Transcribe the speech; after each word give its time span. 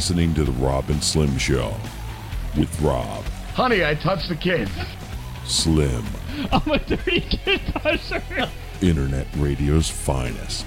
Listening 0.00 0.32
to 0.32 0.44
The 0.44 0.52
Rob 0.52 0.88
and 0.88 1.04
Slim 1.04 1.36
Show 1.36 1.74
with 2.56 2.80
Rob, 2.80 3.22
Honey, 3.52 3.84
I 3.84 3.94
touched 3.94 4.30
the 4.30 4.34
kids. 4.34 4.70
Slim, 5.44 6.02
I'm 6.50 6.70
a 6.70 6.78
dirty 6.78 7.20
kid 7.20 7.60
toucher. 7.74 8.22
Internet 8.80 9.26
radio's 9.36 9.90
finest. 9.90 10.64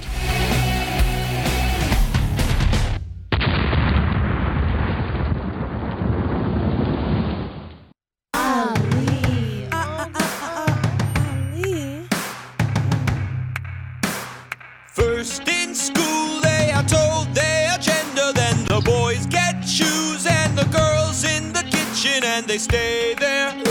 They 22.53 22.59
stay 22.59 23.15
there. 23.15 23.62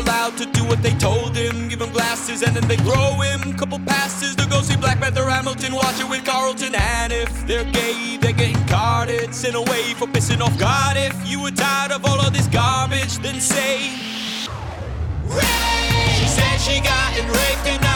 Allowed 0.00 0.36
to 0.38 0.46
do 0.46 0.64
what 0.64 0.82
they 0.82 0.94
told 0.94 1.36
him. 1.36 1.68
Give 1.68 1.80
him 1.80 1.90
glasses 1.90 2.42
and 2.42 2.54
then 2.56 2.66
they 2.68 2.76
grow 2.76 3.12
him. 3.20 3.52
Couple 3.54 3.78
passes 3.80 4.34
to 4.36 4.46
go 4.48 4.62
see 4.62 4.76
Black 4.76 4.98
Panther 5.00 5.28
Hamilton. 5.28 5.74
Watch 5.74 6.00
it 6.00 6.08
with 6.08 6.24
Carlton. 6.24 6.74
And 6.74 7.12
if 7.12 7.30
they're 7.46 7.64
gay, 7.64 8.16
they're 8.20 8.32
getting 8.32 8.62
carded. 8.66 9.34
Sent 9.34 9.54
away 9.54 9.94
for 9.94 10.06
pissing 10.06 10.40
off 10.40 10.56
God. 10.58 10.96
If 10.96 11.16
you 11.28 11.42
were 11.42 11.50
tired 11.50 11.92
of 11.92 12.04
all 12.04 12.20
of 12.20 12.32
this 12.32 12.46
garbage, 12.48 13.18
then 13.18 13.40
say, 13.40 13.90
Ray! 15.24 16.10
She 16.18 16.26
said 16.26 16.56
she 16.58 16.80
got 16.80 17.12
raped 17.16 17.66
and 17.66 17.89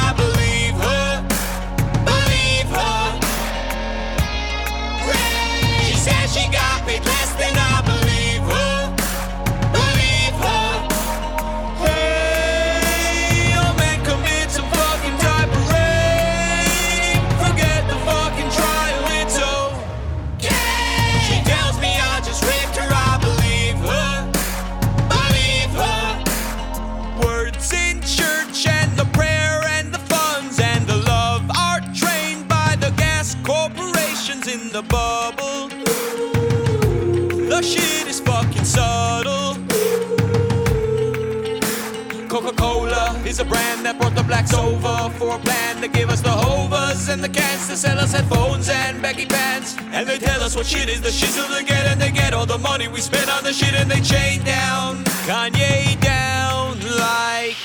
that 43.84 43.98
brought 43.98 44.14
the 44.14 44.22
blacks 44.22 44.54
over 44.54 45.10
for 45.18 45.36
a 45.36 45.38
plan 45.38 45.80
to 45.82 45.88
give 45.88 46.08
us 46.08 46.20
the 46.20 46.30
hovers 46.30 47.08
and 47.08 47.22
the 47.22 47.28
cans 47.28 47.68
to 47.68 47.76
sell 47.76 47.98
us 47.98 48.12
headphones 48.12 48.68
and 48.68 49.00
baggy 49.02 49.26
pants. 49.26 49.76
And 49.92 50.08
they 50.08 50.18
tell 50.18 50.42
us 50.42 50.56
what 50.56 50.66
shit 50.66 50.88
is 50.88 51.02
the 51.02 51.10
shizzle 51.10 51.46
to 51.56 51.64
get, 51.64 51.86
and 51.86 52.00
they 52.00 52.10
get 52.10 52.32
all 52.32 52.46
the 52.46 52.58
money 52.58 52.88
we 52.88 53.00
spend 53.00 53.28
on 53.28 53.44
the 53.44 53.52
shit, 53.52 53.74
and 53.74 53.90
they 53.90 54.00
chain 54.00 54.42
down 54.44 55.04
Kanye 55.26 56.00
down 56.00 56.80
like. 56.98 57.56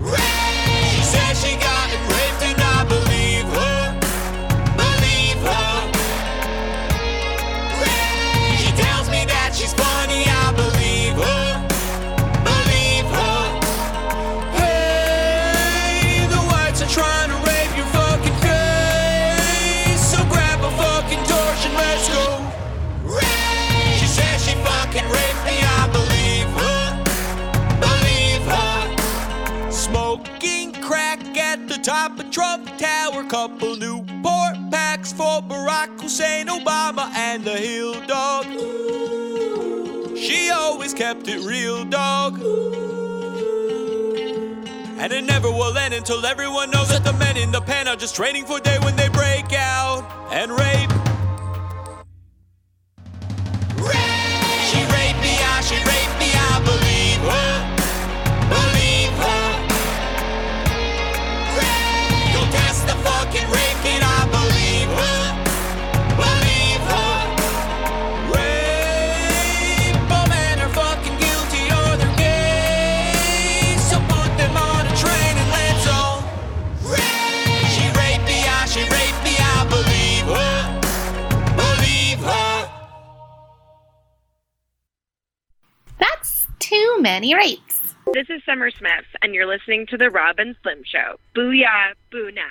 Ray. 0.00 0.41
Trump 32.32 32.66
Tower. 32.78 33.24
Couple 33.24 33.76
Newport 33.76 34.56
packs 34.70 35.12
for 35.12 35.40
Barack 35.42 36.00
Hussein 36.00 36.48
Obama 36.48 37.10
and 37.14 37.44
the 37.44 37.56
Hill 37.56 37.94
Dog. 38.06 38.46
She 40.16 40.50
always 40.50 40.94
kept 40.94 41.28
it 41.28 41.44
real, 41.46 41.84
dog. 41.84 42.40
And 44.98 45.12
it 45.12 45.24
never 45.24 45.50
will 45.50 45.76
end 45.76 45.94
until 45.94 46.24
everyone 46.24 46.70
knows 46.70 46.88
that 46.88 47.04
the 47.04 47.12
men 47.14 47.36
in 47.36 47.52
the 47.52 47.60
pen 47.60 47.88
are 47.88 47.96
just 47.96 48.14
training 48.14 48.44
for 48.44 48.60
day 48.60 48.78
when 48.80 48.96
they 48.96 49.08
break 49.08 49.52
out 49.52 50.04
and 50.32 50.50
rape. 50.52 50.91
Many 87.02 87.34
rapes. 87.34 87.96
This 88.12 88.30
is 88.30 88.40
Summer 88.46 88.70
Smith, 88.70 89.04
and 89.22 89.34
you're 89.34 89.46
listening 89.46 89.86
to 89.88 89.96
The 89.98 90.08
Rob 90.08 90.38
and 90.38 90.54
Slim 90.62 90.84
Show. 90.84 91.18
Booyah, 91.34 91.94
boo 92.12 92.30
nah. 92.30 92.42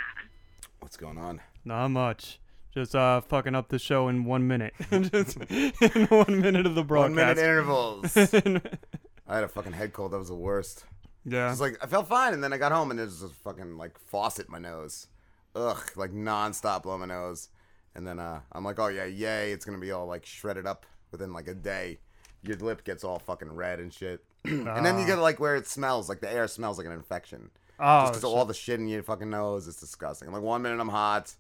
What's 0.82 0.98
going 0.98 1.18
on? 1.18 1.40
Not 1.64 1.88
much. 1.88 2.38
Just 2.74 2.94
uh, 2.94 3.22
fucking 3.22 3.56
up 3.56 3.70
the 3.70 3.80
show 3.80 4.10
in 4.10 4.26
one 4.26 4.48
minute. 4.48 4.74
Just 4.92 5.38
in 5.50 6.06
one 6.08 6.42
minute 6.42 6.66
of 6.66 6.76
the 6.76 6.84
broadcast. 6.84 7.16
One 7.16 7.16
minute 7.16 7.38
intervals. 7.38 8.18
I 9.28 9.36
had 9.36 9.46
a 9.46 9.48
fucking 9.48 9.72
head 9.72 9.94
cold. 9.94 10.12
That 10.12 10.18
was 10.20 10.28
the 10.28 10.36
worst. 10.36 10.84
yeah. 11.24 11.50
It's 11.50 11.62
like 11.62 11.78
I 11.82 11.88
felt 11.88 12.10
fine, 12.10 12.34
and 12.34 12.44
then 12.44 12.52
I 12.52 12.58
got 12.58 12.74
home, 12.74 12.92
and 12.92 13.00
there's 13.00 13.22
this 13.22 13.32
fucking 13.32 13.78
like 13.78 13.98
faucet 13.98 14.48
in 14.48 14.52
my 14.52 14.60
nose. 14.60 15.08
Ugh, 15.56 15.82
like 15.96 16.12
nonstop 16.12 16.84
blow 16.84 16.98
my 16.98 17.06
nose. 17.06 17.48
And 17.96 18.06
then 18.06 18.20
uh, 18.20 18.42
I'm 18.52 18.66
like, 18.66 18.80
oh 18.80 18.88
yeah, 18.88 19.06
yay! 19.06 19.54
It's 19.54 19.64
gonna 19.64 19.78
be 19.78 19.92
all 19.92 20.08
like 20.08 20.26
shredded 20.26 20.66
up 20.66 20.86
within 21.12 21.32
like 21.32 21.48
a 21.48 21.54
day. 21.54 22.00
Your 22.44 22.58
lip 22.58 22.84
gets 22.84 23.06
all 23.06 23.20
fucking 23.20 23.54
red 23.54 23.80
and 23.80 23.94
shit. 23.94 24.22
and 24.46 24.86
then 24.86 24.98
you 24.98 25.04
uh. 25.04 25.08
get 25.08 25.20
like 25.20 25.40
where 25.40 25.56
it 25.56 25.68
smells, 25.68 26.10
like 26.10 26.22
the 26.22 26.32
air 26.32 26.48
smells 26.48 26.78
like 26.78 26.88
an 26.88 26.94
infection. 26.94 27.50
oh, 27.80 28.02
Just 28.02 28.14
because 28.14 28.24
all 28.24 28.46
the 28.46 28.54
shit 28.54 28.80
in 28.80 28.88
your 28.88 29.04
fucking 29.04 29.30
nose 29.30 29.68
is 29.68 29.76
disgusting. 29.76 30.28
I'm 30.28 30.34
like 30.34 30.44
one 30.44 30.62
minute 30.62 30.80
I'm 30.80 30.90
hot, 30.90 31.34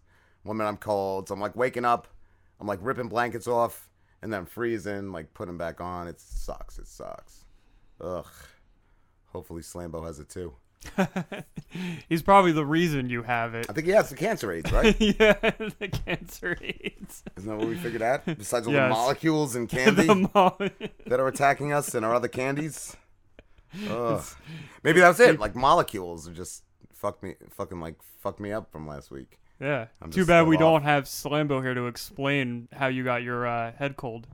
one 0.43 0.57
minute 0.57 0.69
I'm 0.69 0.77
cold. 0.77 1.27
So 1.27 1.33
I'm 1.33 1.41
like 1.41 1.55
waking 1.55 1.85
up, 1.85 2.07
I'm 2.59 2.67
like 2.67 2.79
ripping 2.81 3.07
blankets 3.09 3.47
off, 3.47 3.89
and 4.21 4.31
then 4.31 4.45
freezing, 4.45 5.11
like 5.11 5.33
putting 5.33 5.51
him 5.51 5.57
back 5.57 5.81
on. 5.81 6.07
It 6.07 6.19
sucks. 6.19 6.77
It 6.77 6.87
sucks. 6.87 7.45
Ugh. 7.99 8.25
Hopefully 9.27 9.61
Slambo 9.61 10.05
has 10.05 10.19
it 10.19 10.29
too. 10.29 10.53
He's 12.09 12.21
probably 12.21 12.51
the 12.51 12.65
reason 12.65 13.09
you 13.09 13.23
have 13.23 13.55
it. 13.55 13.65
I 13.69 13.73
think 13.73 13.87
he 13.87 13.93
has 13.93 14.09
the 14.09 14.15
cancer 14.15 14.51
AIDS, 14.51 14.71
right? 14.71 14.95
yeah, 14.99 15.33
the 15.79 15.87
cancer 16.05 16.57
AIDS. 16.61 17.23
Isn't 17.37 17.49
that 17.49 17.57
what 17.57 17.67
we 17.67 17.75
figured 17.77 18.01
out? 18.01 18.25
Besides 18.25 18.67
all 18.67 18.73
Yes. 18.73 18.85
the 18.85 18.89
molecules 18.89 19.55
in 19.55 19.67
candy 19.67 20.07
mo- 20.33 20.57
that 21.05 21.19
are 21.19 21.27
attacking 21.27 21.71
us 21.73 21.93
and 21.95 22.05
our 22.05 22.13
other 22.15 22.27
candies. 22.27 22.95
Ugh. 23.89 24.23
Maybe 24.83 24.99
that's 24.99 25.19
it. 25.19 25.39
Like 25.39 25.55
molecules 25.55 26.27
are 26.27 26.33
just 26.33 26.63
fuck 26.93 27.21
me, 27.23 27.35
fucking 27.51 27.79
like 27.79 27.95
fuck 28.19 28.39
me 28.39 28.51
up 28.51 28.71
from 28.71 28.87
last 28.87 29.11
week. 29.11 29.39
yeah. 29.59 29.87
I'm 30.01 30.11
Too 30.11 30.25
bad 30.25 30.47
we 30.47 30.55
off. 30.57 30.59
don't 30.59 30.83
have 30.83 31.05
Slambo 31.05 31.61
here 31.61 31.73
to 31.73 31.87
explain 31.87 32.67
how 32.73 32.87
you 32.87 33.03
got 33.03 33.23
your 33.23 33.47
uh, 33.47 33.71
head 33.73 33.95
cold. 33.97 34.27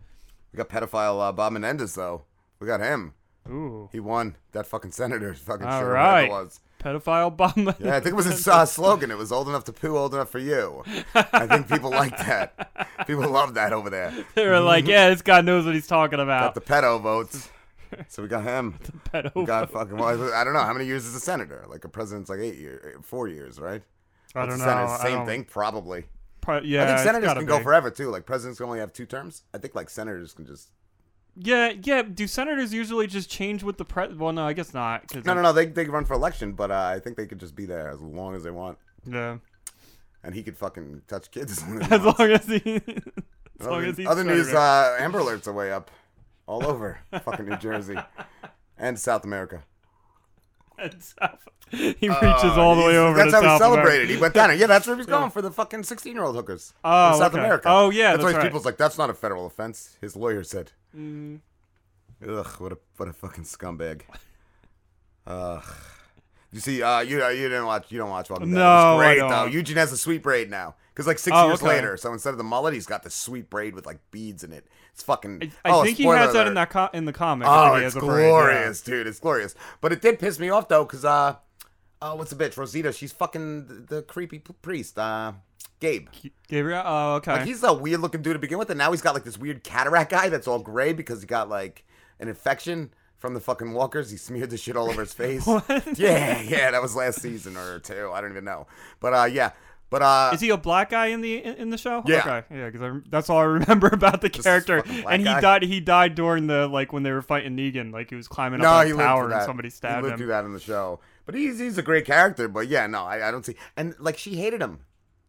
We 0.51 0.57
got 0.57 0.69
pedophile 0.69 1.21
uh, 1.21 1.31
Bob 1.33 1.53
Menendez 1.53 1.93
though. 1.95 2.23
We 2.59 2.65
got 2.67 2.79
him. 2.79 3.13
Ooh. 3.49 3.89
He 3.91 3.99
won 3.99 4.35
that 4.51 4.65
fucking 4.67 4.91
senator's 4.91 5.39
fucking 5.39 5.65
All 5.65 5.81
or 5.83 5.91
right. 5.91 6.23
it 6.23 6.29
was. 6.31 6.59
Pedophile 6.79 7.35
bomb. 7.35 7.73
Yeah, 7.79 7.95
I 7.95 7.99
think 7.99 8.13
it 8.13 8.15
was 8.15 8.25
his 8.27 8.47
uh, 8.47 8.65
slogan. 8.65 9.09
It 9.09 9.17
was 9.17 9.31
old 9.31 9.47
enough 9.49 9.63
to 9.65 9.73
poo, 9.73 9.97
old 9.97 10.13
enough 10.13 10.29
for 10.29 10.39
you. 10.39 10.83
I 11.15 11.47
think 11.47 11.67
people 11.69 11.89
like 11.89 12.15
that. 12.17 12.87
People 13.07 13.29
love 13.29 13.55
that 13.55 13.73
over 13.73 13.89
there. 13.89 14.13
they 14.35 14.45
were 14.47 14.59
like, 14.59 14.85
yeah, 14.87 15.09
this 15.09 15.21
guy 15.23 15.41
knows 15.41 15.65
what 15.65 15.73
he's 15.73 15.87
talking 15.87 16.19
about. 16.19 16.53
Got 16.53 16.65
the 16.65 16.73
pedo 16.73 17.01
votes. 17.01 17.49
So 18.09 18.21
we 18.21 18.27
got 18.29 18.43
him. 18.43 18.77
The 18.83 18.91
pedo 19.09 19.31
We 19.35 19.45
got 19.45 19.71
fucking. 19.71 19.97
Well, 19.97 20.33
I 20.33 20.43
don't 20.43 20.53
know 20.53 20.59
how 20.61 20.73
many 20.73 20.85
years 20.85 21.05
is 21.05 21.15
a 21.15 21.19
senator. 21.19 21.65
Like 21.67 21.83
a 21.85 21.89
president's 21.89 22.29
like 22.29 22.39
eight 22.39 22.57
years, 22.57 22.97
four 23.03 23.27
years, 23.27 23.59
right? 23.59 23.81
I 24.35 24.45
don't 24.45 24.59
know. 24.59 24.65
senator? 24.65 24.97
Same 25.01 25.17
don't- 25.19 25.25
thing, 25.25 25.43
probably. 25.45 26.03
Pro- 26.41 26.61
yeah, 26.61 26.83
I 26.83 26.87
think 26.87 26.99
senators 26.99 27.33
can 27.33 27.45
go 27.45 27.59
forever 27.61 27.89
too. 27.89 28.09
Like 28.09 28.25
presidents 28.25 28.59
can 28.59 28.67
only 28.67 28.79
have 28.79 28.93
two 28.93 29.05
terms. 29.05 29.43
I 29.53 29.57
think 29.57 29.73
like 29.73 29.89
senators 29.89 30.33
can 30.33 30.45
just. 30.45 30.69
Yeah, 31.39 31.73
yeah. 31.83 32.01
Do 32.01 32.25
senators 32.27 32.73
usually 32.73 33.05
just 33.07 33.29
change 33.29 33.61
with 33.63 33.77
the 33.77 33.85
pre? 33.85 34.07
Well, 34.13 34.33
no, 34.33 34.45
I 34.47 34.53
guess 34.53 34.73
not. 34.73 35.07
'cause 35.07 35.23
No, 35.25 35.33
no, 35.33 35.41
no. 35.41 35.53
They 35.53 35.65
they 35.67 35.83
can 35.85 35.93
run 35.93 36.05
for 36.05 36.13
election, 36.13 36.53
but 36.53 36.71
uh, 36.71 36.91
I 36.95 36.99
think 36.99 37.15
they 37.17 37.27
could 37.27 37.39
just 37.39 37.55
be 37.55 37.65
there 37.65 37.89
as 37.89 38.01
long 38.01 38.35
as 38.35 38.43
they 38.43 38.51
want. 38.51 38.77
Yeah. 39.05 39.37
And 40.23 40.33
he 40.33 40.41
could 40.43 40.57
fucking 40.57 41.03
touch 41.07 41.29
kids 41.31 41.63
as 41.91 42.03
long 42.03 42.31
as, 42.31 42.47
he 42.47 42.81
As 43.59 43.65
wants. 43.67 43.67
long 43.67 43.67
as 43.67 43.67
he, 43.67 43.67
as 43.67 43.67
long 43.67 43.77
Other, 43.77 43.85
as 43.87 43.97
he's 43.97 44.07
other 44.07 44.23
news, 44.23 44.45
senator. 44.47 44.57
uh, 44.59 44.97
Amber 44.99 45.19
Alerts 45.19 45.47
are 45.47 45.53
way 45.53 45.71
up, 45.71 45.91
all 46.47 46.65
over 46.65 46.99
fucking 47.23 47.45
New 47.47 47.57
Jersey 47.57 47.97
and 48.77 48.99
South 48.99 49.23
America. 49.23 49.63
And 50.79 51.01
South- 51.01 51.47
he 51.71 52.07
reaches 52.07 52.55
all 52.55 52.75
the 52.75 52.83
Uh, 52.83 52.85
way 52.85 52.91
he's- 52.93 53.01
over 53.01 53.17
That's 53.17 53.31
to 53.31 53.41
how 53.41 53.53
he 53.53 53.57
celebrated. 53.57 53.93
America. 54.01 54.13
He 54.13 54.21
went 54.21 54.33
down 54.35 54.49
there. 54.49 54.57
Yeah, 54.57 54.67
that's 54.67 54.85
where 54.85 54.95
he's 54.95 55.07
going 55.07 55.31
for 55.31 55.41
the 55.41 55.49
fucking 55.51 55.81
sixteen-year-old 55.83 56.35
hookers. 56.35 56.73
Oh, 56.83 57.13
in 57.13 57.17
South 57.17 57.33
okay. 57.33 57.39
America. 57.43 57.67
Oh, 57.67 57.89
yeah, 57.89 58.11
that's, 58.11 58.17
that's 58.23 58.33
why 58.33 58.37
right. 58.39 58.45
people's 58.45 58.63
like, 58.65 58.77
that's 58.77 58.95
not 58.97 59.09
a 59.09 59.15
federal 59.15 59.47
offense. 59.47 59.97
His 60.01 60.15
lawyer 60.15 60.43
said. 60.43 60.71
Mm. 60.97 61.39
Ugh, 62.27 62.47
what 62.57 62.71
a 62.71 62.77
what 62.97 63.09
a 63.09 63.13
fucking 63.13 63.43
scumbag. 63.43 64.01
Ugh. 65.27 65.63
You 66.51 66.59
see, 66.61 66.81
uh, 66.81 67.01
you 67.01 67.17
you 67.27 67.49
didn't 67.49 67.65
watch, 67.65 67.91
you 67.91 67.97
don't 67.97 68.09
watch 68.09 68.29
Dead. 68.29 68.47
No, 68.47 68.99
it's 68.99 69.05
great 69.05 69.21
I 69.21 69.43
don't. 69.43 69.53
Eugene 69.53 69.77
has 69.77 69.91
a 69.91 69.97
sweet 69.97 70.23
braid 70.23 70.49
now. 70.49 70.75
Because 70.97 71.05
like 71.05 71.19
six 71.19 71.37
Oh, 71.37 71.45
years 71.45 71.61
okay. 71.61 71.67
later, 71.67 71.95
so 71.95 72.11
instead 72.11 72.31
of 72.31 72.39
the 72.39 72.43
mullet, 72.43 72.73
he's 72.73 72.87
got 72.87 73.03
the 73.03 73.11
sweet 73.11 73.51
braid 73.51 73.75
with 73.75 73.85
like 73.85 73.99
beads 74.09 74.43
in 74.43 74.51
it. 74.51 74.65
It's 74.93 75.03
fucking. 75.03 75.51
I 75.63 75.69
oh, 75.69 75.83
think 75.83 75.97
he 75.97 76.05
has 76.05 76.33
that 76.33 76.47
in 76.47 76.55
that 76.55 76.71
co- 76.71 76.89
in 76.91 77.05
the 77.05 77.13
comic. 77.13 77.47
Oh, 77.47 77.75
it's 77.75 77.95
a 77.95 77.99
braid, 77.99 78.23
yeah. 78.23 78.29
glorious, 78.29 78.81
dude. 78.81 79.05
It's 79.05 79.19
glorious. 79.19 79.53
But 79.79 79.91
it 79.91 80.01
did 80.01 80.17
piss 80.17 80.39
me 80.39 80.49
off 80.49 80.67
though, 80.69 80.83
cause 80.85 81.05
uh, 81.05 81.35
oh, 82.01 82.15
what's 82.15 82.31
the 82.31 82.43
bitch? 82.43 82.57
Rosita. 82.57 82.91
She's 82.91 83.11
fucking 83.11 83.67
the, 83.67 83.73
the 83.73 84.01
creepy 84.01 84.39
p- 84.39 84.55
priest. 84.63 84.97
Uh, 84.97 85.33
Gabe. 85.79 86.07
Gabriel. 86.47 86.81
Oh, 86.85 87.15
okay. 87.15 87.33
Like 87.33 87.45
he's 87.45 87.63
a 87.63 87.73
weird 87.73 88.01
looking 88.01 88.21
dude 88.21 88.33
to 88.33 88.39
begin 88.39 88.57
with, 88.57 88.69
and 88.69 88.77
now 88.77 88.91
he's 88.91 89.01
got 89.01 89.13
like 89.13 89.23
this 89.23 89.37
weird 89.37 89.63
cataract 89.63 90.11
guy 90.11 90.29
that's 90.29 90.47
all 90.47 90.59
gray 90.59 90.93
because 90.93 91.21
he 91.21 91.27
got 91.27 91.49
like 91.49 91.85
an 92.19 92.27
infection 92.27 92.91
from 93.17 93.33
the 93.33 93.39
fucking 93.39 93.73
walkers. 93.73 94.09
He 94.09 94.17
smeared 94.17 94.49
the 94.49 94.57
shit 94.57 94.75
all 94.75 94.89
over 94.89 95.01
his 95.01 95.13
face. 95.15 95.45
What? 95.45 95.65
Yeah, 95.97 96.41
yeah, 96.41 96.71
that 96.71 96.81
was 96.81 96.95
last 96.95 97.21
season 97.21 97.57
or 97.57 97.79
two. 97.79 98.11
I 98.13 98.21
don't 98.21 98.31
even 98.31 98.45
know. 98.45 98.67
But 98.99 99.13
uh, 99.13 99.25
yeah, 99.25 99.51
but 99.89 100.01
uh, 100.01 100.31
Is 100.33 100.41
he 100.41 100.49
a 100.49 100.57
black 100.57 100.89
guy 100.89 101.07
in 101.07 101.21
the 101.21 101.37
in, 101.37 101.69
the 101.69 101.77
show? 101.77 102.03
Yeah. 102.05 102.19
Okay. 102.19 102.55
Yeah, 102.55 102.69
because 102.69 103.03
that's 103.09 103.29
all 103.29 103.37
I 103.37 103.43
remember 103.43 103.87
about 103.93 104.19
the 104.21 104.29
character. 104.29 104.83
And 104.85 105.21
he 105.21 105.25
guy. 105.25 105.39
died. 105.39 105.63
He 105.63 105.79
died 105.79 106.15
during 106.15 106.47
the 106.47 106.67
like 106.67 106.91
when 106.91 107.03
they 107.03 107.11
were 107.11 107.21
fighting 107.21 107.55
Negan. 107.55 107.93
Like 107.93 108.09
he 108.09 108.15
was 108.15 108.27
climbing 108.27 108.59
no, 108.59 108.69
up 108.69 108.85
he 108.85 108.91
a 108.91 108.95
tower 108.95 109.31
and 109.31 109.43
somebody 109.43 109.67
he 109.67 109.71
stabbed 109.71 110.03
lived 110.03 110.13
him. 110.13 110.17
through 110.17 110.27
that 110.27 110.43
in 110.43 110.53
the 110.53 110.59
show. 110.59 110.99
But 111.25 111.35
he's 111.35 111.59
he's 111.59 111.77
a 111.77 111.81
great 111.83 112.05
character. 112.05 112.49
But 112.49 112.67
yeah, 112.67 112.85
no, 112.87 113.03
I, 113.03 113.29
I 113.29 113.31
don't 113.31 113.45
see. 113.45 113.55
And 113.77 113.95
like 113.99 114.17
she 114.17 114.35
hated 114.35 114.61
him. 114.61 114.79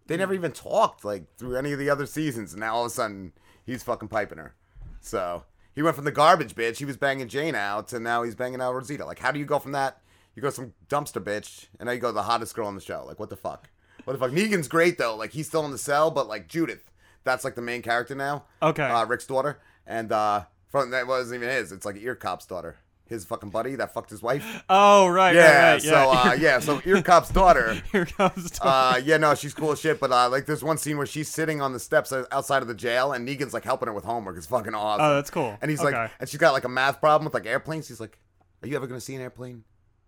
They 0.08 0.16
never 0.16 0.34
even 0.34 0.52
talked 0.52 1.04
like 1.04 1.36
through 1.36 1.56
any 1.56 1.72
of 1.72 1.78
the 1.78 1.88
other 1.88 2.06
seasons. 2.06 2.52
And 2.52 2.60
now 2.60 2.74
all 2.74 2.82
of 2.82 2.88
a 2.88 2.90
sudden 2.90 3.32
he's 3.64 3.82
fucking 3.82 4.08
piping 4.08 4.38
her. 4.38 4.54
So 5.00 5.44
he 5.74 5.82
went 5.82 5.94
from 5.94 6.04
the 6.04 6.12
garbage 6.12 6.54
bitch 6.54 6.78
he 6.78 6.84
was 6.84 6.96
banging 6.96 7.28
Jane 7.28 7.54
out 7.54 7.88
to 7.88 8.00
now 8.00 8.24
he's 8.24 8.34
banging 8.34 8.60
out 8.60 8.74
Rosita. 8.74 9.04
Like 9.04 9.20
how 9.20 9.30
do 9.30 9.38
you 9.38 9.44
go 9.44 9.58
from 9.60 9.72
that? 9.72 10.00
You 10.34 10.42
go 10.42 10.50
some 10.50 10.74
dumpster 10.88 11.22
bitch 11.22 11.66
and 11.78 11.86
now 11.86 11.92
you 11.92 12.00
go 12.00 12.10
the 12.10 12.22
hottest 12.22 12.54
girl 12.54 12.66
on 12.66 12.74
the 12.74 12.80
show. 12.80 13.04
Like 13.06 13.20
what 13.20 13.30
the 13.30 13.36
fuck? 13.36 13.70
What 14.04 14.14
the 14.14 14.18
fuck? 14.18 14.30
Negan's 14.30 14.68
great 14.68 14.98
though. 14.98 15.14
Like 15.14 15.32
he's 15.32 15.46
still 15.46 15.64
in 15.64 15.70
the 15.70 15.78
cell, 15.78 16.10
but 16.10 16.26
like 16.26 16.48
Judith, 16.48 16.90
that's 17.24 17.44
like 17.44 17.54
the 17.54 17.62
main 17.62 17.82
character 17.82 18.14
now. 18.14 18.44
Okay. 18.62 18.88
Uh, 18.88 19.04
Rick's 19.04 19.26
daughter, 19.26 19.58
and 19.86 20.10
uh, 20.10 20.44
from 20.68 20.90
that 20.90 21.06
wasn't 21.06 21.42
even 21.42 21.54
his. 21.54 21.72
It's 21.72 21.84
like 21.84 21.96
Ear 21.96 22.14
Cop's 22.14 22.46
daughter. 22.46 22.76
His 23.08 23.24
fucking 23.24 23.50
buddy 23.50 23.74
that 23.76 23.94
fucked 23.94 24.10
his 24.10 24.22
wife. 24.22 24.44
Oh 24.70 25.08
right, 25.08 25.34
yeah, 25.34 25.42
right, 25.42 25.72
right. 25.72 25.82
so 25.82 25.88
Yeah. 25.90 26.06
uh, 26.06 26.32
yeah, 26.34 26.58
so 26.60 26.80
Ear 26.86 27.02
Cop's 27.02 27.30
daughter. 27.30 27.74
Here 27.92 28.04
comes. 28.06 28.50
Tom. 28.50 28.68
Uh, 28.68 29.00
yeah, 29.02 29.16
no, 29.16 29.34
she's 29.34 29.54
cool 29.54 29.72
as 29.72 29.80
shit. 29.80 29.98
But 30.00 30.12
uh, 30.12 30.28
like, 30.28 30.46
there's 30.46 30.62
one 30.62 30.76
scene 30.78 30.96
where 30.96 31.06
she's 31.06 31.28
sitting 31.28 31.60
on 31.62 31.72
the 31.72 31.80
steps 31.80 32.12
outside 32.32 32.62
of 32.62 32.68
the 32.68 32.74
jail, 32.74 33.12
and 33.12 33.26
Negan's 33.26 33.54
like 33.54 33.64
helping 33.64 33.86
her 33.88 33.92
with 33.94 34.04
homework. 34.04 34.36
It's 34.36 34.46
fucking 34.46 34.74
awesome. 34.74 35.04
Oh, 35.04 35.14
that's 35.14 35.30
cool. 35.30 35.56
And 35.62 35.70
he's 35.70 35.82
like, 35.82 36.10
and 36.20 36.28
she's 36.28 36.38
got 36.40 36.52
like 36.52 36.64
a 36.64 36.68
math 36.68 37.00
problem 37.00 37.24
with 37.24 37.34
like 37.34 37.46
airplanes. 37.46 37.88
He's 37.88 38.00
like, 38.00 38.18
"Are 38.62 38.68
you 38.68 38.76
ever 38.76 38.86
gonna 38.86 39.00
see 39.00 39.14
an 39.14 39.22
airplane?" 39.22 39.64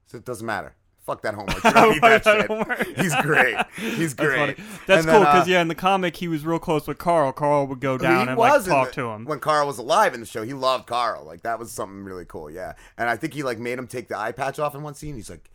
So 0.06 0.18
it 0.18 0.24
doesn't 0.24 0.46
matter. 0.46 0.74
Fuck 1.06 1.22
that 1.22 1.34
homework. 1.34 1.64
You 1.64 1.92
need 1.92 2.02
that 2.02 2.24
that 2.24 2.46
homework. 2.46 2.86
He's 2.98 3.14
great. 3.16 3.56
He's 3.76 4.14
That's 4.14 4.28
great. 4.28 4.56
funny. 4.56 4.68
That's 4.86 5.04
And 5.04 5.10
cool 5.10 5.20
then, 5.20 5.26
uh, 5.26 5.32
because 5.32 5.48
yeah, 5.48 5.60
in 5.62 5.68
the 5.68 5.74
comic 5.74 6.16
he 6.16 6.28
was 6.28 6.44
real 6.44 6.58
close 6.58 6.86
with 6.86 6.98
Carl. 6.98 7.32
Carl 7.32 7.66
would 7.66 7.80
go 7.80 7.96
down 7.98 8.28
and 8.28 8.38
like 8.38 8.64
talk 8.64 8.88
the- 8.88 8.94
to 8.96 9.08
him. 9.08 9.24
when 9.24 9.40
Carl 9.40 9.66
was 9.66 9.78
alive 9.78 10.14
in 10.14 10.20
the 10.20 10.26
show. 10.26 10.42
He 10.42 10.52
loved 10.52 10.86
Carl. 10.86 11.24
Like 11.24 11.42
that 11.42 11.58
was 11.58 11.72
something 11.72 12.04
really 12.04 12.24
cool. 12.26 12.50
Yeah, 12.50 12.74
and 12.98 13.08
I 13.08 13.16
think 13.16 13.34
he 13.34 13.42
like 13.42 13.58
made 13.58 13.78
him 13.78 13.86
take 13.86 14.08
the 14.08 14.18
eye 14.18 14.32
patch 14.32 14.58
off 14.58 14.74
in 14.74 14.82
one 14.82 14.94
scene. 14.94 15.14
He's 15.14 15.30
like, 15.30 15.50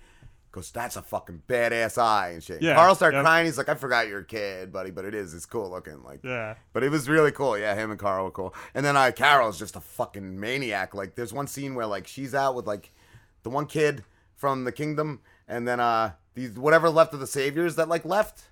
"Goes, 0.52 0.72
that's 0.72 0.96
a 0.96 1.04
fucking 1.04 1.44
badass 1.48 2.00
eye 2.02 2.30
and 2.32 2.44
shit." 2.44 2.62
Yeah, 2.64 2.74
Carl 2.74 2.96
started 2.96 3.18
yep. 3.18 3.26
crying. 3.26 3.46
He's 3.46 3.58
like, 3.60 3.70
"I 3.70 3.76
forgot 3.76 4.08
you're 4.08 4.22
a 4.22 4.26
kid, 4.26 4.72
buddy, 4.74 4.90
but 4.90 5.06
it 5.06 5.14
is. 5.14 5.36
It's 5.36 5.46
cool 5.46 5.70
looking." 5.70 6.02
Like, 6.04 6.22
Yeah. 6.24 6.56
But 6.74 6.84
it 6.84 6.90
was 6.90 7.08
really 7.08 7.32
cool. 7.32 7.56
Yeah, 7.58 7.76
him 7.76 7.92
and 7.92 8.00
Carl 8.00 8.26
were 8.26 8.32
cool. 8.32 8.56
And 8.74 8.84
then 8.84 8.98
uh, 8.98 9.12
Carol's 9.12 9.60
just 9.60 9.76
a 9.76 9.80
fucking 9.82 10.40
maniac. 10.40 10.96
Like, 10.96 11.14
there's 11.16 11.32
one 11.34 11.46
scene 11.48 11.76
where 11.76 11.86
like 11.86 12.08
she's 12.08 12.34
out 12.34 12.56
with 12.56 12.66
like 12.66 12.92
the 13.44 13.50
one 13.52 13.68
kid 13.68 14.04
from 14.36 14.64
the 14.66 14.72
kingdom, 14.72 15.22
and 15.48 15.68
then 15.68 15.80
uh 15.80 16.12
these 16.34 16.52
whatever 16.58 16.90
left 16.90 17.14
of 17.14 17.20
the 17.20 17.28
saviors 17.28 17.76
that 17.76 17.88
like 17.90 18.04
left 18.06 18.46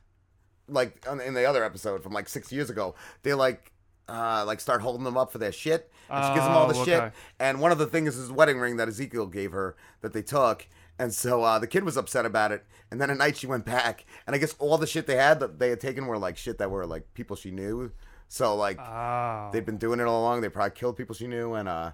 like 0.67 1.05
in 1.25 1.33
the 1.33 1.45
other 1.45 1.63
episode 1.63 2.01
from 2.03 2.13
like 2.13 2.29
six 2.29 2.51
years 2.51 2.69
ago, 2.69 2.95
they 3.23 3.33
like 3.33 3.71
uh 4.07 4.43
like 4.45 4.59
start 4.61 4.81
holding 4.81 5.03
them 5.03 5.17
up 5.17 5.31
for 5.31 5.37
their 5.37 5.51
shit. 5.51 5.91
And 6.09 6.25
she 6.25 6.33
gives 6.33 6.45
them 6.45 6.55
all 6.55 6.67
the 6.67 6.77
Oh, 6.79 6.85
shit. 6.85 7.11
And 7.39 7.59
one 7.61 7.71
of 7.71 7.77
the 7.77 7.85
things 7.87 8.09
is 8.15 8.21
his 8.21 8.31
wedding 8.31 8.59
ring 8.59 8.77
that 8.77 8.87
Ezekiel 8.87 9.27
gave 9.27 9.51
her 9.51 9.75
that 10.01 10.13
they 10.13 10.21
took. 10.21 10.67
And 10.99 11.13
so 11.13 11.41
uh, 11.41 11.57
the 11.59 11.67
kid 11.67 11.83
was 11.83 11.97
upset 11.97 12.25
about 12.25 12.51
it. 12.51 12.63
And 12.91 13.01
then 13.01 13.09
at 13.09 13.17
night 13.17 13.37
she 13.37 13.47
went 13.47 13.65
back. 13.65 14.05
And 14.27 14.35
I 14.35 14.39
guess 14.39 14.55
all 14.59 14.77
the 14.77 14.85
shit 14.87 15.07
they 15.07 15.15
had 15.15 15.39
that 15.39 15.59
they 15.59 15.69
had 15.69 15.79
taken 15.81 16.05
were 16.05 16.17
like 16.17 16.37
shit 16.37 16.57
that 16.59 16.69
were 16.71 16.85
like 16.85 17.13
people 17.13 17.35
she 17.35 17.51
knew. 17.51 17.91
So 18.27 18.55
like 18.55 18.79
Oh. 18.79 19.49
they've 19.51 19.65
been 19.65 19.77
doing 19.77 19.99
it 19.99 20.07
all 20.07 20.21
along. 20.21 20.41
They 20.41 20.49
probably 20.49 20.71
killed 20.77 20.95
people 20.97 21.15
she 21.15 21.27
knew 21.27 21.53
and 21.55 21.67
uh 21.67 21.91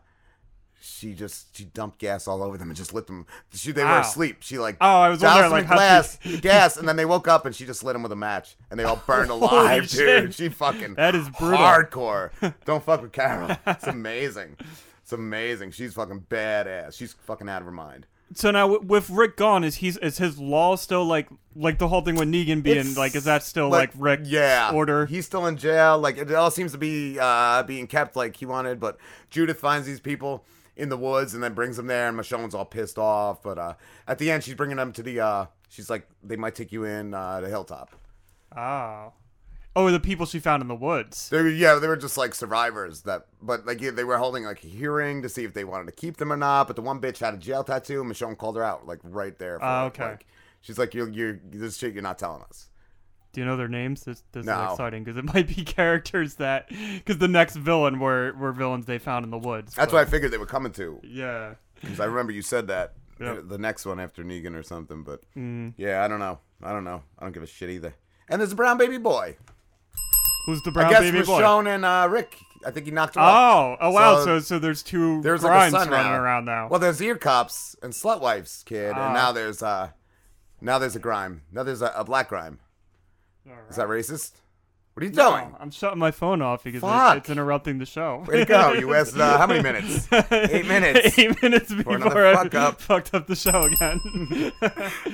she 0.81 1.13
just 1.13 1.55
she 1.57 1.65
dumped 1.65 1.99
gas 1.99 2.27
all 2.27 2.41
over 2.41 2.57
them 2.57 2.69
and 2.69 2.77
just 2.77 2.93
lit 2.93 3.07
them. 3.07 3.25
She 3.53 3.71
they 3.71 3.83
were 3.83 3.99
asleep. 3.99 4.37
She 4.41 4.57
like 4.57 4.77
Oh, 4.81 4.87
I 5.01 5.09
was 5.09 5.21
wondering, 5.21 5.51
like, 5.51 5.61
in 5.63 5.67
how 5.67 5.75
glass, 5.75 6.17
she- 6.23 6.37
gas, 6.41 6.77
and 6.77 6.87
then 6.87 6.95
they 6.95 7.05
woke 7.05 7.27
up 7.27 7.45
and 7.45 7.55
she 7.55 7.65
just 7.65 7.83
lit 7.83 7.93
them 7.93 8.03
with 8.03 8.11
a 8.11 8.15
match 8.17 8.55
and 8.71 8.79
they 8.79 8.83
all 8.83 9.01
burned 9.05 9.29
alive, 9.31 9.87
dude. 9.89 10.33
She 10.33 10.49
fucking 10.49 10.95
That 10.95 11.15
is 11.15 11.29
brutal. 11.29 11.57
hardcore. 11.57 12.31
Don't 12.65 12.83
fuck 12.83 13.01
with 13.01 13.11
Carol. 13.11 13.51
It's 13.67 13.87
amazing. 13.87 14.57
It's 15.01 15.11
amazing. 15.11 15.71
She's 15.71 15.93
fucking 15.95 16.25
badass. 16.29 16.93
She's 16.97 17.13
fucking 17.13 17.49
out 17.49 17.61
of 17.61 17.65
her 17.65 17.71
mind. 17.71 18.05
So 18.35 18.51
now 18.51 18.77
with 18.77 19.09
Rick 19.09 19.37
gone, 19.37 19.63
is 19.63 19.77
he's 19.77 19.97
is 19.97 20.19
his 20.19 20.37
law 20.37 20.75
still 20.75 21.03
like 21.03 21.27
like 21.55 21.79
the 21.79 21.87
whole 21.87 22.01
thing 22.01 22.15
with 22.15 22.27
Negan 22.29 22.61
being 22.61 22.77
It's 22.77 22.95
like 22.95 23.15
is 23.15 23.23
that 23.23 23.41
still 23.41 23.69
like, 23.69 23.89
Rick 23.97 24.19
yeah 24.25 24.69
order? 24.71 25.07
he's 25.07 25.25
still 25.25 25.47
in 25.47 25.57
jail 25.57 25.97
like 25.97 26.19
it 26.19 26.31
all 26.35 26.51
seems 26.51 26.71
to 26.73 26.77
be 26.77 27.17
uh 27.19 27.63
being 27.63 27.87
kept 27.87 28.15
like 28.15 28.35
he 28.37 28.45
wanted 28.45 28.79
but 28.79 28.97
judith 29.31 29.59
finds 29.59 29.87
these 29.87 29.99
people 29.99 30.45
in 30.79 30.89
the 30.89 30.97
woods 30.97 31.33
and 31.33 31.43
then 31.43 31.53
brings 31.53 31.77
them 31.77 31.87
there 31.87 32.07
and 32.07 32.17
michonne's 32.17 32.55
all 32.55 32.65
pissed 32.65 32.97
off 32.97 33.43
but 33.43 33.57
uh 33.59 33.73
at 34.07 34.17
the 34.17 34.31
end 34.31 34.43
she's 34.43 34.55
bringing 34.55 34.77
them 34.77 34.91
to 34.93 35.03
the 35.03 35.19
uh 35.19 35.45
she's 35.69 35.89
like 35.89 36.07
they 36.23 36.35
might 36.35 36.55
take 36.55 36.71
you 36.71 36.83
in 36.85 37.13
uh 37.13 37.39
the 37.41 37.49
hilltop 37.49 37.95
Oh. 38.55 39.13
Oh, 39.75 39.91
the 39.91 39.99
people 39.99 40.25
she 40.25 40.39
found 40.39 40.61
in 40.63 40.67
the 40.67 40.75
woods. 40.75 41.29
they 41.29 41.41
were, 41.41 41.47
yeah 41.47 41.75
they 41.75 41.87
were 41.87 41.95
just 41.95 42.17
like 42.17 42.33
survivors 42.33 43.01
that 43.03 43.27
but 43.41 43.65
like 43.65 43.79
yeah, 43.79 43.91
they 43.91 44.03
were 44.03 44.17
holding 44.17 44.43
like 44.43 44.63
a 44.63 44.67
hearing 44.67 45.21
to 45.21 45.29
see 45.29 45.43
if 45.45 45.53
they 45.53 45.63
wanted 45.63 45.85
to 45.85 45.91
keep 45.91 46.17
them 46.17 46.33
or 46.33 46.37
not 46.37 46.65
but 46.67 46.75
the 46.75 46.81
one 46.81 46.99
bitch 46.99 47.19
had 47.19 47.33
a 47.35 47.37
jail 47.37 47.63
tattoo 47.63 48.01
and 48.01 48.11
michonne 48.11 48.35
called 48.37 48.55
her 48.55 48.63
out 48.63 48.87
like 48.87 48.99
right 49.03 49.37
there 49.37 49.59
for 49.59 49.65
Oh, 49.65 49.85
okay. 49.85 50.03
like 50.03 50.25
she's 50.61 50.79
like 50.79 50.93
you're 50.95 51.09
you're 51.09 51.39
this 51.51 51.77
shit 51.77 51.93
you're 51.93 52.01
not 52.03 52.17
telling 52.17 52.41
us 52.41 52.69
Do 53.31 53.41
you 53.41 53.45
know 53.45 53.57
their 53.57 53.67
names? 53.67 54.01
This, 54.03 54.23
this 54.31 54.45
No. 54.45 54.65
is 54.65 54.71
exciting 54.71 55.03
because 55.03 55.17
it 55.17 55.25
might 55.33 55.47
be 55.47 55.63
characters 55.63 56.35
that 56.35 56.69
because 56.69 57.17
the 57.19 57.27
next 57.27 57.55
villain 57.55 57.99
were 57.99 58.33
were 58.33 58.51
villains 58.51 58.85
they 58.85 58.97
found 58.97 59.23
in 59.25 59.31
the 59.31 59.37
woods. 59.37 59.75
That's 59.75 59.91
but- 59.91 59.97
what 59.99 60.07
I 60.07 60.09
figured 60.09 60.31
they 60.31 60.37
were 60.37 60.45
coming 60.45 60.71
to. 60.73 60.99
Yeah. 61.03 61.55
Because 61.81 61.99
I 61.99 62.05
remember 62.05 62.31
you 62.31 62.41
said 62.41 62.67
that. 62.67 62.93
Yep. 63.19 63.37
uh, 63.37 63.41
The 63.47 63.57
next 63.57 63.85
one 63.85 63.99
after 63.99 64.23
Negan 64.23 64.55
or 64.55 64.63
something. 64.63 65.03
But 65.03 65.21
Mm. 65.37 65.73
yeah, 65.75 66.05
I 66.05 66.07
don't 66.07 66.19
know. 66.19 66.39
I 66.63 66.71
don't 66.71 66.85
know. 66.85 67.03
I 67.19 67.23
don't 67.25 67.33
give 67.33 67.43
a 67.43 67.47
shit 67.47 67.69
either. 67.69 67.93
And 68.29 68.39
there's 68.39 68.53
a 68.53 68.55
brown 68.55 68.77
baby 68.77 68.97
boy. 68.97 69.35
Who's 70.45 70.61
the 70.63 70.71
brown 70.71 70.89
baby? 70.89 70.95
I 70.95 71.01
guess 71.01 71.11
baby 71.11 71.25
boy? 71.25 71.41
Michonne 71.41 71.67
and 71.75 71.83
uh, 71.85 72.07
Rick. 72.09 72.37
I 72.65 72.71
think 72.71 72.85
he 72.85 72.91
knocked 72.93 73.17
off. 73.17 73.77
Oh, 73.81 73.87
oh 73.87 73.91
wow! 73.91 74.23
So, 74.23 74.39
so 74.39 74.57
there's 74.59 74.83
two 74.83 75.21
there's 75.21 75.43
like 75.43 75.67
a 75.67 75.71
son 75.71 75.89
running 75.89 76.11
now. 76.13 76.17
around 76.21 76.45
now. 76.45 76.67
Well, 76.69 76.79
there's 76.79 77.01
ear 77.01 77.17
cops 77.17 77.75
and 77.83 77.91
slut 77.93 78.19
wife's 78.21 78.63
kid, 78.63 78.93
Ah. 78.95 79.05
and 79.05 79.13
now 79.13 79.31
there's 79.33 79.61
uh, 79.61 79.89
now 80.61 80.79
there's 80.79 80.95
a 80.95 80.99
grime. 80.99 81.41
Now 81.51 81.63
there's 81.63 81.81
a, 81.81 81.91
a 81.95 82.03
black 82.05 82.29
grime. 82.29 82.59
Is 83.69 83.75
that 83.77 83.87
racist? 83.87 84.31
What 84.93 85.03
are 85.03 85.05
you 85.07 85.13
No, 85.13 85.31
doing? 85.31 85.55
I'm 85.59 85.71
shutting 85.71 85.99
my 85.99 86.11
phone 86.11 86.41
off 86.41 86.63
because 86.63 86.81
Fuck. 86.81 87.17
it's 87.17 87.29
interrupting 87.29 87.77
the 87.77 87.85
show. 87.85 88.25
Way 88.27 88.39
to 88.39 88.45
go! 88.45 88.73
You 88.73 88.93
asked 88.95 89.15
uh, 89.17 89.37
how 89.37 89.47
many 89.47 89.61
minutes? 89.63 90.07
Eight 90.31 90.67
minutes. 90.67 91.17
Eight 91.17 91.41
minutes 91.41 91.71
For 91.71 91.97
before 91.97 92.25
I 92.25 92.33
fuck 92.35 92.55
up. 92.55 92.81
fucked 92.81 93.13
up 93.13 93.27
the 93.27 93.35
show 93.35 93.61
again. 93.61 94.01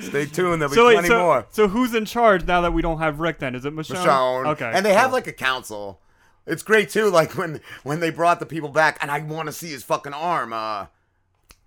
Stay 0.02 0.26
tuned. 0.26 0.60
There'll 0.60 0.70
be 0.70 0.74
so 0.74 0.90
plenty 0.90 1.08
so, 1.08 1.18
more. 1.20 1.46
so 1.50 1.68
who's 1.68 1.94
in 1.94 2.04
charge 2.04 2.44
now 2.46 2.62
that 2.62 2.72
we 2.72 2.82
don't 2.82 2.98
have 2.98 3.20
Rick? 3.20 3.38
Then 3.38 3.54
is 3.54 3.64
it 3.64 3.74
Michonne? 3.74 4.04
Michonne. 4.04 4.46
Okay. 4.48 4.70
And 4.74 4.84
they 4.84 4.92
have 4.94 5.12
like 5.12 5.28
a 5.28 5.32
council. 5.32 6.00
It's 6.46 6.62
great 6.64 6.90
too. 6.90 7.08
Like 7.08 7.36
when 7.36 7.60
when 7.84 8.00
they 8.00 8.10
brought 8.10 8.40
the 8.40 8.46
people 8.46 8.70
back, 8.70 8.98
and 9.00 9.10
I 9.10 9.20
want 9.20 9.46
to 9.46 9.52
see 9.52 9.70
his 9.70 9.84
fucking 9.84 10.14
arm. 10.14 10.52
Uh, 10.52 10.86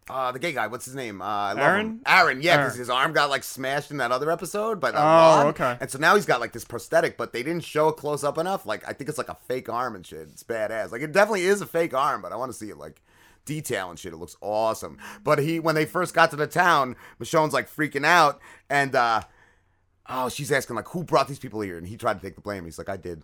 uh, 0.10 0.32
the 0.32 0.39
gay 0.39 0.51
guy. 0.51 0.68
What's 0.68 0.86
his 0.86 0.96
name? 0.96 1.22
Uh, 1.22 1.25
I 1.25 1.54
love 1.54 1.60
Aaron? 1.60 1.86
him. 1.86 2.01
Aaron. 2.06 2.42
Yeah, 2.42 2.58
because 2.58 2.75
his 2.75 2.89
arm 2.89 3.13
got 3.13 3.30
like 3.30 3.44
smashed 3.44 3.92
in 3.92 3.98
that 3.98 4.12
other 4.12 4.32
episode. 4.32 4.80
But 4.80 4.94
Oh, 4.98 5.48
okay. 5.50 5.78
And 5.80 5.89
so 5.89 6.00
now 6.00 6.16
he's 6.16 6.25
got 6.25 6.39
like 6.39 6.51
this 6.51 6.66
prosthetic, 6.66 7.18
but 7.18 7.32
they 7.34 7.44
didn't 7.44 7.63
show 7.63 7.89
it 7.89 7.98
close 7.98 8.24
up 8.24 8.38
enough. 8.38 8.66
Like 8.66 8.88
I 8.88 8.94
think 8.94 9.10
it's 9.10 9.18
like 9.18 9.30
a 9.30 9.38
fake 9.48 9.70
arm 9.70 9.96
and 9.96 10.06
shit. 10.06 10.28
It's 10.32 10.44
badass. 10.44 10.92
Like 10.92 11.01
it 11.01 11.12
definitely 11.12 11.44
is 11.46 11.62
a 11.62 11.66
fake 11.66 11.94
arm, 11.94 12.22
but 12.22 12.32
I 12.32 12.36
want 12.36 12.51
to 12.51 12.58
see 12.58 12.70
it 12.70 12.78
like 12.78 13.01
detail 13.46 13.89
and 13.89 13.98
shit. 13.98 14.13
It 14.13 14.18
looks 14.18 14.38
awesome. 14.42 14.98
But 15.24 15.39
he 15.39 15.60
when 15.60 15.75
they 15.75 15.86
first 15.86 16.13
got 16.13 16.30
to 16.32 16.36
the 16.36 16.48
town, 16.48 16.96
Michonne's 17.20 17.54
like 17.54 17.70
freaking 17.70 18.06
out 18.06 18.39
and 18.70 18.96
uh 18.96 19.22
oh, 20.10 20.30
she's 20.30 20.51
asking 20.51 20.75
like 20.75 20.88
who 20.89 21.04
brought 21.04 21.28
these 21.28 21.39
people 21.39 21.62
here, 21.62 21.78
and 21.78 21.88
he 21.88 21.98
tried 21.98 22.16
to 22.16 22.25
take 22.25 22.36
the 22.36 22.42
blame. 22.42 22.66
He's 22.66 22.78
like, 22.78 22.89
I 22.89 22.98
did. 22.98 23.24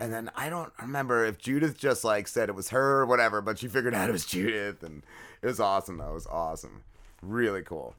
And 0.00 0.12
then 0.12 0.30
I 0.34 0.48
don't 0.48 0.72
remember 0.80 1.24
if 1.24 1.38
Judith 1.38 1.78
just 1.78 2.02
like 2.02 2.26
said 2.26 2.48
it 2.48 2.54
was 2.54 2.70
her 2.70 3.00
or 3.00 3.06
whatever, 3.06 3.40
but 3.40 3.58
she 3.58 3.68
figured 3.68 3.94
out 3.94 4.08
it 4.08 4.12
was 4.12 4.26
Judith, 4.34 4.82
and 4.82 5.02
it 5.40 5.46
was 5.46 5.60
awesome 5.60 5.98
though. 5.98 6.10
It 6.10 6.14
was 6.14 6.26
awesome, 6.26 6.82
really 7.22 7.62
cool, 7.62 7.94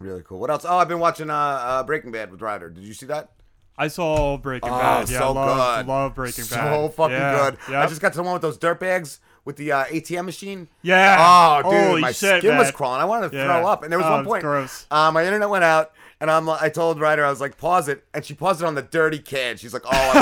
really 0.00 0.22
cool. 0.22 0.40
What 0.40 0.50
else? 0.50 0.64
Oh, 0.68 0.76
I've 0.78 0.88
been 0.88 0.98
watching 0.98 1.30
uh, 1.30 1.34
uh 1.34 1.82
Breaking 1.84 2.10
Bad 2.10 2.30
with 2.32 2.42
Ryder. 2.42 2.70
Did 2.70 2.84
you 2.84 2.92
see 2.94 3.06
that? 3.06 3.30
I 3.78 3.88
saw 3.88 4.36
Breaking 4.38 4.70
Oh, 4.70 4.78
Bad. 4.78 5.08
Yeah, 5.10 5.18
so 5.18 5.32
love, 5.32 5.78
good. 5.78 5.86
love 5.86 6.14
Breaking 6.14 6.44
so 6.44 6.56
Bad. 6.56 6.74
So 6.74 6.88
fucking 6.88 7.12
Yeah, 7.12 7.50
good. 7.66 7.74
I 7.74 7.86
just 7.86 8.00
got 8.00 8.12
to 8.12 8.16
the 8.16 8.22
one 8.22 8.32
with 8.32 8.42
those 8.42 8.56
dirt 8.56 8.80
bags 8.80 9.20
with 9.46 9.56
the 9.56 9.72
uh, 9.72 9.84
ATM 9.84 10.26
machine. 10.26 10.68
Yeah. 10.82 11.16
Oh, 11.18 11.70
dude, 11.70 11.80
Holy 11.86 12.00
my 12.02 12.12
shit, 12.12 12.40
skin 12.42 12.58
was 12.58 12.70
crawling. 12.70 13.00
I 13.00 13.06
wanted 13.06 13.30
to 13.30 13.36
Yeah. 13.38 13.44
throw 13.46 13.66
up, 13.66 13.82
and 13.82 13.90
there 13.90 13.98
was 13.98 14.06
Oh, 14.06 14.10
one 14.16 14.24
point. 14.26 14.42
gross. 14.42 14.84
Uh, 14.90 15.10
my 15.12 15.24
internet 15.24 15.48
went 15.48 15.64
out, 15.64 15.92
and 16.20 16.30
I'm. 16.30 16.48
I 16.50 16.68
told 16.68 17.00
Ryder, 17.00 17.24
I 17.24 17.30
was 17.30 17.40
like, 17.40 17.56
pause 17.56 17.88
it, 17.88 18.04
and 18.12 18.22
she 18.24 18.34
paused 18.34 18.60
it 18.60 18.66
on 18.66 18.74
the 18.74 18.82
dirty 18.82 19.20
kid. 19.20 19.58
She's 19.60 19.72
like, 19.72 19.84
oh, 19.86 19.90
I 19.92 20.14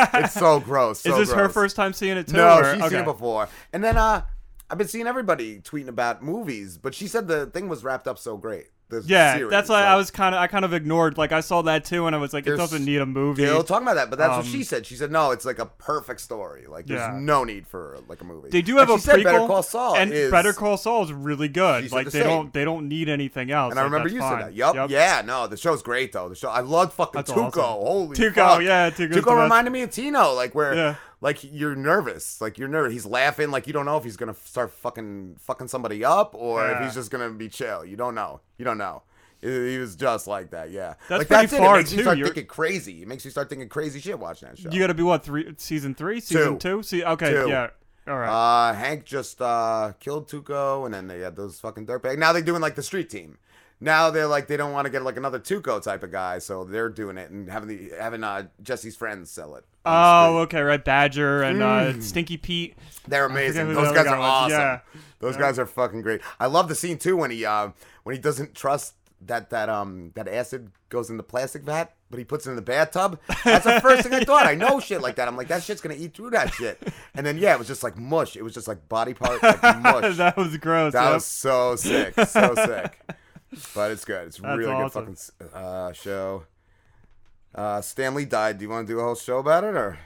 want 0.00 0.12
to. 0.14 0.20
it's 0.24 0.32
so 0.32 0.60
gross. 0.60 1.04
Is 1.04 1.12
so 1.12 1.18
this 1.18 1.32
her 1.32 1.48
first 1.50 1.76
time 1.76 1.92
seeing 1.92 2.16
it 2.16 2.28
too? 2.28 2.36
No, 2.36 2.58
or- 2.58 2.64
she's 2.64 2.72
seen 2.74 2.82
okay. 2.84 2.98
it 3.00 3.04
before. 3.04 3.48
And 3.72 3.82
then 3.84 3.98
uh, 3.98 4.22
I've 4.70 4.78
been 4.78 4.88
seeing 4.88 5.06
everybody 5.06 5.58
tweeting 5.60 5.88
about 5.88 6.22
movies, 6.22 6.78
but 6.78 6.94
she 6.94 7.08
said 7.08 7.26
the 7.28 7.46
thing 7.46 7.68
was 7.68 7.82
wrapped 7.84 8.06
up 8.06 8.18
so 8.18 8.36
great. 8.36 8.68
The 8.90 9.02
Yeah, 9.06 9.36
series, 9.36 9.50
that's 9.50 9.68
why 9.68 9.80
like- 9.80 9.88
I 9.90 9.96
was 9.96 10.10
kind 10.10 10.34
of 10.34 10.40
I 10.40 10.46
kind 10.46 10.64
of 10.64 10.72
ignored. 10.72 11.18
Like 11.18 11.30
I 11.30 11.40
saw 11.40 11.60
that 11.62 11.84
too, 11.84 12.06
and 12.06 12.16
I 12.16 12.18
was 12.18 12.32
like, 12.32 12.46
it 12.46 12.56
doesn't 12.56 12.86
need 12.86 13.02
a 13.02 13.04
movie. 13.06 13.42
Yeah, 13.42 13.50
we'll 13.50 13.62
talk 13.62 13.82
about 13.82 13.96
that, 13.96 14.08
but 14.08 14.18
that's 14.18 14.30
what 14.30 14.38
Um, 14.38 14.44
she 14.46 14.64
said. 14.64 14.86
She 14.86 14.94
said, 14.96 15.12
"No, 15.12 15.30
it's 15.30 15.44
like 15.44 15.58
a 15.58 15.66
perfect 15.66 16.22
story. 16.22 16.64
Like, 16.66 16.86
there's 16.86 17.00
Yeah. 17.00 17.18
no 17.20 17.44
need 17.44 17.66
for 17.66 17.98
like 18.08 18.22
a 18.22 18.24
movie." 18.24 18.48
They 18.48 18.62
do 18.62 18.76
have 18.78 18.88
and 18.88 18.98
a 18.98 19.02
prequel, 19.02 19.24
Better 19.24 19.38
Call 19.46 19.62
Saul 19.62 19.94
and 19.96 20.10
is, 20.10 20.30
Better 20.30 20.54
Call 20.54 20.78
Saul 20.78 21.04
is 21.04 21.12
really 21.12 21.48
good. 21.48 21.92
Like 21.92 22.06
the 22.06 22.12
they 22.12 22.18
same. 22.20 22.28
don't 22.28 22.52
they 22.54 22.64
don't 22.64 22.88
need 22.88 23.10
anything 23.10 23.50
else. 23.50 23.72
And 23.72 23.78
I 23.78 23.82
remember 23.82 24.08
you 24.08 24.20
fine. 24.20 24.38
said 24.38 24.46
that. 24.48 24.54
Yup. 24.54 24.74
Yep. 24.74 24.88
Yeah. 24.90 25.22
No, 25.22 25.46
the 25.46 25.58
show's 25.58 25.82
great 25.82 26.12
though. 26.12 26.30
The 26.30 26.34
show. 26.34 26.48
I 26.48 26.60
love 26.60 26.94
fucking 26.94 27.12
That's 27.18 27.30
Tuco. 27.30 27.48
awesome. 27.48 27.62
Holy 27.62 28.16
Tuco, 28.16 28.34
fuck. 28.34 28.62
yeah, 28.62 28.88
Tuco's 28.88 29.16
Tuco 29.16 29.42
reminded 29.42 29.70
me 29.70 29.82
of 29.82 29.90
Tino. 29.90 30.32
Like 30.32 30.54
where, 30.54 30.74
Yeah. 30.74 30.94
like 31.20 31.40
you're 31.42 31.76
nervous. 31.76 32.40
Like 32.40 32.56
you're 32.56 32.68
nervous. 32.68 32.92
He's 32.94 33.04
laughing. 33.06 33.50
Like 33.50 33.66
you 33.66 33.74
don't 33.74 33.84
know 33.84 33.98
if 33.98 34.04
he's 34.04 34.16
gonna 34.16 34.34
start 34.44 34.72
fucking 34.72 35.36
fucking 35.40 35.68
somebody 35.68 36.06
up 36.06 36.34
or 36.34 36.66
if 36.70 36.80
he's 36.80 36.94
just 36.94 37.10
gonna 37.10 37.28
be 37.30 37.48
chill. 37.50 37.84
You 37.84 37.96
don't 37.98 38.14
know. 38.14 38.40
You 38.56 38.64
don't 38.64 38.77
know. 38.78 39.02
He 39.40 39.78
was 39.78 39.94
just 39.94 40.26
like 40.26 40.50
that. 40.50 40.70
Yeah. 40.72 40.94
That's 41.08 41.20
like 41.20 41.28
pretty 41.28 41.46
that's 41.46 41.56
far, 41.56 41.74
It 41.76 41.78
makes 41.78 41.92
you 41.92 41.98
too. 41.98 42.02
start 42.02 42.18
You're- 42.18 42.30
thinking 42.30 42.46
crazy. 42.48 43.02
It 43.02 43.08
makes 43.08 43.24
you 43.24 43.30
start 43.30 43.48
thinking 43.48 43.68
crazy 43.68 44.00
shit 44.00 44.18
watching 44.18 44.48
that 44.48 44.58
show. 44.58 44.68
You 44.70 44.80
got 44.80 44.88
to 44.88 44.94
be 44.94 45.04
what 45.04 45.22
three 45.24 45.54
season 45.58 45.94
three, 45.94 46.18
season 46.20 46.58
two. 46.58 46.82
See, 46.82 47.04
okay, 47.04 47.30
Two. 47.30 47.48
yeah, 47.48 47.68
all 48.08 48.16
right. 48.18 48.70
Uh, 48.70 48.72
Hank 48.74 49.04
just 49.04 49.40
uh, 49.40 49.92
killed 50.00 50.28
Tuco, 50.28 50.86
and 50.86 50.92
then 50.92 51.06
they 51.06 51.20
had 51.20 51.36
those 51.36 51.60
fucking 51.60 51.86
dirtbag. 51.86 52.18
Now 52.18 52.32
they're 52.32 52.42
doing 52.42 52.60
like 52.60 52.74
the 52.74 52.82
street 52.82 53.10
team. 53.10 53.38
Now 53.80 54.10
they're 54.10 54.26
like 54.26 54.48
they 54.48 54.56
don't 54.56 54.72
want 54.72 54.86
to 54.86 54.90
get 54.90 55.02
like 55.02 55.16
another 55.16 55.38
Tuco 55.38 55.80
type 55.80 56.02
of 56.02 56.10
guy, 56.10 56.40
so 56.40 56.64
they're 56.64 56.88
doing 56.88 57.16
it 57.16 57.30
and 57.30 57.48
having 57.48 57.68
the 57.68 57.92
having 57.96 58.24
uh, 58.24 58.48
Jesse's 58.60 58.96
friends 58.96 59.30
sell 59.30 59.54
it. 59.54 59.64
Oh, 59.88 60.38
okay, 60.38 60.60
right. 60.60 60.84
Badger 60.84 61.42
and 61.42 61.62
uh, 61.62 61.92
Mm. 61.92 62.02
Skinny 62.02 62.36
Pete. 62.36 62.76
They're 63.06 63.24
amazing. 63.26 63.72
Those 63.72 63.92
guys 63.92 64.06
are 64.06 64.16
awesome. 64.18 64.50
Yeah. 64.58 64.80
Those 65.20 65.34
Yeah. 65.34 65.40
guys 65.40 65.58
are 65.58 65.66
fucking 65.66 66.02
great. 66.02 66.20
I 66.38 66.46
love 66.46 66.68
the 66.68 66.74
scene 66.74 66.98
too 66.98 67.16
when 67.16 67.30
he 67.30 67.44
uh, 67.44 67.70
when 68.04 68.14
he 68.14 68.20
doesn't 68.20 68.54
trust 68.54 68.94
that 69.26 69.50
that 69.50 69.68
um 69.68 70.12
that 70.14 70.28
acid 70.28 70.70
goes 70.90 71.10
in 71.10 71.16
the 71.16 71.22
plastic 71.24 71.62
vat, 71.62 71.92
but 72.10 72.18
he 72.18 72.24
puts 72.24 72.46
it 72.46 72.50
in 72.50 72.56
the 72.56 72.62
bathtub. 72.62 73.18
That's 73.44 73.64
the 73.64 73.80
first 73.80 74.02
thing 74.04 74.14
I 74.14 74.20
thought. 74.24 74.46
I 74.46 74.54
know 74.54 74.78
shit 74.78 75.00
like 75.00 75.16
that. 75.16 75.26
I'm 75.26 75.36
like 75.36 75.48
that 75.48 75.62
shit's 75.64 75.80
gonna 75.80 75.96
eat 75.96 76.14
through 76.14 76.30
that 76.30 76.52
shit. 76.54 76.80
And 77.14 77.26
then 77.26 77.36
yeah, 77.38 77.54
it 77.54 77.58
was 77.58 77.66
just 77.66 77.82
like 77.82 77.96
mush. 77.98 78.36
It 78.36 78.42
was 78.42 78.54
just 78.54 78.68
like 78.68 78.88
body 78.88 79.14
part 79.14 79.42
like 79.42 79.60
mush. 79.82 80.18
that 80.18 80.36
was 80.36 80.56
gross. 80.58 80.92
That 80.92 81.04
yep. 81.06 81.14
was 81.14 81.24
so 81.24 81.74
sick, 81.76 82.14
so 82.26 82.54
sick. 82.54 83.00
But 83.74 83.90
it's 83.92 84.04
good. 84.04 84.26
It's 84.26 84.36
That's 84.36 84.58
really 84.58 84.70
awesome. 84.70 85.06
good 85.06 85.18
fucking 85.18 85.58
uh, 85.58 85.92
show. 85.94 86.44
Uh, 87.54 87.80
Stan 87.80 88.14
Lee 88.14 88.24
died. 88.24 88.58
Do 88.58 88.64
you 88.64 88.70
want 88.70 88.86
to 88.86 88.92
do 88.92 89.00
a 89.00 89.02
whole 89.02 89.14
show 89.14 89.38
about 89.38 89.64
it, 89.64 89.74
or 89.74 89.98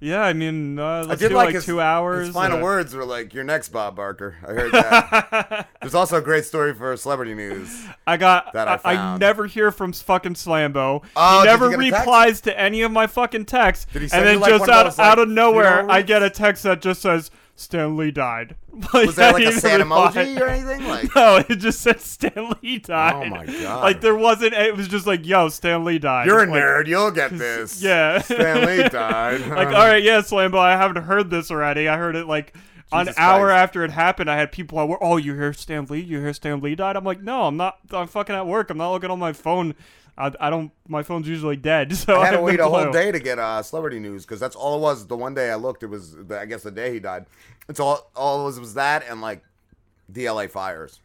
Yeah, 0.00 0.22
I 0.22 0.32
mean, 0.32 0.78
uh, 0.78 0.84
I 0.84 1.02
let's 1.02 1.20
did 1.20 1.28
do 1.30 1.34
like 1.34 1.46
like, 1.46 1.54
his, 1.54 1.64
two 1.64 1.80
hours. 1.80 2.26
His 2.26 2.34
final 2.34 2.58
uh, 2.58 2.62
words 2.62 2.94
were 2.94 3.04
like, 3.04 3.32
"You're 3.32 3.44
next, 3.44 3.68
Bob 3.68 3.96
Barker." 3.96 4.36
I 4.42 4.52
heard 4.52 4.72
that. 4.72 5.68
There's 5.80 5.94
also 5.94 6.16
a 6.16 6.22
great 6.22 6.44
story 6.44 6.74
for 6.74 6.96
celebrity 6.96 7.34
news. 7.34 7.86
I 8.06 8.16
got. 8.16 8.52
that 8.54 8.68
I 8.68 8.80
I, 8.84 8.96
I 8.96 9.18
never 9.18 9.46
hear 9.46 9.70
from 9.70 9.92
fucking 9.92 10.34
Slambo. 10.34 11.04
Oh, 11.14 11.40
he 11.40 11.46
never 11.46 11.68
replies 11.68 12.40
to 12.42 12.58
any 12.58 12.82
of 12.82 12.92
my 12.92 13.06
fucking 13.06 13.44
texts. 13.44 13.86
Did 13.92 14.02
he 14.02 14.08
send 14.08 14.20
and 14.20 14.28
then 14.28 14.34
you, 14.36 14.40
like, 14.40 14.50
just 14.50 14.68
out, 14.68 14.84
those, 14.84 14.98
like, 14.98 15.06
out 15.06 15.18
of 15.18 15.28
nowhere, 15.28 15.90
I 15.90 16.02
get 16.02 16.22
a 16.22 16.30
text 16.30 16.64
that 16.64 16.82
just 16.82 17.02
says 17.02 17.30
Stan 17.58 17.96
Lee 17.96 18.10
died. 18.10 18.54
Was 18.92 19.16
there 19.16 19.32
like 19.32 19.44
a 19.44 19.52
sad 19.60 19.80
reply. 19.80 20.12
emoji 20.12 20.40
or 20.40 20.46
anything? 20.46 20.86
Like, 20.86 21.14
No, 21.16 21.36
it 21.48 21.56
just 21.56 21.80
said 21.80 22.00
Stan 22.02 22.50
Lee 22.62 22.76
oh 22.84 22.86
died. 22.86 23.26
Oh 23.26 23.30
my 23.30 23.46
God. 23.62 23.82
Like 23.82 24.00
there 24.02 24.14
wasn't. 24.14 24.52
It 24.52 24.76
was 24.76 24.88
just 24.88 25.06
like, 25.06 25.26
yo, 25.26 25.48
Stan 25.48 25.82
Lee 25.84 25.98
died. 25.98 26.26
you're 26.26 26.42
a 26.44 26.46
Like, 26.46 26.62
nerd. 26.62 26.86
You'll 26.86 27.10
get 27.10 27.30
this. 27.36 27.82
Yeah. 27.82 28.18
Stan 28.20 28.66
Lee 28.66 28.88
died. 28.88 29.40
like, 29.48 29.68
all 29.68 29.72
right, 29.86 30.02
yeah, 30.02 30.18
Slambo, 30.20 30.58
I 30.58 30.76
haven't 30.76 31.02
heard 31.04 31.30
this 31.30 31.50
already. 31.50 31.88
I 31.88 31.96
heard 31.96 32.14
it 32.14 32.26
like 32.26 32.54
an 32.92 33.06
Jesus 33.06 33.18
hour 33.18 33.46
Christ. 33.46 33.62
after 33.62 33.84
it 33.84 33.90
happened. 33.90 34.30
I 34.30 34.36
had 34.36 34.52
people 34.52 34.78
at 34.78 34.88
work. 34.88 34.98
Oh, 35.02 35.16
you 35.16 35.32
hear 35.34 35.52
Stan 35.54 35.86
Lee? 35.86 36.00
You 36.00 36.20
hear 36.20 36.34
Stan 36.34 36.60
Lee 36.60 36.74
died? 36.74 36.96
I'm 36.96 37.04
like, 37.04 37.22
no, 37.22 37.44
I'm 37.44 37.56
not. 37.56 37.78
I'm 37.90 38.06
fucking 38.06 38.34
at 38.36 38.46
work. 38.46 38.68
I'm 38.70 38.76
not 38.78 38.92
looking 38.92 39.10
on 39.10 39.18
my 39.18 39.32
phone. 39.32 39.74
I, 40.18 40.32
I 40.40 40.50
don't. 40.50 40.70
My 40.88 41.02
phone's 41.02 41.28
usually 41.28 41.56
dead. 41.56 41.92
So 41.96 42.20
I 42.20 42.26
had 42.26 42.32
to 42.32 42.42
wait 42.42 42.60
a 42.60 42.68
whole 42.68 42.90
day 42.92 43.10
to 43.12 43.18
get 43.18 43.38
uh, 43.38 43.62
celebrity 43.62 43.98
news 43.98 44.24
because 44.24 44.40
that's 44.40 44.56
all 44.56 44.76
it 44.76 44.80
was. 44.80 45.06
The 45.06 45.16
one 45.16 45.34
day 45.34 45.50
I 45.50 45.56
looked, 45.56 45.82
it 45.82 45.88
was 45.88 46.12
the, 46.14 46.38
I 46.38 46.46
guess 46.46 46.62
the 46.62 46.70
day 46.70 46.92
he 46.92 47.00
died. 47.00 47.26
It's 47.68 47.80
all 47.80 48.10
all 48.14 48.42
it 48.42 48.44
was 48.44 48.60
was 48.60 48.74
that 48.74 49.04
and 49.08 49.20
like 49.20 49.42
the 50.08 50.28
LA 50.28 50.46
fires. 50.46 51.00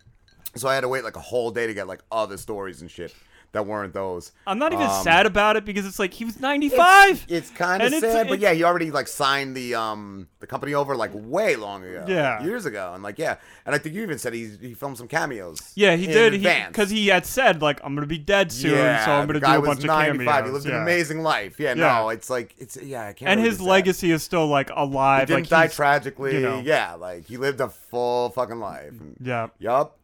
So 0.56 0.68
I 0.68 0.76
had 0.76 0.82
to 0.82 0.88
wait 0.88 1.04
like 1.04 1.16
a 1.16 1.22
whole 1.22 1.52
day 1.52 1.68
to 1.68 1.74
get 1.74 1.88
like 1.88 2.02
other 2.12 2.38
stories 2.38 2.82
and 2.82 2.92
shit 2.92 3.16
that 3.54 3.66
weren't 3.66 3.94
those. 3.94 4.32
I'm 4.48 4.58
not 4.60 4.72
even 4.72 4.86
Um, 4.86 5.04
sad 5.04 5.26
about 5.26 5.58
it 5.58 5.66
because 5.66 5.86
it's 5.86 6.00
like 6.00 6.14
he 6.14 6.24
was 6.24 6.40
95. 6.40 7.26
It's 7.28 7.50
kind 7.50 7.82
of 7.82 7.88
And 7.88 7.96
it's- 7.96 8.14
sad, 8.14 8.28
but 8.28 8.36
it's- 8.36 8.42
yeah, 8.42 8.54
he 8.54 8.64
already 8.64 8.92
like 8.92 9.08
signed 9.10 9.56
the 9.58 9.76
um 9.76 10.28
the 10.40 10.48
company 10.48 10.74
over 10.74 10.96
like 10.96 11.12
way 11.14 11.56
long 11.56 11.84
ago, 11.84 12.06
Yeah. 12.08 12.42
years 12.44 12.66
ago, 12.66 12.92
and 12.94 13.04
like 13.04 13.20
yeah, 13.20 13.36
and 13.66 13.76
I 13.76 13.78
think 13.78 13.94
you 13.96 14.02
even 14.04 14.18
said 14.18 14.34
he 14.34 14.52
he 14.62 14.74
filmed 14.74 14.98
some 14.98 15.08
cameos. 15.08 15.60
Yeah, 15.76 15.96
he 15.96 16.08
did. 16.08 16.34
He 16.34 16.48
because 16.68 16.90
he 16.90 17.08
had 17.08 17.26
said 17.26 17.62
like 17.62 17.80
I'm 17.84 17.94
gonna 17.94 18.08
be 18.08 18.18
dead 18.18 18.52
soon, 18.52 18.72
yeah, 18.72 19.04
so 19.06 19.12
I'm 19.12 19.28
gonna 19.28 19.40
do 19.42 19.46
a 19.46 19.60
was 19.60 19.68
bunch 19.68 19.80
of 19.80 19.86
95. 19.88 20.26
cameos. 20.26 20.46
He 20.48 20.52
lived 20.54 20.66
yeah. 20.68 20.76
an 20.78 20.82
amazing 20.84 21.22
life. 21.24 21.60
Yeah, 21.60 21.70
Yeah. 21.70 22.00
no, 22.00 22.10
it's 22.10 22.30
like 22.30 22.56
it's 22.58 22.78
yeah, 22.82 23.08
I 23.08 23.14
can't. 23.14 23.32
and 23.32 23.40
his 23.42 23.58
sad. 23.58 23.66
legacy 23.68 24.12
is 24.12 24.24
still 24.24 24.48
like 24.48 24.70
alive. 24.74 25.28
He 25.28 25.36
didn't 25.36 25.52
like, 25.52 25.70
die 25.70 25.74
tragically. 25.76 26.36
you 26.36 26.40
know. 26.42 26.62
Yeah, 26.64 26.94
like 26.94 27.26
he 27.26 27.38
lived 27.38 27.60
a 27.60 27.70
full 27.70 28.30
fucking 28.30 28.60
life. 28.60 28.94
Yeah. 29.22 29.48
Yup. 29.60 29.98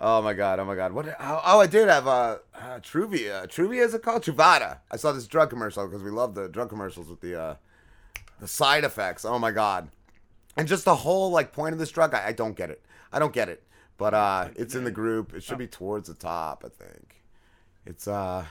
Oh 0.00 0.20
my 0.20 0.34
god. 0.34 0.58
Oh 0.58 0.64
my 0.64 0.74
god. 0.74 0.92
What? 0.92 1.06
Oh, 1.08 1.40
oh, 1.44 1.60
I 1.60 1.66
did 1.66 1.88
have 1.88 2.06
uh, 2.06 2.38
uh 2.54 2.78
Truvia. 2.80 3.46
Truvia 3.46 3.84
is 3.84 3.94
it 3.94 4.02
called? 4.02 4.22
Truvada. 4.22 4.78
I 4.90 4.96
saw 4.96 5.12
this 5.12 5.26
drug 5.26 5.50
commercial 5.50 5.86
because 5.86 6.02
we 6.02 6.10
love 6.10 6.34
the 6.34 6.48
drug 6.48 6.68
commercials 6.68 7.08
with 7.08 7.20
the 7.20 7.40
uh 7.40 7.54
the 8.40 8.48
side 8.48 8.84
effects. 8.84 9.24
Oh 9.24 9.38
my 9.38 9.50
god. 9.50 9.88
And 10.56 10.68
just 10.68 10.84
the 10.84 10.96
whole 10.96 11.30
like 11.30 11.52
point 11.52 11.72
of 11.72 11.78
this 11.78 11.90
drug, 11.90 12.14
I, 12.14 12.28
I 12.28 12.32
don't 12.32 12.56
get 12.56 12.70
it. 12.70 12.82
I 13.12 13.18
don't 13.18 13.32
get 13.32 13.48
it. 13.48 13.62
But 13.96 14.12
uh 14.12 14.48
it's 14.54 14.74
in 14.74 14.84
the 14.84 14.90
group. 14.90 15.34
It 15.34 15.42
should 15.42 15.58
be 15.58 15.66
towards 15.66 16.08
the 16.08 16.14
top, 16.14 16.64
I 16.64 16.68
think. 16.68 17.22
It's 17.86 18.06
uh 18.06 18.44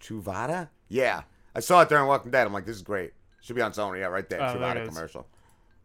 Truvada? 0.00 0.68
Yeah. 0.88 1.22
I 1.54 1.60
saw 1.60 1.80
it 1.80 1.88
during 1.88 2.06
Walking 2.06 2.30
Dead. 2.30 2.46
I'm 2.46 2.52
like, 2.52 2.66
this 2.66 2.76
is 2.76 2.82
great. 2.82 3.12
Should 3.40 3.56
be 3.56 3.62
on 3.62 3.72
Sony. 3.72 4.00
Yeah, 4.00 4.06
right 4.06 4.28
there. 4.28 4.42
Oh, 4.42 4.54
Truvada 4.54 4.82
is. 4.82 4.88
commercial. 4.88 5.26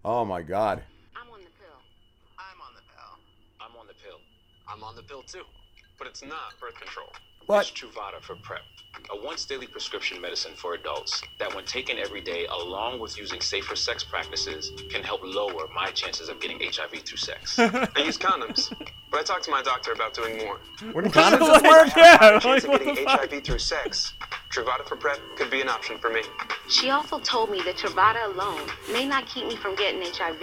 Oh 0.03 0.25
my 0.25 0.41
god. 0.41 0.83
I'm 1.15 1.31
on 1.31 1.39
the 1.39 1.45
pill. 1.45 1.79
I'm 2.37 2.59
on 2.59 2.73
the 2.75 2.81
pill. 2.81 3.17
I'm 3.61 3.75
on 3.77 3.87
the 3.87 3.93
pill. 3.93 4.19
I'm 4.73 4.83
on 4.83 4.95
the 4.95 5.03
pill 5.03 5.21
too. 5.21 5.43
But 5.99 6.07
it's 6.07 6.23
not 6.23 6.59
birth 6.59 6.75
control. 6.79 7.07
What? 7.45 7.69
It's 7.69 7.71
Truvada 7.71 8.21
for 8.21 8.35
PrEP, 8.37 8.61
a 9.11 9.23
once 9.25 9.45
daily 9.45 9.67
prescription 9.67 10.19
medicine 10.19 10.53
for 10.55 10.73
adults 10.73 11.21
that, 11.39 11.53
when 11.53 11.65
taken 11.65 11.99
every 11.99 12.21
day 12.21 12.45
along 12.47 12.99
with 12.99 13.17
using 13.17 13.41
safer 13.41 13.75
sex 13.75 14.03
practices, 14.03 14.71
can 14.89 15.03
help 15.03 15.21
lower 15.23 15.67
my 15.75 15.91
chances 15.91 16.29
of 16.29 16.39
getting 16.39 16.57
HIV 16.59 17.01
through 17.05 17.17
sex. 17.17 17.59
I 17.59 17.87
use 17.97 18.17
condoms, 18.17 18.73
but 19.11 19.19
I 19.19 19.23
talked 19.23 19.43
to 19.43 19.51
my 19.51 19.61
doctor 19.61 19.91
about 19.91 20.13
doing 20.13 20.37
more. 20.37 20.57
When 20.93 21.05
Like, 21.11 21.13
condoms 21.13 21.61
yeah, 21.61 21.69
work? 21.69 21.95
like, 21.95 22.41
chance 22.41 22.63
of 22.63 22.69
what 22.69 22.79
getting 22.83 22.95
the 22.95 23.11
fuck? 23.11 23.29
HIV 23.31 23.43
through 23.43 23.59
sex. 23.59 24.13
Truvada 24.53 24.85
for 24.87 24.95
PrEP 24.95 25.19
could 25.35 25.49
be 25.49 25.61
an 25.61 25.69
option 25.69 25.97
for 25.97 26.09
me. 26.11 26.21
She 26.69 26.91
also 26.91 27.17
told 27.19 27.49
me 27.49 27.61
that 27.65 27.75
Truvada 27.75 28.25
alone 28.33 28.61
may 28.91 29.05
not 29.07 29.25
keep 29.25 29.47
me 29.47 29.55
from 29.55 29.75
getting 29.75 30.01
HIV, 30.01 30.41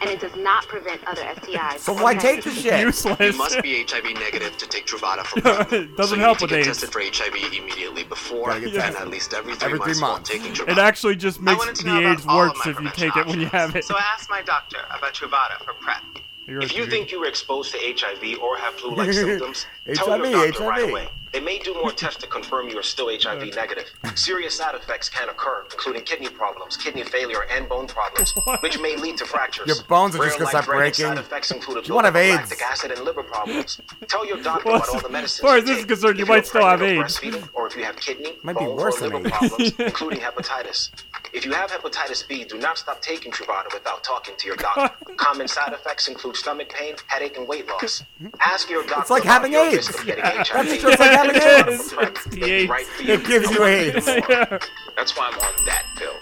and 0.00 0.10
it 0.10 0.20
does 0.20 0.34
not 0.36 0.66
prevent 0.66 1.04
other 1.06 1.22
STIs. 1.22 1.78
So 1.78 1.92
why 1.94 2.14
take 2.14 2.42
the 2.42 2.50
pregnancies. 2.50 2.62
shit? 2.62 2.80
Useless. 2.80 3.20
You 3.32 3.38
must 3.38 3.62
be 3.62 3.84
HIV 3.88 4.04
negative 4.14 4.56
to 4.56 4.66
take 4.66 4.86
Truvada 4.86 5.24
for 5.24 5.40
PrEP. 5.40 5.72
It 5.72 5.96
doesn't 5.96 6.06
so 6.08 6.14
you 6.16 6.20
help 6.22 6.40
need 6.40 6.48
to 6.48 6.54
with 6.56 6.64
get 6.64 6.68
AIDS. 6.68 6.80
tested 6.80 6.90
for 6.90 7.00
HIV 7.02 7.52
immediately 7.54 8.02
before 8.04 8.48
Gotta 8.48 8.60
get 8.60 8.68
and 8.70 8.74
tested. 8.82 9.00
at 9.02 9.08
least 9.08 9.32
every 9.32 9.54
three 9.54 9.66
Every 9.66 9.78
three 9.78 9.86
months, 9.86 10.00
months. 10.00 10.30
taking 10.30 10.52
Truvada. 10.52 10.72
It 10.72 10.78
actually 10.78 11.16
just 11.16 11.40
makes 11.40 11.82
the 11.82 11.98
AIDS 11.98 12.26
worse 12.26 12.50
if 12.60 12.66
you 12.66 12.72
prevention 12.74 12.92
take 13.10 13.16
it 13.16 13.26
when 13.26 13.40
you 13.40 13.46
have 13.46 13.76
it. 13.76 13.84
So 13.84 13.94
I 13.96 14.02
asked 14.12 14.28
my 14.28 14.42
doctor 14.42 14.78
about 14.90 15.14
Truvada 15.14 15.58
for 15.64 15.72
PrEP. 15.74 16.02
You're 16.46 16.60
If 16.62 16.76
you 16.76 16.84
a- 16.84 16.86
think 16.86 17.10
you 17.12 17.20
were 17.20 17.26
exposed 17.26 17.72
to 17.74 17.78
HIV 17.78 18.38
or 18.40 18.56
have 18.56 18.74
flu-like 18.74 19.12
symptoms, 19.12 19.66
tell 19.94 20.10
HIV, 20.10 20.30
your 20.30 20.46
doctor 20.50 20.64
right 20.64 20.80
HIV. 20.80 20.90
away. 20.90 21.08
They 21.36 21.42
may 21.42 21.58
do 21.58 21.74
more 21.74 21.92
tests 21.92 22.18
to 22.22 22.26
confirm 22.26 22.70
you 22.70 22.78
are 22.78 22.82
still 22.82 23.10
HIV 23.14 23.54
negative. 23.54 23.84
Serious 24.14 24.54
side 24.54 24.74
effects 24.74 25.10
can 25.10 25.28
occur, 25.28 25.64
including 25.70 26.00
kidney 26.04 26.30
problems, 26.30 26.78
kidney 26.78 27.02
failure, 27.02 27.42
and 27.50 27.68
bone 27.68 27.86
problems, 27.86 28.32
which 28.60 28.80
may 28.80 28.96
lead 28.96 29.18
to 29.18 29.26
fractures. 29.26 29.66
Your 29.66 29.76
bones 29.86 30.16
are 30.16 30.24
just 30.24 30.38
gonna 30.38 30.48
start 30.48 30.64
breaking. 30.64 31.04
Side 31.04 31.18
effects 31.18 31.50
include 31.50 31.86
You 31.86 31.92
won't 31.92 32.06
have 32.06 32.14
buildup 32.14 32.44
of 32.44 32.52
AIDS. 32.52 32.62
acid 32.62 32.92
and 32.92 33.02
liver 33.02 33.22
problems. 33.22 33.78
Tell 34.08 34.26
your 34.26 34.38
doctor 34.42 34.64
Well, 34.64 34.76
about 34.76 34.88
all 34.88 35.00
the 35.00 35.08
as 35.08 35.12
medicines 35.12 35.40
far 35.40 35.56
you 35.58 35.62
as 35.62 35.68
this 35.68 35.78
is 35.80 35.84
concerned, 35.84 36.18
you 36.18 36.24
might 36.24 36.46
still 36.46 36.64
have 36.64 36.80
AIDS. 36.80 37.20
Or 37.52 37.66
if 37.66 37.76
you 37.76 37.84
have 37.84 37.96
kidney, 37.96 38.38
Might 38.42 38.56
be 38.58 38.64
bone, 38.64 38.76
worse 38.76 38.96
or 39.02 39.10
than 39.10 39.22
liver 39.24 39.28
problems, 39.28 39.74
including 39.78 40.20
hepatitis. 40.20 40.88
If 41.34 41.44
you 41.44 41.52
have 41.52 41.70
hepatitis 41.70 42.26
B, 42.26 42.44
do 42.44 42.56
not 42.56 42.78
stop 42.78 43.02
taking 43.02 43.30
Truvada 43.30 43.70
without 43.74 44.02
talking 44.02 44.34
to 44.38 44.46
your 44.46 44.56
doctor. 44.56 44.90
Common 45.16 45.48
side 45.48 45.74
effects 45.74 46.08
include 46.08 46.36
stomach 46.36 46.70
pain, 46.70 46.94
headache, 47.08 47.36
and 47.36 47.46
weight 47.46 47.68
loss. 47.68 48.04
Mm-hmm. 48.22 48.28
Ask 48.40 48.70
your 48.70 48.82
doctor. 48.84 49.00
It's 49.02 49.10
like 49.10 49.24
about 49.24 49.32
having 49.32 49.52
your 49.52 49.66
AIDS. 49.66 49.88
risk 49.88 50.00
of 50.00 50.06
getting 50.06 50.24
That's 50.24 50.48
HIV. 50.48 50.80
just 50.80 50.98
like 50.98 51.10
having 51.10 51.25
It 51.30 51.68
is. 51.68 51.92
It's 51.92 52.26
may 52.36 52.62
the 52.62 52.66
right. 52.66 52.86
It 53.00 53.24
gives 53.24 53.50
you 53.50 53.64
AIDS. 53.64 54.06
Yeah. 54.06 54.58
That's 54.96 55.16
why 55.16 55.30
I'm 55.32 55.38
on 55.38 55.64
that 55.66 55.84
pill. 55.96 56.14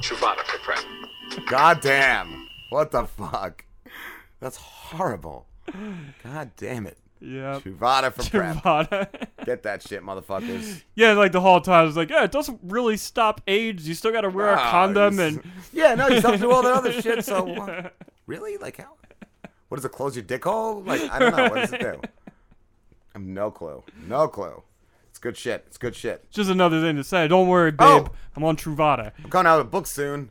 Truvada 0.00 0.42
for 0.44 0.58
PrEP. 0.58 1.46
God 1.46 1.80
damn. 1.80 2.48
What 2.70 2.90
the 2.90 3.04
fuck? 3.04 3.64
That's 4.40 4.56
horrible. 4.56 5.46
God 6.22 6.50
damn 6.56 6.86
it. 6.86 6.98
Yeah. 7.20 7.60
Truvada 7.60 8.12
for 8.12 8.28
prep. 8.28 9.46
Get 9.46 9.62
that 9.62 9.82
shit, 9.82 10.02
motherfuckers. 10.02 10.82
yeah, 10.94 11.12
like 11.12 11.32
the 11.32 11.40
whole 11.40 11.60
time, 11.60 11.80
I 11.80 11.82
was 11.82 11.96
like, 11.96 12.10
yeah, 12.10 12.24
it 12.24 12.32
doesn't 12.32 12.60
really 12.62 12.96
stop 12.98 13.40
AIDS. 13.46 13.88
You 13.88 13.94
still 13.94 14.12
got 14.12 14.22
to 14.22 14.28
wear 14.28 14.50
a 14.50 14.56
ah, 14.56 14.70
condom 14.70 15.18
and. 15.18 15.42
Yeah, 15.72 15.94
no, 15.94 16.08
you 16.08 16.18
still 16.18 16.32
have 16.32 16.40
to 16.40 16.46
do 16.46 16.52
all 16.52 16.62
that 16.62 16.74
other 16.74 16.92
shit, 16.92 17.24
so 17.24 17.42
what? 17.44 17.94
Really? 18.26 18.58
Like 18.58 18.76
how? 18.76 18.92
What 19.68 19.76
does 19.76 19.84
it 19.84 19.92
close 19.92 20.14
your 20.14 20.24
dick 20.24 20.44
hole? 20.44 20.82
Like 20.82 21.00
I 21.10 21.18
don't 21.18 21.36
know. 21.36 21.48
What 21.48 21.54
does 21.54 21.72
it 21.72 21.80
do? 21.80 22.00
I 23.14 23.18
have 23.18 23.26
no 23.26 23.50
clue. 23.50 23.82
No 24.08 24.28
clue. 24.28 24.62
It's 25.10 25.18
good 25.18 25.36
shit. 25.36 25.64
It's 25.68 25.78
good 25.78 25.94
shit. 25.94 26.28
Just 26.30 26.50
another 26.50 26.80
thing 26.80 26.96
to 26.96 27.04
say. 27.04 27.28
Don't 27.28 27.48
worry, 27.48 27.70
babe. 27.70 27.78
Oh. 27.80 28.08
I'm 28.36 28.42
on 28.44 28.56
Truvada. 28.56 29.12
I'm 29.22 29.30
coming 29.30 29.46
out 29.46 29.58
with 29.58 29.66
a 29.68 29.70
book 29.70 29.86
soon. 29.86 30.30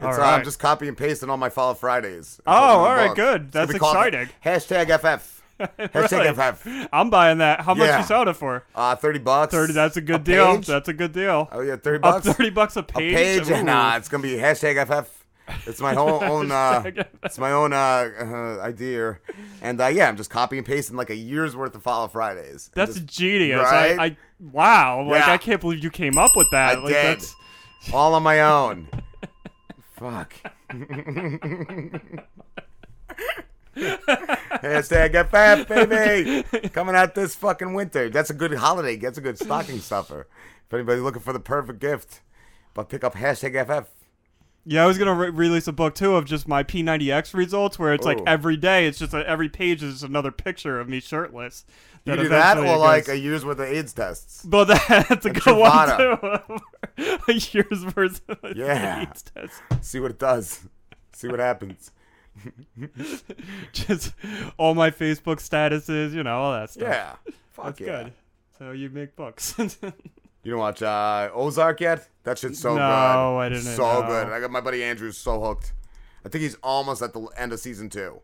It's, 0.00 0.18
All 0.18 0.24
uh. 0.24 0.26
I'm 0.32 0.44
just 0.44 0.58
copy 0.58 0.88
and 0.88 0.96
pasting 0.96 1.30
all 1.30 1.36
my 1.36 1.48
Follow 1.50 1.74
Fridays. 1.74 2.40
Oh, 2.46 2.52
all 2.52 2.78
in 2.78 2.82
the 2.82 2.88
all 2.88 2.96
right, 2.96 3.06
book. 3.08 3.16
good. 3.16 3.52
That's 3.52 3.72
exciting. 3.72 4.28
Hashtag 4.44 4.86
FF. 4.98 5.42
Hashtag 5.60 6.34
FF. 6.56 6.88
I'm 6.92 7.10
buying 7.10 7.38
that. 7.38 7.60
How 7.60 7.74
much 7.74 7.86
Yeah. 7.86 7.98
you 7.98 8.04
sold 8.04 8.26
it 8.26 8.34
for? 8.34 8.64
Uh, 8.74 8.96
thirty 8.96 9.20
bucks. 9.20 9.54
Thirty. 9.54 9.72
That's 9.72 9.96
a 9.96 10.00
good 10.00 10.24
deal. 10.24 10.56
page? 10.56 10.66
That's 10.66 10.88
a 10.88 10.92
good 10.92 11.12
deal. 11.12 11.48
Oh 11.52 11.60
yeah, 11.60 11.76
thirty 11.76 12.00
bucks. 12.00 12.26
thirty 12.26 12.50
bucks 12.50 12.74
a 12.76 12.82
page. 12.82 13.12
a 13.12 13.16
page. 13.16 13.46
page. 13.48 13.58
Ooh. 13.60 13.62
Nah, 13.62 13.96
it's 13.96 14.08
gonna 14.08 14.24
be 14.24 14.34
hashtag 14.36 14.84
FF. 14.84 15.13
It's 15.66 15.80
my 15.80 15.94
whole 15.94 16.22
own. 16.32 16.50
Uh, 16.50 16.82
it's 17.22 17.38
my 17.38 17.52
own 17.52 17.72
uh, 17.72 17.76
uh, 18.18 18.60
idea, 18.62 19.18
and 19.62 19.80
uh, 19.80 19.86
yeah, 19.88 20.08
I'm 20.08 20.16
just 20.16 20.30
copy 20.30 20.56
and 20.58 20.66
pasting 20.66 20.96
like 20.96 21.10
a 21.10 21.14
year's 21.16 21.54
worth 21.54 21.74
of 21.74 21.82
Follow 21.82 22.08
Fridays. 22.08 22.70
That's 22.74 22.94
just- 22.94 23.06
genius. 23.06 23.60
Right? 23.62 23.98
I, 23.98 24.04
I 24.06 24.16
wow. 24.40 25.02
Like 25.06 25.20
Yeah. 25.26 25.32
I 25.32 25.38
can't 25.38 25.60
believe 25.60 25.82
you 25.84 25.90
came 25.90 26.16
up 26.18 26.30
with 26.36 26.48
that. 26.52 26.78
I 26.78 26.80
like 26.80 26.92
did. 26.92 27.04
that's 27.18 27.34
all 27.92 28.14
on 28.14 28.22
my 28.22 28.40
own. 28.40 28.88
Fuck. 29.96 30.34
Hashtag 33.76 35.14
FF, 35.28 35.68
baby. 35.68 36.68
Coming 36.70 36.94
out 36.94 37.14
this 37.14 37.34
fucking 37.34 37.74
winter. 37.74 38.08
That's 38.10 38.30
a 38.30 38.34
good 38.34 38.54
holiday. 38.54 38.96
That's 38.96 39.18
a 39.18 39.20
good 39.20 39.38
stocking 39.38 39.78
stuffer. 39.80 40.26
If 40.66 40.74
anybody's 40.74 41.02
looking 41.02 41.22
for 41.22 41.32
the 41.32 41.40
perfect 41.40 41.80
gift, 41.80 42.20
but 42.72 42.88
pick 42.88 43.04
up 43.04 43.14
hashtag 43.14 43.54
FF. 43.66 43.88
Yeah, 44.66 44.84
I 44.84 44.86
was 44.86 44.96
gonna 44.96 45.14
re- 45.14 45.30
release 45.30 45.66
a 45.66 45.72
book 45.72 45.94
too 45.94 46.16
of 46.16 46.24
just 46.24 46.48
my 46.48 46.62
P90X 46.62 47.34
results, 47.34 47.78
where 47.78 47.92
it's 47.92 48.06
like 48.06 48.18
oh. 48.18 48.24
every 48.26 48.56
day, 48.56 48.86
it's 48.86 48.98
just 48.98 49.12
a, 49.12 49.28
every 49.28 49.48
page 49.48 49.82
is 49.82 49.94
just 49.94 50.04
another 50.04 50.30
picture 50.30 50.80
of 50.80 50.88
me 50.88 51.00
shirtless. 51.00 51.66
You 52.06 52.16
do 52.16 52.28
that, 52.28 52.58
or 52.58 52.66
it 52.66 52.76
like 52.76 53.06
goes- 53.06 53.16
a 53.16 53.18
year's 53.18 53.44
worth 53.44 53.58
of 53.58 53.66
AIDS 53.66 53.92
tests. 53.92 54.44
But 54.44 54.64
that's 54.88 55.26
a 55.26 55.30
a 55.30 55.32
good 55.32 55.56
one 55.56 55.96
too. 55.96 57.18
a 57.28 57.32
year's 57.32 57.94
worth 57.94 58.20
of 58.28 58.38
Yeah. 58.56 59.02
AIDS 59.02 59.22
test. 59.22 59.62
See 59.82 60.00
what 60.00 60.10
it 60.10 60.18
does. 60.18 60.66
See 61.12 61.28
what 61.28 61.40
happens. 61.40 61.90
Just 63.72 64.12
all 64.58 64.74
my 64.74 64.90
Facebook 64.90 65.36
statuses, 65.36 66.12
you 66.12 66.22
know, 66.22 66.36
all 66.36 66.52
that 66.52 66.70
stuff. 66.70 66.88
Yeah. 66.88 67.14
Fuck 67.52 67.64
that's 67.66 67.80
yeah. 67.80 67.86
good. 67.86 68.12
So 68.58 68.70
you 68.72 68.90
make 68.90 69.14
books. 69.14 69.54
You 70.44 70.52
don't 70.52 70.60
watch 70.60 70.82
uh, 70.82 71.30
Ozark 71.34 71.80
yet? 71.80 72.08
That 72.22 72.38
shit's 72.38 72.60
so 72.60 72.70
No, 72.70 72.74
good. 72.74 72.78
No, 72.80 73.38
I 73.38 73.48
didn't 73.48 73.64
So 73.64 73.82
know. 74.02 74.06
good. 74.06 74.28
I 74.28 74.40
got 74.40 74.50
my 74.50 74.60
buddy 74.60 74.84
Andrew 74.84 75.10
so 75.10 75.40
hooked. 75.40 75.72
I 76.24 76.28
think 76.28 76.42
he's 76.42 76.56
almost 76.62 77.02
at 77.02 77.12
the 77.12 77.26
end 77.36 77.52
of 77.52 77.60
season 77.60 77.88
two. 77.90 78.20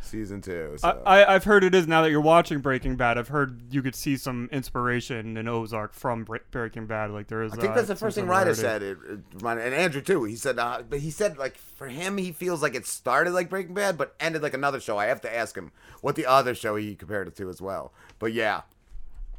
Season 0.00 0.40
two. 0.42 0.74
So. 0.78 1.02
I, 1.06 1.24
I've 1.34 1.44
heard 1.44 1.62
it 1.64 1.74
is 1.74 1.86
now 1.86 2.02
that 2.02 2.10
you're 2.10 2.20
watching 2.20 2.58
Breaking 2.58 2.96
Bad. 2.96 3.16
I've 3.16 3.28
heard 3.28 3.72
you 3.72 3.82
could 3.82 3.94
see 3.94 4.16
some 4.16 4.48
inspiration 4.52 5.36
in 5.36 5.46
Ozark 5.48 5.94
from 5.94 6.26
Breaking 6.50 6.86
Bad. 6.86 7.10
Like 7.12 7.28
there 7.28 7.42
is. 7.42 7.52
I 7.52 7.56
think 7.56 7.70
uh, 7.70 7.74
that's 7.76 7.88
the 7.88 7.96
first 7.96 8.16
thing 8.16 8.26
Ryder 8.26 8.54
said. 8.54 8.82
It, 8.82 8.98
it 9.08 9.20
reminded, 9.34 9.66
and 9.66 9.74
Andrew 9.74 10.02
too. 10.02 10.24
He 10.24 10.36
said, 10.36 10.58
uh, 10.58 10.82
but 10.88 10.98
he 10.98 11.10
said 11.10 11.38
like 11.38 11.56
for 11.56 11.88
him, 11.88 12.18
he 12.18 12.32
feels 12.32 12.60
like 12.62 12.74
it 12.74 12.86
started 12.86 13.30
like 13.32 13.48
Breaking 13.48 13.74
Bad, 13.74 13.96
but 13.96 14.14
ended 14.20 14.42
like 14.42 14.54
another 14.54 14.80
show. 14.80 14.98
I 14.98 15.06
have 15.06 15.20
to 15.22 15.34
ask 15.34 15.56
him 15.56 15.70
what 16.00 16.16
the 16.16 16.26
other 16.26 16.54
show 16.54 16.76
he 16.76 16.94
compared 16.94 17.28
it 17.28 17.36
to 17.36 17.48
as 17.48 17.62
well. 17.62 17.92
But 18.18 18.32
yeah, 18.32 18.62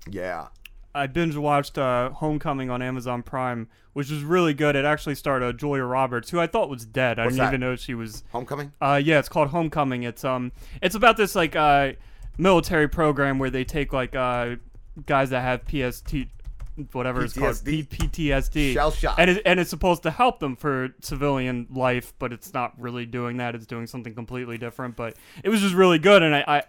yeah. 0.09 0.47
I 0.95 1.07
binge 1.07 1.35
watched 1.35 1.77
uh, 1.77 2.11
Homecoming 2.11 2.69
on 2.69 2.81
Amazon 2.81 3.23
Prime, 3.23 3.67
which 3.93 4.09
was 4.11 4.23
really 4.23 4.53
good. 4.53 4.75
It 4.75 4.85
actually 4.85 5.15
starred 5.15 5.41
uh, 5.41 5.51
Julia 5.51 5.83
Roberts, 5.83 6.29
who 6.29 6.39
I 6.39 6.47
thought 6.47 6.69
was 6.69 6.85
dead. 6.85 7.17
I 7.19 7.23
What's 7.25 7.35
didn't 7.35 7.45
that? 7.45 7.49
even 7.51 7.61
know 7.61 7.75
she 7.75 7.95
was. 7.95 8.23
Homecoming. 8.31 8.71
Uh, 8.81 9.01
yeah, 9.03 9.19
it's 9.19 9.29
called 9.29 9.49
Homecoming. 9.49 10.03
It's 10.03 10.23
um, 10.23 10.51
it's 10.81 10.95
about 10.95 11.17
this 11.17 11.35
like 11.35 11.55
uh, 11.55 11.93
military 12.37 12.87
program 12.87 13.39
where 13.39 13.49
they 13.49 13.63
take 13.63 13.91
like 13.93 14.15
uh, 14.15 14.55
guys 15.05 15.31
that 15.31 15.41
have 15.41 15.61
PST, 15.67 16.15
whatever 16.91 17.23
it's 17.23 17.33
called, 17.33 17.55
PTSD? 17.55 17.89
P- 17.89 18.07
PTSD, 18.29 18.73
Shell 18.73 18.91
shock. 18.91 19.15
and 19.17 19.29
it, 19.31 19.41
and 19.45 19.59
it's 19.59 19.69
supposed 19.69 20.03
to 20.03 20.11
help 20.11 20.39
them 20.39 20.55
for 20.55 20.89
civilian 21.01 21.67
life, 21.71 22.13
but 22.19 22.31
it's 22.31 22.53
not 22.53 22.79
really 22.79 23.05
doing 23.05 23.37
that. 23.37 23.55
It's 23.55 23.65
doing 23.65 23.87
something 23.87 24.13
completely 24.13 24.57
different. 24.57 24.95
But 24.95 25.15
it 25.43 25.49
was 25.49 25.61
just 25.61 25.73
really 25.75 25.99
good, 25.99 26.21
and 26.23 26.35
I. 26.35 26.43
I 26.47 26.63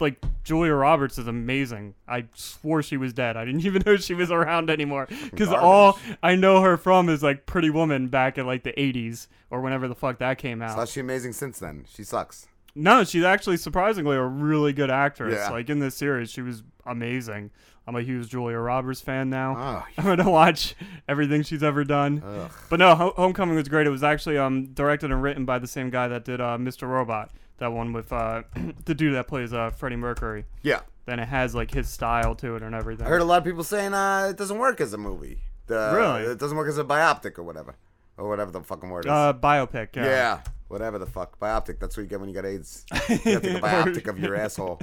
like 0.00 0.22
Julia 0.44 0.72
Roberts 0.74 1.18
is 1.18 1.26
amazing. 1.26 1.94
I 2.06 2.26
swore 2.34 2.82
she 2.82 2.96
was 2.96 3.12
dead. 3.12 3.36
I 3.36 3.44
didn't 3.44 3.60
even 3.66 3.82
know 3.84 3.96
she 3.96 4.14
was 4.14 4.30
around 4.30 4.70
anymore 4.70 5.08
because 5.30 5.48
all 5.48 5.98
I 6.22 6.34
know 6.36 6.60
her 6.62 6.76
from 6.76 7.08
is 7.08 7.22
like 7.22 7.46
Pretty 7.46 7.70
Woman 7.70 8.08
back 8.08 8.38
in 8.38 8.46
like 8.46 8.62
the 8.64 8.72
'80s 8.72 9.28
or 9.50 9.60
whenever 9.60 9.88
the 9.88 9.94
fuck 9.94 10.18
that 10.18 10.38
came 10.38 10.62
out. 10.62 10.76
So 10.76 10.84
she 10.84 11.00
amazing 11.00 11.32
since 11.32 11.58
then? 11.58 11.84
She 11.88 12.04
sucks. 12.04 12.46
No, 12.74 13.02
she's 13.02 13.24
actually 13.24 13.56
surprisingly 13.56 14.16
a 14.16 14.22
really 14.22 14.72
good 14.72 14.90
actress. 14.90 15.34
Yeah. 15.34 15.50
Like 15.50 15.68
in 15.68 15.80
this 15.80 15.96
series, 15.96 16.30
she 16.30 16.42
was 16.42 16.62
amazing. 16.86 17.50
I'm 17.88 17.96
a 17.96 18.02
huge 18.02 18.28
Julia 18.28 18.58
Roberts 18.58 19.00
fan 19.00 19.30
now. 19.30 19.56
Oh, 19.58 19.86
I'm 19.98 20.04
gonna 20.04 20.30
watch 20.30 20.74
everything 21.08 21.42
she's 21.42 21.62
ever 21.62 21.84
done. 21.84 22.22
Ugh. 22.24 22.50
But 22.68 22.78
no, 22.78 22.94
Homecoming 23.16 23.56
was 23.56 23.66
great. 23.68 23.86
It 23.86 23.90
was 23.90 24.04
actually 24.04 24.38
um 24.38 24.66
directed 24.66 25.10
and 25.10 25.22
written 25.22 25.44
by 25.44 25.58
the 25.58 25.66
same 25.66 25.90
guy 25.90 26.06
that 26.08 26.24
did 26.24 26.40
uh, 26.40 26.58
Mr. 26.58 26.86
Robot. 26.86 27.30
That 27.58 27.72
one 27.72 27.92
with 27.92 28.12
uh 28.12 28.42
the 28.84 28.94
dude 28.94 29.14
that 29.14 29.26
plays 29.28 29.52
uh 29.52 29.70
Freddie 29.70 29.96
Mercury. 29.96 30.44
Yeah. 30.62 30.80
Then 31.06 31.18
it 31.20 31.28
has 31.28 31.54
like 31.54 31.70
his 31.72 31.88
style 31.88 32.34
to 32.36 32.56
it 32.56 32.62
and 32.62 32.74
everything. 32.74 33.06
I 33.06 33.10
heard 33.10 33.22
a 33.22 33.24
lot 33.24 33.38
of 33.38 33.44
people 33.44 33.64
saying 33.64 33.94
uh, 33.94 34.26
it 34.30 34.36
doesn't 34.36 34.58
work 34.58 34.80
as 34.80 34.92
a 34.92 34.98
movie. 34.98 35.38
The, 35.66 35.92
Really? 35.94 36.32
It 36.32 36.38
doesn't 36.38 36.56
work 36.56 36.68
as 36.68 36.76
a 36.78 36.84
biopic 36.84 37.38
or 37.38 37.42
whatever. 37.44 37.76
Or 38.18 38.28
whatever 38.28 38.50
the 38.50 38.60
fucking 38.62 38.90
word 38.90 39.06
is. 39.06 39.10
uh 39.10 39.32
biopic. 39.32 39.96
Yeah. 39.96 40.04
yeah. 40.04 40.40
Whatever 40.68 40.98
the 40.98 41.06
fuck. 41.06 41.38
biopic. 41.40 41.78
That's 41.80 41.96
what 41.96 42.02
you 42.02 42.08
get 42.08 42.20
when 42.20 42.28
you 42.28 42.34
got 42.34 42.44
AIDS. 42.44 42.84
You 43.08 43.16
have 43.16 43.22
to 43.24 43.40
take 43.40 43.56
a 43.56 43.60
bioptic 43.60 44.06
of 44.08 44.18
your 44.18 44.36
asshole. 44.44 44.80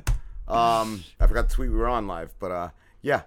Um, 0.47 1.03
I 1.19 1.27
forgot 1.27 1.49
the 1.49 1.53
tweet 1.55 1.69
we 1.71 1.75
were 1.77 1.87
on 1.87 2.07
live, 2.07 2.33
but 2.39 2.51
uh, 2.51 2.69
yeah. 3.01 3.21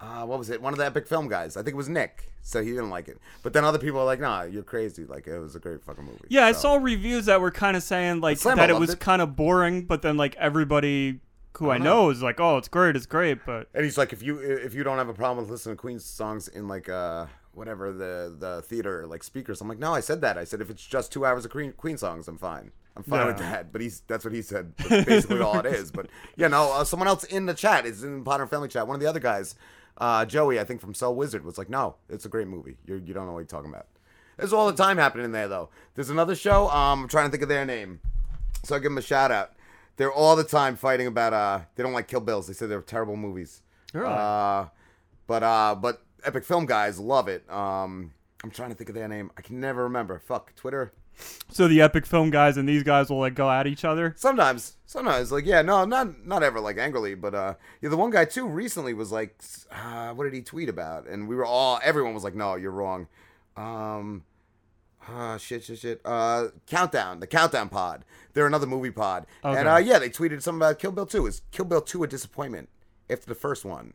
Uh, 0.00 0.24
what 0.24 0.38
was 0.38 0.50
it? 0.50 0.62
One 0.62 0.72
of 0.72 0.78
the 0.78 0.86
epic 0.86 1.06
film 1.06 1.28
guys. 1.28 1.56
I 1.56 1.62
think 1.62 1.74
it 1.74 1.76
was 1.76 1.88
Nick. 1.88 2.32
So 2.42 2.62
he 2.62 2.70
didn't 2.70 2.90
like 2.90 3.08
it. 3.08 3.18
But 3.42 3.52
then 3.52 3.64
other 3.64 3.78
people 3.78 4.00
are 4.00 4.06
like, 4.06 4.20
"Nah, 4.20 4.42
you're 4.42 4.62
crazy." 4.62 5.04
Like 5.04 5.26
it 5.26 5.38
was 5.38 5.54
a 5.54 5.58
great 5.58 5.82
fucking 5.82 6.04
movie. 6.04 6.24
Yeah, 6.28 6.46
I 6.46 6.52
saw 6.52 6.76
reviews 6.76 7.26
that 7.26 7.40
were 7.40 7.50
kind 7.50 7.76
of 7.76 7.82
saying 7.82 8.20
like 8.20 8.38
Slambo 8.38 8.56
that 8.56 8.70
it 8.70 8.78
was 8.78 8.94
kind 8.94 9.20
of 9.20 9.36
boring, 9.36 9.82
but 9.84 10.02
then 10.02 10.16
like 10.16 10.34
everybody 10.36 11.20
who 11.58 11.70
I, 11.70 11.74
don't 11.74 11.84
know 11.84 12.04
know. 12.04 12.10
is 12.10 12.22
like, 12.22 12.40
"Oh, 12.40 12.56
it's 12.56 12.68
great, 12.68 12.96
it's 12.96 13.06
great," 13.06 13.44
but 13.44 13.68
And 13.74 13.84
he's 13.84 13.98
like, 13.98 14.12
if 14.12 14.22
you 14.22 14.38
if 14.38 14.74
you 14.74 14.84
don't 14.84 14.98
have 14.98 15.08
a 15.08 15.14
problem 15.14 15.44
with 15.44 15.50
listening 15.50 15.76
to 15.76 15.80
Queen's 15.80 16.04
songs 16.04 16.48
in 16.48 16.68
like 16.68 16.88
uh 16.88 17.26
whatever 17.52 17.92
the 17.92 18.34
the 18.38 18.62
theater 18.62 19.06
like 19.06 19.22
speakers, 19.22 19.60
I'm 19.60 19.68
like, 19.68 19.78
no, 19.78 19.92
I 19.92 20.00
said 20.00 20.20
that. 20.22 20.38
I 20.38 20.44
said 20.44 20.60
if 20.60 20.70
it's 20.70 20.86
just 20.86 21.12
two 21.12 21.26
hours 21.26 21.44
of 21.44 21.50
Queen 21.50 21.72
Queen 21.72 21.98
songs, 21.98 22.28
I'm 22.28 22.38
fine. 22.38 22.70
I'm 22.96 23.04
fine 23.04 23.26
with 23.26 23.38
that. 23.38 23.72
But 23.72 23.80
he's 23.80 24.00
that's 24.06 24.24
what 24.24 24.32
he 24.34 24.42
said. 24.42 24.72
That's 24.76 25.04
basically 25.04 25.40
all 25.40 25.58
it 25.58 25.66
is. 25.66 25.90
But 25.92 26.06
yeah, 26.36 26.48
no, 26.48 26.72
uh, 26.72 26.84
someone 26.84 27.08
else 27.08 27.24
in 27.24 27.46
the 27.46 27.54
chat 27.54 27.86
is 27.86 28.02
in 28.02 28.18
the 28.18 28.24
Potter 28.24 28.46
Family 28.46 28.68
chat. 28.68 28.86
One 28.86 28.94
of 28.94 29.00
the 29.00 29.06
other 29.06 29.20
guys, 29.20 29.54
uh, 29.98 30.24
Joey, 30.24 30.58
I 30.58 30.64
think 30.64 30.80
from 30.80 30.94
Cell 30.94 31.14
Wizard, 31.14 31.44
was 31.44 31.58
like, 31.58 31.68
no, 31.68 31.96
it's 32.08 32.24
a 32.24 32.28
great 32.28 32.48
movie. 32.48 32.76
You 32.86 32.96
you 33.04 33.14
don't 33.14 33.26
know 33.26 33.32
what 33.32 33.40
you're 33.40 33.46
talking 33.46 33.70
about. 33.70 33.86
There's 34.36 34.52
all 34.52 34.70
the 34.70 34.76
time 34.76 34.98
happening 34.98 35.24
in 35.24 35.32
there 35.32 35.48
though. 35.48 35.68
There's 35.94 36.10
another 36.10 36.34
show. 36.34 36.68
Um, 36.70 37.02
I'm 37.02 37.08
trying 37.08 37.26
to 37.26 37.30
think 37.30 37.42
of 37.42 37.48
their 37.48 37.64
name, 37.64 38.00
so 38.64 38.76
I 38.76 38.78
give 38.78 38.84
them 38.90 38.98
a 38.98 39.02
shout 39.02 39.30
out. 39.30 39.52
They're 39.96 40.12
all 40.12 40.36
the 40.36 40.44
time 40.44 40.76
fighting 40.76 41.08
about 41.08 41.32
uh 41.32 41.60
they 41.74 41.82
don't 41.82 41.92
like 41.92 42.06
Kill 42.08 42.20
Bills. 42.20 42.46
They 42.46 42.52
say 42.52 42.66
they're 42.66 42.80
terrible 42.80 43.16
movies. 43.16 43.62
Really? 43.92 44.12
Uh, 44.12 44.66
but 45.26 45.42
uh, 45.42 45.74
but 45.74 46.02
epic 46.24 46.44
film 46.44 46.66
guys 46.66 46.98
love 46.98 47.28
it. 47.28 47.48
Um, 47.50 48.12
I'm 48.44 48.50
trying 48.50 48.70
to 48.70 48.76
think 48.76 48.88
of 48.88 48.94
their 48.94 49.08
name. 49.08 49.30
I 49.36 49.42
can 49.42 49.58
never 49.58 49.82
remember. 49.82 50.18
Fuck 50.20 50.54
Twitter. 50.54 50.92
So 51.50 51.66
the 51.68 51.80
epic 51.80 52.06
film 52.06 52.30
guys 52.30 52.56
and 52.56 52.68
these 52.68 52.82
guys 52.82 53.10
will 53.10 53.18
like 53.20 53.34
go 53.34 53.50
at 53.50 53.66
each 53.66 53.84
other. 53.84 54.14
Sometimes, 54.16 54.76
sometimes, 54.86 55.32
like 55.32 55.46
yeah, 55.46 55.62
no, 55.62 55.84
not 55.84 56.26
not 56.26 56.42
ever 56.42 56.60
like 56.60 56.78
angrily, 56.78 57.14
but 57.14 57.34
uh, 57.34 57.54
yeah, 57.80 57.88
the 57.88 57.96
one 57.96 58.10
guy 58.10 58.24
too 58.24 58.46
recently 58.46 58.94
was 58.94 59.10
like, 59.12 59.36
uh, 59.72 60.10
what 60.12 60.24
did 60.24 60.34
he 60.34 60.42
tweet 60.42 60.68
about? 60.68 61.06
And 61.06 61.28
we 61.28 61.34
were 61.36 61.44
all, 61.46 61.80
everyone 61.82 62.14
was 62.14 62.24
like, 62.24 62.34
no, 62.34 62.54
you're 62.56 62.70
wrong. 62.70 63.08
Um, 63.56 64.24
uh, 65.08 65.38
shit, 65.38 65.64
shit, 65.64 65.78
shit. 65.78 66.00
Uh, 66.04 66.48
countdown, 66.66 67.20
the 67.20 67.26
countdown 67.26 67.68
pod. 67.68 68.04
They're 68.34 68.46
another 68.46 68.66
movie 68.66 68.90
pod, 68.90 69.26
Okay. 69.44 69.58
and 69.58 69.68
uh, 69.68 69.76
yeah, 69.76 69.98
they 69.98 70.10
tweeted 70.10 70.42
something 70.42 70.60
about 70.60 70.78
Kill 70.78 70.92
Bill 70.92 71.06
two. 71.06 71.26
Is 71.26 71.42
Kill 71.50 71.64
Bill 71.64 71.80
two 71.80 72.04
a 72.04 72.06
disappointment 72.06 72.68
after 73.10 73.26
the 73.26 73.34
first 73.34 73.64
one? 73.64 73.94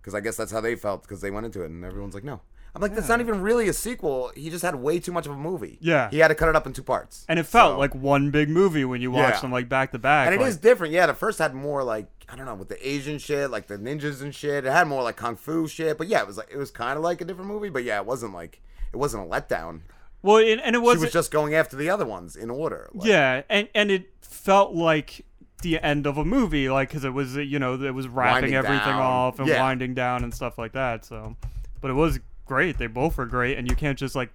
Because 0.00 0.14
I 0.14 0.20
guess 0.20 0.36
that's 0.36 0.52
how 0.52 0.60
they 0.60 0.74
felt 0.76 1.02
because 1.02 1.20
they 1.22 1.30
went 1.30 1.46
into 1.46 1.62
it, 1.62 1.70
and 1.70 1.84
everyone's 1.84 2.14
like, 2.14 2.24
no. 2.24 2.40
I'm 2.74 2.82
like, 2.82 2.94
that's 2.94 3.08
not 3.08 3.20
even 3.20 3.40
really 3.40 3.68
a 3.68 3.72
sequel. 3.72 4.32
He 4.34 4.50
just 4.50 4.62
had 4.62 4.74
way 4.74 4.98
too 4.98 5.12
much 5.12 5.26
of 5.26 5.32
a 5.32 5.36
movie. 5.36 5.78
Yeah. 5.80 6.10
he 6.10 6.18
had 6.18 6.28
to 6.28 6.34
cut 6.34 6.48
it 6.48 6.56
up 6.56 6.66
in 6.66 6.72
two 6.72 6.82
parts. 6.82 7.24
And 7.28 7.38
it 7.38 7.44
felt 7.46 7.74
So- 7.74 7.78
like 7.78 7.94
one 7.94 8.30
big 8.30 8.48
movie 8.48 8.84
when 8.84 9.00
you 9.00 9.10
watch 9.12 9.34
Yeah. 9.34 9.40
them 9.42 9.52
like 9.52 9.68
back 9.68 9.92
to 9.92 9.98
back. 9.98 10.26
and 10.26 10.34
it 10.34 10.40
like- 10.40 10.48
is 10.50 10.56
different. 10.56 10.92
Yeah, 10.92 11.06
the 11.06 11.14
first 11.14 11.38
had 11.38 11.54
more 11.54 11.84
like 11.84 12.06
I 12.28 12.36
don't 12.36 12.46
know 12.46 12.54
with 12.54 12.68
the 12.70 12.88
Asian 12.88 13.18
shit, 13.18 13.50
like 13.50 13.66
the 13.66 13.76
ninjas 13.76 14.22
and 14.22 14.34
shit. 14.34 14.64
It 14.64 14.72
had 14.72 14.88
more 14.88 15.02
like 15.02 15.16
kung 15.16 15.36
fu 15.36 15.68
shit. 15.68 15.98
But 15.98 16.08
yeah, 16.08 16.20
it 16.20 16.26
was 16.26 16.36
like 16.38 16.48
it 16.50 16.56
was 16.56 16.70
kind 16.70 16.96
of 16.96 17.04
like 17.04 17.20
a 17.20 17.24
different 17.24 17.48
movie. 17.50 17.68
But 17.68 17.84
yeah, 17.84 17.98
it 18.00 18.06
wasn't 18.06 18.32
like 18.34 18.60
it 18.92 18.96
wasn't 18.96 19.24
a 19.24 19.26
letdown. 19.28 19.80
Well, 20.22 20.38
it, 20.38 20.58
and 20.64 20.74
it 20.74 20.80
was 20.80 20.94
she 20.98 21.04
was 21.04 21.12
just 21.12 21.30
going 21.30 21.54
after 21.54 21.76
the 21.76 21.90
other 21.90 22.06
ones 22.06 22.34
in 22.34 22.48
order. 22.50 22.88
Like, 22.94 23.06
yeah, 23.08 23.42
and 23.50 23.68
and 23.74 23.90
it 23.90 24.08
felt 24.22 24.72
like 24.74 25.24
the 25.62 25.78
end 25.80 26.06
of 26.06 26.16
a 26.18 26.24
movie, 26.24 26.68
like 26.70 26.88
because 26.88 27.04
it 27.04 27.12
was 27.12 27.36
you 27.36 27.58
know 27.58 27.74
it 27.74 27.94
was 27.94 28.08
wrapping 28.08 28.54
everything 28.54 28.78
down. 28.78 29.00
off 29.00 29.38
and 29.38 29.46
Yeah. 29.46 29.60
winding 29.60 29.92
down 29.94 30.24
and 30.24 30.32
stuff 30.34 30.56
like 30.58 30.72
that. 30.72 31.04
So, 31.04 31.36
but 31.82 31.90
it 31.90 31.94
was 31.94 32.18
great. 32.46 32.78
They 32.78 32.86
both 32.86 33.16
were 33.16 33.26
great, 33.26 33.58
and 33.58 33.68
you 33.68 33.76
can't 33.76 33.98
just 33.98 34.14
like 34.14 34.30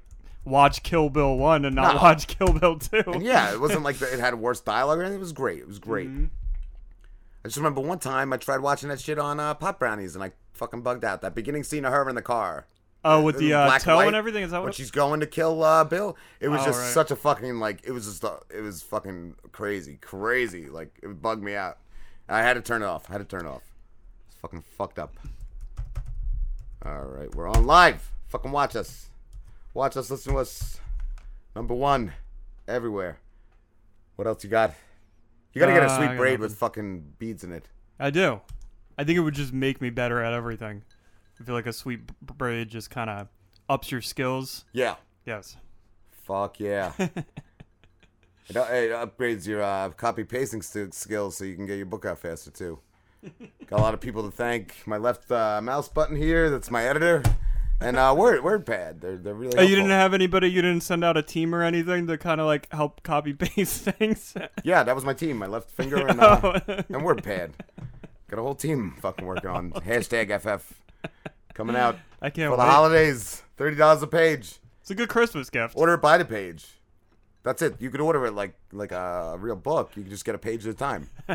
watch 0.46 0.84
Kill 0.84 1.10
Bill 1.10 1.38
one 1.38 1.66
and 1.66 1.76
not 1.76 1.96
No. 1.96 2.02
watch 2.02 2.28
Kill 2.28 2.54
Bill 2.54 2.78
two. 2.80 3.04
And 3.08 3.24
yeah, 3.24 3.54
it 3.54 3.60
wasn't 3.60 3.84
like 3.84 3.98
the, 4.00 4.12
it 4.14 4.20
had 4.20 4.36
worse 4.36 4.60
dialogue 4.62 5.00
or 5.00 5.02
anything. 5.02 5.18
It 5.18 5.22
was 5.22 5.34
great. 5.34 5.60
It 5.60 5.68
was 5.68 5.80
great. 5.80 6.08
Mm-hmm. 6.10 6.26
I 7.44 7.48
just 7.48 7.58
remember 7.58 7.82
one 7.82 8.00
time 8.00 8.34
I 8.34 8.38
tried 8.38 8.60
watching 8.60 8.90
that 8.90 9.00
shit 9.00 9.18
on 9.18 9.40
uh, 9.40 9.54
Pop 9.54 9.80
Brownies 9.80 10.14
and 10.16 10.24
I 10.24 10.32
fucking 10.54 10.82
bugged 10.82 11.06
out. 11.06 11.22
That 11.22 11.36
beginning 11.36 11.64
scene 11.64 11.86
of 11.86 11.94
her 11.94 12.08
in 12.10 12.16
the 12.16 12.22
car. 12.22 12.66
Oh, 13.06 13.22
with 13.22 13.38
the 13.38 13.54
uh, 13.54 13.80
toe 13.80 13.96
white, 13.96 14.08
and 14.08 14.16
everything. 14.18 14.44
Is 14.44 14.52
that 14.52 14.62
when 14.62 14.74
she's 14.74 14.92
going 14.92 15.22
to 15.22 15.26
kill 15.26 15.64
uh, 15.64 15.86
Bill. 15.86 16.18
It 16.42 16.50
was 16.50 16.60
Oh, 16.62 16.66
just 16.66 16.80
right. 16.80 16.90
such 16.90 17.12
a 17.12 17.16
fucking 17.16 17.58
like 17.60 17.80
it 17.86 17.92
was 17.92 18.06
just 18.06 18.26
uh, 18.26 18.40
it 18.54 18.60
was 18.60 18.82
fucking 18.82 19.36
crazy, 19.54 19.96
crazy. 20.02 20.68
Like 20.68 21.00
it 21.02 21.22
bugged 21.22 21.42
me 21.42 21.56
out. 21.56 21.78
I 22.28 22.40
had 22.42 22.56
to 22.56 22.62
turn 22.62 22.84
it 22.84 22.86
off. 22.88 23.06
I 23.10 23.14
had 23.14 23.20
to 23.20 23.24
turn 23.26 23.46
it 23.46 23.50
off. 23.50 23.64
It's 24.28 24.36
fucking 24.42 24.64
fucked 24.78 25.00
up. 25.00 25.16
All 26.86 27.04
right, 27.06 27.34
we're 27.36 27.48
on 27.48 27.66
live. 27.66 28.12
Fucking 28.28 28.52
watch 28.52 28.76
us. 28.76 29.08
Watch 29.74 29.98
us. 29.98 30.10
Listen 30.10 30.34
to 30.34 30.40
us. 30.40 30.80
Number 31.56 31.74
one, 31.74 32.14
everywhere. 32.68 33.20
What 34.16 34.28
else 34.28 34.44
you 34.44 34.50
got? 34.50 34.74
You 35.54 35.60
gotta 35.60 35.74
get 35.74 35.84
Uh, 35.84 35.88
a 35.88 35.90
I 35.90 35.98
sweet 35.98 36.08
got 36.08 36.18
braid 36.18 36.32
nothing. 36.34 36.42
with 36.42 36.56
fucking 36.58 37.14
beads 37.18 37.44
in 37.44 37.52
it. 37.52 37.68
I 38.00 38.10
do. 38.12 38.42
I 38.98 39.04
think 39.04 39.18
it 39.18 39.22
would 39.22 39.34
just 39.34 39.52
make 39.54 39.82
me 39.82 39.90
better 39.90 40.22
at 40.24 40.34
everything. 40.34 40.84
I 41.40 41.44
feel 41.44 41.56
like 41.56 41.66
a 41.66 41.74
sweet 41.74 42.06
b- 42.08 42.14
braid 42.38 42.70
just 42.70 42.90
kind 42.90 43.10
of 43.10 43.28
ups 43.68 43.92
your 43.92 44.02
skills. 44.02 44.66
Yeah. 44.74 44.96
Yes. 45.26 45.58
Fuck 46.12 46.60
yeah. 46.60 46.92
it, 47.00 47.18
uh, 48.56 48.62
it 48.72 48.92
upgrades 48.92 49.48
your 49.48 49.62
uh, 49.64 49.90
copy 49.92 50.24
pasting 50.24 50.62
st- 50.62 50.94
skills 50.94 51.38
so 51.38 51.44
you 51.46 51.56
can 51.56 51.66
get 51.66 51.78
your 51.78 51.86
book 51.86 52.06
out 52.06 52.20
faster 52.20 52.52
too. 52.52 52.80
Got 53.68 53.80
a 53.80 53.82
lot 53.82 53.94
of 53.94 54.00
people 54.00 54.24
to 54.24 54.32
thank. 54.32 54.76
My 54.86 54.98
left 54.98 55.30
uh, 55.32 55.62
mouse 55.62 55.90
button 55.90 56.16
here, 56.16 56.50
that's 56.50 56.72
my 56.72 56.84
editor. 56.86 57.22
And 57.82 57.96
uh, 57.98 58.14
Word 58.18 58.42
WordPad, 58.42 59.00
they're 59.00 59.18
they're 59.18 59.34
really. 59.34 59.58
Oh, 59.58 59.62
you 59.62 59.68
helpful. 59.68 59.76
didn't 59.76 59.90
have 59.92 60.14
anybody. 60.14 60.48
You 60.50 60.62
didn't 60.62 60.84
send 60.84 61.04
out 61.04 61.16
a 61.16 61.22
team 61.24 61.56
or 61.56 61.64
anything 61.64 62.08
to 62.08 62.18
kind 62.18 62.42
of 62.42 62.48
like 62.48 62.72
help 62.74 63.04
copy 63.04 63.34
paste 63.36 63.84
things. 63.84 64.34
Yeah, 64.64 64.84
that 64.84 64.96
was 64.96 65.06
my 65.06 65.14
team. 65.14 65.38
My 65.38 65.48
left 65.48 65.70
finger 65.72 65.98
and 66.08 66.20
uh, 66.20 66.40
Oh. 66.44 66.52
and 66.68 66.88
WordPad. 67.04 67.52
Got 68.30 68.40
a 68.40 68.44
whole 68.44 68.56
team 68.56 68.96
fucking 69.02 69.26
working 69.26 69.50
on 69.50 69.72
hashtag 69.72 70.30
FF 70.42 70.74
coming 71.54 71.76
out 71.76 71.98
I 72.22 72.30
can't 72.30 72.52
for 72.52 72.58
the 72.58 72.64
holidays. 72.64 73.44
Thirty 73.58 73.76
dollars 73.78 74.02
a 74.04 74.08
page. 74.08 74.58
It's 74.82 74.92
a 74.92 74.96
good 74.96 75.10
Christmas 75.10 75.50
gift. 75.50 75.74
Order 75.78 75.94
it 75.94 76.02
by 76.02 76.18
the 76.18 76.26
page. 76.26 76.68
That's 77.44 77.62
it. 77.62 77.76
You 77.80 77.90
could 77.90 78.02
order 78.02 78.26
it 78.26 78.34
like 78.34 78.54
like 78.74 78.92
a 78.92 79.38
real 79.40 79.56
book. 79.56 79.92
You 79.96 80.04
can 80.04 80.12
just 80.12 80.26
get 80.26 80.36
a 80.36 80.38
page 80.38 80.68
at 80.68 80.74
a 80.74 80.78
time. 80.78 81.10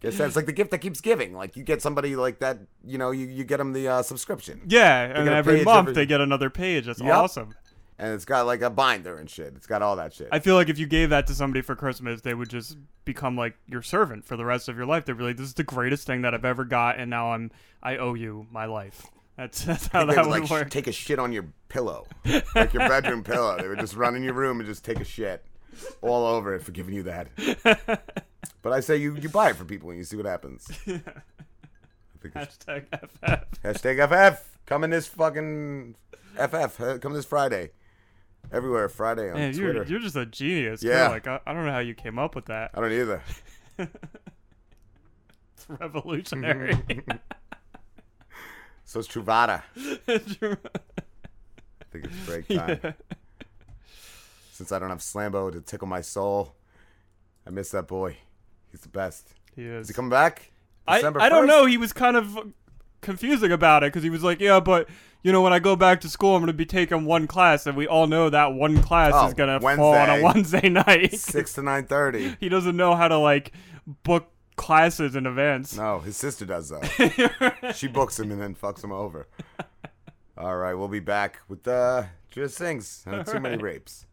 Guess 0.00 0.18
that's 0.18 0.36
like 0.36 0.46
the 0.46 0.52
gift 0.52 0.70
that 0.72 0.78
keeps 0.78 1.00
giving. 1.00 1.32
Like 1.34 1.56
you 1.56 1.62
get 1.64 1.80
somebody 1.82 2.16
like 2.16 2.38
that. 2.40 2.58
You 2.84 2.98
know, 2.98 3.10
you, 3.12 3.26
you 3.26 3.44
get 3.44 3.56
them 3.56 3.72
the 3.72 3.88
uh, 3.88 4.02
subscription. 4.02 4.60
Yeah, 4.66 5.06
They 5.08 5.14
and 5.20 5.28
every 5.30 5.64
month 5.64 5.88
every- 5.88 5.92
they 5.94 6.06
get 6.06 6.20
another 6.20 6.50
page. 6.50 6.86
That's 6.86 7.00
Yep. 7.00 7.14
awesome. 7.14 7.54
And 8.00 8.12
it's 8.14 8.24
got 8.24 8.46
like 8.46 8.60
a 8.62 8.70
binder 8.70 9.18
and 9.18 9.28
shit. 9.28 9.54
It's 9.56 9.66
got 9.66 9.82
all 9.82 9.96
that 9.96 10.12
shit. 10.14 10.28
I 10.30 10.38
feel 10.38 10.54
like 10.54 10.68
if 10.68 10.78
you 10.78 10.86
gave 10.86 11.10
that 11.10 11.26
to 11.28 11.34
somebody 11.34 11.62
for 11.62 11.74
Christmas, 11.74 12.20
they 12.20 12.32
would 12.34 12.48
just 12.48 12.76
become 13.04 13.36
like 13.36 13.56
your 13.66 13.82
servant 13.82 14.24
for 14.24 14.36
the 14.36 14.44
rest 14.44 14.68
of 14.68 14.76
your 14.76 14.86
life. 14.86 15.04
They'd 15.06 15.18
be 15.18 15.24
like, 15.24 15.36
"This 15.36 15.46
is 15.48 15.54
the 15.54 15.64
greatest 15.64 16.06
thing 16.06 16.22
that 16.22 16.32
I've 16.32 16.44
ever 16.44 16.64
got, 16.64 16.98
and 17.00 17.10
now 17.10 17.32
I'm 17.32 17.50
I 17.82 17.96
owe 17.96 18.14
you 18.14 18.46
my 18.52 18.66
life." 18.66 19.06
That's 19.38 19.64
that's 19.64 19.86
how 19.86 20.04
They 20.04 20.16
that 20.16 20.26
would, 20.26 20.40
would 20.42 20.50
like 20.50 20.66
sh- 20.68 20.70
take 20.70 20.86
a 20.88 20.92
shit 20.92 21.18
on 21.18 21.32
your 21.32 21.46
pillow, 21.68 22.06
like 22.54 22.74
your 22.74 22.86
bedroom 22.88 23.22
pillow. 23.24 23.56
They 23.58 23.68
would 23.68 23.78
just 23.78 23.94
run 23.94 24.14
in 24.16 24.22
your 24.24 24.34
room 24.34 24.58
and 24.60 24.68
just 24.68 24.84
take 24.84 24.98
a 25.00 25.04
shit 25.04 25.44
all 26.02 26.26
over 26.26 26.54
it 26.56 26.62
for 26.64 26.72
giving 26.72 26.92
you 26.94 27.04
that. 27.04 27.28
But 28.62 28.72
I 28.72 28.80
say 28.80 28.96
you 28.96 29.14
you 29.16 29.28
buy 29.28 29.50
it 29.50 29.56
for 29.56 29.64
people 29.64 29.90
and 29.90 29.98
you 29.98 30.04
see 30.04 30.16
what 30.16 30.26
happens. 30.26 30.66
I 30.86 31.00
think 32.20 32.34
it's- 32.34 32.58
Hashtag 32.66 32.86
FF. 32.92 33.62
Hashtag 33.62 34.34
FF 34.34 34.44
coming 34.66 34.90
this 34.90 35.06
fucking 35.06 35.94
FF 36.34 36.80
uh, 36.80 36.98
coming 36.98 37.14
this 37.16 37.24
Friday. 37.24 37.70
Everywhere 38.52 38.88
Friday 38.88 39.30
on 39.30 39.36
Man, 39.36 39.54
you're 39.54 39.72
Twitter. 39.72 39.88
you're 39.90 40.00
just 40.00 40.16
a 40.16 40.26
genius. 40.26 40.82
Yeah. 40.82 41.04
Yeah. 41.04 41.08
Like 41.10 41.26
I, 41.28 41.38
I 41.46 41.52
don't 41.52 41.64
know 41.66 41.72
how 41.72 41.78
you 41.78 41.94
came 41.94 42.18
up 42.18 42.34
with 42.34 42.46
that. 42.46 42.72
I 42.74 42.80
don't 42.80 42.92
either. 42.92 43.22
It's 45.56 45.68
revolutionary. 45.68 46.76
So 48.88 49.00
it's 49.00 49.08
Truvada. 49.08 49.62
I 49.76 50.18
think 51.92 52.04
it's 52.06 52.16
break 52.26 52.48
time. 52.48 52.80
Yeah. 52.82 52.92
Since 54.50 54.72
I 54.72 54.78
don't 54.78 54.88
have 54.88 55.00
Slambo 55.00 55.52
to 55.52 55.60
tickle 55.60 55.86
my 55.86 56.00
soul, 56.00 56.54
I 57.46 57.50
miss 57.50 57.70
that 57.72 57.86
boy. 57.86 58.16
He's 58.70 58.80
the 58.80 58.88
best. 58.88 59.28
He 59.54 59.64
is. 59.66 59.82
Is 59.82 59.88
he 59.88 59.94
coming 59.94 60.08
back? 60.10 60.52
I, 60.86 60.96
December 60.96 61.20
I 61.20 61.28
don't 61.28 61.44
1st? 61.44 61.48
know. 61.48 61.66
He 61.66 61.76
was 61.76 61.92
kind 61.92 62.16
of 62.16 62.38
confusing 63.02 63.52
about 63.52 63.82
it 63.84 63.88
because 63.92 64.02
he 64.02 64.08
was 64.08 64.24
like, 64.24 64.40
"Yeah, 64.40 64.58
but 64.58 64.88
you 65.22 65.32
know, 65.32 65.42
when 65.42 65.52
I 65.52 65.58
go 65.58 65.76
back 65.76 66.00
to 66.00 66.08
school, 66.08 66.34
I'm 66.34 66.40
going 66.40 66.46
to 66.46 66.54
be 66.54 66.64
taking 66.64 67.04
one 67.04 67.26
class, 67.26 67.66
and 67.66 67.76
we 67.76 67.86
all 67.86 68.06
know 68.06 68.30
that 68.30 68.54
one 68.54 68.80
class 68.82 69.12
Oh, 69.14 69.26
is 69.28 69.34
going 69.34 69.50
to 69.50 69.60
fall 69.76 69.92
on 69.96 70.08
a 70.08 70.22
Wednesday 70.22 70.68
night." 70.70 71.14
Six 71.14 71.52
to 71.54 71.62
nine 71.62 71.84
thirty. 71.84 72.36
he 72.40 72.48
doesn't 72.48 72.74
know 72.76 72.94
how 72.94 73.08
to 73.08 73.18
like 73.18 73.52
book 74.02 74.30
classes 74.58 75.14
and 75.14 75.26
events. 75.26 75.74
No, 75.74 76.00
his 76.00 76.18
sister 76.18 76.44
does 76.44 76.68
that. 76.68 77.72
she 77.76 77.86
books 77.86 78.18
him 78.18 78.30
and 78.30 78.42
then 78.42 78.54
fucks 78.54 78.84
him 78.84 78.92
over. 78.92 79.26
All 80.36 80.56
right, 80.56 80.74
we'll 80.74 80.88
be 80.88 81.00
back 81.00 81.40
with 81.48 81.66
uh, 81.66 82.04
just 82.30 82.58
things 82.58 83.02
and 83.06 83.24
too 83.24 83.40
many 83.40 83.56
rapes. 83.56 84.04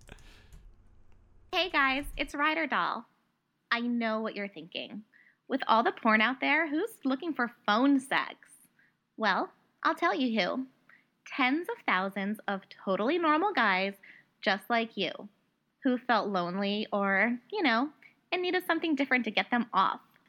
Hey 1.52 1.70
guys, 1.70 2.06
it's 2.16 2.34
Ryder 2.34 2.68
Doll. 2.68 3.06
I 3.72 3.82
know 3.82 4.22
what 4.22 4.36
you're 4.36 4.48
thinking. 4.48 5.04
With 5.48 5.62
all 5.68 5.84
the 5.84 5.92
porn 5.92 6.22
out 6.22 6.40
there, 6.40 6.70
who's 6.70 6.90
looking 7.04 7.34
for 7.34 7.52
phone 7.66 8.00
sex? 8.00 8.36
Well, 9.18 9.50
I'll 9.84 9.96
tell 9.96 10.16
you 10.16 10.40
who. 10.40 10.68
Tens 11.36 11.68
of 11.70 11.84
thousands 11.86 12.40
of 12.48 12.62
totally 12.86 13.18
normal 13.18 13.52
guys 13.52 13.94
just 14.42 14.64
like 14.70 14.96
you 14.96 15.12
who 15.84 15.98
felt 15.98 16.28
lonely 16.28 16.88
or, 16.92 17.38
you 17.52 17.62
know, 17.62 17.90
and 18.32 18.42
needed 18.42 18.64
something 18.66 18.96
different 18.96 19.26
to 19.26 19.32
get 19.32 19.52
them 19.52 19.66
off. 19.74 20.00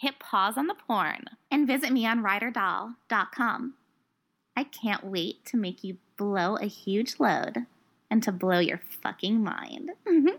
Hit 0.00 0.18
pause 0.18 0.56
on 0.56 0.66
the 0.66 0.74
porn 0.74 1.26
and 1.50 1.66
visit 1.66 1.92
me 1.92 2.06
on 2.06 2.22
ryderdoll.com. 2.22 3.74
I 4.56 4.64
can't 4.64 5.04
wait 5.04 5.44
to 5.44 5.58
make 5.58 5.84
you 5.84 5.98
blow 6.16 6.56
a 6.56 6.64
huge 6.64 7.20
load 7.20 7.66
and 8.10 8.22
to 8.22 8.32
blow 8.32 8.60
your 8.60 8.80
fucking 9.02 9.44
mind. 9.44 9.90
Mm-hmm. 10.08 10.38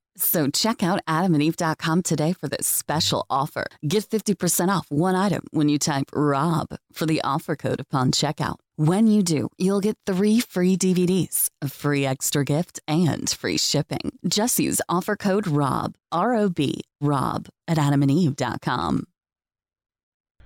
So 0.17 0.49
check 0.49 0.83
out 0.83 1.05
adamandeve.com 1.07 2.01
today 2.01 2.33
for 2.33 2.47
this 2.47 2.67
special 2.67 3.25
offer. 3.29 3.67
Get 3.87 4.03
50% 4.09 4.69
off 4.69 4.87
one 4.89 5.15
item 5.15 5.43
when 5.51 5.69
you 5.69 5.79
type 5.79 6.05
ROB 6.13 6.67
for 6.91 7.05
the 7.05 7.21
offer 7.23 7.55
code 7.55 7.79
upon 7.79 8.11
checkout. 8.11 8.57
When 8.75 9.07
you 9.07 9.23
do, 9.23 9.49
you'll 9.57 9.79
get 9.79 9.97
three 10.05 10.39
free 10.39 10.75
DVDs, 10.75 11.49
a 11.61 11.69
free 11.69 12.05
extra 12.05 12.43
gift, 12.43 12.79
and 12.87 13.29
free 13.29 13.57
shipping. 13.57 14.17
Just 14.27 14.59
use 14.59 14.81
offer 14.89 15.15
code 15.15 15.47
ROB, 15.47 15.95
R 16.11 16.35
O 16.35 16.49
B, 16.49 16.81
ROB 16.99 17.47
at 17.67 17.77
adamandeve.com. 17.77 19.05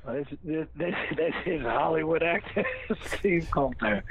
This, 0.05 0.27
this, 0.43 0.67
this, 0.75 0.93
this 1.17 1.33
is 1.47 1.61
Hollywood 1.63 2.21
actor 2.21 2.63
Steve 3.17 3.47
Coulter. 3.51 4.03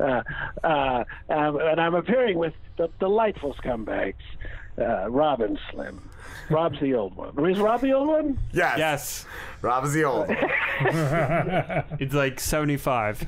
Uh, 0.00 0.22
uh, 0.64 1.04
um, 1.28 1.60
and 1.60 1.80
I'm 1.80 1.94
appearing 1.94 2.38
with 2.38 2.54
the 2.76 2.88
delightful 2.98 3.54
scumbags, 3.62 4.14
uh, 4.80 5.10
Rob 5.10 5.40
and 5.40 5.58
Slim. 5.70 6.00
Rob's 6.50 6.80
the 6.80 6.94
old 6.94 7.14
one. 7.14 7.50
Is 7.50 7.58
Rob 7.58 7.80
the 7.80 7.92
old 7.92 8.08
one? 8.08 8.38
Yes. 8.52 8.78
Yes. 8.78 9.26
Rob 9.60 9.84
is 9.84 9.92
the 9.92 10.04
old 10.04 10.28
one. 10.28 10.36
it's 11.98 12.14
like 12.14 12.38
75. 12.38 13.26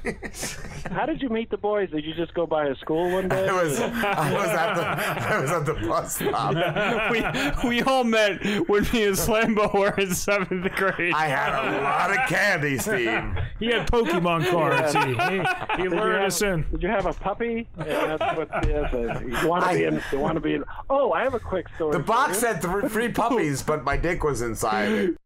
How 0.90 1.04
did 1.04 1.20
you 1.20 1.28
meet 1.28 1.50
the 1.50 1.56
boys? 1.56 1.90
Did 1.90 2.04
you 2.04 2.14
just 2.14 2.32
go 2.34 2.46
by 2.46 2.66
a 2.66 2.76
school 2.76 3.10
one 3.10 3.28
day? 3.28 3.48
I 3.48 3.62
was, 3.62 3.80
I 3.80 4.32
was 4.32 4.48
at 4.48 4.74
the, 4.74 4.86
I 4.86 5.40
was 5.40 5.50
at 5.50 5.66
the 5.66 5.74
bus 5.74 6.14
stop. 6.14 7.62
we, 7.64 7.68
we 7.68 7.82
all 7.82 8.04
met 8.04 8.44
when 8.68 8.84
me 8.92 9.04
and 9.04 9.16
Slambo 9.16 9.72
were 9.74 9.94
in 10.00 10.14
seventh 10.14 10.70
grade. 10.76 11.12
I 11.12 11.26
had 11.26 11.52
a 11.52 11.82
lot 11.82 12.10
of 12.12 12.28
candy, 12.28 12.78
Steve. 12.78 13.20
He 13.58 13.66
had 13.66 13.90
Pokemon 13.90 14.48
cards. 14.50 14.92
He, 14.94 15.00
he, 15.00 15.38
he 15.76 15.82
Did 15.82 15.92
you 15.92 15.98
lured 15.98 16.14
have- 16.14 16.26
us 16.26 16.42
in. 16.42 16.64
Did 16.70 16.82
you 16.82 16.88
have 16.88 17.06
a 17.06 17.12
puppy? 17.12 17.68
Yeah, 17.78 18.16
that's 18.16 18.38
what 18.38 18.48
yes, 18.68 18.94
uh, 18.94 19.20
you 19.20 19.48
want 19.48 19.64
to 19.64 19.74
be 19.74 19.84
in. 19.84 20.02
You 20.12 20.18
want 20.20 20.34
to 20.36 20.40
be 20.40 20.54
in. 20.54 20.64
Oh, 20.88 21.12
I 21.12 21.24
have 21.24 21.34
a 21.34 21.40
quick 21.40 21.66
story. 21.74 21.92
The 21.92 22.02
box 22.04 22.40
for 22.40 22.46
you. 22.46 22.52
had 22.52 22.62
three, 22.62 22.88
three 22.90 23.08
puppies, 23.12 23.62
but 23.62 23.84
my 23.84 23.96
dick 23.96 24.22
was 24.24 24.42
inside 24.42 24.92
it. 24.92 25.16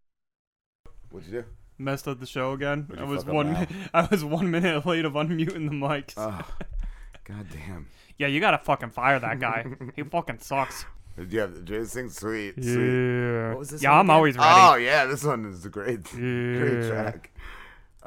What'd 1.10 1.28
you 1.30 1.40
do? 1.42 1.44
Messed 1.78 2.06
up 2.06 2.20
the 2.20 2.26
show 2.26 2.52
again. 2.52 2.88
I 2.96 3.04
was 3.04 3.24
one. 3.24 3.52
now? 3.52 3.66
I 3.94 4.06
was 4.10 4.24
one 4.24 4.50
minute 4.50 4.86
late 4.86 5.04
of 5.04 5.14
unmuting 5.14 5.68
the 5.68 5.74
mics. 5.74 6.14
Ah, 6.16 6.46
oh, 6.62 6.66
God 7.24 7.46
damn. 7.52 7.88
Yeah, 8.18 8.28
you 8.28 8.38
gotta 8.40 8.58
fucking 8.58 8.90
fire 8.90 9.18
that 9.18 9.40
guy. 9.40 9.66
he 9.96 10.02
fucking 10.04 10.38
sucks. 10.38 10.84
Did 11.16 11.32
you 11.32 11.40
have 11.40 11.54
the 11.54 11.62
Jay 11.62 11.84
sing 11.84 12.10
sweet? 12.10 12.54
Sweet. 12.62 12.74
Yeah. 12.76 13.48
What 13.50 13.58
was 13.58 13.70
this 13.70 13.82
Yeah, 13.82 13.92
I'm 13.92 14.06
again? 14.06 14.16
always 14.16 14.36
ready. 14.36 14.48
Oh 14.52 14.74
yeah, 14.76 15.04
this 15.06 15.24
one 15.24 15.44
is 15.46 15.64
a 15.64 15.68
great, 15.68 16.04
great 16.04 16.88
track. 16.88 17.30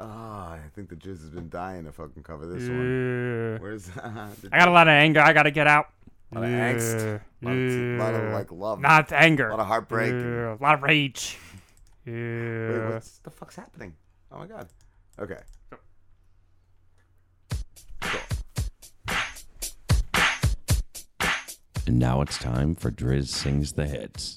Oh, 0.00 0.04
I 0.06 0.60
think 0.74 0.88
the 0.90 0.94
Jizz 0.96 1.20
has 1.20 1.30
been 1.30 1.48
dying 1.48 1.84
to 1.84 1.92
fucking 1.92 2.22
cover 2.22 2.46
this 2.46 2.62
Yeah. 2.62 2.68
one. 2.74 3.58
Where's 3.60 3.86
the 3.86 4.06
I 4.52 4.58
got 4.58 4.68
a 4.68 4.72
lot 4.72 4.88
of 4.88 4.92
anger. 4.92 5.20
I 5.20 5.32
gotta 5.32 5.50
get 5.50 5.66
out. 5.66 5.86
Lot 6.34 6.44
of 6.44 6.50
angst, 6.50 7.20
lot 7.42 7.52
of, 7.56 7.98
lot 7.98 8.14
of 8.14 8.32
like 8.32 8.52
love, 8.52 8.80
Not 8.80 9.12
anger. 9.12 9.48
a 9.48 9.50
lot 9.52 9.60
of 9.60 9.66
heartbreak. 9.66 10.12
Yeah, 10.12 10.54
a 10.54 10.62
lot 10.62 10.74
of 10.74 10.82
rage. 10.82 11.38
Yeah. 12.06 12.14
Wait, 12.14 12.94
what 12.94 13.10
the 13.22 13.30
fuck's 13.30 13.54
happening? 13.56 13.92
Oh 14.32 14.38
my 14.38 14.46
god. 14.46 14.68
Okay. 15.18 15.36
And 21.86 21.98
now 21.98 22.20
it's 22.20 22.38
time 22.38 22.74
for 22.74 22.90
Driz 22.90 23.28
Sings 23.28 23.72
the 23.72 23.86
Hits. 23.86 24.36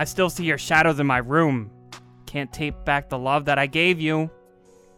I 0.00 0.04
still 0.04 0.30
see 0.30 0.44
your 0.44 0.56
shadows 0.56 0.98
in 0.98 1.06
my 1.06 1.18
room. 1.18 1.70
Can't 2.24 2.50
take 2.50 2.86
back 2.86 3.10
the 3.10 3.18
love 3.18 3.44
that 3.44 3.58
I 3.58 3.66
gave 3.66 4.00
you. 4.00 4.30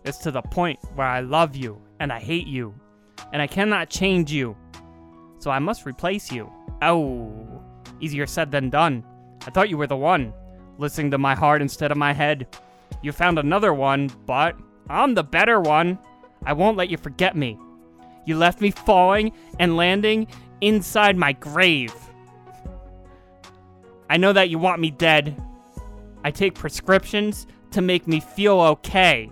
It's 0.05 0.19
to 0.19 0.31
the 0.31 0.43
point 0.43 0.79
where 0.95 1.09
I 1.09 1.19
love 1.19 1.57
you 1.57 1.83
and 1.99 2.13
I 2.13 2.21
hate 2.21 2.47
you. 2.47 2.73
And 3.33 3.43
I 3.43 3.49
cannot 3.49 3.91
change 3.91 4.31
you. 4.31 4.57
So 5.41 5.51
I 5.51 5.59
must 5.59 5.87
replace 5.87 6.31
you. 6.31 6.49
Oh, 6.83 7.65
easier 7.99 8.29
said 8.29 8.53
than 8.53 8.71
done. 8.71 9.05
I 9.45 9.51
thought 9.51 9.69
you 9.69 9.77
were 9.77 9.89
the 9.89 9.97
one, 9.97 10.33
listening 10.79 11.11
to 11.11 11.19
my 11.19 11.35
heart 11.35 11.63
instead 11.63 11.91
of 11.91 11.99
my 11.99 12.13
head. 12.13 12.47
You 13.03 13.11
found 13.11 13.41
another 13.41 13.75
one, 13.75 14.09
but 14.25 14.55
I'm 14.89 15.15
the 15.15 15.25
better 15.25 15.61
one. 15.61 15.99
I 16.47 16.53
won't 16.53 16.77
let 16.77 16.91
you 16.91 16.97
forget 16.97 17.35
me. 17.35 17.59
You 18.25 18.39
left 18.39 18.61
me 18.61 18.71
falling 18.71 19.33
and 19.59 19.77
landing 19.77 20.29
inside 20.61 21.17
my 21.17 21.33
grave. 21.33 21.93
I 24.13 24.19
know 24.19 24.35
that 24.35 24.51
you 24.51 24.59
want 24.59 24.79
me 24.79 24.91
dead. 24.91 25.43
I 26.23 26.31
take 26.31 26.55
prescriptions 26.55 27.47
to 27.71 27.81
make 27.81 28.07
me 28.07 28.21
feel 28.21 28.61
okay. 28.61 29.31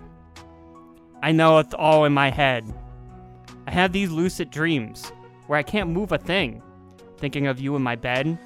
I 1.21 1.31
know 1.33 1.59
it's 1.59 1.75
all 1.75 2.05
in 2.05 2.13
my 2.13 2.31
head. 2.31 2.65
I 3.67 3.71
have 3.71 3.93
these 3.93 4.09
lucid 4.09 4.49
dreams 4.49 5.11
where 5.45 5.59
I 5.59 5.61
can't 5.61 5.91
move 5.91 6.11
a 6.11 6.17
thing, 6.17 6.63
thinking 7.19 7.45
of 7.45 7.59
you 7.59 7.75
in 7.75 7.83
my 7.83 7.95
bed. 7.95 8.39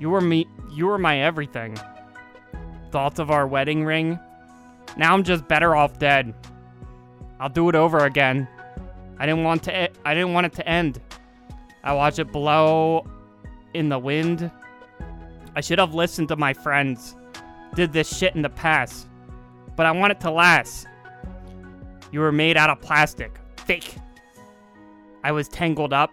You 0.00 0.10
were 0.10 0.20
me 0.20 0.48
you 0.72 0.88
were 0.88 0.98
my 0.98 1.20
everything. 1.20 1.78
Thoughts 2.90 3.20
of 3.20 3.30
our 3.30 3.46
wedding 3.46 3.84
ring. 3.84 4.18
Now 4.96 5.14
I'm 5.14 5.22
just 5.22 5.46
better 5.46 5.76
off 5.76 6.00
dead. 6.00 6.34
I'll 7.38 7.48
do 7.48 7.68
it 7.68 7.76
over 7.76 7.98
again. 7.98 8.48
I 9.16 9.26
didn't 9.26 9.44
want 9.44 9.62
to 9.62 9.90
I 10.04 10.12
didn't 10.12 10.32
want 10.32 10.46
it 10.46 10.54
to 10.54 10.68
end. 10.68 11.00
I 11.84 11.92
watch 11.92 12.18
it 12.18 12.32
blow 12.32 13.06
in 13.74 13.90
the 13.90 13.98
wind. 14.00 14.50
I 15.54 15.60
should 15.60 15.78
have 15.78 15.94
listened 15.94 16.28
to 16.28 16.36
my 16.36 16.52
friends. 16.52 17.16
Did 17.74 17.92
this 17.92 18.16
shit 18.16 18.34
in 18.34 18.42
the 18.42 18.50
past. 18.50 19.08
But 19.76 19.86
I 19.86 19.92
want 19.92 20.12
it 20.12 20.20
to 20.20 20.30
last. 20.30 20.86
You 22.12 22.20
were 22.20 22.32
made 22.32 22.56
out 22.56 22.70
of 22.70 22.80
plastic. 22.80 23.38
Fake. 23.64 23.94
I 25.22 25.32
was 25.32 25.48
tangled 25.48 25.92
up 25.92 26.10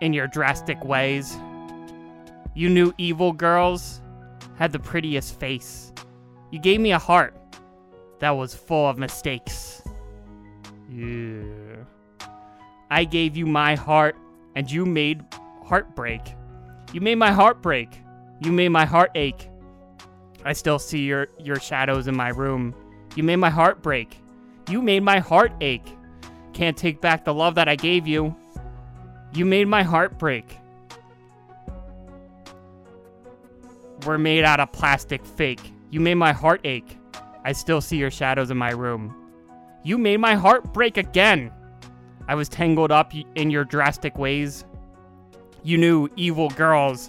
in 0.00 0.12
your 0.12 0.26
drastic 0.26 0.82
ways. 0.84 1.36
You 2.54 2.68
knew 2.68 2.92
evil 2.98 3.32
girls. 3.32 4.00
had 4.56 4.72
the 4.72 4.78
prettiest 4.78 5.38
face. 5.40 5.92
You 6.50 6.60
gave 6.60 6.80
me 6.80 6.92
a 6.92 6.98
heart 6.98 7.34
that 8.20 8.30
was 8.30 8.54
full 8.54 8.88
of 8.88 8.98
mistakes. 8.98 9.82
Yeah. 10.88 11.42
I 12.90 13.04
gave 13.04 13.36
you 13.36 13.46
my 13.46 13.74
heart, 13.74 14.16
and 14.54 14.70
you 14.70 14.86
made 14.86 15.24
heartbreak. 15.64 16.20
You 16.92 17.00
made 17.00 17.16
my 17.16 17.32
heart 17.32 17.60
break. 17.60 17.88
You 18.44 18.52
made 18.52 18.68
my 18.68 18.84
heart 18.84 19.10
ache. 19.14 19.48
I 20.44 20.52
still 20.52 20.78
see 20.78 20.98
your, 20.98 21.28
your 21.38 21.58
shadows 21.58 22.08
in 22.08 22.14
my 22.14 22.28
room. 22.28 22.74
You 23.16 23.22
made 23.22 23.36
my 23.36 23.48
heart 23.48 23.82
break. 23.82 24.18
You 24.68 24.82
made 24.82 25.02
my 25.02 25.18
heart 25.18 25.50
ache. 25.62 25.86
Can't 26.52 26.76
take 26.76 27.00
back 27.00 27.24
the 27.24 27.32
love 27.32 27.54
that 27.54 27.70
I 27.70 27.76
gave 27.76 28.06
you. 28.06 28.36
You 29.32 29.46
made 29.46 29.66
my 29.66 29.82
heart 29.82 30.18
break. 30.18 30.58
We're 34.04 34.18
made 34.18 34.44
out 34.44 34.60
of 34.60 34.70
plastic 34.72 35.24
fake. 35.24 35.72
You 35.90 36.00
made 36.00 36.16
my 36.16 36.32
heart 36.32 36.60
ache. 36.64 36.98
I 37.44 37.52
still 37.52 37.80
see 37.80 37.96
your 37.96 38.10
shadows 38.10 38.50
in 38.50 38.58
my 38.58 38.72
room. 38.72 39.14
You 39.84 39.96
made 39.96 40.18
my 40.18 40.34
heart 40.34 40.74
break 40.74 40.98
again. 40.98 41.50
I 42.28 42.34
was 42.34 42.50
tangled 42.50 42.92
up 42.92 43.14
in 43.14 43.50
your 43.50 43.64
drastic 43.64 44.18
ways. 44.18 44.66
You 45.62 45.78
knew 45.78 46.10
evil 46.16 46.50
girls 46.50 47.08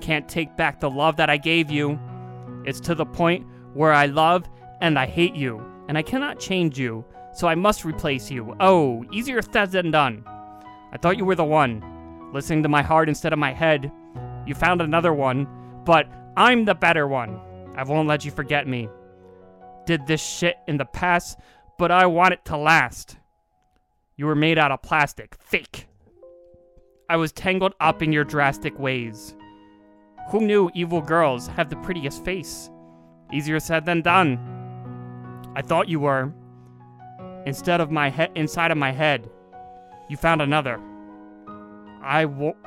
Can't 0.00 0.28
take 0.28 0.56
back 0.56 0.80
the 0.80 0.90
love 0.90 1.16
that 1.16 1.30
I 1.30 1.36
gave 1.36 1.70
you. 1.70 1.98
It's 2.64 2.80
to 2.80 2.94
the 2.94 3.06
point 3.06 3.46
where 3.74 3.92
I 3.92 4.06
love 4.06 4.48
and 4.80 4.98
I 4.98 5.06
hate 5.06 5.34
you, 5.34 5.62
and 5.88 5.98
I 5.98 6.02
cannot 6.02 6.38
change 6.38 6.78
you, 6.78 7.04
so 7.32 7.48
I 7.48 7.54
must 7.54 7.84
replace 7.84 8.30
you. 8.30 8.54
Oh, 8.60 9.04
easier 9.12 9.40
said 9.42 9.70
than 9.72 9.90
done. 9.90 10.24
I 10.92 10.96
thought 10.96 11.18
you 11.18 11.24
were 11.24 11.34
the 11.34 11.44
one, 11.44 12.30
listening 12.32 12.62
to 12.62 12.68
my 12.68 12.82
heart 12.82 13.08
instead 13.08 13.32
of 13.32 13.38
my 13.38 13.52
head. 13.52 13.92
You 14.46 14.54
found 14.54 14.80
another 14.80 15.12
one, 15.12 15.46
but 15.84 16.08
I'm 16.36 16.64
the 16.64 16.74
better 16.74 17.06
one. 17.06 17.40
I 17.76 17.82
won't 17.82 18.08
let 18.08 18.24
you 18.24 18.30
forget 18.30 18.66
me. 18.66 18.88
Did 19.86 20.06
this 20.06 20.24
shit 20.24 20.56
in 20.66 20.76
the 20.76 20.84
past, 20.84 21.38
but 21.78 21.90
I 21.90 22.06
want 22.06 22.34
it 22.34 22.44
to 22.46 22.56
last. 22.56 23.16
You 24.16 24.26
were 24.26 24.34
made 24.34 24.58
out 24.58 24.72
of 24.72 24.82
plastic. 24.82 25.36
Fake. 25.38 25.86
I 27.08 27.16
was 27.16 27.32
tangled 27.32 27.74
up 27.80 28.02
in 28.02 28.12
your 28.12 28.24
drastic 28.24 28.78
ways. 28.78 29.34
Who 30.30 30.40
knew 30.40 30.70
evil 30.74 31.00
girls 31.00 31.46
have 31.48 31.70
the 31.70 31.76
prettiest 31.76 32.24
face? 32.24 32.70
Easier 33.32 33.60
said 33.60 33.86
than 33.86 34.02
done. 34.02 34.38
I 35.56 35.62
thought 35.62 35.88
you 35.88 36.00
were. 36.00 36.32
Instead 37.46 37.80
of 37.80 37.90
my 37.90 38.10
head, 38.10 38.30
inside 38.34 38.70
of 38.70 38.76
my 38.76 38.92
head, 38.92 39.30
you 40.08 40.18
found 40.18 40.42
another. 40.42 40.78
I 42.02 42.26
won't. 42.26 42.56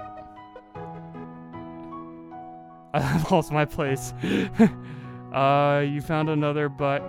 I've 2.94 3.32
lost 3.32 3.52
my 3.52 3.66
place. 3.66 4.12
uh, 5.34 5.86
you 5.88 6.02
found 6.02 6.30
another, 6.30 6.68
but 6.68 7.04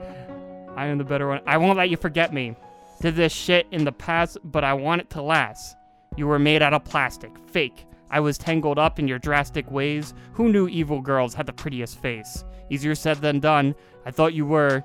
I 0.76 0.86
am 0.86 0.98
the 0.98 1.04
better 1.04 1.28
one. 1.28 1.40
I 1.46 1.56
won't 1.56 1.78
let 1.78 1.88
you 1.88 1.96
forget 1.96 2.32
me. 2.32 2.56
Did 3.00 3.16
this 3.16 3.32
shit 3.32 3.66
in 3.72 3.84
the 3.84 3.92
past, 3.92 4.38
but 4.44 4.64
I 4.64 4.74
want 4.74 5.00
it 5.00 5.10
to 5.10 5.22
last. 5.22 5.76
You 6.16 6.26
were 6.26 6.38
made 6.38 6.62
out 6.62 6.74
of 6.74 6.84
plastic, 6.84 7.32
fake. 7.48 7.86
I 8.12 8.20
was 8.20 8.36
tangled 8.36 8.78
up 8.78 8.98
in 8.98 9.08
your 9.08 9.18
drastic 9.18 9.70
ways. 9.70 10.12
Who 10.34 10.50
knew 10.50 10.68
evil 10.68 11.00
girls 11.00 11.32
had 11.32 11.46
the 11.46 11.52
prettiest 11.52 12.00
face? 12.00 12.44
Easier 12.68 12.94
said 12.94 13.16
than 13.16 13.40
done. 13.40 13.74
I 14.04 14.10
thought 14.10 14.34
you 14.34 14.44
were 14.44 14.84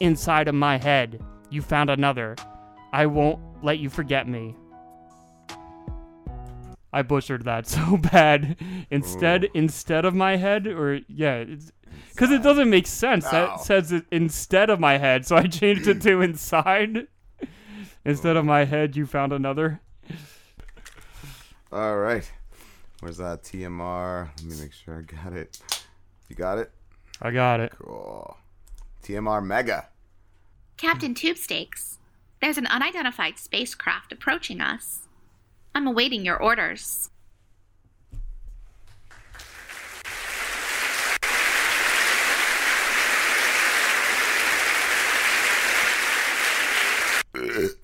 inside 0.00 0.48
of 0.48 0.54
my 0.54 0.76
head. 0.76 1.20
You 1.50 1.62
found 1.62 1.88
another. 1.88 2.36
I 2.92 3.06
won't 3.06 3.40
let 3.62 3.78
you 3.78 3.88
forget 3.88 4.28
me. 4.28 4.54
I 6.92 7.02
butchered 7.02 7.46
that 7.46 7.66
so 7.66 7.96
bad. 7.96 8.56
Instead, 8.90 9.48
instead 9.54 10.04
of 10.04 10.14
my 10.14 10.36
head, 10.36 10.66
or 10.66 11.00
yeah, 11.08 11.44
because 12.10 12.30
it 12.30 12.42
doesn't 12.42 12.68
make 12.68 12.86
sense. 12.86 13.24
No. 13.24 13.30
That 13.30 13.60
says 13.60 13.92
it 13.92 14.04
instead 14.12 14.68
of 14.68 14.78
my 14.78 14.98
head, 14.98 15.26
so 15.26 15.36
I 15.36 15.46
changed 15.46 15.86
it 15.86 16.02
to 16.02 16.20
inside. 16.20 17.08
instead 18.04 18.36
of 18.36 18.44
my 18.44 18.64
head, 18.64 18.94
you 18.94 19.06
found 19.06 19.32
another. 19.32 19.80
All 21.72 21.96
right. 21.98 22.30
Where's 23.00 23.18
that 23.18 23.44
TMR? 23.44 24.28
Let 24.36 24.44
me 24.44 24.60
make 24.60 24.72
sure 24.72 24.98
I 24.98 25.02
got 25.02 25.32
it. 25.32 25.60
You 26.28 26.34
got 26.34 26.58
it? 26.58 26.72
I 27.22 27.30
got 27.30 27.60
it. 27.60 27.72
Cool. 27.78 28.36
TMR 29.04 29.44
Mega. 29.44 29.88
Captain 30.76 31.14
Tubestakes, 31.14 31.98
there's 32.40 32.58
an 32.58 32.66
unidentified 32.66 33.38
spacecraft 33.38 34.12
approaching 34.12 34.60
us. 34.60 35.06
I'm 35.74 35.86
awaiting 35.86 36.24
your 36.24 36.42
orders. 36.42 37.10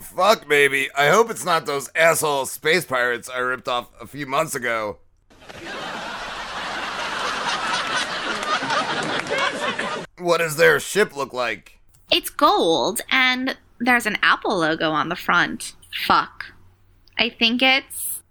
Fuck, 0.00 0.48
baby. 0.48 0.88
I 0.96 1.08
hope 1.08 1.30
it's 1.30 1.44
not 1.44 1.66
those 1.66 1.88
asshole 1.94 2.46
space 2.46 2.84
pirates 2.84 3.28
I 3.28 3.38
ripped 3.38 3.68
off 3.68 3.90
a 4.00 4.06
few 4.06 4.26
months 4.26 4.54
ago. 4.54 4.98
What 10.18 10.38
does 10.38 10.56
their 10.56 10.80
ship 10.80 11.14
look 11.14 11.32
like? 11.32 11.78
It's 12.10 12.30
gold, 12.30 13.00
and 13.10 13.56
there's 13.78 14.06
an 14.06 14.16
Apple 14.22 14.58
logo 14.58 14.90
on 14.90 15.08
the 15.08 15.16
front. 15.16 15.74
Fuck. 16.06 16.46
I 17.18 17.28
think 17.28 17.60
it's. 17.62 18.22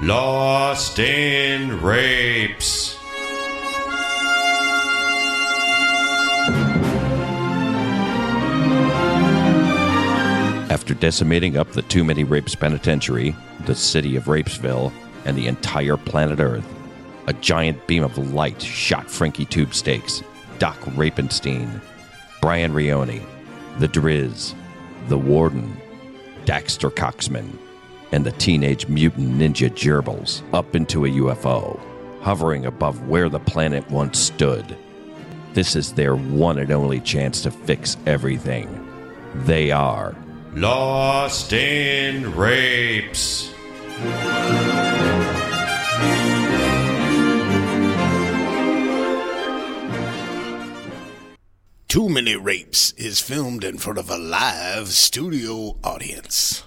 Lost 0.00 0.98
in 0.98 1.82
Rapes. 1.82 2.93
After 10.84 10.92
decimating 10.92 11.56
up 11.56 11.72
the 11.72 11.80
Too 11.80 12.04
Many 12.04 12.24
Rapes 12.24 12.54
Penitentiary, 12.54 13.34
the 13.64 13.74
city 13.74 14.16
of 14.16 14.24
Rapesville, 14.24 14.92
and 15.24 15.34
the 15.34 15.46
entire 15.46 15.96
planet 15.96 16.40
Earth, 16.40 16.66
a 17.26 17.32
giant 17.32 17.86
beam 17.86 18.02
of 18.02 18.34
light 18.34 18.60
shot 18.60 19.10
Frankie 19.10 19.46
Tube 19.46 19.72
Stakes, 19.72 20.22
Doc 20.58 20.78
Rapenstein, 20.80 21.80
Brian 22.42 22.74
Rioni, 22.74 23.22
the 23.78 23.88
Driz, 23.88 24.54
the 25.08 25.16
Warden, 25.16 25.74
Daxter 26.44 26.90
Coxman, 26.90 27.56
and 28.12 28.26
the 28.26 28.32
Teenage 28.32 28.86
Mutant 28.86 29.38
Ninja 29.38 29.70
Gerbils 29.70 30.42
up 30.52 30.76
into 30.76 31.06
a 31.06 31.08
UFO, 31.08 31.80
hovering 32.20 32.66
above 32.66 33.08
where 33.08 33.30
the 33.30 33.40
planet 33.40 33.90
once 33.90 34.18
stood. 34.18 34.76
This 35.54 35.76
is 35.76 35.94
their 35.94 36.14
one 36.14 36.58
and 36.58 36.70
only 36.70 37.00
chance 37.00 37.40
to 37.40 37.50
fix 37.50 37.96
everything. 38.04 38.68
They 39.46 39.70
are 39.70 40.14
Lost 40.56 41.52
in 41.52 42.32
Rapes. 42.36 43.52
Too 51.88 52.08
Many 52.08 52.36
Rapes 52.36 52.92
is 52.92 53.20
filmed 53.20 53.64
in 53.64 53.78
front 53.78 53.98
of 53.98 54.08
a 54.08 54.16
live 54.16 54.90
studio 54.90 55.76
audience. 55.82 56.62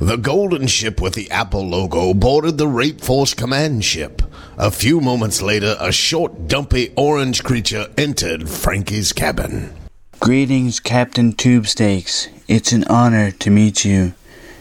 The 0.00 0.18
golden 0.18 0.66
ship 0.66 1.00
with 1.00 1.14
the 1.14 1.30
Apple 1.30 1.66
logo 1.66 2.12
boarded 2.12 2.58
the 2.58 2.68
Rape 2.68 3.00
Force 3.00 3.32
command 3.32 3.82
ship. 3.82 4.20
A 4.58 4.70
few 4.70 5.00
moments 5.00 5.40
later, 5.40 5.74
a 5.80 5.90
short, 5.90 6.48
dumpy 6.48 6.92
orange 6.96 7.42
creature 7.42 7.86
entered 7.96 8.46
Frankie's 8.46 9.14
cabin. 9.14 9.74
Greetings, 10.20 10.80
Captain 10.80 11.32
Tubestakes. 11.32 12.28
It's 12.46 12.72
an 12.72 12.84
honor 12.84 13.30
to 13.30 13.50
meet 13.50 13.86
you. 13.86 14.12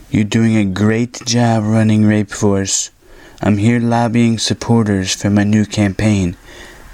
You're 0.09 0.23
doing 0.23 0.55
a 0.55 0.63
great 0.63 1.25
job 1.25 1.65
running 1.65 2.05
Rape 2.05 2.31
Force. 2.31 2.91
I'm 3.41 3.57
here 3.57 3.81
lobbying 3.81 4.38
supporters 4.38 5.13
for 5.13 5.29
my 5.29 5.43
new 5.43 5.65
campaign, 5.65 6.38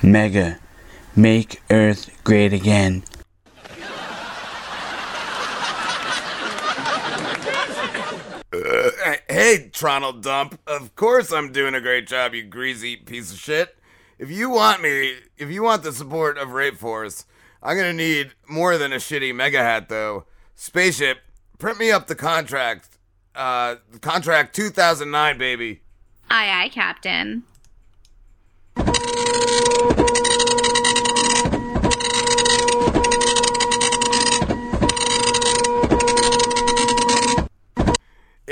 Mega. 0.01 0.57
Make 1.15 1.61
Earth 1.69 2.09
great 2.23 2.53
again. 2.53 3.03
Uh, 8.53 9.15
hey, 9.31 9.69
Tronald 9.71 10.21
Dump. 10.21 10.59
Of 10.67 10.95
course 10.95 11.31
I'm 11.31 11.51
doing 11.51 11.73
a 11.73 11.81
great 11.81 12.07
job, 12.07 12.33
you 12.33 12.43
greasy 12.43 12.97
piece 12.97 13.31
of 13.31 13.39
shit. 13.39 13.77
If 14.19 14.29
you 14.29 14.49
want 14.49 14.81
me, 14.81 15.15
if 15.37 15.49
you 15.49 15.63
want 15.63 15.83
the 15.83 15.93
support 15.93 16.37
of 16.37 16.51
Rape 16.51 16.77
Force, 16.77 17.25
I'm 17.63 17.77
gonna 17.77 17.93
need 17.93 18.33
more 18.47 18.77
than 18.77 18.91
a 18.93 18.97
shitty 18.97 19.33
mega 19.33 19.59
hat, 19.59 19.89
though. 19.89 20.25
Spaceship, 20.53 21.19
print 21.57 21.79
me 21.79 21.91
up 21.91 22.07
the 22.07 22.15
contract. 22.15 22.97
Uh, 23.33 23.75
contract 24.01 24.53
2009, 24.55 25.37
baby. 25.37 25.81
Aye, 26.29 26.65
aye, 26.65 26.69
Captain. 26.69 27.43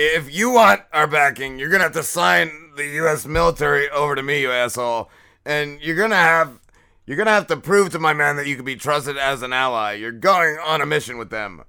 If 0.01 0.33
you 0.33 0.51
want 0.51 0.83
our 0.93 1.07
backing, 1.07 1.59
you're 1.59 1.67
gonna 1.67 1.83
have 1.83 1.91
to 1.91 2.03
sign 2.03 2.71
the 2.77 2.85
U.S. 2.85 3.25
military 3.25 3.89
over 3.89 4.15
to 4.15 4.23
me, 4.23 4.39
you 4.39 4.49
asshole. 4.49 5.09
And 5.45 5.81
you're 5.81 5.97
gonna 5.97 6.15
have, 6.15 6.57
you're 7.05 7.17
gonna 7.17 7.31
have 7.31 7.47
to 7.47 7.57
prove 7.57 7.89
to 7.89 7.99
my 7.99 8.13
man 8.13 8.37
that 8.37 8.47
you 8.47 8.55
can 8.55 8.63
be 8.63 8.77
trusted 8.77 9.17
as 9.17 9.41
an 9.41 9.51
ally. 9.51 9.95
You're 9.95 10.13
going 10.13 10.57
on 10.65 10.79
a 10.79 10.85
mission 10.85 11.17
with 11.17 11.31
them. 11.31 11.63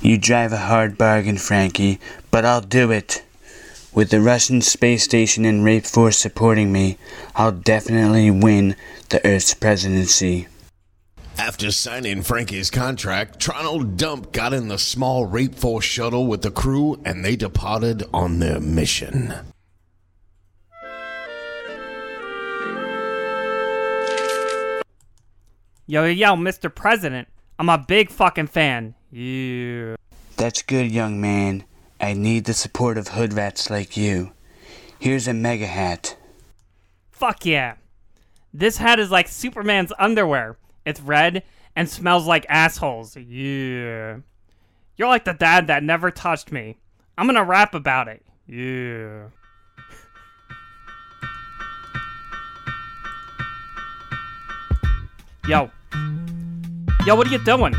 You 0.00 0.16
drive 0.16 0.54
a 0.54 0.56
hard 0.56 0.96
bargain, 0.96 1.36
Frankie, 1.36 2.00
but 2.30 2.46
I'll 2.46 2.62
do 2.62 2.90
it. 2.90 3.22
With 3.92 4.08
the 4.08 4.22
Russian 4.22 4.62
space 4.62 5.04
station 5.04 5.44
and 5.44 5.62
Rape 5.62 5.84
Force 5.84 6.16
supporting 6.16 6.72
me, 6.72 6.96
I'll 7.36 7.52
definitely 7.52 8.30
win 8.30 8.76
the 9.10 9.20
Earth's 9.26 9.52
presidency. 9.52 10.48
After 11.38 11.72
signing 11.72 12.22
Frankie's 12.22 12.70
contract, 12.70 13.40
Tronald 13.40 13.96
Dump 13.96 14.32
got 14.32 14.52
in 14.54 14.68
the 14.68 14.78
small 14.78 15.26
Rape 15.26 15.54
Force 15.54 15.84
shuttle 15.84 16.28
with 16.28 16.42
the 16.42 16.50
crew 16.50 17.00
and 17.04 17.24
they 17.24 17.34
departed 17.34 18.04
on 18.14 18.38
their 18.38 18.60
mission. 18.60 19.34
Yo, 25.86 26.04
yo, 26.04 26.10
yo, 26.10 26.34
Mr. 26.34 26.72
President. 26.72 27.28
I'm 27.58 27.68
a 27.68 27.78
big 27.78 28.10
fucking 28.10 28.46
fan. 28.46 28.94
Yeah. 29.10 29.96
That's 30.36 30.62
good, 30.62 30.90
young 30.90 31.20
man. 31.20 31.64
I 32.00 32.12
need 32.12 32.44
the 32.44 32.54
support 32.54 32.96
of 32.96 33.08
hood 33.08 33.34
rats 33.34 33.70
like 33.70 33.96
you. 33.96 34.32
Here's 34.98 35.28
a 35.28 35.34
mega 35.34 35.66
hat. 35.66 36.16
Fuck 37.10 37.44
yeah. 37.44 37.74
This 38.52 38.78
hat 38.78 38.98
is 39.00 39.10
like 39.10 39.28
Superman's 39.28 39.92
underwear. 39.98 40.56
It's 40.84 41.00
red 41.00 41.42
and 41.74 41.88
smells 41.88 42.26
like 42.26 42.46
assholes. 42.48 43.16
Yeah. 43.16 44.18
You're 44.96 45.08
like 45.08 45.24
the 45.24 45.32
dad 45.32 45.66
that 45.68 45.82
never 45.82 46.10
touched 46.10 46.52
me. 46.52 46.78
I'm 47.16 47.26
gonna 47.26 47.44
rap 47.44 47.74
about 47.74 48.08
it. 48.08 48.22
Yeah. 48.46 49.28
Yo. 55.46 55.70
Yo, 57.06 57.14
what 57.14 57.26
are 57.26 57.30
you 57.30 57.38
doing? 57.44 57.74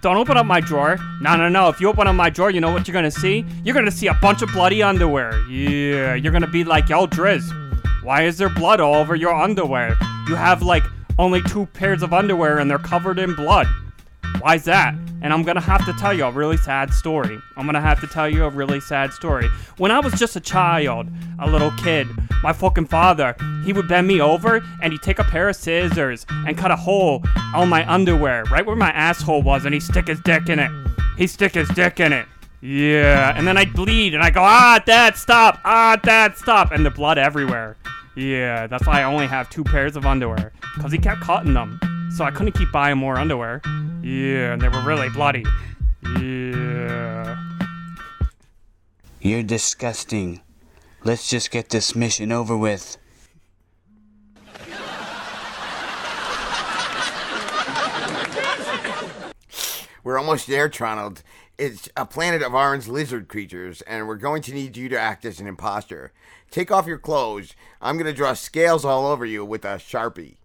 Don't 0.00 0.16
open 0.16 0.36
up 0.36 0.46
my 0.46 0.60
drawer. 0.60 0.96
No, 1.20 1.36
no, 1.36 1.48
no. 1.48 1.68
If 1.68 1.80
you 1.80 1.88
open 1.88 2.06
up 2.06 2.14
my 2.14 2.30
drawer, 2.30 2.50
you 2.50 2.60
know 2.60 2.72
what 2.72 2.86
you're 2.86 2.94
gonna 2.94 3.10
see? 3.10 3.44
You're 3.64 3.74
gonna 3.74 3.90
see 3.90 4.06
a 4.06 4.14
bunch 4.14 4.42
of 4.42 4.50
bloody 4.52 4.82
underwear. 4.82 5.40
Yeah, 5.48 6.14
you're 6.14 6.32
gonna 6.32 6.46
be 6.46 6.62
like, 6.64 6.88
yo, 6.88 7.06
Driz, 7.06 7.42
why 8.02 8.22
is 8.22 8.38
there 8.38 8.48
blood 8.48 8.80
all 8.80 8.94
over 8.94 9.16
your 9.16 9.34
underwear? 9.34 9.96
You 10.28 10.34
have 10.34 10.62
like 10.62 10.84
only 11.18 11.42
two 11.42 11.66
pairs 11.66 12.02
of 12.02 12.12
underwear 12.12 12.58
and 12.58 12.70
they're 12.70 12.78
covered 12.78 13.18
in 13.18 13.34
blood. 13.34 13.66
Why's 14.40 14.64
that? 14.64 14.94
And 15.20 15.32
I'm 15.32 15.42
gonna 15.42 15.60
have 15.60 15.84
to 15.86 15.92
tell 15.94 16.14
you 16.14 16.24
a 16.24 16.30
really 16.30 16.56
sad 16.56 16.92
story. 16.94 17.38
I'm 17.56 17.66
gonna 17.66 17.80
have 17.80 18.00
to 18.00 18.06
tell 18.06 18.28
you 18.28 18.44
a 18.44 18.50
really 18.50 18.78
sad 18.78 19.12
story. 19.12 19.48
When 19.78 19.90
I 19.90 19.98
was 19.98 20.12
just 20.14 20.36
a 20.36 20.40
child, 20.40 21.08
a 21.40 21.50
little 21.50 21.72
kid, 21.72 22.06
my 22.42 22.52
fucking 22.52 22.86
father, 22.86 23.34
he 23.64 23.72
would 23.72 23.88
bend 23.88 24.06
me 24.06 24.20
over 24.20 24.62
and 24.80 24.92
he'd 24.92 25.02
take 25.02 25.18
a 25.18 25.24
pair 25.24 25.48
of 25.48 25.56
scissors 25.56 26.24
and 26.30 26.56
cut 26.56 26.70
a 26.70 26.76
hole 26.76 27.24
on 27.54 27.68
my 27.68 27.90
underwear, 27.90 28.44
right 28.44 28.64
where 28.64 28.76
my 28.76 28.90
asshole 28.90 29.42
was, 29.42 29.64
and 29.64 29.74
he'd 29.74 29.82
stick 29.82 30.06
his 30.06 30.20
dick 30.20 30.48
in 30.48 30.60
it. 30.60 30.70
He'd 31.16 31.28
stick 31.28 31.54
his 31.54 31.68
dick 31.70 31.98
in 31.98 32.12
it. 32.12 32.26
Yeah, 32.60 33.34
and 33.36 33.46
then 33.46 33.56
I'd 33.56 33.72
bleed 33.72 34.14
and 34.14 34.22
I 34.22 34.30
go, 34.30 34.42
ah, 34.42 34.80
dad, 34.84 35.16
stop, 35.16 35.60
ah, 35.64 35.96
dad, 36.02 36.36
stop, 36.36 36.70
and 36.70 36.86
the 36.86 36.90
blood 36.90 37.18
everywhere. 37.18 37.76
Yeah, 38.18 38.66
that's 38.66 38.84
why 38.84 39.02
I 39.02 39.04
only 39.04 39.28
have 39.28 39.48
two 39.48 39.62
pairs 39.62 39.94
of 39.94 40.04
underwear, 40.04 40.52
because 40.74 40.90
he 40.90 40.98
kept 40.98 41.20
cutting 41.20 41.54
them, 41.54 41.78
so 42.16 42.24
I 42.24 42.32
couldn't 42.32 42.50
keep 42.54 42.72
buying 42.72 42.98
more 42.98 43.16
underwear. 43.16 43.60
Yeah, 44.02 44.54
and 44.54 44.60
they 44.60 44.68
were 44.68 44.80
really 44.80 45.08
bloody. 45.08 45.44
Yeah. 46.20 47.40
You're 49.20 49.44
disgusting. 49.44 50.40
Let's 51.04 51.30
just 51.30 51.52
get 51.52 51.68
this 51.68 51.94
mission 51.94 52.32
over 52.32 52.56
with. 52.56 52.96
We're 60.02 60.18
almost 60.18 60.48
there, 60.48 60.68
Tronald. 60.68 61.22
It's 61.56 61.88
a 61.96 62.04
planet 62.04 62.42
of 62.42 62.52
orange 62.52 62.88
lizard 62.88 63.28
creatures, 63.28 63.80
and 63.82 64.08
we're 64.08 64.16
going 64.16 64.42
to 64.42 64.52
need 64.52 64.76
you 64.76 64.88
to 64.88 64.98
act 64.98 65.24
as 65.24 65.38
an 65.38 65.46
imposter. 65.46 66.12
Take 66.50 66.70
off 66.70 66.86
your 66.86 66.98
clothes. 66.98 67.54
I'm 67.80 67.96
going 67.96 68.06
to 68.06 68.12
draw 68.12 68.32
scales 68.34 68.84
all 68.84 69.06
over 69.06 69.26
you 69.26 69.44
with 69.44 69.64
a 69.64 69.76
sharpie. 69.76 70.36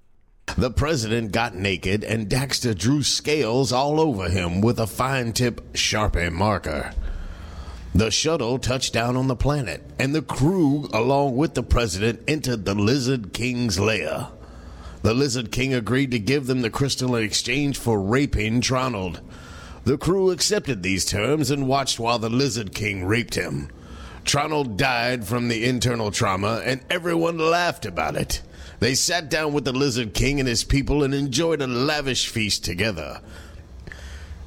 The 0.58 0.70
president 0.70 1.32
got 1.32 1.56
naked 1.56 2.04
and 2.04 2.30
Daxter 2.30 2.78
drew 2.78 3.02
scales 3.02 3.72
all 3.72 4.00
over 4.00 4.30
him 4.30 4.62
with 4.62 4.80
a 4.80 4.86
fine 4.86 5.34
tip 5.34 5.74
Sharpie 5.74 6.32
marker. 6.32 6.94
The 7.96 8.12
shuttle 8.12 8.60
touched 8.60 8.92
down 8.92 9.16
on 9.16 9.28
the 9.28 9.36
planet, 9.36 9.84
and 10.00 10.16
the 10.16 10.24
crew, 10.24 10.90
along 10.92 11.38
with 11.38 11.54
the 11.54 11.62
president, 11.62 12.22
entered 12.28 12.66
the 12.66 12.74
Lizard 12.74 13.34
King's 13.34 13.80
lair. 13.80 14.30
The 15.04 15.14
Lizard 15.14 15.52
King 15.52 15.76
agreed 15.76 16.10
to 16.12 16.20
give 16.20 16.48
them 16.48 16.62
the 16.62 16.72
crystal 16.72 17.16
in 17.16 17.24
exchange 17.24 17.78
for 17.78 18.02
raping 18.02 18.62
Tronald. 18.62 19.22
The 19.86 19.98
crew 19.98 20.32
accepted 20.32 20.82
these 20.82 21.06
terms 21.06 21.52
and 21.52 21.68
watched 21.68 22.00
while 22.00 22.18
the 22.18 22.30
Lizard 22.30 22.74
King 22.74 23.06
raped 23.06 23.36
him. 23.36 23.70
Tronald 24.26 24.78
died 24.78 25.26
from 25.26 25.48
the 25.48 25.66
internal 25.66 26.12
trauma, 26.12 26.62
and 26.66 26.82
everyone 26.90 27.38
laughed 27.38 27.86
about 27.86 28.16
it. 28.16 28.42
They 28.80 28.96
sat 28.96 29.30
down 29.30 29.54
with 29.54 29.66
the 29.66 29.74
Lizard 29.74 30.14
King 30.14 30.40
and 30.40 30.48
his 30.48 30.64
people 30.64 31.04
and 31.04 31.14
enjoyed 31.14 31.62
a 31.62 31.68
lavish 31.68 32.28
feast 32.28 32.66
together. 32.66 33.22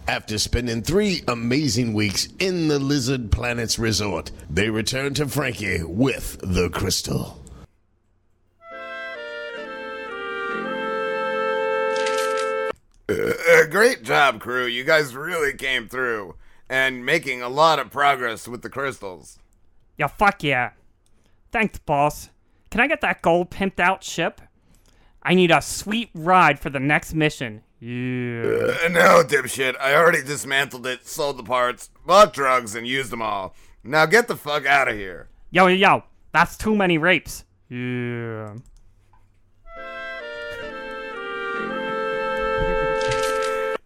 After 0.09 0.39
spending 0.39 0.83
three 0.83 1.22
amazing 1.27 1.93
weeks 1.93 2.29
in 2.39 2.68
the 2.68 2.79
Lizard 2.79 3.33
Planet's 3.33 3.79
resort, 3.79 4.31
they 4.49 4.70
returned 4.70 5.16
to 5.16 5.27
Frankie 5.27 5.83
with 5.83 6.39
the 6.43 6.68
crystal. 6.70 7.43
Uh, 13.09 13.66
great 13.70 14.03
job, 14.03 14.41
crew. 14.41 14.66
You 14.66 14.85
guys 14.85 15.14
really 15.14 15.55
came 15.55 15.89
through 15.89 16.35
and 16.68 17.05
making 17.07 17.43
a 17.43 17.49
lot 17.49 17.79
of 17.79 17.91
progress 17.91 18.47
with 18.49 18.62
the 18.62 18.70
crystals. 18.70 19.39
Yeah, 19.99 20.09
fuck 20.09 20.42
yeah. 20.42 20.70
Thanks, 21.53 21.78
boss. 21.78 22.30
Can 22.70 22.80
I 22.80 22.86
get 22.86 23.01
that 23.01 23.22
gold 23.22 23.51
pimped 23.51 23.80
out 23.80 24.05
ship? 24.05 24.40
I 25.22 25.34
need 25.34 25.51
a 25.51 25.62
sweet 25.62 26.11
ride 26.14 26.59
for 26.59 26.70
the 26.70 26.80
next 26.80 27.14
mission. 27.14 27.62
Yeah. 27.80 28.42
Uh, 28.84 28.88
no, 28.88 29.22
dipshit. 29.24 29.74
I 29.80 29.94
already 29.94 30.22
dismantled 30.22 30.86
it, 30.86 31.07
sold 31.07 31.36
the 31.36 31.42
parts, 31.42 31.90
bought 32.07 32.32
drugs, 32.32 32.74
and 32.74 32.86
used 32.86 33.11
them 33.11 33.22
all. 33.22 33.55
Now 33.82 34.07
get 34.07 34.28
the 34.28 34.36
fuck 34.36 34.66
out 34.66 34.88
of 34.88 34.97
here. 34.97 35.28
Yo, 35.51 35.66
yo, 35.66 35.74
yo. 35.74 36.05
That's 36.32 36.57
too 36.57 36.74
many 36.74 36.99
rapes. 36.99 37.44
Yeah. 37.68 38.55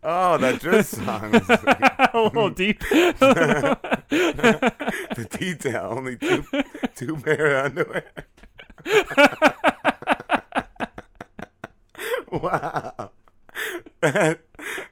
Oh, 0.02 0.38
that 0.38 0.60
Driz 0.60 0.84
song. 1.04 1.34
is 1.34 1.48
like- 1.48 2.14
a 2.14 2.20
little 2.22 2.50
deep. 2.50 2.80
the 2.88 3.76
detail, 5.38 5.88
only 5.96 6.16
two, 6.16 6.44
two 6.96 7.16
pair 7.16 7.58
of 7.58 7.66
underwear. 7.66 8.04
wow. 12.30 13.10
That, 14.00 14.40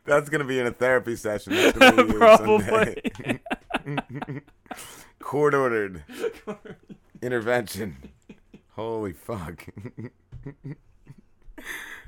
that's 0.05 0.29
gonna 0.29 0.45
be 0.45 0.59
in 0.59 0.67
a 0.67 0.71
therapy 0.73 1.17
session. 1.17 1.55
That's 1.55 1.79
gonna 1.79 2.05
be 2.05 2.13
you 2.13 2.19
Probably. 2.19 3.41
Court 5.21 5.55
ordered 5.55 6.05
intervention. 7.23 7.97
Holy 8.75 9.13
fuck. 9.15 9.65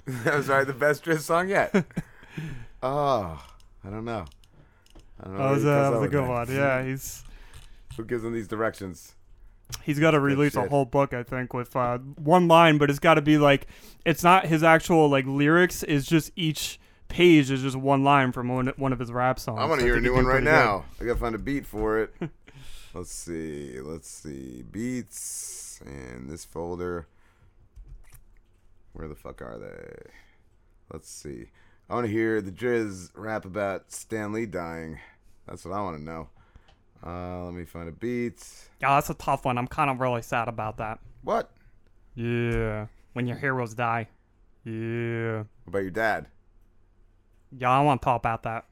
that 0.07 0.36
was 0.36 0.46
probably 0.46 0.64
the 0.66 0.74
best 0.78 1.05
Driz 1.05 1.20
song 1.20 1.48
yet. 1.48 1.74
Oh, 2.83 3.45
I 3.85 3.91
don't 3.91 4.05
know. 4.05 4.24
I 5.20 5.24
don't 5.24 5.37
know 5.37 5.45
That 5.45 5.51
was, 5.51 5.64
a, 5.64 5.66
that 5.66 5.93
was 5.93 6.03
a 6.03 6.09
good 6.09 6.28
one. 6.28 6.51
Yeah, 6.51 6.85
he's. 6.85 7.24
Who 7.97 8.05
gives 8.05 8.24
him 8.24 8.33
these 8.33 8.49
directions? 8.49 9.14
He's 9.83 9.99
got 10.01 10.12
to 10.12 10.20
release 10.20 10.57
a 10.57 10.68
whole 10.68 10.85
book, 10.85 11.12
I 11.12 11.22
think, 11.22 11.53
with 11.55 11.76
uh, 11.76 11.99
one 11.99 12.49
line, 12.49 12.78
but 12.78 12.91
it's 12.91 12.99
got 12.99 13.14
to 13.14 13.22
be 13.22 13.39
like 13.39 13.66
it's 14.05 14.24
not 14.24 14.47
his 14.47 14.62
actual 14.62 15.09
like 15.09 15.26
lyrics. 15.26 15.83
It's 15.85 16.07
just 16.07 16.33
each 16.35 16.81
page 17.09 17.51
is 17.51 17.62
just 17.62 17.76
one 17.76 18.03
line 18.03 18.33
from 18.33 18.49
one 18.49 18.72
one 18.76 18.93
of 18.93 18.99
his 18.99 19.12
rap 19.12 19.39
songs. 19.39 19.61
I 19.61 19.66
want 19.66 19.81
I 19.81 19.83
to 19.83 19.87
hear 19.87 19.97
a 19.97 20.01
new 20.01 20.14
one 20.14 20.24
right 20.24 20.35
pretty 20.43 20.47
good. 20.47 20.53
now. 20.53 20.85
I 21.01 21.05
gotta 21.05 21.18
find 21.18 21.35
a 21.35 21.39
beat 21.39 21.66
for 21.66 22.01
it. 22.01 22.14
let's 22.95 23.12
see. 23.12 23.78
Let's 23.81 24.09
see. 24.09 24.62
Beats 24.70 25.81
in 25.85 26.26
this 26.28 26.45
folder. 26.45 27.07
Where 28.93 29.07
the 29.07 29.14
fuck 29.14 29.41
are 29.43 29.59
they? 29.59 30.11
Let's 30.93 31.09
see. 31.09 31.47
I 31.91 31.95
want 31.95 32.07
to 32.07 32.12
hear 32.12 32.41
the 32.41 32.53
Driz 32.53 33.11
rap 33.16 33.45
about 33.45 33.91
Stan 33.91 34.32
Lee 34.32 34.47
dying. 34.47 35.01
That's 35.49 35.64
what 35.64 35.74
I 35.74 35.80
want 35.82 35.97
to 35.97 36.03
know. 36.05 36.28
Uh, 37.05 37.47
let 37.47 37.53
me 37.53 37.64
find 37.64 37.88
a 37.88 37.93
beat. 37.93 38.47
Yeah, 38.80 38.95
that's 38.95 39.11
a 39.11 39.14
tough 39.14 39.45
one. 39.45 39.59
I'm 39.59 39.66
kind 39.66 39.91
of 39.91 39.99
really 39.99 40.22
sad 40.22 40.47
about 40.47 40.76
that. 40.76 41.01
What? 41.24 41.51
Yeah, 42.14 42.86
when 43.14 43.26
your 43.26 43.38
heroes 43.38 43.74
die. 43.74 44.07
Yeah. 44.62 45.38
What 45.38 45.66
about 45.66 45.78
your 45.80 45.91
dad? 45.91 46.28
Yeah, 47.59 47.70
I 47.70 47.80
want 47.80 48.01
to 48.03 48.05
talk 48.05 48.20
about 48.20 48.45
that. 48.45 48.66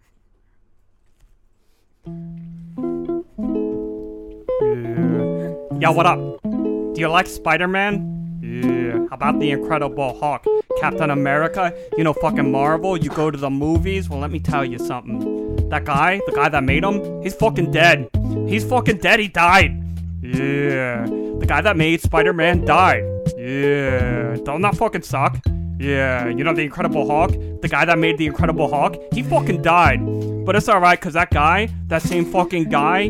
Yeah. 4.63 5.55
Yeah, 5.81 5.91
what 5.91 6.07
up? 6.07 6.21
Do 6.45 6.95
you 6.97 7.09
like 7.09 7.27
Spider-Man? 7.27 8.41
Yeah. 8.43 9.09
How 9.11 9.17
about 9.17 9.41
the 9.41 9.51
Incredible 9.51 10.17
Hulk? 10.21 10.47
Captain 10.81 11.11
America? 11.11 11.75
You 11.97 12.05
know, 12.05 12.13
fucking 12.13 12.51
Marvel? 12.51 12.97
You 12.97 13.11
go 13.11 13.31
to 13.31 13.39
the 13.39 13.51
movies? 13.51 14.09
Well, 14.09 14.21
let 14.21 14.31
me 14.31 14.41
tell 14.41 14.65
you 14.65 14.79
something. 14.79 15.69
That 15.69 15.85
guy, 15.85 16.21
the 16.27 16.33
guy 16.33 16.49
that 16.49 16.65
made 16.65 16.85
him, 16.85 17.23
he's 17.23 17.35
fucking 17.35 17.71
dead. 17.71 18.09
He's 18.49 18.65
fucking 18.65 18.99
dead. 18.99 19.21
He 19.21 19.29
died. 19.29 19.83
Yeah. 20.23 21.05
The 21.05 21.47
guy 21.47 21.61
that 21.61 21.77
made 21.77 22.01
Spider-Man 22.01 22.65
died. 22.65 23.05
Yeah. 23.37 24.37
Don't 24.45 24.63
that 24.63 24.77
fucking 24.77 25.03
suck? 25.03 25.39
Yeah. 25.79 26.29
You 26.29 26.45
know 26.45 26.53
the 26.53 26.63
Incredible 26.63 27.07
Hulk? 27.09 27.33
The 27.61 27.69
guy 27.69 27.85
that 27.85 27.99
made 27.99 28.19
the 28.19 28.27
Incredible 28.27 28.69
Hulk? 28.69 28.97
He 29.13 29.23
fucking 29.23 29.63
died. 29.63 30.01
But 30.45 30.57
it's 30.57 30.69
alright, 30.69 30.99
cause 31.01 31.13
that 31.13 31.31
guy, 31.31 31.69
that 31.89 32.03
same 32.03 32.25
fucking 32.25 32.71
guy, 32.71 33.09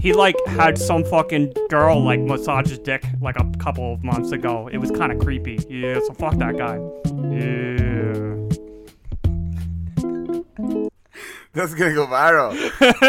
he 0.00 0.14
like 0.14 0.34
had 0.46 0.78
some 0.78 1.04
fucking 1.04 1.52
girl 1.68 2.02
like 2.02 2.20
massage 2.20 2.70
his 2.70 2.78
dick 2.78 3.04
like 3.20 3.36
a 3.38 3.50
couple 3.58 3.92
of 3.92 4.02
months 4.02 4.32
ago. 4.32 4.68
It 4.72 4.78
was 4.78 4.90
kind 4.90 5.12
of 5.12 5.18
creepy. 5.18 5.58
Yeah, 5.68 6.00
so 6.06 6.14
fuck 6.14 6.36
that 6.38 6.56
guy. 6.56 6.78
Yeah. 7.30 8.00
That's 11.52 11.74
gonna 11.74 11.94
go 11.94 12.06
viral. 12.06 12.54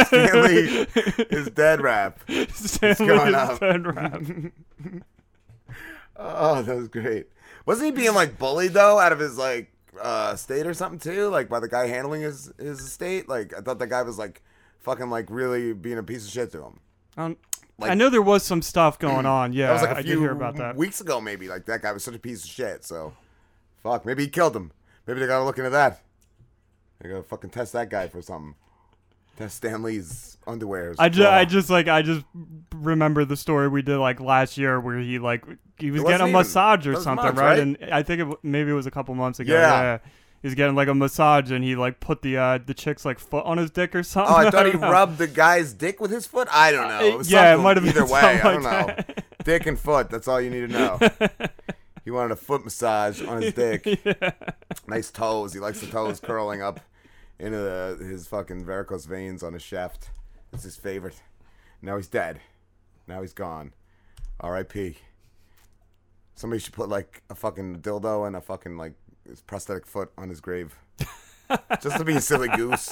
Stan 0.07 0.43
Lee 0.43 0.87
is 1.29 1.49
dead 1.51 1.81
rap. 1.81 2.19
Stan 2.53 2.95
Lee 2.99 3.29
is 3.29 3.35
up. 3.35 3.59
dead 3.59 3.85
rap. 3.85 4.21
oh, 6.17 6.61
that 6.63 6.75
was 6.75 6.87
great. 6.87 7.27
Wasn't 7.65 7.85
he 7.85 7.91
being 7.91 8.15
like 8.15 8.37
bullied 8.37 8.73
though 8.73 8.99
out 8.99 9.11
of 9.11 9.19
his 9.19 9.37
like 9.37 9.71
uh 10.01 10.35
state 10.35 10.65
or 10.65 10.73
something 10.73 10.99
too? 10.99 11.29
Like 11.29 11.49
by 11.49 11.59
the 11.59 11.69
guy 11.69 11.87
handling 11.87 12.21
his 12.21 12.51
his 12.57 12.81
estate? 12.81 13.29
Like 13.29 13.53
I 13.55 13.61
thought 13.61 13.79
that 13.79 13.87
guy 13.87 14.01
was 14.01 14.17
like 14.17 14.41
fucking 14.82 15.09
like 15.09 15.27
really 15.29 15.73
being 15.73 15.97
a 15.97 16.03
piece 16.03 16.25
of 16.25 16.32
shit 16.32 16.51
to 16.53 16.63
him. 16.63 16.79
Um, 17.17 17.38
Like- 17.77 17.91
I 17.91 17.93
know 17.95 18.09
there 18.09 18.21
was 18.21 18.43
some 18.43 18.61
stuff 18.61 18.99
going 18.99 19.25
on. 19.38 19.53
Yeah, 19.53 19.67
that 19.67 19.73
was 19.73 19.82
like 19.84 19.91
a 19.91 19.97
I 19.99 20.01
few 20.03 20.15
did 20.15 20.19
hear 20.21 20.32
about 20.32 20.57
that. 20.57 20.75
weeks 20.75 21.01
ago 21.01 21.19
maybe. 21.21 21.47
Like 21.47 21.65
that 21.65 21.82
guy 21.82 21.91
was 21.91 22.03
such 22.03 22.15
a 22.15 22.19
piece 22.19 22.43
of 22.43 22.49
shit. 22.49 22.84
So 22.84 23.13
fuck, 23.82 24.05
maybe 24.05 24.23
he 24.23 24.29
killed 24.29 24.55
him. 24.55 24.71
Maybe 25.07 25.19
they 25.19 25.27
gotta 25.27 25.45
look 25.45 25.57
into 25.57 25.69
that. 25.71 26.01
They 26.99 27.09
gotta 27.09 27.23
fucking 27.23 27.49
test 27.49 27.73
that 27.73 27.89
guy 27.89 28.07
for 28.07 28.21
something. 28.21 28.55
Test 29.38 29.57
Stan 29.57 29.82
Lee's 29.82 30.38
underwear. 30.45 30.93
I 30.99 31.09
just, 31.09 31.27
I 31.29 31.45
just 31.45 31.69
like, 31.69 31.88
I 31.88 32.01
just 32.01 32.23
remember 32.75 33.25
the 33.25 33.38
story 33.38 33.67
we 33.69 33.82
did 33.82 33.97
like 33.97 34.19
last 34.19 34.57
year 34.57 34.79
where 34.79 34.99
he 34.99 35.17
like 35.19 35.45
he 35.79 35.89
was 35.89 36.03
getting 36.03 36.27
a 36.27 36.32
massage 36.32 36.86
or 36.86 36.95
something, 36.95 37.25
months, 37.25 37.39
right? 37.39 37.49
right? 37.51 37.59
And 37.59 37.77
I 37.91 38.03
think 38.03 38.21
it, 38.21 38.38
maybe 38.43 38.69
it 38.69 38.73
was 38.73 38.86
a 38.86 38.91
couple 38.91 39.15
months 39.15 39.39
ago. 39.39 39.53
Yeah. 39.53 39.97
He 39.97 40.09
was 40.47 40.55
getting 40.55 40.75
like 40.75 40.87
a 40.87 40.93
massage 40.95 41.51
and 41.51 41.63
he 41.63 41.75
like 41.75 41.99
put 41.99 42.21
the 42.21 42.37
uh 42.37 42.57
the 42.65 42.73
chick's 42.73 43.05
like 43.05 43.19
foot 43.19 43.45
on 43.45 43.57
his 43.57 43.69
dick 43.71 43.95
or 43.95 44.03
something. 44.03 44.33
Oh, 44.33 44.37
I 44.37 44.49
thought 44.49 44.65
he 44.65 44.73
know. 44.77 44.91
rubbed 44.91 45.17
the 45.17 45.27
guy's 45.27 45.73
dick 45.73 45.99
with 45.99 46.11
his 46.11 46.25
foot. 46.25 46.47
I 46.51 46.71
don't 46.71 46.87
know. 46.87 47.05
It 47.05 47.17
was 47.17 47.31
Yeah, 47.31 47.53
it 47.53 47.57
might 47.59 47.77
have 47.77 47.83
been 47.85 47.93
either 47.95 48.05
way. 48.11 48.21
something 48.21 48.39
I 48.47 48.53
don't 48.53 48.63
like 48.63 49.07
know. 49.09 49.13
Dick 49.43 49.65
and 49.65 49.79
foot. 49.79 50.09
That's 50.09 50.27
all 50.27 50.39
you 50.39 50.49
need 50.51 50.61
to 50.61 50.67
know. 50.67 50.99
he 52.05 52.11
wanted 52.11 52.31
a 52.31 52.35
foot 52.35 52.63
massage 52.63 53.21
on 53.23 53.41
his 53.41 53.53
dick. 53.53 53.87
Nice 54.87 55.09
toes. 55.09 55.53
He 55.53 55.59
likes 55.59 55.79
the 55.81 55.87
toes 55.87 56.19
curling 56.19 56.61
up 56.61 56.79
into 57.39 57.57
the, 57.57 57.97
his 58.05 58.27
fucking 58.27 58.63
varicose 58.63 59.05
veins 59.05 59.41
on 59.41 59.53
his 59.53 59.63
shaft. 59.63 60.09
It's 60.53 60.61
his 60.63 60.75
favorite. 60.77 61.21
Now 61.81 61.97
he's 61.97 62.07
dead. 62.07 62.39
Now 63.07 63.21
he's 63.21 63.33
gone. 63.33 63.73
R.I.P. 64.39 64.97
Somebody 66.35 66.59
should 66.59 66.73
put 66.73 66.87
like 66.89 67.23
a 67.29 67.35
fucking 67.35 67.79
dildo 67.81 68.27
and 68.27 68.35
a 68.35 68.41
fucking 68.41 68.77
like 68.77 68.93
his 69.32 69.41
prosthetic 69.41 69.86
foot 69.86 70.11
on 70.17 70.29
his 70.29 70.39
grave. 70.41 70.77
Just 71.82 71.97
to 71.97 72.05
be 72.05 72.15
a 72.15 72.21
silly 72.21 72.47
goose. 72.49 72.89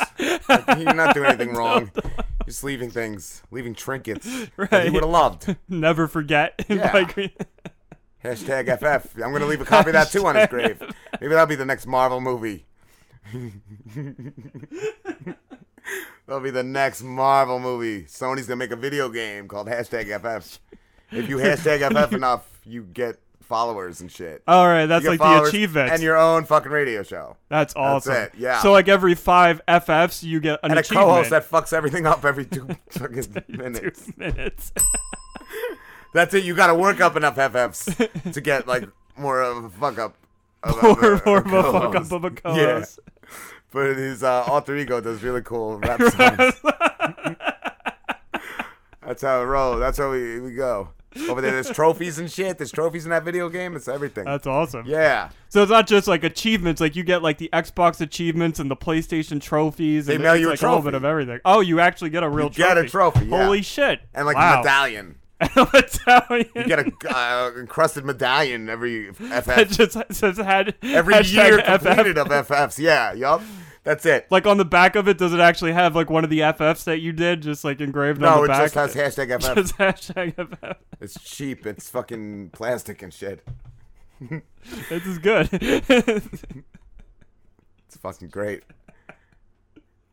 Like, 0.50 0.66
you're 0.78 0.94
not 0.94 1.14
doing 1.14 1.28
anything 1.28 1.54
wrong. 1.56 1.92
You're 1.96 2.14
just 2.48 2.64
leaving 2.64 2.90
things, 2.90 3.42
leaving 3.52 3.74
trinkets 3.74 4.26
that 4.58 4.84
he 4.84 4.90
would 4.90 5.04
have 5.04 5.10
loved. 5.10 5.56
Never 5.70 6.08
forget. 6.08 6.66
Yeah. 6.68 7.06
Hashtag 8.22 8.78
FF. 8.80 9.16
I'm 9.16 9.30
going 9.30 9.40
to 9.42 9.46
leave 9.46 9.62
a 9.62 9.66
copy 9.66 9.92
of 9.92 9.94
that 9.94 10.12
too 10.12 10.26
on 10.28 10.36
his 10.36 10.48
grave. 10.48 10.82
Maybe 11.22 11.30
that'll 11.30 11.46
be 11.46 11.56
the 11.56 11.66
next 11.66 11.88
Marvel 11.88 12.20
movie. 12.20 12.66
that'll 16.28 16.42
be 16.42 16.52
the 16.52 16.64
next 16.64 17.02
Marvel 17.02 17.60
movie. 17.60 18.04
Sony's 18.04 18.48
going 18.48 18.48
to 18.48 18.56
make 18.58 18.72
a 18.72 18.76
video 18.76 19.08
game 19.08 19.48
called 19.48 19.68
Hashtag 19.68 20.08
FF. 20.20 20.60
If 21.12 21.30
you 21.30 21.38
hashtag 21.38 21.90
FF 21.94 22.14
enough, 22.14 22.60
you 22.66 22.84
get 22.84 23.20
followers 23.50 24.00
and 24.00 24.10
shit. 24.12 24.44
All 24.48 24.66
right, 24.68 24.86
that's 24.86 25.06
like 25.06 25.20
the 25.20 25.44
achievement. 25.44 25.92
And 25.92 26.02
your 26.02 26.16
own 26.16 26.46
fucking 26.46 26.72
radio 26.72 27.04
show. 27.04 27.36
That's 27.50 27.76
awesome. 27.76 28.14
That's 28.14 28.36
it. 28.36 28.40
Yeah. 28.40 28.62
So 28.62 28.72
like 28.72 28.88
every 28.88 29.16
five 29.16 29.62
FFs, 29.68 30.24
you 30.24 30.40
get 30.40 30.60
an 30.64 30.70
and 30.72 30.78
a 30.80 30.82
achievement. 30.82 31.08
co-host 31.08 31.30
that 31.32 31.50
fucks 31.50 31.74
everything 31.74 32.06
up 32.06 32.24
every 32.24 32.46
two 32.46 32.68
fucking 32.92 33.44
minutes. 33.50 34.06
Two 34.06 34.14
minutes. 34.18 34.72
That's 36.14 36.34
it. 36.34 36.44
You 36.44 36.56
got 36.56 36.68
to 36.68 36.76
work 36.76 37.02
up 37.02 37.16
enough 37.18 37.36
FFs 37.36 38.32
to 38.34 38.42
get 38.42 38.68
like 38.68 38.88
more 39.18 39.42
of 39.42 39.66
a 39.66 39.70
fuck 39.70 39.98
up. 40.00 40.16
Of 40.64 40.82
More- 40.82 41.14
a, 41.16 41.26
more 41.26 41.38
of 41.40 41.46
a 41.54 41.72
fuck 41.80 41.96
up 41.96 42.12
of 42.12 42.24
a 42.24 42.30
co-host. 42.32 43.00
Yeah. 43.06 43.34
But 43.72 43.96
his 43.98 44.24
uh, 44.24 44.44
alter 44.48 44.76
ego 44.76 45.02
does 45.02 45.22
really 45.24 45.42
cool 45.42 45.78
rap 45.78 46.00
songs. 46.02 46.54
That's 49.06 49.22
how 49.24 49.42
it 49.42 49.46
rolls. 49.46 49.80
That's 49.80 49.98
how 49.98 50.12
we, 50.12 50.40
we 50.40 50.54
go. 50.54 50.90
Over 51.28 51.42
there, 51.42 51.52
there's 51.52 51.70
trophies 51.72 52.20
and 52.20 52.32
shit. 52.32 52.58
There's 52.58 52.72
trophies 52.72 53.06
in 53.06 53.10
that 53.10 53.24
video 53.24 53.50
game. 53.50 53.76
It's 53.76 53.88
everything. 53.88 54.26
That's 54.26 54.46
awesome. 54.46 54.86
Yeah. 54.86 55.30
So 55.50 55.64
it's 55.64 55.72
not 55.72 55.88
just 55.88 56.08
like 56.08 56.24
achievements. 56.24 56.80
Like 56.80 56.96
you 56.96 57.04
get 57.04 57.24
like 57.24 57.40
the 57.40 57.50
Xbox 57.52 58.00
achievements 58.00 58.60
and 58.60 58.70
the 58.70 58.76
PlayStation 58.76 59.42
trophies. 59.42 60.06
They 60.06 60.16
and 60.16 60.24
mail 60.24 60.34
it's, 60.34 60.42
you 60.42 60.48
a 60.48 60.52
like 60.52 60.62
a 60.62 60.66
little 60.66 60.82
bit 60.82 60.92
trophy. 60.92 60.98
of 60.98 61.06
everything. 61.06 61.40
Oh, 61.46 61.62
you 61.62 61.80
actually 61.80 62.12
get 62.12 62.24
a 62.24 62.30
real 62.30 62.48
You 62.48 62.52
get 62.52 62.78
a 62.78 62.88
trophy, 62.88 63.26
yeah. 63.26 63.44
Holy 63.44 63.64
shit! 63.64 64.02
And 64.14 64.28
like 64.28 64.36
wow. 64.36 64.56
a 64.56 64.58
medallion. 64.58 65.16
a 65.42 65.68
medallion. 65.74 66.50
You 66.56 66.64
get 66.66 66.80
a 66.80 66.92
uh, 67.10 67.52
encrusted 67.58 68.06
medallion 68.06 68.70
every 68.70 69.12
FF. 69.14 69.58
It 69.58 69.70
just 69.70 69.98
says 70.14 70.38
had 70.38 70.76
every 70.84 71.16
hashtag 71.16 71.34
year 71.34 71.60
FF. 71.60 71.86
completed 71.86 72.18
of 72.20 72.28
FFs. 72.28 72.78
Yeah. 72.78 73.14
Yup. 73.14 73.42
That's 73.90 74.06
it. 74.06 74.28
Like 74.30 74.46
on 74.46 74.58
the 74.58 74.66
back 74.66 74.96
of 74.96 75.08
it, 75.08 75.18
does 75.18 75.34
it 75.34 75.40
actually 75.40 75.72
have 75.74 75.96
like 75.96 76.12
one 76.12 76.24
of 76.24 76.30
the 76.30 76.42
FFs 76.42 76.84
that 76.84 77.00
you 77.00 77.12
did, 77.12 77.42
just 77.42 77.64
like 77.64 77.82
engraved 77.82 78.22
on 78.22 78.42
the 78.44 78.48
back? 78.48 78.58
No, 78.60 78.64
it 78.64 78.68
just 78.76 78.96
has 78.96 79.16
hashtag 79.18 79.42
FF. 79.42 79.56
Just 79.56 79.78
hashtag 79.78 80.36
FF. 80.36 80.78
It's 81.02 81.20
cheap. 81.24 81.66
It's 81.66 81.90
fucking 81.90 82.52
plastic 82.52 83.02
and 83.02 83.12
shit. 83.12 83.44
This 84.90 85.06
is 85.08 85.18
good. 85.18 85.50
It's 87.88 87.98
fucking 88.00 88.28
great. 88.30 88.62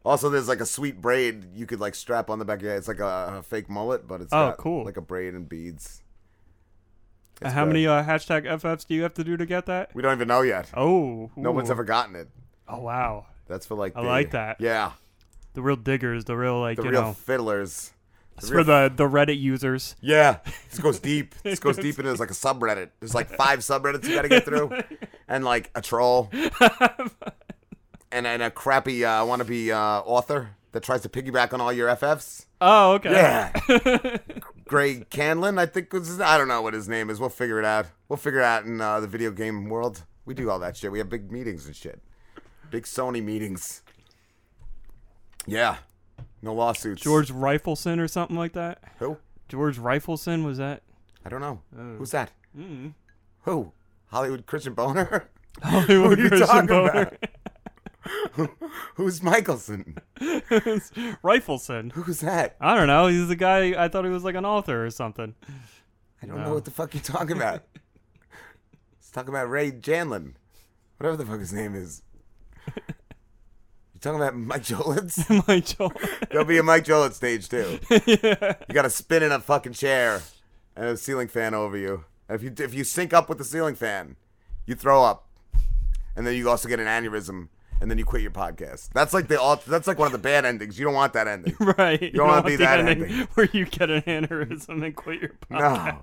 Also, 0.04 0.30
there's 0.30 0.48
like 0.48 0.60
a 0.60 0.66
sweet 0.66 1.00
braid 1.02 1.44
you 1.54 1.66
could 1.66 1.80
like 1.80 1.94
strap 1.94 2.30
on 2.30 2.38
the 2.38 2.44
back 2.46 2.56
of 2.58 2.62
your 2.62 2.70
head. 2.72 2.78
It's 2.78 2.88
like 2.88 3.00
a, 3.00 3.36
a 3.38 3.42
fake 3.42 3.68
mullet, 3.68 4.08
but 4.08 4.22
it's 4.22 4.32
Oh, 4.32 4.54
cool. 4.56 4.84
like 4.84 4.96
a 4.96 5.02
braid 5.02 5.34
and 5.34 5.46
beads. 5.48 6.02
It's 7.42 7.52
How 7.52 7.64
good. 7.64 7.72
many 7.74 7.86
uh, 7.86 8.02
hashtag 8.04 8.44
FFs 8.46 8.86
do 8.86 8.94
you 8.94 9.02
have 9.02 9.12
to 9.14 9.24
do 9.24 9.36
to 9.36 9.44
get 9.44 9.66
that? 9.66 9.94
We 9.94 10.00
don't 10.00 10.14
even 10.14 10.28
know 10.28 10.40
yet. 10.40 10.70
Oh, 10.74 11.30
No 11.36 11.52
one's 11.52 11.70
ever 11.70 11.84
gotten 11.84 12.16
it. 12.16 12.28
Oh 12.68 12.80
wow, 12.80 13.26
That's 13.48 13.66
for 13.66 13.74
like. 13.74 13.96
I 13.96 14.02
the- 14.02 14.08
like 14.08 14.30
that. 14.32 14.60
Yeah. 14.60 14.92
the 15.54 15.62
real 15.62 15.76
diggers, 15.76 16.24
the 16.24 16.36
real 16.36 16.60
like 16.60 16.76
The 16.76 16.84
you 16.84 16.90
real 16.90 17.02
know, 17.02 17.12
fiddlers. 17.12 17.92
real 18.42 18.50
for 18.58 18.64
the 18.64 18.92
the 18.94 19.04
Reddit 19.08 19.40
users. 19.40 19.96
Yeah, 20.00 20.38
this 20.70 20.78
goes 20.80 20.98
deep. 21.10 21.34
This 21.42 21.58
goes 21.58 21.76
deep 21.76 21.98
into 21.98 22.12
like 22.14 22.30
a 22.30 22.34
subreddit. 22.34 22.90
There's 23.00 23.14
like 23.14 23.30
five 23.30 23.60
subreddits 23.60 24.04
you 24.08 24.14
got 24.14 24.22
to 24.22 24.28
get 24.28 24.44
through, 24.44 24.70
and 25.28 25.44
like 25.44 25.70
a 25.74 25.80
troll, 25.80 26.30
and 28.12 28.26
and 28.26 28.42
a 28.42 28.50
crappy 28.50 29.04
uh, 29.04 29.24
wannabe 29.24 29.70
uh, 29.70 30.00
author 30.04 30.50
that 30.72 30.82
tries 30.82 31.00
to 31.02 31.08
piggyback 31.08 31.52
on 31.54 31.60
all 31.60 31.72
your 31.72 31.88
FFs. 31.88 32.44
Oh, 32.60 32.92
okay. 32.94 33.12
Yeah, 33.12 33.52
Greg 34.66 35.08
Canlin, 35.10 35.58
I 35.58 35.66
think 35.66 35.92
was. 35.92 36.20
I 36.20 36.36
don't 36.38 36.48
know 36.48 36.62
what 36.62 36.74
his 36.74 36.88
name 36.88 37.10
is. 37.10 37.20
We'll 37.20 37.28
figure 37.28 37.58
it 37.58 37.64
out. 37.64 37.86
We'll 38.08 38.16
figure 38.16 38.40
it 38.40 38.44
out 38.44 38.64
in 38.64 38.80
uh, 38.80 39.00
the 39.00 39.06
video 39.06 39.30
game 39.30 39.68
world. 39.68 40.04
We 40.24 40.34
do 40.34 40.50
all 40.50 40.58
that 40.58 40.76
shit. 40.76 40.90
We 40.92 40.98
have 40.98 41.08
big 41.08 41.30
meetings 41.30 41.66
and 41.66 41.74
shit. 41.76 42.00
Big 42.70 42.84
Sony 42.84 43.22
meetings. 43.22 43.82
Yeah, 45.46 45.76
no 46.42 46.54
lawsuits. 46.54 47.02
George 47.02 47.30
Rifleson 47.30 48.00
or 48.00 48.08
something 48.08 48.36
like 48.36 48.52
that. 48.54 48.82
Who? 48.98 49.18
George 49.48 49.78
Rifleson 49.78 50.44
was 50.44 50.58
that? 50.58 50.82
I 51.24 51.28
don't 51.28 51.40
know. 51.40 51.60
Oh. 51.78 51.96
Who's 51.98 52.10
that? 52.10 52.32
Mm. 52.56 52.94
Who? 53.42 53.72
Hollywood 54.06 54.46
Christian 54.46 54.74
Boner? 54.74 55.28
Hollywood 55.62 56.18
Who 56.18 56.24
are 56.24 56.24
you 56.24 56.28
Christian 56.28 56.48
talking 56.48 56.66
Boner. 56.66 56.90
about? 56.90 58.50
Who's 58.94 59.22
Michelson? 59.22 59.98
Rifleson. 60.20 61.92
Who's 61.92 62.20
that? 62.20 62.56
I 62.60 62.76
don't 62.76 62.86
know. 62.86 63.08
He's 63.08 63.28
the 63.28 63.36
guy. 63.36 63.82
I 63.82 63.88
thought 63.88 64.04
he 64.04 64.10
was 64.10 64.24
like 64.24 64.34
an 64.36 64.44
author 64.44 64.84
or 64.84 64.90
something. 64.90 65.34
I 66.22 66.26
don't 66.26 66.42
know 66.42 66.54
what 66.54 66.64
the 66.64 66.70
fuck 66.70 66.94
you're 66.94 67.02
talking 67.02 67.36
about. 67.36 67.62
He's 68.98 69.10
talking 69.10 69.30
about 69.30 69.50
Ray 69.50 69.72
Janlin. 69.72 70.34
Whatever 70.98 71.16
the 71.16 71.26
fuck 71.26 71.40
his 71.40 71.52
name 71.52 71.74
is. 71.74 72.02
You 72.66 74.00
talking 74.00 74.20
about 74.20 74.36
Mike 74.36 74.62
Jolitz? 74.62 75.28
Mike 75.48 75.64
Jolitz. 75.64 76.28
There'll 76.28 76.44
be 76.44 76.58
a 76.58 76.62
Mike 76.62 76.84
Jolitz 76.84 77.14
stage 77.14 77.48
too. 77.48 77.78
Yeah. 78.06 78.54
You 78.68 78.74
got 78.74 78.82
to 78.82 78.90
spin 78.90 79.22
in 79.22 79.32
a 79.32 79.40
fucking 79.40 79.72
chair 79.72 80.22
and 80.76 80.86
a 80.86 80.96
ceiling 80.96 81.28
fan 81.28 81.54
over 81.54 81.76
you. 81.76 82.04
And 82.28 82.36
if 82.36 82.42
you 82.42 82.52
if 82.64 82.74
you 82.74 82.84
sync 82.84 83.14
up 83.14 83.28
with 83.28 83.38
the 83.38 83.44
ceiling 83.44 83.74
fan, 83.74 84.16
you 84.66 84.74
throw 84.74 85.02
up, 85.02 85.26
and 86.14 86.26
then 86.26 86.34
you 86.34 86.48
also 86.50 86.68
get 86.68 86.78
an 86.80 86.86
aneurysm, 86.86 87.48
and 87.80 87.90
then 87.90 87.98
you 87.98 88.04
quit 88.04 88.20
your 88.22 88.32
podcast. 88.32 88.90
That's 88.92 89.14
like 89.14 89.28
the 89.28 89.40
alt- 89.40 89.64
that's 89.64 89.86
like 89.86 89.98
one 89.98 90.06
of 90.06 90.12
the 90.12 90.18
bad 90.18 90.44
endings. 90.44 90.78
You 90.78 90.84
don't 90.84 90.94
want 90.94 91.12
that 91.14 91.28
ending. 91.28 91.54
Right. 91.60 92.02
You 92.02 92.10
don't 92.10 92.26
want 92.28 92.44
to 92.44 92.50
be 92.50 92.56
that 92.56 92.80
ending 92.80 93.04
ending. 93.10 93.28
where 93.34 93.48
you 93.52 93.64
get 93.64 93.90
an 93.90 94.02
aneurysm 94.02 94.84
and 94.84 94.94
quit 94.94 95.20
your 95.22 95.30
podcast. 95.50 96.02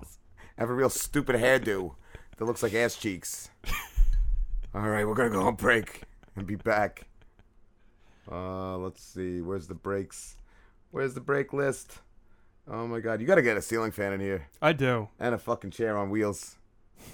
Have 0.58 0.70
a 0.70 0.74
real 0.74 0.90
stupid 0.90 1.36
hairdo 1.36 1.94
that 2.38 2.44
looks 2.44 2.62
like 2.62 2.74
ass 2.74 2.96
cheeks. 2.96 3.50
All 4.74 4.88
right, 4.88 5.06
we're 5.06 5.14
gonna 5.14 5.30
go 5.30 5.42
on 5.46 5.54
break 5.54 6.02
and 6.36 6.46
be 6.46 6.56
back. 6.56 7.06
Uh, 8.30 8.76
let's 8.78 9.02
see. 9.02 9.40
Where's 9.40 9.66
the 9.66 9.74
breaks? 9.74 10.36
Where's 10.90 11.14
the 11.14 11.20
break 11.20 11.52
list? 11.52 11.98
Oh 12.66 12.86
my 12.86 13.00
god, 13.00 13.20
you 13.20 13.26
gotta 13.26 13.42
get 13.42 13.56
a 13.56 13.62
ceiling 13.62 13.90
fan 13.90 14.12
in 14.12 14.20
here. 14.20 14.46
I 14.62 14.72
do. 14.72 15.08
And 15.20 15.34
a 15.34 15.38
fucking 15.38 15.72
chair 15.72 15.98
on 15.98 16.08
wheels. 16.08 16.56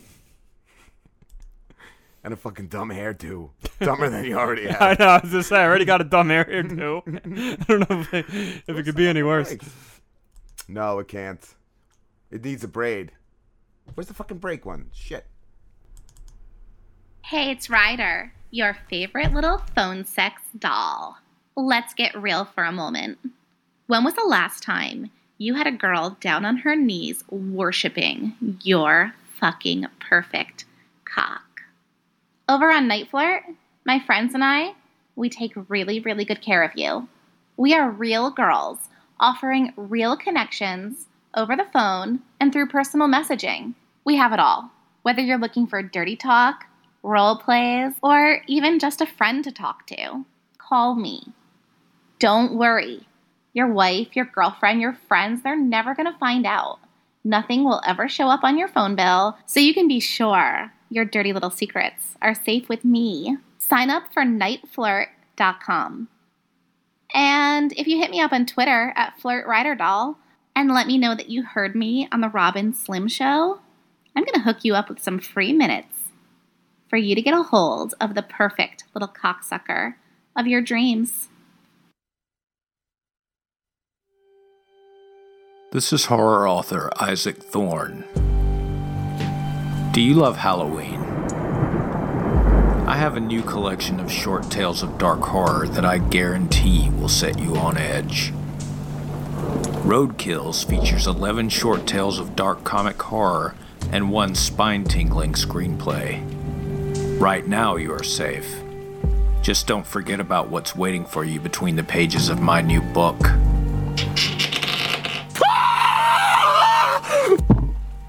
and 2.25 2.33
a 2.33 2.37
fucking 2.37 2.69
dumb 2.69 2.91
hairdo. 2.91 3.51
Dumber 3.81 4.09
than 4.09 4.25
you 4.25 4.39
already 4.39 4.67
have. 4.69 4.81
I 4.81 4.97
know. 4.99 5.09
I 5.09 5.21
was 5.21 5.33
just 5.33 5.49
saying. 5.49 5.63
I 5.63 5.67
already 5.67 5.85
got 5.85 6.01
a 6.01 6.05
dumb 6.05 6.29
hair 6.29 6.45
here 6.45 6.63
too. 6.63 7.03
I 7.07 7.57
don't 7.67 7.91
know 7.91 8.01
if 8.01 8.15
it, 8.15 8.27
if 8.69 8.77
it 8.77 8.85
could 8.85 8.95
be 8.95 9.09
any 9.09 9.25
worse. 9.25 9.53
No, 10.69 11.01
it 11.01 11.09
can't. 11.09 11.45
It 12.31 12.45
needs 12.45 12.63
a 12.63 12.69
braid. 12.69 13.11
Where's 13.95 14.07
the 14.07 14.15
fucking 14.15 14.39
break 14.39 14.65
one? 14.65 14.91
Shit. 14.93 15.27
Hey, 17.23 17.51
it's 17.51 17.69
Ryder, 17.69 18.33
your 18.51 18.77
favorite 18.89 19.33
little 19.33 19.59
phone 19.75 20.05
sex 20.05 20.43
doll. 20.59 21.19
Let's 21.57 21.95
get 21.95 22.21
real 22.21 22.45
for 22.45 22.65
a 22.65 22.73
moment. 22.73 23.19
When 23.87 24.05
was 24.05 24.15
the 24.15 24.27
last 24.27 24.63
time 24.63 25.11
you 25.39 25.55
had 25.55 25.67
a 25.67 25.73
girl 25.73 26.17
down 26.21 26.45
on 26.45 26.59
her 26.59 26.75
knees 26.75 27.25
worshiping 27.31 28.59
your 28.63 29.15
fucking 29.39 29.87
perfect 30.01 30.65
cock? 31.05 31.63
Over 32.49 32.71
on 32.71 32.89
NiteFlirt, 32.89 33.43
my 33.85 34.01
friends 34.01 34.35
and 34.35 34.43
I, 34.43 34.75
we 35.15 35.29
take 35.29 35.53
really, 35.69 36.01
really 36.01 36.25
good 36.25 36.43
care 36.43 36.63
of 36.63 36.73
you. 36.75 37.09
We 37.57 37.75
are 37.75 37.91
real 37.91 38.31
girls 38.31 38.79
offering 39.21 39.73
real 39.77 40.17
connections 40.17 41.07
over 41.35 41.55
the 41.55 41.69
phone 41.73 42.21
and 42.41 42.53
through 42.53 42.69
personal 42.69 43.07
messaging. 43.07 43.75
We 44.05 44.17
have 44.17 44.33
it 44.33 44.41
all. 44.41 44.71
Whether 45.03 45.21
you're 45.21 45.39
looking 45.39 45.67
for 45.67 45.83
dirty 45.83 46.17
talk, 46.17 46.65
role 47.03 47.37
plays, 47.37 47.93
or 48.03 48.43
even 48.47 48.79
just 48.79 49.01
a 49.01 49.07
friend 49.07 49.43
to 49.45 49.53
talk 49.53 49.87
to, 49.87 50.25
call 50.59 50.95
me. 50.95 51.33
Don't 52.19 52.55
worry. 52.55 53.07
Your 53.53 53.73
wife, 53.73 54.15
your 54.15 54.27
girlfriend, 54.27 54.81
your 54.81 54.97
friends, 55.09 55.43
they're 55.43 55.57
never 55.57 55.95
going 55.95 56.11
to 56.11 56.19
find 56.19 56.47
out. 56.47 56.79
Nothing 57.25 57.65
will 57.65 57.83
ever 57.87 58.09
show 58.09 58.29
up 58.29 58.45
on 58.45 58.57
your 58.57 58.69
phone 58.69 58.95
bill, 58.95 59.37
so 59.47 59.61
you 59.61 59.75
can 59.75 59.89
be 59.89 60.01
sure 60.01 60.73
your 60.89 61.05
dirty 61.05 61.33
little 61.33 61.51
secrets 61.51 62.15
are 62.23 62.35
safe 62.35 62.69
with 62.69 62.85
me. 62.85 63.37
Sign 63.59 63.91
up 63.91 64.13
for 64.13 64.23
niteflirt.com. 64.23 66.09
And 67.13 67.73
if 67.73 67.87
you 67.87 67.99
hit 67.99 68.11
me 68.11 68.21
up 68.21 68.33
on 68.33 68.47
Twitter 68.47 68.93
at 68.97 69.15
FlirtRyderDoll 69.21 70.17
and 70.55 70.71
let 70.71 70.87
me 70.87 70.99
know 70.99 71.15
that 71.15 71.29
you 71.29 71.43
heard 71.43 71.75
me 71.75 72.09
on 72.13 72.21
the 72.21 72.29
Rob 72.29 72.57
and 72.57 72.77
Slim 72.77 73.09
Show, 73.09 73.61
I'm 74.17 74.25
going 74.25 74.35
to 74.35 74.41
hook 74.41 74.65
you 74.65 74.75
up 74.75 74.89
with 74.89 75.03
some 75.03 75.19
free 75.19 75.53
minutes 75.53 76.00
for 76.91 76.97
you 76.97 77.15
to 77.15 77.23
get 77.23 77.33
a 77.33 77.45
hold 77.45 77.95
of 78.01 78.15
the 78.15 78.23
perfect 78.23 78.85
little 78.95 79.09
cocksucker 79.09 79.95
of 80.37 80.49
your 80.49 80.61
dreams. 80.61 81.29
This 85.73 85.93
is 85.93 86.07
horror 86.07 86.49
author 86.49 86.91
Isaac 87.01 87.37
Thorne. 87.37 88.05
Do 89.93 90.01
you 90.01 90.15
love 90.15 90.39
Halloween? 90.39 91.01
I 92.89 92.97
have 92.97 93.17
a 93.17 93.21
new 93.21 93.43
collection 93.43 94.01
of 94.01 94.11
short 94.11 94.51
tales 94.51 94.83
of 94.83 94.99
dark 94.99 95.21
horror 95.21 95.69
that 95.69 95.85
I 95.85 95.99
guarantee 95.99 96.91
will 96.91 97.09
set 97.09 97.39
you 97.39 97.55
on 97.55 97.79
edge. 97.79 98.33
Road 99.85 100.19
Kills 100.19 100.65
features 100.65 101.07
11 101.07 101.51
short 101.51 101.87
tales 101.87 102.19
of 102.19 102.35
dark 102.35 102.65
comic 102.65 103.01
horror 103.01 103.55
and 103.93 104.11
one 104.11 104.35
spine 104.35 104.83
tingling 104.83 105.35
screenplay. 105.35 106.40
Right 107.21 107.47
now, 107.47 107.77
you 107.77 107.93
are 107.93 108.03
safe. 108.03 108.63
Just 109.43 109.67
don't 109.67 109.87
forget 109.87 110.21
about 110.21 110.49
what's 110.49 110.75
waiting 110.75 111.05
for 111.05 111.23
you 111.23 111.39
between 111.39 111.77
the 111.77 111.83
pages 111.83 112.31
of 112.31 112.41
my 112.41 112.63
new 112.63 112.81
book. 112.81 113.21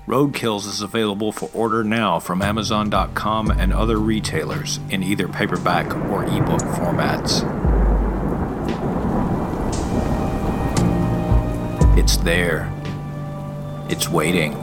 Road 0.07 0.33
Kills 0.33 0.65
is 0.65 0.81
available 0.81 1.33
for 1.33 1.49
order 1.53 1.83
now 1.83 2.21
from 2.21 2.41
Amazon.com 2.41 3.51
and 3.51 3.73
other 3.73 3.97
retailers 3.97 4.79
in 4.89 5.03
either 5.03 5.27
paperback 5.27 5.93
or 6.09 6.23
ebook 6.23 6.61
formats. 6.61 7.41
It's 11.97 12.15
there. 12.15 12.71
It's 13.89 14.07
waiting. 14.07 14.53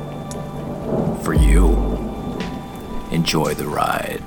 For 1.23 1.35
you. 1.35 1.69
Enjoy 3.11 3.53
the 3.53 3.67
ride. 3.67 4.23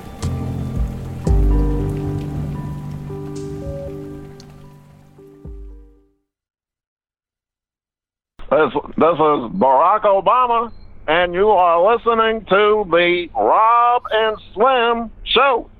This, 8.52 8.70
this 8.98 9.14
is 9.14 9.50
Barack 9.56 10.02
Obama, 10.02 10.70
and 11.08 11.32
you 11.32 11.48
are 11.48 11.94
listening 11.94 12.44
to 12.50 12.84
the 12.90 13.30
Rob 13.34 14.02
and 14.10 14.36
Slim 14.52 15.10
Show. 15.24 15.70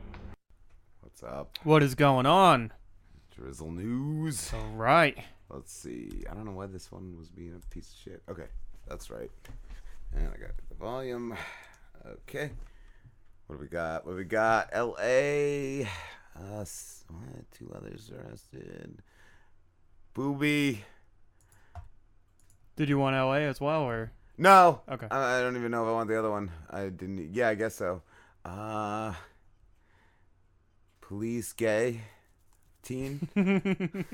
What's 1.03 1.23
up? 1.23 1.59
What 1.65 1.83
is 1.83 1.95
going 1.95 2.25
on? 2.25 2.73
Drizzle 3.37 3.73
news. 3.73 4.55
All 4.55 4.75
right. 4.75 5.19
Let's 5.51 5.71
see. 5.71 6.25
I 6.31 6.33
don't 6.33 6.47
know 6.47 6.53
why 6.53 6.65
this 6.65 6.91
one 6.91 7.15
was 7.19 7.29
being 7.29 7.55
a 7.55 7.75
piece 7.75 7.93
of 7.93 7.99
shit. 8.11 8.23
Okay, 8.31 8.49
that's 8.89 9.11
right. 9.11 9.31
And 10.17 10.29
I 10.29 10.39
got 10.39 10.53
the 10.71 10.75
volume. 10.75 11.37
Okay. 12.07 12.53
What 13.49 13.57
do 13.57 13.61
we 13.61 13.69
got? 13.69 14.07
What 14.07 14.13
do 14.13 14.17
we 14.17 14.25
got? 14.25 14.71
L.A. 14.73 15.87
Us. 16.55 17.05
Two 17.53 17.71
others 17.77 18.11
arrested. 18.11 19.03
Booby. 20.15 20.83
Did 22.83 22.89
you 22.89 22.99
want 22.99 23.15
LA 23.15 23.47
as 23.47 23.61
well, 23.61 23.83
or 23.83 24.11
No. 24.37 24.81
Okay. 24.91 25.07
I, 25.09 25.39
I 25.39 25.41
don't 25.41 25.57
even 25.57 25.71
know 25.71 25.85
if 25.85 25.89
I 25.89 25.93
want 25.93 26.09
the 26.09 26.19
other 26.19 26.33
one. 26.33 26.51
I 26.69 26.89
didn't. 26.89 27.33
Yeah, 27.33 27.49
I 27.51 27.55
guess 27.55 27.77
so. 27.77 28.03
Uh. 28.45 29.15
Police 31.01 31.53
gay. 31.53 32.01
Teen. 32.83 33.29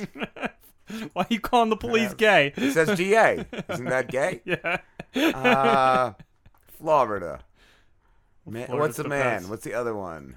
Why 1.14 1.23
are 1.23 1.27
you 1.31 1.41
calling 1.41 1.71
the 1.71 1.79
police 1.79 2.11
Uh, 2.11 2.14
gay? 2.16 2.53
It 2.59 2.73
says 2.73 2.95
GA. 2.99 3.47
Isn't 3.71 3.87
that 3.87 4.11
gay? 4.11 4.43
yeah. 4.45 4.81
Uh, 5.14 6.12
Florida. 6.77 7.41
Man, 8.45 8.66
Florida's 8.66 8.81
what's 8.89 8.97
the, 8.99 9.03
the 9.05 9.09
man? 9.09 9.39
best. 9.39 9.49
What's 9.49 9.64
the 9.64 9.73
other 9.73 9.95
one? 9.97 10.37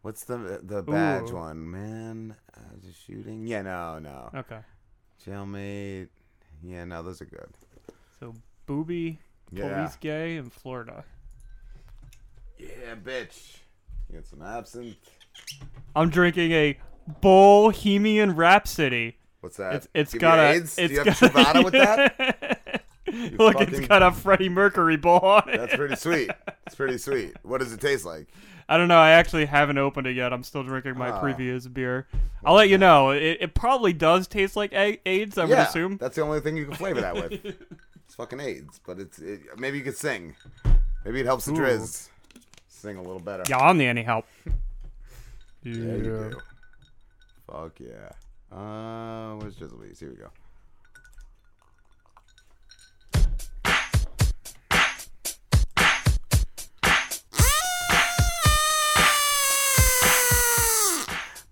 What's 0.00 0.24
the 0.24 0.60
the 0.62 0.82
badge 0.82 1.30
Ooh. 1.32 1.36
one? 1.36 1.70
Man, 1.70 2.34
uh, 2.56 2.60
the 2.82 2.94
shooting. 2.94 3.46
Yeah, 3.46 3.60
no, 3.60 3.98
no. 3.98 4.30
Okay. 4.34 4.60
Jailmate. 5.26 6.08
Yeah, 6.62 6.84
no, 6.84 7.02
those 7.02 7.20
are 7.22 7.26
good. 7.26 7.48
So 8.20 8.34
booby, 8.66 9.18
Yeah. 9.52 9.76
police 9.76 9.96
gay 9.96 10.36
in 10.36 10.50
Florida. 10.50 11.04
Yeah, 12.58 12.94
bitch. 13.02 13.58
You 14.08 14.16
got 14.16 14.26
some 14.26 14.42
absinthe. 14.42 14.96
I'm 15.94 16.10
drinking 16.10 16.52
a 16.52 16.78
Bohemian 17.20 18.34
Rhapsody. 18.36 19.16
What's 19.40 19.56
that? 19.58 19.74
It's 19.74 19.88
it's 19.94 20.12
Give 20.12 20.20
got 20.20 20.38
a 20.38 20.48
AIDS? 20.52 20.76
Do 20.76 20.82
it's 20.84 20.92
you 20.92 20.98
have 20.98 21.06
got 21.06 21.16
Truvada 21.32 21.64
with 21.64 21.72
that? 21.74 22.82
You 23.10 23.30
Look, 23.38 23.56
fucking- 23.56 23.74
it's 23.74 23.88
got 23.88 24.02
a 24.02 24.12
Freddie 24.12 24.50
Mercury 24.50 24.98
bowl 24.98 25.20
on 25.20 25.48
it. 25.48 25.56
That's 25.56 25.74
pretty 25.74 25.96
sweet. 25.96 26.30
It's 26.66 26.74
pretty 26.74 26.98
sweet. 26.98 27.32
What 27.42 27.60
does 27.62 27.72
it 27.72 27.80
taste 27.80 28.04
like? 28.04 28.28
I 28.68 28.76
don't 28.76 28.88
know. 28.88 28.98
I 28.98 29.10
actually 29.10 29.46
haven't 29.46 29.78
opened 29.78 30.06
it 30.06 30.14
yet. 30.16 30.32
I'm 30.32 30.42
still 30.42 30.62
drinking 30.62 30.98
my 30.98 31.16
Oh. 31.16 31.20
previous 31.20 31.66
beer. 31.66 32.06
I'll 32.44 32.54
let 32.54 32.68
you 32.68 32.76
know. 32.78 33.10
It, 33.10 33.38
it 33.40 33.54
probably 33.54 33.92
does 33.94 34.26
taste 34.28 34.56
like 34.56 34.72
a- 34.74 35.00
AIDS. 35.08 35.38
I 35.38 35.46
would 35.46 35.58
assume. 35.58 35.96
That's 35.96 36.16
the 36.16 36.22
only 36.22 36.40
thing 36.40 36.56
you 36.56 36.66
can 36.66 36.74
flavor 36.74 37.00
that 37.00 37.14
with. 37.14 37.56
It's 38.08 38.14
fucking 38.14 38.40
AIDS, 38.40 38.80
but 38.86 38.98
it's 38.98 39.18
it, 39.18 39.40
maybe 39.58 39.76
you 39.76 39.84
could 39.84 39.96
sing. 39.96 40.34
Maybe 41.04 41.20
it 41.20 41.26
helps 41.26 41.44
the 41.44 41.52
Ooh. 41.52 41.56
Driz 41.56 42.08
sing 42.66 42.96
a 42.96 43.02
little 43.02 43.20
better. 43.20 43.42
Yeah, 43.50 43.58
I 43.58 43.70
need 43.74 43.86
any 43.86 44.02
help. 44.02 44.24
Yeah, 45.62 45.72
you 45.74 46.02
do. 46.02 46.40
Fuck 47.46 47.80
yeah. 47.80 48.08
Uh, 48.56 49.34
where's 49.34 49.56
Drizzle? 49.56 49.78
Here 50.00 50.08
we 50.08 50.16
go. 50.16 50.30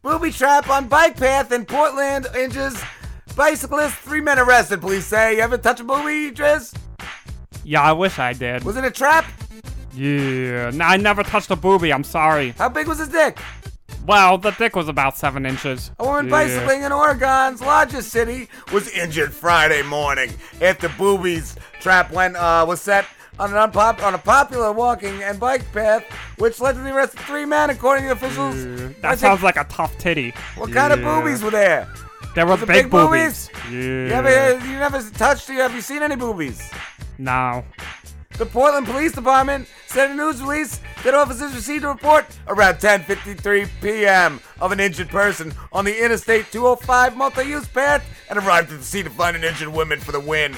Booby 0.07 0.31
trap 0.31 0.71
on 0.71 0.87
bike 0.87 1.17
path 1.17 1.51
in 1.51 1.65
Portland 1.65 2.29
injures 2.39 2.81
bicyclist. 3.35 3.97
Three 3.97 4.21
men 4.21 4.39
arrested. 4.39 4.81
Police 4.81 5.05
say. 5.05 5.35
You 5.35 5.41
ever 5.43 5.59
touch 5.59 5.81
a 5.81 5.85
booby, 5.85 6.31
Driz? 6.31 6.73
Yeah, 7.65 7.83
I 7.83 7.91
wish 7.91 8.21
I 8.21 8.33
did. 8.33 8.63
Was 8.63 8.77
it 8.77 8.85
a 8.85 8.91
trap? 8.93 9.25
Yeah, 9.93 10.71
no, 10.71 10.85
I 10.85 10.97
never 10.97 11.25
touched 11.25 11.51
a 11.51 11.57
booby. 11.57 11.93
I'm 11.93 12.05
sorry. 12.05 12.51
How 12.51 12.69
big 12.69 12.87
was 12.87 12.99
his 13.01 13.09
dick? 13.09 13.41
Well, 14.07 14.39
the 14.39 14.53
dick 14.53 14.77
was 14.77 14.87
about 14.87 15.19
seven 15.19 15.45
inches. 15.45 15.91
A 15.99 16.05
woman 16.05 16.27
Yeah. 16.27 16.31
bicycling 16.31 16.83
in 16.85 16.93
Oregon's 16.93 17.61
largest 17.61 18.11
city 18.13 18.49
was 18.73 18.89
injured 18.91 19.35
Friday 19.35 19.83
morning 19.83 20.31
after 20.63 20.89
boobies 20.91 21.57
trap 21.81 22.13
went 22.13 22.37
uh, 22.37 22.65
was 22.69 22.81
set 22.81 23.07
on 23.39 23.55
an 23.55 23.70
unpop- 23.70 24.03
on 24.03 24.14
a 24.14 24.18
popular 24.18 24.72
walking 24.72 25.22
and 25.22 25.39
bike 25.39 25.70
path, 25.72 26.05
which 26.39 26.61
led 26.61 26.74
to 26.74 26.80
the 26.80 26.95
arrest 26.95 27.14
of 27.14 27.20
three 27.20 27.45
men, 27.45 27.70
according 27.70 28.05
to 28.05 28.12
officials. 28.12 28.55
I 28.57 28.66
That 28.66 29.01
think- 29.03 29.18
sounds 29.18 29.43
like 29.43 29.57
a 29.57 29.64
tough 29.64 29.97
titty. 29.99 30.34
What 30.57 30.72
kind 30.72 30.93
of 30.93 31.01
boobies 31.03 31.43
were 31.43 31.51
there? 31.51 31.87
There 32.34 32.47
were 32.47 32.55
it 32.55 32.61
big, 32.61 32.68
big 32.68 32.91
boobies. 32.91 33.49
You 33.70 34.07
Yeah. 34.09 34.18
ever 34.18 34.59
you 34.66 34.78
never 34.78 35.03
touched? 35.11 35.49
you 35.49 35.61
Have 35.61 35.74
you 35.74 35.80
seen 35.80 36.03
any 36.03 36.16
boobies? 36.16 36.61
No. 37.18 37.64
The 38.37 38.45
Portland 38.45 38.87
Police 38.87 39.12
Department 39.12 39.66
said 39.87 40.11
in 40.11 40.20
a 40.20 40.24
news 40.24 40.43
release 40.43 40.80
that 41.05 41.14
officers 41.14 41.55
received 41.55 41.84
a 41.84 41.89
report 41.89 42.26
around 42.47 42.74
10:53 42.80 43.66
p.m. 43.80 44.41
of 44.61 44.72
an 44.72 44.80
injured 44.80 45.09
person 45.09 45.55
on 45.72 45.87
the 45.87 46.05
Interstate 46.05 46.53
205 46.53 47.16
multi-use 47.16 47.66
path 47.68 48.05
and 48.28 48.39
arrived 48.39 48.70
at 48.70 48.78
the 48.80 48.84
scene 48.84 49.05
to 49.05 49.11
find 49.11 49.37
an 49.37 49.43
injured 49.45 49.68
woman 49.68 49.99
for 50.01 50.12
the 50.12 50.20
win. 50.20 50.55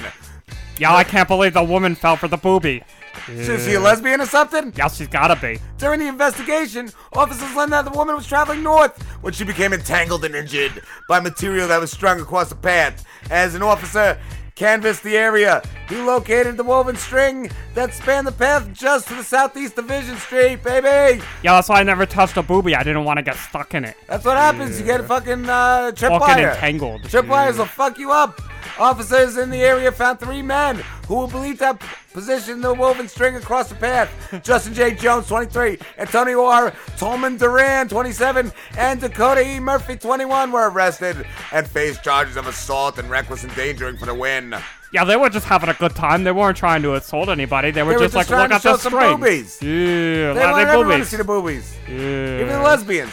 Yeah, 0.79 0.95
I 0.95 1.03
can't 1.03 1.27
believe 1.27 1.53
the 1.53 1.63
woman 1.63 1.93
fell 1.93 2.15
for 2.15 2.29
the 2.29 2.37
booby. 2.37 2.83
Is 3.27 3.65
she 3.65 3.73
a 3.73 3.79
lesbian 3.81 4.21
or 4.21 4.25
something? 4.25 4.71
Yeah, 4.77 4.87
she's 4.87 5.09
gotta 5.09 5.35
be. 5.35 5.59
During 5.77 5.99
the 5.99 6.07
investigation, 6.07 6.89
officers 7.13 7.53
learned 7.53 7.73
that 7.73 7.83
the 7.83 7.91
woman 7.91 8.15
was 8.15 8.25
traveling 8.25 8.63
north 8.63 9.01
when 9.21 9.33
she 9.33 9.43
became 9.43 9.73
entangled 9.73 10.23
and 10.23 10.33
injured 10.33 10.81
by 11.09 11.19
material 11.19 11.67
that 11.67 11.81
was 11.81 11.91
strung 11.91 12.21
across 12.21 12.47
the 12.49 12.55
path. 12.55 13.05
As 13.29 13.55
an 13.55 13.61
officer 13.61 14.17
canvassed 14.55 15.03
the 15.03 15.17
area, 15.17 15.61
he 15.89 15.97
located 15.97 16.55
the 16.55 16.63
woven 16.63 16.95
string 16.95 17.49
that 17.73 17.93
spanned 17.93 18.27
the 18.27 18.31
path 18.31 18.71
just 18.73 19.07
to 19.07 19.15
the 19.15 19.23
southeast 19.23 19.77
of 19.77 19.85
Vision 19.85 20.15
Street, 20.17 20.63
baby. 20.63 21.21
Yeah, 21.43 21.55
that's 21.55 21.67
why 21.69 21.79
I 21.79 21.83
never 21.83 22.05
touched 22.05 22.37
a 22.37 22.43
booby. 22.43 22.75
I 22.75 22.83
didn't 22.83 23.03
want 23.05 23.17
to 23.17 23.23
get 23.23 23.35
stuck 23.35 23.73
in 23.73 23.83
it. 23.85 23.95
That's 24.07 24.23
what 24.23 24.37
happens. 24.37 24.79
You 24.79 24.85
get 24.85 25.01
a 25.01 25.03
fucking 25.03 25.49
uh, 25.49 25.91
Fucking 25.95 26.09
tripwire. 26.19 26.53
entangled. 26.55 27.01
Tripwires 27.03 27.57
will 27.57 27.65
fuck 27.65 27.97
you 27.97 28.11
up. 28.11 28.39
Officers 28.77 29.35
in 29.37 29.49
the 29.49 29.61
area 29.61 29.91
found 29.91 30.19
three 30.19 30.41
men 30.41 30.77
who 31.07 31.15
were 31.21 31.27
believed 31.27 31.59
to 31.59 31.65
have 31.65 31.79
positioned 32.13 32.63
the 32.63 32.73
woven 32.73 33.07
string 33.09 33.35
across 33.35 33.67
the 33.67 33.75
path. 33.75 34.09
Justin 34.43 34.73
J. 34.73 34.93
Jones, 34.93 35.27
23, 35.27 35.77
Antonio 35.97 36.45
R. 36.45 36.73
Tolman 36.97 37.35
Duran, 37.37 37.89
27, 37.89 38.51
and 38.77 39.01
Dakota 39.01 39.41
E. 39.45 39.59
Murphy, 39.59 39.97
21, 39.97 40.51
were 40.51 40.69
arrested 40.69 41.25
and 41.51 41.67
faced 41.67 42.03
charges 42.03 42.37
of 42.37 42.47
assault 42.47 42.99
and 42.99 43.09
reckless 43.09 43.43
endangering 43.43 43.97
for 43.97 44.05
the 44.05 44.13
win. 44.15 44.55
Yeah, 44.91 45.03
they 45.03 45.15
were 45.15 45.29
just 45.29 45.45
having 45.45 45.69
a 45.69 45.73
good 45.75 45.95
time. 45.95 46.23
They 46.23 46.31
weren't 46.31 46.57
trying 46.57 46.81
to 46.81 46.95
assault 46.95 47.29
anybody. 47.29 47.69
They 47.71 47.83
were 47.83 47.91
They 47.91 47.97
were 47.97 48.03
just, 48.05 48.15
just 48.15 48.29
like, 48.31 48.49
look 48.49 48.51
at 48.51 48.63
the 48.63 48.77
string. 48.77 49.17
boobies. 49.19 49.61
Yeah, 49.61 50.33
They 50.33 50.39
want 50.39 50.57
everyone 50.67 50.85
to 50.87 50.93
boobies. 50.93 51.09
see 51.09 51.17
the 51.17 51.23
boobies. 51.23 51.77
Yeah. 51.87 52.35
Even 52.41 52.47
the 52.47 52.61
lesbians. 52.61 53.11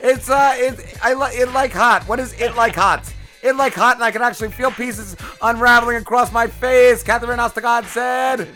It's 0.00 0.30
uh, 0.30 0.52
it, 0.56 0.96
I 1.02 1.14
like 1.14 1.36
it 1.36 1.46
like 1.52 1.72
hot. 1.72 2.04
What 2.04 2.20
is 2.20 2.32
it 2.34 2.54
like 2.54 2.76
hot? 2.76 3.12
It 3.42 3.56
like 3.56 3.74
hot, 3.74 3.96
and 3.96 4.04
I 4.04 4.12
can 4.12 4.22
actually 4.22 4.50
feel 4.50 4.70
pieces 4.70 5.16
unraveling 5.42 5.96
across 5.96 6.30
my 6.32 6.46
face. 6.46 7.02
Catherine 7.02 7.40
Ostagard 7.40 7.84
said. 7.86 8.46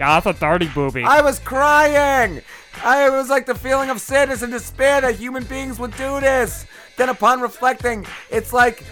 Yeah, 0.00 0.18
that's 0.20 0.26
a 0.26 0.40
dirty 0.40 0.68
booby. 0.68 1.02
I 1.04 1.20
was 1.20 1.38
crying. 1.38 2.40
I 2.82 3.06
it 3.06 3.10
was 3.12 3.28
like 3.28 3.44
the 3.46 3.54
feeling 3.54 3.90
of 3.90 4.00
sadness 4.00 4.40
and 4.42 4.50
despair 4.52 5.02
that 5.02 5.16
human 5.16 5.44
beings 5.44 5.78
would 5.78 5.94
do 5.96 6.18
this. 6.20 6.64
Then, 6.96 7.08
upon 7.10 7.40
reflecting, 7.42 8.06
it's 8.30 8.52
like 8.54 8.84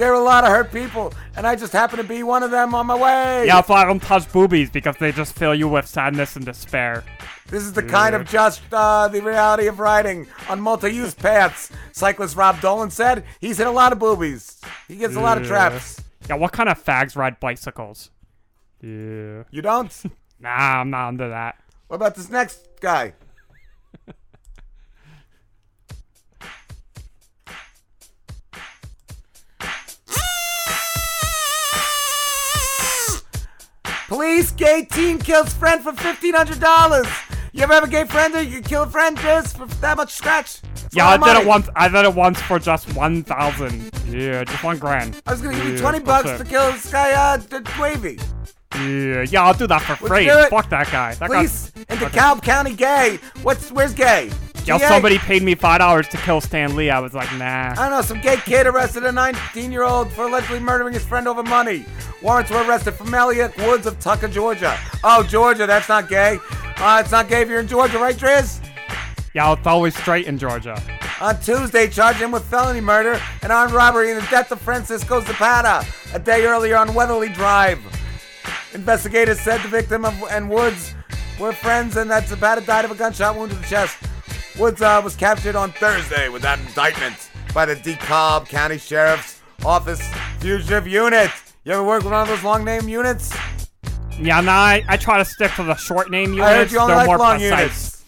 there 0.00 0.12
are 0.12 0.20
a 0.20 0.24
lot 0.24 0.44
of 0.44 0.50
hurt 0.50 0.72
people, 0.72 1.12
and 1.36 1.46
I 1.46 1.56
just 1.56 1.74
happen 1.74 1.98
to 1.98 2.04
be 2.04 2.22
one 2.22 2.42
of 2.42 2.50
them 2.50 2.74
on 2.74 2.86
my 2.86 2.94
way. 2.94 3.46
Yeah, 3.46 3.60
why 3.66 3.82
I 3.82 3.84
don't 3.84 4.02
touch 4.02 4.32
boobies 4.32 4.70
because 4.70 4.96
they 4.96 5.12
just 5.12 5.34
fill 5.34 5.54
you 5.54 5.68
with 5.68 5.86
sadness 5.86 6.36
and 6.36 6.44
despair. 6.44 7.04
This 7.48 7.64
is 7.64 7.74
the 7.74 7.82
kind 7.82 8.14
of 8.14 8.26
just 8.26 8.62
uh, 8.72 9.08
the 9.08 9.20
reality 9.20 9.66
of 9.66 9.78
riding 9.78 10.26
on 10.48 10.58
multi-use 10.58 11.12
paths. 11.14 11.70
Cyclist 11.92 12.34
Rob 12.34 12.62
Dolan 12.62 12.90
said 12.90 13.24
he's 13.42 13.58
hit 13.58 13.66
a 13.66 13.70
lot 13.70 13.92
of 13.92 13.98
boobies. 13.98 14.58
He 14.88 14.96
gets 14.96 15.16
a 15.16 15.20
lot 15.20 15.36
of 15.36 15.46
traps. 15.46 16.00
Yeah, 16.28 16.36
what 16.36 16.52
kind 16.52 16.70
of 16.70 16.82
fags 16.82 17.14
ride 17.14 17.38
bicycles? 17.38 18.10
Yeah. 18.80 19.42
You 19.50 19.60
don't? 19.62 20.02
Nah, 20.40 20.80
I'm 20.80 20.88
not 20.88 21.10
into 21.10 21.28
that. 21.28 21.56
What 21.88 21.96
about 21.96 22.14
this 22.14 22.30
next 22.30 22.66
guy? 22.80 23.12
Police 34.10 34.50
gay 34.50 34.84
teen 34.90 35.20
kills 35.20 35.54
friend 35.54 35.80
for 35.84 35.92
fifteen 35.92 36.34
hundred 36.34 36.58
dollars. 36.58 37.06
You 37.52 37.62
ever 37.62 37.74
have 37.74 37.84
a 37.84 37.88
gay 37.88 38.02
friend 38.06 38.34
that 38.34 38.46
you 38.46 38.54
can 38.54 38.64
kill 38.64 38.82
a 38.82 38.86
friend 38.88 39.16
just 39.16 39.56
for 39.56 39.66
that 39.66 39.96
much 39.96 40.12
scratch? 40.12 40.58
It's 40.74 40.96
Yeah, 40.96 41.06
I 41.10 41.12
did 41.12 41.20
money. 41.20 41.40
it 41.42 41.46
once. 41.46 41.68
I 41.76 41.86
did 41.88 42.04
it 42.04 42.12
once 42.12 42.40
for 42.42 42.58
just 42.58 42.92
one 42.96 43.22
thousand. 43.22 43.88
Yeah, 44.08 44.42
just 44.42 44.64
one 44.64 44.78
grand. 44.78 45.22
I 45.28 45.30
was 45.30 45.40
gonna 45.40 45.54
give 45.56 45.64
you 45.64 45.78
twenty 45.78 46.00
that's 46.00 46.24
bucks 46.24 46.40
it. 46.40 46.44
to 46.44 46.50
kill 46.50 46.72
this 46.72 46.90
guy, 46.90 47.12
uh, 47.12 47.36
D- 47.36 47.58
Wavy. 47.80 48.18
Yeah, 48.74 49.22
yeah, 49.28 49.44
I'll 49.44 49.54
do 49.54 49.68
that 49.68 49.82
for 49.82 49.96
Would 50.02 50.08
free. 50.08 50.26
you? 50.26 50.46
Fuck 50.48 50.70
that 50.70 50.90
guy. 50.90 51.14
That 51.14 51.30
Police 51.30 51.70
guy's 51.70 51.84
in 51.88 52.08
DeKalb 52.08 52.42
County 52.42 52.74
gay. 52.74 53.20
What's 53.44 53.70
where's 53.70 53.94
gay? 53.94 54.32
GA? 54.78 54.88
somebody 54.88 55.18
paid 55.18 55.42
me 55.42 55.54
five 55.54 55.78
dollars 55.78 56.08
to 56.08 56.16
kill 56.18 56.40
Stan 56.40 56.76
Lee. 56.76 56.90
I 56.90 57.00
was 57.00 57.14
like, 57.14 57.30
nah. 57.36 57.72
I 57.72 57.74
don't 57.74 57.90
know, 57.90 58.02
some 58.02 58.20
gay 58.20 58.36
kid 58.36 58.66
arrested 58.66 59.04
a 59.04 59.12
19 59.12 59.72
year 59.72 59.82
old 59.84 60.12
for 60.12 60.24
allegedly 60.24 60.60
murdering 60.60 60.94
his 60.94 61.04
friend 61.04 61.26
over 61.28 61.42
money. 61.42 61.84
Warrants 62.22 62.50
were 62.50 62.62
arrested 62.64 62.92
from 62.92 63.14
Elliott 63.14 63.56
Woods 63.58 63.86
of 63.86 63.98
Tucker, 63.98 64.28
Georgia. 64.28 64.78
Oh, 65.02 65.22
Georgia, 65.22 65.66
that's 65.66 65.88
not 65.88 66.08
gay. 66.08 66.38
Uh, 66.76 67.00
it's 67.02 67.12
not 67.12 67.28
gay 67.28 67.42
if 67.42 67.48
you're 67.48 67.60
in 67.60 67.68
Georgia, 67.68 67.98
right, 67.98 68.16
Driz? 68.16 68.60
Yeah, 69.34 69.52
it's 69.52 69.66
always 69.66 69.96
straight 69.96 70.26
in 70.26 70.38
Georgia. 70.38 70.80
On 71.20 71.38
Tuesday, 71.40 71.86
charged 71.86 72.18
him 72.18 72.32
with 72.32 72.44
felony 72.44 72.80
murder 72.80 73.20
and 73.42 73.52
armed 73.52 73.72
robbery 73.72 74.10
in 74.10 74.16
the 74.16 74.26
death 74.30 74.50
of 74.50 74.60
Francisco 74.60 75.20
Zapata 75.20 75.86
a 76.14 76.18
day 76.18 76.46
earlier 76.46 76.76
on 76.76 76.94
Weatherly 76.94 77.28
Drive. 77.28 77.78
Investigators 78.74 79.40
said 79.40 79.60
the 79.62 79.68
victim 79.68 80.04
of, 80.04 80.14
and 80.30 80.48
Woods 80.48 80.94
were 81.38 81.52
friends 81.52 81.96
and 81.96 82.10
that 82.10 82.26
Zapata 82.26 82.60
died 82.60 82.84
of 82.84 82.90
a 82.90 82.94
gunshot 82.94 83.36
wound 83.36 83.50
to 83.52 83.56
the 83.56 83.66
chest. 83.66 83.98
Woods 84.58 84.82
uh, 84.82 85.00
was 85.02 85.16
captured 85.16 85.56
on 85.56 85.72
Thursday 85.72 86.28
without 86.28 86.58
indictment 86.58 87.30
by 87.54 87.64
the 87.64 87.76
DeKalb 87.76 88.48
County 88.48 88.78
Sheriff's 88.78 89.40
Office 89.64 90.02
Fugitive 90.40 90.86
Unit. 90.86 91.30
You 91.64 91.72
ever 91.72 91.84
work 91.84 92.02
with 92.02 92.12
one 92.12 92.22
of 92.22 92.28
those 92.28 92.42
long 92.42 92.64
name 92.64 92.88
units? 92.88 93.34
Yeah, 94.18 94.40
nah, 94.40 94.52
I, 94.52 94.84
I 94.88 94.96
try 94.96 95.18
to 95.18 95.24
stick 95.24 95.52
to 95.54 95.62
the 95.62 95.76
short 95.76 96.10
name 96.10 96.32
units. 96.32 96.48
I 96.48 96.54
heard 96.56 96.72
you 96.72 96.78
only 96.78 96.88
They're 96.90 96.96
like 96.98 97.06
more 97.06 97.18
long 97.18 97.38
precise. 97.38 97.58
units. 97.60 98.04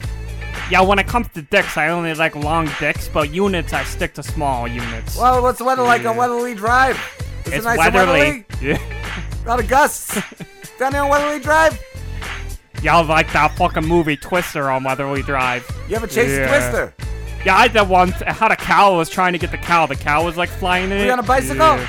Yeah, 0.70 0.80
when 0.82 0.98
it 0.98 1.06
comes 1.06 1.28
to 1.34 1.42
dicks, 1.42 1.76
I 1.76 1.88
only 1.88 2.14
like 2.14 2.34
long 2.34 2.68
dicks, 2.80 3.08
but 3.08 3.30
units, 3.32 3.72
I 3.72 3.84
stick 3.84 4.14
to 4.14 4.22
small 4.22 4.66
units. 4.66 5.16
Well, 5.16 5.42
what's 5.42 5.58
the 5.58 5.64
weather 5.64 5.82
like 5.82 6.04
on. 6.04 6.16
Weatherly 6.16 6.54
Drive? 6.54 6.96
Is 7.46 7.52
it's 7.52 7.56
it 7.58 7.64
nice 7.64 7.78
weatherly. 7.78 8.20
Weatherly? 8.20 8.46
Yeah. 8.60 9.44
A 9.44 9.48
lot 9.48 9.60
of 9.60 9.68
gusts 9.68 10.14
down 10.78 10.92
there 10.92 11.02
on 11.02 11.10
Weatherly 11.10 11.40
Drive. 11.40 11.82
Y'all 12.82 13.04
like 13.06 13.32
that 13.32 13.56
fucking 13.56 13.86
movie 13.86 14.16
Twister 14.16 14.68
on 14.68 14.82
Weatherly 14.82 15.22
Drive. 15.22 15.64
You 15.88 15.94
ever 15.94 16.08
chased 16.08 16.30
a 16.30 16.40
Yeah. 16.40 16.48
Twister? 16.48 16.94
Yeah, 17.44 17.56
I 17.56 17.68
did 17.68 17.88
once. 17.88 18.20
I 18.22 18.32
had 18.32 18.50
a 18.50 18.56
cow. 18.56 18.94
I 18.94 18.96
was 18.96 19.08
trying 19.08 19.34
to 19.34 19.38
get 19.38 19.52
the 19.52 19.58
cow. 19.58 19.86
The 19.86 19.94
cow 19.94 20.24
was 20.24 20.36
like 20.36 20.48
flying 20.48 20.90
in 20.90 20.98
Were 20.98 21.04
you 21.04 21.12
on 21.12 21.20
a 21.20 21.22
bicycle? 21.22 21.56
Yeah, 21.56 21.86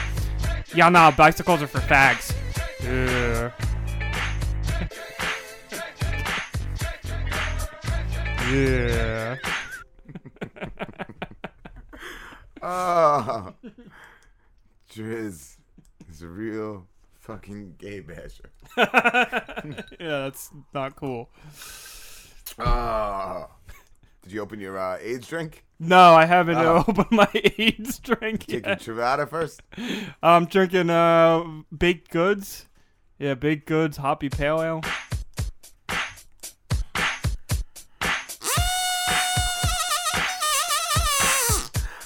yeah 0.76 0.90
no, 0.90 1.12
bicycles 1.18 1.64
are 1.64 1.68
for 1.68 1.80
fags. 1.80 2.32
Yeah. 2.84 3.52
yeah. 8.52 9.38
Oh, 12.62 13.54
Driz 14.94 15.58
is 16.08 16.22
a 16.22 16.28
real 16.28 16.86
fucking 17.20 17.76
gay 17.80 18.00
basher. 18.00 18.53
yeah, 18.78 19.84
that's 20.00 20.50
not 20.74 20.96
cool. 20.96 21.30
Oh. 22.60 23.48
Did 24.22 24.32
you 24.32 24.42
open 24.42 24.60
your 24.60 24.78
uh, 24.78 24.98
AIDS 25.02 25.28
drink? 25.28 25.66
No, 25.80 26.14
I 26.14 26.26
haven't 26.26 26.56
Oh. 26.58 26.86
opened 26.88 27.12
my 27.12 27.30
AIDS 27.58 28.00
drink 28.00 28.46
Taking 28.46 28.70
yet. 28.70 28.80
Truvada 28.80 29.28
first? 29.30 29.62
I'm 30.22 30.46
drinking 30.46 30.90
uh 30.90 31.44
baked 31.78 32.10
goods. 32.10 32.68
Yeah, 33.20 33.34
baked 33.36 33.68
goods, 33.68 33.98
hoppy 33.98 34.30
pale 34.30 34.62
ale. 34.62 34.82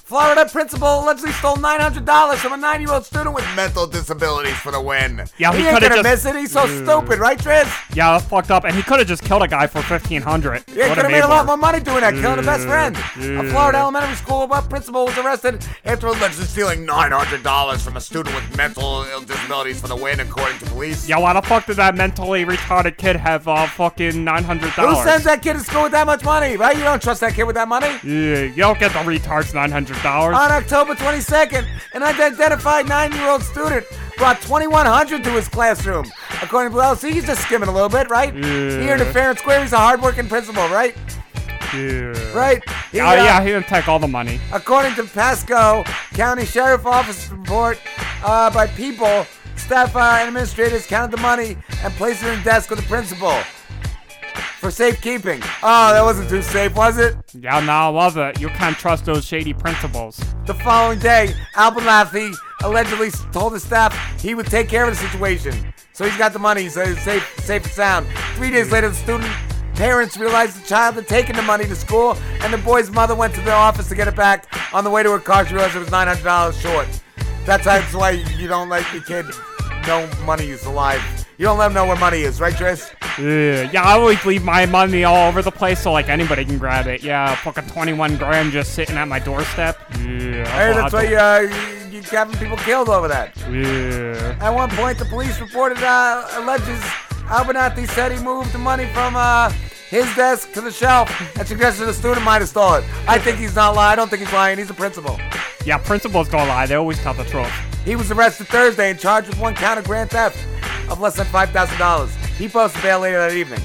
Florida 0.07 0.45
principal 0.49 1.01
allegedly 1.01 1.33
stole 1.33 1.57
$900 1.57 2.35
from 2.37 2.53
a 2.53 2.57
nine-year-old 2.57 3.03
student 3.03 3.35
with 3.35 3.43
mental 3.57 3.85
disabilities 3.85 4.55
for 4.55 4.71
the 4.71 4.79
win. 4.79 5.25
Yeah, 5.37 5.51
he, 5.51 5.57
he 5.59 5.63
ain't 5.67 5.71
coulda 5.71 5.89
gonna 5.89 6.01
just- 6.01 6.23
miss 6.23 6.33
it. 6.33 6.39
He's 6.39 6.51
so 6.53 6.63
Yeah. 6.63 6.85
stupid, 6.85 7.19
right, 7.19 7.37
Driz? 7.37 7.67
Yeah, 7.93 8.13
that's 8.13 8.23
fucked 8.23 8.49
up. 8.49 8.63
And 8.63 8.73
he 8.73 8.83
could 8.83 8.99
have 8.99 9.07
just 9.09 9.21
killed 9.25 9.41
a 9.43 9.49
guy 9.49 9.67
for 9.67 9.81
fifteen 9.81 10.21
hundred. 10.21 10.63
Yeah, 10.73 10.87
he 10.87 10.93
could 10.95 11.03
have 11.03 11.11
made 11.11 11.25
a 11.25 11.27
lot 11.27 11.45
more 11.45 11.57
money 11.57 11.81
doing 11.81 11.99
that, 11.99 12.13
killing 12.13 12.39
a 12.39 12.41
best 12.41 12.63
mm, 12.63 12.69
friend. 12.69 12.95
yeah. 12.95 13.41
A 13.41 13.43
mm. 13.43 13.51
Florida 13.51 13.79
elementary 13.79 14.15
school 14.15 14.47
principal 14.47 15.07
was 15.07 15.17
arrested 15.17 15.65
after 15.83 16.07
allegedly 16.07 16.45
stealing 16.45 16.87
$900 16.87 17.81
from 17.81 17.97
a 17.97 18.01
student 18.01 18.33
with 18.33 18.55
mental 18.55 19.03
ill 19.11 19.19
disabilities 19.19 19.81
for 19.81 19.89
the 19.89 19.95
win, 19.95 20.21
according 20.21 20.57
to 20.59 20.65
police. 20.67 21.09
Yeah, 21.09 21.17
why 21.19 21.33
the 21.33 21.41
fuck 21.41 21.65
did 21.65 21.75
that 21.75 21.95
mentally 21.95 22.45
retarded 22.45 22.95
kid 22.95 23.17
have 23.17 23.45
uh, 23.45 23.67
fucking 23.67 24.23
nine 24.23 24.45
hundred 24.45 24.69
Who 24.69 24.83
dollars? 24.83 25.03
sends 25.03 25.25
that 25.25 25.41
kid 25.41 25.55
to 25.55 25.59
school 25.59 25.83
with 25.83 25.91
that 25.91 26.05
much 26.05 26.23
money, 26.23 26.55
right? 26.55 26.77
You 26.77 26.83
don't 26.83 27.01
trust 27.01 27.19
that 27.19 27.33
kid 27.33 27.43
with 27.43 27.55
that 27.55 27.67
money? 27.67 27.87
Yeah, 28.05 28.43
you 28.43 28.55
don't 28.55 28.79
get 28.79 28.93
the 28.93 28.99
retards 28.99 29.53
nine 29.53 29.69
hundred 29.71 29.96
dollars. 30.03 30.35
On 30.35 30.51
October 30.51 30.95
22nd, 30.95 31.65
an 31.93 32.03
unidentified 32.03 32.87
nine-year-old 32.87 33.43
student 33.43 33.85
brought 34.17 34.41
2100 34.41 35.23
to 35.23 35.31
his 35.31 35.47
classroom. 35.47 36.05
According 36.41 36.71
to 36.71 36.77
police, 36.77 37.01
he's 37.01 37.25
just 37.25 37.41
skimming 37.43 37.69
a 37.69 37.71
little 37.71 37.89
bit, 37.89 38.09
right? 38.09 38.33
Here 38.33 38.93
in 38.93 38.99
the 38.99 39.05
fair 39.05 39.29
and 39.29 39.39
square. 39.39 39.61
He's 39.61 39.73
a 39.73 39.77
hardworking 39.77 40.27
principal, 40.27 40.67
right? 40.69 40.95
Yeah. 41.73 42.13
Right? 42.33 42.63
He, 42.91 43.01
Oh 43.01 43.07
uh, 43.07 43.13
yeah, 43.15 43.41
he 43.41 43.49
didn't 43.49 43.67
take 43.67 43.87
all 43.87 43.99
the 43.99 44.07
money. 44.07 44.39
According 44.53 44.95
to 44.95 45.03
Pasco 45.03 45.83
County 46.13 46.45
Sheriff 46.45 46.85
Office 46.85 47.29
report 47.29 47.79
uh, 48.23 48.49
by 48.51 48.67
people, 48.67 49.25
staff 49.57 49.95
uh, 49.95 49.99
and 49.99 50.29
administrators 50.29 50.87
counted 50.87 51.11
the 51.15 51.21
money 51.21 51.57
and 51.83 51.93
placed 51.95 52.23
it 52.23 52.29
in 52.29 52.39
the 52.39 52.45
desk 52.45 52.71
of 52.71 52.77
the 52.77 52.83
principal 52.83 53.37
for 54.57 54.71
safekeeping. 54.71 55.41
Oh, 55.63 55.93
that 55.93 56.03
wasn't 56.03 56.29
too 56.29 56.41
safe, 56.41 56.75
was 56.75 56.97
it? 56.97 57.15
Yeah, 57.33 57.59
no, 57.59 57.71
I 57.71 57.87
love 57.87 58.17
it. 58.17 58.39
You 58.39 58.49
can't 58.49 58.77
trust 58.77 59.05
those 59.05 59.25
shady 59.25 59.53
principals. 59.53 60.19
The 60.45 60.53
following 60.55 60.99
day, 60.99 61.33
Abernathy 61.55 62.35
allegedly 62.63 63.11
told 63.31 63.53
his 63.53 63.63
staff 63.63 63.93
he 64.19 64.35
would 64.35 64.47
take 64.47 64.67
care 64.67 64.85
of 64.85 64.89
the 64.89 65.09
situation. 65.09 65.73
So 65.93 66.05
he's 66.05 66.17
got 66.17 66.33
the 66.33 66.39
money, 66.39 66.69
so 66.69 66.85
he's 66.85 67.01
safe, 67.01 67.23
safe 67.39 67.63
and 67.63 67.71
sound. 67.71 68.07
Three 68.35 68.51
days 68.51 68.71
later, 68.71 68.89
the 68.89 68.95
student 68.95 69.31
parents 69.75 70.17
realized 70.17 70.61
the 70.61 70.67
child 70.67 70.95
had 70.95 71.07
taken 71.07 71.35
the 71.35 71.41
money 71.43 71.65
to 71.65 71.75
school, 71.75 72.17
and 72.41 72.51
the 72.51 72.57
boy's 72.57 72.89
mother 72.91 73.15
went 73.15 73.33
to 73.35 73.41
the 73.41 73.53
office 73.53 73.89
to 73.89 73.95
get 73.95 74.07
it 74.07 74.15
back. 74.15 74.47
On 74.73 74.83
the 74.83 74.89
way 74.89 75.03
to 75.03 75.11
her 75.11 75.19
car, 75.19 75.45
she 75.45 75.53
realized 75.53 75.75
it 75.75 75.79
was 75.79 75.89
$900 75.89 76.61
short. 76.61 76.87
That's, 77.45 77.63
that's 77.63 77.93
why 77.93 78.11
you 78.11 78.47
don't 78.47 78.69
let 78.69 78.91
your 78.91 79.03
kid 79.03 79.25
know 79.87 80.09
money 80.25 80.49
is 80.49 80.65
alive. 80.65 81.01
You 81.39 81.45
don't 81.45 81.59
let 81.59 81.67
them 81.67 81.75
know 81.75 81.85
where 81.85 81.95
money 81.97 82.21
is, 82.21 82.41
right, 82.41 82.53
Driz? 82.55 82.91
Yeah, 83.19 83.69
yeah, 83.71 83.83
I 83.83 83.93
always 83.93 84.23
leave 84.25 84.43
my 84.43 84.65
money 84.65 85.03
all 85.03 85.27
over 85.27 85.43
the 85.43 85.51
place 85.51 85.79
so 85.81 85.91
like 85.91 86.09
anybody 86.09 86.43
can 86.43 86.57
grab 86.57 86.87
it. 86.87 87.03
Yeah, 87.03 87.35
fucking 87.35 87.67
21 87.67 88.17
grand 88.17 88.51
just 88.51 88.73
sitting 88.73 88.95
at 88.97 89.07
my 89.07 89.19
doorstep. 89.19 89.77
Yeah, 89.99 90.45
Hey, 90.47 90.73
that's 90.73 90.93
why 90.93 91.03
you, 91.03 91.15
uh, 91.17 91.39
you, 91.91 91.99
you 91.99 92.01
having 92.01 92.35
people 92.39 92.57
killed 92.57 92.89
over 92.89 93.07
that. 93.07 93.37
Yeah. 93.51 94.35
At 94.41 94.49
one 94.49 94.71
point, 94.71 94.97
the 94.97 95.05
police 95.05 95.39
reported 95.39 95.77
uh, 95.83 96.27
alleges 96.33 96.83
Abernathy 97.27 97.87
said 97.89 98.11
he 98.11 98.23
moved 98.23 98.53
the 98.53 98.57
money 98.57 98.85
from 98.93 99.15
uh, 99.17 99.49
his 99.89 100.05
desk 100.15 100.53
to 100.53 100.61
the 100.61 100.71
shelf 100.71 101.09
and 101.37 101.45
suggested 101.47 101.85
the 101.85 101.93
student 101.93 102.23
might 102.23 102.39
have 102.39 102.47
stolen 102.47 102.83
it. 102.83 102.89
I 103.07 103.19
think 103.19 103.37
he's 103.37 103.55
not 103.55 103.75
lying. 103.75 103.93
I 103.93 103.95
don't 103.95 104.09
think 104.09 104.21
he's 104.23 104.31
lying. 104.31 104.57
He's 104.57 104.69
a 104.69 104.73
principal. 104.73 105.19
Yeah, 105.65 105.77
principals 105.77 106.29
don't 106.29 106.47
lie. 106.47 106.65
They 106.65 106.75
always 106.75 106.99
tell 106.99 107.13
the 107.13 107.25
truth. 107.25 107.51
He 107.83 107.97
was 107.97 108.11
arrested 108.11 108.47
Thursday 108.47 108.91
and 108.91 108.99
charged 108.99 109.27
with 109.27 109.39
one 109.39 109.55
count 109.55 109.77
of 109.77 109.85
grand 109.85 110.09
theft 110.09 110.37
of 110.89 111.01
less 111.01 111.17
than 111.17 111.25
$5,000. 111.27 112.25
He 112.37 112.47
posted 112.47 112.81
bail 112.81 113.01
later 113.01 113.19
that 113.19 113.33
evening. 113.33 113.61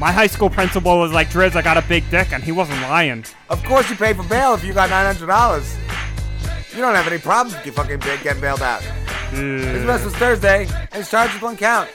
My 0.00 0.10
high 0.10 0.26
school 0.26 0.50
principal 0.50 0.98
was 0.98 1.12
like, 1.12 1.28
Driz, 1.28 1.54
I 1.54 1.62
got 1.62 1.76
a 1.76 1.82
big 1.82 2.08
dick, 2.10 2.32
and 2.32 2.42
he 2.42 2.52
wasn't 2.52 2.80
lying. 2.82 3.24
Of 3.48 3.62
course, 3.64 3.88
you 3.90 3.96
pay 3.96 4.12
for 4.12 4.22
bail 4.24 4.54
if 4.54 4.64
you 4.64 4.72
got 4.72 4.90
$900. 4.90 6.74
You 6.74 6.80
don't 6.80 6.94
have 6.94 7.06
any 7.06 7.18
problems 7.18 7.56
with 7.56 7.66
you 7.66 7.72
fucking 7.72 8.00
big 8.00 8.22
getting 8.22 8.40
bailed 8.40 8.62
out. 8.62 8.82
His 9.30 9.84
arrest 9.84 10.04
was 10.04 10.14
Thursday, 10.16 10.66
and 10.70 10.94
he's 10.94 11.10
charged 11.10 11.34
with 11.34 11.42
one 11.42 11.56
count. 11.56 11.88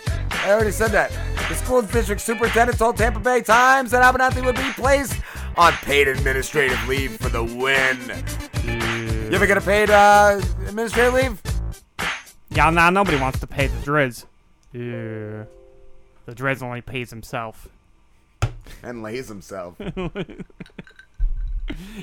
I 0.44 0.52
already 0.52 0.72
said 0.72 0.92
that. 0.92 1.12
The 1.48 1.56
school 1.56 1.82
district 1.82 2.20
superintendent 2.22 2.78
told 2.78 2.98
Tampa 2.98 3.20
Bay 3.20 3.42
Times 3.42 3.92
that 3.92 4.04
Abernathy 4.04 4.44
would 4.44 4.56
be 4.56 4.72
placed 4.74 5.22
on 5.56 5.72
paid 5.74 6.08
administrative 6.08 6.86
leave 6.88 7.18
for 7.18 7.30
the 7.30 7.44
win. 7.44 7.98
You 8.66 9.36
ever 9.36 9.48
get 9.48 9.58
a 9.58 9.62
paid 9.62 9.90
uh, 9.90 10.42
administrative 10.68 11.14
leave? 11.14 11.42
Yeah, 12.50 12.70
nah, 12.70 12.90
nobody 12.90 13.18
wants 13.18 13.40
to 13.40 13.48
pay 13.48 13.68
the 13.68 13.78
Driz. 13.78 14.26
Yeah. 14.74 15.46
The 16.26 16.36
Driz 16.36 16.62
only 16.62 16.82
pays 16.82 17.10
himself. 17.10 17.70
And 18.84 19.02
lays 19.02 19.30
himself. 19.30 19.76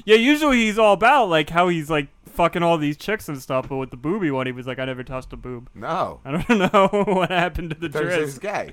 Yeah, 0.05 0.17
usually 0.17 0.59
he's 0.59 0.79
all 0.79 0.95
about 0.95 1.29
like 1.29 1.51
how 1.51 1.69
he's 1.69 1.91
like 1.91 2.09
fucking 2.33 2.63
all 2.63 2.79
these 2.79 2.97
chicks 2.97 3.29
and 3.29 3.41
stuff, 3.41 3.69
but 3.69 3.77
with 3.77 3.91
the 3.91 3.97
booby 3.97 4.31
one, 4.31 4.47
he 4.47 4.53
was 4.53 4.67
like, 4.67 4.79
I 4.79 4.85
never 4.85 5.03
touched 5.05 5.33
a 5.33 5.37
boob. 5.37 5.69
No. 5.75 6.21
I 6.25 6.43
don't 6.43 6.73
know 6.73 6.89
what 7.07 7.31
happened 7.31 7.71
to 7.71 7.77
the 7.77 7.89
Thursday 7.89 8.19
Driz. 8.19 8.25
was 8.25 8.39
gay. 8.39 8.73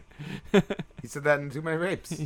he 1.01 1.08
said 1.08 1.24
that 1.24 1.39
in 1.39 1.49
Too 1.49 1.62
Many 1.62 1.78
Rapes. 1.78 2.22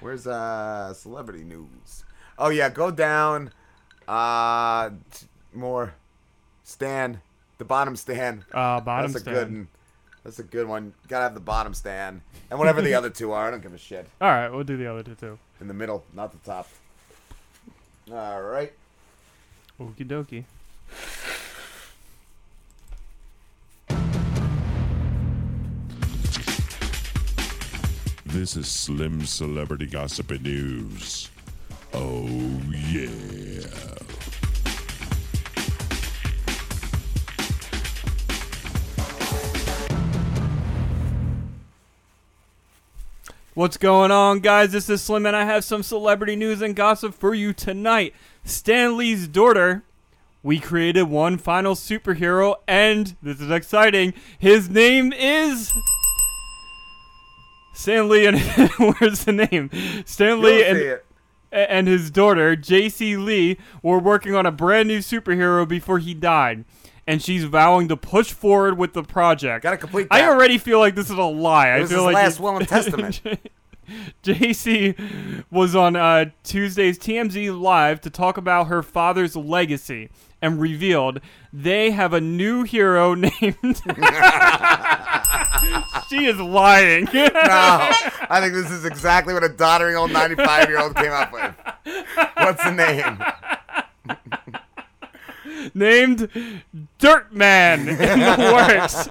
Where's 0.00 0.26
uh 0.26 0.92
celebrity 0.94 1.42
news? 1.44 2.04
Oh 2.38 2.50
yeah, 2.50 2.68
go 2.68 2.90
down. 2.90 3.50
Uh, 4.06 4.90
t- 5.10 5.26
more. 5.54 5.94
Stand. 6.64 7.20
The 7.58 7.64
bottom 7.64 7.96
stand. 7.96 8.44
Uh, 8.52 8.80
bottom 8.80 9.12
That's 9.12 9.22
a 9.22 9.30
stand. 9.30 9.36
good 9.36 9.48
one. 9.52 9.68
That's 10.24 10.38
a 10.38 10.42
good 10.42 10.68
one. 10.68 10.92
Gotta 11.08 11.22
have 11.24 11.34
the 11.34 11.40
bottom 11.40 11.72
stand. 11.72 12.20
And 12.50 12.58
whatever 12.58 12.82
the 12.82 12.92
other 12.94 13.08
two 13.10 13.32
are, 13.32 13.48
I 13.48 13.50
don't 13.50 13.62
give 13.62 13.72
a 13.72 13.78
shit. 13.78 14.06
All 14.20 14.28
right, 14.28 14.48
we'll 14.50 14.64
do 14.64 14.76
the 14.76 14.90
other 14.90 15.02
two 15.02 15.14
too. 15.14 15.38
In 15.60 15.68
the 15.68 15.74
middle, 15.74 16.04
not 16.12 16.32
the 16.32 16.38
top. 16.38 16.68
All 18.12 18.42
right. 18.42 18.72
Okie 19.78 20.08
dokie. 20.08 20.44
This 28.24 28.56
is 28.56 28.68
Slim 28.68 29.24
Celebrity 29.26 29.86
Gossip 29.86 30.30
and 30.30 30.42
News. 30.42 31.30
Oh, 31.92 32.26
yeah. 32.90 33.66
What's 43.56 43.78
going 43.78 44.10
on, 44.10 44.40
guys? 44.40 44.72
This 44.72 44.90
is 44.90 45.00
Slim, 45.02 45.24
and 45.24 45.34
I 45.34 45.46
have 45.46 45.64
some 45.64 45.82
celebrity 45.82 46.36
news 46.36 46.60
and 46.60 46.76
gossip 46.76 47.14
for 47.14 47.34
you 47.34 47.54
tonight. 47.54 48.12
Stan 48.44 48.98
Lee's 48.98 49.26
daughter. 49.26 49.82
We 50.42 50.60
created 50.60 51.04
one 51.04 51.38
final 51.38 51.74
superhero, 51.74 52.56
and 52.68 53.16
this 53.22 53.40
is 53.40 53.50
exciting. 53.50 54.12
His 54.38 54.68
name 54.68 55.10
is. 55.14 55.72
Stan 57.72 58.10
Lee 58.10 58.26
and 58.26 58.38
where's 58.78 59.24
the 59.24 59.32
name? 59.32 59.70
Stan 60.04 60.42
Lee 60.42 60.62
and 60.62 60.76
see 60.78 60.84
it. 60.84 61.04
a- 61.50 61.72
and 61.72 61.88
his 61.88 62.10
daughter, 62.10 62.56
JC 62.56 63.16
Lee, 63.22 63.56
were 63.82 63.98
working 63.98 64.34
on 64.34 64.44
a 64.44 64.52
brand 64.52 64.86
new 64.88 64.98
superhero 64.98 65.66
before 65.66 65.98
he 65.98 66.12
died. 66.12 66.66
And 67.06 67.22
she's 67.22 67.44
vowing 67.44 67.86
to 67.88 67.96
push 67.96 68.32
forward 68.32 68.76
with 68.78 68.92
the 68.92 69.02
project. 69.04 69.62
Gotta 69.62 69.76
complete 69.76 70.08
I 70.10 70.26
already 70.28 70.58
feel 70.58 70.80
like 70.80 70.94
this 70.96 71.06
is 71.06 71.16
a 71.16 71.22
lie. 71.22 71.70
I 71.70 71.80
This 71.80 71.90
feel 71.90 72.00
is 72.00 72.04
like 72.06 72.14
last 72.14 72.40
will 72.40 72.56
and 72.56 72.66
testament. 72.68 73.22
JC 74.24 75.44
was 75.50 75.76
on 75.76 75.94
uh, 75.94 76.26
Tuesday's 76.42 76.98
TMZ 76.98 77.58
Live 77.60 78.00
to 78.00 78.10
talk 78.10 78.36
about 78.36 78.66
her 78.66 78.82
father's 78.82 79.36
legacy 79.36 80.10
and 80.42 80.60
revealed 80.60 81.20
they 81.52 81.92
have 81.92 82.12
a 82.12 82.20
new 82.20 82.64
hero 82.64 83.14
named. 83.14 83.32
she 86.08 86.26
is 86.26 86.38
lying. 86.38 87.04
no, 87.04 87.20
I 88.28 88.40
think 88.40 88.54
this 88.54 88.70
is 88.70 88.84
exactly 88.84 89.32
what 89.34 89.44
a 89.44 89.48
doddering 89.48 89.96
old 89.96 90.10
95 90.10 90.68
year 90.68 90.80
old 90.80 90.96
came 90.96 91.12
up 91.12 91.32
with. 91.32 91.54
What's 92.36 92.62
the 92.64 92.72
name? 92.72 93.18
Named 95.74 96.30
Dirtman 96.98 97.78
in 97.88 97.96
the 98.20 98.52
works. 98.54 99.06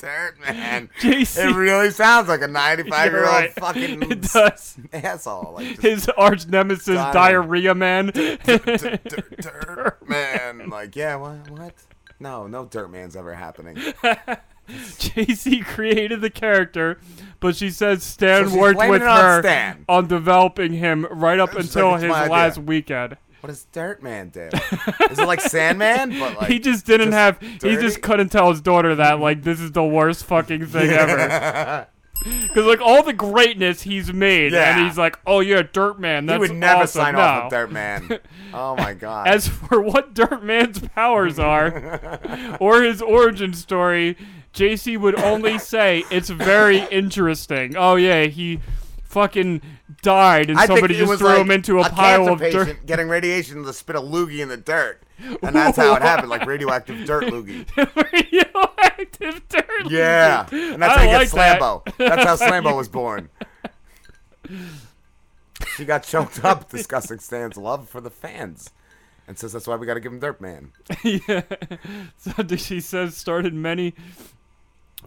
Dirt 0.00 0.40
man. 0.40 0.88
JC. 1.00 1.50
It 1.50 1.54
really 1.56 1.90
sounds 1.90 2.28
like 2.28 2.42
a 2.42 2.48
95 2.48 3.12
year 3.12 3.24
old 3.24 3.28
right. 3.34 3.52
fucking 3.54 4.02
It 4.10 4.22
does. 4.22 4.76
asshole. 4.92 5.52
Like 5.56 5.80
His 5.80 6.08
arch 6.16 6.46
nemesis, 6.46 6.86
Diamond. 6.96 7.14
Diarrhea 7.14 7.74
Man. 7.74 8.06
dirt 8.14 9.98
man. 10.08 10.68
Like, 10.68 10.96
yeah, 10.96 11.16
what? 11.16 11.50
What? 11.50 11.74
No, 12.20 12.46
no 12.46 12.66
dirt 12.66 12.90
man's 12.90 13.16
ever 13.16 13.34
happening. 13.34 13.76
JC 14.68 15.64
created 15.64 16.20
the 16.20 16.30
character, 16.30 17.00
but 17.40 17.56
she 17.56 17.68
says 17.70 18.04
Stan 18.04 18.48
So 18.48 18.56
worked 18.58 18.78
with 18.78 19.02
on 19.02 19.08
her 19.08 19.42
Stan. 19.42 19.84
on 19.88 20.06
developing 20.06 20.72
him 20.72 21.04
right 21.10 21.40
up 21.40 21.54
until 21.56 21.90
like, 21.90 22.02
his 22.02 22.10
my 22.10 22.20
idea. 22.22 22.32
last 22.32 22.58
weekend. 22.58 23.16
What 23.42 23.48
does 23.48 23.64
Dirt 23.72 24.02
Man 24.02 24.28
do? 24.28 24.48
Is 25.10 25.18
it 25.18 25.26
like 25.26 25.40
Sandman? 25.42 26.16
But 26.18 26.36
like 26.36 26.48
he 26.48 26.58
just 26.60 26.86
didn't 26.86 27.10
have. 27.12 27.40
He 27.40 27.74
just 27.76 28.00
couldn't 28.00 28.28
tell 28.28 28.50
his 28.50 28.60
daughter 28.60 28.94
that 28.94 29.18
like 29.18 29.42
this 29.42 29.58
is 29.60 29.72
the 29.72 29.84
worst 29.84 30.24
fucking 30.24 30.66
thing 30.66 30.90
ever. 30.90 31.88
Because 32.24 32.66
like 32.66 32.80
all 32.80 33.02
the 33.02 33.12
greatness 33.12 33.82
he's 33.82 34.12
made, 34.12 34.52
Yeah. 34.52 34.76
and 34.78 34.86
he's 34.86 34.96
like, 34.96 35.18
"Oh 35.26 35.40
yeah, 35.40 35.62
Dirt 35.62 35.98
Man." 35.98 36.22
he 36.22 36.28
That's 36.28 36.38
would 36.38 36.52
never 36.54 36.82
awesome." 36.82 37.00
sign 37.02 37.14
no. 37.14 37.20
off 37.20 37.44
with 37.46 37.50
Dirt 37.50 37.72
Man. 37.72 38.20
Oh 38.54 38.76
my 38.76 38.92
god. 38.94 39.26
As 39.26 39.48
for 39.48 39.80
what 39.80 40.14
Dirt 40.14 40.40
Man's 40.44 40.78
powers 40.78 41.40
are, 41.40 42.20
or 42.60 42.82
his 42.82 43.02
origin 43.02 43.54
story, 43.54 44.16
JC 44.54 44.96
would 45.00 45.18
only 45.18 45.58
say 45.58 46.04
it's 46.12 46.28
very 46.30 46.78
interesting. 46.92 47.74
Oh 47.76 47.96
yeah, 47.96 48.26
he 48.26 48.60
fucking 49.02 49.60
died, 50.02 50.50
and 50.50 50.58
I 50.58 50.66
somebody 50.66 50.94
just 50.96 51.18
threw 51.18 51.28
like 51.28 51.38
him 51.38 51.50
into 51.50 51.78
a, 51.78 51.82
a 51.86 51.90
pile 51.90 52.28
of 52.28 52.40
dirt. 52.40 52.84
getting 52.86 53.08
radiation 53.08 53.64
to 53.64 53.72
spit 53.72 53.96
a 53.96 54.00
loogie 54.00 54.40
in 54.40 54.48
the 54.48 54.56
dirt, 54.56 55.02
and 55.42 55.54
that's 55.56 55.76
how 55.76 55.94
it 55.94 56.02
happened, 56.02 56.28
like 56.28 56.44
radioactive 56.44 57.06
dirt 57.06 57.24
loogie. 57.32 57.66
radioactive 57.76 59.48
dirt. 59.48 59.90
Yeah, 59.90 60.44
loogie. 60.50 60.74
and 60.74 60.82
that's 60.82 60.96
I 60.96 60.98
how 60.98 61.10
you 61.10 61.16
like 61.18 61.32
get 61.32 61.36
that. 61.36 61.60
Slambo. 61.60 61.96
That's 61.96 62.24
how 62.24 62.36
Slambo 62.36 62.76
was 62.76 62.88
born. 62.88 63.28
She 65.76 65.84
got 65.84 66.02
choked 66.02 66.44
up 66.44 66.68
discussing 66.68 67.18
Stan's 67.20 67.56
love 67.56 67.88
for 67.88 68.00
the 68.00 68.10
fans, 68.10 68.70
and 69.26 69.38
says 69.38 69.52
that's 69.52 69.66
why 69.66 69.76
we 69.76 69.86
got 69.86 69.94
to 69.94 70.00
give 70.00 70.12
him 70.12 70.18
Dirt 70.20 70.40
Man. 70.40 70.72
yeah. 71.04 71.42
So 72.18 72.32
she 72.56 72.80
says 72.80 73.16
started 73.16 73.54
many 73.54 73.94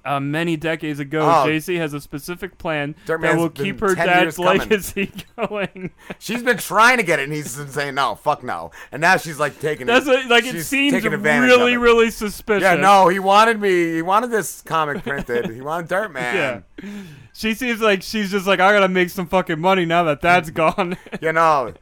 uh, 0.06 0.20
many 0.20 0.56
decades 0.56 0.99
ago. 0.99 1.22
Oh. 1.22 1.47
JC 1.47 1.78
has 1.78 1.93
a 1.93 1.99
specific 1.99 2.58
plan 2.58 2.95
Dirt 3.06 3.20
that 3.22 3.28
Man's 3.28 3.41
will 3.41 3.49
keep 3.49 3.80
her 3.80 3.95
10 3.95 4.06
dad's 4.08 4.39
legacy 4.39 5.12
going. 5.36 5.91
She's 6.20 6.43
been 6.43 6.58
trying 6.58 6.97
to 6.97 7.03
get 7.03 7.20
it, 7.20 7.24
and 7.24 7.34
he's 7.34 7.58
been 7.58 7.70
saying 7.70 7.95
no, 7.95 8.16
fuck 8.16 8.43
no. 8.43 8.72
And 8.91 9.01
now 9.01 9.18
she's 9.18 9.39
like 9.39 9.60
taking 9.60 9.88
That's 9.88 10.08
it. 10.08 10.26
a, 10.26 10.30
like 10.30 10.45
it 10.45 10.64
seems 10.64 11.03
really 11.03 11.74
it. 11.74 11.78
really 11.78 12.12
suspicious. 12.12 12.64
Yeah, 12.64 12.76
no, 12.76 13.08
he 13.08 13.20
wanted 13.20 13.60
me. 13.60 13.95
He 13.95 14.01
wanted 14.01 14.32
this 14.32 14.62
comic 14.62 15.03
printed. 15.03 15.49
he 15.49 15.62
wanted 15.62 15.89
Dirt 15.89 16.12
Man. 16.12 16.64
Yeah. 16.82 16.91
She 17.34 17.53
seems 17.53 17.82
like 17.82 18.01
she's 18.03 18.32
just 18.32 18.47
like 18.47 18.60
I 18.60 18.72
gotta 18.72 18.88
make 18.88 19.10
some 19.10 19.28
fucking 19.28 19.60
money 19.60 19.86
now 19.86 20.03
that 20.03 20.22
dad's 20.22 20.49
gone. 20.51 20.97
You 21.22 21.34
know, 21.34 21.74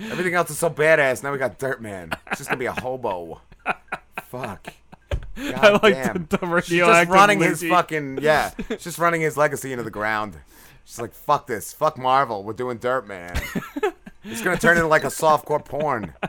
everything 0.00 0.34
else 0.34 0.50
is 0.50 0.58
so 0.58 0.68
badass. 0.70 1.22
Now 1.22 1.32
we 1.32 1.38
got 1.38 1.58
Dirt 1.58 1.80
Man. 1.80 2.10
It's 2.26 2.38
just 2.38 2.50
gonna 2.50 2.58
be 2.58 2.66
a 2.66 2.72
hobo. 2.72 3.40
Fuck. 4.24 4.74
God 5.36 5.54
I 5.64 5.70
like 5.82 5.94
damn. 5.94 6.26
the- 6.30 6.36
the 6.38 6.60
She's 6.62 6.78
just 6.78 6.88
radioactive 6.88 7.08
running 7.14 7.40
his 7.40 7.62
fucking 7.62 8.18
yeah. 8.22 8.50
She's 8.68 8.84
just 8.84 8.98
running 8.98 9.20
his 9.20 9.36
legacy 9.36 9.72
into 9.72 9.84
the 9.84 9.90
ground. 9.90 10.36
She's 10.84 11.00
like, 11.00 11.12
fuck 11.12 11.46
this. 11.46 11.72
Fuck 11.72 11.96
Marvel. 11.98 12.42
We're 12.44 12.52
doing 12.52 12.78
Dirt 12.78 13.06
Man. 13.06 13.34
it's 14.22 14.42
gonna 14.42 14.58
turn 14.58 14.76
into 14.76 14.88
like 14.88 15.04
a 15.04 15.08
softcore 15.08 15.64
porn. 15.64 16.12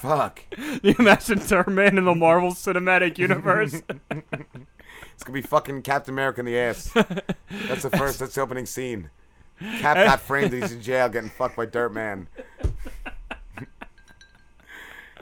Fuck. 0.00 0.42
you 0.82 0.94
imagine 0.98 1.38
Dirt 1.38 1.68
Man 1.68 1.98
in 1.98 2.04
the 2.04 2.14
Marvel 2.14 2.50
Cinematic 2.52 3.18
Universe? 3.18 3.82
It's 5.14 5.24
gonna 5.24 5.34
be 5.34 5.42
fucking 5.42 5.82
Captain 5.82 6.14
America 6.14 6.38
in 6.38 6.46
the 6.46 6.56
ass. 6.56 6.92
That's 6.94 7.82
the 7.82 7.90
first. 7.90 8.20
That's 8.20 8.36
the 8.36 8.40
opening 8.40 8.66
scene. 8.66 9.10
Cap 9.80 9.96
got 9.96 10.20
framed. 10.20 10.52
He's 10.52 10.70
in 10.70 10.80
jail 10.80 11.08
getting 11.08 11.28
fucked 11.28 11.56
by 11.56 11.66
Dirt 11.66 11.92
Man. 11.92 12.28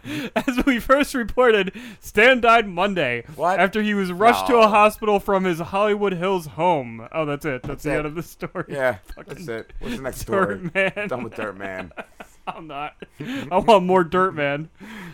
As 0.36 0.64
we 0.66 0.78
first 0.80 1.14
reported, 1.14 1.72
Stan 2.00 2.40
died 2.40 2.68
Monday 2.68 3.24
after 3.38 3.82
he 3.82 3.94
was 3.94 4.12
rushed 4.12 4.46
to 4.48 4.56
a 4.56 4.68
hospital 4.68 5.20
from 5.20 5.44
his 5.44 5.58
Hollywood 5.58 6.12
Hills 6.14 6.46
home. 6.46 7.06
Oh, 7.12 7.24
that's 7.24 7.44
it. 7.44 7.62
That's, 7.62 7.66
That's 7.68 7.82
the 7.84 7.90
it. 7.92 7.96
end 7.98 8.06
of 8.06 8.14
the 8.14 8.22
story. 8.22 8.64
Yeah, 8.68 8.98
Fucking 9.16 9.46
that's 9.46 9.48
it. 9.48 9.72
What's 9.80 9.96
the 9.96 10.02
next 10.02 10.20
story? 10.20 10.70
Man. 10.74 11.08
Done 11.08 11.24
with 11.24 11.34
Dirt 11.34 11.56
Man. 11.56 11.92
I'm 12.46 12.68
not. 12.68 12.94
I 13.20 13.58
want 13.58 13.84
more 13.84 14.04
Dirt 14.04 14.32
Man. 14.34 14.70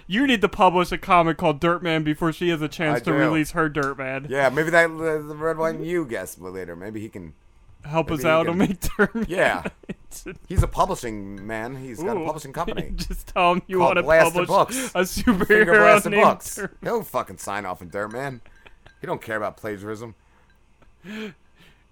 You 0.07 0.27
need 0.27 0.43
to 0.43 0.49
publish 0.49 0.93
a 0.93 0.99
comic 0.99 1.39
called 1.39 1.61
Dirt 1.61 1.83
Man 1.83 2.03
before 2.05 2.31
she 2.33 2.51
has 2.51 2.61
a 2.61 2.69
chance 2.69 2.97
I 2.97 3.05
to 3.05 3.11
do. 3.13 3.17
release 3.17 3.53
her 3.53 3.69
Dirt 3.71 3.97
Man. 3.97 4.27
Yeah, 4.29 4.51
maybe 4.51 4.69
that 4.71 4.91
uh, 4.91 5.27
the 5.27 5.35
red 5.37 5.57
wine 5.57 5.83
you 5.83 6.05
guess 6.05 6.39
later. 6.39 6.77
Maybe 6.77 7.01
he 7.01 7.09
can 7.09 7.33
Help 7.85 8.11
maybe 8.11 8.21
us 8.21 8.25
out 8.25 8.47
can- 8.47 8.59
make 8.59 8.79
Dirt 8.97 9.29
Yeah, 9.29 9.65
he's 10.49 10.63
a 10.63 10.69
publishing 10.69 11.47
man. 11.47 11.77
He's 11.77 12.03
got 12.03 12.17
a 12.17 12.25
publishing 12.25 12.53
company. 12.61 12.93
Just 12.95 13.29
tell 13.29 13.53
him 13.55 13.63
you 13.67 13.81
want 13.81 13.97
to 13.97 14.03
publish 14.03 14.47
Books. 14.49 14.77
a 14.95 15.01
superhero 15.01 16.05
named 16.11 16.23
Books. 16.23 16.55
Dirt 16.57 16.77
He'll 16.83 17.03
fucking 17.03 17.39
sign 17.39 17.67
off 17.67 17.83
in 17.83 17.89
Dirt 17.89 18.13
Man. 18.13 18.41
He 19.01 19.07
don't 19.07 19.21
care 19.23 19.37
about 19.37 19.57
plagiarism. 19.57 20.15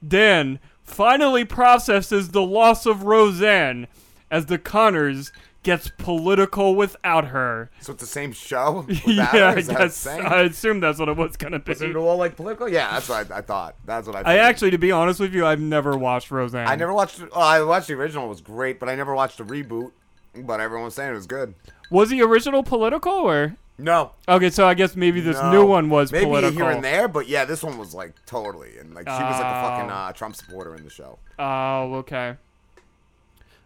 Dan 0.07 0.59
finally 0.83 1.45
processes 1.45 2.31
the 2.31 2.43
loss 2.43 2.87
of 2.87 3.03
Roseanne 3.05 3.87
as 4.31 4.47
the 4.47 4.59
Connors 4.59 5.33
gets 5.63 5.91
political 5.99 6.75
without 6.75 7.27
her. 7.27 7.71
So 7.81 7.93
it's 7.93 8.01
the 8.01 8.07
same 8.07 8.33
show. 8.33 8.87
yeah, 9.07 9.07
without 9.07 9.33
her? 9.35 9.47
I 9.59 9.61
guess. 9.63 10.07
I 10.07 10.43
assume 10.43 10.81
that's 10.81 10.99
what 10.99 11.09
it 11.09 11.17
was 11.17 11.37
gonna 11.37 11.59
be. 11.59 11.71
Was 11.73 11.83
it 11.83 11.97
all 11.97 12.17
like 12.17 12.37
political? 12.37 12.69
Yeah, 12.69 12.91
that's 12.93 13.09
what 13.09 13.31
I, 13.31 13.39
I 13.39 13.41
thought. 13.43 13.77
That's 13.85 14.07
what 14.07 14.17
I. 14.17 14.35
I 14.35 14.37
actually, 14.39 14.71
to 14.73 14.79
be 14.79 14.93
honest 14.93 15.21
with 15.21 15.35
you, 15.35 15.47
I've 15.47 15.61
never 15.61 15.97
watched 15.97 16.31
Roseanne. 16.31 16.67
I 16.69 16.77
never 16.77 16.93
watched. 16.93 17.21
Oh, 17.33 17.41
I 17.41 17.63
watched 17.63 17.89
the 17.89 17.95
original. 17.95 18.27
It 18.27 18.29
was 18.31 18.41
great, 18.41 18.81
but 18.81 18.89
I 18.89 18.95
never 18.95 19.15
watched 19.15 19.39
the 19.39 19.45
reboot. 19.45 19.93
But 20.35 20.61
everyone 20.61 20.85
was 20.85 20.95
saying 20.95 21.11
it 21.11 21.15
was 21.17 21.27
good. 21.27 21.55
Was 21.91 22.11
the 22.11 22.23
original 22.23 22.63
political 22.63 23.13
or? 23.13 23.57
No. 23.79 24.13
Okay, 24.29 24.51
so 24.51 24.69
I 24.69 24.75
guess 24.75 24.95
maybe 24.95 25.21
this 25.21 25.39
No. 25.39 25.51
new 25.51 25.67
one 25.67 25.89
was 25.89 26.13
maybe 26.13 26.27
political. 26.27 26.57
here 26.61 26.71
and 26.71 26.85
there, 26.85 27.09
but 27.09 27.27
yeah, 27.27 27.45
this 27.47 27.63
one 27.63 27.79
was 27.79 27.95
like 27.95 28.13
totally, 28.27 28.77
and 28.79 28.95
like 28.95 29.09
she 29.09 29.13
was 29.13 29.21
like 29.41 29.41
a 29.41 29.63
fucking 29.63 29.91
Oh. 29.91 29.95
uh, 29.95 30.13
Trump 30.13 30.37
supporter 30.37 30.75
in 30.77 30.85
the 30.85 30.91
show. 30.91 31.19
Oh, 31.39 31.95
okay. 31.95 32.37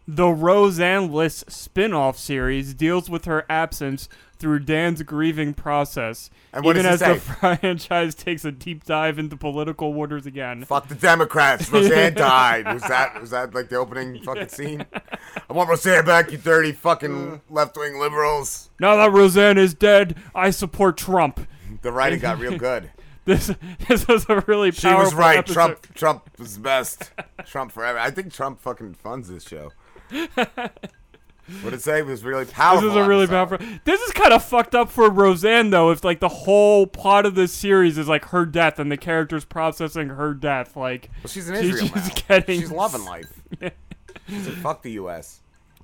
The 0.06 0.28
Roseanne-less 0.28 1.44
spin-off 1.48 2.18
series 2.18 2.74
deals 2.74 3.08
with 3.08 3.24
her 3.24 3.46
absence 3.48 4.08
through 4.38 4.58
Dan's 4.60 5.02
grieving 5.02 5.54
process, 5.54 6.28
And 6.52 6.64
what 6.64 6.76
even 6.76 6.84
as 6.84 7.00
it 7.00 7.14
the 7.14 7.20
franchise 7.20 8.14
takes 8.14 8.44
a 8.44 8.52
deep 8.52 8.84
dive 8.84 9.18
into 9.18 9.36
political 9.36 9.94
waters 9.94 10.26
again. 10.26 10.64
Fuck 10.64 10.88
the 10.88 10.94
Democrats. 10.94 11.70
Roseanne 11.72 12.12
died. 12.14 12.66
Was 12.70 12.82
that 12.82 13.18
was 13.20 13.30
that 13.30 13.54
like 13.54 13.70
the 13.70 13.76
opening 13.76 14.22
fucking 14.22 14.48
scene? 14.48 14.84
I 15.48 15.52
want 15.52 15.70
Roseanne 15.70 16.04
back, 16.04 16.30
you 16.30 16.36
dirty 16.36 16.72
fucking 16.72 17.32
uh. 17.32 17.38
left 17.48 17.76
wing 17.78 17.98
liberals. 17.98 18.68
Now 18.78 18.96
that 18.96 19.12
Roseanne 19.12 19.56
is 19.56 19.72
dead, 19.72 20.16
I 20.34 20.50
support 20.50 20.98
Trump. 20.98 21.48
The 21.80 21.92
writing 21.92 22.20
got 22.20 22.38
real 22.38 22.58
good. 22.58 22.90
This 23.24 23.50
this 23.88 24.06
was 24.06 24.26
a 24.28 24.40
really 24.46 24.70
She 24.72 24.88
was 24.88 25.14
right. 25.14 25.38
episode. 25.38 25.54
Trump 25.54 25.94
Trump 25.94 26.30
was 26.38 26.58
best. 26.58 27.12
Trump 27.46 27.72
forever. 27.72 27.98
I 27.98 28.10
think 28.10 28.34
Trump 28.34 28.60
fucking 28.60 28.94
funds 28.94 29.30
this 29.30 29.48
show. 29.48 29.72
What 31.60 31.64
did 31.64 31.74
it 31.74 31.82
say? 31.82 31.98
It 31.98 32.06
was 32.06 32.24
really 32.24 32.46
powerful. 32.46 32.88
This 32.88 32.96
is 32.98 33.04
a 33.04 33.06
really 33.06 33.26
powerful. 33.26 33.58
This 33.84 34.00
is 34.00 34.12
kind 34.12 34.32
of 34.32 34.42
fucked 34.42 34.74
up 34.74 34.88
for 34.90 35.10
Roseanne 35.10 35.68
though. 35.70 35.90
If 35.90 36.02
like 36.02 36.20
the 36.20 36.28
whole 36.28 36.86
plot 36.86 37.26
of 37.26 37.34
this 37.34 37.52
series 37.52 37.98
is 37.98 38.08
like 38.08 38.26
her 38.26 38.46
death 38.46 38.78
and 38.78 38.90
the 38.90 38.96
characters 38.96 39.44
processing 39.44 40.08
her 40.08 40.32
death, 40.32 40.74
like 40.74 41.10
Well, 41.22 41.28
she's 41.30 41.48
in 41.50 41.54
Israel 41.56 41.88
just 41.88 42.16
now. 42.16 42.24
getting 42.28 42.60
She's 42.60 42.70
loving 42.70 43.04
life. 43.04 43.30
She's 43.60 44.48
like, 44.48 44.56
fuck 44.56 44.82
the 44.82 44.92
U.S. 44.92 45.40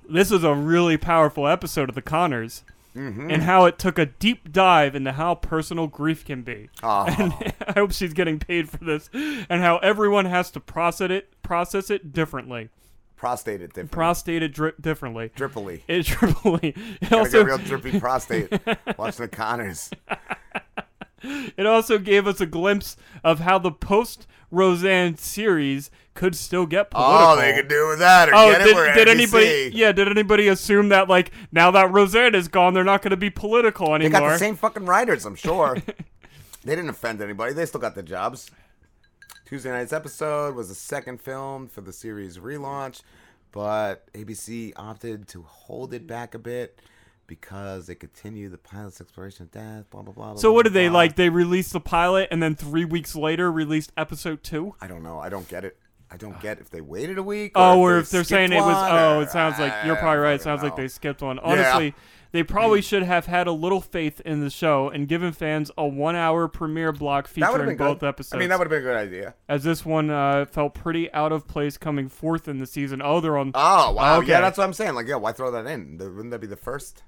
This 0.09 0.31
is 0.31 0.43
a 0.43 0.53
really 0.55 0.97
powerful 0.97 1.47
episode 1.47 1.89
of 1.89 1.95
The 1.95 2.01
Connors. 2.01 2.63
Mhm. 2.95 3.31
And 3.31 3.43
how 3.43 3.63
it 3.65 3.77
took 3.79 3.97
a 3.97 4.07
deep 4.07 4.51
dive 4.51 4.95
into 4.95 5.13
how 5.13 5.35
personal 5.35 5.87
grief 5.87 6.25
can 6.25 6.41
be. 6.41 6.69
Oh. 6.83 7.05
And 7.19 7.33
I 7.65 7.73
hope 7.73 7.93
she's 7.93 8.11
getting 8.13 8.37
paid 8.39 8.69
for 8.69 8.83
this. 8.83 9.09
And 9.13 9.61
how 9.61 9.77
everyone 9.77 10.25
has 10.25 10.51
to 10.51 10.59
process 10.59 11.09
it, 11.11 11.41
process 11.43 11.89
it 11.89 12.11
differently. 12.11 12.67
Prostate 13.21 13.61
it 13.61 13.67
different. 13.67 13.91
Prostate 13.91 14.41
it 14.41 14.51
dri- 14.51 14.73
differently. 14.81 15.29
Drippily. 15.37 15.83
It 15.87 16.07
triply. 16.07 16.73
It 16.99 17.11
also 17.13 17.43
real 17.43 17.59
drippy 17.59 17.99
prostate. 17.99 18.49
Watching 18.97 19.25
the 19.25 19.27
Connors. 19.27 19.91
It 21.55 21.67
also 21.67 21.99
gave 21.99 22.25
us 22.25 22.41
a 22.41 22.47
glimpse 22.47 22.97
of 23.23 23.41
how 23.41 23.59
the 23.59 23.71
post 23.71 24.25
Roseanne 24.49 25.17
series 25.17 25.91
could 26.15 26.35
still 26.35 26.65
get 26.65 26.89
political. 26.89 27.27
Oh, 27.27 27.35
they 27.35 27.53
could 27.53 27.67
do 27.67 27.89
with 27.89 27.99
that 27.99 28.29
or 28.29 28.31
oh, 28.33 28.51
get 28.51 28.61
it 28.61 28.63
did, 28.63 28.75
where 28.75 28.95
did 28.95 29.07
NBC. 29.07 29.11
anybody? 29.11 29.71
Yeah, 29.71 29.91
did 29.91 30.07
anybody 30.07 30.47
assume 30.47 30.89
that 30.89 31.07
like 31.07 31.29
now 31.51 31.69
that 31.69 31.91
Roseanne 31.91 32.33
is 32.33 32.47
gone, 32.47 32.73
they're 32.73 32.83
not 32.83 33.03
going 33.03 33.11
to 33.11 33.17
be 33.17 33.29
political 33.29 33.93
anymore? 33.93 34.19
They 34.19 34.25
got 34.25 34.31
the 34.31 34.39
same 34.39 34.55
fucking 34.55 34.87
writers, 34.87 35.23
I'm 35.27 35.35
sure. 35.35 35.75
they 36.63 36.75
didn't 36.75 36.89
offend 36.89 37.21
anybody. 37.21 37.53
They 37.53 37.67
still 37.67 37.81
got 37.81 37.93
the 37.93 38.01
jobs. 38.01 38.49
Tuesday 39.45 39.69
night's 39.69 39.93
episode 39.93 40.55
was 40.55 40.69
the 40.69 40.75
second 40.75 41.19
film 41.19 41.67
for 41.67 41.81
the 41.81 41.91
series 41.91 42.37
relaunch, 42.37 43.01
but 43.51 44.11
ABC 44.13 44.71
opted 44.75 45.27
to 45.29 45.43
hold 45.43 45.93
it 45.93 46.07
back 46.07 46.33
a 46.33 46.39
bit 46.39 46.79
because 47.27 47.87
they 47.87 47.95
continue 47.95 48.49
the 48.49 48.57
pilot's 48.57 48.99
exploration 49.01 49.43
of 49.43 49.51
death. 49.51 49.89
Blah 49.89 50.01
blah 50.03 50.13
blah. 50.13 50.35
So 50.35 50.49
blah, 50.49 50.55
what 50.55 50.63
did 50.63 50.73
blah, 50.73 50.81
they 50.81 50.87
blah. 50.87 50.97
like? 50.97 51.15
They 51.15 51.29
released 51.29 51.73
the 51.73 51.79
pilot 51.79 52.27
and 52.31 52.41
then 52.41 52.55
three 52.55 52.85
weeks 52.85 53.15
later 53.15 53.51
released 53.51 53.91
episode 53.97 54.43
two. 54.43 54.75
I 54.81 54.87
don't 54.87 55.03
know. 55.03 55.19
I 55.19 55.29
don't 55.29 55.47
get 55.47 55.65
it. 55.65 55.77
I 56.09 56.17
don't 56.17 56.39
get 56.41 56.59
if 56.59 56.69
they 56.69 56.81
waited 56.81 57.17
a 57.17 57.23
week. 57.23 57.53
Oh, 57.55 57.79
or 57.79 57.93
or 57.93 57.97
if, 57.99 58.03
if 58.05 58.09
they're 58.09 58.23
saying 58.25 58.51
it 58.51 58.57
was 58.57 58.91
oh, 58.91 59.19
or- 59.19 59.23
it 59.23 59.29
sounds 59.31 59.59
like 59.59 59.73
you're 59.85 59.95
probably 59.95 60.19
right. 60.19 60.35
It 60.35 60.41
sounds 60.41 60.61
like 60.61 60.75
they 60.75 60.89
skipped 60.89 61.21
one. 61.21 61.39
Yeah. 61.43 61.91
They 62.33 62.43
probably 62.43 62.81
should 62.81 63.03
have 63.03 63.25
had 63.25 63.45
a 63.47 63.51
little 63.51 63.81
faith 63.81 64.21
in 64.21 64.39
the 64.39 64.49
show 64.49 64.87
and 64.89 65.05
given 65.07 65.33
fans 65.33 65.69
a 65.77 65.85
one-hour 65.85 66.47
premiere 66.47 66.93
block 66.93 67.27
featuring 67.27 67.75
both 67.75 67.99
good. 67.99 68.07
episodes. 68.07 68.33
I 68.33 68.37
mean, 68.37 68.47
that 68.49 68.57
would 68.57 68.65
have 68.65 68.69
been 68.71 68.79
a 68.79 68.93
good 68.93 68.95
idea. 68.95 69.33
As 69.49 69.63
this 69.65 69.85
one 69.85 70.09
uh, 70.09 70.45
felt 70.45 70.73
pretty 70.73 71.11
out 71.13 71.33
of 71.33 71.45
place 71.45 71.77
coming 71.77 72.07
fourth 72.07 72.47
in 72.47 72.57
the 72.59 72.65
season. 72.65 73.01
Oh, 73.03 73.19
they're 73.19 73.37
on. 73.37 73.51
Oh 73.53 73.91
wow, 73.91 74.19
Okay. 74.19 74.29
yeah, 74.29 74.39
that's 74.41 74.57
what 74.57 74.63
I'm 74.63 74.71
saying. 74.73 74.95
Like, 74.95 75.07
yeah, 75.07 75.15
why 75.15 75.33
throw 75.33 75.51
that 75.51 75.67
in? 75.67 75.97
Wouldn't 75.97 76.31
that 76.31 76.39
be 76.39 76.47
the 76.47 76.55
first? 76.55 77.03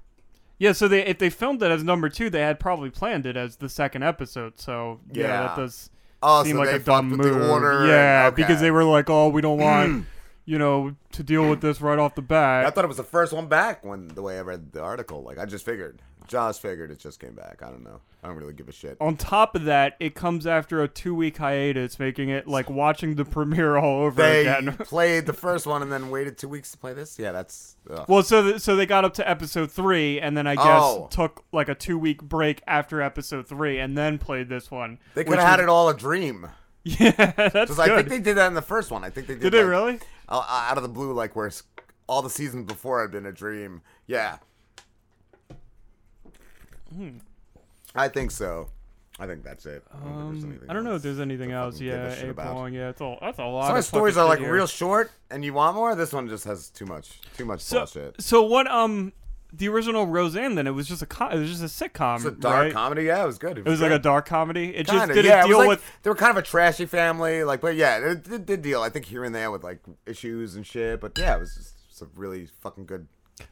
Yeah, 0.58 0.72
so 0.72 0.88
they 0.88 1.04
if 1.06 1.18
they 1.18 1.30
filmed 1.30 1.62
it 1.62 1.70
as 1.70 1.82
number 1.82 2.08
two, 2.10 2.28
they 2.28 2.40
had 2.42 2.60
probably 2.60 2.90
planned 2.90 3.24
it 3.24 3.36
as 3.36 3.56
the 3.56 3.68
second 3.70 4.02
episode. 4.02 4.60
So 4.60 5.00
yeah, 5.10 5.22
Yeah. 5.22 5.40
that 5.46 5.56
does 5.56 5.90
Oh, 6.22 6.44
seem 6.44 6.52
so 6.56 6.58
like 6.60 6.68
they 6.70 6.76
a 6.76 6.78
dumb 6.80 7.08
move. 7.08 7.86
yeah, 7.88 8.26
okay. 8.32 8.36
because 8.36 8.60
they 8.60 8.70
were 8.70 8.84
like, 8.84 9.08
oh, 9.10 9.28
we 9.30 9.40
don't 9.42 9.58
want 9.58 10.06
you 10.44 10.58
know 10.58 10.94
to 11.12 11.22
deal 11.22 11.48
with 11.48 11.60
this 11.60 11.80
right 11.80 11.98
off 11.98 12.14
the 12.14 12.22
bat. 12.22 12.66
I 12.66 12.70
thought 12.70 12.84
it 12.84 12.88
was 12.88 12.96
the 12.98 13.02
first 13.04 13.32
one 13.32 13.46
back 13.46 13.84
when 13.84 14.08
the 14.08 14.22
way 14.22 14.38
I 14.38 14.42
read 14.42 14.72
the 14.72 14.82
article. 14.82 15.22
Like, 15.22 15.38
I 15.38 15.44
just 15.46 15.64
figured, 15.64 16.02
just 16.28 16.60
figured 16.60 16.90
it 16.90 16.98
just 16.98 17.20
came 17.20 17.34
back. 17.34 17.62
I 17.62 17.70
don't 17.70 17.82
know. 17.84 18.00
I 18.22 18.28
don't 18.28 18.36
really 18.36 18.54
give 18.54 18.68
a 18.70 18.72
shit. 18.72 18.96
On 19.02 19.16
top 19.18 19.54
of 19.54 19.64
that, 19.64 19.96
it 20.00 20.14
comes 20.14 20.46
after 20.46 20.82
a 20.82 20.88
two 20.88 21.14
week 21.14 21.36
hiatus, 21.36 21.98
making 21.98 22.30
it 22.30 22.46
like 22.48 22.70
watching 22.70 23.16
the 23.16 23.24
premiere 23.36 23.76
all 23.76 24.02
over 24.04 24.20
They 24.22 24.40
again. 24.46 24.76
played 24.78 25.26
the 25.26 25.32
first 25.34 25.66
one 25.66 25.82
and 25.82 25.92
then 25.92 26.08
waited 26.10 26.38
two 26.38 26.48
weeks 26.48 26.70
to 26.72 26.78
play 26.78 26.94
this. 26.94 27.18
Yeah, 27.18 27.32
that's. 27.32 27.76
Ugh. 27.90 28.04
Well, 28.08 28.22
so 28.22 28.42
th- 28.42 28.60
so 28.62 28.76
they 28.76 28.86
got 28.86 29.04
up 29.04 29.12
to 29.14 29.28
episode 29.28 29.70
three, 29.70 30.20
and 30.20 30.36
then 30.36 30.46
I 30.46 30.54
guess 30.56 30.64
Oh. 30.66 31.08
took 31.10 31.44
like 31.52 31.68
a 31.68 31.74
two 31.74 31.98
week 31.98 32.22
break 32.22 32.62
after 32.66 33.02
episode 33.02 33.46
three, 33.46 33.78
and 33.78 33.96
then 33.96 34.16
played 34.18 34.48
this 34.48 34.70
one. 34.70 34.98
They 35.14 35.24
could 35.24 35.38
have 35.38 35.46
had 35.48 35.56
was- 35.58 35.64
it 35.64 35.68
all 35.68 35.88
a 35.88 35.94
dream. 35.96 36.48
Yeah, 36.86 37.12
that's 37.34 37.68
Just, 37.70 37.80
I 37.80 37.96
think 37.96 38.10
they 38.10 38.20
did 38.20 38.36
that 38.36 38.46
in 38.48 38.52
the 38.52 38.60
first 38.60 38.90
one. 38.90 39.04
I 39.04 39.08
think 39.10 39.26
they 39.26 39.32
did. 39.34 39.44
Did 39.44 39.52
they 39.54 39.64
really? 39.64 40.00
Out 40.28 40.76
of 40.76 40.82
the 40.82 40.88
blue, 40.88 41.12
like 41.12 41.34
where 41.36 41.50
all 42.06 42.22
the 42.22 42.30
seasons 42.30 42.66
before 42.66 43.00
had 43.02 43.10
been 43.10 43.26
a 43.26 43.32
dream. 43.32 43.82
Yeah, 44.06 44.38
Hmm. 46.94 47.18
I 47.94 48.08
think 48.08 48.30
so. 48.30 48.68
I 49.18 49.26
think 49.26 49.44
that's 49.44 49.64
it. 49.66 49.84
I 49.94 49.98
don't, 50.00 50.08
Um, 50.12 50.60
I 50.68 50.72
don't 50.72 50.82
know 50.84 50.96
if 50.96 51.02
there's 51.02 51.20
anything 51.20 51.52
else. 51.52 51.80
Yeah, 51.80 52.08
about. 52.24 52.54
Long. 52.54 52.72
Yeah, 52.72 52.88
it's 52.88 53.00
all 53.00 53.18
that's 53.20 53.38
a 53.38 53.44
lot. 53.44 53.68
Some 53.68 53.76
of 53.76 53.84
stories 53.84 54.16
are 54.16 54.26
like 54.26 54.40
here. 54.40 54.52
real 54.52 54.66
short, 54.66 55.12
and 55.30 55.44
you 55.44 55.52
want 55.54 55.76
more. 55.76 55.94
This 55.94 56.12
one 56.12 56.28
just 56.28 56.44
has 56.44 56.68
too 56.68 56.84
much, 56.86 57.20
too 57.36 57.44
much 57.44 57.60
So, 57.60 57.78
bullshit. 57.78 58.20
so 58.20 58.42
what? 58.42 58.66
Um, 58.68 59.12
the 59.56 59.68
original 59.68 60.06
Roseanne. 60.06 60.54
Then 60.54 60.66
it 60.66 60.72
was 60.72 60.86
just 60.88 61.02
a 61.02 61.06
co- 61.06 61.28
it 61.28 61.38
was 61.38 61.50
just 61.58 61.62
a 61.62 61.88
sitcom. 61.88 62.16
It's 62.16 62.24
a 62.24 62.30
dark 62.32 62.64
right? 62.64 62.72
comedy. 62.72 63.04
Yeah, 63.04 63.22
it 63.22 63.26
was 63.26 63.38
good. 63.38 63.58
It 63.58 63.64
was 63.64 63.80
like 63.80 63.90
good. 63.90 64.00
a 64.00 64.02
dark 64.02 64.26
comedy. 64.26 64.70
It 64.74 64.86
Kinda, 64.86 64.92
just 64.92 65.08
didn't 65.08 65.24
yeah, 65.26 65.40
it 65.40 65.42
was 65.42 65.48
deal 65.48 65.58
like- 65.58 65.68
with. 65.68 65.92
They 66.02 66.10
were 66.10 66.16
kind 66.16 66.30
of 66.30 66.36
a 66.36 66.42
trashy 66.42 66.86
family, 66.86 67.44
like, 67.44 67.60
but 67.60 67.76
yeah, 67.76 67.98
it, 68.12 68.28
it 68.30 68.46
did 68.46 68.62
deal. 68.62 68.82
I 68.82 68.88
think 68.90 69.04
here 69.06 69.24
and 69.24 69.34
there 69.34 69.50
with 69.50 69.62
like 69.64 69.80
issues 70.06 70.54
and 70.56 70.66
shit, 70.66 71.00
but 71.00 71.16
yeah, 71.18 71.36
it 71.36 71.40
was 71.40 71.54
just 71.54 71.74
it's 71.90 72.02
a 72.02 72.06
really 72.16 72.46
fucking 72.60 72.86
good. 72.86 73.06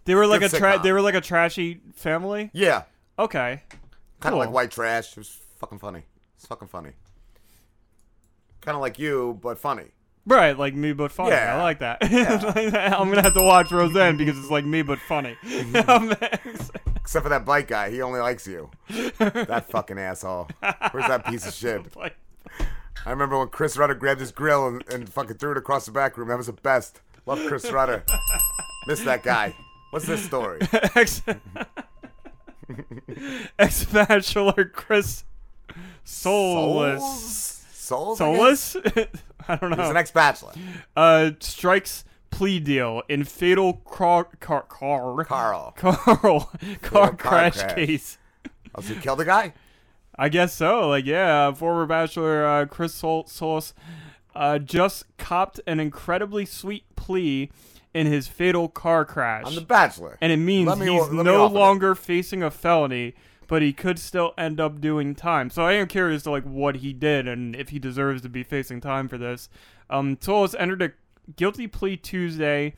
They 0.04 0.14
were 0.14 0.26
like 0.26 0.42
a 0.42 0.48
tra- 0.48 0.80
they 0.82 0.92
were 0.92 1.00
like 1.00 1.14
a 1.14 1.20
trashy 1.20 1.80
family. 1.94 2.50
Yeah, 2.52 2.82
Okay. 3.18 3.62
kind 4.20 4.32
of 4.34 4.38
like 4.38 4.50
white 4.50 4.70
trash. 4.70 5.12
It 5.12 5.18
was 5.18 5.38
fucking 5.58 5.78
funny. 5.78 6.02
It's 6.36 6.46
fucking 6.46 6.68
funny. 6.68 6.90
Kind 8.60 8.76
of 8.76 8.80
like 8.80 8.98
you, 8.98 9.38
but 9.42 9.58
funny. 9.58 9.86
Right, 10.24 10.56
like 10.56 10.74
me 10.74 10.92
but 10.92 11.10
funny. 11.10 11.30
Yeah. 11.30 11.56
I 11.56 11.62
like 11.62 11.78
that. 11.80 11.98
I'm 12.04 13.08
gonna 13.08 13.22
have 13.22 13.34
to 13.34 13.42
watch 13.42 13.72
Roseanne 13.72 14.16
because 14.16 14.38
it's 14.38 14.50
like 14.50 14.64
me 14.64 14.82
but 14.82 14.98
funny. 15.00 15.36
Mm-hmm. 15.52 16.12
Except 17.02 17.24
for 17.24 17.28
that 17.30 17.44
bike 17.44 17.66
guy, 17.66 17.90
he 17.90 18.00
only 18.00 18.20
likes 18.20 18.46
you. 18.46 18.70
that 19.18 19.66
fucking 19.68 19.98
asshole. 19.98 20.48
Where's 20.92 21.08
that 21.08 21.26
piece 21.26 21.46
of 21.46 21.52
shit? 21.52 21.84
I 23.04 23.10
remember 23.10 23.36
when 23.38 23.48
Chris 23.48 23.76
Rudder 23.76 23.94
grabbed 23.94 24.20
his 24.20 24.30
grill 24.30 24.68
and, 24.68 24.84
and 24.88 25.08
fucking 25.08 25.38
threw 25.38 25.50
it 25.50 25.56
across 25.58 25.84
the 25.86 25.90
back 25.92 26.16
room. 26.16 26.28
That 26.28 26.38
was 26.38 26.46
the 26.46 26.52
best. 26.52 27.00
Love 27.26 27.40
Chris 27.48 27.70
Rudder. 27.72 28.04
Miss 28.86 29.00
that 29.02 29.24
guy. 29.24 29.56
What's 29.90 30.06
this 30.06 30.24
story? 30.24 30.60
Ex 30.94 31.22
Ex 33.58 33.84
Bachelor 33.86 34.64
Chris 34.66 35.24
Soulless. 36.04 37.62
Souls? 37.72 38.20
I 38.20 38.24
Soulless? 38.24 38.76
I 39.48 39.56
don't 39.56 39.70
know. 39.70 39.76
He's 39.76 39.90
an 39.90 39.96
ex-bachelor. 39.96 40.52
Uh, 40.96 41.30
strikes 41.40 42.04
plea 42.30 42.60
deal 42.60 43.02
in 43.08 43.24
fatal 43.24 43.74
car 43.84 44.24
car 44.40 44.62
car 44.62 45.24
Carl 45.24 45.72
Carl 45.76 46.50
car 46.80 46.80
car 46.80 47.14
crash, 47.16 47.58
crash. 47.58 47.74
case. 47.74 48.18
Oh, 48.74 48.80
so 48.80 48.94
he 48.94 49.00
killed 49.00 49.20
a 49.20 49.24
guy? 49.24 49.52
I 50.18 50.28
guess 50.28 50.54
so. 50.54 50.88
Like, 50.88 51.04
yeah, 51.04 51.52
former 51.52 51.84
bachelor 51.86 52.46
uh, 52.46 52.66
Chris 52.66 52.94
Sol- 52.94 53.26
Solis 53.26 53.74
uh, 54.34 54.58
just 54.58 55.04
copped 55.18 55.60
an 55.66 55.78
incredibly 55.80 56.46
sweet 56.46 56.84
plea 56.96 57.50
in 57.94 58.06
his 58.06 58.28
fatal 58.28 58.68
car 58.68 59.04
crash. 59.04 59.44
I'm 59.46 59.54
the 59.54 59.60
bachelor. 59.60 60.16
and 60.22 60.32
it 60.32 60.38
means 60.38 60.74
me- 60.78 60.90
he's 60.90 61.10
no 61.10 61.44
it. 61.46 61.52
longer 61.52 61.94
facing 61.94 62.42
a 62.42 62.50
felony, 62.50 63.14
but 63.52 63.60
he 63.60 63.70
could 63.70 63.98
still 63.98 64.32
end 64.38 64.58
up 64.58 64.80
doing 64.80 65.14
time. 65.14 65.50
So 65.50 65.62
I 65.62 65.74
am 65.74 65.86
curious 65.86 66.22
to 66.22 66.30
like 66.30 66.44
what 66.44 66.76
he 66.76 66.94
did 66.94 67.28
and 67.28 67.54
if 67.54 67.68
he 67.68 67.78
deserves 67.78 68.22
to 68.22 68.30
be 68.30 68.42
facing 68.42 68.80
time 68.80 69.08
for 69.08 69.18
this. 69.18 69.50
Um, 69.90 70.16
Solis 70.22 70.54
entered 70.58 70.80
a 70.80 70.92
guilty 71.36 71.66
plea 71.66 71.98
Tuesday 71.98 72.72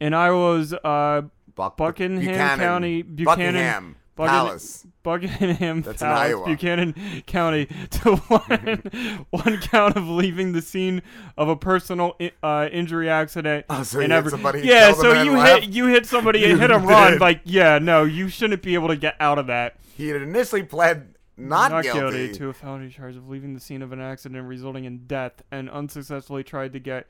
in 0.00 0.14
Iowa's 0.14 0.72
uh, 0.72 1.24
Buck- 1.54 1.76
Buckingham 1.76 2.20
Buchanan. 2.20 2.58
County, 2.58 3.02
Buchanan, 3.02 3.52
Buckingham 3.52 3.96
Palace. 4.26 4.86
Buckingham 5.02 5.82
That's 5.82 6.02
in 6.02 6.06
Palace, 6.08 6.28
Iowa. 6.30 6.44
Buchanan 6.46 6.94
County, 7.26 7.66
to 7.66 8.16
one, 8.28 9.24
one 9.30 9.58
count 9.60 9.96
of 9.96 10.06
leaving 10.08 10.52
the 10.52 10.60
scene 10.62 11.02
of 11.36 11.48
a 11.48 11.56
personal 11.56 12.16
i- 12.20 12.32
uh, 12.42 12.68
injury 12.70 13.08
accident. 13.08 13.64
Oh, 13.70 13.82
so 13.82 14.00
and 14.00 14.10
you 14.12 14.16
hit 14.22 14.30
somebody, 14.30 14.60
yeah, 14.62 14.86
killed 14.88 14.96
so 15.00 15.08
them, 15.10 15.16
and 15.18 15.26
you 15.26 15.40
hit 15.40 15.64
you 15.68 15.86
hit 15.86 16.06
somebody 16.06 16.42
and 16.44 16.52
You 16.52 16.58
hit 16.58 16.70
and 16.70 16.84
run. 16.86 17.12
did. 17.12 17.20
Like, 17.20 17.40
yeah, 17.44 17.78
no, 17.78 18.04
you 18.04 18.28
shouldn't 18.28 18.62
be 18.62 18.74
able 18.74 18.88
to 18.88 18.96
get 18.96 19.14
out 19.20 19.38
of 19.38 19.46
that. 19.46 19.76
He 19.96 20.08
had 20.08 20.20
initially 20.22 20.62
pled 20.62 21.14
not, 21.36 21.82
guilty. 21.84 22.32
to 22.34 22.48
a 22.48 22.52
felony 22.52 22.90
charge 22.90 23.14
of 23.16 23.28
leaving 23.28 23.54
the 23.54 23.60
scene 23.60 23.80
of 23.82 23.92
an 23.92 24.00
accident 24.00 24.46
resulting 24.48 24.84
in 24.84 25.06
death, 25.06 25.42
and 25.52 25.70
unsuccessfully 25.70 26.42
tried 26.42 26.72
to 26.72 26.80
get 26.80 27.06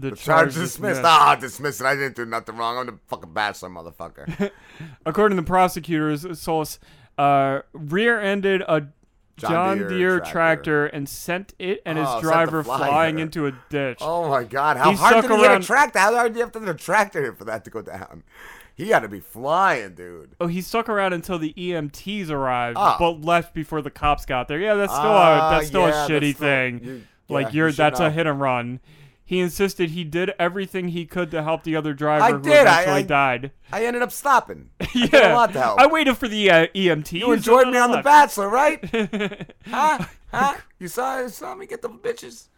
the, 0.00 0.10
The 0.10 0.16
charge 0.16 0.52
charge 0.52 0.54
dismissed. 0.54 1.00
Ah, 1.04 1.36
dismissed 1.40 1.80
it. 1.80 1.86
I 1.86 1.94
didn't 1.94 2.16
do 2.16 2.24
nothing 2.24 2.56
wrong. 2.56 2.78
I'm 2.78 2.86
the 2.86 2.98
fucking 3.08 3.32
bachelor, 3.32 3.70
motherfucker. 3.70 4.50
According 5.06 5.36
to 5.36 5.42
the 5.42 5.46
prosecutors, 5.46 6.26
Solis 6.40 6.78
uh, 7.16 7.60
rear-ended 7.72 8.62
a 8.62 8.86
John 9.36 9.78
Deere 9.78 9.88
Deere, 9.88 10.18
tractor. 10.18 10.32
tractor. 10.32 10.86
and 10.86 11.08
sent 11.08 11.54
it 11.60 11.80
and 11.86 11.96
Oh, 11.98 12.02
his 12.02 12.10
sent 12.10 12.22
driver 12.22 12.64
flying 12.64 13.18
into 13.20 13.46
a 13.46 13.52
ditch. 13.70 13.98
Oh 14.00 14.28
my 14.28 14.42
god, 14.44 14.76
how 14.76 14.90
He 14.90 14.96
hard 14.96 15.22
did 15.22 15.30
he 15.30 15.36
hit 15.38 15.50
a 15.52 15.60
tractor? 15.60 15.98
How 16.00 16.14
hard 16.14 16.32
do 16.32 16.38
you 16.38 16.44
have 16.44 16.52
to 16.52 16.60
hit 16.60 16.68
a 16.68 16.74
tractor 16.74 17.32
for 17.34 17.44
that 17.44 17.64
to 17.64 17.70
go 17.70 17.80
down? 17.82 18.24
He 18.74 18.88
had 18.90 19.00
to 19.00 19.08
be 19.08 19.20
flying, 19.20 19.94
dude. 19.94 20.34
Oh, 20.40 20.46
he 20.48 20.60
stuck 20.60 20.88
around 20.88 21.12
until 21.12 21.38
the 21.38 21.52
EMTs 21.54 22.30
arrived, 22.30 22.78
Ah. 22.80 22.96
but 22.98 23.22
left 23.22 23.52
before 23.54 23.82
the 23.82 23.90
cops 23.90 24.24
got 24.24 24.46
there. 24.48 24.58
Yeah, 24.60 24.74
that's 24.74 24.92
still 24.92 25.04
Ah, 25.06 25.48
a 25.48 25.50
that's 25.56 25.66
still 25.68 25.88
yeah, 25.88 26.04
a 26.04 26.08
shitty 26.08 26.34
still- 26.34 26.46
thing. 26.48 26.80
you- 26.84 27.02
like 27.28 27.48
yeah, 27.48 27.52
you're 27.52 27.68
you 27.68 27.74
that's 27.74 28.00
know. 28.00 28.06
a 28.06 28.10
hit 28.10 28.26
and 28.26 28.40
run. 28.40 28.80
He 29.28 29.40
insisted 29.40 29.90
he 29.90 30.04
did 30.04 30.32
everything 30.38 30.88
he 30.88 31.04
could 31.04 31.30
to 31.32 31.42
help 31.42 31.62
the 31.62 31.76
other 31.76 31.92
driver 31.92 32.24
I 32.24 32.32
who 32.32 32.40
did. 32.40 32.62
Eventually 32.62 32.94
I- 32.94 33.02
died. 33.02 33.52
I 33.70 33.84
ended 33.84 34.00
up 34.00 34.10
stopping. 34.10 34.70
I 34.80 34.88
yeah, 34.94 35.34
a 35.34 35.36
lot 35.36 35.52
to 35.52 35.60
help. 35.60 35.78
I 35.78 35.86
waited 35.86 36.16
for 36.16 36.28
the 36.28 36.50
uh, 36.50 36.66
EMTs. 36.68 37.12
You 37.12 37.32
enjoyed 37.32 37.68
me 37.68 37.76
on 37.76 37.90
The. 37.90 38.00
Bachelor, 38.00 38.48
right? 38.48 38.82
huh? 39.66 39.98
Huh? 40.32 40.54
You 40.78 40.88
saw, 40.88 41.20
you 41.20 41.28
saw 41.28 41.54
me 41.54 41.66
get 41.66 41.82
the 41.82 41.90
bitches? 41.90 42.48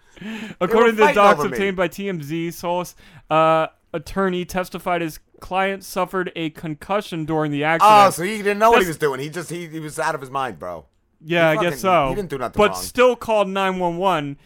According 0.60 0.94
to 0.94 1.02
fighting 1.02 1.14
docs 1.16 1.42
obtained 1.42 1.76
by 1.76 1.88
TMZ, 1.88 2.52
Solis 2.52 2.94
uh, 3.30 3.66
attorney 3.92 4.44
testified 4.44 5.00
his 5.00 5.18
client 5.40 5.82
suffered 5.82 6.30
a 6.36 6.50
concussion 6.50 7.24
during 7.24 7.50
the 7.50 7.64
accident. 7.64 7.92
Oh, 8.06 8.10
so 8.10 8.22
he 8.22 8.36
didn't 8.38 8.60
know 8.60 8.70
what 8.70 8.82
he 8.82 8.86
was 8.86 8.96
doing. 8.96 9.18
He 9.18 9.28
just 9.28 9.50
he, 9.50 9.66
he 9.66 9.80
was 9.80 9.98
out 9.98 10.14
of 10.14 10.20
his 10.20 10.30
mind, 10.30 10.60
bro. 10.60 10.86
Yeah, 11.20 11.50
He 11.50 11.58
I 11.58 11.62
guess 11.62 11.80
so. 11.80 12.10
He 12.10 12.14
didn't 12.14 12.30
do 12.30 12.38
nothing 12.38 12.56
but 12.56 12.70
wrong. 12.74 12.80
still 12.80 13.16
called 13.16 13.48
911. 13.48 14.38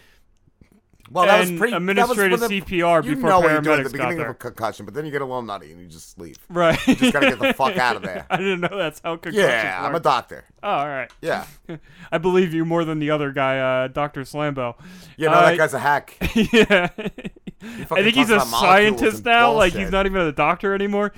Well, 1.10 1.26
that 1.26 1.40
was 1.40 1.51
pretty. 1.52 1.72
that 1.72 1.82
was 2.09 2.18
administrative 2.18 2.40
the- 2.40 2.60
CPR 2.62 3.05
you 3.05 3.14
before 3.14 3.31
know 3.31 3.40
what 3.40 3.52
you 3.52 3.60
do 3.60 3.72
at 3.74 3.85
the 3.85 3.90
beginning 3.90 4.20
of 4.20 4.28
a 4.28 4.35
concussion, 4.35 4.85
but 4.86 4.94
then 4.94 5.05
you 5.05 5.10
get 5.12 5.20
a 5.20 5.24
little 5.24 5.43
nutty 5.43 5.70
and 5.70 5.81
you 5.81 5.86
just 5.86 6.18
leave. 6.18 6.39
Right. 6.48 6.78
You 6.89 6.94
just 6.94 7.12
gotta 7.12 7.28
get 7.28 7.39
the 7.39 7.52
fuck 7.52 7.76
out 7.76 7.97
of 7.97 8.02
there. 8.05 8.26
I 8.31 8.39
didn't 8.39 8.60
know 8.60 8.76
that's 8.76 9.01
how 9.05 9.16
concussions 9.16 9.44
Yeah, 9.44 9.85
I'm 9.86 9.94
a 9.94 10.01
doctor. 10.01 10.44
Oh, 10.62 10.68
all 10.70 10.89
right. 10.89 11.10
Yeah. 11.20 11.47
I 12.12 12.18
believe 12.18 12.55
you 12.55 12.64
more 12.64 12.85
than 12.85 12.98
the 13.01 13.10
other 13.10 13.32
guy, 13.32 13.59
uh, 13.85 13.89
Dr. 13.89 14.22
Slambo. 14.22 14.74
Yeah, 15.16 15.31
no, 15.31 15.36
Uh, 15.36 15.51
that 15.51 15.59
guy's 15.59 15.74
a 15.74 15.78
hack. 15.78 16.16
yeah. 16.35 16.89
I 16.97 18.02
think 18.02 18.14
he's 18.14 18.31
a 18.31 18.40
scientist 18.40 19.24
now. 19.24 19.52
Like 19.52 19.72
he's 19.74 19.90
not 19.90 20.06
even 20.06 20.22
a 20.22 20.32
doctor 20.32 20.74
anymore. 20.74 21.12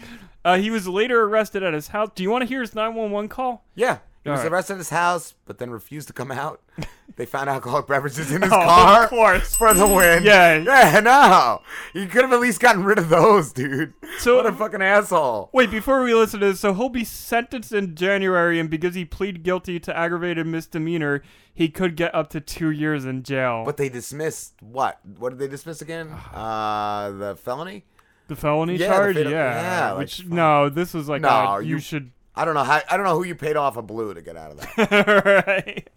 Uh, 0.44 0.58
he 0.58 0.70
was 0.70 0.86
later 0.86 1.22
arrested 1.24 1.62
at 1.62 1.74
his 1.74 1.88
house. 1.88 2.10
Do 2.14 2.22
you 2.22 2.30
want 2.30 2.42
to 2.42 2.46
hear 2.48 2.60
his 2.60 2.74
911 2.74 3.28
call? 3.28 3.64
Yeah. 3.74 3.98
He 4.26 4.30
was 4.30 4.40
Alright. 4.40 4.52
arrested 4.52 4.72
at 4.74 4.78
his 4.78 4.90
house, 4.90 5.34
but 5.44 5.58
then 5.58 5.70
refused 5.70 6.08
to 6.08 6.12
come 6.12 6.30
out. 6.30 6.60
They 7.14 7.24
found 7.24 7.48
alcoholic 7.48 7.86
beverages 7.86 8.30
in 8.30 8.42
his 8.42 8.52
Oh, 8.52 8.56
car 8.56 9.04
of 9.04 9.08
course. 9.10 9.56
for 9.56 9.72
the 9.72 9.86
win. 9.86 10.22
Yeah. 10.24 10.56
Yeah, 10.58 11.00
no. 11.00 11.62
You 11.98 12.08
could 12.08 12.22
have 12.22 12.32
at 12.32 12.40
least 12.40 12.60
gotten 12.60 12.84
rid 12.84 12.98
of 12.98 13.08
those, 13.08 13.52
dude. 13.52 13.94
So- 14.18 14.36
what 14.36 14.44
a 14.44 14.52
fucking 14.52 14.82
asshole. 14.82 15.48
Wait, 15.54 15.70
before 15.70 16.02
we 16.02 16.12
listen 16.12 16.40
to 16.40 16.46
this, 16.48 16.60
so 16.60 16.74
he'll 16.74 16.90
be 16.90 17.04
sentenced 17.04 17.72
in 17.72 17.94
January, 17.94 18.60
and 18.60 18.68
because 18.68 18.94
he 18.96 19.06
pleaded 19.06 19.44
guilty 19.44 19.80
to 19.80 19.96
aggravated 19.96 20.46
misdemeanor, 20.46 21.22
he 21.54 21.70
could 21.70 21.96
get 21.96 22.14
up 22.14 22.28
to 22.30 22.40
two 22.40 22.70
years 22.70 23.06
in 23.06 23.22
jail. 23.22 23.62
But 23.64 23.78
they 23.78 23.88
dismissed 23.88 24.52
what? 24.60 24.98
What 25.16 25.30
did 25.30 25.38
they 25.38 25.48
dismiss 25.48 25.80
again? 25.80 26.10
Uh, 26.34 27.12
the 27.12 27.36
felony? 27.36 27.84
the 28.28 28.36
felony 28.36 28.74
Yeah, 28.76 28.88
the 28.88 28.94
charge, 28.94 29.14
fatal- 29.16 29.32
yeah. 29.32 29.62
yeah, 29.62 29.90
like, 29.92 29.98
Which 30.00 30.26
no, 30.26 30.68
this 30.68 30.92
was 30.92 31.08
like 31.08 31.22
no, 31.22 31.28
uh, 31.28 31.58
you, 31.60 31.78
should. 31.78 32.10
I 32.36 32.44
don't 32.44 32.54
know 32.54 32.64
how. 32.64 32.80
I 32.90 32.96
don't 32.96 33.06
know 33.06 33.16
who 33.16 33.24
you 33.24 33.34
paid 33.34 33.56
off 33.56 33.76
a 33.76 33.82
blue 33.82 34.14
to 34.14 34.22
get 34.22 34.36
out 34.36 34.52
of 34.52 34.60
that. 34.60 35.44
right. 35.46 35.88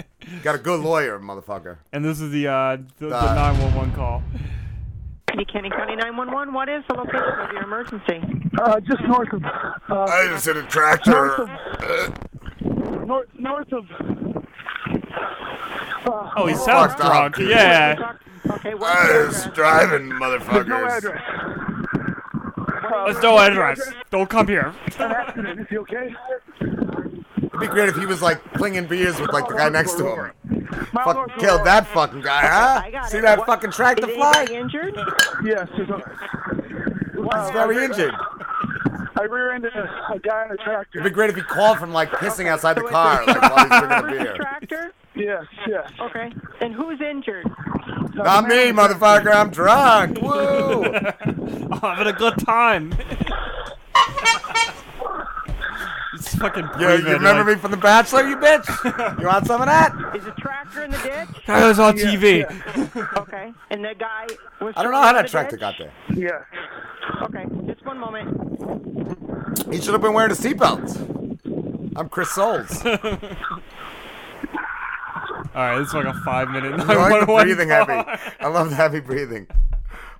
Got 0.43 0.55
a 0.55 0.59
good 0.59 0.79
lawyer, 0.79 1.19
motherfucker. 1.19 1.77
And 1.91 2.03
this 2.05 2.21
is 2.21 2.31
the 2.31 2.47
uh 2.47 2.77
the, 2.99 3.09
the 3.09 3.17
Uh, 3.17 3.35
911 3.35 3.93
call. 3.93 4.23
Kenny 5.27 5.69
County 5.69 5.95
911, 5.95 6.53
what 6.53 6.67
is 6.69 6.83
the 6.89 6.95
location 6.95 7.39
of 7.39 7.51
your 7.53 7.63
emergency? 7.63 8.19
Uh, 8.61 8.79
just 8.81 9.01
north 9.03 9.31
of. 9.31 9.43
Uh, 9.45 10.05
I 10.09 10.27
just 10.27 10.45
hit 10.45 10.57
a 10.57 10.63
tractor. 10.63 11.45
north, 13.05 13.27
north 13.37 13.71
of. 13.73 13.85
Uh, 13.91 14.41
Oh, 16.35 16.47
he 16.47 16.55
sounds 16.55 16.95
drunk. 16.95 17.37
Yeah. 17.37 18.13
Okay, 18.49 18.73
what's 18.73 18.95
I 18.95 19.25
was 19.25 19.45
driving, 19.53 20.09
There's 20.09 20.19
no 20.19 20.25
motherfuckers. 20.39 20.97
address. 20.97 21.21
There's 23.05 23.21
no 23.23 23.37
address. 23.39 23.81
Don't 24.11 24.29
come 24.29 24.47
here. 24.47 24.73
An 24.99 25.11
accident. 25.11 25.59
Is 25.61 25.67
he 25.69 25.77
okay? 25.79 26.15
It'd 26.61 27.59
be 27.59 27.67
great 27.67 27.89
if 27.89 27.95
he 27.95 28.05
was 28.05 28.21
like 28.21 28.41
clinging 28.53 28.87
beers 28.87 29.19
with 29.19 29.31
like 29.33 29.47
the 29.47 29.55
guy 29.55 29.69
next 29.69 29.93
to 29.97 30.05
him. 30.07 30.31
Mile 30.93 31.03
Fuck, 31.05 31.15
north 31.15 31.31
of 31.33 31.39
killed 31.39 31.65
that 31.65 31.87
fucking 31.87 32.21
guy, 32.21 32.41
huh? 32.47 33.07
See 33.07 33.17
it. 33.17 33.21
that 33.21 33.39
What- 33.39 33.47
fucking 33.47 33.71
tractor 33.71 34.09
is 34.09 34.15
fly? 34.15 34.33
anybody 34.37 34.55
injured? 34.55 34.95
Yes. 35.43 35.67
There's 35.75 35.89
a, 35.89 36.01
He's 37.41 37.51
very 37.51 37.83
injured. 37.83 38.13
I 39.19 39.23
rear-ended 39.23 39.73
a, 39.75 40.13
a 40.13 40.19
guy 40.19 40.45
in 40.45 40.51
a 40.51 40.57
tractor. 40.57 40.99
It'd 40.99 41.03
be 41.03 41.13
great 41.13 41.29
if 41.29 41.35
he 41.35 41.41
called 41.41 41.77
from 41.77 41.91
like 41.91 42.09
pissing 42.11 42.47
outside 42.47 42.73
the 42.77 42.83
car, 42.83 43.25
like 43.25 43.41
while 43.41 43.59
he's 43.59 43.79
drinking 43.79 44.19
a 44.19 44.23
beer. 44.23 44.33
Tractor? 44.35 44.93
Yes, 45.15 45.43
yes. 45.67 45.91
Okay. 45.99 46.31
And 46.61 46.73
who's 46.73 47.01
injured? 47.01 47.45
Not 48.13 48.47
me, 48.47 48.71
motherfucker. 48.71 49.33
I'm 49.33 49.49
drunk. 49.49 50.21
Woo! 50.21 50.83
I'm 50.85 51.79
having 51.81 52.07
a 52.07 52.13
good 52.13 52.37
time. 52.39 52.93
It's 56.13 56.35
fucking 56.35 56.63
You, 56.65 56.69
breathing. 56.85 57.05
you 57.05 57.13
remember 57.13 57.43
like, 57.45 57.55
me 57.57 57.61
from 57.61 57.71
The 57.71 57.77
Bachelor, 57.77 58.27
you 58.27 58.35
bitch? 58.35 59.21
You 59.21 59.27
want 59.27 59.45
some 59.47 59.61
of 59.61 59.67
that? 59.67 59.93
Is 60.15 60.25
a 60.25 60.31
tractor 60.31 60.83
in 60.83 60.91
the 60.91 60.97
ditch? 60.97 61.29
I 61.47 61.65
was 61.65 61.79
on 61.79 61.97
Yeah, 61.97 62.03
TV. 62.03 63.15
Okay. 63.17 63.53
And 63.69 63.85
the 63.85 63.93
guy 63.97 64.27
was 64.59 64.73
I 64.75 64.83
don't 64.83 64.91
know 64.91 65.01
how 65.01 65.13
that 65.13 65.29
tractor 65.29 65.55
ditch? 65.55 65.61
got 65.61 65.75
there. 65.77 65.93
Yeah. 66.13 66.43
Okay. 67.23 67.45
Just 67.67 67.85
one 67.85 67.97
moment. 67.99 69.71
He 69.71 69.79
should 69.79 69.93
have 69.93 70.01
been 70.01 70.13
wearing 70.13 70.31
a 70.31 70.35
seatbelt. 70.35 71.93
I'm 71.95 72.09
Chris 72.09 72.31
Souls. 72.31 72.81
All 75.39 75.45
right, 75.55 75.79
this 75.79 75.87
is 75.87 75.93
like 75.93 76.05
a 76.05 76.13
five 76.25 76.49
minute. 76.49 76.73
I 76.73 76.77
like 76.77 76.87
the 76.87 77.25
911 77.25 77.45
breathing 77.45 77.69
heavy. 77.69 78.19
I 78.39 78.47
love 78.49 78.69
the 78.69 78.75
heavy 78.75 78.99
breathing. 78.99 79.47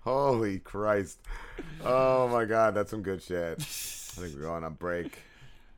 Holy 0.01 0.59
Christ. 0.59 1.19
Oh 1.83 2.27
my 2.29 2.45
God, 2.45 2.73
that's 2.73 2.89
some 2.89 3.01
good 3.01 3.21
shit. 3.21 3.59
I 3.59 4.21
think 4.21 4.35
we're 4.35 4.43
going 4.43 4.63
on 4.63 4.73
break. 4.75 5.19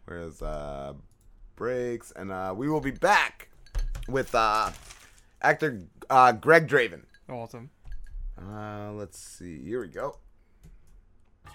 Where's 0.05 0.41
uh 0.41 0.93
breaks? 1.55 2.11
And 2.15 2.31
uh 2.31 2.53
we 2.55 2.69
will 2.69 2.81
be 2.81 2.91
back 2.91 3.49
with 4.07 4.33
uh 4.35 4.69
actor 5.41 5.81
uh 6.09 6.33
Greg 6.33 6.67
Draven. 6.67 7.03
Awesome. 7.27 7.71
Uh 8.39 8.91
let's 8.93 9.17
see. 9.19 9.63
Here 9.63 9.81
we 9.81 9.87
go. 9.87 10.17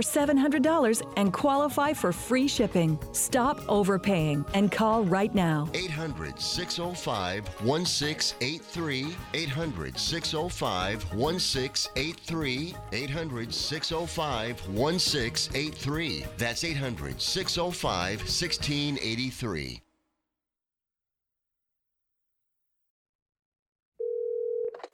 $700 0.00 1.02
and 1.16 1.32
qualify 1.32 1.92
for 1.92 2.12
free 2.12 2.48
shipping. 2.48 2.98
Stop 3.12 3.60
overpaying 3.68 4.44
and 4.54 4.72
call 4.72 5.04
right 5.04 5.34
now. 5.34 5.68
800 5.74 6.40
605 6.40 7.46
1683. 7.62 9.16
800 9.34 9.98
605 9.98 11.14
1683. 11.14 12.74
800 12.92 13.54
605 13.54 14.68
1683. 14.68 16.26
That's 16.38 16.64
800 16.64 17.20
605 17.20 18.18
1683. 18.20 19.83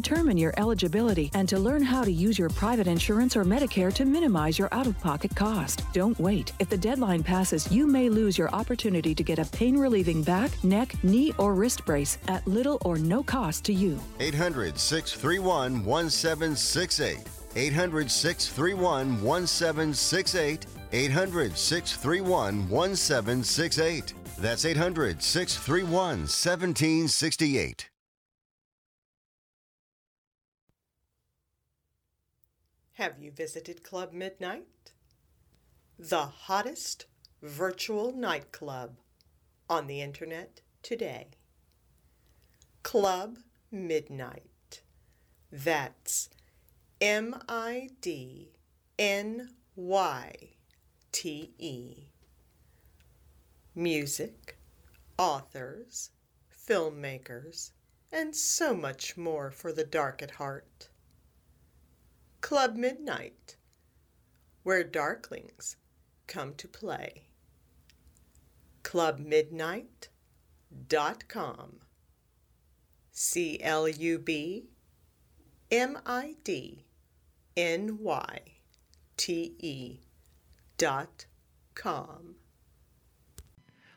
determine 0.00 0.38
your 0.38 0.54
eligibility 0.56 1.30
and 1.34 1.46
to 1.46 1.58
learn 1.58 1.82
how 1.82 2.02
to 2.02 2.10
use 2.10 2.38
your 2.38 2.48
private 2.48 2.86
insurance 2.86 3.36
or 3.36 3.44
Medicare 3.44 3.92
to 3.92 4.06
minimize 4.06 4.58
your 4.58 4.72
out 4.72 4.86
of 4.86 4.98
pocket 5.00 5.36
cost. 5.36 5.82
Don't 5.92 6.18
wait. 6.18 6.52
If 6.58 6.70
the 6.70 6.78
deadline 6.78 7.22
passes, 7.22 7.70
you 7.70 7.86
may 7.86 8.08
lose 8.08 8.38
your 8.38 8.48
opportunity 8.54 9.14
to 9.14 9.22
get 9.22 9.38
a 9.38 9.44
pain 9.44 9.76
relieving 9.76 10.22
back, 10.22 10.50
neck, 10.64 10.94
knee, 11.04 11.34
or 11.36 11.52
wrist 11.52 11.84
brace 11.84 12.16
at 12.28 12.46
little 12.46 12.78
or 12.86 12.96
no 12.96 13.22
cost 13.22 13.62
to 13.64 13.74
you. 13.74 14.00
800 14.20 14.78
631 14.78 15.84
1768. 15.84 17.18
800 17.54 18.10
631 18.10 19.22
1768. 19.22 20.66
800 20.92 21.56
631 21.58 22.68
1768. 22.70 24.14
That's 24.38 24.64
800 24.64 25.22
631 25.22 26.20
1768. 26.20 27.89
Have 33.00 33.18
you 33.18 33.30
visited 33.30 33.82
Club 33.82 34.12
Midnyte? 34.12 34.92
The 35.98 36.26
hottest 36.26 37.06
virtual 37.40 38.12
nightclub 38.12 38.98
on 39.70 39.86
the 39.86 40.02
internet 40.02 40.60
today. 40.82 41.28
Club 42.82 43.38
Midnyte. 43.72 44.82
That's 45.50 46.28
M 47.00 47.40
I 47.48 47.88
D 48.02 48.50
N 48.98 49.48
Y 49.74 50.34
T 51.10 51.54
E. 51.56 52.10
Music, 53.74 54.58
authors, 55.16 56.10
filmmakers, 56.68 57.70
and 58.12 58.36
so 58.36 58.74
much 58.74 59.16
more 59.16 59.50
for 59.50 59.72
the 59.72 59.84
dark 59.84 60.20
at 60.20 60.32
heart. 60.32 60.89
Club 62.40 62.76
Midnyte, 62.76 63.56
where 64.62 64.84
darklings 64.84 65.76
come 66.26 66.54
to 66.54 66.66
play. 66.66 67.26
ClubMidnyte.com. 68.82 71.80
C 73.12 73.60
L 73.62 73.88
U 73.88 74.18
B 74.18 74.70
M 75.70 75.98
I 76.06 76.36
D 76.42 76.86
N 77.56 77.98
Y 78.00 78.38
T 79.16 79.54
E 79.58 80.00
dot 80.78 81.26
com. 81.74 82.36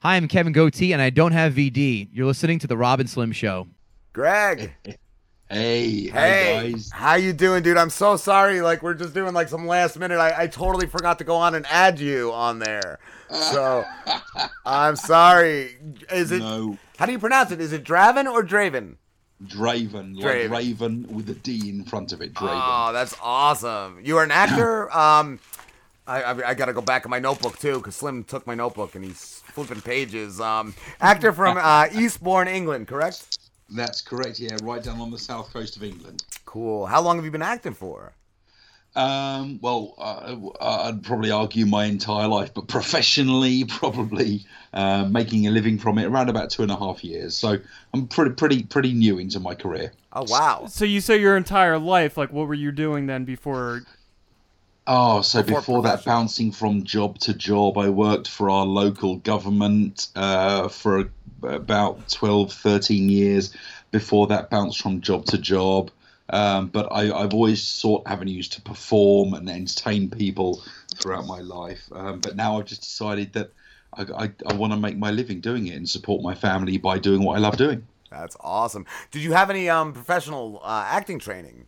Hi, 0.01 0.17
I'm 0.17 0.27
Kevin 0.27 0.51
Goatee, 0.51 0.91
and 0.91 1.01
I 1.01 1.09
don't 1.09 1.31
have 1.31 1.53
VD. 1.53 2.09
You're 2.11 2.25
listening 2.25 2.59
to 2.59 2.67
the 2.67 2.75
Rob 2.75 2.99
and 2.99 3.09
Slim 3.09 3.31
Show. 3.31 3.69
Greg. 4.11 4.75
Hey, 5.49 6.07
Hey, 6.09 6.71
guys. 6.71 6.89
how 6.91 7.15
you 7.15 7.31
doing, 7.33 7.61
dude? 7.63 7.77
I'm 7.77 7.89
so 7.91 8.15
sorry. 8.17 8.61
Like 8.61 8.81
we're 8.81 8.93
just 8.95 9.13
doing 9.13 9.33
like 9.33 9.49
some 9.49 9.67
last 9.67 9.99
minute. 9.99 10.17
I, 10.17 10.43
I 10.43 10.47
totally 10.47 10.87
forgot 10.87 11.19
to 11.19 11.23
go 11.23 11.35
on 11.35 11.53
and 11.53 11.65
add 11.69 11.99
you 11.99 12.31
on 12.31 12.59
there. 12.59 12.97
So 13.29 13.83
I'm 14.65 14.95
sorry. 14.95 15.77
Is 16.11 16.31
it? 16.31 16.39
No. 16.39 16.77
How 16.97 17.05
do 17.05 17.11
you 17.11 17.19
pronounce 17.19 17.51
it? 17.51 17.61
Is 17.61 17.71
it 17.73 17.83
Draven 17.83 18.31
or 18.31 18.43
Draven? 18.43 18.95
Draven, 19.45 20.15
like 20.15 20.25
Draven. 20.25 20.49
Raven 20.51 21.07
with 21.13 21.29
a 21.29 21.33
D 21.35 21.69
in 21.69 21.83
front 21.83 22.13
of 22.13 22.21
it. 22.21 22.33
Draven. 22.33 22.61
Oh, 22.89 22.93
that's 22.93 23.15
awesome. 23.21 23.99
You 24.03 24.17
are 24.17 24.23
an 24.23 24.31
actor. 24.31 24.91
um, 24.97 25.39
I 26.07 26.23
I, 26.23 26.49
I 26.49 26.53
got 26.55 26.65
to 26.65 26.73
go 26.73 26.81
back 26.81 27.05
in 27.05 27.11
my 27.11 27.19
notebook 27.19 27.59
too 27.59 27.75
because 27.77 27.95
Slim 27.95 28.23
took 28.23 28.47
my 28.47 28.55
notebook 28.55 28.95
and 28.95 29.03
he's 29.03 29.43
flipping 29.47 29.81
pages. 29.81 30.39
Um, 30.41 30.73
actor 30.99 31.31
from 31.33 31.57
uh, 31.61 31.87
Eastbourne, 31.93 32.47
England, 32.47 32.87
correct? 32.87 33.37
That's 33.73 34.01
correct. 34.01 34.39
Yeah, 34.39 34.57
right 34.61 34.83
down 34.83 35.01
on 35.01 35.11
the 35.11 35.19
south 35.19 35.51
coast 35.51 35.75
of 35.75 35.83
England. 35.83 36.23
Cool. 36.45 36.85
How 36.85 37.01
long 37.01 37.15
have 37.17 37.25
you 37.25 37.31
been 37.31 37.41
acting 37.41 37.73
for? 37.73 38.13
Um, 38.95 39.59
well, 39.61 39.95
uh, 39.97 40.35
I'd 40.61 41.03
probably 41.03 41.31
argue 41.31 41.65
my 41.65 41.85
entire 41.85 42.27
life, 42.27 42.53
but 42.53 42.67
professionally, 42.67 43.63
probably 43.67 44.45
uh, 44.71 45.05
making 45.05 45.47
a 45.47 45.51
living 45.51 45.79
from 45.79 45.97
it 45.97 46.05
around 46.05 46.29
about 46.29 46.51
two 46.51 46.61
and 46.61 46.71
a 46.71 46.75
half 46.75 47.03
years. 47.03 47.35
So 47.35 47.57
I'm 47.93 48.07
pretty, 48.07 48.35
pretty, 48.35 48.63
pretty 48.63 48.93
new 48.93 49.17
into 49.17 49.39
my 49.39 49.55
career. 49.55 49.93
Oh 50.13 50.25
wow! 50.27 50.65
So 50.67 50.85
you 50.85 51.01
say 51.01 51.19
your 51.19 51.35
entire 51.35 51.79
life, 51.79 52.17
like 52.17 52.31
what 52.31 52.47
were 52.47 52.53
you 52.53 52.71
doing 52.71 53.07
then 53.07 53.25
before? 53.25 53.81
Oh, 54.85 55.22
so 55.22 55.41
Before 55.41 55.60
before, 55.60 55.81
that, 55.84 56.03
bouncing 56.03 56.51
from 56.51 56.84
job 56.84 57.18
to 57.19 57.34
job, 57.34 57.77
I 57.77 57.89
worked 57.89 58.27
for 58.27 58.49
our 58.49 58.65
local 58.65 59.15
government 59.18 60.10
uh, 60.15 60.68
for 60.68 61.10
about 61.41 62.10
12, 62.10 62.51
13 62.51 63.10
years. 63.10 63.55
Before 63.91 64.27
that, 64.27 64.49
bounced 64.49 64.81
from 64.81 64.99
job 64.99 65.26
to 65.27 65.38
job. 65.38 65.91
Um, 66.30 66.68
but 66.68 66.88
I, 66.91 67.14
I've 67.14 67.34
always 67.34 67.61
sought 67.61 68.03
avenues 68.07 68.49
to 68.49 68.61
perform 68.61 69.34
and 69.34 69.49
entertain 69.49 70.10
people 70.10 70.61
throughout 70.95 71.27
my 71.27 71.39
life. 71.39 71.88
Um, 71.91 72.19
but 72.19 72.35
now 72.35 72.60
I've 72.60 72.65
just 72.65 72.81
decided 72.81 73.34
that 73.34 73.51
I, 73.93 74.26
I, 74.26 74.31
I 74.47 74.53
want 74.53 74.73
to 74.73 74.80
make 74.80 74.97
my 74.97 75.11
living 75.11 75.39
doing 75.39 75.68
it 75.68 75.76
and 75.76 75.88
support 75.88 76.22
my 76.22 76.35
family 76.35 76.77
by 76.77 76.97
doing 76.97 77.23
what 77.23 77.35
I 77.35 77.39
love 77.39 77.57
doing. 77.57 77.88
That's 78.10 78.38
awesome. 78.41 78.85
Did 79.11 79.23
you 79.23 79.34
have 79.34 79.49
any 79.49 79.69
um 79.69 79.93
professional 79.93 80.61
uh, 80.64 80.85
acting 80.88 81.19
training? 81.19 81.65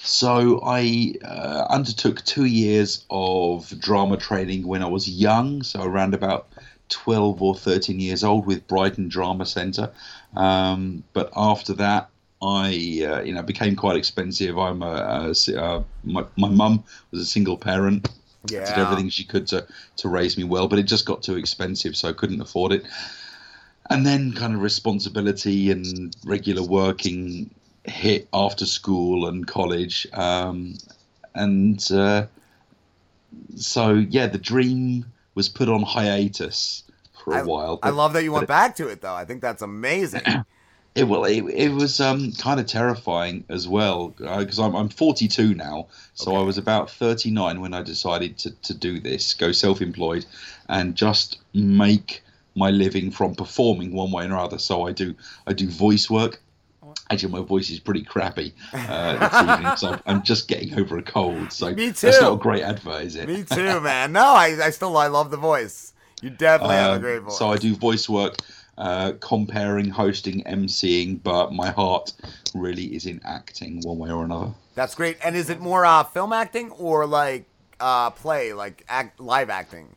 So 0.00 0.60
I 0.64 1.14
uh, 1.24 1.66
undertook 1.68 2.24
two 2.24 2.46
years 2.46 3.04
of 3.10 3.78
drama 3.78 4.16
training 4.16 4.66
when 4.66 4.82
I 4.82 4.86
was 4.86 5.08
young, 5.08 5.62
so 5.62 5.82
around 5.82 6.14
about 6.14 6.48
12 6.88 7.42
or 7.42 7.54
13 7.54 8.00
years 8.00 8.24
old 8.24 8.46
with 8.46 8.66
Brighton 8.66 9.08
Drama 9.08 9.44
Centre. 9.44 9.90
Um, 10.36 11.04
but 11.12 11.30
after 11.36 11.74
that, 11.74 12.08
I 12.40 12.68
uh, 13.06 13.22
you 13.22 13.34
know 13.34 13.42
became 13.42 13.74
quite 13.74 13.96
expensive. 13.96 14.58
I'm 14.58 14.82
a, 14.82 15.28
a 15.30 15.34
si- 15.34 15.56
uh, 15.56 15.82
my 16.04 16.24
my 16.36 16.48
mum 16.48 16.84
was 17.10 17.20
a 17.20 17.26
single 17.26 17.56
parent. 17.58 18.08
Did 18.46 18.78
everything 18.78 19.08
she 19.08 19.24
could 19.24 19.48
to 19.48 19.66
to 19.96 20.08
raise 20.08 20.38
me 20.38 20.44
well, 20.44 20.68
but 20.68 20.78
it 20.78 20.84
just 20.84 21.04
got 21.04 21.22
too 21.22 21.36
expensive, 21.36 21.96
so 21.96 22.08
I 22.08 22.12
couldn't 22.12 22.40
afford 22.40 22.72
it. 22.72 22.86
And 23.90 24.06
then 24.06 24.32
kind 24.34 24.54
of 24.54 24.62
responsibility 24.62 25.70
and 25.70 26.14
regular 26.24 26.62
working 26.62 27.50
hit 27.88 28.28
after 28.32 28.66
school 28.66 29.26
and 29.26 29.46
college. 29.46 30.06
Um, 30.12 30.74
and 31.34 31.86
uh, 31.92 32.26
so, 33.56 33.94
yeah, 33.94 34.26
the 34.26 34.38
dream 34.38 35.06
was 35.34 35.48
put 35.48 35.68
on 35.68 35.82
hiatus 35.82 36.84
for 37.24 37.34
a 37.34 37.40
I, 37.40 37.42
while. 37.42 37.78
I 37.82 37.90
love 37.90 38.12
that 38.14 38.24
you 38.24 38.30
but 38.30 38.36
went 38.36 38.48
back 38.48 38.76
to 38.76 38.88
it 38.88 39.00
though. 39.00 39.14
I 39.14 39.24
think 39.24 39.40
that's 39.40 39.62
amazing. 39.62 40.22
It 40.94 41.06
well, 41.06 41.24
it, 41.26 41.42
it 41.42 41.68
was 41.68 42.00
um, 42.00 42.32
kind 42.32 42.58
of 42.58 42.66
terrifying 42.66 43.44
as 43.48 43.68
well 43.68 44.08
because 44.08 44.58
I'm, 44.58 44.74
I'm 44.74 44.88
42 44.88 45.54
now, 45.54 45.86
so 46.14 46.34
I 46.34 46.42
was 46.42 46.58
about 46.58 46.90
39 46.90 47.60
when 47.60 47.72
I 47.72 47.82
decided 47.82 48.36
to, 48.38 48.50
to 48.62 48.74
do 48.74 48.98
this, 48.98 49.34
go 49.34 49.52
self-employed, 49.52 50.26
and 50.68 50.96
just 50.96 51.38
make 51.54 52.22
my 52.56 52.70
living 52.70 53.12
from 53.12 53.36
performing 53.36 53.92
one 53.92 54.10
way 54.10 54.24
or 54.24 54.26
another. 54.26 54.58
So 54.58 54.88
I 54.88 54.92
do 54.92 55.14
I 55.46 55.52
do 55.52 55.68
voice 55.68 56.10
work. 56.10 56.40
Actually, 57.10 57.32
my 57.32 57.40
voice 57.40 57.70
is 57.70 57.80
pretty 57.80 58.02
crappy 58.02 58.52
uh, 58.74 59.16
this 59.16 59.50
evening, 59.50 59.76
so 59.76 59.98
I'm 60.06 60.22
just 60.22 60.46
getting 60.46 60.78
over 60.78 60.98
a 60.98 61.02
cold. 61.02 61.52
So 61.52 61.72
Me 61.74 61.88
that's 61.88 62.00
too. 62.00 62.10
not 62.20 62.32
a 62.34 62.36
great 62.36 62.62
advert, 62.62 63.02
is 63.04 63.16
it? 63.16 63.28
Me 63.28 63.42
too, 63.50 63.80
man. 63.80 64.12
No, 64.12 64.24
I, 64.26 64.58
I 64.62 64.70
still 64.70 64.96
I 64.96 65.06
love 65.06 65.30
the 65.30 65.38
voice. 65.38 65.94
You 66.20 66.30
definitely 66.30 66.76
have 66.76 66.90
a 66.92 66.94
Um, 66.96 67.00
great 67.00 67.18
voice. 67.22 67.38
So 67.38 67.48
I 67.50 67.56
do 67.56 67.74
voice 67.76 68.08
work, 68.10 68.36
uh, 68.76 69.12
comparing, 69.20 69.88
hosting, 69.88 70.42
emceeing, 70.44 71.22
but 71.22 71.52
my 71.52 71.70
heart 71.70 72.12
really 72.54 72.94
is 72.94 73.06
in 73.06 73.20
acting 73.24 73.80
one 73.82 73.98
way 73.98 74.10
or 74.10 74.24
another. 74.24 74.52
That's 74.74 74.94
great. 74.94 75.16
And 75.24 75.34
is 75.34 75.48
it 75.48 75.60
more 75.60 75.86
uh, 75.86 76.04
film 76.04 76.32
acting 76.34 76.70
or 76.72 77.06
like 77.06 77.46
uh, 77.80 78.10
play, 78.10 78.52
like 78.52 78.84
act, 78.88 79.18
live 79.18 79.48
acting? 79.48 79.88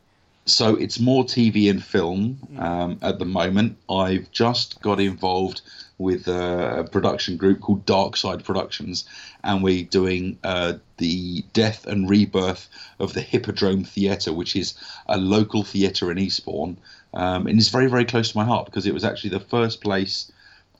So 0.46 0.74
it's 0.74 0.98
more 0.98 1.24
TV 1.24 1.70
and 1.70 1.84
film 1.84 2.38
um, 2.58 2.98
at 3.02 3.18
the 3.20 3.24
moment. 3.24 3.76
I've 3.88 4.28
just 4.32 4.80
got 4.82 4.98
involved 4.98 5.60
with 6.02 6.26
a 6.26 6.88
production 6.90 7.36
group 7.36 7.60
called 7.60 7.86
Dark 7.86 8.16
Side 8.16 8.44
Productions, 8.44 9.04
and 9.44 9.62
we're 9.62 9.84
doing 9.84 10.38
uh, 10.44 10.74
the 10.98 11.42
death 11.52 11.86
and 11.86 12.10
rebirth 12.10 12.68
of 12.98 13.14
the 13.14 13.20
Hippodrome 13.20 13.84
Theatre, 13.84 14.32
which 14.32 14.56
is 14.56 14.74
a 15.06 15.16
local 15.16 15.62
theatre 15.62 16.10
in 16.10 16.18
Eastbourne. 16.18 16.76
Um, 17.14 17.46
and 17.46 17.58
it's 17.58 17.68
very, 17.68 17.86
very 17.86 18.04
close 18.04 18.32
to 18.32 18.38
my 18.38 18.44
heart 18.44 18.66
because 18.66 18.86
it 18.86 18.94
was 18.94 19.04
actually 19.04 19.30
the 19.30 19.40
first 19.40 19.80
place 19.80 20.30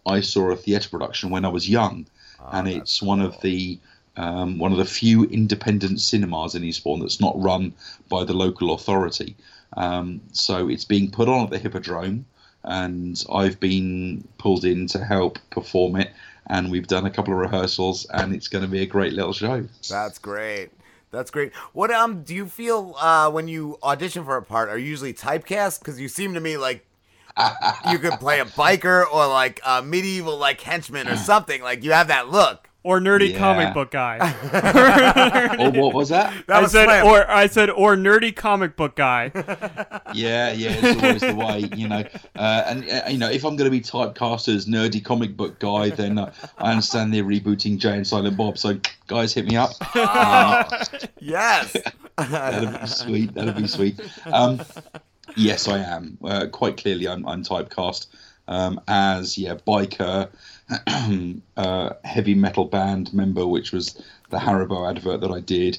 I 0.07 0.21
saw 0.21 0.51
a 0.51 0.57
theatre 0.57 0.89
production 0.89 1.31
when 1.31 1.45
I 1.45 1.49
was 1.49 1.69
young, 1.69 2.07
and 2.51 2.67
it's 2.67 3.01
one 3.01 3.21
of 3.21 3.41
the 3.41 3.79
um, 4.17 4.59
one 4.59 4.73
of 4.73 4.79
the 4.79 4.85
few 4.85 5.25
independent 5.25 6.01
cinemas 6.01 6.55
in 6.55 6.65
Eastbourne 6.65 7.01
that's 7.01 7.21
not 7.21 7.41
run 7.41 7.73
by 8.09 8.25
the 8.25 8.35
local 8.35 8.75
authority. 8.75 9.37
Um, 9.75 10.21
so 10.33 10.69
it's 10.69 10.85
being 10.85 11.11
put 11.11 11.29
on 11.29 11.45
at 11.45 11.51
the 11.51 11.59
Hippodrome, 11.59 12.27
and 12.65 13.23
I've 13.33 13.59
been 13.61 14.27
pulled 14.39 14.65
in 14.65 14.87
to 14.89 15.05
help 15.05 15.39
perform 15.51 15.97
it. 15.97 16.13
And 16.49 16.71
we've 16.71 16.87
done 16.87 17.07
a 17.07 17.11
couple 17.11 17.33
of 17.33 17.39
rehearsals, 17.39 18.05
and 18.07 18.35
it's 18.35 18.49
going 18.49 18.65
to 18.65 18.71
be 18.71 18.83
a 18.83 18.87
great 18.87 19.13
little 19.13 19.33
show. 19.33 19.67
That's 19.89 20.19
great. 20.19 20.71
That's 21.13 21.31
great. 21.31 21.55
What 21.73 21.91
um 21.91 22.23
do 22.23 22.35
you 22.35 22.47
feel 22.47 22.95
uh, 22.99 23.31
when 23.31 23.47
you 23.47 23.79
audition 23.83 24.25
for 24.25 24.37
a 24.37 24.43
part? 24.43 24.71
Are 24.71 24.79
you 24.79 24.87
usually 24.87 25.13
typecast? 25.13 25.79
Because 25.79 26.01
you 26.01 26.09
seem 26.09 26.35
to 26.35 26.41
me 26.41 26.57
like 26.57 26.87
you 27.91 27.99
could 27.99 28.15
play 28.15 28.41
a 28.41 28.45
biker 28.45 29.05
or 29.13 29.27
like 29.27 29.61
a 29.65 29.83
medieval 29.83 30.37
like 30.37 30.61
henchman 30.61 31.09
or 31.09 31.17
something. 31.31 31.63
Like 31.63 31.85
you 31.85 31.93
have 31.93 32.09
that 32.09 32.29
look. 32.29 32.69
Or 32.85 32.99
nerdy 33.01 33.31
Yeah. 33.33 33.39
comic 33.39 33.75
book 33.75 33.91
guy. 33.93 34.19
Oh, 35.59 35.71
what 35.71 35.95
was 35.95 36.09
that? 36.09 36.33
That 36.49 36.57
I 36.57 36.61
was 36.63 36.73
said, 36.73 36.87
Slim. 36.87 37.07
or 37.07 37.31
I 37.31 37.47
said, 37.47 37.71
or 37.71 37.95
nerdy 37.97 38.35
comic 38.35 38.77
book 38.77 38.97
guy. 38.97 39.31
Yeah, 40.15 40.53
yeah, 40.53 40.77
it's 40.83 41.03
always 41.03 41.21
the 41.23 41.35
way, 41.35 41.71
you 41.75 41.89
know. 41.89 42.05
Uh, 42.37 42.65
and 42.67 42.91
uh, 42.91 43.03
you 43.09 43.17
know, 43.17 43.31
if 43.31 43.45
I'm 43.45 43.57
going 43.57 43.65
to 43.65 43.71
be 43.71 43.81
typecast 43.81 44.55
as 44.55 44.67
nerdy 44.67 45.03
comic 45.03 45.37
book 45.39 45.59
guy, 45.59 45.89
then 45.89 46.19
uh, 46.19 46.31
I 46.59 46.71
understand 46.73 47.15
they're 47.15 47.25
rebooting 47.25 47.79
Jay 47.79 47.97
and 47.97 48.07
Silent 48.07 48.37
Bob. 48.37 48.59
So, 48.59 48.79
guys, 49.07 49.33
hit 49.33 49.47
me 49.47 49.57
up. 49.57 49.71
Um, 49.97 50.67
yes. 51.19 51.75
that'd 52.19 52.81
be 52.83 52.87
sweet. 52.87 53.33
That'd 53.35 53.57
be 53.57 53.67
sweet. 53.67 54.01
Um, 54.27 54.61
yes, 55.35 55.67
I 55.67 55.79
am. 55.79 56.19
Uh, 56.23 56.47
quite 56.53 56.77
clearly, 56.77 57.09
I'm, 57.09 57.27
I'm 57.27 57.43
typecast 57.43 58.09
um, 58.49 58.81
as 58.89 59.39
yeah, 59.39 59.55
biker, 59.67 60.29
uh, 61.57 61.91
heavy 62.05 62.35
metal 62.35 62.65
band 62.65 63.13
member, 63.13 63.47
which 63.47 63.73
was 63.73 64.03
the 64.31 64.39
Haribo 64.39 64.89
advert 64.89 65.21
that 65.21 65.31
I 65.31 65.41
did. 65.41 65.79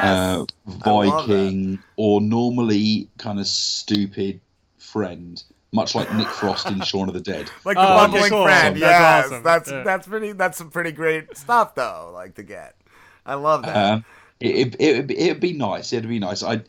Uh, 0.00 0.44
I 0.84 0.90
love 0.90 1.26
Viking, 1.26 1.78
or 1.96 2.20
normally 2.20 3.08
kind 3.18 3.38
of 3.40 3.46
stupid 3.46 4.40
friend, 4.78 5.42
much 5.72 5.94
like 5.94 6.12
Nick 6.14 6.28
Frost 6.28 6.68
in 6.70 6.80
Shaun 6.82 7.08
of 7.08 7.14
the 7.14 7.20
Dead. 7.20 7.50
Like 7.64 7.76
the 7.76 7.82
Oh, 7.82 7.84
okay, 7.86 7.94
bumbling 8.12 8.30
cool. 8.30 8.44
friend. 8.44 8.76
That's 8.76 8.80
yes. 8.80 9.24
awesome. 9.26 9.42
That's 9.42 9.70
Yeah. 9.70 9.82
that's 9.82 10.06
pretty 10.06 10.32
that's 10.32 10.58
some 10.58 10.70
pretty 10.70 10.92
great 10.92 11.36
stuff 11.36 11.74
though, 11.74 12.10
like 12.12 12.34
to 12.34 12.42
get. 12.42 12.76
I 13.24 13.34
love 13.34 13.62
that. 13.62 13.76
Um, 13.76 14.04
it, 14.38 14.74
it, 14.74 14.76
it'd, 14.80 15.06
be- 15.06 15.18
it'd 15.18 15.40
be 15.40 15.52
nice. 15.54 15.92
It'd 15.92 16.08
be 16.08 16.18
nice. 16.18 16.42
I, 16.42 16.60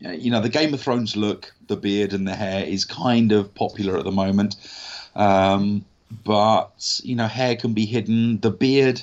you 0.00 0.30
know, 0.30 0.40
the 0.40 0.48
Game 0.48 0.74
of 0.74 0.80
Thrones 0.80 1.16
look, 1.16 1.52
the 1.68 1.76
beard 1.76 2.12
and 2.14 2.26
the 2.26 2.34
hair 2.34 2.64
is 2.64 2.84
kind 2.84 3.30
of 3.30 3.54
popular 3.54 3.96
at 3.98 4.04
the 4.04 4.10
moment. 4.10 4.56
Um, 5.14 5.84
but 6.24 7.00
you 7.02 7.16
know, 7.16 7.26
hair 7.26 7.56
can 7.56 7.72
be 7.72 7.86
hidden. 7.86 8.40
The 8.40 8.50
beard, 8.50 9.02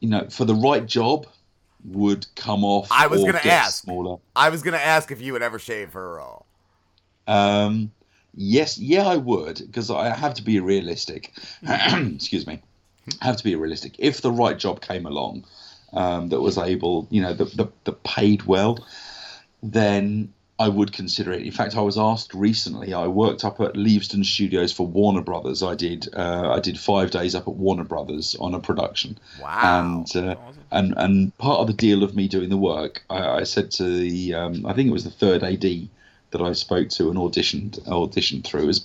you 0.00 0.08
know, 0.08 0.28
for 0.28 0.44
the 0.44 0.54
right 0.54 0.86
job, 0.86 1.26
would 1.84 2.26
come 2.34 2.64
off. 2.64 2.88
I 2.90 3.06
was 3.06 3.20
gonna 3.20 3.32
get 3.34 3.46
ask. 3.46 3.84
smaller. 3.84 4.18
I 4.34 4.48
was 4.48 4.62
gonna 4.62 4.78
ask 4.78 5.10
if 5.10 5.20
you 5.20 5.32
would 5.32 5.42
ever 5.42 5.58
shave 5.58 5.90
for 5.90 6.14
a 6.14 6.16
role. 6.18 6.46
Um, 7.26 7.92
yes, 8.34 8.78
yeah, 8.78 9.06
I 9.06 9.16
would 9.16 9.62
because 9.66 9.90
I 9.90 10.14
have 10.14 10.34
to 10.34 10.42
be 10.42 10.60
realistic. 10.60 11.32
Excuse 11.62 12.46
me. 12.46 12.60
have 13.20 13.36
to 13.36 13.44
be 13.44 13.54
realistic. 13.54 13.94
If 13.98 14.20
the 14.20 14.32
right 14.32 14.58
job 14.58 14.80
came 14.80 15.06
along 15.06 15.44
um, 15.92 16.28
that 16.28 16.40
was 16.40 16.58
able, 16.58 17.06
you 17.10 17.22
know, 17.22 17.34
that, 17.34 17.56
that, 17.56 17.84
that 17.84 18.02
paid 18.04 18.44
well, 18.44 18.78
then 19.62 20.32
I 20.60 20.68
would 20.68 20.92
consider 20.92 21.32
it. 21.32 21.40
In 21.40 21.52
fact, 21.52 21.74
I 21.74 21.80
was 21.80 21.96
asked 21.96 22.34
recently. 22.34 22.92
I 22.92 23.06
worked 23.06 23.46
up 23.46 23.62
at 23.62 23.76
Leavesden 23.76 24.26
Studios 24.26 24.70
for 24.70 24.86
Warner 24.86 25.22
Brothers. 25.22 25.62
I 25.62 25.74
did 25.74 26.06
uh, 26.14 26.52
I 26.52 26.60
did 26.60 26.78
five 26.78 27.10
days 27.10 27.34
up 27.34 27.48
at 27.48 27.54
Warner 27.54 27.84
Brothers 27.84 28.36
on 28.38 28.52
a 28.52 28.60
production. 28.60 29.18
Wow. 29.40 29.58
And 29.62 30.16
uh, 30.16 30.36
and 30.70 30.92
and 30.98 31.38
part 31.38 31.60
of 31.60 31.66
the 31.66 31.72
deal 31.72 32.02
of 32.02 32.14
me 32.14 32.28
doing 32.28 32.50
the 32.50 32.58
work, 32.58 33.02
I, 33.08 33.40
I 33.40 33.44
said 33.44 33.70
to 33.72 33.84
the 33.84 34.34
um, 34.34 34.66
I 34.66 34.74
think 34.74 34.90
it 34.90 34.92
was 34.92 35.04
the 35.04 35.10
third 35.10 35.42
AD 35.42 35.64
that 36.32 36.42
I 36.42 36.52
spoke 36.52 36.90
to 36.90 37.08
and 37.08 37.18
auditioned 37.18 37.80
auditioned 37.88 38.44
through 38.44 38.68
is 38.68 38.84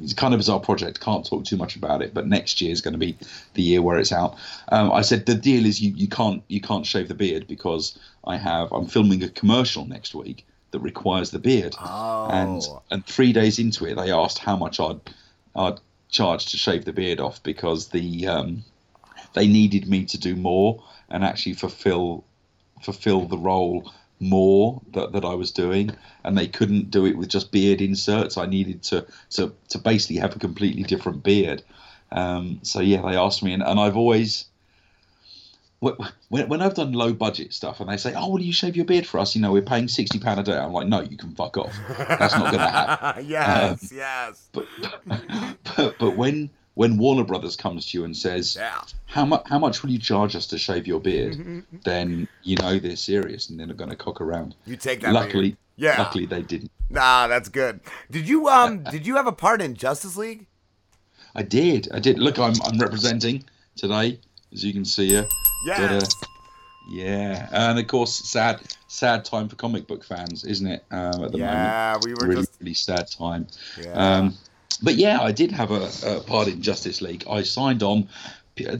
it's 0.00 0.14
kind 0.14 0.32
of 0.32 0.38
as 0.38 0.48
our 0.48 0.60
project. 0.60 1.00
Can't 1.00 1.26
talk 1.26 1.44
too 1.44 1.56
much 1.56 1.74
about 1.74 2.02
it, 2.02 2.14
but 2.14 2.28
next 2.28 2.60
year 2.60 2.70
is 2.70 2.80
going 2.80 2.94
to 2.94 2.98
be 2.98 3.16
the 3.54 3.62
year 3.62 3.82
where 3.82 3.98
it's 3.98 4.12
out. 4.12 4.36
Um, 4.68 4.92
I 4.92 5.02
said 5.02 5.26
the 5.26 5.34
deal 5.34 5.66
is 5.66 5.82
you, 5.82 5.92
you 5.92 6.06
can't 6.06 6.44
you 6.46 6.60
can't 6.60 6.86
shave 6.86 7.08
the 7.08 7.14
beard 7.14 7.48
because 7.48 7.98
I 8.22 8.36
have 8.36 8.70
I'm 8.70 8.86
filming 8.86 9.24
a 9.24 9.28
commercial 9.28 9.84
next 9.86 10.14
week 10.14 10.46
that 10.70 10.80
requires 10.80 11.30
the 11.30 11.38
beard. 11.38 11.74
And 12.30 12.62
and 12.90 13.06
three 13.06 13.32
days 13.32 13.58
into 13.58 13.86
it, 13.86 13.96
they 13.96 14.10
asked 14.10 14.38
how 14.38 14.56
much 14.56 14.80
I'd 14.80 15.00
I'd 15.54 15.80
charge 16.08 16.46
to 16.50 16.56
shave 16.56 16.84
the 16.84 16.92
beard 16.92 17.20
off 17.20 17.42
because 17.42 17.88
the 17.88 18.26
um, 18.26 18.64
they 19.34 19.46
needed 19.46 19.88
me 19.88 20.04
to 20.06 20.18
do 20.18 20.36
more 20.36 20.82
and 21.08 21.24
actually 21.24 21.54
fulfill 21.54 22.24
fulfill 22.82 23.26
the 23.26 23.38
role 23.38 23.92
more 24.20 24.82
that, 24.92 25.12
that 25.12 25.24
I 25.24 25.34
was 25.34 25.50
doing, 25.50 25.90
and 26.24 26.36
they 26.36 26.46
couldn't 26.46 26.90
do 26.90 27.06
it 27.06 27.16
with 27.16 27.28
just 27.28 27.50
beard 27.50 27.80
inserts. 27.80 28.36
I 28.36 28.46
needed 28.46 28.82
to 28.84 29.06
to, 29.30 29.52
to 29.70 29.78
basically 29.78 30.16
have 30.16 30.36
a 30.36 30.38
completely 30.38 30.82
different 30.82 31.22
beard. 31.22 31.62
Um, 32.12 32.60
so 32.62 32.80
yeah, 32.80 33.02
they 33.02 33.16
asked 33.16 33.42
me, 33.42 33.52
and, 33.52 33.62
and 33.62 33.80
I've 33.80 33.96
always 33.96 34.44
when, 35.80 36.48
when 36.48 36.62
I've 36.62 36.74
done 36.74 36.92
low 36.92 37.12
budget 37.12 37.52
stuff, 37.52 37.80
and 37.80 37.88
they 37.88 37.96
say, 37.96 38.14
"Oh, 38.14 38.28
will 38.30 38.40
you 38.42 38.52
shave 38.52 38.76
your 38.76 38.84
beard 38.84 39.06
for 39.06 39.18
us?" 39.18 39.34
You 39.34 39.40
know, 39.42 39.52
we're 39.52 39.62
paying 39.62 39.88
sixty 39.88 40.18
pound 40.18 40.38
a 40.38 40.42
day. 40.42 40.56
I'm 40.56 40.72
like, 40.72 40.86
"No, 40.86 41.00
you 41.00 41.16
can 41.16 41.34
fuck 41.34 41.56
off. 41.56 41.74
That's 41.96 42.34
not 42.34 42.52
going 42.52 42.58
to 42.58 42.70
happen." 42.70 43.26
yes, 43.26 43.82
Um, 43.92 43.96
yes. 43.96 44.48
But, 44.52 44.66
but 45.76 45.98
but 45.98 46.16
when 46.16 46.50
when 46.74 46.98
Warner 46.98 47.24
Brothers 47.24 47.56
comes 47.56 47.86
to 47.90 47.98
you 47.98 48.04
and 48.04 48.16
says, 48.16 48.56
Yeah. 48.56 48.80
"How 49.06 49.24
much 49.24 49.42
how 49.46 49.58
much 49.58 49.82
will 49.82 49.90
you 49.90 49.98
charge 49.98 50.36
us 50.36 50.46
to 50.48 50.58
shave 50.58 50.86
your 50.86 51.00
beard?" 51.00 51.64
then 51.84 52.28
you 52.42 52.56
know 52.56 52.78
they're 52.78 52.96
serious 52.96 53.48
and 53.48 53.58
they're 53.58 53.66
not 53.66 53.76
going 53.76 53.90
to 53.90 53.96
cock 53.96 54.20
around. 54.20 54.54
You 54.66 54.76
take 54.76 55.00
that 55.00 55.12
Luckily, 55.12 55.50
beard. 55.50 55.58
Yeah. 55.76 55.98
Luckily, 55.98 56.26
they 56.26 56.42
didn't. 56.42 56.70
Nah, 56.90 57.26
that's 57.26 57.48
good. 57.48 57.80
Did 58.10 58.28
you 58.28 58.48
um 58.48 58.82
did 58.84 59.06
you 59.06 59.16
have 59.16 59.26
a 59.26 59.32
part 59.32 59.62
in 59.62 59.74
Justice 59.74 60.16
League? 60.16 60.46
I 61.34 61.42
did. 61.42 61.88
I 61.94 62.00
did. 62.00 62.18
Look, 62.18 62.38
I'm 62.38 62.54
I'm 62.64 62.78
representing 62.78 63.44
today, 63.76 64.18
as 64.52 64.64
you 64.64 64.72
can 64.72 64.84
see 64.84 65.08
here. 65.08 65.28
Got 65.66 65.78
a- 65.80 65.94
Yes. 65.94 66.14
yeah, 66.90 67.48
and 67.52 67.78
of 67.78 67.86
course, 67.86 68.14
sad 68.14 68.60
sad 68.88 69.24
time 69.24 69.48
for 69.48 69.56
comic 69.56 69.86
book 69.86 70.04
fans, 70.04 70.44
isn't 70.44 70.66
it? 70.66 70.84
Um, 70.90 71.24
at 71.24 71.32
the 71.32 71.38
Yeah, 71.38 71.46
moment, 71.46 71.64
yeah, 71.68 71.96
we 72.04 72.14
were 72.14 72.26
really 72.28 72.42
just- 72.42 72.60
really 72.60 72.74
sad 72.74 73.06
time. 73.10 73.46
Yeah. 73.82 73.92
Um, 73.92 74.34
but 74.82 74.96
yeah, 74.96 75.20
I 75.20 75.30
did 75.32 75.52
have 75.52 75.70
a, 75.70 75.88
a 76.06 76.20
part 76.20 76.48
in 76.48 76.62
Justice 76.62 77.00
League. 77.02 77.24
I 77.30 77.42
signed 77.42 77.82
on. 77.82 78.08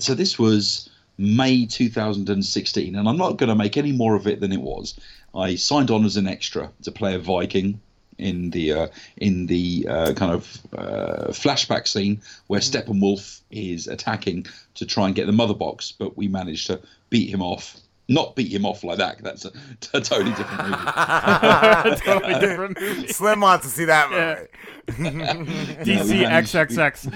So 0.00 0.14
this 0.14 0.38
was 0.38 0.88
May 1.18 1.64
2016, 1.66 2.96
and 2.96 3.08
I'm 3.08 3.16
not 3.16 3.36
going 3.38 3.48
to 3.48 3.54
make 3.54 3.76
any 3.76 3.92
more 3.92 4.14
of 4.14 4.26
it 4.26 4.40
than 4.40 4.52
it 4.52 4.60
was. 4.60 4.98
I 5.34 5.54
signed 5.54 5.90
on 5.90 6.04
as 6.04 6.16
an 6.16 6.26
extra 6.26 6.70
to 6.82 6.90
play 6.92 7.14
a 7.14 7.18
Viking 7.18 7.80
in 8.20 8.50
the 8.50 8.72
uh, 8.72 8.86
in 9.16 9.46
the 9.46 9.86
uh, 9.88 10.12
kind 10.14 10.32
of 10.32 10.58
uh, 10.76 11.28
flashback 11.30 11.88
scene 11.88 12.20
where 12.46 12.60
Steppenwolf 12.60 13.40
is 13.50 13.86
attacking 13.88 14.46
to 14.74 14.86
try 14.86 15.06
and 15.06 15.14
get 15.14 15.26
the 15.26 15.32
mother 15.32 15.54
box, 15.54 15.92
but 15.92 16.16
we 16.16 16.28
managed 16.28 16.66
to 16.68 16.80
beat 17.10 17.28
him 17.30 17.42
off. 17.42 17.76
Not 18.08 18.34
beat 18.34 18.52
him 18.52 18.66
off 18.66 18.82
like 18.82 18.98
that. 18.98 19.22
That's 19.22 19.44
a, 19.44 19.52
a 19.94 20.00
totally 20.00 20.32
different 20.32 20.68
movie. 20.68 20.82
Totally 22.04 22.40
different 22.40 22.80
movie. 22.80 23.06
Slim 23.06 23.38
wants 23.40 23.64
to 23.66 23.70
see 23.70 23.84
that 23.84 24.10
Yeah. 24.10 24.42
DC 25.84 26.22
managed- 26.22 26.52
XXX. 26.52 27.08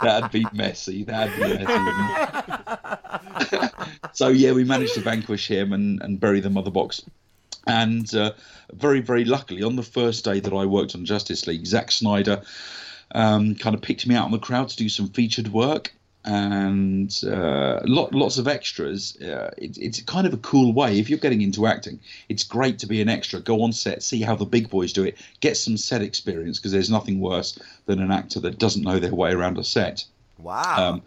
That'd 0.00 0.30
be 0.32 0.46
messy. 0.54 1.04
That'd 1.04 1.34
be 1.36 1.42
messy. 1.64 1.82
so 4.14 4.28
yeah, 4.28 4.52
we 4.52 4.64
managed 4.64 4.94
to 4.94 5.00
vanquish 5.00 5.48
him 5.48 5.74
and, 5.74 6.00
and 6.00 6.18
bury 6.18 6.40
the 6.40 6.48
mother 6.48 6.70
box. 6.70 7.02
And 7.66 8.12
uh, 8.14 8.32
very, 8.72 9.00
very 9.00 9.24
luckily, 9.24 9.62
on 9.62 9.76
the 9.76 9.82
first 9.82 10.24
day 10.24 10.40
that 10.40 10.52
I 10.52 10.66
worked 10.66 10.94
on 10.94 11.04
Justice 11.04 11.46
League, 11.46 11.66
Zack 11.66 11.90
Snyder 11.90 12.42
um, 13.12 13.54
kind 13.56 13.74
of 13.74 13.82
picked 13.82 14.06
me 14.06 14.14
out 14.14 14.24
on 14.24 14.32
the 14.32 14.38
crowd 14.38 14.68
to 14.68 14.76
do 14.76 14.88
some 14.88 15.08
featured 15.08 15.48
work 15.48 15.92
and 16.26 17.22
uh, 17.24 17.80
lot, 17.84 18.12
lots 18.12 18.36
of 18.38 18.48
extras. 18.48 19.16
Uh, 19.22 19.50
it, 19.56 19.78
it's 19.78 20.02
kind 20.02 20.26
of 20.26 20.34
a 20.34 20.38
cool 20.38 20.72
way. 20.72 20.98
If 20.98 21.08
you're 21.08 21.20
getting 21.20 21.40
into 21.40 21.66
acting, 21.66 22.00
it's 22.28 22.42
great 22.42 22.80
to 22.80 22.86
be 22.86 23.00
an 23.00 23.08
extra. 23.08 23.40
Go 23.40 23.62
on 23.62 23.72
set, 23.72 24.02
see 24.02 24.22
how 24.22 24.34
the 24.34 24.44
big 24.44 24.68
boys 24.68 24.92
do 24.92 25.04
it, 25.04 25.16
get 25.40 25.56
some 25.56 25.76
set 25.76 26.02
experience 26.02 26.58
because 26.58 26.72
there's 26.72 26.90
nothing 26.90 27.20
worse 27.20 27.58
than 27.86 28.00
an 28.00 28.10
actor 28.10 28.40
that 28.40 28.58
doesn't 28.58 28.82
know 28.82 28.98
their 28.98 29.14
way 29.14 29.32
around 29.32 29.56
a 29.56 29.64
set. 29.64 30.04
Wow. 30.38 30.94
Um, 30.94 31.02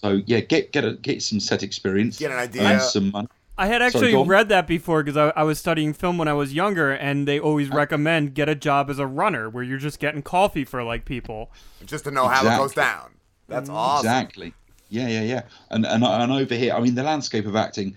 so 0.00 0.22
yeah, 0.26 0.40
get 0.40 0.72
get 0.72 0.84
a, 0.84 0.94
get 0.94 1.22
some 1.22 1.40
set 1.40 1.62
experience. 1.62 2.18
Get 2.18 2.30
an 2.30 2.38
idea. 2.38 2.62
And 2.62 2.82
some 2.82 3.10
money. 3.10 3.28
I 3.56 3.66
had 3.66 3.82
actually 3.82 4.10
go 4.10 4.22
on. 4.22 4.28
read 4.28 4.48
that 4.48 4.66
before 4.66 5.02
because 5.02 5.16
I, 5.16 5.40
I 5.40 5.44
was 5.44 5.58
studying 5.58 5.92
film 5.92 6.18
when 6.18 6.28
I 6.28 6.32
was 6.32 6.52
younger, 6.52 6.90
and 6.90 7.28
they 7.28 7.38
always 7.38 7.68
recommend 7.70 8.34
get 8.34 8.48
a 8.48 8.54
job 8.54 8.90
as 8.90 8.98
a 8.98 9.06
runner 9.06 9.48
where 9.48 9.62
you're 9.62 9.78
just 9.78 10.00
getting 10.00 10.22
coffee 10.22 10.64
for 10.64 10.82
like 10.82 11.04
people. 11.04 11.52
Just 11.84 12.04
to 12.04 12.10
know 12.10 12.26
how 12.26 12.46
it 12.46 12.58
goes 12.58 12.74
down. 12.74 13.12
That's 13.48 13.68
awesome. 13.70 14.06
Exactly. 14.06 14.54
Yeah, 14.88 15.08
yeah, 15.08 15.22
yeah. 15.22 15.42
And 15.70 15.86
and 15.86 16.04
and 16.04 16.32
over 16.32 16.54
here, 16.54 16.74
I 16.74 16.80
mean, 16.80 16.94
the 16.94 17.02
landscape 17.02 17.46
of 17.46 17.54
acting 17.56 17.96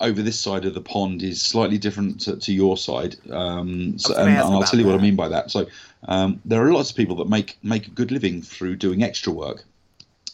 over 0.00 0.22
this 0.22 0.38
side 0.38 0.64
of 0.64 0.74
the 0.74 0.80
pond 0.80 1.22
is 1.22 1.40
slightly 1.40 1.78
different 1.78 2.20
to, 2.20 2.36
to 2.36 2.52
your 2.52 2.76
side. 2.76 3.16
Um, 3.30 3.98
so, 3.98 4.14
and, 4.14 4.28
and, 4.28 4.38
I'll 4.38 4.62
tell 4.62 4.78
you 4.78 4.86
what 4.86 4.94
I 4.94 5.02
mean 5.02 5.16
by 5.16 5.28
that. 5.28 5.50
So, 5.50 5.66
um, 6.08 6.40
there 6.44 6.62
are 6.66 6.72
lots 6.72 6.90
of 6.90 6.96
people 6.96 7.16
that 7.16 7.28
make 7.28 7.56
make 7.62 7.86
a 7.86 7.90
good 7.90 8.10
living 8.10 8.42
through 8.42 8.76
doing 8.76 9.02
extra 9.02 9.32
work. 9.32 9.64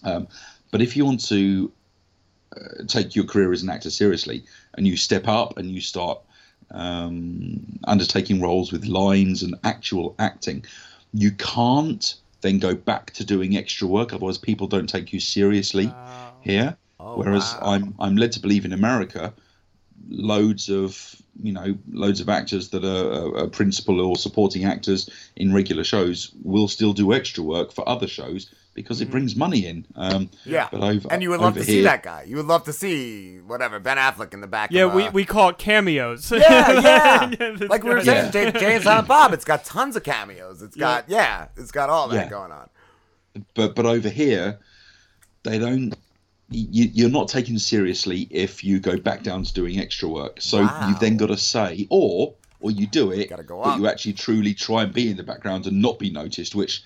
Um, 0.03 0.27
but 0.71 0.83
if 0.83 0.97
you 0.97 1.05
want 1.05 1.25
to 1.29 1.71
uh, 2.57 2.85
take 2.87 3.15
your 3.15 3.25
career 3.25 3.53
as 3.53 3.63
an 3.63 3.71
actor 3.71 3.91
seriously 3.91 4.45
and 4.75 4.87
you 4.87 4.97
step 4.97 5.29
up 5.29 5.59
and 5.59 5.71
you 5.71 5.81
start 5.81 6.21
um, 6.71 7.79
undertaking 7.85 8.41
roles 8.41 8.73
with 8.73 8.87
lines 8.87 9.43
and 9.43 9.55
actual 9.65 10.15
acting, 10.19 10.65
you 11.13 11.31
can't 11.33 12.15
then 12.41 12.59
go 12.59 12.75
back 12.75 13.13
to 13.13 13.25
doing 13.25 13.57
extra 13.57 13.87
work. 13.87 14.13
Otherwise, 14.13 14.39
people 14.39 14.67
don't 14.67 14.89
take 14.89 15.13
you 15.13 15.21
seriously 15.21 15.93
here. 16.41 16.77
Whereas 16.99 17.57
I'm 17.61 17.95
I'm 17.99 18.17
led 18.17 18.33
to 18.33 18.41
believe 18.41 18.65
in 18.65 18.73
America, 18.73 19.35
loads 20.09 20.69
of 20.69 21.17
you 21.43 21.53
know 21.53 21.77
loads 21.91 22.21
of 22.21 22.29
actors 22.29 22.69
that 22.71 22.85
are, 22.85 23.37
are 23.37 23.49
principal 23.49 24.01
or 24.01 24.17
supporting 24.17 24.65
actors 24.65 25.11
in 25.37 25.53
regular 25.53 25.85
shows 25.85 26.33
will 26.43 26.69
still 26.69 26.93
do 26.93 27.13
extra 27.13 27.43
work 27.43 27.73
for 27.73 27.89
other 27.89 28.07
shows 28.07 28.51
because 28.75 29.01
it 29.03 29.11
brings 29.11 29.37
money 29.37 29.67
in. 29.67 29.85
Um, 29.97 30.31
Yeah. 30.45 30.69
but 30.73 30.81
over, 30.83 31.09
and 31.13 31.23
you 31.23 31.31
would 31.31 31.41
love 31.41 31.53
over 31.55 31.61
to 31.61 31.67
see 31.67 31.75
here- 31.75 31.83
that 31.85 32.03
guy. 32.03 32.25
You 32.27 32.37
would 32.37 32.47
love 32.47 32.65
to 32.65 32.73
see 32.73 33.39
whatever 33.41 33.79
Ben 33.79 33.99
Affleck 33.99 34.33
in 34.33 34.41
the 34.41 34.47
back. 34.47 34.71
Yeah, 34.73 34.85
of, 34.85 34.95
we, 34.95 35.05
uh, 35.05 35.11
we 35.13 35.25
call 35.25 35.51
it 35.51 35.59
cameos. 35.59 36.31
Yeah, 36.33 36.41
yeah. 36.81 37.27
this 37.57 37.69
like 37.69 37.83
we 37.85 37.91
were 37.91 37.97
guy- 38.03 38.31
saying, 38.31 38.33
Jay, 38.33 38.51
Jay 38.59 38.75
and 38.77 38.85
Silent 38.85 39.09
Bob. 39.09 39.33
It's 39.35 39.45
got 39.45 39.65
tons 39.65 39.95
of 39.97 40.03
cameos. 40.05 40.63
It's 40.63 40.77
got 40.77 41.09
yeah, 41.09 41.49
it's 41.57 41.71
got 41.71 41.91
all 41.91 42.09
that 42.09 42.25
Yeah. 42.25 42.31
going 42.31 42.53
on. 42.53 42.69
but 43.55 43.75
but 43.75 43.87
over 43.87 44.09
here 44.09 44.59
they 45.43 45.59
don't 45.59 45.95
you, 46.51 46.91
you're 46.93 47.09
not 47.11 47.29
taken 47.29 47.59
seriously 47.59 48.29
if 48.31 48.63
you 48.63 48.79
go 48.79 48.99
back 48.99 49.23
down 49.23 49.43
to 49.43 49.53
doing 49.55 49.79
extra 49.81 50.07
work 50.09 50.39
so 50.39 50.61
you've 50.87 51.01
then 51.01 51.17
got 51.17 51.29
to 51.29 51.37
say 51.39 51.87
or 51.89 52.35
or 52.61 52.71
you 52.71 52.87
do 52.87 53.11
it 53.11 53.31
go 53.47 53.57
but 53.63 53.71
up. 53.71 53.79
you 53.79 53.87
actually 53.89 54.13
truly 54.13 54.53
try 54.53 54.83
and 54.83 54.93
be 54.93 55.11
in 55.11 55.17
the 55.17 55.23
background 55.23 55.67
and 55.67 55.81
not 55.81 55.99
be 55.99 56.11
noticed 56.11 56.55
which 56.55 56.83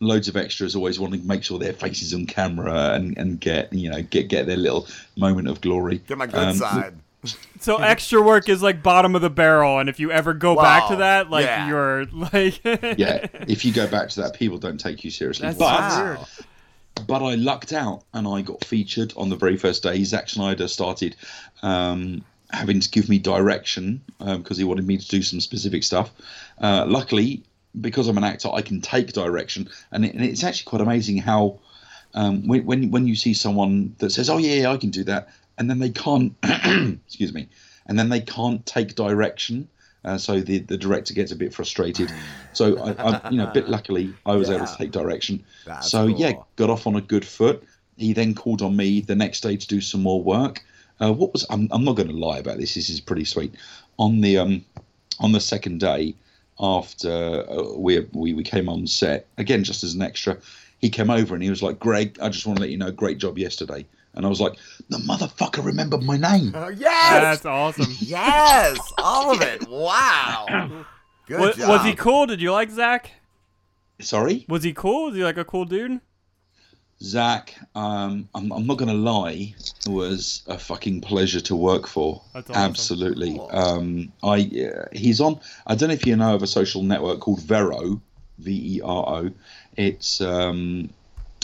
loads 0.00 0.28
of 0.28 0.36
extras 0.36 0.76
always 0.76 0.98
want 1.00 1.12
to 1.14 1.18
make 1.20 1.42
sure 1.42 1.58
their 1.58 1.72
faces 1.72 2.14
on 2.14 2.24
camera 2.26 2.92
and, 2.94 3.16
and 3.18 3.40
get 3.40 3.72
you 3.72 3.90
know 3.90 4.00
get 4.02 4.28
get 4.28 4.46
their 4.46 4.56
little 4.56 4.86
moment 5.16 5.48
of 5.48 5.60
glory 5.60 5.98
Get 6.06 6.18
my 6.18 6.26
good 6.26 6.36
Um, 6.36 6.54
side. 6.56 6.94
So 7.58 7.78
extra 7.78 8.22
work 8.22 8.48
is 8.48 8.62
like 8.62 8.80
bottom 8.80 9.16
of 9.16 9.22
the 9.22 9.28
barrel, 9.30 9.80
and 9.80 9.88
if 9.88 9.98
you 9.98 10.12
ever 10.12 10.32
go 10.34 10.54
back 10.54 10.88
to 10.90 10.96
that, 10.96 11.30
like 11.30 11.46
Yeah. 11.46 11.68
you're 11.68 12.04
like 12.06 12.64
yeah, 12.64 13.26
if 13.48 13.64
you 13.64 13.72
go 13.72 13.88
back 13.88 14.08
to 14.10 14.20
that, 14.22 14.34
people 14.34 14.56
don't 14.58 14.78
take 14.78 15.02
you 15.04 15.10
seriously. 15.10 15.46
That's 15.48 15.58
but 15.58 15.90
so 15.90 16.04
weird. 16.04 16.18
but 17.08 17.22
I 17.24 17.34
lucked 17.34 17.72
out 17.72 18.04
and 18.14 18.28
I 18.28 18.42
got 18.42 18.64
featured 18.64 19.12
on 19.16 19.30
the 19.30 19.36
very 19.36 19.56
first 19.56 19.82
day. 19.82 20.02
Zack 20.04 20.28
Snyder 20.28 20.68
started 20.68 21.16
um, 21.62 22.24
having 22.50 22.78
to 22.78 22.88
give 22.88 23.08
me 23.08 23.18
direction 23.18 24.00
because 24.20 24.56
he 24.56 24.62
wanted 24.62 24.86
me 24.86 24.96
to 24.96 25.08
do 25.08 25.20
some 25.22 25.40
specific 25.40 25.82
stuff. 25.82 26.12
Uh, 26.60 26.84
luckily, 26.86 27.42
because 27.78 28.08
I'm 28.08 28.18
an 28.18 28.24
actor, 28.24 28.48
I 28.52 28.62
can 28.62 28.80
take 28.80 29.12
direction, 29.12 29.68
and, 29.92 30.04
it, 30.04 30.14
and 30.14 30.24
it's 30.24 30.44
actually 30.44 30.68
quite 30.68 30.82
amazing 30.82 31.18
how 31.18 31.58
um, 32.14 32.46
when, 32.46 32.64
when 32.64 32.90
when 32.90 33.06
you 33.06 33.16
see 33.16 33.34
someone 33.34 33.94
that 33.98 34.10
says, 34.10 34.30
"Oh 34.30 34.38
yeah, 34.38 34.70
I 34.70 34.76
can 34.76 34.90
do 34.90 35.04
that," 35.04 35.28
and 35.58 35.68
then 35.68 35.78
they 35.78 35.90
can't, 35.90 36.34
excuse 36.42 37.32
me, 37.32 37.48
and 37.86 37.98
then 37.98 38.08
they 38.08 38.20
can't 38.20 38.64
take 38.64 38.94
direction. 38.94 39.68
Uh, 40.04 40.16
so 40.16 40.40
the, 40.40 40.60
the 40.60 40.78
director 40.78 41.12
gets 41.12 41.32
a 41.32 41.36
bit 41.36 41.52
frustrated. 41.52 42.10
So 42.52 42.78
I, 42.78 42.92
I, 42.92 43.30
you 43.30 43.38
know, 43.38 43.48
a 43.48 43.52
bit 43.52 43.68
luckily, 43.76 44.14
I 44.24 44.36
was 44.36 44.48
able 44.48 44.66
to 44.66 44.76
take 44.76 44.92
direction. 44.92 45.44
That's 45.66 45.90
so 45.90 46.06
yeah, 46.06 46.34
got 46.56 46.70
off 46.70 46.86
on 46.86 46.96
a 46.96 47.00
good 47.00 47.26
foot. 47.26 47.64
he 47.96 48.12
then 48.12 48.34
called 48.34 48.62
on 48.62 48.76
me 48.76 49.00
the 49.00 49.16
next 49.16 49.40
day 49.40 49.56
to 49.56 49.66
do 49.66 49.80
some 49.80 50.02
more 50.02 50.22
work. 50.22 50.62
Uh, 51.00 51.12
what 51.12 51.32
was 51.32 51.46
I'm, 51.50 51.68
I'm 51.70 51.84
not 51.84 51.96
going 51.96 52.08
to 52.08 52.16
lie 52.16 52.38
about 52.38 52.58
this. 52.58 52.74
This 52.74 52.88
is 52.90 53.00
pretty 53.00 53.24
sweet. 53.24 53.54
On 53.98 54.20
the 54.20 54.38
um, 54.38 54.64
on 55.20 55.32
the 55.32 55.40
second 55.40 55.80
day 55.80 56.14
after 56.60 57.44
uh, 57.50 57.76
we, 57.76 58.00
we 58.12 58.34
we 58.34 58.42
came 58.42 58.68
on 58.68 58.86
set 58.86 59.26
again 59.38 59.64
just 59.64 59.84
as 59.84 59.94
an 59.94 60.02
extra, 60.02 60.38
he 60.78 60.90
came 60.90 61.10
over 61.10 61.34
and 61.34 61.42
he 61.42 61.50
was 61.50 61.62
like, 61.62 61.78
"Greg, 61.78 62.18
I 62.20 62.28
just 62.28 62.46
want 62.46 62.58
to 62.58 62.62
let 62.62 62.70
you 62.70 62.78
know, 62.78 62.90
great 62.90 63.18
job 63.18 63.38
yesterday." 63.38 63.86
And 64.14 64.26
I 64.26 64.28
was 64.28 64.40
like, 64.40 64.54
"The 64.88 64.98
motherfucker 64.98 65.64
remembered 65.64 66.02
my 66.02 66.16
name." 66.16 66.52
Oh, 66.54 66.68
yes. 66.68 67.10
That's 67.10 67.46
awesome. 67.46 67.94
Yes, 68.00 68.78
all 68.98 69.32
of 69.32 69.40
it. 69.42 69.68
Wow. 69.68 70.46
Good 71.26 71.40
was, 71.40 71.56
job. 71.56 71.68
was 71.68 71.84
he 71.84 71.94
cool? 71.94 72.26
Did 72.26 72.40
you 72.40 72.52
like 72.52 72.70
Zach? 72.70 73.10
Sorry, 74.00 74.44
Was 74.48 74.62
he 74.62 74.72
cool? 74.72 75.06
Was 75.06 75.16
he 75.16 75.24
like 75.24 75.38
a 75.38 75.44
cool 75.44 75.64
dude? 75.64 76.00
Zach. 77.02 77.54
Um, 77.74 78.28
I'm, 78.34 78.52
I'm 78.52 78.66
not 78.66 78.76
going 78.76 78.90
to 78.90 78.94
lie, 78.94 79.54
was 79.86 80.42
a 80.46 80.58
fucking 80.58 81.00
pleasure 81.00 81.40
to 81.42 81.56
work 81.56 81.86
for. 81.86 82.22
Absolutely. 82.54 83.40
Um, 83.50 84.12
I 84.22 84.50
uh, 84.74 84.86
he's 84.92 85.20
on. 85.20 85.40
I 85.66 85.74
don't 85.74 85.88
know 85.88 85.94
if 85.94 86.06
you 86.06 86.16
know 86.16 86.34
of 86.34 86.42
a 86.42 86.46
social 86.46 86.82
network 86.82 87.20
called 87.20 87.42
Vero, 87.42 88.00
V 88.38 88.76
E 88.76 88.80
R 88.82 89.04
O. 89.08 89.30
It's 89.76 90.20
um, 90.20 90.90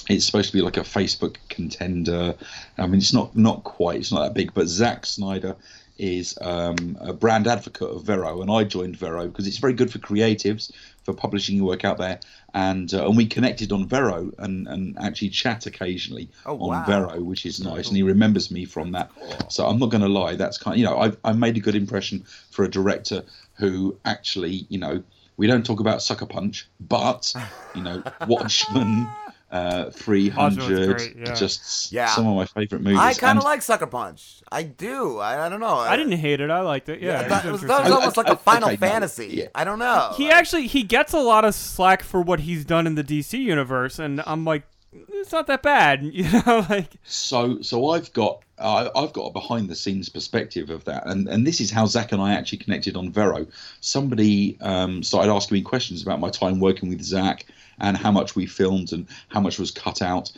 it's 0.09 0.25
supposed 0.25 0.51
to 0.51 0.57
be 0.57 0.63
like 0.63 0.77
a 0.77 0.81
Facebook 0.81 1.37
contender. 1.49 2.35
I 2.77 2.87
mean, 2.87 2.99
it's 2.99 3.13
not 3.13 3.37
not 3.37 3.65
quite. 3.65 4.01
It's 4.01 4.13
not 4.13 4.23
that 4.25 4.35
big. 4.35 4.53
But 4.55 4.67
Zach 4.67 5.07
Snyder 5.07 5.55
is 5.99 6.37
um, 6.41 6.99
a 7.01 7.13
brand 7.13 7.47
advocate 7.47 7.89
of 7.89 8.03
Vero, 8.03 8.43
and 8.43 8.51
I 8.51 8.65
joined 8.65 8.97
Vero 8.97 9.29
because 9.29 9.47
it's 9.47 9.59
very 9.59 9.73
good 9.75 9.93
for 9.93 10.01
creatives 10.01 10.73
for 11.05 11.13
publishing 11.15 11.57
your 11.57 11.67
work 11.67 11.85
out 11.85 11.99
there. 11.99 12.19
And 12.55 12.93
uh, 12.95 13.07
and 13.07 13.17
we 13.17 13.27
connected 13.27 13.73
on 13.73 13.87
Vero 13.87 14.31
and, 14.39 14.67
and 14.69 14.97
actually 14.99 15.31
chat 15.31 15.67
occasionally 15.67 16.29
Oh, 16.47 16.59
on 16.59 16.69
wow. 16.69 16.85
Vero, 16.85 17.21
which 17.23 17.47
is 17.47 17.61
nice. 17.61 17.89
And 17.89 17.97
he 17.97 18.03
remembers 18.03 18.51
me 18.51 18.65
from 18.65 18.93
that. 18.93 19.11
So 19.49 19.67
I'm 19.67 19.79
not 19.79 19.91
going 19.91 20.03
to 20.03 20.09
lie. 20.09 20.37
That's 20.37 20.59
kind. 20.59 20.75
Of, 20.75 20.79
you 20.79 20.85
know, 20.85 20.99
I 20.99 21.13
I 21.25 21.33
made 21.33 21.57
a 21.57 21.61
good 21.61 21.75
impression 21.75 22.25
for 22.51 22.65
a 22.65 22.71
director 22.71 23.25
who 23.55 23.97
actually, 24.05 24.67
you 24.69 24.79
know, 24.79 25.03
we 25.37 25.47
don't 25.47 25.67
talk 25.67 25.81
about 25.81 26.03
Sucker 26.03 26.27
Punch, 26.27 26.69
but 26.81 27.35
you 27.75 27.83
know, 27.83 28.03
Watchmen. 28.29 29.09
Uh, 29.55 29.89
300 29.91 30.97
great, 30.97 31.17
yeah. 31.17 31.33
just 31.33 31.93
Yeah. 31.93 32.09
some 32.09 32.27
of 32.27 32.35
my 32.35 32.45
favorite 32.45 32.83
movies 32.83 32.99
I 32.99 33.15
kind 33.15 33.39
of 33.39 33.45
like 33.45 33.63
Sucker 33.63 33.87
Punch. 33.87 34.43
I 34.51 34.65
do. 34.65 35.19
I, 35.21 35.47
I 35.47 35.49
don't 35.49 35.61
know. 35.61 35.77
I 35.77 35.95
didn't 35.95 36.19
hate 36.19 36.41
it. 36.41 36.51
I 36.51 36.59
liked 36.59 36.89
it. 36.89 37.01
Yeah, 37.01 37.21
I 37.21 37.23
it 37.23 37.29
was 37.31 37.45
it 37.45 37.53
was, 37.53 37.63
interesting. 37.63 37.69
that 37.69 37.83
was 37.85 37.93
almost 37.93 38.17
like 38.17 38.27
a 38.27 38.35
Final 38.37 38.71
okay, 38.71 38.79
no, 38.81 38.89
Fantasy. 38.89 39.27
yeah. 39.29 39.47
I 39.55 39.63
don't 39.63 39.79
know. 39.79 40.13
He 40.17 40.29
actually 40.29 40.67
he 40.67 40.83
gets 40.83 41.13
a 41.13 41.21
lot 41.21 41.45
of 41.45 41.55
slack 41.55 42.03
for 42.03 42.21
what 42.21 42.41
he's 42.41 42.65
done 42.65 42.85
in 42.85 42.97
the 42.97 43.05
DC 43.05 43.39
universe, 43.39 44.01
and 44.01 44.21
I'm 44.27 44.45
like, 44.45 44.65
it's 44.93 45.31
not 45.31 45.47
that 45.47 45.63
bad, 45.63 46.03
you 46.13 46.25
know. 46.25 46.67
Like, 46.69 46.91
So, 47.05 47.63
so 47.63 47.91
I've 47.91 48.13
got 48.13 48.43
I 48.59 48.91
I've 48.97 49.13
got 49.13 49.27
a 49.27 49.33
behind 49.33 49.69
the 49.69 49.77
scenes 49.77 50.09
perspective 50.09 50.69
of 50.71 50.85
that, 50.87 51.07
and 51.07 51.29
and 51.29 51.47
this 51.47 51.61
is 51.61 51.71
how 51.71 51.87
Zach 51.87 52.11
and 52.11 52.21
I 52.21 52.33
actually 52.35 52.59
connected 52.59 52.97
on 52.97 53.13
Vero. 53.13 53.47
Somebody 53.81 54.59
um, 54.61 55.05
started 55.05 55.31
asking 55.31 55.59
me 55.59 55.63
questions 55.63 56.03
about 56.03 56.19
my 56.19 56.31
time 56.31 56.59
working 56.59 56.89
with 56.89 57.03
Zach 57.03 57.47
and 57.85 57.97
how 57.97 58.11
much 58.11 58.35
we 58.35 58.47
filmed 58.47 58.93
and 58.93 59.07
how 59.29 59.41
much 59.41 59.59
was 59.59 59.71
cut 59.71 60.01
out. 60.01 60.33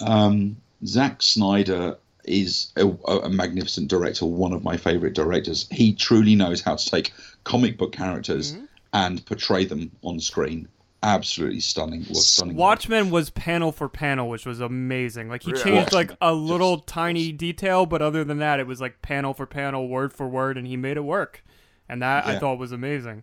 Um, 0.00 0.56
Zack 0.84 1.22
Snyder 1.22 1.96
is 2.24 2.72
a, 2.76 2.86
a 2.86 3.28
magnificent 3.28 3.88
director, 3.88 4.26
one 4.26 4.52
of 4.52 4.64
my 4.64 4.76
favorite 4.76 5.14
directors. 5.14 5.68
He 5.70 5.94
truly 5.94 6.34
knows 6.34 6.60
how 6.60 6.76
to 6.76 6.90
take 6.90 7.12
comic 7.44 7.78
book 7.78 7.92
characters 7.92 8.56
and 8.92 9.24
portray 9.24 9.64
them 9.64 9.90
on 10.02 10.18
screen. 10.20 10.68
Absolutely 11.02 11.60
stunning. 11.60 12.04
Was 12.08 12.26
stunning. 12.26 12.56
Watchmen 12.56 13.10
was 13.10 13.30
panel 13.30 13.72
for 13.72 13.88
panel, 13.88 14.28
which 14.28 14.44
was 14.44 14.60
amazing. 14.60 15.30
Like 15.30 15.44
he 15.44 15.52
Really? 15.52 15.62
changed 15.64 15.92
Watchmen, 15.94 16.08
like 16.08 16.18
a 16.20 16.34
little 16.34 16.78
tiny 16.80 17.32
detail, 17.32 17.86
but 17.86 18.02
other 18.02 18.22
than 18.22 18.38
that, 18.38 18.60
it 18.60 18.66
was 18.66 18.80
like 18.82 19.00
panel 19.00 19.32
for 19.32 19.46
panel, 19.46 19.88
word 19.88 20.12
for 20.12 20.28
word, 20.28 20.58
and 20.58 20.66
he 20.66 20.76
made 20.76 20.98
it 20.98 21.04
work. 21.04 21.42
And 21.88 22.02
that 22.02 22.26
I 22.26 22.38
thought 22.38 22.58
was 22.58 22.70
amazing. 22.72 23.22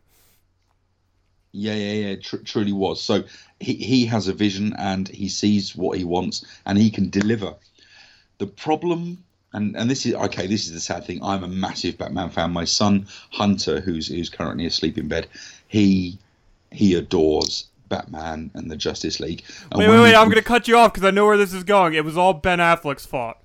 Yeah, 1.57 1.73
yeah, 1.73 2.09
yeah. 2.09 2.15
Tr- 2.17 2.37
truly 2.37 2.71
was. 2.71 3.01
So 3.01 3.23
he 3.59 3.73
he 3.73 4.05
has 4.05 4.27
a 4.27 4.33
vision 4.33 4.73
and 4.77 5.07
he 5.07 5.27
sees 5.27 5.75
what 5.75 5.97
he 5.97 6.03
wants 6.03 6.45
and 6.65 6.77
he 6.77 6.89
can 6.89 7.09
deliver. 7.09 7.55
The 8.37 8.47
problem, 8.47 9.23
and 9.53 9.75
and 9.75 9.89
this 9.89 10.05
is 10.05 10.13
okay. 10.13 10.45
This 10.45 10.67
is 10.67 10.73
the 10.73 10.79
sad 10.79 11.05
thing. 11.05 11.23
I'm 11.23 11.43
a 11.43 11.47
massive 11.47 11.97
Batman 11.97 12.29
fan. 12.29 12.51
My 12.51 12.65
son 12.65 13.07
Hunter, 13.31 13.79
who's 13.79 14.07
who's 14.07 14.29
currently 14.29 14.67
asleep 14.67 14.97
in 14.97 15.07
bed, 15.07 15.27
he 15.67 16.19
he 16.71 16.93
adores 16.93 17.65
Batman 17.89 18.51
and 18.53 18.69
the 18.69 18.75
Justice 18.75 19.19
League. 19.19 19.43
And 19.71 19.79
Wait, 19.79 19.89
wait, 19.89 20.01
wait! 20.01 20.15
I'm 20.15 20.29
gonna 20.29 20.41
cut 20.43 20.67
you 20.67 20.77
off 20.77 20.93
because 20.93 21.07
I 21.07 21.11
know 21.11 21.25
where 21.25 21.37
this 21.37 21.53
is 21.53 21.63
going. 21.63 21.95
It 21.95 22.05
was 22.05 22.17
all 22.17 22.33
Ben 22.33 22.59
Affleck's 22.59 23.05
fault. 23.05 23.37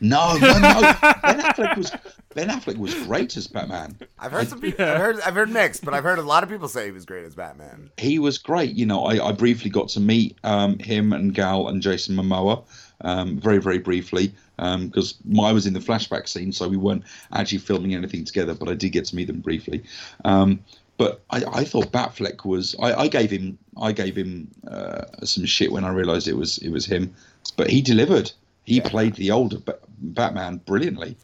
No, 0.00 0.36
no, 0.36 0.58
no. 0.58 0.80
ben 1.22 1.40
Affleck 1.40 1.76
was 1.76 1.92
Ben 2.34 2.48
Affleck 2.48 2.76
was 2.76 2.94
great 3.06 3.36
as 3.36 3.46
Batman. 3.46 3.96
I've 4.18 4.32
heard 4.32 4.48
some 4.48 4.60
people. 4.60 4.84
I've 4.84 4.98
heard. 4.98 5.20
I've 5.20 5.34
heard 5.34 5.50
mixed, 5.50 5.84
but 5.84 5.94
I've 5.94 6.04
heard 6.04 6.18
a 6.18 6.22
lot 6.22 6.42
of 6.42 6.50
people 6.50 6.68
say 6.68 6.86
he 6.86 6.92
was 6.92 7.04
great 7.04 7.24
as 7.24 7.34
Batman. 7.34 7.90
he 7.96 8.18
was 8.18 8.38
great. 8.38 8.74
You 8.74 8.86
know, 8.86 9.04
I, 9.04 9.28
I 9.28 9.32
briefly 9.32 9.70
got 9.70 9.88
to 9.90 10.00
meet 10.00 10.36
um, 10.44 10.78
him 10.78 11.12
and 11.12 11.34
Gal 11.34 11.68
and 11.68 11.80
Jason 11.80 12.16
Momoa 12.16 12.62
um, 13.00 13.38
very, 13.38 13.58
very 13.58 13.78
briefly 13.78 14.32
because 14.56 15.14
I 15.40 15.52
was 15.52 15.66
in 15.66 15.74
the 15.74 15.80
flashback 15.80 16.28
scene, 16.28 16.52
so 16.52 16.68
we 16.68 16.76
weren't 16.76 17.04
actually 17.32 17.58
filming 17.58 17.94
anything 17.94 18.24
together, 18.24 18.54
but 18.54 18.68
I 18.68 18.74
did 18.74 18.90
get 18.90 19.04
to 19.06 19.16
meet 19.16 19.26
them 19.26 19.40
briefly. 19.40 19.82
Um, 20.24 20.60
but 20.98 21.22
I, 21.30 21.44
I 21.44 21.64
thought 21.64 21.92
Batfleck 21.92 22.44
was. 22.46 22.74
I, 22.80 22.94
I 22.94 23.08
gave 23.08 23.30
him. 23.30 23.58
I 23.80 23.92
gave 23.92 24.16
him 24.16 24.48
uh, 24.66 25.04
some 25.24 25.44
shit 25.44 25.70
when 25.70 25.84
I 25.84 25.90
realised 25.90 26.26
it 26.26 26.36
was 26.36 26.58
it 26.58 26.70
was 26.70 26.86
him, 26.86 27.14
but 27.56 27.68
he 27.68 27.82
delivered. 27.82 28.32
He 28.66 28.80
played 28.80 29.14
the 29.14 29.30
older 29.30 29.58
Batman 29.98 30.58
brilliantly. 30.58 31.16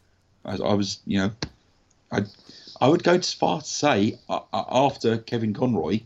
I, 0.45 0.55
I 0.55 0.73
was, 0.73 0.99
you 1.05 1.19
know, 1.19 1.31
I 2.11 2.23
I 2.81 2.87
would 2.87 3.03
go 3.03 3.13
as 3.13 3.33
far 3.33 3.61
to 3.61 3.67
say 3.67 4.17
uh, 4.29 4.39
uh, 4.51 4.63
after 4.69 5.17
Kevin 5.17 5.53
Conroy, 5.53 6.01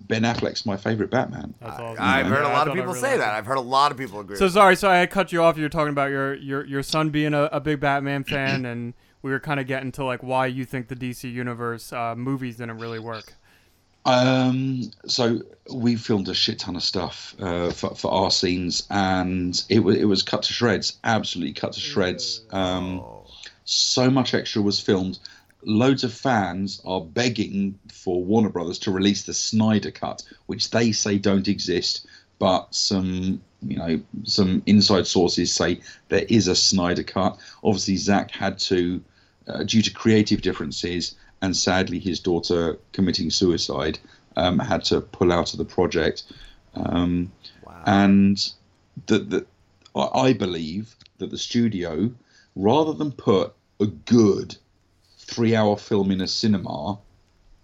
Ben 0.00 0.22
Affleck's 0.22 0.66
my 0.66 0.76
favorite 0.76 1.10
Batman. 1.10 1.54
I've 1.62 2.26
heard 2.26 2.42
a 2.42 2.48
lot 2.48 2.68
of 2.68 2.74
people 2.74 2.94
say 2.94 3.16
that. 3.16 3.34
I've 3.34 3.46
heard 3.46 3.58
a 3.58 3.62
lot 3.62 3.92
of 3.92 3.98
people 3.98 4.20
agree. 4.20 4.36
So 4.36 4.46
with 4.46 4.54
sorry, 4.54 4.76
so 4.76 4.90
I 4.90 5.06
cut 5.06 5.32
you 5.32 5.42
off. 5.42 5.56
You 5.56 5.62
were 5.62 5.68
talking 5.68 5.92
about 5.92 6.10
your 6.10 6.34
your 6.34 6.64
your 6.66 6.82
son 6.82 7.10
being 7.10 7.34
a, 7.34 7.44
a 7.44 7.60
big 7.60 7.80
Batman 7.80 8.24
fan, 8.24 8.64
and 8.72 8.94
we 9.22 9.30
were 9.30 9.40
kind 9.40 9.60
of 9.60 9.66
getting 9.66 9.92
to 9.92 10.04
like 10.04 10.22
why 10.22 10.46
you 10.46 10.64
think 10.64 10.88
the 10.88 10.96
DC 10.96 11.30
universe 11.30 11.92
uh, 11.92 12.14
movies 12.16 12.56
didn't 12.56 12.78
really 12.78 12.98
work. 12.98 13.34
Um, 14.04 14.90
so 15.06 15.42
we 15.72 15.96
filmed 15.96 16.28
a 16.28 16.34
shit 16.34 16.58
ton 16.58 16.76
of 16.76 16.82
stuff 16.82 17.34
uh, 17.38 17.70
for, 17.70 17.94
for 17.94 18.10
our 18.10 18.30
scenes, 18.30 18.86
and 18.90 19.62
it 19.68 19.80
was 19.80 19.96
it 19.96 20.04
was 20.04 20.22
cut 20.22 20.42
to 20.44 20.52
shreds, 20.52 20.98
absolutely 21.04 21.52
cut 21.52 21.72
to 21.72 21.80
shreds. 21.80 22.42
Um, 22.50 23.02
so 23.64 24.10
much 24.10 24.34
extra 24.34 24.62
was 24.62 24.80
filmed. 24.80 25.18
Loads 25.64 26.02
of 26.02 26.12
fans 26.12 26.82
are 26.84 27.00
begging 27.00 27.78
for 27.92 28.24
Warner 28.24 28.48
Brothers 28.48 28.80
to 28.80 28.90
release 28.90 29.22
the 29.22 29.34
Snyder 29.34 29.92
cut, 29.92 30.24
which 30.46 30.70
they 30.70 30.90
say 30.90 31.18
don't 31.18 31.46
exist, 31.46 32.06
but 32.40 32.74
some 32.74 33.40
you 33.62 33.76
know 33.76 34.00
some 34.24 34.62
inside 34.66 35.06
sources 35.06 35.54
say 35.54 35.80
there 36.08 36.26
is 36.28 36.48
a 36.48 36.56
Snyder 36.56 37.04
cut. 37.04 37.38
Obviously, 37.62 37.96
Zach 37.96 38.32
had 38.32 38.58
to, 38.58 39.00
uh, 39.46 39.62
due 39.62 39.82
to 39.82 39.92
creative 39.92 40.42
differences 40.42 41.14
and 41.42 41.56
sadly 41.56 41.98
his 41.98 42.20
daughter 42.20 42.78
committing 42.92 43.30
suicide, 43.30 43.98
um, 44.36 44.58
had 44.58 44.84
to 44.84 45.00
pull 45.00 45.32
out 45.32 45.52
of 45.52 45.58
the 45.58 45.64
project. 45.64 46.22
Um, 46.74 47.32
And 47.86 48.38
that 49.06 49.30
the, 49.30 49.44
I 49.94 50.28
I 50.28 50.32
believe 50.32 50.94
that 51.18 51.30
the 51.30 51.38
studio, 51.38 52.10
rather 52.56 52.94
than 52.94 53.12
put 53.12 53.52
a 53.80 53.86
good 53.86 54.56
three-hour 55.18 55.76
film 55.76 56.10
in 56.10 56.20
a 56.20 56.28
cinema, 56.28 56.98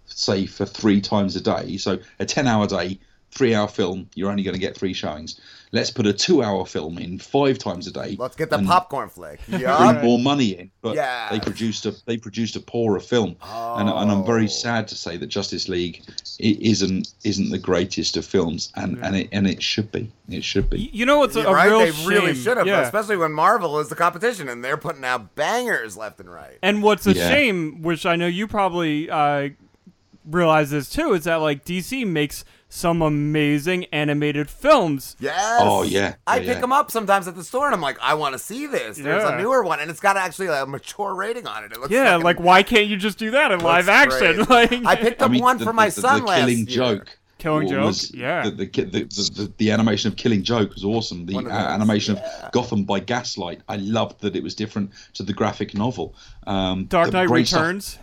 say 0.05 0.45
for 0.45 0.65
three 0.65 1.01
times 1.01 1.35
a 1.35 1.41
day, 1.41 1.77
so 1.77 1.99
a 2.19 2.25
ten-hour 2.25 2.67
day, 2.67 2.99
three-hour 3.31 3.67
film, 3.67 4.09
you're 4.15 4.31
only 4.31 4.43
going 4.43 4.55
to 4.55 4.59
get 4.59 4.77
three 4.77 4.93
showings. 4.93 5.39
Let's 5.71 5.91
put 5.91 6.07
a 6.07 6.13
two-hour 6.13 6.65
film 6.65 6.97
in 6.97 7.19
five 7.19 7.59
times 7.59 7.85
a 7.85 7.91
day. 7.91 8.15
Let's 8.17 8.35
get 8.35 8.49
the 8.49 8.57
and 8.57 8.65
popcorn 8.67 9.07
flick. 9.09 9.39
Yeah. 9.47 9.77
Bring 9.93 10.03
more 10.03 10.17
money 10.17 10.47
in, 10.57 10.71
but 10.81 10.95
Yes. 10.95 11.31
they 11.31 11.39
produced 11.39 11.85
a 11.85 11.93
they 12.07 12.17
produced 12.17 12.55
a 12.55 12.59
poorer 12.59 12.99
film, 12.99 13.35
and, 13.43 13.87
and 13.87 14.11
I'm 14.11 14.25
very 14.25 14.47
sad 14.47 14.87
to 14.87 14.95
say 14.95 15.15
that 15.17 15.27
Justice 15.27 15.69
League 15.69 16.01
i- 16.43 16.57
isn't 16.59 17.13
isn't 17.23 17.51
the 17.51 17.59
greatest 17.59 18.17
of 18.17 18.25
films, 18.25 18.71
and, 18.75 18.97
and 19.03 19.15
it 19.15 19.29
and 19.31 19.45
it 19.47 19.61
should 19.61 19.91
be. 19.91 20.11
It 20.27 20.43
should 20.43 20.69
be. 20.71 20.89
You 20.91 21.05
know 21.05 21.19
what's 21.19 21.35
a, 21.35 21.41
You're 21.41 21.49
a 21.49 21.53
right? 21.53 21.67
real 21.69 21.79
they 21.79 21.91
shame? 21.91 22.07
really 22.07 22.35
should 22.35 22.57
have, 22.57 22.65
Yeah. 22.65 22.81
especially 22.81 23.17
when 23.17 23.31
Marvel 23.31 23.79
is 23.79 23.89
the 23.89 23.95
competition 23.95 24.49
and 24.49 24.63
they're 24.63 24.77
putting 24.77 25.03
out 25.05 25.35
bangers 25.35 25.95
left 25.97 26.19
and 26.19 26.31
right. 26.31 26.57
And 26.63 26.81
what's 26.81 27.05
a 27.05 27.13
Yeah. 27.13 27.29
shame, 27.29 27.81
which 27.83 28.05
I 28.07 28.15
know 28.15 28.27
you 28.27 28.47
probably 28.47 29.09
uh, 29.09 29.49
realize 30.29 30.69
this 30.71 30.89
too, 30.89 31.13
is 31.13 31.23
that 31.25 31.35
like 31.35 31.65
DC 31.65 32.05
makes 32.07 32.43
some 32.71 33.01
amazing 33.01 33.85
animated 33.85 34.47
films. 34.49 35.15
Yes. 35.19 35.59
Oh, 35.63 35.81
yeah. 35.83 36.15
I 36.27 36.35
Yeah, 36.35 36.39
pick 36.41 36.47
yeah. 36.55 36.61
them 36.61 36.71
up 36.71 36.91
sometimes 36.91 37.27
at 37.27 37.35
the 37.35 37.43
store, 37.43 37.65
and 37.65 37.73
I'm 37.73 37.81
like, 37.81 37.97
I 37.99 38.13
want 38.13 38.33
to 38.33 38.39
see 38.39 38.67
this. 38.67 38.97
There's 38.97 39.23
Yeah. 39.23 39.35
a 39.35 39.41
newer 39.41 39.63
one, 39.63 39.79
and 39.79 39.89
it's 39.89 39.99
got 39.99 40.17
actually 40.17 40.47
a 40.47 40.65
mature 40.67 41.15
rating 41.15 41.47
on 41.47 41.63
it. 41.63 41.71
It 41.71 41.79
looks 41.79 41.91
Yeah, 41.91 42.11
fucking- 42.11 42.23
like 42.23 42.39
why 42.39 42.61
can't 42.63 42.85
you 42.87 42.95
just 42.97 43.17
do 43.17 43.31
that 43.31 43.51
in 43.51 43.59
live 43.61 43.89
action? 43.89 44.45
Like 44.49 44.71
I 44.85 44.95
picked 44.95 45.21
I 45.21 45.25
up 45.25 45.31
mean, 45.31 45.41
one 45.41 45.57
the- 45.57 45.65
for 45.65 45.73
my 45.73 45.87
the- 45.87 45.93
son 46.01 46.19
the 46.21 46.25
last 46.27 46.39
killing 46.41 46.57
year. 46.59 46.65
joke. 46.65 47.15
Killing 47.39 47.69
Joke, 47.69 47.85
was 47.85 48.13
yeah. 48.13 48.43
The 48.43 48.51
the, 48.51 48.65
the, 48.65 48.83
the, 48.83 49.05
the, 49.05 49.53
the 49.57 49.71
animation 49.71 50.11
of 50.11 50.17
Killing 50.17 50.43
Joke 50.43 50.73
was 50.73 50.83
awesome. 50.83 51.25
The 51.25 51.37
uh, 51.37 51.39
of 51.39 51.45
those, 51.45 51.53
animation 51.53 52.17
of 52.17 52.51
Gotham 52.51 52.83
by 52.83 52.99
Gaslight, 52.99 53.61
I 53.69 53.77
loved 53.77 54.19
that 54.21 54.35
it 54.35 54.43
was 54.43 54.55
different 54.55 54.91
to 55.13 55.23
the 55.23 55.31
graphic 55.31 55.73
novel. 55.73 56.15
Um, 56.45 56.83
Dark 56.87 57.07
the 57.11 57.13
Knight 57.13 57.27
great 57.29 57.47
stuff- 57.47 57.61
Returns. 57.61 57.97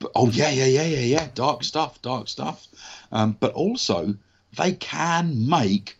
But- 0.00 0.12
oh 0.16 0.28
yeah, 0.30 0.50
yeah, 0.50 0.66
yeah, 0.66 0.84
yeah, 0.84 1.00
yeah. 1.00 1.28
Dark 1.34 1.62
stuff, 1.62 2.02
dark 2.02 2.26
stuff. 2.28 2.66
Um, 3.12 3.36
but 3.38 3.52
also, 3.52 4.14
they 4.56 4.72
can 4.72 5.48
make 5.48 5.96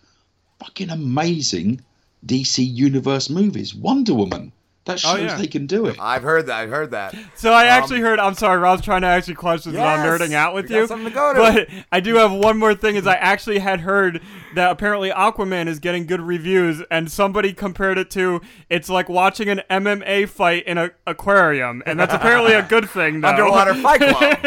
fucking 0.59 0.91
amazing 0.91 1.81
DC 2.27 2.59
Universe 2.67 3.31
movies. 3.31 3.75
Wonder 3.75 4.15
Woman. 4.15 4.53
That 4.87 4.99
shows 4.99 5.13
Oh, 5.13 5.17
yeah. 5.23 5.37
they 5.37 5.47
can 5.47 5.67
do 5.67 5.87
it. 5.87 5.97
I've 6.01 6.23
heard 6.23 6.47
that. 6.47 6.57
I've 6.61 6.71
heard 6.71 6.93
that. 6.93 7.15
So 7.35 7.53
I 7.53 7.65
Um, 7.65 7.69
actually 7.69 8.01
heard. 8.01 8.19
I'm 8.19 8.33
sorry, 8.35 8.59
Rob's 8.59 8.81
trying 8.83 9.03
to 9.03 9.09
actually 9.09 9.35
questions 9.35 9.75
and 9.77 9.85
I'm 9.85 9.99
nerding 10.05 10.33
out 10.33 10.55
with 10.55 10.65
we 10.65 10.71
got 10.71 10.77
you. 10.79 10.87
something 10.87 11.09
to 11.09 11.15
go 11.15 11.35
to. 11.35 11.39
But 11.39 11.69
I 11.93 12.01
do 12.01 12.15
have 12.15 12.33
one 12.33 12.59
more 12.59 12.75
thing. 12.75 12.97
Is 12.97 13.07
I 13.07 13.15
actually 13.17 13.59
had 13.59 13.81
heard 13.81 14.23
that 14.55 14.71
apparently 14.71 15.11
Aquaman 15.11 15.67
is 15.69 15.81
getting 15.81 16.07
good 16.07 16.23
reviews, 16.23 16.83
and 16.91 17.13
somebody 17.13 17.53
compared 17.53 17.99
it 17.99 18.11
to 18.13 18.41
it's 18.71 18.89
like 18.89 19.09
watching 19.11 19.49
an 19.51 19.61
MMA 19.71 20.27
fight 20.29 20.65
in 20.67 20.79
an 20.79 20.93
aquarium, 21.07 21.83
and 21.85 22.01
that's 22.01 22.15
apparently 22.15 22.55
a 22.55 22.63
good 22.63 22.89
thing. 22.89 23.21
Though. 23.21 23.29
Underwater 23.29 23.75
Fight 23.75 24.01
Club. 24.01 24.39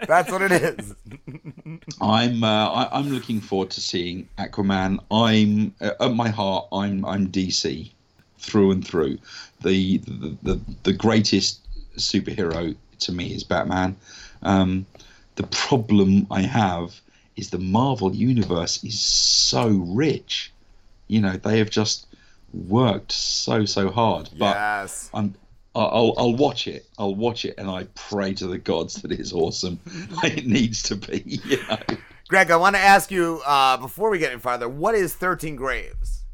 That's 0.08 0.30
what 0.30 0.42
it 0.42 0.52
is. 0.52 0.94
I'm 2.00 2.42
uh, 2.44 2.68
I, 2.70 2.88
I'm 2.98 3.08
looking 3.10 3.40
forward 3.40 3.70
to 3.70 3.80
seeing 3.80 4.28
Aquaman. 4.38 4.98
I'm 5.10 5.74
uh, 5.80 6.04
at 6.04 6.14
my 6.14 6.28
heart. 6.28 6.66
I'm 6.72 7.04
I'm 7.04 7.28
DC 7.28 7.90
through 8.38 8.70
and 8.72 8.86
through. 8.86 9.18
The 9.62 9.98
the 9.98 10.36
the, 10.42 10.60
the 10.84 10.92
greatest 10.92 11.60
superhero 11.96 12.76
to 13.00 13.12
me 13.12 13.34
is 13.34 13.44
Batman. 13.44 13.96
Um, 14.42 14.86
the 15.36 15.44
problem 15.44 16.26
I 16.30 16.42
have 16.42 17.00
is 17.36 17.50
the 17.50 17.58
Marvel 17.58 18.14
universe 18.14 18.82
is 18.84 18.98
so 19.00 19.68
rich. 19.68 20.52
You 21.06 21.20
know 21.20 21.36
they 21.36 21.58
have 21.58 21.70
just 21.70 22.06
worked 22.52 23.12
so 23.12 23.64
so 23.64 23.90
hard. 23.90 24.30
But 24.38 24.56
Yes. 24.56 25.10
I'm. 25.14 25.34
I'll, 25.74 26.12
I'll 26.18 26.34
watch 26.34 26.66
it. 26.66 26.86
I'll 26.98 27.14
watch 27.14 27.44
it, 27.44 27.54
and 27.56 27.70
I 27.70 27.84
pray 27.94 28.34
to 28.34 28.48
the 28.48 28.58
gods 28.58 29.00
that 29.02 29.12
it's 29.12 29.32
awesome. 29.32 29.78
it 30.24 30.44
needs 30.44 30.82
to 30.84 30.96
be, 30.96 31.22
you 31.44 31.58
know. 31.68 31.78
Greg, 32.26 32.50
I 32.50 32.56
want 32.56 32.74
to 32.74 32.80
ask 32.80 33.12
you 33.12 33.40
uh, 33.46 33.76
before 33.76 34.10
we 34.10 34.18
get 34.18 34.32
any 34.32 34.40
farther, 34.40 34.68
what 34.68 34.96
is 34.96 35.14
Thirteen 35.14 35.54
Graves? 35.54 36.24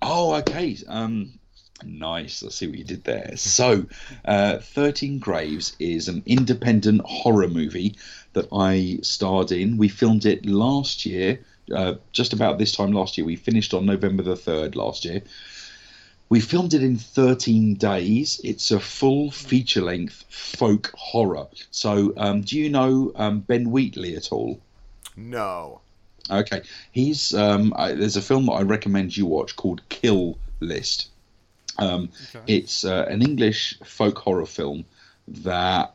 Oh, 0.00 0.34
okay. 0.36 0.78
Um, 0.88 1.38
nice. 1.84 2.42
I 2.42 2.48
see 2.48 2.66
what 2.66 2.78
you 2.78 2.84
did 2.84 3.04
there. 3.04 3.36
So, 3.36 3.86
uh, 4.24 4.58
Thirteen 4.58 5.18
Graves 5.18 5.76
is 5.78 6.08
an 6.08 6.22
independent 6.26 7.02
horror 7.04 7.48
movie 7.48 7.96
that 8.32 8.48
I 8.52 8.98
starred 9.02 9.52
in. 9.52 9.76
We 9.76 9.88
filmed 9.88 10.26
it 10.26 10.46
last 10.46 11.04
year, 11.06 11.40
uh, 11.74 11.94
just 12.12 12.32
about 12.32 12.58
this 12.58 12.72
time 12.72 12.92
last 12.92 13.18
year. 13.18 13.26
We 13.26 13.36
finished 13.36 13.74
on 13.74 13.86
November 13.86 14.22
the 14.22 14.36
third 14.36 14.76
last 14.76 15.04
year. 15.04 15.22
We 16.28 16.40
filmed 16.40 16.72
it 16.72 16.82
in 16.82 16.96
13 16.96 17.74
days. 17.74 18.40
It's 18.42 18.70
a 18.70 18.80
full 18.80 19.30
feature 19.30 19.82
length 19.82 20.24
folk 20.30 20.90
horror. 20.96 21.48
So, 21.70 22.14
um, 22.16 22.40
do 22.40 22.58
you 22.58 22.70
know 22.70 23.12
um, 23.16 23.40
Ben 23.40 23.70
Wheatley 23.70 24.16
at 24.16 24.32
all? 24.32 24.58
No. 25.14 25.80
Okay, 26.30 26.62
he's 26.92 27.34
um, 27.34 27.74
I, 27.76 27.92
there's 27.92 28.16
a 28.16 28.22
film 28.22 28.46
that 28.46 28.52
I 28.52 28.62
recommend 28.62 29.16
you 29.16 29.26
watch 29.26 29.56
called 29.56 29.86
Kill 29.88 30.38
List. 30.60 31.08
Um, 31.78 32.10
It's 32.46 32.84
uh, 32.84 33.06
an 33.08 33.22
English 33.22 33.78
folk 33.84 34.18
horror 34.18 34.46
film 34.46 34.84
that 35.28 35.94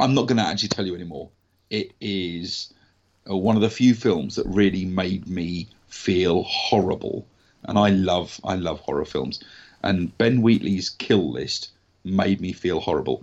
I'm 0.00 0.14
not 0.14 0.26
going 0.26 0.38
to 0.38 0.44
actually 0.44 0.68
tell 0.68 0.86
you 0.86 0.94
anymore. 0.94 1.28
It 1.70 1.92
is 2.00 2.72
uh, 3.28 3.36
one 3.36 3.56
of 3.56 3.62
the 3.62 3.70
few 3.70 3.94
films 3.94 4.36
that 4.36 4.46
really 4.46 4.84
made 4.84 5.26
me 5.26 5.68
feel 5.88 6.42
horrible, 6.44 7.26
and 7.64 7.78
I 7.78 7.90
love 7.90 8.40
I 8.44 8.54
love 8.54 8.80
horror 8.80 9.04
films. 9.04 9.42
And 9.82 10.16
Ben 10.18 10.42
Wheatley's 10.42 10.90
Kill 10.90 11.30
List 11.30 11.70
made 12.04 12.40
me 12.40 12.52
feel 12.52 12.80
horrible. 12.80 13.22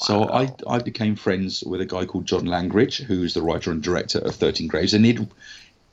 So 0.00 0.28
I 0.30 0.52
I 0.66 0.78
became 0.80 1.16
friends 1.16 1.62
with 1.64 1.80
a 1.80 1.86
guy 1.86 2.06
called 2.06 2.26
John 2.26 2.46
Langridge, 2.46 2.98
who's 2.98 3.34
the 3.34 3.42
writer 3.42 3.70
and 3.70 3.82
director 3.82 4.18
of 4.18 4.34
Thirteen 4.34 4.68
Graves, 4.68 4.94
and 4.94 5.04
he'd 5.04 5.28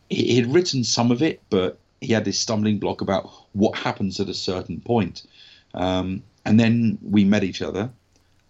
he 0.10 0.36
had 0.36 0.54
written 0.54 0.84
some 0.84 1.12
of 1.12 1.22
it, 1.22 1.42
but 1.50 1.78
he 2.04 2.14
had 2.14 2.26
this 2.26 2.40
stumbling 2.40 2.80
block 2.80 3.02
about 3.02 3.32
what 3.54 3.78
happens 3.78 4.20
at 4.20 4.30
a 4.30 4.34
certain 4.34 4.82
point. 4.82 5.24
Um, 5.74 6.24
and 6.46 6.60
then 6.60 6.98
we 7.02 7.24
met 7.24 7.44
each 7.44 7.62
other, 7.62 7.90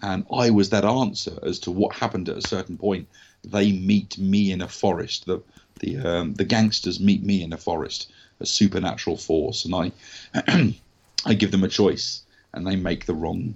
and 0.02 0.26
I 0.34 0.50
was 0.50 0.72
that 0.72 0.84
answer 0.84 1.38
as 1.44 1.60
to 1.60 1.72
what 1.72 1.96
happened 1.96 2.28
at 2.30 2.38
a 2.38 2.48
certain 2.48 2.78
point. 2.78 3.08
They 3.44 3.72
meet 3.72 4.18
me 4.18 4.52
in 4.52 4.62
a 4.62 4.68
forest. 4.68 5.26
The 5.26 5.42
the 5.80 5.98
um, 5.98 6.34
the 6.34 6.46
gangsters 6.46 7.00
meet 7.00 7.24
me 7.24 7.44
in 7.44 7.54
a 7.54 7.58
forest, 7.58 8.12
a 8.40 8.46
supernatural 8.46 9.18
force, 9.18 9.66
and 9.66 9.76
I 9.76 9.92
I 11.26 11.34
give 11.34 11.52
them 11.52 11.64
a 11.64 11.70
choice, 11.70 12.24
and 12.54 12.66
they 12.66 12.76
make 12.76 13.06
the 13.06 13.14
wrong 13.14 13.56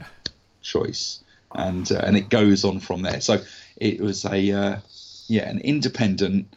choice, 0.62 1.24
and 1.54 1.92
uh, 1.92 2.02
and 2.04 2.16
it 2.16 2.30
goes 2.30 2.64
on 2.64 2.80
from 2.80 3.02
there. 3.02 3.22
So 3.22 3.42
it 3.78 4.00
was 4.00 4.24
a 4.26 4.52
uh, 4.52 4.80
yeah 5.28 5.50
an 5.50 5.60
independent, 5.62 6.54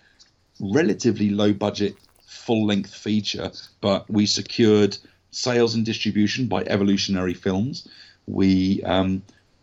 relatively 0.61 1.31
low 1.31 1.53
budget, 1.53 1.97
full 2.31 2.65
length 2.65 2.95
feature, 2.95 3.51
but 3.81 4.09
we 4.09 4.25
secured 4.25 4.97
sales 5.33 5.75
and 5.75 5.85
distribution 5.85 6.47
by 6.47 6.63
Evolutionary 6.65 7.35
Films. 7.35 7.89
We 8.27 8.83
um, 8.85 9.23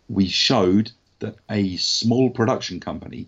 we 0.09 0.27
showed 0.27 0.91
that 1.19 1.35
a 1.49 1.77
small 1.77 2.29
production 2.29 2.79
company 2.79 3.27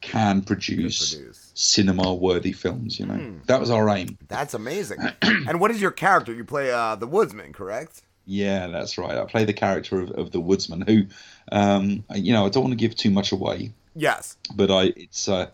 can 0.00 0.42
produce, 0.42 1.16
cinema 1.54 2.14
worthy 2.14 2.52
films. 2.52 2.98
You 2.98 3.06
know 3.06 3.14
Hmm. 3.14 3.38
that 3.46 3.60
was 3.60 3.70
our 3.70 3.88
aim. 3.88 4.18
That's 4.28 4.54
amazing. 4.54 4.98
and 5.22 5.60
what 5.60 5.70
is 5.70 5.80
your 5.80 5.92
character? 5.92 6.32
You 6.34 6.44
play 6.44 6.72
uh, 6.72 6.96
the 6.96 7.06
woodsman, 7.06 7.52
correct? 7.52 8.02
Yeah, 8.26 8.66
that's 8.68 8.98
right. 8.98 9.16
I 9.18 9.24
play 9.24 9.44
the 9.44 9.52
character 9.52 10.00
of, 10.00 10.10
of 10.12 10.30
the 10.30 10.40
woodsman, 10.40 10.82
who, 10.82 11.04
um, 11.52 12.04
you 12.14 12.32
know, 12.32 12.44
I 12.46 12.48
don't 12.48 12.62
want 12.64 12.72
to 12.72 12.76
give 12.76 12.94
too 12.94 13.10
much 13.10 13.32
away, 13.32 13.72
Yes. 13.94 14.36
but 14.54 14.70
I 14.70 14.92
it's 14.96 15.28
uh, 15.28 15.48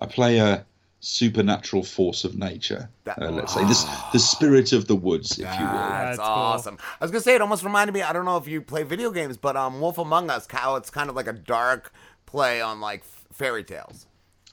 I 0.00 0.06
play 0.06 0.38
a 0.38 0.64
supernatural 1.06 1.84
force 1.84 2.24
of 2.24 2.36
nature. 2.36 2.88
uh, 3.06 3.30
let's 3.30 3.54
say 3.54 3.64
this 3.64 3.84
the 4.12 4.18
spirit 4.18 4.72
of 4.72 4.88
the 4.88 4.96
woods, 4.96 5.32
if 5.32 5.38
you 5.38 5.44
will. 5.44 5.72
That's, 5.72 6.18
awesome. 6.18 6.78
I 7.00 7.04
was 7.04 7.12
gonna 7.12 7.22
say 7.22 7.36
it 7.36 7.40
almost 7.40 7.62
reminded 7.62 7.92
me. 7.92 8.02
I 8.02 8.12
don't 8.12 8.24
know 8.24 8.36
if 8.36 8.48
you 8.48 8.60
play 8.60 8.82
video 8.82 9.12
games, 9.12 9.36
but 9.36 9.56
um, 9.56 9.80
Wolf 9.80 9.98
Among 9.98 10.30
Us, 10.30 10.48
how 10.50 10.74
it's 10.74 10.90
kind 10.90 11.08
of 11.08 11.14
like 11.14 11.28
a 11.28 11.32
dark 11.32 11.92
play 12.26 12.60
on 12.60 12.80
like 12.80 13.04
fairy 13.32 13.62
tales. 13.62 14.06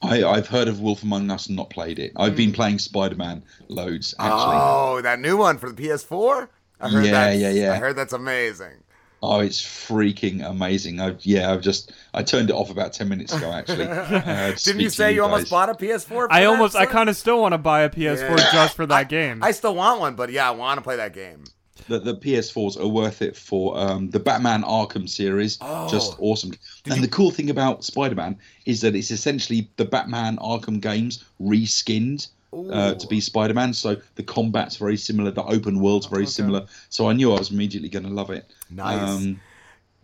I, 0.03 0.23
I've 0.23 0.47
heard 0.47 0.67
of 0.67 0.79
Wolf 0.79 1.01
Among 1.01 1.31
Us 1.31 1.47
and 1.47 1.55
not 1.55 1.71
played 1.71 1.97
it. 1.97 2.11
I've 2.15 2.35
been 2.35 2.51
playing 2.51 2.77
Spider 2.77 3.15
Man 3.15 3.43
loads 3.67 4.13
actually. 4.19 4.55
Oh, 4.55 5.01
that 5.01 5.19
new 5.19 5.37
one 5.37 5.57
for 5.57 5.71
the 5.71 5.81
PS4. 5.81 6.49
I 6.79 6.89
heard 6.89 7.05
Yeah, 7.05 7.11
that's, 7.11 7.39
yeah, 7.39 7.49
yeah. 7.49 7.73
I 7.73 7.77
heard 7.77 7.95
that's 7.95 8.13
amazing. 8.13 8.82
Oh, 9.25 9.39
it's 9.39 9.61
freaking 9.61 10.45
amazing! 10.45 10.99
I 10.99 11.15
yeah, 11.21 11.53
I've 11.53 11.61
just 11.61 11.93
I 12.13 12.23
turned 12.23 12.49
it 12.49 12.53
off 12.53 12.69
about 12.69 12.91
ten 12.91 13.07
minutes 13.07 13.33
ago. 13.33 13.49
Actually, 13.53 13.85
uh, 13.87 14.51
Didn't 14.61 14.81
you 14.81 14.89
say 14.89 15.13
you 15.13 15.23
almost 15.23 15.49
bought 15.49 15.69
a 15.69 15.73
PS4? 15.75 16.03
For 16.07 16.27
I 16.33 16.41
that, 16.41 16.47
almost, 16.47 16.75
I 16.75 16.85
kind 16.85 17.07
of 17.09 17.15
still 17.15 17.39
want 17.39 17.53
to 17.53 17.57
buy 17.57 17.83
a 17.83 17.89
PS4 17.89 18.37
Yeah. 18.37 18.51
just 18.51 18.75
for 18.75 18.85
that 18.87 19.07
game. 19.07 19.41
I 19.41 19.51
still 19.51 19.75
want 19.75 20.01
one, 20.01 20.15
but 20.15 20.29
yeah, 20.29 20.47
I 20.47 20.51
want 20.51 20.77
to 20.77 20.81
play 20.81 20.97
that 20.97 21.13
game. 21.13 21.45
the, 21.87 21.99
the 21.99 22.15
PS4s 22.17 22.77
are 22.77 22.87
worth 22.87 23.21
it 23.21 23.35
for 23.37 23.77
um, 23.77 24.09
the 24.09 24.19
Batman 24.19 24.63
Arkham 24.63 25.07
series. 25.07 25.55
Just 25.89 26.13
Oh. 26.13 26.17
awesome. 26.19 26.51
and 26.91 27.01
the 27.01 27.07
cool 27.07 27.31
thing 27.31 27.49
about 27.49 27.83
Spider 27.85 28.15
Man 28.15 28.37
is 28.65 28.81
that 28.81 28.93
it's 28.93 29.09
essentially 29.11 29.69
the 29.77 29.85
Batman 29.85 30.35
Arkham 30.37 30.81
games 30.81 31.23
reskinned. 31.41 32.27
Uh, 32.71 32.93
to 32.95 33.07
be 33.07 33.19
Spider-Man, 33.19 33.73
so 33.73 33.97
the 34.15 34.23
combat's 34.23 34.77
very 34.77 34.97
similar, 34.97 35.31
the 35.31 35.43
open 35.43 35.79
world's 35.79 36.05
very 36.05 36.25
similar. 36.27 36.65
So 36.89 37.09
I 37.09 37.13
knew 37.13 37.33
I 37.33 37.39
was 37.39 37.51
immediately 37.51 37.89
going 37.89 38.05
to 38.05 38.11
love 38.11 38.29
it. 38.29 38.51
Nice. 38.69 39.09
Um, 39.09 39.39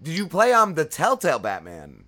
Did 0.01 0.17
you 0.17 0.27
play 0.27 0.51
um 0.53 0.73
the 0.75 0.85
Telltale 0.85 1.39
Batman? 1.39 2.05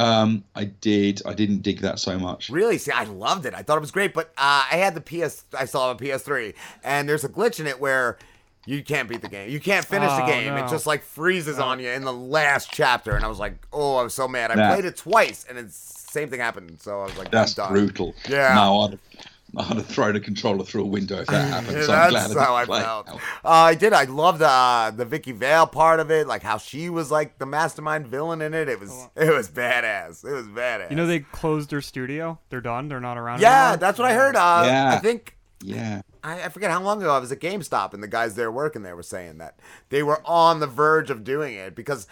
um, 0.00 0.44
I 0.54 0.64
did. 0.64 1.22
I 1.26 1.34
didn't 1.34 1.62
dig 1.62 1.80
that 1.80 1.98
so 1.98 2.18
much. 2.18 2.50
Really? 2.50 2.78
See, 2.78 2.92
I 2.92 3.02
loved 3.04 3.46
it. 3.46 3.54
I 3.54 3.62
thought 3.62 3.76
it 3.78 3.80
was 3.80 3.90
great, 3.90 4.14
but 4.14 4.26
uh, 4.38 4.64
I 4.70 4.76
had 4.76 4.94
the 4.94 5.00
PS. 5.00 5.44
I 5.58 5.64
still 5.64 5.86
have 5.88 6.00
a 6.00 6.04
PS3, 6.04 6.54
and 6.84 7.08
there's 7.08 7.24
a 7.24 7.28
glitch 7.28 7.58
in 7.58 7.66
it 7.66 7.80
where 7.80 8.16
you 8.64 8.84
can't 8.84 9.08
beat 9.08 9.22
the 9.22 9.28
game. 9.28 9.50
You 9.50 9.58
can't 9.58 9.84
finish 9.84 10.10
the 10.10 10.22
Oh, 10.22 10.26
game. 10.26 10.52
It 10.54 10.68
just 10.70 10.86
like 10.86 11.02
freezes 11.02 11.58
on 11.58 11.80
you 11.80 11.88
in 11.88 12.04
the 12.04 12.12
last 12.12 12.70
chapter, 12.70 13.16
and 13.16 13.24
I 13.24 13.28
was 13.28 13.40
like, 13.40 13.54
oh, 13.72 13.96
I 13.96 14.02
was 14.04 14.14
so 14.14 14.28
mad. 14.28 14.52
I 14.52 14.56
That- 14.56 14.74
played 14.74 14.84
it 14.84 14.96
twice, 14.96 15.44
and 15.48 15.58
it's 15.58 15.97
same 16.08 16.28
thing 16.30 16.40
happened. 16.40 16.80
So 16.80 17.00
I 17.00 17.04
was 17.04 17.16
like, 17.18 17.30
That's 17.30 17.58
I'm 17.58 17.72
brutal. 17.72 18.14
Yeah. 18.28 18.54
No, 18.54 18.80
I'd, 18.82 18.98
I'd 19.56 19.76
have 19.78 19.86
thrown 19.86 20.14
a 20.14 20.20
controller 20.20 20.64
through 20.64 20.82
a 20.82 20.86
window 20.86 21.20
if 21.20 21.26
that 21.28 21.48
happened. 21.52 21.78
Yeah, 21.78 21.82
so 21.84 21.92
I'm 21.94 22.10
glad 22.10 22.22
that's 22.30 22.36
I 22.36 22.44
how 22.44 22.54
I 22.54 22.64
didn't 22.66 22.82
felt. 22.82 23.08
Uh, 23.08 23.18
I 23.44 23.74
did. 23.74 23.92
I 23.92 24.04
loved 24.04 24.42
uh, 24.42 24.92
the 24.94 25.04
Vicky 25.06 25.32
Vale 25.32 25.66
part 25.66 26.00
of 26.00 26.10
it, 26.10 26.26
like 26.26 26.42
how 26.42 26.58
she 26.58 26.90
was 26.90 27.10
like 27.10 27.38
the 27.38 27.46
mastermind 27.46 28.06
villain 28.08 28.42
in 28.42 28.52
it. 28.54 28.68
It 28.68 28.78
was 28.78 29.08
it 29.16 29.32
was 29.32 29.48
badass. 29.48 30.24
It 30.24 30.32
was 30.32 30.46
badass. 30.46 30.90
you 30.90 30.96
know, 30.96 31.06
they 31.06 31.20
closed 31.20 31.70
their 31.70 31.80
studio. 31.80 32.38
They're 32.50 32.60
done. 32.60 32.88
They're 32.88 33.00
not 33.00 33.16
around 33.16 33.40
yeah, 33.40 33.62
anymore. 33.70 33.76
that's 33.78 33.98
what 33.98 34.10
I 34.10 34.14
heard. 34.14 34.36
Uh, 34.36 34.62
Yeah. 34.66 34.94
I 34.94 34.98
think 34.98 35.36
Yeah. 35.62 36.02
I, 36.22 36.42
I 36.42 36.48
forget 36.50 36.70
how 36.70 36.82
long 36.82 37.00
ago 37.00 37.14
I 37.14 37.18
was 37.18 37.32
at 37.32 37.40
GameStop, 37.40 37.94
and 37.94 38.02
the 38.02 38.08
guys 38.08 38.34
there 38.34 38.50
working 38.52 38.82
there 38.82 38.96
were 38.96 39.02
saying 39.02 39.38
that 39.38 39.58
they 39.88 40.02
were 40.02 40.20
on 40.26 40.60
the 40.60 40.66
verge 40.66 41.10
of 41.10 41.24
doing 41.24 41.54
it 41.54 41.74
because 41.74 42.06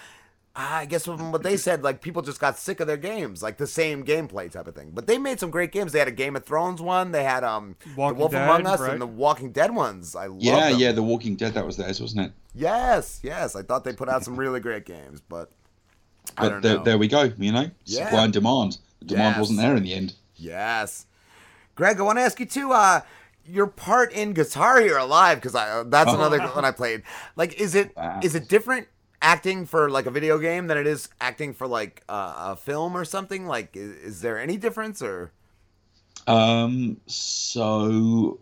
I 0.59 0.87
guess 0.87 1.05
from 1.05 1.33
what 1.33 1.43
they 1.43 1.57
said, 1.67 1.83
like 1.85 2.01
people 2.01 2.23
just 2.23 2.41
got 2.41 2.59
sick 2.59 2.81
of 2.81 2.87
their 2.87 2.97
games, 2.97 3.43
like 3.43 3.59
the 3.59 3.67
same 3.67 4.05
gameplay 4.05 4.51
type 4.51 4.67
of 4.67 4.75
thing. 4.75 4.91
But 4.95 5.07
they 5.07 5.19
made 5.19 5.39
some 5.39 5.51
great 5.51 5.71
games. 5.71 5.93
They 5.93 5.99
had 5.99 6.09
a 6.09 6.13
Game 6.13 6.35
of 6.35 6.45
Thrones 6.45 6.81
one. 6.81 7.13
They 7.13 7.25
had 7.25 7.45
um 7.45 7.77
Walking 7.95 8.17
the 8.17 8.21
Wolf 8.21 8.33
Dead, 8.33 8.49
Among 8.49 8.67
Us 8.67 8.81
right? 8.81 8.93
and 8.93 9.01
the 9.03 9.07
Walking 9.07 9.53
Dead 9.53 9.75
ones. 9.75 10.17
I 10.17 10.27
love 10.27 10.39
Yeah, 10.41 10.71
them. 10.71 10.79
yeah, 10.81 10.93
The 10.93 11.03
Walking 11.03 11.37
Dead, 11.37 11.53
that 11.55 11.67
was 11.67 11.77
theirs, 11.77 12.01
wasn't 12.01 12.27
it? 12.27 12.33
Yes, 12.55 13.21
yes. 13.23 13.55
I 13.55 13.63
thought 13.63 13.85
they 13.85 13.93
put 13.93 14.09
out 14.09 14.25
some 14.25 14.37
really 14.37 14.61
great 14.61 14.87
games, 14.87 15.21
but 15.21 15.51
I 16.39 16.43
But 16.45 16.49
don't 16.49 16.63
there, 16.63 16.77
know. 16.79 16.85
there 16.85 16.99
we 16.99 17.09
go, 17.09 17.31
you 17.37 17.53
know? 17.53 17.71
Yeah. 17.85 18.05
Supply 18.07 18.25
and 18.25 18.33
demand. 18.33 18.79
The 19.01 19.05
demand 19.07 19.33
Yes. 19.35 19.39
wasn't 19.41 19.59
there 19.61 19.77
in 19.77 19.83
the 19.83 19.93
end. 19.93 20.15
Yes. 20.37 21.05
Greg, 21.75 22.01
I 22.01 22.03
want 22.03 22.19
to 22.19 22.23
ask 22.23 22.41
you 22.41 22.47
too. 22.47 22.73
Uh, 22.73 23.03
your 23.45 23.67
part 23.67 24.11
in 24.13 24.33
Guitar 24.33 24.81
Hero 24.81 25.07
Live 25.07 25.37
because 25.39 25.55
I 25.55 25.69
uh, 25.71 25.85
that's 25.85 26.11
Oh. 26.11 26.15
another 26.15 26.41
one 26.49 26.65
I 26.65 26.71
played. 26.73 27.03
Like, 27.37 27.61
is 27.61 27.75
it 27.75 27.93
is 28.23 28.35
it 28.35 28.49
different 28.49 28.89
acting 29.27 29.67
for 29.67 29.91
like 29.91 30.07
a 30.07 30.11
video 30.11 30.39
game 30.39 30.69
than 30.69 30.79
it 30.79 30.87
is 30.87 31.09
acting 31.21 31.53
for 31.53 31.67
like 31.67 32.03
uh, 32.09 32.53
a 32.53 32.57
film 32.57 32.97
or 32.97 33.05
something? 33.05 33.47
Like, 33.47 33.77
is, 33.77 33.91
is 33.97 34.21
there 34.21 34.39
any 34.39 34.57
difference 34.57 35.03
or? 35.03 35.33
Um, 36.29 36.97
so, 37.07 38.39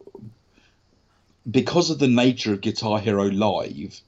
because 1.51 1.91
of 1.91 1.99
the 1.99 2.09
nature 2.09 2.53
of 2.53 2.61
Guitar 2.61 2.99
Hero 2.99 3.25
Live, 3.25 4.01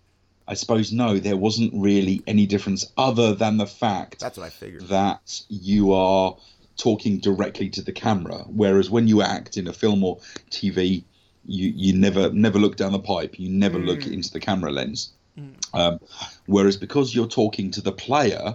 I 0.49 0.55
suppose 0.55 0.93
no, 0.93 1.19
there 1.19 1.37
wasn't 1.37 1.73
really 1.75 2.23
any 2.27 2.47
difference 2.47 2.87
other 2.97 3.35
than 3.35 3.57
the 3.57 3.67
fact 3.67 4.21
That's 4.21 4.39
what 4.39 4.47
I 4.47 4.51
figured. 4.51 4.89
that 4.89 5.43
you 5.49 5.93
are 5.93 6.37
talking 6.77 7.19
directly 7.19 7.69
to 7.71 7.83
the 7.83 7.93
camera. 7.93 8.45
Whereas 8.49 8.91
when 8.91 9.09
you 9.09 9.23
act 9.23 9.57
in 9.57 9.67
a 9.67 9.73
film 9.73 10.05
or 10.05 10.19
TV, 10.51 11.03
you, 11.47 11.73
you 11.75 11.93
never 11.99 12.31
never 12.33 12.59
look 12.59 12.77
down 12.77 12.93
the 12.93 12.99
pipe. 12.99 13.39
You 13.39 13.49
never 13.49 13.79
look 13.79 14.01
Mm. 14.01 14.13
into 14.15 14.31
the 14.31 14.41
camera 14.41 14.71
lens. 14.71 15.13
Um, 15.75 16.01
whereas 16.47 16.77
because 16.77 17.15
you're 17.15 17.27
talking 17.27 17.71
to 17.73 17.81
the 17.81 17.93
player, 17.93 18.55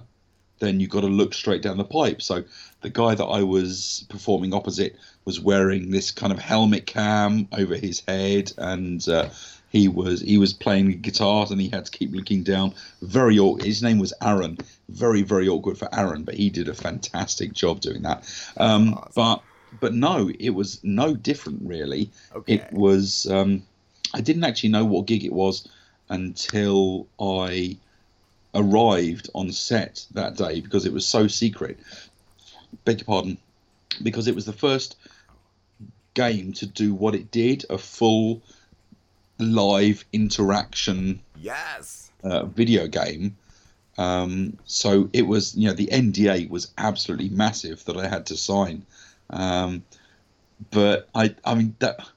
then 0.59 0.79
you've 0.79 0.89
got 0.89 1.01
to 1.01 1.07
look 1.07 1.33
straight 1.33 1.61
down 1.61 1.77
the 1.77 1.83
pipe. 1.83 2.21
So 2.21 2.43
the 2.81 2.89
guy 2.89 3.15
that 3.15 3.25
I 3.25 3.43
was 3.43 4.05
performing 4.09 4.53
opposite 4.53 4.95
was 5.25 5.39
wearing 5.39 5.91
this 5.91 6.11
kind 6.11 6.31
of 6.31 6.39
helmet 6.39 6.85
cam 6.85 7.47
over 7.51 7.75
his 7.75 8.01
head, 8.07 8.53
and 8.57 9.07
uh, 9.07 9.29
he 9.69 9.87
was 9.87 10.21
he 10.21 10.37
was 10.37 10.53
playing 10.53 11.01
guitar, 11.01 11.45
and 11.49 11.59
he 11.59 11.69
had 11.69 11.85
to 11.85 11.91
keep 11.91 12.13
looking 12.13 12.43
down. 12.43 12.73
Very 13.01 13.37
awkward. 13.37 13.65
His 13.65 13.83
name 13.83 13.99
was 13.99 14.13
Aaron. 14.21 14.57
Very 14.89 15.21
very 15.21 15.47
awkward 15.47 15.77
for 15.77 15.93
Aaron, 15.93 16.23
but 16.23 16.35
he 16.35 16.49
did 16.49 16.67
a 16.67 16.73
fantastic 16.73 17.53
job 17.53 17.81
doing 17.81 18.03
that. 18.03 18.23
Um, 18.57 18.99
But 19.15 19.41
but 19.79 19.93
no, 19.93 20.31
it 20.39 20.51
was 20.51 20.79
no 20.83 21.15
different 21.15 21.61
really. 21.63 22.11
It 22.47 22.73
was. 22.73 23.27
Um, 23.27 23.63
I 24.13 24.19
didn't 24.19 24.43
actually 24.43 24.69
know 24.69 24.83
what 24.83 25.05
gig 25.05 25.23
it 25.23 25.31
was 25.31 25.67
until 26.11 27.07
I 27.19 27.77
arrived 28.53 29.29
on 29.33 29.51
set 29.51 30.05
that 30.13 30.35
day 30.35 30.59
because 30.59 30.85
it 30.85 30.93
was 30.93 31.05
so 31.07 31.27
secret. 31.27 31.79
Beg 32.85 32.99
your 32.99 33.05
pardon, 33.05 33.37
because 34.03 34.27
it 34.27 34.35
was 34.35 34.45
the 34.45 34.53
first 34.53 34.97
game 36.13 36.51
to 36.51 36.65
do 36.65 36.93
what 36.93 37.15
it 37.15 37.31
did 37.31 37.65
a 37.69 37.77
full 37.77 38.41
live 39.39 40.03
interaction 40.11 41.21
Yes. 41.41 42.11
uh, 42.23 42.45
video 42.45 42.87
game. 42.87 43.37
Um, 43.97 44.57
so 44.65 45.09
it 45.13 45.23
was, 45.23 45.55
you 45.55 45.67
know, 45.67 45.73
the 45.73 45.87
NDA 45.87 46.49
was 46.49 46.71
absolutely 46.77 47.29
massive 47.29 47.83
that 47.85 47.97
I 47.97 48.07
had 48.07 48.25
to 48.27 48.37
sign. 48.37 48.85
Um, 49.29 49.83
but 50.71 51.07
I, 51.15 51.35
I 51.45 51.55
mean, 51.55 51.75
that, 51.79 51.99
that 51.99 52.07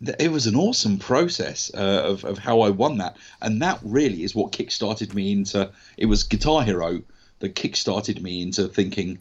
it 0.00 0.30
was 0.30 0.46
an 0.46 0.56
awesome 0.56 0.98
process 0.98 1.70
uh, 1.74 2.02
of, 2.04 2.24
of 2.24 2.38
how 2.38 2.60
I 2.60 2.70
won 2.70 2.98
that. 2.98 3.16
And 3.42 3.60
that 3.62 3.78
really 3.82 4.22
is 4.22 4.34
what 4.34 4.52
kickstarted 4.52 5.14
me 5.14 5.32
into, 5.32 5.70
it 5.96 6.06
was 6.06 6.22
Guitar 6.22 6.62
Hero 6.62 7.02
that 7.40 7.54
kickstarted 7.54 8.20
me 8.20 8.42
into 8.42 8.68
thinking, 8.68 9.18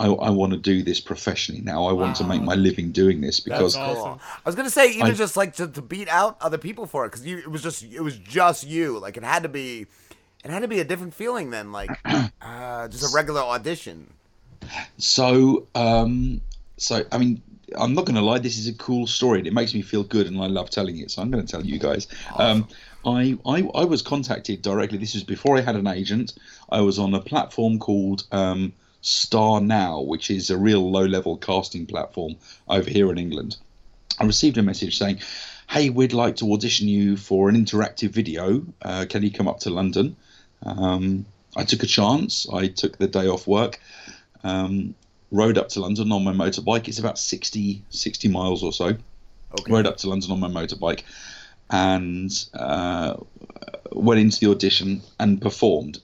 I, 0.00 0.06
I 0.06 0.30
want 0.30 0.52
to 0.52 0.58
do 0.58 0.82
this 0.82 1.00
professionally 1.00 1.60
now. 1.60 1.86
I 1.86 1.92
want 1.92 2.16
to 2.16 2.24
make 2.24 2.40
my 2.42 2.54
living 2.54 2.92
doing 2.92 3.20
this 3.20 3.40
because 3.40 3.74
cool. 3.74 4.20
I 4.22 4.48
was 4.48 4.54
gonna 4.54 4.70
say 4.70 4.92
even 4.92 5.06
I- 5.06 5.12
just 5.12 5.36
like 5.36 5.56
to, 5.56 5.66
to 5.66 5.82
beat 5.82 6.08
out 6.08 6.36
other 6.40 6.58
people 6.58 6.86
for 6.86 7.04
it 7.04 7.08
because 7.08 7.26
you 7.26 7.38
it 7.38 7.50
was 7.50 7.62
just 7.62 7.82
it 7.82 8.00
was 8.00 8.16
just 8.16 8.64
you. 8.64 9.00
Like 9.00 9.16
it 9.16 9.24
had 9.24 9.42
to 9.42 9.48
be, 9.48 9.86
it 10.44 10.50
had 10.50 10.60
to 10.60 10.68
be 10.68 10.78
a 10.78 10.84
different 10.84 11.14
feeling 11.14 11.50
than 11.50 11.72
like 11.72 11.90
uh, 12.40 12.86
just 12.86 13.12
a 13.12 13.14
regular 13.14 13.40
audition. 13.40 14.12
So, 14.98 15.66
um, 15.74 16.42
so 16.76 17.04
I 17.10 17.18
mean, 17.18 17.42
I'm 17.76 17.94
not 17.94 18.04
going 18.04 18.16
to 18.16 18.22
lie. 18.22 18.38
This 18.38 18.58
is 18.58 18.68
a 18.68 18.74
cool 18.74 19.06
story. 19.06 19.46
It 19.46 19.52
makes 19.52 19.74
me 19.74 19.82
feel 19.82 20.04
good, 20.04 20.26
and 20.26 20.40
I 20.40 20.46
love 20.46 20.70
telling 20.70 20.98
it. 20.98 21.10
So 21.10 21.22
I'm 21.22 21.30
going 21.30 21.44
to 21.44 21.50
tell 21.50 21.64
you 21.64 21.78
guys. 21.78 22.06
Um, 22.36 22.68
I, 23.04 23.38
I 23.46 23.62
I 23.74 23.84
was 23.84 24.02
contacted 24.02 24.62
directly. 24.62 24.98
This 24.98 25.14
was 25.14 25.24
before 25.24 25.56
I 25.56 25.60
had 25.60 25.76
an 25.76 25.86
agent. 25.86 26.34
I 26.70 26.80
was 26.80 26.98
on 26.98 27.14
a 27.14 27.20
platform 27.20 27.78
called 27.78 28.24
um, 28.32 28.72
StarNow, 29.02 30.06
which 30.06 30.30
is 30.30 30.50
a 30.50 30.56
real 30.56 30.90
low-level 30.90 31.38
casting 31.38 31.86
platform 31.86 32.36
over 32.68 32.88
here 32.88 33.10
in 33.10 33.18
England. 33.18 33.56
I 34.18 34.24
received 34.24 34.58
a 34.58 34.62
message 34.62 34.98
saying, 34.98 35.20
"Hey, 35.68 35.90
we'd 35.90 36.12
like 36.12 36.36
to 36.36 36.52
audition 36.52 36.88
you 36.88 37.16
for 37.16 37.48
an 37.48 37.56
interactive 37.56 38.10
video. 38.10 38.62
Uh, 38.82 39.06
can 39.08 39.22
you 39.22 39.30
come 39.30 39.48
up 39.48 39.60
to 39.60 39.70
London?" 39.70 40.16
Um, 40.64 41.26
I 41.56 41.64
took 41.64 41.82
a 41.82 41.86
chance. 41.86 42.46
I 42.52 42.68
took 42.68 42.98
the 42.98 43.06
day 43.06 43.26
off 43.26 43.46
work, 43.46 43.80
um, 44.44 44.94
rode 45.30 45.58
up 45.58 45.68
to 45.70 45.80
London 45.80 46.12
on 46.12 46.24
my 46.24 46.32
motorbike. 46.32 46.88
It's 46.88 46.98
about 46.98 47.18
60, 47.18 47.82
60 47.90 48.28
miles 48.28 48.62
or 48.62 48.72
so. 48.72 48.86
Okay. 48.86 49.72
Rode 49.72 49.86
up 49.86 49.96
to 49.98 50.08
London 50.08 50.30
on 50.32 50.40
my 50.40 50.48
motorbike 50.48 51.02
and 51.70 52.30
uh, 52.54 53.16
went 53.92 54.20
into 54.20 54.40
the 54.40 54.50
audition 54.50 55.02
and 55.18 55.40
performed. 55.40 56.00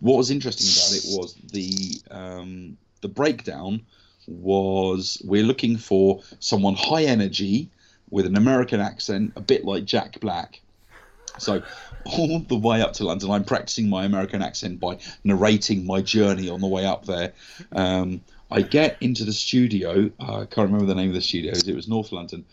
What 0.00 0.16
was 0.16 0.30
interesting 0.30 0.66
about 0.66 0.96
it 0.96 1.18
was 1.18 1.34
the 1.52 2.00
um, 2.10 2.76
the 3.00 3.08
breakdown 3.08 3.82
was 4.26 5.22
we're 5.24 5.44
looking 5.44 5.76
for 5.76 6.22
someone 6.40 6.74
high 6.74 7.04
energy 7.04 7.70
with 8.10 8.26
an 8.26 8.36
American 8.36 8.80
accent, 8.80 9.32
a 9.36 9.40
bit 9.40 9.64
like 9.64 9.84
Jack 9.84 10.20
Black. 10.20 10.60
So 11.38 11.62
all 12.04 12.38
the 12.40 12.56
way 12.56 12.82
up 12.82 12.94
to 12.94 13.04
London, 13.04 13.30
I'm 13.30 13.44
practicing 13.44 13.88
my 13.88 14.04
American 14.04 14.42
accent 14.42 14.80
by 14.80 14.98
narrating 15.24 15.86
my 15.86 16.00
journey 16.00 16.48
on 16.48 16.60
the 16.60 16.66
way 16.66 16.86
up 16.86 17.04
there. 17.04 17.32
Um, 17.72 18.20
I 18.50 18.62
get 18.62 18.96
into 19.00 19.24
the 19.24 19.32
studio. 19.32 20.10
uh, 20.20 20.40
I 20.40 20.46
can't 20.46 20.70
remember 20.70 20.86
the 20.86 20.94
name 20.94 21.08
of 21.08 21.14
the 21.14 21.20
studio. 21.20 21.52
It 21.52 21.74
was 21.74 21.88
North 21.88 22.12
London. 22.12 22.44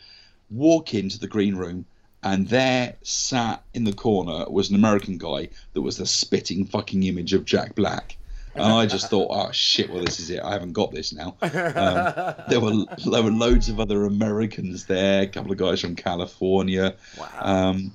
Walk 0.49 0.93
into 0.93 1.19
the 1.19 1.27
green 1.27 1.55
room, 1.55 1.85
and 2.23 2.47
there, 2.47 2.95
sat 3.03 3.64
in 3.73 3.84
the 3.84 3.93
corner, 3.93 4.49
was 4.49 4.69
an 4.69 4.76
American 4.76 5.18
guy 5.18 5.49
that 5.73 5.81
was 5.81 5.97
the 5.97 6.05
spitting 6.05 6.65
fucking 6.65 7.03
image 7.03 7.34
of 7.34 7.45
Jack 7.45 7.76
Black. 7.76 8.18
And 8.55 8.64
I 8.65 8.85
just 8.85 9.10
thought, 9.10 9.30
oh 9.31 9.51
shit, 9.51 9.89
well 9.89 10.03
this 10.03 10.19
is 10.19 10.30
it. 10.30 10.39
I 10.43 10.51
haven't 10.53 10.73
got 10.73 10.91
this 10.91 11.11
now. 11.11 11.35
Um, 11.41 11.49
there 12.49 12.60
were 12.60 12.85
there 13.03 13.23
were 13.23 13.31
loads 13.31 13.68
of 13.69 13.80
other 13.80 14.05
Americans 14.05 14.85
there, 14.85 15.23
a 15.23 15.27
couple 15.27 15.51
of 15.51 15.57
guys 15.57 15.81
from 15.81 15.95
California. 15.95 16.93
Um, 17.39 17.91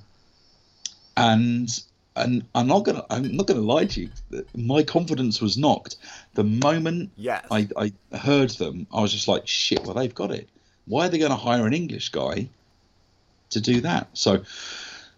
and 1.19 1.83
and 2.15 2.45
I'm 2.55 2.67
not 2.67 2.85
gonna 2.85 3.05
I'm 3.09 3.35
not 3.35 3.47
gonna 3.47 3.61
lie 3.61 3.85
to 3.85 4.01
you. 4.01 4.09
My 4.55 4.83
confidence 4.83 5.41
was 5.41 5.57
knocked 5.57 5.97
the 6.33 6.43
moment 6.43 7.11
Yes. 7.15 7.45
I, 7.51 7.67
I 7.77 8.17
heard 8.17 8.51
them. 8.51 8.87
I 8.93 9.01
was 9.01 9.11
just 9.11 9.27
like, 9.27 9.47
shit. 9.47 9.83
Well, 9.83 9.93
they've 9.93 10.13
got 10.13 10.31
it. 10.31 10.49
Why 10.85 11.05
are 11.05 11.09
they 11.09 11.19
going 11.19 11.31
to 11.31 11.37
hire 11.37 11.67
an 11.67 11.73
English 11.73 12.09
guy 12.09 12.49
to 13.51 13.61
do 13.61 13.81
that? 13.81 14.07
So, 14.13 14.43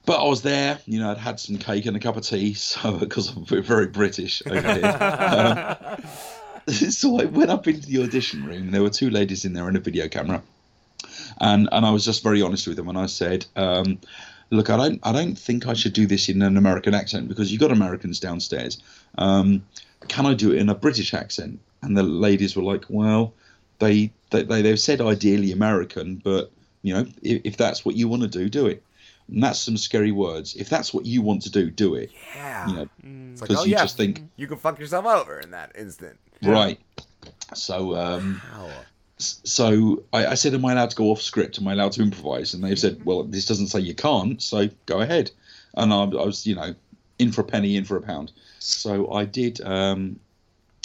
but 0.06 0.22
I 0.22 0.28
was 0.28 0.42
there. 0.42 0.80
You 0.86 1.00
know, 1.00 1.12
I'd 1.12 1.18
had 1.18 1.40
some 1.40 1.58
cake 1.58 1.86
and 1.86 1.96
a 1.96 2.00
cup 2.00 2.18
of 2.18 2.24
tea, 2.24 2.54
so 2.56 2.98
because 2.98 3.36
we're 3.36 3.62
very 3.62 3.88
British 3.88 4.42
over 4.46 4.74
here. 4.74 5.98
Um, 6.02 6.04
so 6.68 7.20
I 7.20 7.26
went 7.26 7.50
up 7.50 7.68
into 7.68 7.88
the 7.88 8.04
audition 8.04 8.46
room. 8.46 8.64
And 8.64 8.74
there 8.74 8.84
were 8.84 8.90
two 8.92 9.10
ladies 9.10 9.46
in 9.46 9.54
there 9.54 9.68
and 9.68 9.76
a 9.76 9.80
video 9.80 10.08
camera, 10.08 10.44
and 11.40 11.68
and 11.72 11.86
I 11.86 11.92
was 11.92 12.06
just 12.06 12.22
very 12.22 12.42
honest 12.42 12.68
with 12.68 12.78
them. 12.78 12.88
And 12.88 12.98
I 12.98 13.08
said, 13.08 13.46
um, 13.56 14.00
"Look, 14.52 14.70
I 14.70 14.78
don't 14.78 15.00
I 15.04 15.12
don't 15.12 15.36
think 15.38 15.68
I 15.68 15.74
should 15.74 15.94
do 15.94 16.06
this 16.06 16.30
in 16.30 16.42
an 16.42 16.58
American 16.58 16.94
accent 16.94 17.28
because 17.28 17.52
you've 17.52 17.62
got 17.62 17.72
Americans 17.72 18.20
downstairs. 18.20 18.82
Um, 19.18 19.64
can 20.08 20.26
I 20.26 20.34
do 20.34 20.52
it 20.52 20.60
in 20.60 20.70
a 20.70 20.76
British 20.76 21.14
accent?" 21.14 21.60
And 21.82 21.98
the 21.98 22.04
ladies 22.04 22.56
were 22.56 22.64
like, 22.64 22.86
"Well, 22.90 23.34
they 23.80 24.12
they 24.30 24.44
they 24.44 24.62
they've 24.62 24.80
said 24.80 25.02
ideally 25.02 25.52
American, 25.52 26.16
but 26.24 26.52
you 26.84 26.94
know 26.94 27.06
if, 27.24 27.42
if 27.44 27.58
that's 27.58 27.84
what 27.86 27.96
you 27.96 28.08
want 28.08 28.22
to 28.24 28.28
do, 28.28 28.50
do 28.50 28.68
it." 28.68 28.84
And 29.28 29.42
that's 29.42 29.60
some 29.60 29.78
scary 29.78 30.12
words. 30.12 30.56
If 30.56 30.68
that's 30.68 30.94
what 30.94 31.06
you 31.06 31.22
want 31.22 31.42
to 31.44 31.50
do, 31.50 31.70
do 31.70 31.96
it. 31.96 32.12
Yeah. 32.36 32.68
You 32.68 32.76
know, 32.76 32.90
It's 33.32 33.42
like, 33.42 33.50
because 33.50 33.64
oh 33.64 33.66
you 33.66 33.72
yeah, 33.72 33.84
just 33.84 33.96
think 33.96 34.24
you 34.36 34.46
can 34.48 34.58
fuck 34.58 34.78
yourself 34.78 35.06
over 35.06 35.40
in 35.40 35.52
that 35.52 35.72
instant. 35.78 36.18
Right. 36.44 36.80
So, 37.54 37.96
um, 37.96 38.42
s- 38.44 38.72
so 39.22 40.04
I, 40.14 40.28
I 40.28 40.34
said, 40.36 40.54
"Am 40.54 40.66
I 40.66 40.74
allowed 40.74 40.92
to 40.92 40.96
go 40.96 41.06
off 41.06 41.22
script? 41.22 41.60
Am 41.60 41.68
I 41.68 41.74
allowed 41.74 41.94
to 41.94 42.02
improvise?" 42.02 42.54
And 42.54 42.64
they've 42.64 42.80
said, 42.80 43.06
"Well, 43.06 43.24
this 43.24 43.46
doesn't 43.46 43.68
say 43.68 43.80
you 43.80 43.96
can't, 43.96 44.42
so 44.42 44.70
go 44.86 45.02
ahead." 45.02 45.32
And 45.76 45.94
I, 45.94 46.04
I 46.04 46.26
was, 46.26 46.46
you 46.46 46.56
know, 46.56 46.76
in 47.20 47.32
for 47.32 47.42
a 47.42 47.46
penny, 47.46 47.76
in 47.76 47.86
for 47.86 47.98
a 47.98 48.02
pound. 48.02 48.32
So 48.60 49.12
I 49.12 49.26
did. 49.26 49.62
Um, 49.62 50.20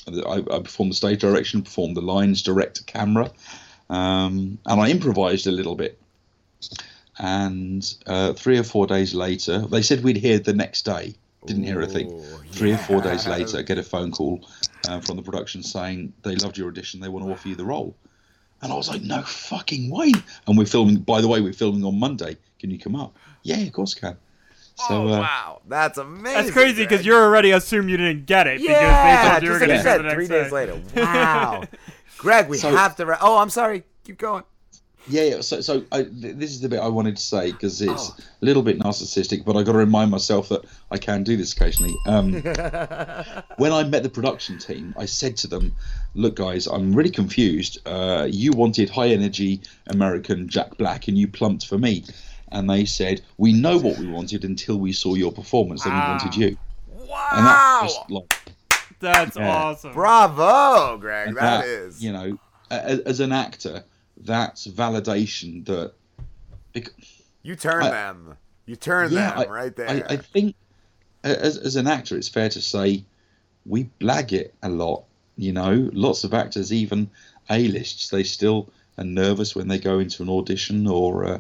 I, 0.08 0.44
I 0.50 0.60
performed 0.60 0.92
the 0.92 0.96
stage 0.96 1.20
direction, 1.20 1.62
performed 1.62 1.96
the 1.96 2.02
lines, 2.02 2.42
direct 2.42 2.76
to 2.76 2.84
camera, 2.84 3.30
um, 3.90 4.58
and 4.66 4.80
I 4.80 4.88
improvised 4.90 5.46
a 5.46 5.52
little 5.52 5.74
bit. 5.74 5.98
And 7.18 7.94
uh, 8.06 8.34
three 8.34 8.58
or 8.58 8.62
four 8.62 8.86
days 8.86 9.14
later, 9.14 9.60
they 9.60 9.82
said 9.82 10.04
we'd 10.04 10.16
hear 10.16 10.38
the 10.38 10.52
next 10.52 10.84
day. 10.84 11.14
Didn't 11.46 11.64
hear 11.64 11.80
a 11.80 11.86
thing. 11.86 12.10
Three 12.50 12.72
or 12.72 12.78
four 12.78 13.00
days 13.00 13.26
later, 13.26 13.58
I 13.58 13.62
get 13.62 13.78
a 13.78 13.82
phone 13.82 14.10
call 14.10 14.46
uh, 14.88 15.00
from 15.00 15.16
the 15.16 15.22
production 15.22 15.62
saying 15.62 16.12
they 16.22 16.34
loved 16.36 16.58
your 16.58 16.68
audition. 16.68 17.00
They 17.00 17.08
want 17.08 17.24
to 17.24 17.32
offer 17.32 17.48
you 17.48 17.54
the 17.54 17.64
role. 17.64 17.94
And 18.66 18.72
I 18.72 18.76
was 18.76 18.88
like, 18.88 19.02
no 19.02 19.22
fucking 19.22 19.90
way. 19.90 20.10
And 20.48 20.58
we're 20.58 20.66
filming. 20.66 20.96
By 20.96 21.20
the 21.20 21.28
way, 21.28 21.40
we're 21.40 21.52
filming 21.52 21.84
on 21.84 22.00
Monday. 22.00 22.36
Can 22.58 22.72
you 22.72 22.80
come 22.80 22.96
up? 22.96 23.16
Yeah, 23.44 23.58
of 23.58 23.72
course, 23.72 23.94
I 23.96 24.00
can. 24.00 24.16
So, 24.74 24.86
oh 24.90 25.06
uh, 25.06 25.20
wow, 25.20 25.60
that's 25.68 25.98
amazing. 25.98 26.24
That's 26.34 26.50
crazy 26.50 26.82
because 26.82 27.06
you're 27.06 27.22
already 27.22 27.52
assumed 27.52 27.88
you 27.88 27.96
didn't 27.96 28.26
get 28.26 28.48
it 28.48 28.60
yeah, 28.60 28.70
because 28.70 29.22
they 29.22 29.30
told 29.30 29.42
you 29.42 29.48
just 29.48 29.52
were 29.52 29.58
like 29.60 29.68
going 29.68 29.78
to 29.78 29.82
said, 29.84 30.04
the 30.04 30.14
three 30.14 30.26
day. 30.26 30.42
days 30.42 30.52
later. 30.52 30.82
Wow, 30.96 31.62
Greg, 32.18 32.48
we 32.48 32.58
So- 32.58 32.74
have 32.74 32.96
to. 32.96 33.06
Ra- 33.06 33.18
oh, 33.20 33.38
I'm 33.38 33.50
sorry. 33.50 33.84
Keep 34.04 34.18
going. 34.18 34.42
Yeah, 35.08 35.22
yeah. 35.22 35.40
So, 35.40 35.60
so 35.60 35.84
I, 35.92 36.02
th- 36.02 36.36
this 36.36 36.50
is 36.50 36.60
the 36.60 36.68
bit 36.68 36.80
I 36.80 36.88
wanted 36.88 37.16
to 37.16 37.22
say 37.22 37.52
because 37.52 37.80
it's 37.80 38.10
Oh. 38.10 38.14
a 38.42 38.44
little 38.44 38.62
bit 38.62 38.78
narcissistic, 38.78 39.44
but 39.44 39.56
I 39.56 39.62
got 39.62 39.72
to 39.72 39.78
remind 39.78 40.10
myself 40.10 40.48
that 40.48 40.62
I 40.90 40.98
can 40.98 41.22
do 41.22 41.36
this 41.36 41.52
occasionally. 41.52 41.94
Um, 42.06 42.32
when 43.58 43.72
I 43.72 43.84
met 43.84 44.02
the 44.02 44.10
production 44.12 44.58
team, 44.58 44.94
I 44.98 45.06
said 45.06 45.36
to 45.38 45.46
them, 45.46 45.72
"Look, 46.14 46.36
guys, 46.36 46.66
I'm 46.66 46.92
really 46.92 47.10
confused. 47.10 47.78
Uh, 47.86 48.26
you 48.30 48.52
wanted 48.52 48.90
high 48.90 49.08
energy 49.08 49.60
American 49.88 50.48
Jack 50.48 50.76
Black, 50.76 51.08
and 51.08 51.16
you 51.16 51.28
plumped 51.28 51.66
for 51.66 51.78
me." 51.78 52.04
And 52.52 52.68
they 52.70 52.84
said, 52.84 53.22
"We 53.38 53.52
know 53.52 53.78
what 53.78 53.98
we 53.98 54.06
wanted 54.08 54.44
until 54.44 54.76
we 54.78 54.92
saw 54.92 55.14
your 55.14 55.32
performance, 55.32 55.84
and 55.84 55.94
we 55.94 56.00
wanted 56.00 56.36
you." 56.36 56.56
Wow. 57.08 57.28
And 57.32 57.46
that's 57.46 57.94
just 57.94 58.10
like 58.10 58.54
That's 58.98 59.36
Yeah. 59.36 59.54
awesome. 59.54 59.92
Bravo, 59.92 60.96
Greg. 60.98 61.28
and 61.28 61.36
that 61.36 61.64
is. 61.64 62.02
you 62.02 62.12
know, 62.12 62.38
a- 62.70 63.06
as 63.06 63.20
an 63.20 63.30
actor, 63.32 63.84
that's 64.18 64.66
validation 64.66 65.64
that. 65.66 65.92
bec- 66.72 66.92
You 67.42 67.56
turn 67.56 67.82
I- 67.84 67.90
them. 67.90 68.36
You 68.66 68.76
turn 68.76 69.12
Yeah, 69.12 69.30
them 69.30 69.38
I- 69.48 69.52
right 69.52 69.76
there. 69.76 69.88
I, 69.88 70.14
I 70.14 70.16
think 70.16 70.54
as, 71.22 71.56
as 71.58 71.76
an 71.76 71.86
actor, 71.86 72.16
it's 72.16 72.28
fair 72.28 72.48
to 72.48 72.60
say 72.60 73.04
we 73.64 73.88
blag 74.00 74.32
it 74.32 74.54
a 74.62 74.68
lot. 74.68 75.04
You 75.36 75.52
know, 75.52 75.90
lots 75.92 76.24
of 76.24 76.32
actors, 76.34 76.72
even 76.72 77.10
A-lists, 77.50 78.08
they 78.08 78.22
still 78.24 78.68
are 78.98 79.04
nervous 79.04 79.54
when 79.54 79.68
they 79.68 79.78
go 79.78 79.98
into 79.98 80.22
an 80.22 80.30
audition, 80.30 80.86
or 80.86 81.24
uh, 81.26 81.38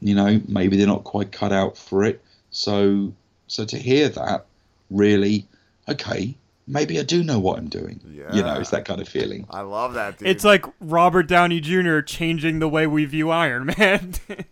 you 0.00 0.14
know, 0.14 0.40
maybe 0.46 0.76
they're 0.76 0.86
not 0.86 1.04
quite 1.04 1.32
cut 1.32 1.52
out 1.52 1.76
for 1.76 2.04
it. 2.04 2.22
So, 2.50 3.12
so 3.48 3.64
to 3.64 3.76
hear 3.78 4.08
that, 4.10 4.46
really, 4.90 5.46
okay, 5.88 6.36
maybe 6.66 6.98
I 6.98 7.02
do 7.02 7.22
know 7.22 7.38
what 7.38 7.58
I'm 7.58 7.68
doing. 7.68 8.00
Yeah. 8.08 8.34
You 8.34 8.42
know, 8.42 8.54
it's 8.60 8.70
that 8.70 8.84
kind 8.84 9.00
of 9.00 9.08
feeling. 9.08 9.46
I 9.50 9.60
love 9.60 9.94
that, 9.94 10.18
dude. 10.18 10.28
It's 10.28 10.44
like 10.44 10.64
Robert 10.80 11.24
Downey 11.28 11.60
Jr. 11.60 12.00
changing 12.00 12.58
the 12.58 12.68
way 12.68 12.86
we 12.86 13.04
view 13.04 13.30
Iron 13.30 13.72
Man. 13.78 14.14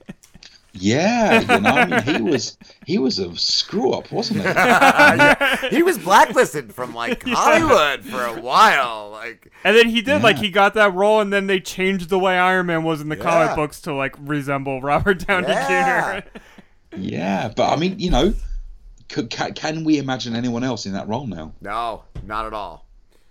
Yeah, 0.77 1.41
you 1.41 1.61
know, 1.61 1.70
I 1.70 1.86
mean, 1.86 2.16
he 2.16 2.20
was 2.20 2.59
he 2.85 2.99
was 2.99 3.20
a 3.20 3.32
screw 3.36 3.93
up, 3.93 4.11
wasn't 4.11 4.41
he? 4.41 4.45
Yeah, 4.49 5.69
he 5.70 5.85
was 5.85 5.99
blacklisted 5.99 6.74
from 6.74 6.93
like 6.97 7.23
Hollywood 7.28 8.05
for 8.05 8.20
a 8.24 8.41
while. 8.41 9.11
Like, 9.12 9.53
and 9.62 9.77
then 9.77 9.89
he 9.89 10.03
did 10.03 10.23
like 10.24 10.36
he 10.36 10.51
got 10.51 10.74
that 10.74 10.93
role, 10.93 11.20
and 11.20 11.32
then 11.32 11.47
they 11.47 11.61
changed 11.61 12.09
the 12.09 12.19
way 12.19 12.36
Iron 12.36 12.66
Man 12.66 12.82
was 12.82 13.01
in 13.01 13.09
the 13.09 13.16
comic 13.16 13.55
books 13.55 13.81
to 13.82 13.95
like 13.95 14.16
resemble 14.19 14.81
Robert 14.82 15.24
Downey 15.24 15.47
Yeah. 15.47 16.23
Jr. 16.23 16.28
Yeah, 16.97 17.53
but 17.55 17.73
I 17.73 17.77
mean, 17.77 18.01
you 18.01 18.11
know, 18.11 18.35
could, 19.09 19.31
can, 19.31 19.55
can 19.55 19.85
we 19.85 19.99
imagine 19.99 20.35
anyone 20.37 20.65
else 20.65 20.87
in 20.87 20.93
that 20.93 21.09
role 21.09 21.27
now? 21.27 21.53
no, 21.61 22.05
not 22.25 22.47
at 22.47 22.53
all. 22.53 22.85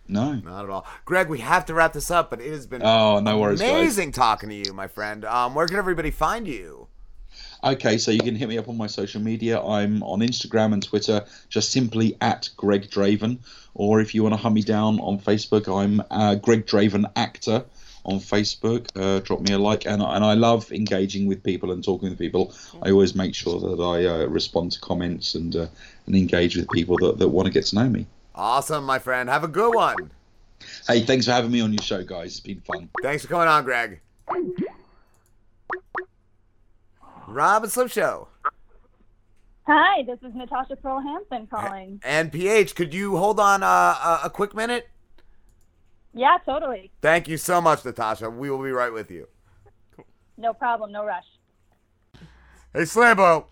No. 0.07 0.33
Not 0.33 0.65
at 0.65 0.69
all. 0.69 0.85
Greg, 1.05 1.29
we 1.29 1.39
have 1.39 1.65
to 1.67 1.73
wrap 1.73 1.93
this 1.93 2.11
up, 2.11 2.29
but 2.29 2.41
it 2.41 2.51
has 2.51 2.67
been 2.67 2.81
Oh, 2.83 3.19
no 3.19 3.39
worries, 3.39 3.61
guys. 3.61 3.69
amazing 3.69 4.11
talking 4.11 4.49
to 4.49 4.55
you, 4.55 4.73
my 4.73 4.87
friend. 4.87 5.23
Um, 5.23 5.55
where 5.55 5.65
can 5.65 5.77
everybody 5.77 6.11
find 6.11 6.45
you? 6.47 6.87
Okay, 7.63 7.97
so 7.97 8.11
you 8.11 8.19
can 8.19 8.35
hit 8.35 8.49
me 8.49 8.57
up 8.57 8.67
on 8.67 8.75
my 8.77 8.87
social 8.87 9.21
media. 9.21 9.61
I'm 9.61 10.03
on 10.03 10.19
Instagram 10.19 10.73
and 10.73 10.83
Twitter, 10.83 11.23
just 11.47 11.71
simply 11.71 12.17
at 12.19 12.49
Greg 12.57 12.89
Draven. 12.91 13.39
Or 13.73 14.01
if 14.01 14.13
you 14.13 14.21
want 14.23 14.33
to 14.33 14.37
hunt 14.41 14.53
me 14.53 14.61
down 14.61 14.99
on 14.99 15.19
Facebook, 15.19 15.73
I'm 15.73 16.03
uh, 16.11 16.35
Greg 16.35 16.65
Draven 16.65 17.09
Actor 17.15 17.63
on 18.05 18.19
Facebook. 18.19 18.87
Uh, 18.95 19.19
drop 19.19 19.41
me 19.41 19.53
a 19.53 19.59
like, 19.59 19.85
and, 19.85 20.01
and 20.01 20.25
I 20.25 20.33
love 20.33 20.71
engaging 20.71 21.27
with 21.27 21.43
people 21.43 21.71
and 21.71 21.83
talking 21.83 22.09
with 22.09 22.19
people. 22.19 22.53
I 22.81 22.91
always 22.91 23.15
make 23.15 23.33
sure 23.33 23.59
that 23.59 23.81
I 23.81 24.05
uh, 24.05 24.25
respond 24.27 24.73
to 24.73 24.79
comments 24.79 25.35
and 25.35 25.55
uh, 25.55 25.67
and 26.05 26.15
engage 26.15 26.55
with 26.55 26.69
people 26.69 26.97
that, 26.97 27.17
that 27.19 27.27
want 27.29 27.45
to 27.45 27.51
get 27.51 27.65
to 27.67 27.75
know 27.75 27.89
me. 27.89 28.05
Awesome, 28.35 28.83
my 28.83 28.99
friend. 28.99 29.29
Have 29.29 29.43
a 29.43 29.47
good 29.47 29.73
one. 29.73 30.11
Hey, 30.87 31.01
thanks 31.01 31.25
for 31.25 31.31
having 31.31 31.51
me 31.51 31.61
on 31.61 31.71
your 31.71 31.83
show, 31.83 32.03
guys. 32.03 32.31
It's 32.31 32.39
been 32.39 32.61
fun. 32.61 32.89
Thanks 33.01 33.23
for 33.23 33.29
coming 33.29 33.47
on, 33.47 33.63
Greg. 33.63 33.99
Rob 37.27 37.63
and 37.63 37.71
Slim 37.71 37.87
Show. 37.87 38.27
Hi, 39.65 40.03
this 40.03 40.19
is 40.21 40.35
Natasha 40.35 40.75
Pearl 40.75 40.99
Hansen 40.99 41.47
calling. 41.47 42.01
And 42.03 42.31
PH, 42.31 42.75
could 42.75 42.93
you 42.93 43.15
hold 43.15 43.39
on 43.39 43.63
uh, 43.63 43.65
a, 43.65 44.19
a 44.25 44.29
quick 44.29 44.53
minute? 44.53 44.89
Yeah, 46.13 46.37
totally. 46.45 46.91
Thank 47.01 47.27
you 47.27 47.37
so 47.37 47.59
much, 47.59 47.83
Natasha. 47.83 48.29
We 48.29 48.49
will 48.49 48.63
be 48.63 48.71
right 48.71 48.93
with 48.93 49.09
you. 49.09 49.27
No 50.37 50.53
problem, 50.53 50.91
no 50.91 51.05
rush. 51.05 51.25
Hey, 52.73 52.81
Slambo. 52.81 53.45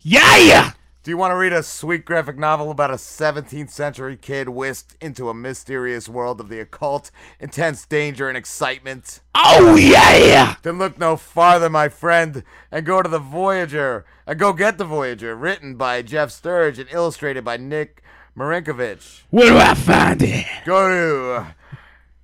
Yeah! 0.00 0.36
yeah. 0.38 0.70
Do 1.04 1.10
you 1.10 1.18
want 1.18 1.32
to 1.32 1.36
read 1.36 1.52
a 1.52 1.62
sweet 1.62 2.06
graphic 2.06 2.38
novel 2.38 2.70
about 2.70 2.90
a 2.90 2.94
17th 2.94 3.68
century 3.68 4.16
kid 4.16 4.48
whisked 4.48 4.96
into 5.02 5.28
a 5.28 5.34
mysterious 5.34 6.08
world 6.08 6.40
of 6.40 6.48
the 6.48 6.60
occult, 6.60 7.10
intense 7.38 7.84
danger, 7.84 8.26
and 8.26 8.38
excitement? 8.38 9.20
Oh, 9.34 9.76
yeah! 9.76 10.56
Then 10.62 10.78
look 10.78 10.98
no 10.98 11.16
farther, 11.16 11.68
my 11.68 11.90
friend, 11.90 12.42
and 12.72 12.86
go 12.86 13.02
to 13.02 13.08
the 13.08 13.18
Voyageur. 13.18 14.04
And 14.26 14.38
go 14.38 14.54
get 14.54 14.78
the 14.78 14.86
Voyageur, 14.86 15.34
written 15.34 15.74
by 15.76 16.00
Jeff 16.00 16.30
Sturge 16.30 16.78
and 16.78 16.88
illustrated 16.90 17.44
by 17.44 17.58
Nick 17.58 18.02
Marinkovich. 18.34 19.24
Where 19.28 19.50
do 19.50 19.58
I 19.58 19.74
find 19.74 20.22
it? 20.22 20.46
Go 20.64 20.88
to 20.88 21.54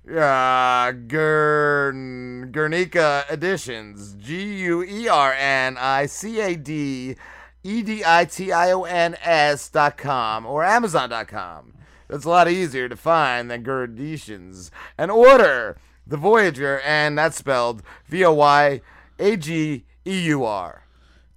uh, 0.09 0.91
Gurn, 0.91 2.51
Guernica 2.51 3.25
Editions. 3.29 4.13
G 4.15 4.57
U 4.63 4.83
E 4.83 5.07
R 5.07 5.33
N 5.33 5.77
I 5.77 6.05
C 6.05 6.39
A 6.39 6.55
D 6.55 7.15
E 7.63 7.81
D 7.81 8.03
I 8.05 8.25
T 8.25 8.51
I 8.51 8.71
O 8.71 8.83
N 8.83 9.15
S 9.23 9.69
dot 9.69 9.97
com 9.97 10.45
or 10.45 10.63
Amazon 10.63 11.09
dot 11.09 11.27
com. 11.27 11.73
That's 12.07 12.25
a 12.25 12.29
lot 12.29 12.49
easier 12.49 12.89
to 12.89 12.95
find 12.95 13.49
than 13.49 13.63
Gurditions. 13.63 14.69
And 14.97 15.11
order 15.11 15.77
the 16.05 16.17
Voyageur, 16.17 16.81
and 16.85 17.17
that's 17.17 17.37
spelled 17.37 17.83
V 18.07 18.25
O 18.25 18.33
Y 18.33 18.81
A 19.19 19.37
G 19.37 19.85
E 20.05 20.21
U 20.23 20.43
R. 20.43 20.85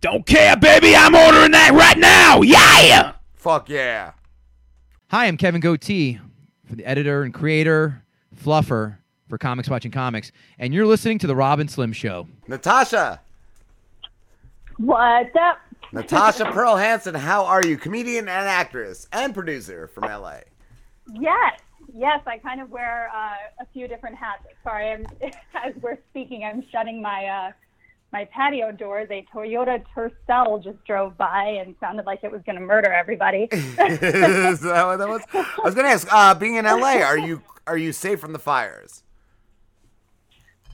Don't 0.01 0.27
care, 0.27 0.57
baby. 0.57 0.95
I'm 0.97 1.15
ordering 1.15 1.53
that 1.53 1.73
right 1.73 1.97
now. 1.97 2.43
Yeah! 2.43 3.12
Fuck 3.35 3.69
yeah. 3.69 4.12
Hi, 5.09 5.27
I'm 5.27 5.36
Kevin 5.36 5.61
Goatee, 5.61 6.19
for 6.66 6.74
the 6.77 6.85
editor 6.85 7.23
and 7.23 7.32
creator, 7.32 8.03
fluffer 8.35 8.98
for 9.28 9.39
Comics 9.39 9.69
Watching 9.69 9.90
Comics, 9.90 10.32
and 10.59 10.74
you're 10.74 10.86
listening 10.86 11.19
to 11.19 11.27
the 11.27 11.36
Rob 11.36 11.61
and 11.61 11.70
Slim 11.70 11.93
Show. 11.93 12.28
Natasha. 12.47 13.20
What's 14.77 15.35
up? 15.36 15.59
Natasha 15.93 16.47
Pearl 16.47 16.77
Hansen, 16.77 17.15
how 17.15 17.44
are 17.44 17.65
you? 17.65 17.77
Comedian 17.77 18.28
and 18.28 18.48
actress 18.48 19.06
and 19.12 19.32
producer 19.32 19.86
from 19.89 20.05
LA. 20.05 20.39
Yes, 21.12 21.61
yes, 21.94 22.20
I 22.27 22.39
kind 22.39 22.61
of 22.61 22.70
wear 22.70 23.11
uh, 23.15 23.62
a 23.62 23.66
few 23.73 23.86
different 23.86 24.16
hats. 24.16 24.43
Sorry, 24.65 24.90
I'm, 24.90 25.06
as 25.55 25.74
we're 25.81 25.98
speaking, 26.11 26.44
I'm 26.44 26.65
shutting 26.73 27.01
my 27.01 27.27
uh, 27.27 27.52
my 28.12 28.24
patio 28.27 28.73
doors. 28.73 29.09
A 29.11 29.24
Toyota 29.32 29.85
Tercel 29.94 30.62
just 30.62 30.85
drove 30.85 31.16
by 31.16 31.44
and 31.65 31.74
sounded 31.81 32.06
like 32.06 32.24
it 32.24 32.32
was 32.32 32.43
going 32.47 32.59
to 32.59 32.65
murder 32.65 32.93
everybody. 32.93 33.48
Is 33.52 33.77
that 33.77 34.86
what 34.86 34.97
that 34.97 35.09
was? 35.09 35.23
I 35.32 35.61
was 35.65 35.74
gonna 35.74 35.89
ask. 35.89 36.09
Uh, 36.11 36.35
being 36.35 36.56
in 36.56 36.65
LA, 36.65 37.02
are 37.02 37.19
you 37.19 37.40
are 37.66 37.77
you 37.77 37.93
safe 37.93 38.20
from 38.20 38.32
the 38.32 38.39
fires? 38.39 39.03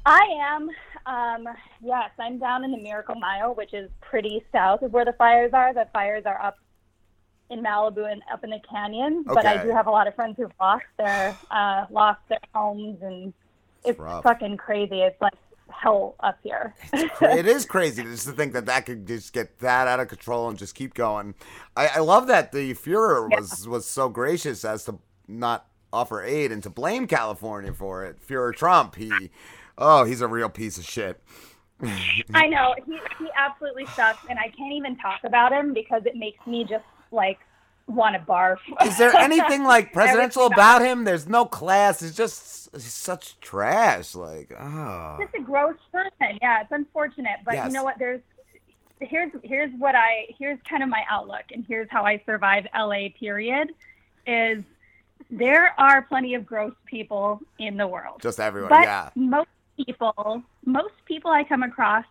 I 0.07 0.27
am. 0.41 0.71
Um, 1.07 1.49
yes, 1.83 2.11
I'm 2.19 2.39
down 2.39 2.65
in 2.65 2.73
the 2.73 2.79
Miracle 2.79 3.15
Mile, 3.17 3.55
which 3.55 3.75
is 3.75 3.91
pretty 4.01 4.45
south 4.53 4.83
of 4.83 4.93
where 4.93 5.05
the 5.05 5.12
fires 5.15 5.53
are. 5.53 5.75
The 5.75 5.87
fires 5.93 6.25
are 6.27 6.41
up 6.41 6.57
in 7.51 7.62
Malibu 7.62 8.11
and 8.11 8.23
up 8.33 8.45
in 8.45 8.51
the 8.51 8.61
canyon. 8.71 9.25
But 9.27 9.45
I 9.45 9.62
do 9.62 9.71
have 9.71 9.87
a 9.87 9.91
lot 9.91 10.07
of 10.07 10.15
friends 10.15 10.37
who've 10.37 10.53
lost 10.61 10.85
their 10.99 11.37
uh, 11.51 11.87
lost 11.91 12.21
their 12.29 12.39
homes, 12.55 12.99
and 13.03 13.33
it's 13.85 13.99
rough. 13.99 14.23
fucking 14.23 14.57
crazy. 14.57 15.01
It's 15.01 15.21
like 15.21 15.35
hell 15.69 16.15
up 16.21 16.39
here. 16.43 16.75
it 16.93 17.47
is 17.47 17.65
crazy 17.65 18.03
just 18.03 18.27
to 18.27 18.33
think 18.33 18.53
that 18.53 18.67
that 18.67 18.87
could 18.87 19.07
just 19.07 19.33
get 19.33 19.59
that 19.61 19.87
out 19.87 20.01
of 20.01 20.09
control 20.09 20.49
and 20.49 20.59
just 20.59 20.75
keep 20.75 20.95
going. 20.95 21.35
I, 21.77 21.89
I 21.89 21.99
love 22.01 22.27
that 22.29 22.53
the 22.53 22.75
Fuhrer 22.75 23.29
was 23.31 23.69
was 23.69 23.87
so 23.87 24.09
gracious 24.09 24.65
as 24.65 24.85
to 24.85 24.99
not 25.29 25.67
offer 25.93 26.23
aid 26.23 26.53
and 26.53 26.62
to 26.62 26.71
blame 26.71 27.07
California 27.07 27.73
for 27.73 28.05
it. 28.05 28.17
Fuhrer 28.27 28.55
Trump, 28.55 28.95
he, 28.97 29.31
oh, 29.79 30.05
he's 30.05 30.21
a 30.21 30.29
real 30.29 30.49
piece 30.49 30.79
of 30.79 30.85
shit. 30.85 31.21
I 32.35 32.47
know 32.47 32.75
he 32.87 32.99
he 33.19 33.29
absolutely 33.37 33.87
sucks, 33.87 34.25
and 34.29 34.39
I 34.39 34.49
can't 34.49 34.73
even 34.75 34.97
talk 34.97 35.21
about 35.25 35.51
him 35.53 35.73
because 35.73 36.03
it 36.05 36.15
makes 36.15 36.47
me 36.47 36.65
just 36.65 36.85
like 37.11 37.39
want 37.87 38.15
to 38.15 38.21
barf. 38.21 38.59
Is 38.85 38.99
there 38.99 39.15
anything 39.19 39.65
like 39.65 39.93
presidential 39.93 40.47
about 40.47 40.83
him? 40.83 41.05
There's 41.05 41.27
no 41.27 41.47
class. 41.47 42.03
It's 42.03 42.15
just 42.17 42.69
he's 42.73 42.85
such 42.93 43.41
trash. 43.41 44.15
Like, 44.15 44.53
oh. 44.59 45.17
Just 45.21 45.35
a 45.35 45.43
gross 45.43 45.77
person. 45.91 46.39
Yeah, 46.43 46.61
it's 46.61 46.73
unfortunate, 46.73 47.39
but 47.47 47.55
Yes. 47.55 47.69
you 47.69 47.73
know 47.73 47.83
what? 47.85 47.99
There's 47.99 48.21
here's 49.01 49.33
here's 49.43 49.71
what 49.79 49.95
I 49.95 50.27
here's 50.39 50.59
kind 50.69 50.83
of 50.83 50.91
my 50.91 51.03
outlook, 51.09 51.45
and 51.53 51.65
here's 51.67 51.89
how 51.91 52.05
I 52.05 52.23
survive 52.27 52.67
LA. 52.77 53.09
Period, 53.19 53.71
is 54.27 54.62
there 55.31 55.74
are 55.78 56.02
plenty 56.02 56.35
of 56.35 56.44
gross 56.44 56.74
people 56.86 57.40
in 57.59 57.77
the 57.77 57.86
world. 57.86 58.20
Just 58.20 58.40
everyone, 58.40 58.70
But 58.70 58.82
yeah. 58.82 59.11
most 59.15 59.48
people, 59.77 60.43
most 60.65 60.94
people 61.07 61.31
I 61.31 61.44
come 61.44 61.62
across 61.62 62.05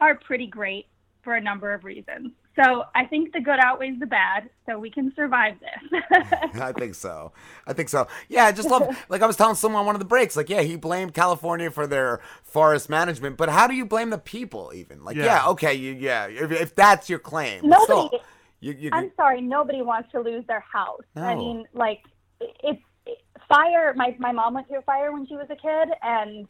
are 0.00 0.14
pretty 0.16 0.46
great 0.46 0.86
for 1.22 1.34
a 1.34 1.40
number 1.40 1.72
of 1.72 1.84
reasons. 1.84 2.32
So 2.56 2.84
I 2.92 3.04
think 3.04 3.32
the 3.32 3.40
good 3.40 3.60
outweighs 3.60 4.00
the 4.00 4.06
bad, 4.06 4.50
so 4.66 4.80
we 4.80 4.90
can 4.90 5.12
survive 5.14 5.54
this. 5.60 6.02
I 6.60 6.72
think 6.72 6.96
so. 6.96 7.32
I 7.68 7.72
think 7.72 7.88
so. 7.88 8.08
Yeah, 8.28 8.46
I 8.46 8.52
just 8.52 8.68
love 8.68 8.96
like 9.08 9.22
I 9.22 9.26
was 9.26 9.36
telling 9.36 9.54
someone 9.54 9.80
on 9.80 9.86
one 9.86 9.94
of 9.94 10.00
the 10.00 10.04
breaks, 10.04 10.36
like, 10.36 10.48
yeah, 10.48 10.62
he 10.62 10.74
blamed 10.74 11.14
California 11.14 11.70
for 11.70 11.86
their 11.86 12.20
forest 12.42 12.88
management, 12.90 13.36
but 13.36 13.48
how 13.48 13.68
do 13.68 13.74
you 13.74 13.86
blame 13.86 14.10
the 14.10 14.18
people 14.18 14.72
even? 14.74 15.04
Like, 15.04 15.14
yeah, 15.16 15.24
Yeah. 15.24 15.48
okay, 15.50 15.74
you 15.74 15.92
yeah, 15.92 16.26
if, 16.26 16.50
if 16.50 16.74
that's 16.74 17.08
your 17.08 17.20
claim. 17.20 17.60
Nobody. 17.62 17.84
still, 17.84 18.10
you, 18.58 18.72
you, 18.72 18.90
I'm 18.92 19.12
sorry, 19.16 19.40
nobody 19.40 19.82
wants 19.82 20.10
to 20.10 20.20
lose 20.20 20.44
their 20.48 20.64
house. 20.72 21.02
I 21.14 21.36
mean, 21.36 21.64
like 21.74 22.02
it's 22.40 22.80
it, 23.06 23.18
fire. 23.48 23.92
My 23.96 24.14
my 24.18 24.32
mom 24.32 24.54
went 24.54 24.68
through 24.68 24.78
a 24.80 24.82
fire 24.82 25.12
when 25.12 25.26
she 25.26 25.34
was 25.34 25.46
a 25.50 25.56
kid, 25.56 25.88
and 26.02 26.46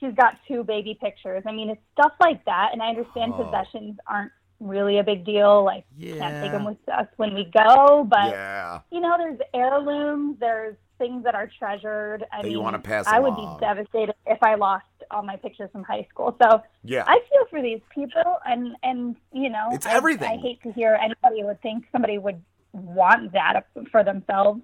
she's 0.00 0.14
got 0.14 0.34
two 0.48 0.64
baby 0.64 0.96
pictures. 1.00 1.42
I 1.46 1.52
mean, 1.52 1.70
it's 1.70 1.80
stuff 1.92 2.12
like 2.20 2.44
that. 2.46 2.70
And 2.72 2.82
I 2.82 2.88
understand 2.88 3.34
Oh. 3.36 3.44
possessions 3.44 3.98
aren't 4.06 4.32
really 4.60 4.98
a 4.98 5.04
big 5.04 5.24
deal. 5.24 5.64
Like, 5.64 5.84
can't 6.00 6.42
take 6.42 6.52
them 6.52 6.64
with 6.64 6.76
us 6.88 7.06
when 7.16 7.34
we 7.34 7.44
go, 7.44 8.04
but 8.08 8.30
yeah. 8.30 8.80
you 8.90 9.00
know, 9.00 9.16
there's 9.18 9.38
heirlooms. 9.54 10.38
There's 10.38 10.76
things 10.98 11.24
that 11.24 11.34
are 11.34 11.48
treasured. 11.58 12.24
I 12.32 12.38
That 12.38 12.42
mean, 12.44 12.52
you 12.52 12.60
wanna 12.60 12.78
pass 12.78 13.06
I 13.08 13.18
would 13.18 13.32
along. 13.34 13.58
be 13.58 13.66
devastated 13.66 14.14
if 14.26 14.40
I 14.40 14.54
lost 14.54 14.84
all 15.10 15.22
my 15.24 15.34
pictures 15.36 15.68
from 15.72 15.82
high 15.82 16.06
school. 16.10 16.36
So 16.40 16.62
Yeah. 16.84 17.02
I 17.08 17.18
feel 17.28 17.44
for 17.50 17.60
these 17.60 17.80
people, 17.90 18.38
and 18.46 18.76
and 18.84 19.16
you 19.32 19.50
know, 19.50 19.70
It's 19.72 19.86
I- 19.86 19.94
everything. 19.94 20.30
I, 20.30 20.36
hate 20.40 20.62
to 20.62 20.70
hear 20.72 20.94
anybody 21.02 21.42
would 21.42 21.60
think 21.60 21.86
somebody 21.90 22.18
would 22.18 22.40
want 22.72 23.32
that 23.32 23.66
for 23.90 24.04
themselves. 24.04 24.62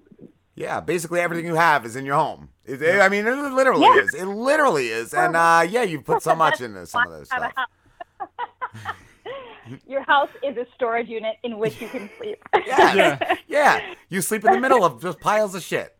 Yeah, 0.58 0.80
basically 0.80 1.20
everything 1.20 1.46
you 1.46 1.54
have 1.54 1.86
is 1.86 1.94
in 1.94 2.04
your 2.04 2.16
home. 2.16 2.48
It, 2.64 2.82
it- 2.82 3.00
I 3.00 3.08
mean, 3.08 3.26
it 3.26 3.34
literally 3.34 3.82
Yeah. 3.86 4.02
is. 4.02 4.14
It 4.14 4.24
literally 4.26 4.88
is. 4.88 5.14
And 5.14 5.36
uh, 5.36 5.64
yeah, 5.68 5.82
you 5.84 6.00
put 6.00 6.22
so 6.22 6.34
much 6.44 6.60
into 6.60 6.84
some 6.86 7.06
of 7.10 7.20
this 7.20 7.28
stuff. 7.28 7.52
Your 9.86 10.02
house 10.04 10.30
is 10.42 10.56
a 10.56 10.66
storage 10.74 11.08
unit 11.08 11.36
in 11.42 11.58
which 11.58 11.78
you 11.80 11.88
can 11.88 12.08
sleep. 12.18 12.42
Yeah. 12.66 13.36
yeah. 13.46 13.94
You 14.08 14.22
sleep 14.22 14.44
in 14.46 14.52
the 14.52 14.60
middle 14.60 14.82
of 14.84 15.00
just 15.02 15.20
piles 15.20 15.54
of 15.54 15.62
shit. 15.62 15.94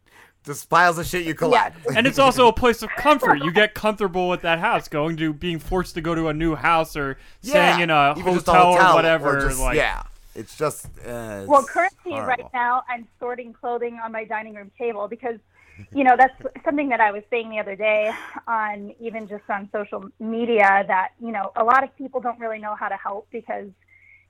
Just 0.44 0.70
piles 0.70 0.96
of 0.98 1.06
shit 1.06 1.26
you 1.26 1.34
collect. 1.34 1.76
and 1.94 2.06
it's 2.06 2.18
also 2.18 2.48
a 2.48 2.52
place 2.52 2.82
of 2.82 2.88
comfort. 2.96 3.36
You 3.42 3.52
get 3.52 3.74
comfortable 3.74 4.28
with 4.30 4.40
that 4.42 4.58
house. 4.58 4.88
Going 4.88 5.16
to 5.18 5.32
being 5.34 5.58
forced 5.58 5.94
to 5.96 6.00
go 6.00 6.14
to 6.14 6.28
a 6.28 6.34
new 6.34 6.54
house 6.54 6.96
or 6.96 7.18
staying 7.42 7.80
in 7.80 7.90
a 7.90 8.14
hotel, 8.14 8.32
a 8.32 8.32
hotel 8.72 8.92
or 8.92 8.94
whatever. 8.94 9.40
just- 9.40 9.60
like, 9.60 9.76
yeah, 9.76 10.02
it's 10.38 10.56
just. 10.56 10.86
Uh, 11.04 11.44
well, 11.46 11.60
it's 11.60 11.70
currently, 11.70 12.12
horrible. 12.12 12.28
right 12.28 12.46
now, 12.54 12.84
I'm 12.88 13.08
sorting 13.18 13.52
clothing 13.52 13.98
on 14.02 14.12
my 14.12 14.24
dining 14.24 14.54
room 14.54 14.70
table 14.78 15.08
because, 15.08 15.38
you 15.92 16.04
know, 16.04 16.14
that's 16.16 16.34
something 16.64 16.88
that 16.90 17.00
I 17.00 17.10
was 17.10 17.22
saying 17.28 17.50
the 17.50 17.58
other 17.58 17.74
day 17.74 18.12
on 18.46 18.94
even 19.00 19.26
just 19.28 19.42
on 19.50 19.68
social 19.72 20.04
media 20.20 20.84
that, 20.86 21.08
you 21.20 21.32
know, 21.32 21.50
a 21.56 21.64
lot 21.64 21.82
of 21.82 21.94
people 21.96 22.20
don't 22.20 22.38
really 22.38 22.58
know 22.60 22.76
how 22.76 22.88
to 22.88 22.96
help 22.96 23.26
because, 23.32 23.68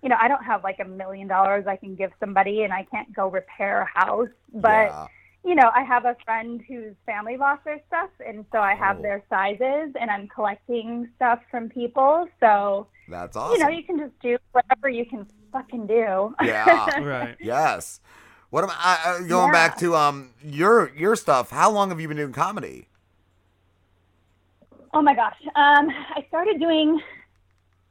you 0.02 0.08
know, 0.08 0.16
I 0.20 0.28
don't 0.28 0.44
have 0.44 0.64
like 0.64 0.78
a 0.80 0.84
million 0.84 1.28
dollars 1.28 1.66
I 1.66 1.76
can 1.76 1.94
give 1.94 2.10
somebody 2.20 2.62
and 2.62 2.72
I 2.72 2.84
can't 2.84 3.14
go 3.14 3.28
repair 3.28 3.82
a 3.82 3.98
house. 4.00 4.28
But, 4.54 4.88
Yeah. 4.88 5.06
you 5.44 5.54
know, 5.54 5.70
I 5.74 5.82
have 5.82 6.04
a 6.06 6.16
friend 6.24 6.62
whose 6.66 6.94
family 7.04 7.36
lost 7.36 7.64
their 7.64 7.80
stuff 7.86 8.10
and 8.26 8.46
so 8.52 8.58
I 8.60 8.74
have 8.74 9.02
their 9.02 9.22
sizes 9.28 9.92
and 10.00 10.10
I'm 10.10 10.26
collecting 10.28 11.08
stuff 11.16 11.40
from 11.50 11.68
people. 11.68 12.28
So, 12.40 12.86
That's 13.08 13.36
awesome. 13.36 13.58
you 13.58 13.62
know, 13.64 13.70
you 13.70 13.84
can 13.84 13.98
just 13.98 14.18
do 14.20 14.38
whatever 14.52 14.88
you 14.88 15.04
can 15.06 15.26
fucking 15.52 15.86
do. 15.86 16.34
Yeah. 16.42 17.00
Right. 17.04 17.36
Yes. 17.40 18.00
What 18.50 18.64
am 18.64 18.70
I 18.72 18.98
uh, 19.04 19.20
going 19.26 19.52
back 19.52 19.78
to? 19.78 19.94
Um, 19.94 20.30
your 20.42 20.90
your 20.96 21.16
stuff. 21.16 21.50
How 21.50 21.70
long 21.70 21.90
have 21.90 22.00
you 22.00 22.08
been 22.08 22.16
doing 22.16 22.32
comedy? 22.32 22.88
Oh 24.94 25.02
my 25.02 25.14
gosh. 25.14 25.36
Um, 25.54 25.90
I 25.90 26.24
started 26.28 26.58
doing, 26.58 27.00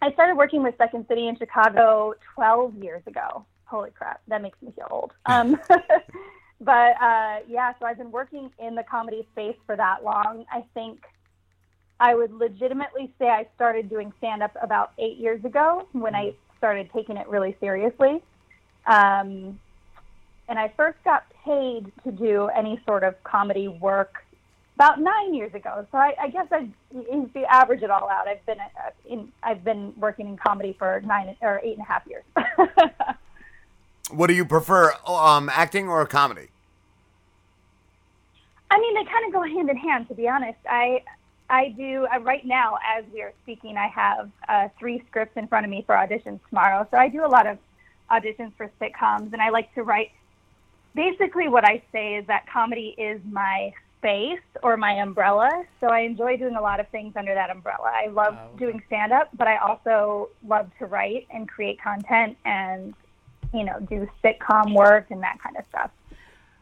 I 0.01 0.11
started 0.13 0.35
working 0.35 0.63
with 0.63 0.75
Second 0.77 1.05
City 1.07 1.27
in 1.27 1.37
Chicago 1.37 2.15
12 2.35 2.75
years 2.83 3.03
ago. 3.05 3.45
Holy 3.65 3.91
crap, 3.91 4.21
that 4.27 4.41
makes 4.41 4.61
me 4.61 4.71
feel 4.75 4.87
old. 4.89 5.11
Um, 5.25 5.59
but 6.61 7.01
uh, 7.01 7.39
yeah, 7.47 7.73
so 7.79 7.85
I've 7.85 7.97
been 7.97 8.11
working 8.11 8.49
in 8.59 8.75
the 8.75 8.83
comedy 8.83 9.27
space 9.33 9.57
for 9.65 9.75
that 9.75 10.03
long. 10.03 10.45
I 10.51 10.63
think 10.73 11.03
I 11.99 12.15
would 12.15 12.33
legitimately 12.33 13.13
say 13.19 13.27
I 13.27 13.47
started 13.55 13.89
doing 13.89 14.11
stand 14.17 14.41
up 14.41 14.55
about 14.61 14.93
eight 14.97 15.17
years 15.17 15.43
ago 15.45 15.87
when 15.91 16.15
I 16.15 16.33
started 16.57 16.89
taking 16.93 17.17
it 17.17 17.27
really 17.27 17.55
seriously. 17.59 18.21
Um, 18.85 19.59
and 20.49 20.57
I 20.57 20.71
first 20.77 20.97
got 21.03 21.25
paid 21.43 21.91
to 22.03 22.11
do 22.11 22.47
any 22.47 22.81
sort 22.85 23.03
of 23.03 23.21
comedy 23.23 23.67
work 23.67 24.23
about 24.75 24.99
nine 24.99 25.33
years 25.33 25.53
ago. 25.53 25.85
So 25.91 25.97
I, 25.97 26.13
I 26.21 26.29
guess 26.29 26.47
I, 26.51 26.69
if 26.93 27.35
you 27.35 27.45
average 27.45 27.81
it 27.81 27.89
all 27.89 28.09
out, 28.09 28.27
I've 28.27 28.45
been 28.45 28.59
uh, 28.59 28.91
in, 29.09 29.31
I've 29.43 29.63
been 29.63 29.93
working 29.97 30.27
in 30.27 30.37
comedy 30.37 30.75
for 30.77 31.01
nine 31.01 31.35
or 31.41 31.59
eight 31.63 31.77
and 31.77 31.81
a 31.81 31.85
half 31.85 32.03
years. 32.07 32.23
What 34.09 34.27
do 34.27 34.33
you 34.33 34.45
prefer, 34.45 34.93
um, 35.05 35.49
acting 35.49 35.89
or 35.89 36.05
comedy? 36.05 36.47
I 38.71 38.79
mean, 38.79 38.95
they 38.95 39.03
kind 39.03 39.25
of 39.27 39.33
go 39.33 39.43
hand 39.43 39.69
in 39.69 39.77
hand. 39.77 40.07
To 40.09 40.13
be 40.13 40.27
honest, 40.27 40.59
I 40.69 41.03
I 41.49 41.69
do 41.69 42.07
uh, 42.13 42.19
right 42.19 42.45
now 42.45 42.77
as 42.97 43.05
we 43.13 43.21
are 43.21 43.33
speaking. 43.43 43.77
I 43.77 43.87
have 43.87 44.29
uh, 44.49 44.67
three 44.77 45.03
scripts 45.09 45.37
in 45.37 45.47
front 45.47 45.65
of 45.65 45.69
me 45.69 45.83
for 45.85 45.95
auditions 45.95 46.39
tomorrow. 46.49 46.87
So 46.91 46.97
I 46.97 47.07
do 47.07 47.25
a 47.25 47.27
lot 47.27 47.47
of 47.47 47.57
auditions 48.11 48.51
for 48.57 48.69
sitcoms, 48.81 49.33
and 49.33 49.41
I 49.41 49.49
like 49.49 49.73
to 49.75 49.83
write. 49.83 50.11
Basically, 50.93 51.47
what 51.47 51.63
I 51.63 51.83
say 51.91 52.15
is 52.15 52.27
that 52.27 52.47
comedy 52.51 52.95
is 52.97 53.21
my 53.29 53.71
space 53.99 54.39
or 54.63 54.77
my 54.77 54.93
umbrella. 54.93 55.65
So 55.79 55.87
I 55.87 56.01
enjoy 56.01 56.37
doing 56.37 56.55
a 56.55 56.61
lot 56.61 56.79
of 56.79 56.87
things 56.89 57.13
under 57.15 57.33
that 57.33 57.49
umbrella. 57.49 57.91
I 57.93 58.07
love 58.07 58.35
doing 58.57 58.81
stand 58.87 59.11
up, 59.11 59.29
but 59.37 59.47
I 59.47 59.57
also 59.57 60.29
love 60.47 60.69
to 60.79 60.85
write 60.85 61.27
and 61.31 61.47
create 61.47 61.81
content 61.81 62.37
and 62.45 62.93
you 63.53 63.63
know 63.63 63.79
do 63.79 64.07
sitcom 64.23 64.73
work 64.73 65.07
and 65.11 65.21
that 65.23 65.37
kind 65.41 65.55
of 65.57 65.65
stuff. 65.69 65.91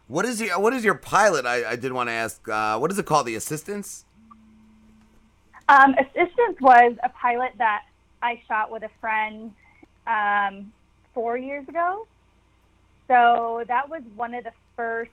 What 0.07 0.25
is 0.25 0.41
your 0.41 0.59
What 0.59 0.73
is 0.73 0.83
your 0.83 0.95
pilot? 0.95 1.45
I, 1.45 1.71
I 1.71 1.75
did 1.75 1.91
want 1.91 2.09
to 2.09 2.13
ask. 2.13 2.47
Uh, 2.47 2.77
what 2.77 2.91
is 2.91 2.99
it 2.99 3.05
called? 3.05 3.25
The 3.25 3.35
Assistants. 3.35 4.04
Um, 5.67 5.95
Assistance 5.95 6.59
was 6.61 6.95
a 7.03 7.09
pilot 7.09 7.53
that 7.57 7.83
I 8.21 8.41
shot 8.47 8.71
with 8.71 8.83
a 8.83 8.89
friend 9.01 9.51
um, 10.05 10.71
four 11.13 11.37
years 11.37 11.67
ago. 11.67 12.07
So 13.07 13.63
that 13.67 13.89
was 13.89 14.01
one 14.15 14.33
of 14.33 14.43
the 14.43 14.51
first. 14.75 15.11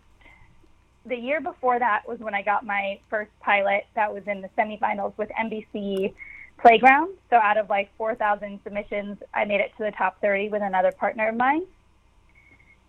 The 1.05 1.17
year 1.17 1.41
before 1.41 1.79
that 1.79 2.07
was 2.07 2.21
when 2.21 2.35
I 2.35 2.43
got 2.43 2.65
my 2.65 3.01
first 3.11 3.31
pilot 3.41 3.87
that 3.97 4.13
was 4.13 4.23
in 4.29 4.41
the 4.41 4.49
semifinals 4.57 5.17
with 5.17 5.31
NBC 5.31 6.15
Playground. 6.61 7.17
So 7.29 7.37
out 7.37 7.57
of 7.57 7.69
like 7.69 7.91
4,000 7.99 8.61
submissions, 8.63 9.19
I 9.35 9.45
made 9.45 9.61
it 9.61 9.73
to 9.79 9.85
the 9.85 9.91
top 9.91 10.21
30 10.21 10.51
with 10.51 10.63
another 10.63 10.93
partner 10.93 11.29
of 11.29 11.37
mine. 11.37 11.65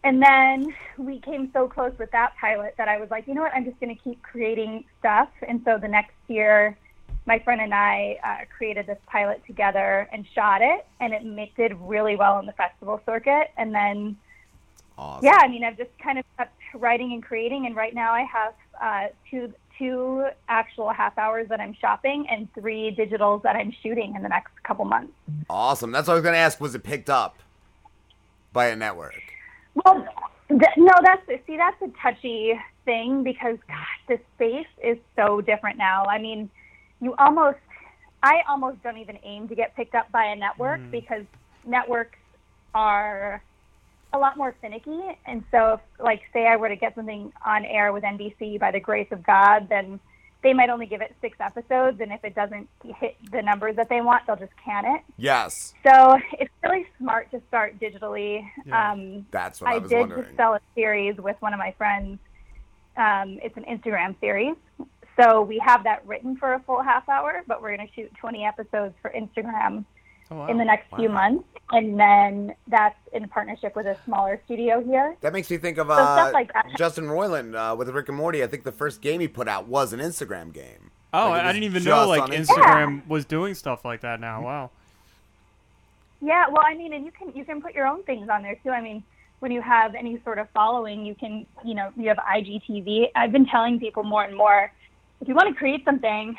And 0.03 0.21
then 0.21 0.75
we 0.97 1.19
came 1.19 1.49
so 1.53 1.67
close 1.67 1.93
with 1.97 2.11
that 2.11 2.33
pilot 2.39 2.75
that 2.77 2.87
I 2.87 2.99
was 2.99 3.09
like, 3.09 3.25
you 3.25 3.33
know 3.33 3.41
what, 3.41 3.53
I'm 3.55 3.65
just 3.65 3.79
going 3.79 3.95
to 3.95 4.01
keep 4.01 4.21
creating 4.21 4.83
stuff. 4.99 5.29
And 5.47 5.61
so 5.65 5.77
the 5.77 5.87
next 5.87 6.13
year, 6.27 6.77
my 7.25 7.39
friend 7.39 7.61
and 7.61 7.73
I 7.73 8.19
uh, 8.23 8.45
created 8.55 8.85
this 8.87 8.97
pilot 9.07 9.41
together 9.45 10.07
and 10.11 10.25
shot 10.33 10.61
it, 10.61 10.85
and 10.99 11.13
it 11.13 11.55
did 11.55 11.73
really 11.81 12.15
well 12.15 12.33
on 12.33 12.45
the 12.45 12.51
festival 12.53 13.01
circuit. 13.05 13.51
And 13.57 13.73
then, 13.73 14.17
yeah, 15.21 15.37
I 15.39 15.47
mean, 15.47 15.63
I've 15.63 15.77
just 15.77 15.97
kind 15.99 16.19
of 16.19 16.25
kept 16.37 16.53
writing 16.75 17.13
and 17.13 17.23
creating, 17.23 17.65
and 17.65 17.75
right 17.75 17.93
now 17.93 18.13
I 18.13 18.21
have 18.21 18.53
uh, 18.81 19.07
two 19.29 19.53
two 19.79 20.25
actual 20.49 20.91
half 20.91 21.17
hours 21.17 21.47
that 21.49 21.59
I'm 21.59 21.73
shopping 21.73 22.27
and 22.29 22.47
three 22.53 22.95
digitals 22.95 23.41
that 23.41 23.55
I'm 23.55 23.73
shooting 23.81 24.15
in 24.15 24.21
the 24.21 24.29
next 24.29 24.51
couple 24.63 24.85
months. 24.85 25.13
Awesome. 25.49 25.91
That's 25.91 26.07
what 26.07 26.13
I 26.13 26.15
was 26.17 26.23
going 26.23 26.33
to 26.33 26.39
ask. 26.39 26.61
Was 26.61 26.75
it 26.75 26.83
picked 26.83 27.09
up 27.09 27.37
by 28.51 28.67
a 28.67 28.75
network? 28.75 29.23
Well, 29.73 30.07
th- 30.49 30.61
no, 30.77 30.93
that's 31.03 31.25
see, 31.47 31.57
that's 31.57 31.81
a 31.81 31.89
touchy 32.01 32.53
thing 32.85 33.23
because 33.23 33.57
gosh, 33.67 33.99
the 34.07 34.19
space 34.35 34.67
is 34.83 34.97
so 35.15 35.41
different 35.41 35.77
now. 35.77 36.05
I 36.05 36.19
mean, 36.19 36.49
you 37.03 37.13
almost, 37.19 37.59
I 38.23 38.41
almost 38.47 38.81
don't 38.83 38.97
even 38.97 39.19
aim 39.23 39.47
to 39.49 39.55
get 39.55 39.75
picked 39.75 39.95
up 39.95 40.11
by 40.11 40.25
a 40.25 40.35
network 40.35 40.79
because 40.89 41.25
networks 41.65 42.17
are 42.73 43.43
a 44.13 44.17
lot 44.17 44.37
more 44.37 44.55
finicky. 44.61 45.01
And 45.25 45.43
so, 45.51 45.73
if, 45.73 45.79
like, 45.99 46.21
say 46.31 46.47
I 46.47 46.55
were 46.55 46.69
to 46.69 46.75
get 46.75 46.95
something 46.95 47.33
on 47.45 47.65
air 47.65 47.91
with 47.91 48.03
NBC 48.03 48.59
by 48.59 48.71
the 48.71 48.79
grace 48.79 49.07
of 49.11 49.23
God, 49.25 49.67
then 49.69 49.99
they 50.43 50.53
might 50.53 50.69
only 50.69 50.85
give 50.85 51.01
it 51.01 51.15
six 51.21 51.37
episodes, 51.39 52.01
and 52.01 52.11
if 52.11 52.23
it 52.23 52.35
doesn't 52.35 52.67
hit 52.83 53.15
the 53.31 53.41
numbers 53.41 53.77
that 53.77 53.87
they 53.89 54.01
want, 54.01 54.27
they'll 54.27 54.35
just 54.35 54.51
can 54.63 54.85
it. 54.85 55.01
Yes. 55.17 55.73
So 55.87 56.19
it's 56.33 56.51
really 56.63 56.85
smart 56.99 57.31
to 57.31 57.41
start 57.47 57.79
digitally. 57.79 58.45
Yeah. 58.65 58.91
Um, 58.91 59.25
That's 59.31 59.61
what 59.61 59.71
I 59.71 59.77
was 59.77 59.89
did 59.89 59.99
wondering. 60.01 60.23
just 60.25 60.35
sell 60.35 60.53
a 60.53 60.59
series 60.75 61.17
with 61.17 61.37
one 61.39 61.53
of 61.53 61.59
my 61.59 61.73
friends. 61.77 62.19
Um, 62.97 63.39
it's 63.41 63.57
an 63.57 63.63
Instagram 63.63 64.19
series. 64.19 64.55
So 65.19 65.41
we 65.41 65.59
have 65.59 65.83
that 65.83 66.05
written 66.07 66.35
for 66.37 66.53
a 66.53 66.59
full 66.59 66.81
half 66.81 67.07
hour, 67.07 67.43
but 67.47 67.61
we're 67.61 67.75
going 67.75 67.87
to 67.87 67.93
shoot 67.93 68.11
20 68.19 68.45
episodes 68.45 68.95
for 69.01 69.11
Instagram. 69.11 69.85
Oh, 70.31 70.47
in 70.47 70.57
the 70.57 70.65
next 70.65 70.87
few 70.95 71.09
months, 71.09 71.43
and 71.71 71.99
then 71.99 72.55
that's 72.67 72.97
in 73.11 73.27
partnership 73.27 73.75
with 73.75 73.85
a 73.85 73.97
smaller 74.05 74.41
studio 74.45 74.81
here. 74.81 75.15
That 75.21 75.33
makes 75.33 75.49
me 75.51 75.57
think 75.57 75.77
of 75.77 75.87
So 75.87 75.93
uh, 75.93 76.15
stuff 76.15 76.33
like 76.33 76.51
that. 76.53 76.65
Justin 76.77 77.05
Roiland 77.05 77.55
uh, 77.55 77.75
with 77.75 77.89
Rick 77.89 78.07
and 78.07 78.17
Morty. 78.17 78.41
I 78.41 78.47
think 78.47 78.63
the 78.63 78.71
first 78.71 79.01
game 79.01 79.19
he 79.19 79.27
put 79.27 79.47
out 79.47 79.67
was 79.67 79.91
an 79.93 79.99
Instagram 79.99 80.51
game. 80.53 80.91
Oh, 81.13 81.29
Like, 81.29 81.43
I 81.43 81.51
didn't 81.51 81.65
even 81.65 81.83
know 81.83 82.07
like 82.07 82.23
on 82.23 82.31
Instagram 82.31 83.07
was 83.07 83.25
doing 83.25 83.53
stuff 83.53 83.85
like 83.85 84.01
that 84.01 84.19
now. 84.19 84.43
Wow. 84.43 84.71
Yeah, 86.21 86.47
well, 86.47 86.63
I 86.65 86.73
mean, 86.73 86.93
and 86.93 87.05
you 87.05 87.11
can 87.11 87.33
you 87.35 87.43
can 87.43 87.61
put 87.61 87.75
your 87.75 87.85
own 87.85 88.01
things 88.03 88.29
on 88.29 88.41
there 88.41 88.57
too. 88.63 88.69
I 88.69 88.81
mean, 88.81 89.03
when 89.39 89.51
you 89.51 89.61
have 89.61 89.93
any 89.93 90.19
sort 90.23 90.39
of 90.39 90.49
following, 90.51 91.05
you 91.05 91.15
can 91.15 91.45
you 91.65 91.75
know 91.75 91.91
you 91.97 92.07
have 92.07 92.17
IGTV. 92.17 93.09
I've 93.13 93.31
been 93.33 93.45
telling 93.45 93.79
people 93.79 94.03
more 94.03 94.23
and 94.23 94.35
more, 94.35 94.71
if 95.21 95.27
you 95.27 95.35
want 95.35 95.49
to 95.49 95.55
create 95.55 95.83
something, 95.85 96.35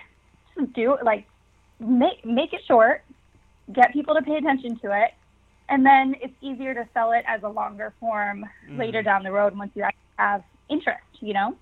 just 0.59 0.73
do 0.73 0.95
it. 0.95 1.05
Like 1.05 1.27
make 1.81 2.25
make 2.25 2.53
it 2.53 2.61
short, 2.67 3.05
get 3.73 3.93
people 3.93 4.15
to 4.15 4.23
pay 4.23 4.37
attention 4.37 4.79
to 4.81 4.93
it, 4.93 5.13
and 5.69 5.85
then 5.85 6.15
it's 6.21 6.35
easier 6.41 6.75
to 6.75 6.87
sell 6.95 7.13
it 7.13 7.25
as 7.27 7.43
a 7.43 7.49
longer 7.49 7.95
form 8.01 8.45
later 8.77 9.01
Mhm. 9.01 9.05
down 9.05 9.23
the 9.23 9.33
road 9.33 9.57
once 9.57 9.73
you 9.75 9.83
actually 9.83 10.01
have 10.19 10.43
interest. 10.69 11.03
You 11.21 11.35
know. 11.35 11.57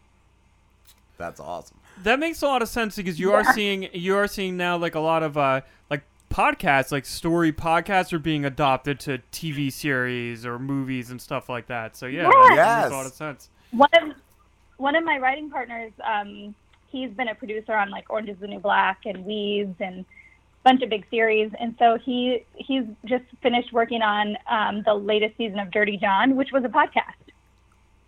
That's 1.19 1.39
awesome. 1.39 1.79
That 2.03 2.19
makes 2.19 2.43
a 2.43 2.47
lot 2.47 2.63
of 2.63 2.69
sense 2.69 2.97
because 2.97 3.21
you 3.21 3.33
are 3.33 3.45
seeing 3.45 3.89
you 3.93 4.17
are 4.17 4.27
seeing 4.27 4.57
now 4.57 4.77
like 4.77 4.95
a 4.95 5.01
lot 5.01 5.23
of 5.23 5.37
uh 5.39 5.61
like 5.91 6.03
podcasts 6.31 6.91
like 6.91 7.05
story 7.05 7.53
podcasts 7.53 8.13
are 8.13 8.19
being 8.19 8.45
adopted 8.45 8.99
to 9.01 9.19
TV 9.31 9.71
series 9.71 10.45
or 10.47 10.59
movies 10.59 11.11
and 11.11 11.21
stuff 11.21 11.49
like 11.49 11.67
that. 11.67 11.95
So 11.97 12.07
yeah, 12.07 12.23
that 12.25 12.51
Yes. 12.55 12.79
makes 12.81 12.91
a 12.91 12.95
lot 12.97 13.07
of 13.07 13.13
sense. 13.13 13.51
one 13.71 13.89
of 13.93 14.17
one 14.79 14.97
of 14.97 15.05
my 15.05 15.19
writing 15.19 15.49
partners 15.51 15.93
um 16.03 16.55
he's 16.93 17.11
been 17.11 17.29
a 17.29 17.35
producer 17.35 17.73
on 17.75 17.91
like 17.91 18.05
orange 18.11 18.29
is 18.29 18.37
the 18.39 18.47
new 18.47 18.61
black 18.61 19.01
and 19.07 19.25
weeds 19.25 19.75
and 19.81 20.01
a 20.01 20.05
bunch 20.63 20.83
of 20.83 20.91
big 20.91 21.05
series. 21.11 21.51
And 21.59 21.75
so 21.79 21.99
he 22.05 22.45
he's 22.55 22.85
just 23.07 23.25
finished 23.43 23.73
working 23.73 24.03
on 24.03 24.37
um 24.51 24.83
the 24.85 24.95
latest 24.95 25.37
season 25.39 25.59
of 25.59 25.71
dirty 25.73 25.97
john 25.97 26.37
which 26.37 26.53
was 26.53 26.65
a 26.65 26.69
podcast. 26.69 27.33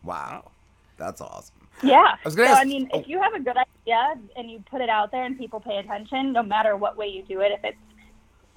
Wow, 0.04 0.50
that's 0.98 1.20
awesome. 1.20 1.66
yeah. 1.82 2.14
I 2.14 2.18
was 2.24 2.34
gonna 2.36 2.48
so 2.48 2.52
ask- 2.54 2.62
i 2.62 2.64
mean 2.64 2.88
if 2.92 3.08
you 3.08 3.20
have 3.20 3.34
a 3.34 3.40
good 3.40 3.56
idea 3.56 4.14
and 4.36 4.50
you 4.50 4.62
put 4.70 4.80
it 4.80 4.88
out 4.88 5.10
there 5.10 5.24
and 5.24 5.36
people 5.38 5.60
pay 5.60 5.78
attention 5.78 6.32
no 6.32 6.42
matter 6.42 6.76
what 6.76 6.96
way 6.96 7.08
you 7.08 7.22
do 7.22 7.40
it 7.40 7.52
if 7.52 7.60
it's 7.64 7.78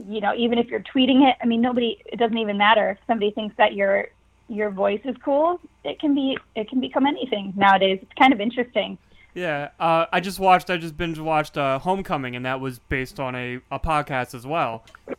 you 0.07 0.21
know 0.21 0.33
even 0.35 0.59
if 0.59 0.67
you're 0.67 0.81
tweeting 0.81 1.27
it 1.27 1.35
i 1.41 1.45
mean 1.45 1.61
nobody 1.61 1.97
it 2.05 2.17
doesn't 2.17 2.37
even 2.37 2.57
matter. 2.57 2.91
If 2.91 2.97
somebody 3.07 3.31
thinks 3.31 3.55
that 3.57 3.73
your 3.73 4.09
your 4.49 4.69
voice 4.69 5.01
is 5.03 5.15
cool 5.25 5.59
it 5.83 5.99
can 5.99 6.13
be 6.13 6.37
it 6.55 6.69
can 6.69 6.79
become 6.79 7.05
anything 7.05 7.53
nowadays. 7.55 7.99
It's 8.01 8.13
kind 8.13 8.31
of 8.33 8.39
interesting 8.39 8.97
Yeah, 9.37 9.69
uh, 9.79 10.07
I 10.11 10.19
just 10.19 10.39
watched. 10.39 10.71
I 10.71 10.77
just 10.77 10.97
binge 10.97 11.19
watched 11.19 11.57
uh, 11.57 11.77
Homecoming, 11.77 12.35
and 12.35 12.43
that 12.47 12.59
was 12.59 12.79
based 12.79 13.19
on 13.19 13.35
a, 13.35 13.59
a 13.69 13.79
podcast 13.79 14.33
as 14.33 14.47
well. 14.47 14.83
Well, 15.05 15.15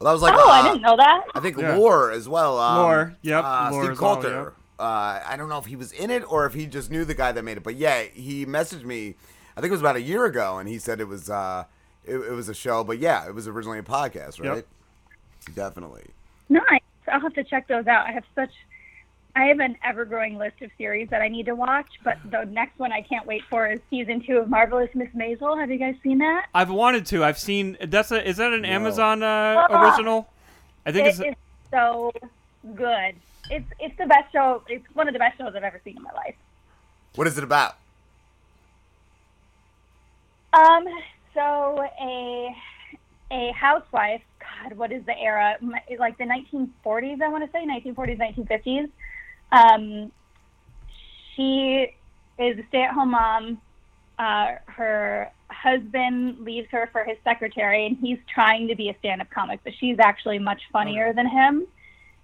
that 0.00 0.12
was 0.12 0.20
like 0.20 0.34
oh, 0.36 0.50
I 0.50 0.60
uh, 0.60 0.62
didn't 0.64 0.82
know 0.82 0.96
that. 0.98 1.24
I 1.34 1.40
think 1.40 1.56
Yeah. 1.56 1.76
Lore 1.76 2.10
as 2.10 2.28
well. 2.28 2.58
Um, 2.58 2.76
Lore, 2.76 3.16
yep, 3.22 3.42
Uh, 3.42 3.70
Lore 3.72 3.82
Steve 3.84 3.92
as 3.92 3.98
well, 4.00 4.14
Coulter. 4.16 4.52
uh, 4.78 5.20
I 5.26 5.36
don't 5.38 5.48
know 5.48 5.56
if 5.56 5.64
he 5.64 5.74
was 5.76 5.90
in 5.92 6.10
it 6.10 6.30
or 6.30 6.44
if 6.44 6.52
he 6.52 6.66
just 6.66 6.90
knew 6.90 7.06
the 7.06 7.14
guy 7.14 7.32
that 7.32 7.42
made 7.42 7.56
it, 7.56 7.62
but 7.62 7.76
yeah, 7.76 8.02
he 8.02 8.44
messaged 8.44 8.84
me. 8.84 9.14
I 9.56 9.62
think 9.62 9.70
it 9.70 9.72
was 9.72 9.80
about 9.80 9.96
a 9.96 10.02
year 10.02 10.26
ago, 10.26 10.58
and 10.58 10.68
he 10.68 10.78
said 10.78 11.00
it 11.00 11.08
was 11.08 11.30
uh, 11.30 11.64
it, 12.04 12.16
it 12.16 12.32
was 12.32 12.50
a 12.50 12.54
show, 12.54 12.84
but 12.84 12.98
yeah, 12.98 13.26
it 13.26 13.34
was 13.34 13.48
originally 13.48 13.78
a 13.78 13.82
podcast, 13.82 14.36
Yep. 14.44 14.52
right? 14.54 14.66
Definitely. 15.54 16.04
Nice. 16.50 16.82
I'll 17.10 17.20
have 17.20 17.32
to 17.34 17.44
check 17.44 17.68
those 17.68 17.86
out. 17.86 18.06
I 18.06 18.12
have 18.12 18.24
such 18.34 18.52
I 19.36 19.44
have 19.46 19.60
an 19.60 19.76
ever 19.84 20.06
growing 20.06 20.38
list 20.38 20.62
of 20.62 20.70
series 20.78 21.10
that 21.10 21.20
I 21.20 21.28
need 21.28 21.44
to 21.46 21.54
watch, 21.54 21.86
but 22.02 22.16
the 22.30 22.46
next 22.46 22.78
one 22.78 22.90
I 22.90 23.02
can't 23.02 23.26
wait 23.26 23.42
for 23.50 23.70
is 23.70 23.80
season 23.90 24.22
two 24.26 24.38
of 24.38 24.48
Marvelous 24.48 24.88
Miss 24.94 25.08
Maisel. 25.14 25.60
Have 25.60 25.70
you 25.70 25.76
guys 25.76 25.94
seen 26.02 26.18
that? 26.18 26.46
I've 26.54 26.70
wanted 26.70 27.04
to. 27.06 27.22
I've 27.22 27.38
seen. 27.38 27.76
That's 27.86 28.10
a. 28.10 28.26
Is 28.26 28.38
that 28.38 28.54
an 28.54 28.64
Amazon 28.64 29.22
uh, 29.22 29.66
Ah, 29.68 29.90
original? 29.90 30.26
I 30.86 30.92
think 30.92 31.06
It 31.06 31.10
it's. 31.10 31.18
is 31.20 31.34
so 31.70 32.12
good. 32.74 33.14
It's 33.50 33.66
it's 33.78 33.96
the 33.98 34.06
best 34.06 34.32
show. 34.32 34.62
It's 34.68 34.86
one 34.94 35.06
of 35.06 35.12
the 35.12 35.18
best 35.20 35.36
shows 35.36 35.52
I've 35.54 35.62
ever 35.62 35.82
seen 35.84 35.98
in 35.98 36.02
my 36.02 36.12
life. 36.12 36.34
What 37.14 37.26
is 37.26 37.36
it 37.36 37.44
about? 37.44 37.76
Um, 40.54 40.86
so 41.34 41.86
a 42.00 42.56
a 43.30 43.52
housewife. 43.52 44.22
God, 44.40 44.78
what 44.78 44.92
is 44.92 45.04
the 45.04 45.18
era? 45.18 45.56
Like 45.98 46.16
the 46.16 46.24
1940s, 46.24 47.20
I 47.20 47.28
want 47.28 47.44
to 47.44 47.50
say 47.52 47.66
1940s, 47.66 48.18
1950s. 48.18 48.88
Um, 49.52 50.12
she 51.34 51.94
is 52.38 52.58
a 52.58 52.66
stay-at-home 52.68 53.10
mom. 53.10 53.60
Uh, 54.18 54.56
her 54.66 55.30
husband 55.50 56.40
leaves 56.40 56.68
her 56.70 56.88
for 56.92 57.04
his 57.04 57.16
secretary, 57.24 57.86
and 57.86 57.96
he's 57.98 58.18
trying 58.32 58.68
to 58.68 58.74
be 58.74 58.88
a 58.88 58.96
stand-up 58.98 59.30
comic, 59.30 59.60
but 59.64 59.72
she's 59.78 59.98
actually 59.98 60.38
much 60.38 60.62
funnier 60.72 61.12
than 61.12 61.28
him. 61.28 61.66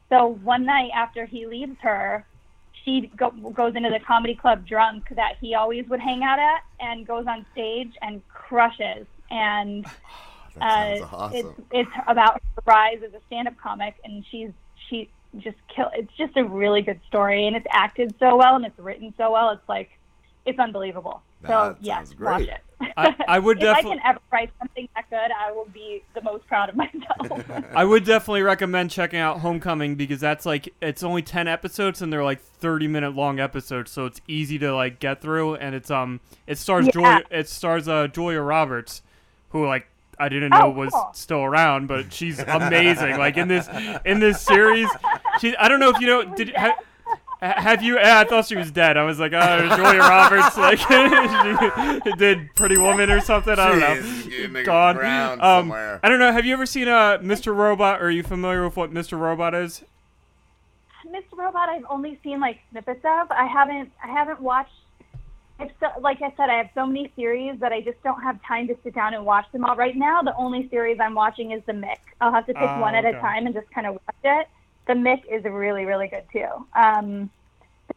So 0.08 0.26
one 0.26 0.64
night 0.64 0.90
after 0.94 1.26
he 1.26 1.46
leaves 1.46 1.76
her, 1.80 2.26
she 2.84 3.10
go, 3.16 3.30
goes 3.30 3.74
into 3.76 3.90
the 3.90 4.00
comedy 4.00 4.34
club 4.34 4.66
drunk 4.66 5.04
that 5.16 5.36
he 5.40 5.54
always 5.54 5.88
would 5.88 6.00
hang 6.00 6.22
out 6.22 6.38
at 6.38 6.62
and 6.80 7.06
goes 7.06 7.26
on 7.26 7.46
stage 7.52 7.92
and 8.02 8.26
crushes 8.28 9.06
and 9.30 9.86
uh, 10.60 10.96
awesome. 11.12 11.36
it's 11.36 11.60
it's 11.70 11.90
about 12.08 12.34
her 12.34 12.62
rise 12.66 12.98
as 13.06 13.14
a 13.14 13.20
stand-up 13.26 13.56
comic 13.56 13.94
and 14.04 14.24
she's 14.30 14.50
she 14.88 15.08
just 15.38 15.56
kill 15.74 15.90
it's 15.94 16.12
just 16.16 16.36
a 16.36 16.44
really 16.44 16.82
good 16.82 17.00
story 17.08 17.46
and 17.46 17.56
it's 17.56 17.66
acted 17.70 18.14
so 18.18 18.36
well 18.36 18.56
and 18.56 18.66
it's 18.66 18.78
written 18.78 19.14
so 19.16 19.30
well 19.32 19.50
it's 19.50 19.68
like 19.68 19.90
it's 20.44 20.58
unbelievable 20.58 21.22
so 21.42 21.48
That 21.48 21.76
yes 21.80 22.08
sounds 22.10 22.20
watch 22.20 22.42
it 22.42 22.60
I- 22.96 23.14
I 23.28 23.38
would 23.38 23.62
if 23.62 23.74
I 23.76 23.80
can 23.82 24.00
ever 24.04 24.18
write 24.32 24.50
something 24.58 24.88
that 24.94 25.08
good 25.08 25.30
I 25.32 25.52
will 25.52 25.68
be 25.72 26.02
the 26.14 26.20
most 26.22 26.46
proud 26.46 26.68
of 26.68 26.74
myself 26.76 27.44
I 27.74 27.84
would 27.84 28.04
definitely 28.04 28.42
recommend 28.42 28.90
checking 28.90 29.20
out 29.20 29.40
Homecoming 29.40 29.94
because 29.94 30.20
that's 30.20 30.44
like 30.44 30.72
it's 30.82 31.02
only 31.02 31.22
ten 31.22 31.46
episodes 31.48 32.02
and 32.02 32.12
they're 32.12 32.24
like 32.24 32.40
thirty 32.40 32.88
minute 32.88 33.14
long 33.14 33.38
episodes, 33.40 33.90
so 33.92 34.04
it's 34.06 34.20
easy 34.26 34.58
to 34.58 34.74
like 34.74 34.98
get 34.98 35.20
through. 35.20 35.54
And 35.56 35.74
it's 35.76 35.90
um 35.92 36.20
it 36.46 36.58
stars 36.58 36.86
Yeah. 36.86 36.92
Julia 36.92 37.22
it 37.30 37.48
stars 37.48 37.86
uh 37.88 38.08
Julia 38.08 38.40
Roberts, 38.40 39.02
who 39.50 39.64
like 39.66 39.86
I 40.22 40.28
didn't 40.28 40.50
know 40.50 40.62
Oh, 40.66 40.70
was 40.70 40.92
cool. 40.92 41.10
still 41.14 41.42
around, 41.42 41.88
but 41.88 42.12
she's 42.12 42.38
amazing. 42.38 43.18
like 43.18 43.36
in 43.36 43.48
this 43.48 43.68
in 44.04 44.20
this 44.20 44.40
series, 44.40 44.88
she 45.40 45.56
I 45.56 45.68
don't 45.68 45.80
know 45.80 45.90
if 45.90 46.00
you 46.00 46.06
know 46.06 46.24
did 46.34 46.54
ha, 46.54 46.76
ha- 47.40 47.60
have 47.60 47.82
you? 47.82 47.98
Yeah, 47.98 48.20
I 48.20 48.24
thought 48.24 48.46
she 48.46 48.54
was 48.56 48.70
dead. 48.70 48.96
I 48.96 49.02
was 49.04 49.18
like, 49.18 49.32
oh, 49.34 49.68
Julia 49.76 49.98
Roberts, 50.00 50.56
like 50.56 50.78
did 52.18 52.54
Pretty 52.54 52.78
Woman 52.78 53.10
or 53.10 53.20
something. 53.20 53.58
I 53.58 53.68
don't 53.68 53.80
know. 54.54 54.62
Gone. 54.64 54.96
Um, 54.98 55.38
somewhere. 55.40 56.00
I 56.02 56.08
don't 56.08 56.18
know. 56.20 56.32
Have 56.32 56.44
you 56.46 56.52
ever 56.54 56.66
seen 56.66 56.88
uh, 56.88 57.18
Mr. 57.18 57.54
Robot? 57.54 58.00
Are 58.00 58.10
you 58.10 58.22
familiar 58.22 58.64
with 58.64 58.76
what 58.76 58.92
Mr. 58.92 59.18
Robot 59.18 59.54
is? 59.54 59.82
Mr. 61.06 61.36
Robot 61.36 61.68
I've 61.68 61.84
only 61.90 62.18
seen 62.22 62.40
like 62.40 62.58
snippets 62.70 63.04
of 63.04 63.30
I 63.32 63.44
haven't 63.44 63.90
I 64.02 64.06
haven't 64.06 64.40
watched 64.40 64.70
So, 65.80 65.88
like 66.00 66.22
I 66.22 66.32
said, 66.36 66.48
I 66.50 66.54
have 66.58 66.68
so 66.74 66.86
many 66.86 67.12
series 67.16 67.58
that 67.60 67.72
I 67.72 67.80
just 67.80 68.02
don't 68.02 68.22
have 68.22 68.42
time 68.42 68.66
to 68.68 68.76
sit 68.82 68.94
down 68.94 69.14
and 69.14 69.24
watch 69.24 69.46
them 69.52 69.64
all. 69.64 69.76
Right 69.76 69.96
now, 69.96 70.22
the 70.22 70.34
only 70.36 70.68
series 70.68 70.98
I'm 71.00 71.14
watching 71.14 71.52
is 71.52 71.62
The 71.66 71.72
Mick. 71.72 71.98
I'll 72.20 72.32
have 72.32 72.46
to 72.46 72.54
pick 72.54 72.62
Oh, 72.62 72.80
one 72.80 72.94
at 72.94 73.04
okay. 73.04 73.16
a 73.16 73.20
time 73.20 73.46
and 73.46 73.54
just 73.54 73.70
kind 73.70 73.86
of 73.86 73.94
watch 73.94 74.16
it. 74.24 74.48
The 74.86 74.94
Mick 74.94 75.22
is 75.30 75.44
really, 75.44 75.84
really 75.84 76.08
good 76.08 76.24
too. 76.32 76.46
Um, 76.74 77.30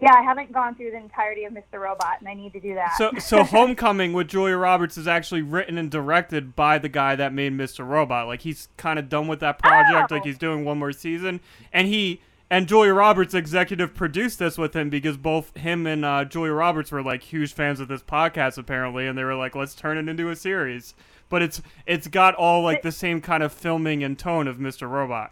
yeah, 0.02 0.14
I 0.14 0.24
haven't 0.24 0.52
gone 0.52 0.76
through 0.76 0.92
the 0.92 0.98
entirety 0.98 1.46
of 1.46 1.54
Mr. 1.54 1.80
Robot, 1.80 2.20
and 2.20 2.28
I 2.28 2.34
need 2.34 2.52
to 2.54 2.60
do 2.60 2.76
that. 2.76 2.96
So, 2.98 3.12
so 3.18 3.44
Homecoming 3.46 4.12
with 4.14 4.28
Julia 4.28 4.58
Roberts 4.58 4.98
is 4.98 5.08
actually 5.08 5.42
written 5.42 5.78
and 5.78 5.90
directed 5.90 6.56
by 6.56 6.78
the 6.78 6.90
guy 6.90 7.16
that 7.16 7.34
made 7.34 7.54
Mr. 7.54 7.88
Robot. 7.88 8.28
Like 8.28 8.42
he's 8.42 8.68
kind 8.78 9.00
of 9.00 9.08
done 9.10 9.28
with 9.28 9.40
that 9.40 9.60
project. 9.60 10.12
Like 10.12 10.26
he's 10.26 10.38
doing 10.38 10.66
one 10.66 10.78
more 10.80 10.92
season, 10.92 11.40
and 11.72 11.88
he 11.88 12.20
and 12.50 12.68
Julia 12.68 12.94
Roberts 12.94 13.34
executive 13.34 13.94
produced 13.96 14.40
this 14.40 14.58
with 14.58 14.76
him 14.76 14.90
because 14.90 15.18
both 15.18 15.56
him 15.58 15.88
and 15.88 16.06
uh, 16.06 16.26
Julia 16.26 16.54
Roberts 16.54 16.92
were 16.92 17.02
like 17.04 17.24
huge 17.24 17.54
fans 17.54 17.80
of 17.80 17.88
this 17.88 18.02
podcast 18.04 18.58
apparently, 18.58 19.08
and 19.08 19.18
they 19.18 19.24
were 19.24 19.36
like, 19.36 19.56
let's 19.56 19.74
turn 19.76 19.98
it 19.98 20.08
into 20.10 20.30
a 20.30 20.36
series. 20.36 20.94
But 21.30 21.42
it's 21.42 21.62
it's 21.88 22.08
got 22.08 22.36
all 22.36 22.62
like 22.64 22.82
the 22.84 22.92
same 22.92 23.20
kind 23.20 23.42
of 23.42 23.52
filming 23.52 24.04
and 24.04 24.18
tone 24.18 24.48
of 24.48 24.58
Mr. 24.58 24.90
Robot. 24.90 25.32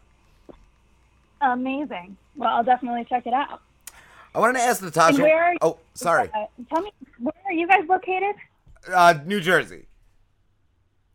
Amazing. 1.41 2.17
Well, 2.35 2.49
I'll 2.55 2.63
definitely 2.63 3.05
check 3.05 3.27
it 3.27 3.33
out. 3.33 3.61
I 4.33 4.39
wanted 4.39 4.53
to 4.59 4.63
ask 4.63 4.81
Natasha. 4.81 5.15
And 5.15 5.23
where 5.23 5.43
are 5.43 5.51
you- 5.53 5.59
oh, 5.61 5.77
sorry. 5.93 6.29
Uh, 6.33 6.45
tell 6.73 6.81
me, 6.81 6.91
where 7.19 7.33
are 7.45 7.53
you 7.53 7.67
guys 7.67 7.83
located? 7.87 8.35
Uh, 8.91 9.15
New 9.25 9.39
Jersey. 9.39 9.85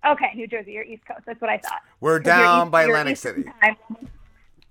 Okay, 0.06 0.30
New 0.36 0.46
Jersey. 0.46 0.72
You're 0.72 0.84
East 0.84 1.04
Coast. 1.06 1.22
That's 1.26 1.40
what 1.40 1.50
I 1.50 1.58
thought. 1.58 1.80
We're 2.00 2.20
'Cause 2.20 2.26
you're 2.26 2.34
down 2.44 2.66
East- 2.66 2.70
by 2.70 2.82
Atlantic 2.84 3.16
City. 3.16 3.44
time. 3.60 3.76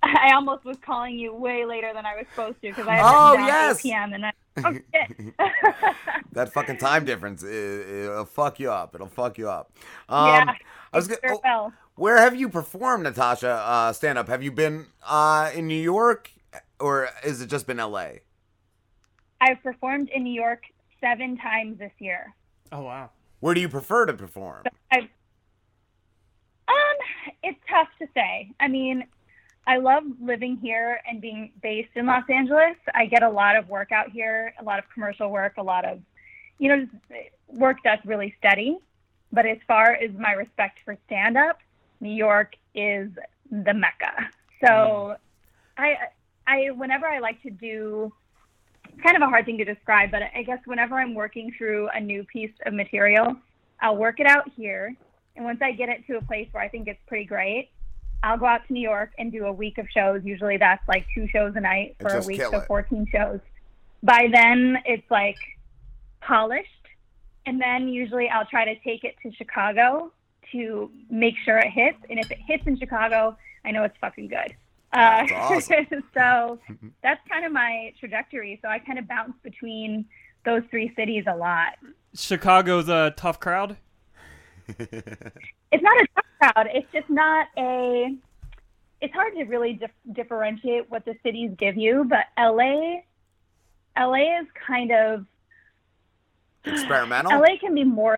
I 0.22 0.32
almost 0.34 0.66
was 0.66 0.78
calling 0.82 1.18
you 1.18 1.34
way 1.34 1.66
later 1.66 1.92
than 1.94 2.06
I 2.06 2.16
was 2.16 2.26
supposed 2.30 2.62
to 2.62 2.70
because 2.70 2.88
I 2.88 2.96
had 2.96 3.04
Oh, 3.06 3.32
written 3.32 3.48
down 3.48 3.70
yes. 3.70 3.80
8 3.80 3.82
p.m. 3.84 4.14
and 4.14 4.26
I, 4.26 4.34
oh. 5.40 6.14
That 6.34 6.54
fucking 6.54 6.78
time 6.78 7.06
difference, 7.06 7.44
it, 7.44 7.50
it'll 7.90 8.26
fuck 8.26 8.60
you 8.60 8.72
up. 8.72 8.94
It'll 8.96 9.08
fuck 9.08 9.38
you 9.38 9.50
up. 9.50 9.72
Um, 10.08 10.28
yeah. 10.28 10.54
I 10.94 10.98
was 10.98 11.08
gonna, 11.08 11.20
sure 11.26 11.40
will. 11.44 11.74
Where 11.96 12.18
have 12.18 12.36
you 12.36 12.48
performed, 12.48 13.04
Natasha? 13.04 13.50
Uh, 13.50 13.94
stand 13.94 14.18
up. 14.18 14.28
Have 14.28 14.44
you 14.44 14.52
been 14.52 14.86
uh, 15.06 15.50
in 15.54 15.68
New 15.68 15.82
York, 15.82 16.32
or 16.80 17.10
has 17.24 17.42
it 17.42 17.48
just 17.48 17.66
been 17.66 17.80
L.A.? 17.80 18.22
I've 19.42 19.62
performed 19.64 20.10
in 20.14 20.24
New 20.24 20.34
York 20.34 20.64
seven 21.02 21.38
times 21.38 21.80
this 21.80 21.92
year. 22.00 22.34
Oh 22.72 22.82
wow. 22.82 23.10
Where 23.40 23.54
do 23.54 23.62
you 23.62 23.70
prefer 23.70 24.06
to 24.06 24.14
perform? 24.14 24.64
I've, 24.92 25.04
um, 26.68 26.98
it's 27.44 27.60
tough 27.70 27.88
to 28.00 28.08
say. 28.14 28.52
I 28.60 28.68
mean, 28.68 29.04
I 29.68 29.78
love 29.78 30.04
living 30.22 30.58
here 30.62 31.02
and 31.06 31.20
being 31.20 31.52
based 31.62 31.90
in 31.96 32.06
Los 32.06 32.24
Angeles. 32.30 32.78
I 32.96 33.06
get 33.06 33.22
a 33.22 33.30
lot 33.30 33.58
of 33.58 33.68
work 33.68 33.92
out 33.92 34.10
here, 34.10 34.54
a 34.60 34.64
lot 34.64 34.80
of 34.80 34.86
commercial 34.94 35.30
work, 35.30 35.56
a 35.58 35.64
lot 35.64 35.84
of, 35.84 36.00
you 36.58 36.70
know, 36.70 36.88
work 37.50 37.78
that's 37.84 38.04
really 38.06 38.34
steady. 38.40 38.78
But 39.34 39.46
as 39.46 39.58
far 39.68 39.92
as 39.92 40.12
my 40.18 40.32
respect 40.32 40.80
for 40.86 40.98
stand 41.06 41.38
up, 41.38 41.60
New 42.00 42.14
York 42.14 42.56
is 42.74 43.10
the 43.52 43.74
mecca. 43.74 44.30
So 44.62 44.68
mm-hmm. 44.68 45.84
I 45.84 45.96
I 46.48 46.72
whenever 46.72 47.06
I 47.06 47.20
like 47.20 47.42
to 47.44 47.50
do 47.50 48.12
it's 48.88 49.02
kind 49.02 49.18
of 49.18 49.22
a 49.22 49.28
hard 49.28 49.46
thing 49.46 49.58
to 49.58 49.66
describe, 49.66 50.12
but 50.12 50.22
I 50.34 50.44
guess 50.44 50.60
whenever 50.66 50.96
I'm 50.96 51.14
working 51.14 51.54
through 51.58 51.90
a 51.94 52.00
new 52.00 52.24
piece 52.24 52.54
of 52.66 52.74
material, 52.74 53.36
I'll 53.82 53.98
work 53.98 54.20
it 54.20 54.28
out 54.28 54.50
here. 54.56 54.96
And 55.36 55.46
once 55.46 55.60
I 55.62 55.74
get 55.74 55.90
it 55.90 56.08
to 56.08 56.18
a 56.18 56.22
place 56.22 56.48
where 56.52 56.64
I 56.64 56.70
think 56.70 56.88
it's 56.88 57.00
pretty 57.06 57.26
great, 57.26 57.70
I'll 58.24 58.38
go 58.38 58.46
out 58.46 58.66
to 58.68 58.74
New 58.74 58.82
York 58.82 59.12
and 59.18 59.32
do 59.32 59.46
a 59.46 59.52
week 59.52 59.78
of 59.78 59.88
shows. 59.90 60.22
Usually 60.24 60.58
that's 60.58 60.86
like 60.88 61.06
two 61.14 61.28
shows 61.28 61.54
a 61.56 61.60
night 61.60 61.96
for 62.00 62.10
a 62.10 62.22
week, 62.22 62.42
so 62.42 62.58
it. 62.58 62.68
14 62.68 63.08
shows. 63.12 63.40
By 64.04 64.28
then, 64.32 64.78
it's 64.86 65.10
like 65.10 65.38
polished. 66.22 66.68
And 67.46 67.62
then 67.62 67.88
usually 67.88 68.28
I'll 68.30 68.46
try 68.46 68.66
to 68.66 68.76
take 68.82 69.04
it 69.04 69.16
to 69.24 69.32
Chicago 69.34 70.12
to 70.52 70.92
make 71.10 71.36
sure 71.44 71.58
it 71.58 71.70
hits. 71.70 71.98
And 72.10 72.20
if 72.20 72.30
it 72.32 72.40
hits 72.46 72.64
in 72.66 72.78
Chicago, 72.78 73.38
I 73.64 73.72
know 73.72 73.84
it's 73.84 73.98
fucking 74.02 74.28
good. 74.28 74.56
Uh, 74.94 75.26
That's 75.28 75.32
awesome. 75.34 76.04
so 76.14 76.60
that's 77.04 77.22
kind 77.30 77.46
of 77.46 77.52
my 77.52 77.94
trajectory. 78.00 78.60
So 78.62 78.70
I 78.70 78.80
kind 78.80 79.00
of 79.00 79.08
bounce 79.08 79.34
between 79.44 80.06
those 80.46 80.64
three 80.70 80.94
cities 80.96 81.26
a 81.28 81.36
lot. 81.36 81.74
Chicago's 82.16 82.90
a 82.90 83.14
tough 83.16 83.40
crowd. 83.40 83.78
It's 85.72 85.84
not 85.84 85.98
a 85.98 86.08
tough 86.16 86.26
crowd. 86.40 86.68
It's 86.74 86.88
just 86.94 87.10
not 87.10 87.48
a. 87.58 88.16
It's 89.00 89.14
hard 89.14 89.36
to 89.36 89.44
really 89.44 89.74
dif- 89.74 89.92
differentiate 90.14 90.90
what 90.90 91.06
the 91.06 91.16
cities 91.24 91.52
give 91.58 91.78
you, 91.78 92.06
but 92.10 92.26
LA, 92.38 93.02
LA 93.96 94.40
is 94.42 94.48
kind 94.66 94.92
of 94.92 95.26
Experimental. 96.74 97.40
LA 97.40 97.58
can 97.60 97.74
be 97.74 97.84
more 97.84 98.18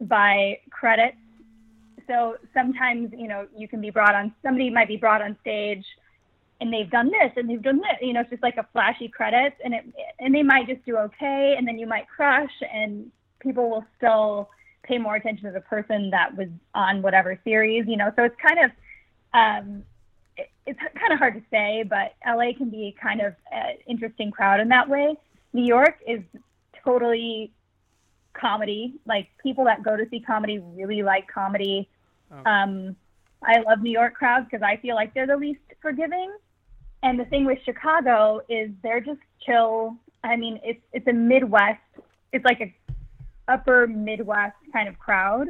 by 0.00 0.58
credit. 0.70 1.14
So 2.06 2.36
sometimes, 2.52 3.12
you 3.16 3.28
know, 3.28 3.46
you 3.56 3.68
can 3.68 3.80
be 3.80 3.90
brought 3.90 4.14
on, 4.14 4.34
somebody 4.42 4.70
might 4.70 4.88
be 4.88 4.96
brought 4.96 5.22
on 5.22 5.36
stage 5.40 5.84
and 6.60 6.72
they've 6.72 6.90
done 6.90 7.10
this 7.10 7.32
and 7.36 7.48
they've 7.48 7.62
done 7.62 7.78
this, 7.78 7.98
you 8.02 8.12
know, 8.12 8.20
it's 8.20 8.30
just 8.30 8.42
like 8.42 8.56
a 8.56 8.66
flashy 8.72 9.08
credits 9.08 9.56
and 9.64 9.74
it, 9.74 9.84
and 10.20 10.34
they 10.34 10.42
might 10.42 10.66
just 10.66 10.84
do 10.84 10.96
okay 10.96 11.54
and 11.56 11.66
then 11.66 11.78
you 11.78 11.86
might 11.86 12.06
crush 12.08 12.52
and 12.72 13.10
people 13.40 13.70
will 13.70 13.84
still 13.96 14.50
pay 14.84 14.98
more 14.98 15.16
attention 15.16 15.46
to 15.46 15.52
the 15.52 15.60
person 15.60 16.10
that 16.10 16.36
was 16.36 16.48
on 16.74 17.02
whatever 17.02 17.38
series, 17.44 17.86
you 17.86 17.96
know, 17.96 18.12
so 18.16 18.24
it's 18.24 18.36
kind 18.40 18.58
of, 18.60 18.70
um, 19.32 19.82
it, 20.36 20.50
it's 20.66 20.78
kind 20.78 21.12
of 21.12 21.18
hard 21.18 21.34
to 21.34 21.42
say, 21.50 21.84
but 21.88 22.14
LA 22.26 22.52
can 22.56 22.70
be 22.70 22.94
kind 23.00 23.20
of 23.20 23.34
an 23.50 23.76
interesting 23.86 24.30
crowd 24.30 24.60
in 24.60 24.68
that 24.68 24.88
way. 24.88 25.16
New 25.52 25.64
York 25.64 25.98
is 26.06 26.20
totally 26.84 27.52
comedy. 28.34 28.94
Like 29.06 29.28
people 29.42 29.64
that 29.64 29.82
go 29.82 29.96
to 29.96 30.06
see 30.10 30.20
comedy 30.20 30.58
really 30.58 31.02
like 31.02 31.26
comedy. 31.28 31.88
Um, 32.46 32.96
I 33.42 33.60
love 33.60 33.80
New 33.80 33.92
York 33.92 34.14
crowds 34.14 34.46
because 34.50 34.62
I 34.62 34.76
feel 34.76 34.94
like 34.94 35.14
they're 35.14 35.26
the 35.26 35.36
least 35.36 35.60
forgiving. 35.80 36.32
And 37.02 37.18
the 37.20 37.24
thing 37.26 37.44
with 37.44 37.58
Chicago 37.64 38.40
is 38.48 38.70
they're 38.82 39.00
just 39.00 39.20
chill. 39.44 39.96
I 40.22 40.36
mean, 40.36 40.58
it's 40.64 40.80
it's 40.92 41.06
a 41.06 41.12
Midwest. 41.12 41.80
It's 42.32 42.44
like 42.44 42.60
a 42.60 42.74
upper 43.48 43.86
Midwest 43.86 44.56
kind 44.72 44.88
of 44.88 44.98
crowd. 44.98 45.48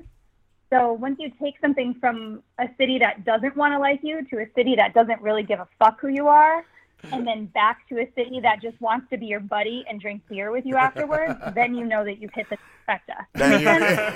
So 0.70 0.92
once 0.94 1.16
you 1.20 1.30
take 1.40 1.54
something 1.60 1.94
from 2.00 2.42
a 2.58 2.68
city 2.78 2.98
that 2.98 3.24
doesn't 3.24 3.56
want 3.56 3.74
to 3.74 3.78
like 3.78 4.00
you 4.02 4.24
to 4.30 4.38
a 4.40 4.46
city 4.56 4.74
that 4.76 4.92
doesn't 4.94 5.20
really 5.20 5.42
give 5.44 5.60
a 5.60 5.68
fuck 5.78 6.00
who 6.00 6.08
you 6.08 6.26
are, 6.28 6.64
and 7.12 7.26
then 7.26 7.44
back 7.46 7.86
to 7.90 7.98
a 8.00 8.08
city 8.16 8.40
that 8.40 8.62
just 8.62 8.80
wants 8.80 9.08
to 9.10 9.18
be 9.18 9.26
your 9.26 9.38
buddy 9.40 9.84
and 9.88 10.00
drink 10.00 10.22
beer 10.28 10.50
with 10.50 10.64
you 10.66 10.74
afterwards, 10.76 11.38
then 11.54 11.74
you 11.74 11.84
know 11.84 12.02
that 12.04 12.18
you've 12.20 12.32
hit 12.32 12.46
the 12.48 12.56
trifecta. 12.88 13.26
Then 13.34 13.60
you- 13.60 13.66
Make 13.66 13.78
sense? 13.98 14.10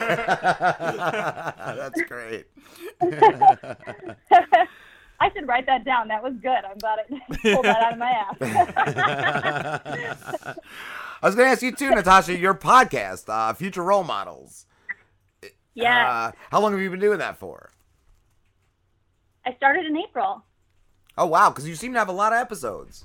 That's 1.76 2.02
great. 2.02 2.46
I 5.20 5.30
should 5.34 5.46
write 5.48 5.66
that 5.66 5.84
down. 5.84 6.08
That 6.08 6.22
was 6.22 6.32
good. 6.40 6.64
I'm 6.64 6.78
glad 6.78 7.00
I 7.00 7.04
pulled 7.52 7.64
that 7.64 7.82
out 7.82 7.92
of 7.92 7.98
my 7.98 8.10
ass. 10.46 10.58
I 11.22 11.26
was 11.26 11.34
going 11.34 11.46
to 11.46 11.52
ask 11.52 11.62
you 11.62 11.72
too, 11.72 11.90
Natasha, 11.90 12.36
your 12.38 12.54
podcast, 12.54 13.28
uh, 13.28 13.52
Future 13.54 13.82
Role 13.82 14.04
Models. 14.04 14.66
yeah. 15.74 16.08
Uh, 16.08 16.32
how 16.50 16.60
long 16.60 16.72
have 16.72 16.80
you 16.80 16.90
been 16.90 17.00
doing 17.00 17.18
that 17.18 17.38
for? 17.38 17.70
I 19.44 19.54
started 19.54 19.86
in 19.86 19.96
April. 19.96 20.44
Oh, 21.16 21.26
wow, 21.26 21.50
because 21.50 21.68
you 21.68 21.74
seem 21.74 21.92
to 21.94 21.98
have 21.98 22.08
a 22.08 22.12
lot 22.12 22.32
of 22.32 22.38
episodes. 22.38 23.04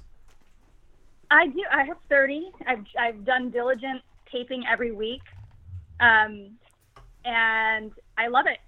I 1.31 1.47
do. 1.47 1.63
I 1.71 1.83
have 1.83 1.97
30. 2.09 2.51
I've, 2.67 2.85
I've 2.99 3.25
done 3.25 3.49
diligent 3.49 4.01
taping 4.31 4.63
every 4.71 4.91
week. 4.91 5.21
Um, 5.99 6.51
and 7.25 7.91
I 8.17 8.27
love 8.27 8.45
it. 8.47 8.59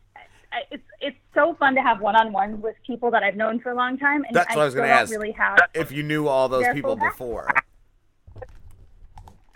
I- 0.52 0.64
It's 0.72 0.84
it's 1.02 1.18
so 1.36 1.54
fun 1.56 1.76
to 1.76 1.82
have 1.82 2.00
one-on-one 2.02 2.62
with 2.62 2.76
people 2.88 3.12
that 3.12 3.22
I've 3.22 3.36
known 3.36 3.60
for 3.60 3.72
a 3.72 3.76
long 3.76 3.98
time, 3.98 4.24
and 4.26 4.36
That's 4.36 4.50
I 4.52 4.56
what 4.56 4.62
I 4.62 4.66
was 4.66 4.74
going 4.74 4.88
to 4.88 4.94
ask. 4.94 5.12
really 5.12 5.32
have. 5.34 5.60
If 5.76 5.92
you 5.92 6.02
knew 6.02 6.28
all 6.28 6.48
those 6.50 6.66
people 6.74 6.96
back- 6.96 7.12
before. 7.12 7.48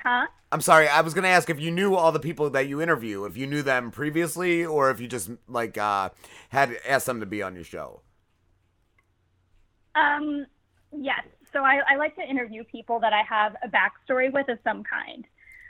Huh? 0.04 0.28
I'm 0.52 0.62
sorry, 0.62 0.88
I 0.88 1.02
was 1.02 1.14
going 1.14 1.24
to 1.24 1.30
ask 1.30 1.50
if 1.50 1.60
you 1.60 1.70
knew 1.70 1.96
all 1.96 2.12
the 2.12 2.20
people 2.20 2.50
that 2.52 2.68
you 2.68 2.82
interview, 2.82 3.26
if 3.26 3.38
you 3.38 3.46
knew 3.46 3.62
them 3.62 3.92
previously, 3.92 4.66
or 4.66 4.90
if 4.90 5.00
you 5.00 5.08
just, 5.08 5.30
like, 5.48 5.78
uh, 5.78 6.10
had 6.50 6.78
asked 6.88 7.06
them 7.06 7.20
to 7.20 7.26
be 7.26 7.44
on 7.44 7.54
your 7.54 7.64
show. 7.64 8.02
Um, 9.94 10.48
yes. 10.92 11.24
So 11.54 11.64
I, 11.64 11.82
I 11.88 11.96
like 11.98 12.16
to 12.16 12.28
interview 12.28 12.64
people 12.64 13.00
that 13.00 13.14
I 13.14 13.22
have 13.24 13.56
a 13.64 13.68
backstory 13.68 14.32
with 14.32 14.50
of 14.50 14.58
some 14.64 14.84
kind. 14.84 15.26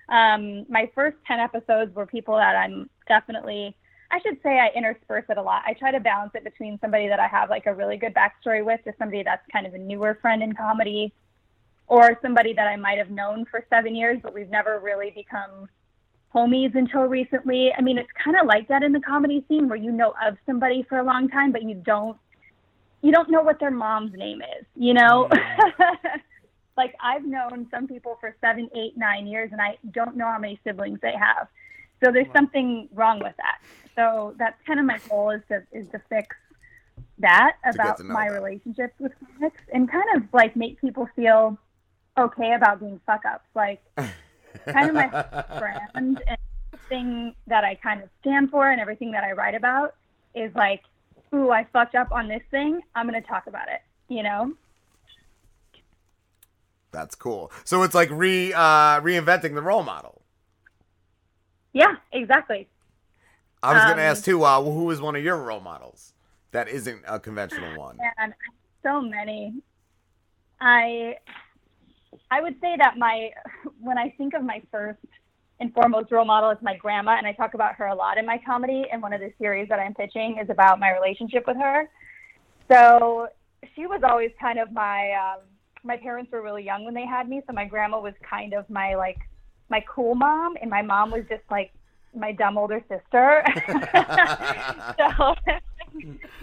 Um, 0.07 0.65
my 0.69 0.89
first 0.95 1.18
10 1.27 1.39
episodes 1.39 1.93
were 1.95 2.06
people 2.06 2.35
that 2.35 2.56
I'm 2.56 2.89
definitely, 3.07 3.76
I 4.11 4.19
should 4.22 4.38
say 4.41 4.60
I 4.60 4.69
intersperse 4.76 5.26
it 5.30 5.38
a 5.38 5.41
lot. 5.41 5.64
I 5.65 5.73
try 5.73 5.91
to 5.91 5.99
balance 5.99 6.31
it 6.35 6.43
between 6.43 6.80
somebody 6.80 7.07
that 7.07 7.19
I 7.19 7.27
have 7.27 7.49
like 7.49 7.65
a 7.65 7.73
really 7.73 7.97
good 7.97 8.14
backstory 8.14 8.64
with 8.64 8.84
to 8.85 8.93
somebody 8.97 9.23
that's 9.23 9.45
kind 9.51 9.68
of 9.68 9.73
a 9.73 9.77
newer 9.77 10.18
friend 10.22 10.41
in 10.41 10.53
comedy 10.53 11.14
or 11.89 12.17
somebody 12.21 12.53
that 12.53 12.67
I 12.67 12.75
might 12.75 12.99
have 12.99 13.09
known 13.09 13.45
for 13.49 13.65
seven 13.69 13.95
years, 13.95 14.19
but 14.21 14.33
we've 14.33 14.49
never 14.49 14.79
really 14.79 15.11
become 15.11 15.67
homies 16.33 16.75
until 16.75 17.01
recently. 17.01 17.73
I 17.75 17.81
mean, 17.81 17.97
it's 17.97 18.09
kind 18.23 18.37
of 18.39 18.45
like 18.45 18.67
that 18.67 18.83
in 18.83 18.93
the 18.93 18.99
comedy 19.01 19.43
scene 19.47 19.67
where 19.67 19.77
you 19.77 19.91
know 19.91 20.13
of 20.25 20.37
somebody 20.45 20.85
for 20.87 20.99
a 20.99 21.03
long 21.03 21.27
time, 21.27 21.51
but 21.51 21.63
you 21.63 21.75
don't 21.75 22.17
you 23.01 23.11
don't 23.11 23.29
know 23.29 23.41
what 23.41 23.59
their 23.59 23.71
mom's 23.71 24.13
name 24.13 24.41
is, 24.41 24.65
you 24.75 24.93
know? 24.93 25.29
Mm. 25.31 26.19
like 26.77 26.95
I've 27.01 27.25
known 27.25 27.67
some 27.71 27.87
people 27.87 28.17
for 28.19 28.35
seven, 28.41 28.69
eight, 28.75 28.97
nine 28.97 29.25
years 29.25 29.49
and 29.51 29.61
I 29.61 29.77
don't 29.91 30.15
know 30.17 30.25
how 30.25 30.37
many 30.37 30.59
siblings 30.65 30.99
they 31.01 31.13
have. 31.13 31.47
So 32.03 32.11
there's 32.11 32.31
something 32.35 32.89
wrong 32.93 33.19
with 33.19 33.35
that. 33.37 33.59
So 33.95 34.35
that's 34.37 34.61
kind 34.67 34.79
of 34.79 34.85
my 34.85 34.99
goal 35.09 35.31
is 35.31 35.41
to 35.49 35.63
is 35.71 35.87
to 35.91 36.01
fix 36.09 36.35
that 37.19 37.57
about 37.65 37.97
to 37.97 38.03
know 38.03 38.13
my 38.13 38.29
them. 38.29 38.35
relationships 38.35 38.93
with 38.99 39.11
comics 39.19 39.61
and 39.73 39.89
kind 39.89 40.05
of 40.15 40.23
like 40.33 40.55
make 40.55 40.79
people 40.79 41.07
feel 41.15 41.57
okay 42.25 42.53
about 42.53 42.79
being 42.79 42.99
fuck 43.05 43.23
ups. 43.25 43.47
Like 43.55 43.81
kind 43.97 44.89
of 44.89 44.95
my 44.95 45.07
brand 45.59 46.21
and 46.27 46.37
thing 46.87 47.35
that 47.47 47.63
I 47.63 47.75
kind 47.75 48.01
of 48.01 48.09
stand 48.21 48.49
for 48.49 48.69
and 48.69 48.79
everything 48.81 49.11
that 49.11 49.23
I 49.23 49.31
write 49.33 49.55
about 49.55 49.95
is 50.35 50.53
like, 50.55 50.81
ooh, 51.33 51.51
I 51.51 51.65
fucked 51.71 51.95
up 51.95 52.11
on 52.11 52.27
this 52.27 52.41
thing. 52.51 52.81
I'm 52.95 53.07
going 53.07 53.21
to 53.21 53.27
talk 53.27 53.47
about 53.47 53.67
it, 53.67 53.81
you 54.07 54.23
know? 54.23 54.53
That's 56.91 57.13
cool. 57.15 57.51
So 57.65 57.83
it's 57.83 57.93
like 57.93 58.09
re 58.11 58.51
uh, 58.53 58.99
reinventing 59.01 59.53
the 59.53 59.61
role 59.61 59.83
model. 59.83 60.21
Yeah, 61.73 61.95
exactly. 62.11 62.67
I 63.61 63.73
was 63.73 63.83
going 63.83 63.97
to 63.97 64.03
Um, 64.03 64.09
ask 64.09 64.23
too, 64.25 64.43
uh, 64.43 64.61
who 64.63 64.89
is 64.89 64.99
one 64.99 65.15
of 65.15 65.23
your 65.23 65.37
role 65.37 65.59
models 65.59 66.13
that 66.51 66.67
isn't 66.67 67.03
a 67.07 67.19
conventional 67.19 67.77
one? 67.77 67.99
And 68.17 68.33
so 68.81 69.01
many. 69.01 69.53
I 70.59 71.17
I 72.31 72.41
would 72.41 72.56
say 72.61 72.76
that 72.77 72.98
my 72.98 73.30
when 73.80 73.98
I 73.98 74.14
think 74.18 74.34
of 74.34 74.44
my 74.44 74.61
first 74.72 74.99
and 75.60 75.73
foremost 75.73 76.11
role 76.11 76.26
model 76.26 76.49
is 76.52 76.57
my 76.61 76.76
grandma, 76.77 77.18
and 77.18 77.27
I 77.27 77.34
talk 77.34 77.53
about 77.53 77.76
her 77.76 77.88
a 77.88 77.95
lot 77.95 78.18
in 78.18 78.26
my 78.26 78.40
comedy. 78.45 78.86
And 78.91 79.02
one 79.02 79.14
of 79.14 79.19
the 79.19 79.31
series 79.38 79.68
that 79.69 79.80
I'm 79.80 79.94
pitching 79.94 80.40
is 80.41 80.49
about 80.49 80.80
my 80.80 80.91
relationship 80.91 81.45
with 81.48 81.57
her. 81.57 81.90
So 82.72 83.27
she 83.76 83.86
was 83.88 84.02
always 84.03 84.31
kind 84.40 84.60
of 84.60 84.72
my. 84.72 85.11
Um, 85.11 85.41
my 85.81 85.95
parents 85.95 86.30
were 86.31 86.41
really 86.41 86.65
young 86.65 86.84
when 86.84 86.94
they 86.94 87.06
had 87.06 87.30
me, 87.30 87.41
so 87.48 87.53
my 87.53 87.64
grandma 87.64 88.02
was 88.02 88.14
kind 88.30 88.53
of 88.53 88.69
my 88.69 88.95
like 88.95 89.18
my 89.69 89.84
cool 89.88 90.15
mom, 90.15 90.56
and 90.61 90.69
my 90.69 90.81
mom 90.81 91.11
was 91.11 91.23
just 91.30 91.44
like 91.49 91.72
my 92.15 92.31
dumb 92.31 92.57
older 92.57 92.84
sister. 92.90 93.44
so, 94.98 95.36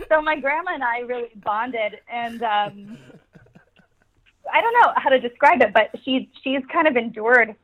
so 0.09 0.23
my 0.23 0.39
grandma 0.41 0.75
and 0.75 0.83
I 0.83 1.01
really 1.01 1.31
bonded, 1.45 2.01
and 2.11 2.43
um, 2.43 2.99
I 4.53 4.61
don't 4.61 4.73
know 4.75 4.93
how 4.97 5.11
to 5.11 5.21
describe 5.21 5.61
it, 5.63 5.73
but 5.73 5.91
she 6.05 6.31
she's 6.43 6.63
kind 6.73 6.89
of 6.89 6.97
endured 6.97 7.55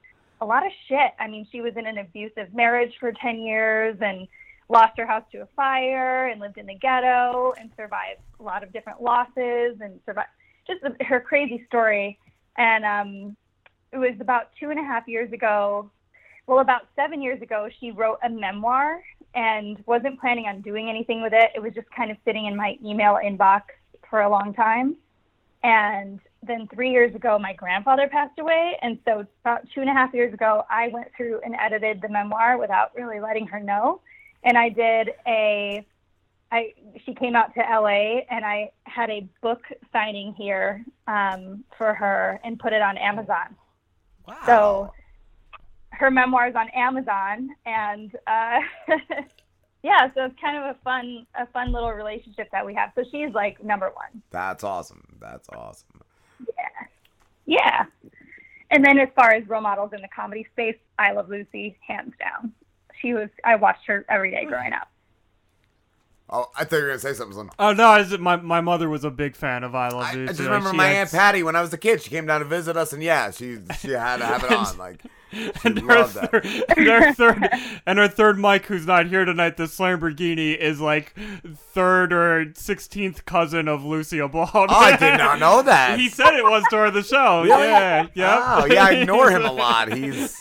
a 0.40 0.44
lot 0.44 0.66
of 0.66 0.72
shit. 0.88 1.12
I 1.18 1.28
mean, 1.28 1.46
she 1.50 1.60
was 1.60 1.76
in 1.76 1.86
an 1.86 1.98
abusive 1.98 2.52
marriage 2.54 2.92
for 2.98 3.12
ten 3.12 3.40
years 3.40 3.96
and 4.00 4.26
lost 4.68 4.96
her 4.96 5.06
house 5.06 5.24
to 5.32 5.38
a 5.38 5.48
fire 5.54 6.28
and 6.28 6.40
lived 6.40 6.58
in 6.58 6.66
the 6.66 6.74
ghetto 6.74 7.52
and 7.58 7.70
survived 7.76 8.20
a 8.40 8.42
lot 8.42 8.62
of 8.62 8.72
different 8.72 9.02
losses 9.02 9.76
and 9.80 10.00
survived 10.06 10.28
just 10.66 10.80
her 11.02 11.20
crazy 11.20 11.64
story. 11.66 12.18
And 12.56 12.84
um, 12.84 13.36
it 13.92 13.98
was 13.98 14.14
about 14.20 14.50
two 14.58 14.70
and 14.70 14.78
a 14.78 14.82
half 14.82 15.06
years 15.06 15.32
ago. 15.32 15.90
Well, 16.46 16.60
about 16.60 16.82
seven 16.96 17.22
years 17.22 17.40
ago, 17.42 17.68
she 17.80 17.90
wrote 17.90 18.18
a 18.24 18.28
memoir 18.28 19.02
and 19.34 19.82
wasn't 19.86 20.20
planning 20.20 20.46
on 20.46 20.60
doing 20.60 20.88
anything 20.88 21.22
with 21.22 21.32
it. 21.32 21.50
It 21.54 21.62
was 21.62 21.72
just 21.74 21.90
kind 21.90 22.10
of 22.10 22.16
sitting 22.24 22.46
in 22.46 22.56
my 22.56 22.76
email 22.84 23.18
inbox 23.24 23.62
for 24.08 24.22
a 24.22 24.28
long 24.28 24.52
time. 24.54 24.96
And 25.62 26.20
then 26.42 26.68
three 26.74 26.90
years 26.90 27.14
ago, 27.14 27.38
my 27.38 27.52
grandfather 27.52 28.08
passed 28.08 28.38
away. 28.38 28.76
And 28.82 28.98
so 29.04 29.24
about 29.44 29.62
two 29.74 29.80
and 29.80 29.88
a 29.88 29.92
half 29.92 30.12
years 30.12 30.34
ago, 30.34 30.64
I 30.68 30.88
went 30.88 31.08
through 31.16 31.40
and 31.44 31.54
edited 31.58 32.00
the 32.02 32.08
memoir 32.08 32.58
without 32.58 32.94
really 32.96 33.20
letting 33.20 33.46
her 33.46 33.60
know. 33.60 34.00
And 34.42 34.58
I 34.58 34.68
did 34.68 35.10
a, 35.26 35.86
I, 36.50 36.74
she 37.04 37.14
came 37.14 37.36
out 37.36 37.54
to 37.54 37.60
LA 37.60 38.22
and 38.28 38.44
I 38.44 38.72
had 38.84 39.08
a 39.08 39.26
book 39.40 39.62
signing 39.92 40.34
here 40.34 40.84
um, 41.06 41.64
for 41.78 41.94
her 41.94 42.40
and 42.42 42.58
put 42.58 42.72
it 42.72 42.82
on 42.82 42.98
Amazon. 42.98 43.56
Wow. 44.26 44.36
So 44.46 44.92
her 45.90 46.10
memoir 46.10 46.48
is 46.48 46.56
on 46.56 46.68
Amazon 46.70 47.50
and, 47.64 48.12
uh, 48.26 48.58
yeah, 49.84 50.12
so 50.14 50.24
it's 50.24 50.40
kind 50.40 50.56
of 50.56 50.76
a 50.76 50.78
fun, 50.82 51.24
a 51.38 51.46
fun 51.46 51.72
little 51.72 51.92
relationship 51.92 52.48
that 52.50 52.66
we 52.66 52.74
have. 52.74 52.90
So 52.96 53.04
she's 53.12 53.32
like 53.32 53.62
number 53.62 53.86
one. 53.86 54.22
That's 54.30 54.64
awesome. 54.64 55.18
That's 55.20 55.48
awesome. 55.50 56.01
Yeah. 56.56 56.86
Yeah. 57.46 57.84
And 58.70 58.84
then 58.84 58.98
as 58.98 59.08
far 59.14 59.32
as 59.32 59.46
role 59.48 59.60
models 59.60 59.92
in 59.94 60.00
the 60.00 60.08
comedy 60.14 60.46
space, 60.52 60.76
I 60.98 61.12
love 61.12 61.28
Lucy, 61.28 61.76
hands 61.86 62.14
down. 62.18 62.52
She 63.00 63.12
was 63.14 63.28
I 63.44 63.56
watched 63.56 63.86
her 63.86 64.04
every 64.08 64.30
day 64.30 64.44
growing 64.44 64.72
up. 64.72 64.88
Oh, 66.30 66.46
I 66.56 66.64
thought 66.64 66.76
you 66.76 66.82
were 66.84 66.88
gonna 66.88 66.98
say 67.00 67.12
something. 67.12 67.50
Oh 67.58 67.72
no! 67.74 67.88
I, 67.88 68.16
my 68.16 68.36
my 68.36 68.60
mother 68.62 68.88
was 68.88 69.04
a 69.04 69.10
big 69.10 69.36
fan 69.36 69.64
of 69.64 69.74
I 69.74 69.88
Love 69.88 70.02
I, 70.04 70.14
Lucy. 70.14 70.22
I 70.22 70.26
just 70.28 70.40
remember 70.40 70.70
she 70.70 70.76
my 70.76 70.86
had- 70.86 70.96
aunt 71.02 71.10
Patty 71.10 71.42
when 71.42 71.56
I 71.56 71.60
was 71.60 71.72
a 71.74 71.78
kid. 71.78 72.00
She 72.00 72.08
came 72.08 72.24
down 72.26 72.40
to 72.40 72.46
visit 72.46 72.76
us, 72.76 72.92
and 72.94 73.02
yeah, 73.02 73.30
she 73.32 73.58
she 73.80 73.90
had 73.90 74.18
to 74.18 74.26
have 74.26 74.42
it 74.44 74.52
on. 74.56 74.78
Like 74.78 75.02
she 75.02 75.08
and 75.64 75.78
our, 75.80 75.98
loved 75.98 76.14
third, 76.14 76.46
and 76.76 76.86
her 76.86 77.12
third 77.12 77.48
and 77.86 77.98
her 77.98 78.08
third 78.08 78.38
Mike, 78.38 78.66
who's 78.66 78.86
not 78.86 79.06
here 79.06 79.24
tonight, 79.24 79.56
this 79.56 79.78
Lamborghini 79.78 80.56
is 80.56 80.80
like 80.80 81.14
third 81.56 82.12
or 82.12 82.52
sixteenth 82.54 83.24
cousin 83.24 83.68
of 83.68 83.84
Lucille 83.84 84.28
Ball. 84.28 84.50
Oh, 84.54 84.66
I 84.68 84.96
did 84.96 85.18
not 85.18 85.38
know 85.38 85.62
that. 85.62 85.98
he 85.98 86.08
said 86.08 86.34
it 86.34 86.44
was 86.44 86.64
during 86.70 86.92
the 86.92 87.02
show. 87.02 87.42
Really? 87.52 87.68
Yeah, 87.68 88.06
yeah. 88.14 88.60
Oh, 88.62 88.66
yeah, 88.66 88.84
I 88.84 88.90
ignore 88.92 89.30
him 89.30 89.44
a 89.44 89.52
lot. 89.62 89.92
He's 89.92 90.38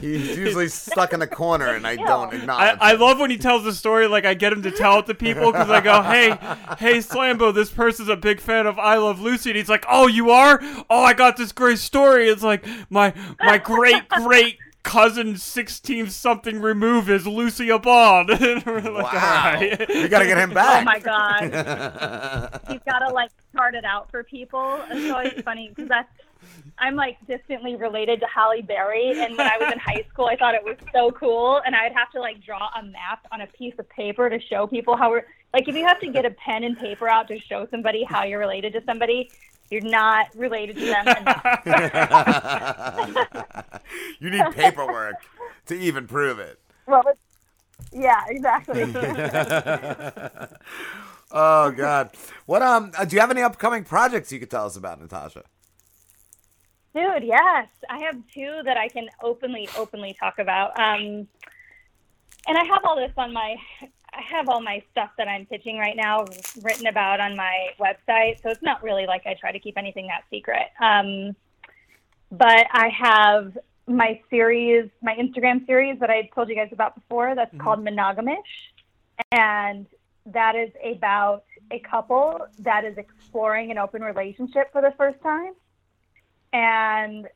he's 0.00 0.36
usually 0.36 0.68
stuck 0.68 1.12
in 1.12 1.22
a 1.22 1.26
corner, 1.26 1.74
and 1.74 1.86
I 1.86 1.96
don't 1.96 2.32
I, 2.32 2.36
acknowledge. 2.36 2.78
I 2.80 2.92
love 2.94 3.18
when 3.18 3.30
he 3.30 3.38
tells 3.38 3.64
the 3.64 3.72
story. 3.72 4.06
Like 4.06 4.24
I 4.24 4.34
get 4.34 4.52
him 4.52 4.62
to 4.62 4.70
tell 4.70 5.00
it 5.00 5.06
to 5.06 5.14
people 5.14 5.52
because 5.52 5.70
I 5.70 5.80
go, 5.80 6.02
"Hey, 6.02 6.30
hey, 6.78 6.98
Slambo, 6.98 7.54
this 7.54 7.70
person's 7.70 8.08
a 8.08 8.16
big 8.16 8.40
fan 8.40 8.66
of 8.66 8.78
I 8.78 8.96
Love 8.96 9.20
Lucy," 9.20 9.50
and 9.50 9.56
he's 9.56 9.68
like, 9.68 9.84
"Oh, 9.88 10.06
you 10.06 10.30
are? 10.30 10.58
Oh, 10.88 11.02
I 11.02 11.12
got 11.14 11.36
this 11.36 11.52
great 11.52 11.78
story. 11.78 12.28
It's 12.28 12.42
like 12.42 12.66
my 12.90 13.12
my 13.40 13.58
great 13.58 13.99
great 14.08 14.58
cousin, 14.82 15.36
sixteenth 15.36 16.10
something 16.10 16.60
remove 16.60 17.10
is 17.10 17.26
Lucille 17.26 17.78
Ball." 17.78 18.26
And 18.30 18.64
we're 18.64 18.80
like, 18.80 19.12
Wow. 19.12 19.20
"All 19.44 19.52
right. 19.54 19.88
We 19.88 20.08
gotta 20.08 20.26
get 20.26 20.38
him 20.38 20.50
back. 20.54 20.82
Oh 20.82 20.84
my 20.84 20.98
god. 20.98 22.60
He's 22.68 22.80
got 22.86 23.00
to 23.00 23.12
like 23.12 23.30
chart 23.54 23.74
it 23.74 23.84
out 23.84 24.10
for 24.10 24.22
people. 24.24 24.80
It's 24.90 25.10
always 25.12 25.42
funny 25.44 25.68
because 25.68 25.88
that's 25.88 26.08
I'm 26.78 26.96
like 26.96 27.18
distantly 27.26 27.76
related 27.76 28.20
to 28.20 28.26
Halle 28.26 28.62
Berry, 28.62 29.12
and 29.20 29.36
when 29.36 29.46
I 29.46 29.58
was 29.58 29.70
in 29.72 29.78
high 29.78 30.04
school, 30.10 30.26
I 30.26 30.36
thought 30.36 30.54
it 30.54 30.64
was 30.64 30.76
so 30.92 31.10
cool, 31.10 31.60
and 31.66 31.76
I'd 31.76 31.92
have 31.92 32.10
to 32.12 32.20
like 32.20 32.42
draw 32.42 32.70
a 32.78 32.82
map 32.82 33.26
on 33.30 33.42
a 33.42 33.46
piece 33.46 33.74
of 33.78 33.88
paper 33.90 34.30
to 34.30 34.40
show 34.40 34.66
people 34.66 34.96
how 34.96 35.10
we're 35.10 35.26
like. 35.52 35.68
If 35.68 35.74
you 35.74 35.86
have 35.86 36.00
to 36.00 36.08
get 36.08 36.24
a 36.24 36.30
pen 36.30 36.64
and 36.64 36.78
paper 36.78 37.06
out 37.08 37.28
to 37.28 37.38
show 37.38 37.66
somebody 37.70 38.04
how 38.04 38.24
you're 38.24 38.38
related 38.38 38.72
to 38.72 38.82
somebody, 38.86 39.30
you're 39.70 39.82
not 39.82 40.26
related 40.34 40.76
to 40.76 40.86
them 40.86 41.08
enough. 41.08 41.60
you 44.20 44.30
need 44.30 44.44
paperwork 44.52 45.16
to 45.66 45.74
even 45.74 46.06
prove 46.06 46.38
it. 46.38 46.58
well, 46.86 47.02
it's, 47.06 47.20
yeah, 47.92 48.22
exactly. 48.28 48.82
oh 51.32 51.70
God, 51.70 52.10
what 52.46 52.62
um? 52.62 52.92
uh, 52.96 53.04
Do 53.04 53.16
you 53.16 53.20
have 53.20 53.30
any 53.30 53.42
upcoming 53.42 53.84
projects 53.84 54.30
you 54.30 54.38
could 54.38 54.50
tell 54.50 54.66
us 54.66 54.76
about, 54.76 55.00
Natasha? 55.00 55.44
Dude, 56.94 57.22
yes. 57.22 57.68
I 57.88 58.00
have 58.00 58.16
two 58.34 58.60
that 58.64 58.76
I 58.76 58.88
can 58.88 59.08
openly, 59.22 59.68
openly 59.76 60.14
talk 60.18 60.38
about. 60.38 60.78
Um, 60.78 61.28
and 62.48 62.58
I 62.58 62.64
have 62.64 62.84
all 62.84 62.96
this 62.96 63.12
on 63.16 63.32
my, 63.32 63.56
I 64.12 64.22
have 64.22 64.48
all 64.48 64.60
my 64.60 64.82
stuff 64.90 65.10
that 65.18 65.28
I'm 65.28 65.46
pitching 65.46 65.78
right 65.78 65.96
now 65.96 66.24
written 66.62 66.86
about 66.86 67.20
on 67.20 67.36
my 67.36 67.68
website. 67.78 68.42
So 68.42 68.50
it's 68.50 68.62
not 68.62 68.82
really 68.82 69.06
like 69.06 69.26
I 69.26 69.34
try 69.34 69.52
to 69.52 69.58
keep 69.58 69.78
anything 69.78 70.08
that 70.08 70.24
secret. 70.30 70.68
Um, 70.80 71.36
but 72.32 72.66
I 72.72 72.88
have 72.88 73.56
my 73.86 74.20
series, 74.30 74.88
my 75.02 75.14
Instagram 75.16 75.66
series 75.66 75.98
that 76.00 76.10
I 76.10 76.30
told 76.34 76.48
you 76.48 76.54
guys 76.54 76.68
about 76.72 76.94
before 76.94 77.34
that's 77.34 77.56
called 77.58 77.84
Monogamish. 77.84 78.36
And 79.32 79.86
that 80.26 80.56
is 80.56 80.70
about 80.84 81.44
a 81.70 81.78
couple 81.80 82.46
that 82.60 82.84
is 82.84 82.98
exploring 82.98 83.70
an 83.70 83.78
open 83.78 84.02
relationship 84.02 84.72
for 84.72 84.82
the 84.82 84.92
first 84.96 85.20
time 85.22 85.52
and 86.52 87.28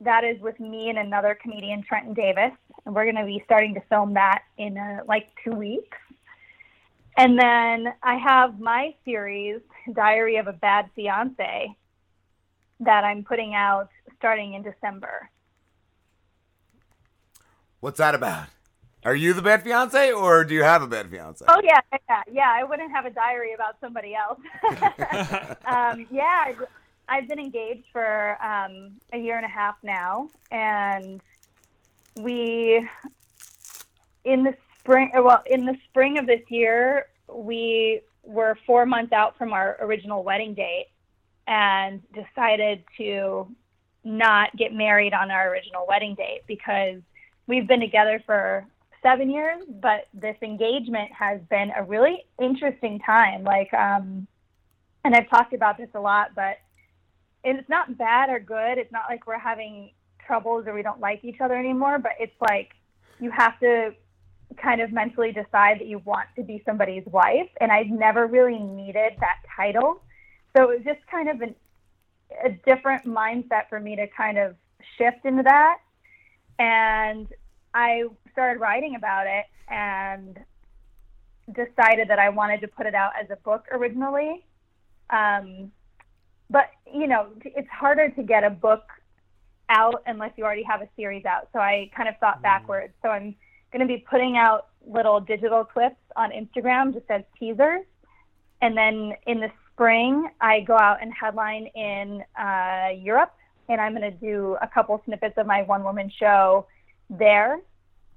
that 0.00 0.24
is 0.24 0.40
with 0.40 0.58
me 0.58 0.88
and 0.88 0.98
another 0.98 1.38
comedian, 1.40 1.82
Trenton 1.82 2.14
Davis. 2.14 2.52
And 2.84 2.94
we're 2.94 3.04
going 3.04 3.16
to 3.16 3.24
be 3.24 3.42
starting 3.44 3.74
to 3.74 3.80
film 3.82 4.14
that 4.14 4.42
in 4.58 4.76
uh, 4.76 5.00
like 5.06 5.28
two 5.44 5.52
weeks. 5.52 5.98
And 7.16 7.38
then 7.38 7.92
I 8.02 8.16
have 8.16 8.58
my 8.58 8.94
series, 9.04 9.60
Diary 9.92 10.36
of 10.36 10.46
a 10.46 10.52
Bad 10.52 10.88
Fiance, 10.94 11.74
that 12.80 13.04
I'm 13.04 13.22
putting 13.22 13.54
out 13.54 13.90
starting 14.16 14.54
in 14.54 14.62
December. 14.62 15.28
What's 17.80 17.98
that 17.98 18.14
about? 18.14 18.46
Are 19.04 19.14
you 19.16 19.32
the 19.32 19.42
bad 19.42 19.64
fiance, 19.64 20.12
or 20.12 20.44
do 20.44 20.54
you 20.54 20.62
have 20.62 20.80
a 20.82 20.86
bad 20.86 21.10
fiance? 21.10 21.44
Oh 21.48 21.60
yeah, 21.64 21.80
yeah, 22.08 22.22
yeah. 22.30 22.52
I 22.52 22.62
wouldn't 22.62 22.92
have 22.92 23.04
a 23.04 23.10
diary 23.10 23.52
about 23.52 23.74
somebody 23.80 24.14
else. 24.14 24.38
um, 25.66 26.06
yeah, 26.10 26.44
I've- 26.46 26.64
I've 27.08 27.28
been 27.28 27.40
engaged 27.40 27.84
for 27.92 28.38
um, 28.42 28.92
a 29.12 29.18
year 29.18 29.36
and 29.36 29.44
a 29.44 29.48
half 29.48 29.74
now, 29.82 30.30
and 30.52 31.20
we 32.16 32.88
in 34.24 34.44
the 34.44 34.54
spring. 34.82 35.10
Well, 35.14 35.42
in 35.46 35.64
the 35.64 35.76
spring 35.88 36.18
of 36.18 36.26
this 36.26 36.42
year, 36.48 37.06
we 37.32 38.02
were 38.22 38.56
four 38.66 38.86
months 38.86 39.12
out 39.12 39.36
from 39.36 39.52
our 39.52 39.76
original 39.80 40.22
wedding 40.22 40.54
date, 40.54 40.86
and 41.46 42.02
decided 42.12 42.84
to 42.98 43.48
not 44.04 44.54
get 44.56 44.72
married 44.72 45.14
on 45.14 45.30
our 45.30 45.50
original 45.50 45.86
wedding 45.88 46.14
date 46.14 46.42
because 46.46 47.00
we've 47.46 47.66
been 47.66 47.80
together 47.80 48.22
for 48.26 48.66
seven 49.02 49.30
years, 49.30 49.62
but 49.80 50.06
this 50.14 50.36
engagement 50.42 51.10
has 51.12 51.40
been 51.50 51.72
a 51.76 51.82
really 51.82 52.24
interesting 52.40 53.00
time. 53.00 53.42
Like, 53.42 53.72
um, 53.74 54.26
and 55.04 55.14
I've 55.14 55.28
talked 55.28 55.52
about 55.52 55.76
this 55.76 55.88
a 55.94 56.00
lot, 56.00 56.30
but 56.34 56.58
it's 57.44 57.68
not 57.68 57.98
bad 57.98 58.30
or 58.30 58.38
good. 58.38 58.78
It's 58.78 58.92
not 58.92 59.04
like 59.08 59.26
we're 59.26 59.38
having 59.38 59.90
troubles 60.24 60.66
or 60.66 60.74
we 60.74 60.82
don't 60.82 61.00
like 61.00 61.24
each 61.24 61.40
other 61.40 61.56
anymore, 61.56 61.98
but 61.98 62.12
it's 62.20 62.40
like 62.40 62.70
you 63.18 63.30
have 63.30 63.58
to 63.60 63.94
kind 64.56 64.80
of 64.80 64.92
mentally 64.92 65.32
decide 65.32 65.78
that 65.80 65.86
you 65.86 65.98
want 66.04 66.26
to 66.36 66.42
be 66.42 66.62
somebody's 66.64 67.04
wife. 67.06 67.48
And 67.60 67.70
I've 67.70 67.88
never 67.88 68.26
really 68.26 68.58
needed 68.58 69.12
that 69.20 69.38
title. 69.56 70.02
So 70.56 70.70
it 70.70 70.78
was 70.78 70.84
just 70.84 71.06
kind 71.10 71.28
of 71.28 71.40
an, 71.40 71.54
a 72.44 72.50
different 72.66 73.04
mindset 73.04 73.68
for 73.68 73.80
me 73.80 73.96
to 73.96 74.06
kind 74.08 74.38
of 74.38 74.56
shift 74.98 75.24
into 75.24 75.42
that. 75.44 75.78
And 76.58 77.28
I 77.74 78.04
started 78.32 78.60
writing 78.60 78.94
about 78.96 79.26
it 79.26 79.46
and 79.68 80.38
decided 81.52 82.08
that 82.08 82.18
I 82.18 82.28
wanted 82.28 82.60
to 82.60 82.68
put 82.68 82.86
it 82.86 82.94
out 82.94 83.12
as 83.20 83.28
a 83.30 83.36
book 83.36 83.66
originally. 83.72 84.44
Um, 85.10 85.72
but 86.50 86.70
you 86.92 87.06
know, 87.06 87.28
it's 87.44 87.68
harder 87.68 88.10
to 88.10 88.22
get 88.22 88.44
a 88.44 88.50
book 88.50 88.84
out 89.68 90.02
unless 90.06 90.32
you 90.36 90.44
already 90.44 90.62
have 90.62 90.82
a 90.82 90.88
series 90.96 91.24
out. 91.24 91.48
So 91.52 91.58
I 91.58 91.90
kind 91.96 92.08
of 92.08 92.16
thought 92.18 92.42
backwards. 92.42 92.92
So 93.02 93.08
I'm 93.08 93.34
going 93.72 93.86
to 93.86 93.92
be 93.92 94.04
putting 94.08 94.36
out 94.36 94.68
little 94.86 95.20
digital 95.20 95.64
clips 95.64 95.96
on 96.16 96.30
Instagram 96.30 96.92
just 96.92 97.06
as 97.10 97.22
teasers. 97.38 97.82
And 98.60 98.76
then 98.76 99.14
in 99.26 99.40
the 99.40 99.50
spring, 99.72 100.28
I 100.40 100.60
go 100.60 100.76
out 100.76 100.98
and 101.02 101.12
headline 101.12 101.66
in 101.74 102.22
uh, 102.38 102.90
Europe, 102.96 103.34
and 103.68 103.80
I'm 103.80 103.94
going 103.96 104.10
to 104.10 104.16
do 104.16 104.56
a 104.60 104.68
couple 104.68 105.00
snippets 105.04 105.34
of 105.36 105.46
my 105.46 105.62
one 105.62 105.82
woman 105.82 106.10
show 106.16 106.66
there. 107.10 107.58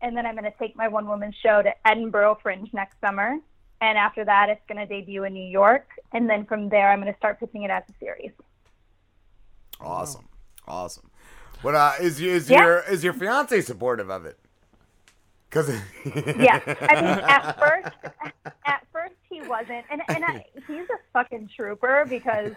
And 0.01 0.15
then 0.15 0.25
I'm 0.25 0.35
going 0.35 0.51
to 0.51 0.57
take 0.59 0.75
my 0.75 0.87
one 0.87 1.07
woman 1.07 1.33
show 1.41 1.61
to 1.61 1.71
Edinburgh 1.87 2.39
Fringe 2.43 2.69
next 2.73 2.99
summer. 3.01 3.37
And 3.81 3.97
after 3.97 4.23
that, 4.25 4.49
it's 4.49 4.61
going 4.67 4.77
to 4.77 4.85
debut 4.85 5.23
in 5.23 5.33
New 5.33 5.49
York. 5.49 5.87
And 6.13 6.29
then 6.29 6.45
from 6.45 6.69
there, 6.69 6.91
I'm 6.91 7.01
going 7.01 7.11
to 7.11 7.17
start 7.17 7.39
pitching 7.39 7.63
it 7.63 7.71
as 7.71 7.83
a 7.89 7.93
series. 7.99 8.31
Awesome, 9.79 10.27
awesome. 10.67 11.09
What 11.61 11.75
uh, 11.75 11.93
is 11.99 12.19
is 12.21 12.49
Yeah. 12.49 12.61
your 12.63 12.79
is 12.81 13.03
your 13.03 13.13
fiance 13.13 13.59
supportive 13.61 14.09
of 14.09 14.25
it? 14.25 14.39
Cause 15.49 15.69
yeah, 16.05 16.59
I 16.81 16.95
mean, 17.01 17.19
at 17.27 17.57
first, 17.59 17.95
at 18.65 18.85
first 18.91 19.15
he 19.29 19.41
wasn't, 19.41 19.85
and 19.89 20.01
and 20.09 20.25
I, 20.25 20.45
he's 20.67 20.87
a 20.89 20.97
fucking 21.13 21.49
trooper 21.55 22.05
because 22.09 22.53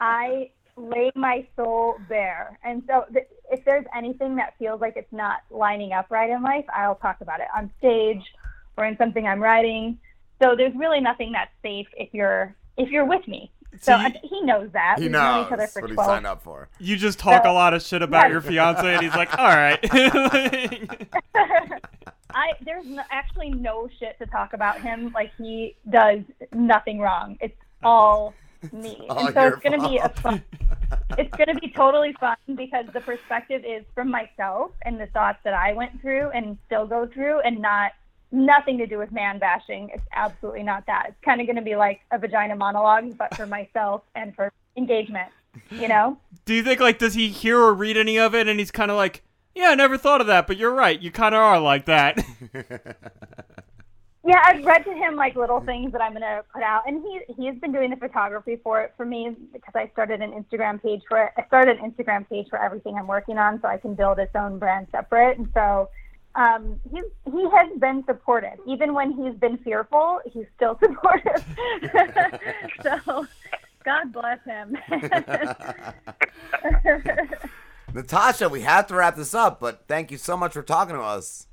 I 0.00 0.50
lay 0.76 1.10
my 1.16 1.46
soul 1.56 1.96
bare, 2.08 2.58
and 2.62 2.82
so 2.86 3.04
th- 3.12 3.26
if 3.50 3.64
there's 3.64 3.86
anything 3.96 4.36
that 4.36 4.54
feels 4.58 4.80
like 4.80 4.94
it's 4.96 5.12
not 5.12 5.40
lining 5.50 5.92
up 5.92 6.06
right 6.10 6.30
in 6.30 6.42
life, 6.42 6.64
I'll 6.74 6.96
talk 6.96 7.20
about 7.20 7.40
it 7.40 7.48
on 7.56 7.70
stage 7.78 8.22
or 8.76 8.84
in 8.84 8.96
something 8.96 9.26
I'm 9.26 9.42
writing. 9.42 9.98
So 10.40 10.54
there's 10.56 10.74
really 10.76 11.00
nothing 11.00 11.32
that's 11.32 11.50
safe 11.62 11.88
if 11.96 12.10
you're 12.12 12.54
if 12.76 12.90
you're 12.90 13.04
with 13.06 13.26
me. 13.26 13.50
So 13.80 13.92
See, 13.96 14.04
I, 14.04 14.20
he 14.22 14.40
knows 14.42 14.70
that. 14.72 14.96
he 14.98 15.04
We've 15.04 15.12
known 15.12 15.46
each 15.46 15.52
other 15.52 15.62
knows 15.62 15.72
for 15.72 15.80
what 15.82 15.90
he 15.90 15.96
signed 15.96 16.26
up 16.26 16.42
for. 16.42 16.68
You 16.78 16.96
just 16.96 17.18
talk 17.18 17.44
So- 17.44 17.50
a 17.50 17.52
lot 17.52 17.74
of 17.74 17.82
shit 17.82 18.02
about 18.02 18.26
Yeah. 18.26 18.32
your 18.32 18.40
fiance, 18.40 18.94
and 18.94 19.02
he's 19.02 19.14
like, 19.14 19.38
"All 19.38 19.46
right." 19.46 19.78
I 22.30 22.52
there's 22.64 22.86
no, 22.86 23.02
actually 23.10 23.50
no 23.50 23.88
shit 23.98 24.18
to 24.18 24.26
talk 24.26 24.52
about 24.52 24.80
him. 24.80 25.10
Like 25.14 25.32
he 25.38 25.76
does 25.90 26.20
nothing 26.52 26.98
wrong. 27.00 27.38
It's 27.40 27.56
all 27.82 28.34
me, 28.72 29.06
all 29.08 29.26
and 29.26 29.34
so 29.34 29.40
your 29.42 29.52
it's 29.54 29.62
gonna 29.62 29.88
be 29.88 29.98
a 29.98 30.08
fun. 30.08 30.42
It's 31.16 31.34
gonna 31.36 31.54
be 31.54 31.70
totally 31.70 32.12
fun 32.20 32.36
because 32.54 32.86
the 32.92 33.00
perspective 33.00 33.62
is 33.66 33.84
from 33.94 34.10
myself 34.10 34.72
and 34.82 35.00
the 35.00 35.06
thoughts 35.06 35.38
that 35.44 35.54
I 35.54 35.72
went 35.72 36.00
through 36.00 36.30
and 36.30 36.58
still 36.66 36.86
go 36.86 37.06
through, 37.06 37.40
and 37.40 37.60
not 37.60 37.92
nothing 38.30 38.78
to 38.78 38.86
do 38.86 38.98
with 38.98 39.12
man 39.12 39.38
bashing. 39.38 39.90
It's 39.92 40.04
absolutely 40.12 40.62
not 40.62 40.86
that. 40.86 41.06
It's 41.08 41.20
kind 41.24 41.40
of 41.40 41.46
gonna 41.46 41.62
be 41.62 41.76
like 41.76 42.00
a 42.10 42.18
vagina 42.18 42.56
monologue, 42.56 43.16
but 43.16 43.34
for 43.36 43.46
myself 43.46 44.02
and 44.14 44.34
for 44.34 44.52
engagement. 44.76 45.28
You 45.70 45.88
know. 45.88 46.18
Do 46.44 46.54
you 46.54 46.62
think 46.62 46.80
like 46.80 46.98
does 46.98 47.14
he 47.14 47.28
hear 47.28 47.58
or 47.58 47.74
read 47.74 47.96
any 47.96 48.18
of 48.18 48.34
it, 48.34 48.48
and 48.48 48.58
he's 48.58 48.70
kind 48.70 48.90
of 48.90 48.96
like, 48.96 49.22
"Yeah, 49.54 49.70
I 49.70 49.74
never 49.74 49.98
thought 49.98 50.20
of 50.20 50.26
that, 50.28 50.46
but 50.46 50.56
you're 50.56 50.74
right. 50.74 51.00
You 51.00 51.10
kind 51.10 51.34
of 51.34 51.40
are 51.40 51.60
like 51.60 51.86
that." 51.86 52.18
Yeah, 54.28 54.42
I've 54.44 54.62
read 54.62 54.84
to 54.84 54.92
him 54.92 55.16
like 55.16 55.36
little 55.36 55.60
things 55.60 55.90
that 55.92 56.02
I'm 56.02 56.12
gonna 56.12 56.42
put 56.52 56.62
out, 56.62 56.82
and 56.86 57.02
he 57.02 57.20
he's 57.34 57.58
been 57.60 57.72
doing 57.72 57.88
the 57.88 57.96
photography 57.96 58.56
for 58.62 58.82
it 58.82 58.92
for 58.94 59.06
me 59.06 59.34
because 59.54 59.72
I 59.74 59.88
started 59.94 60.20
an 60.20 60.32
Instagram 60.32 60.82
page 60.82 61.00
for 61.08 61.22
it. 61.22 61.32
I 61.38 61.46
started 61.46 61.78
an 61.78 61.90
Instagram 61.90 62.28
page 62.28 62.46
for 62.50 62.60
everything 62.60 62.96
I'm 62.96 63.06
working 63.06 63.38
on, 63.38 63.58
so 63.62 63.68
I 63.68 63.78
can 63.78 63.94
build 63.94 64.18
its 64.18 64.36
own 64.36 64.58
brand 64.58 64.88
separate. 64.92 65.38
And 65.38 65.48
so 65.54 65.88
um, 66.38 66.78
he's 66.90 67.04
he 67.24 67.48
has 67.50 67.78
been 67.78 68.04
supportive, 68.06 68.58
even 68.66 68.94
when 68.94 69.12
he's 69.12 69.34
been 69.34 69.58
fearful. 69.58 70.20
He's 70.24 70.46
still 70.54 70.78
supportive. 70.82 71.44
so 72.82 73.26
God 73.84 74.12
bless 74.12 74.38
him. 74.44 74.78
Natasha, 77.94 78.48
we 78.48 78.60
have 78.60 78.86
to 78.86 78.94
wrap 78.94 79.16
this 79.16 79.34
up, 79.34 79.58
but 79.58 79.84
thank 79.88 80.12
you 80.12 80.18
so 80.18 80.36
much 80.36 80.52
for 80.52 80.62
talking 80.62 80.94
to 80.94 81.02
us. 81.02 81.48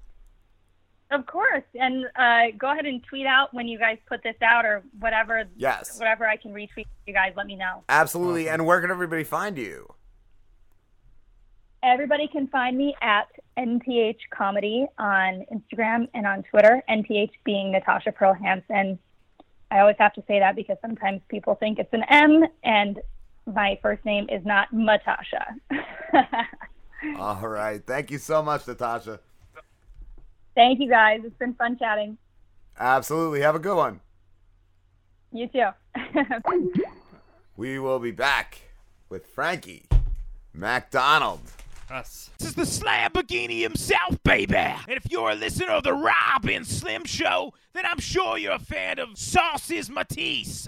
Of 1.10 1.26
course, 1.26 1.64
and 1.74 2.06
uh, 2.16 2.56
go 2.58 2.72
ahead 2.72 2.86
and 2.86 3.04
tweet 3.04 3.26
out 3.26 3.54
when 3.54 3.68
you 3.68 3.80
guys 3.80 3.98
put 4.08 4.22
this 4.22 4.36
out 4.42 4.66
or 4.66 4.84
whatever. 5.00 5.46
Yes. 5.56 5.98
Whatever 5.98 6.28
I 6.28 6.36
can 6.36 6.54
retweet 6.54 6.86
you 7.08 7.14
guys, 7.14 7.34
let 7.36 7.48
me 7.48 7.56
know. 7.56 7.84
Absolutely. 7.90 8.50
And 8.50 8.66
where 8.66 8.82
can 8.82 8.92
everybody 8.92 9.24
find 9.24 9.58
you? 9.58 9.96
Everybody 11.86 12.28
can 12.28 12.48
find 12.48 12.76
me 12.76 12.96
at 13.04 13.28
NPH 13.60 14.18
Comedy 14.36 14.88
on 14.98 15.46
Instagram 15.54 16.08
and 16.16 16.26
on 16.26 16.42
Twitter. 16.50 16.82
NPH 16.90 17.30
being 17.44 17.72
Natasha 17.72 18.12
Pearl 18.12 18.34
Hansen. 18.34 18.98
I 19.70 19.82
always 19.82 19.96
have 20.00 20.14
to 20.14 20.24
say 20.28 20.40
that 20.40 20.56
because 20.56 20.78
sometimes 20.82 21.22
people 21.30 21.54
think 21.54 21.78
it's 21.78 21.94
an 21.94 22.04
M, 22.10 22.44
and 22.64 23.00
my 23.46 23.78
first 23.84 24.04
name 24.04 24.26
is 24.32 24.44
not 24.44 24.74
Matasha. 24.74 25.46
All 27.20 27.48
right. 27.48 27.86
Thank 27.86 28.10
you 28.10 28.18
so 28.18 28.42
much, 28.42 28.68
Natasha. 28.68 29.20
Thank 30.56 30.80
you 30.80 30.90
guys. 30.90 31.22
It's 31.24 31.38
been 31.38 31.54
fun 31.54 31.78
chatting. 31.78 32.18
Absolutely. 32.80 33.42
Have 33.42 33.54
a 33.54 33.60
good 33.60 33.78
one. 33.78 34.00
You 35.32 35.48
too. 35.50 35.70
We 37.58 37.80
will 37.80 38.00
be 38.00 38.12
back 38.12 38.64
with 39.08 39.28
Frankie 39.28 39.86
MacDonald. 40.54 41.54
Us. 41.90 42.32
This 42.40 42.58
is 42.58 42.80
the 42.80 42.86
Lamborghini 42.86 43.62
himself, 43.62 44.22
baby. 44.24 44.56
And 44.56 44.84
if 44.90 45.10
you're 45.12 45.30
a 45.32 45.36
listener 45.36 45.72
of 45.72 45.84
the 45.84 45.94
Rob 45.94 46.46
and 46.50 46.66
Slim 46.66 47.06
Show, 47.06 47.54
then 47.74 47.86
I'm 47.86 48.00
sure 48.00 48.38
you're 48.38 48.54
a 48.54 48.60
fan 48.60 49.00
of 49.00 49.18
Sauces 49.18 49.90
Matisse. 49.90 50.68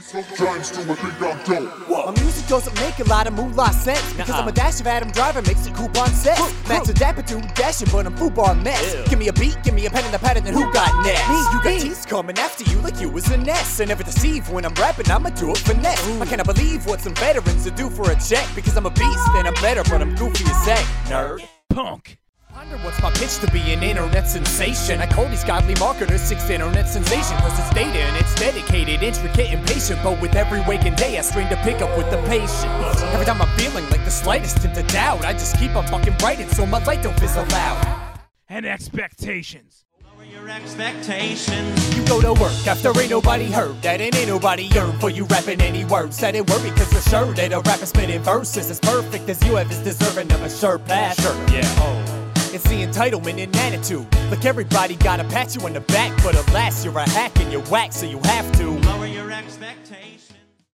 Sometimes 0.00 0.70
do 0.70 0.80
what 0.88 0.98
think 0.98 1.20
I'm 1.22 1.44
dope. 1.44 1.88
My 1.88 2.22
music 2.22 2.46
doesn't 2.46 2.74
make 2.80 2.98
a 2.98 3.04
lot 3.04 3.26
of 3.26 3.34
moolah 3.34 3.72
sense 3.72 4.12
because 4.12 4.30
I'm 4.30 4.46
a 4.48 4.52
dash 4.52 4.80
of 4.80 4.86
Adam 4.86 5.10
Driver, 5.10 5.42
makes 5.42 5.66
it 5.66 5.74
coupon 5.74 6.08
sense. 6.08 6.38
Max 6.68 6.88
a 6.88 6.94
dapper 6.94 7.22
to 7.22 7.40
dashing, 7.54 7.88
but 7.90 8.06
I'm 8.06 8.16
football 8.16 8.54
mess. 8.54 9.08
Give 9.08 9.18
me 9.18 9.28
a 9.28 9.32
beat, 9.32 9.56
give 9.62 9.74
me 9.74 9.86
a 9.86 9.90
pen 9.90 10.04
and 10.04 10.14
a 10.14 10.18
pad, 10.18 10.36
and 10.36 10.46
then 10.46 10.54
who 10.54 10.72
got 10.72 11.04
next? 11.04 11.28
Me, 11.28 11.36
you 11.36 11.62
got 11.62 11.80
teeth 11.80 12.06
coming 12.08 12.38
after 12.38 12.64
you 12.70 12.78
like 12.80 13.00
you 13.00 13.08
was 13.08 13.28
a 13.30 13.36
nest. 13.36 13.80
I 13.80 13.86
never 13.86 14.02
deceive 14.02 14.48
when 14.50 14.64
I'm 14.64 14.74
rapping, 14.74 15.10
I'ma 15.10 15.30
do 15.30 15.50
it 15.50 15.58
finesse. 15.58 16.20
I 16.20 16.26
cannot 16.26 16.46
believe 16.46 16.86
what 16.86 17.00
some 17.00 17.14
veterans 17.14 17.64
would 17.64 17.74
do 17.74 17.90
for 17.90 18.10
a 18.10 18.20
check 18.20 18.46
because 18.54 18.76
I'm 18.76 18.86
a 18.86 18.90
beast 18.90 19.28
and 19.34 19.46
I'm 19.48 19.54
better, 19.54 19.82
but 19.84 20.00
I'm 20.00 20.14
goofy 20.14 20.44
as 20.44 20.66
heck, 20.66 20.84
nerd. 21.08 21.46
Punk. 21.70 22.18
Wonder 22.54 22.76
what's 22.78 23.02
my 23.02 23.10
pitch 23.10 23.38
to 23.38 23.50
be 23.50 23.72
an 23.72 23.82
internet 23.82 24.28
sensation? 24.28 25.00
I 25.00 25.08
call 25.08 25.28
these 25.28 25.42
godly 25.42 25.74
marketers 25.80 26.20
six 26.20 26.48
internet 26.48 26.88
sensation 26.88 27.36
Cause 27.38 27.58
it's 27.58 27.74
data 27.74 27.98
and 27.98 28.16
it's 28.16 28.32
dedicated, 28.36 29.02
intricate 29.02 29.50
and 29.50 29.66
patient 29.66 29.98
But 30.04 30.20
with 30.22 30.36
every 30.36 30.60
waking 30.60 30.94
day 30.94 31.18
I 31.18 31.22
strain 31.22 31.48
to 31.48 31.56
pick 31.56 31.82
up 31.82 31.98
with 31.98 32.08
the 32.12 32.18
patience 32.28 33.02
Every 33.02 33.26
time 33.26 33.42
I'm 33.42 33.58
feeling 33.58 33.82
like 33.90 34.04
the 34.04 34.10
slightest 34.10 34.58
hint 34.58 34.78
of 34.78 34.86
doubt 34.86 35.24
I 35.24 35.32
just 35.32 35.58
keep 35.58 35.74
on 35.74 35.84
fucking 35.88 36.16
writing 36.22 36.46
so 36.46 36.64
my 36.64 36.82
light 36.84 37.02
don't 37.02 37.18
fizzle 37.18 37.42
out 37.54 38.18
And 38.48 38.64
expectations. 38.66 39.84
Lower 40.04 40.24
your 40.24 40.48
expectations. 40.48 41.96
You 41.96 42.06
go 42.06 42.20
to 42.20 42.40
work 42.40 42.66
after 42.68 42.96
ain't 43.00 43.10
nobody 43.10 43.50
heard 43.50 43.82
that, 43.82 44.00
and 44.00 44.14
ain't 44.14 44.28
nobody 44.28 44.64
yearn 44.64 44.96
for 45.00 45.10
you 45.10 45.24
rapping 45.24 45.60
any 45.60 45.84
words. 45.86 46.18
That 46.18 46.36
ain't 46.36 46.48
worry, 46.48 46.70
cause 46.70 46.92
you're 46.92 47.02
sure 47.02 47.34
that 47.34 47.52
a 47.52 47.60
rapper 47.60 47.86
spitting 47.86 48.22
verses 48.22 48.70
as 48.70 48.78
perfect 48.78 49.28
as 49.28 49.42
you 49.44 49.56
have 49.56 49.70
is 49.72 49.78
deserving 49.78 50.30
of 50.30 50.42
a 50.42 50.50
shirt 50.50 50.84
pass. 50.86 51.20
Sure, 51.20 51.34
yeah. 51.50 51.62
Oh. 51.78 52.13
It's 52.54 52.62
the 52.68 52.86
entitlement 52.86 53.42
and 53.42 53.56
attitude. 53.56 54.06
Like 54.30 54.44
everybody 54.44 54.94
gotta 54.94 55.24
pat 55.24 55.56
you 55.56 55.62
on 55.62 55.72
the 55.72 55.80
back, 55.80 56.16
but 56.22 56.36
alas, 56.36 56.84
you're 56.84 56.96
a 56.96 57.10
hack 57.10 57.40
and 57.40 57.50
you're 57.50 57.62
whack, 57.62 57.92
so 57.92 58.06
you 58.06 58.20
have 58.20 58.52
to 58.52 58.78
lower 58.78 59.06
your 59.06 59.32
expectations. 59.32 60.32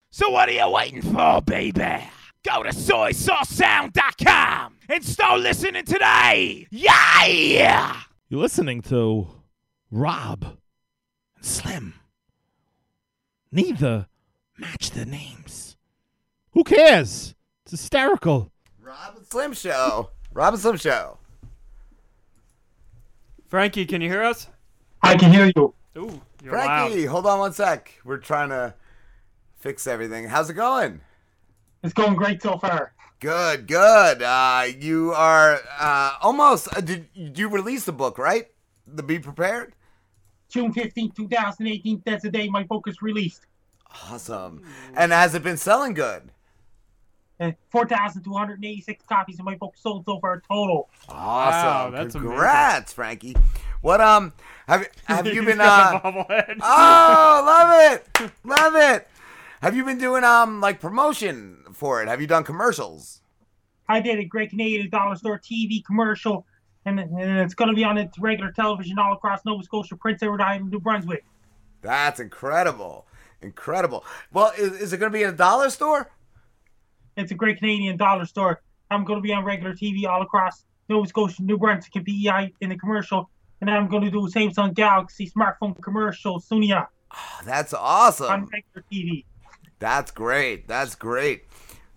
So 0.09 0.31
what 0.31 0.49
are 0.49 0.53
you 0.53 0.67
waiting 0.71 1.03
for, 1.03 1.39
baby? 1.43 2.03
Go 2.43 2.63
to 2.63 2.69
soysaucesound.com 2.69 4.73
and 4.89 5.05
start 5.05 5.41
listening 5.41 5.85
today. 5.85 6.65
Yeah! 6.71 8.01
You're 8.27 8.41
listening 8.41 8.81
to 8.81 9.27
Rob 9.91 10.57
and 11.35 11.45
Slim. 11.45 11.93
Neither 13.51 14.07
match 14.57 14.89
the 14.89 15.05
names. 15.05 15.77
Who 16.53 16.63
cares? 16.63 17.35
It's 17.65 17.71
hysterical. 17.71 18.51
Rob 18.81 19.15
and 19.15 19.27
Slim 19.27 19.53
Show. 19.53 20.09
Rob 20.33 20.55
and 20.55 20.61
Slim 20.63 20.77
Show. 20.77 21.19
Frankie, 23.47 23.85
can 23.85 24.01
you 24.01 24.09
hear 24.09 24.23
us? 24.23 24.47
I 25.01 25.15
can 25.15 25.31
hear 25.31 25.51
you. 25.55 25.73
Ooh, 25.97 26.21
you're 26.43 26.51
Frankie, 26.51 27.03
loud. 27.03 27.11
hold 27.11 27.25
on 27.27 27.39
one 27.39 27.53
sec. 27.53 27.93
We're 28.03 28.17
trying 28.17 28.49
to 28.49 28.73
fix 29.55 29.87
everything. 29.87 30.27
How's 30.27 30.49
it 30.49 30.53
going? 30.53 31.01
It's 31.83 31.93
going 31.93 32.15
great 32.15 32.41
so 32.41 32.57
far. 32.57 32.93
Good, 33.19 33.67
good. 33.67 34.21
Uh, 34.21 34.65
you 34.77 35.13
are 35.13 35.59
uh, 35.79 36.13
almost. 36.21 36.67
Uh, 36.75 36.81
did 36.81 37.07
you 37.15 37.47
release 37.47 37.85
the 37.85 37.91
book, 37.91 38.17
right? 38.17 38.47
The 38.85 39.01
Be 39.01 39.17
Prepared? 39.17 39.73
June 40.49 40.71
15, 40.71 41.11
2018, 41.11 42.03
that's 42.05 42.23
the 42.23 42.29
day 42.29 42.47
my 42.47 42.63
book 42.63 42.87
is 42.87 43.01
released. 43.01 43.45
Awesome. 44.09 44.63
And 44.95 45.11
has 45.11 45.35
it 45.35 45.43
been 45.43 45.57
selling 45.57 45.93
good? 45.93 46.31
Uh, 47.39 47.51
4,286 47.69 49.03
copies 49.07 49.37
of 49.39 49.45
my 49.45 49.55
book 49.55 49.75
sold 49.77 50.05
so 50.05 50.19
far 50.19 50.41
total. 50.47 50.89
Awesome. 51.07 51.93
that's 51.93 52.15
amazing. 52.15 52.29
Congrats, 52.31 52.93
Frankie. 52.93 53.35
What 53.81 54.01
um 54.01 54.33
have 54.67 54.87
have 55.05 55.27
you 55.27 55.43
been 55.45 55.61
uh. 55.61 56.01
Oh, 56.03 56.23
love 57.45 57.93
it. 57.93 58.31
Love 58.43 58.73
it. 58.75 59.07
Have 59.61 59.75
you 59.75 59.85
been 59.85 59.99
doing 59.99 60.23
um 60.23 60.61
like 60.61 60.79
promotion 60.81 61.59
for 61.73 62.01
it? 62.01 62.07
Have 62.07 62.21
you 62.21 62.27
done 62.27 62.43
commercials? 62.43 63.21
I 63.87 64.01
did 64.01 64.19
a 64.19 64.25
Great 64.25 64.49
Canadian 64.49 64.89
Dollar 64.89 65.15
Store 65.15 65.39
TV 65.39 65.85
commercial, 65.85 66.45
and, 66.85 66.99
and 66.99 67.39
it's 67.39 67.53
going 67.53 67.69
to 67.69 67.75
be 67.75 67.83
on 67.83 67.97
its 67.97 68.19
regular 68.19 68.51
television 68.51 68.99
all 68.99 69.13
across 69.13 69.45
Nova 69.45 69.63
Scotia, 69.63 69.95
Prince 69.95 70.21
Edward 70.21 70.41
Island, 70.41 70.71
New 70.71 70.79
Brunswick. 70.79 71.23
That's 71.81 72.19
incredible. 72.19 73.05
Incredible. 73.41 74.03
Well, 74.33 74.51
is, 74.57 74.73
is 74.73 74.93
it 74.93 74.97
going 74.97 75.11
to 75.11 75.17
be 75.17 75.23
in 75.23 75.29
a 75.29 75.37
dollar 75.37 75.69
store? 75.69 76.09
It's 77.17 77.31
a 77.31 77.35
great 77.35 77.57
Canadian 77.57 77.97
dollar 77.97 78.25
store. 78.25 78.61
I'm 78.91 79.03
going 79.03 79.17
to 79.17 79.21
be 79.23 79.33
on 79.33 79.43
regular 79.43 79.73
TV 79.73 80.05
all 80.07 80.21
across 80.21 80.63
Nova 80.87 81.07
Scotia, 81.07 81.41
New 81.43 81.57
Brunswick, 81.57 81.95
and 81.95 82.05
PEI 82.05 82.53
in 82.61 82.69
the 82.69 82.77
commercial. 82.77 83.29
And 83.59 83.69
I'm 83.69 83.87
going 83.87 84.03
to 84.03 84.11
do 84.11 84.19
Samsung 84.27 84.73
Galaxy 84.73 85.29
smartphone 85.29 85.79
commercial 85.81 86.39
soon. 86.39 86.63
Yeah. 86.63 86.85
That's 87.43 87.73
awesome. 87.73 88.27
On 88.31 88.41
regular 88.45 88.85
TV. 88.91 89.25
That's 89.79 90.11
great. 90.11 90.67
That's 90.67 90.95
great. 90.95 91.45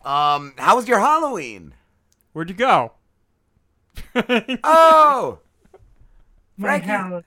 Um, 0.04 0.54
how 0.56 0.76
was 0.76 0.88
your 0.88 0.98
Halloween? 0.98 1.74
Where'd 2.32 2.48
you 2.48 2.56
go? 2.56 2.92
oh, 4.64 5.38
My 6.56 6.80
Frankie. 6.80 6.88
Hall- 6.88 7.22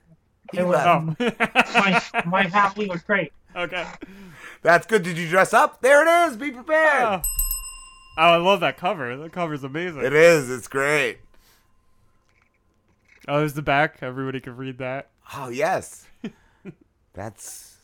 He 0.52 0.58
it 0.58 0.64
was, 0.66 0.74
left. 0.74 0.88
um, 0.88 1.16
my, 1.20 2.02
my 2.26 2.42
Halloween 2.48 2.88
was 2.88 3.02
great. 3.02 3.32
Okay. 3.54 3.86
That's 4.62 4.86
good. 4.86 5.02
Did 5.02 5.16
you 5.16 5.28
dress 5.28 5.54
up? 5.54 5.80
There 5.80 6.02
it 6.06 6.30
is. 6.30 6.36
Be 6.36 6.50
prepared. 6.50 7.02
Oh, 7.04 7.22
I 8.16 8.36
love 8.36 8.60
that 8.60 8.76
cover. 8.76 9.16
That 9.16 9.32
cover's 9.32 9.64
amazing. 9.64 10.02
It 10.02 10.12
is. 10.12 10.50
It's 10.50 10.68
great. 10.68 11.18
Oh, 13.26 13.38
there's 13.38 13.54
the 13.54 13.62
back. 13.62 13.98
Everybody 14.02 14.40
can 14.40 14.56
read 14.56 14.78
that. 14.78 15.08
Oh 15.34 15.48
yes. 15.48 16.06
That's. 17.14 17.76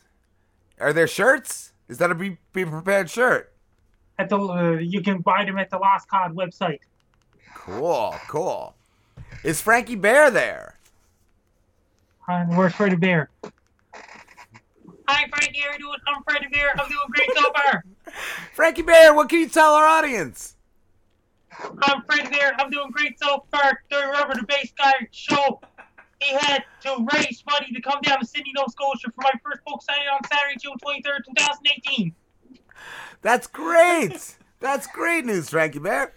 Are 0.79 0.93
there 0.93 1.07
shirts? 1.07 1.73
Is 1.89 1.97
that 1.97 2.11
a 2.11 2.15
be, 2.15 2.37
be 2.53 2.65
prepared 2.65 3.09
shirt? 3.09 3.51
At 4.17 4.29
the 4.29 4.37
uh, 4.37 4.71
you 4.73 5.01
can 5.01 5.19
buy 5.19 5.43
them 5.45 5.57
at 5.57 5.69
the 5.69 5.77
Lost 5.77 6.07
Cod 6.07 6.35
website. 6.35 6.79
Cool. 7.53 8.15
Cool. 8.27 8.75
Is 9.43 9.61
Frankie 9.61 9.95
Bear 9.95 10.31
there? 10.31 10.75
Uh, 12.27 12.45
where's 12.45 12.73
Freddy 12.73 12.95
Bear? 12.95 13.29
Hi, 15.13 15.27
Frankie. 15.27 15.59
How 15.59 15.73
you 15.73 15.79
doing? 15.79 15.97
I'm 16.07 16.23
Freddy 16.23 16.47
Bear. 16.47 16.71
I'm 16.79 16.87
doing 16.87 16.99
great 17.09 17.29
so 17.35 17.51
far. 17.51 17.83
Frankie 18.53 18.81
Bear, 18.81 19.13
what 19.13 19.27
can 19.27 19.39
you 19.39 19.49
tell 19.49 19.73
our 19.73 19.85
audience? 19.85 20.55
I'm 21.83 22.01
Freddy 22.03 22.29
Bear. 22.29 22.53
I'm 22.57 22.69
doing 22.69 22.91
great 22.91 23.19
so 23.19 23.43
far. 23.51 23.81
Do 23.89 23.97
you 23.97 24.05
remember 24.05 24.35
the 24.35 24.43
bass 24.47 24.71
guy 24.77 24.93
show? 25.11 25.59
He 26.21 26.33
had 26.33 26.63
to 26.83 27.05
raise 27.13 27.43
money 27.49 27.73
to 27.73 27.81
come 27.81 27.99
down 28.03 28.19
to 28.21 28.25
Sydney, 28.25 28.53
Nova 28.55 28.69
Scotia 28.69 29.07
for 29.13 29.21
my 29.23 29.31
first 29.43 29.65
book 29.65 29.81
signing 29.81 30.07
on 30.13 30.19
Saturday, 30.29 30.55
June 30.61 30.75
23rd, 30.81 31.25
2018. 31.27 32.15
That's 33.21 33.47
great. 33.47 34.37
That's 34.61 34.87
great 34.87 35.25
news, 35.25 35.49
Frankie 35.49 35.79
Bear. 35.79 36.13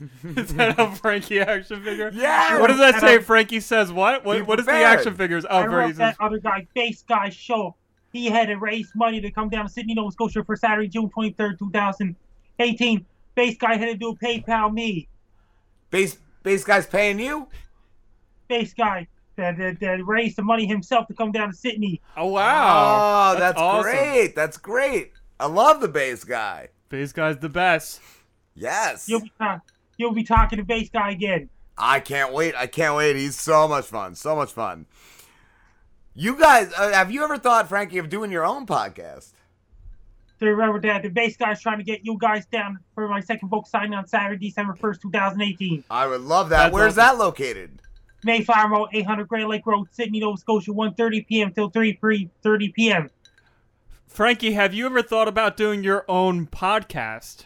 Is 0.24 0.52
that 0.54 0.80
a 0.80 0.90
Frankie 0.96 1.38
action 1.40 1.80
figure? 1.84 2.10
Yeah. 2.12 2.58
What 2.60 2.66
does 2.66 2.78
that 2.78 2.94
And 2.94 3.00
say? 3.02 3.14
I- 3.14 3.18
Frankie 3.20 3.60
says 3.60 3.92
what? 3.92 4.24
What, 4.24 4.44
what 4.48 4.58
is 4.58 4.66
the 4.66 4.72
action 4.72 5.14
figures? 5.14 5.44
Oh, 5.48 5.58
I 5.58 5.62
Oh, 5.62 5.66
wrote 5.68 5.94
that 5.96 6.16
other 6.18 6.38
guy, 6.38 6.66
bass 6.74 7.04
guy 7.08 7.28
show. 7.28 7.76
He 8.14 8.26
had 8.26 8.46
to 8.46 8.54
raise 8.54 8.92
money 8.94 9.20
to 9.20 9.30
come 9.32 9.48
down 9.48 9.66
to 9.66 9.72
Sydney, 9.72 9.94
Nova 9.94 10.12
Scotia 10.12 10.44
for 10.44 10.54
Saturday, 10.54 10.86
June 10.86 11.10
23rd, 11.10 11.58
2018. 11.58 13.04
Base 13.34 13.56
guy 13.58 13.76
had 13.76 13.86
to 13.86 13.96
do 13.96 14.14
PayPal 14.22 14.72
me. 14.72 15.08
Base 15.90 16.16
base 16.44 16.62
guy's 16.62 16.86
paying 16.86 17.18
you? 17.18 17.48
Base 18.46 18.72
guy 18.72 19.08
that, 19.34 19.58
that, 19.58 19.80
that 19.80 20.06
raised 20.06 20.36
the 20.36 20.42
money 20.42 20.64
himself 20.64 21.08
to 21.08 21.14
come 21.14 21.32
down 21.32 21.50
to 21.50 21.56
Sydney. 21.56 22.00
Oh 22.16 22.28
wow! 22.28 23.32
Oh, 23.34 23.38
that's, 23.40 23.60
awesome. 23.60 23.90
great. 23.90 24.36
That's 24.36 24.58
great. 24.58 25.10
I 25.40 25.46
love 25.46 25.80
the 25.80 25.88
base 25.88 26.22
guy. 26.22 26.68
Base 26.90 27.12
guy's 27.12 27.38
the 27.38 27.48
best. 27.48 28.00
Yes. 28.54 29.08
You'll 29.08 29.22
be, 29.22 29.32
talk- 29.40 29.72
you'll 29.96 30.14
be 30.14 30.22
talking 30.22 30.58
to 30.58 30.64
base 30.64 30.88
guy 30.88 31.10
again. 31.10 31.48
I 31.76 31.98
can't 31.98 32.32
wait. 32.32 32.54
I 32.54 32.68
can't 32.68 32.94
wait. 32.94 33.16
He's 33.16 33.34
so 33.34 33.66
much 33.66 33.86
fun. 33.86 34.14
So 34.14 34.36
much 34.36 34.52
fun. 34.52 34.86
You 36.16 36.38
guys, 36.38 36.72
uh, 36.76 36.92
have 36.92 37.10
you 37.10 37.24
ever 37.24 37.38
thought, 37.38 37.68
Frankie, 37.68 37.98
of 37.98 38.08
doing 38.08 38.30
your 38.30 38.44
own 38.44 38.66
podcast? 38.66 39.32
So 40.38 40.46
remember 40.46 40.80
that 40.82 41.02
the 41.02 41.08
bass 41.08 41.36
guy's 41.36 41.60
trying 41.60 41.78
to 41.78 41.84
get 41.84 42.04
you 42.04 42.16
guys 42.18 42.46
down 42.46 42.78
for 42.94 43.08
my 43.08 43.20
second 43.20 43.48
book 43.48 43.66
signing 43.66 43.94
on 43.94 44.06
Saturday, 44.06 44.48
December 44.48 44.74
1st, 44.74 45.02
2018. 45.02 45.84
I 45.90 46.06
would 46.06 46.20
love 46.20 46.50
that. 46.50 46.64
That's 46.64 46.72
Where's 46.72 46.98
awesome. 46.98 47.18
that 47.18 47.24
located? 47.24 47.80
Mayflower 48.24 48.70
Road, 48.70 48.88
800 48.92 49.28
Grand 49.28 49.48
Lake 49.48 49.66
Road, 49.66 49.88
Sydney, 49.90 50.20
Nova 50.20 50.36
Scotia, 50.38 50.70
1.30 50.70 51.26
p.m. 51.26 51.52
till 51.52 51.70
3.30 51.70 52.74
p.m. 52.74 53.10
Frankie, 54.06 54.52
have 54.52 54.72
you 54.72 54.86
ever 54.86 55.02
thought 55.02 55.26
about 55.26 55.56
doing 55.56 55.82
your 55.82 56.04
own 56.08 56.46
podcast? 56.46 57.44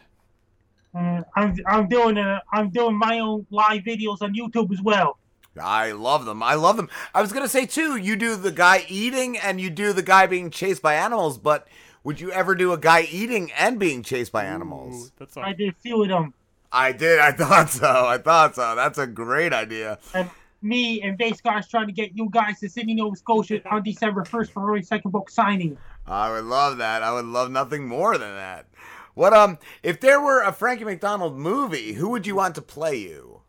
Uh, 0.94 1.22
I'm 1.36 1.54
I'm 1.66 1.88
doing 1.88 2.18
uh, 2.18 2.40
I'm 2.52 2.70
doing 2.70 2.96
my 2.96 3.18
own 3.18 3.46
live 3.50 3.82
videos 3.82 4.22
on 4.22 4.34
YouTube 4.34 4.72
as 4.72 4.80
well. 4.82 5.18
I 5.60 5.92
love 5.92 6.24
them. 6.24 6.42
I 6.42 6.54
love 6.54 6.76
them. 6.76 6.88
I 7.14 7.22
was 7.22 7.32
gonna 7.32 7.48
say 7.48 7.66
too. 7.66 7.96
You 7.96 8.16
do 8.16 8.36
the 8.36 8.52
guy 8.52 8.84
eating 8.88 9.38
and 9.38 9.60
you 9.60 9.70
do 9.70 9.92
the 9.92 10.02
guy 10.02 10.26
being 10.26 10.50
chased 10.50 10.82
by 10.82 10.94
animals, 10.94 11.38
but 11.38 11.66
would 12.04 12.20
you 12.20 12.30
ever 12.32 12.54
do 12.54 12.72
a 12.72 12.78
guy 12.78 13.02
eating 13.02 13.52
and 13.52 13.78
being 13.78 14.02
chased 14.02 14.32
by 14.32 14.44
animals? 14.44 15.12
That's 15.18 15.36
I 15.36 15.52
did 15.52 15.70
a 15.70 15.76
few 15.80 16.02
of 16.02 16.08
them. 16.08 16.34
I 16.72 16.92
did. 16.92 17.18
I 17.18 17.32
thought 17.32 17.70
so. 17.70 18.06
I 18.06 18.18
thought 18.18 18.54
so. 18.54 18.74
That's 18.74 18.98
a 18.98 19.06
great 19.06 19.52
idea. 19.52 19.98
And 20.14 20.30
me 20.62 21.02
and 21.02 21.16
Base 21.16 21.40
guys 21.40 21.68
trying 21.68 21.86
to 21.86 21.92
get 21.92 22.16
you 22.16 22.28
guys 22.30 22.60
to 22.60 22.68
Sydney, 22.68 22.94
Nova 22.94 23.16
Scotia 23.16 23.60
on 23.70 23.82
December 23.82 24.24
1st 24.24 24.50
for 24.50 24.74
my 24.74 24.80
second 24.80 25.10
book 25.10 25.30
signing. 25.30 25.78
I 26.06 26.30
would 26.32 26.44
love 26.44 26.78
that. 26.78 27.02
I 27.02 27.12
would 27.12 27.26
love 27.26 27.50
nothing 27.50 27.86
more 27.86 28.18
than 28.18 28.34
that. 28.34 28.66
What 29.14 29.34
um? 29.34 29.58
If 29.82 30.00
there 30.00 30.20
were 30.20 30.42
a 30.42 30.52
Frankie 30.52 30.84
MacDonald 30.84 31.36
movie, 31.36 31.94
who 31.94 32.08
would 32.10 32.26
you 32.26 32.36
want 32.36 32.54
to 32.54 32.62
play 32.62 32.96
you? 32.96 33.42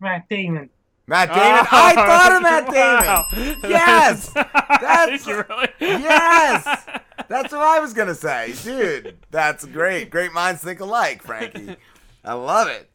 Matt 0.00 0.28
Damon. 0.28 0.70
Matt 1.10 1.28
Damon. 1.28 1.66
I 1.72 1.94
thought 1.94 2.32
of 2.36 2.42
Matt 2.42 2.68
Wow. 2.72 3.26
Damon. 3.32 3.56
Yes. 3.68 4.30
That's 4.80 5.26
You 5.26 5.44
really- 5.48 5.68
yes. 5.80 6.64
That's 7.28 7.52
what 7.52 7.60
I 7.62 7.80
was 7.80 7.92
gonna 7.92 8.14
say, 8.14 8.54
dude. 8.62 9.16
That's 9.30 9.64
great. 9.64 10.10
Great 10.10 10.32
minds 10.32 10.62
think 10.62 10.80
alike, 10.80 11.22
Frankie. 11.22 11.76
I 12.24 12.32
love 12.34 12.68
it. 12.68 12.88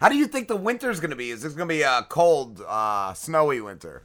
How 0.00 0.08
do 0.08 0.16
you 0.16 0.26
think 0.26 0.48
the 0.48 0.56
winter's 0.56 0.98
gonna 1.00 1.14
be? 1.16 1.30
Is 1.30 1.42
this 1.42 1.52
gonna 1.52 1.66
be 1.68 1.82
a 1.82 2.06
cold, 2.08 2.62
uh, 2.66 3.12
snowy 3.14 3.60
winter? 3.60 4.02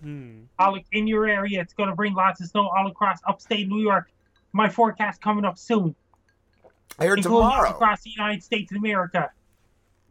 All 0.59 0.77
in 0.91 1.07
your 1.07 1.27
area, 1.27 1.61
it's 1.61 1.73
going 1.73 1.89
to 1.89 1.95
bring 1.95 2.13
lots 2.13 2.41
of 2.41 2.47
snow 2.49 2.67
all 2.69 2.87
across 2.87 3.19
upstate 3.27 3.67
New 3.67 3.81
York. 3.81 4.11
My 4.53 4.69
forecast 4.69 5.21
coming 5.21 5.45
up 5.45 5.57
soon. 5.57 5.95
I 6.99 7.05
heard 7.05 7.19
including 7.19 7.49
tomorrow. 7.49 7.69
across 7.71 8.01
the 8.03 8.09
United 8.11 8.43
States 8.43 8.71
of 8.71 8.77
America. 8.77 9.31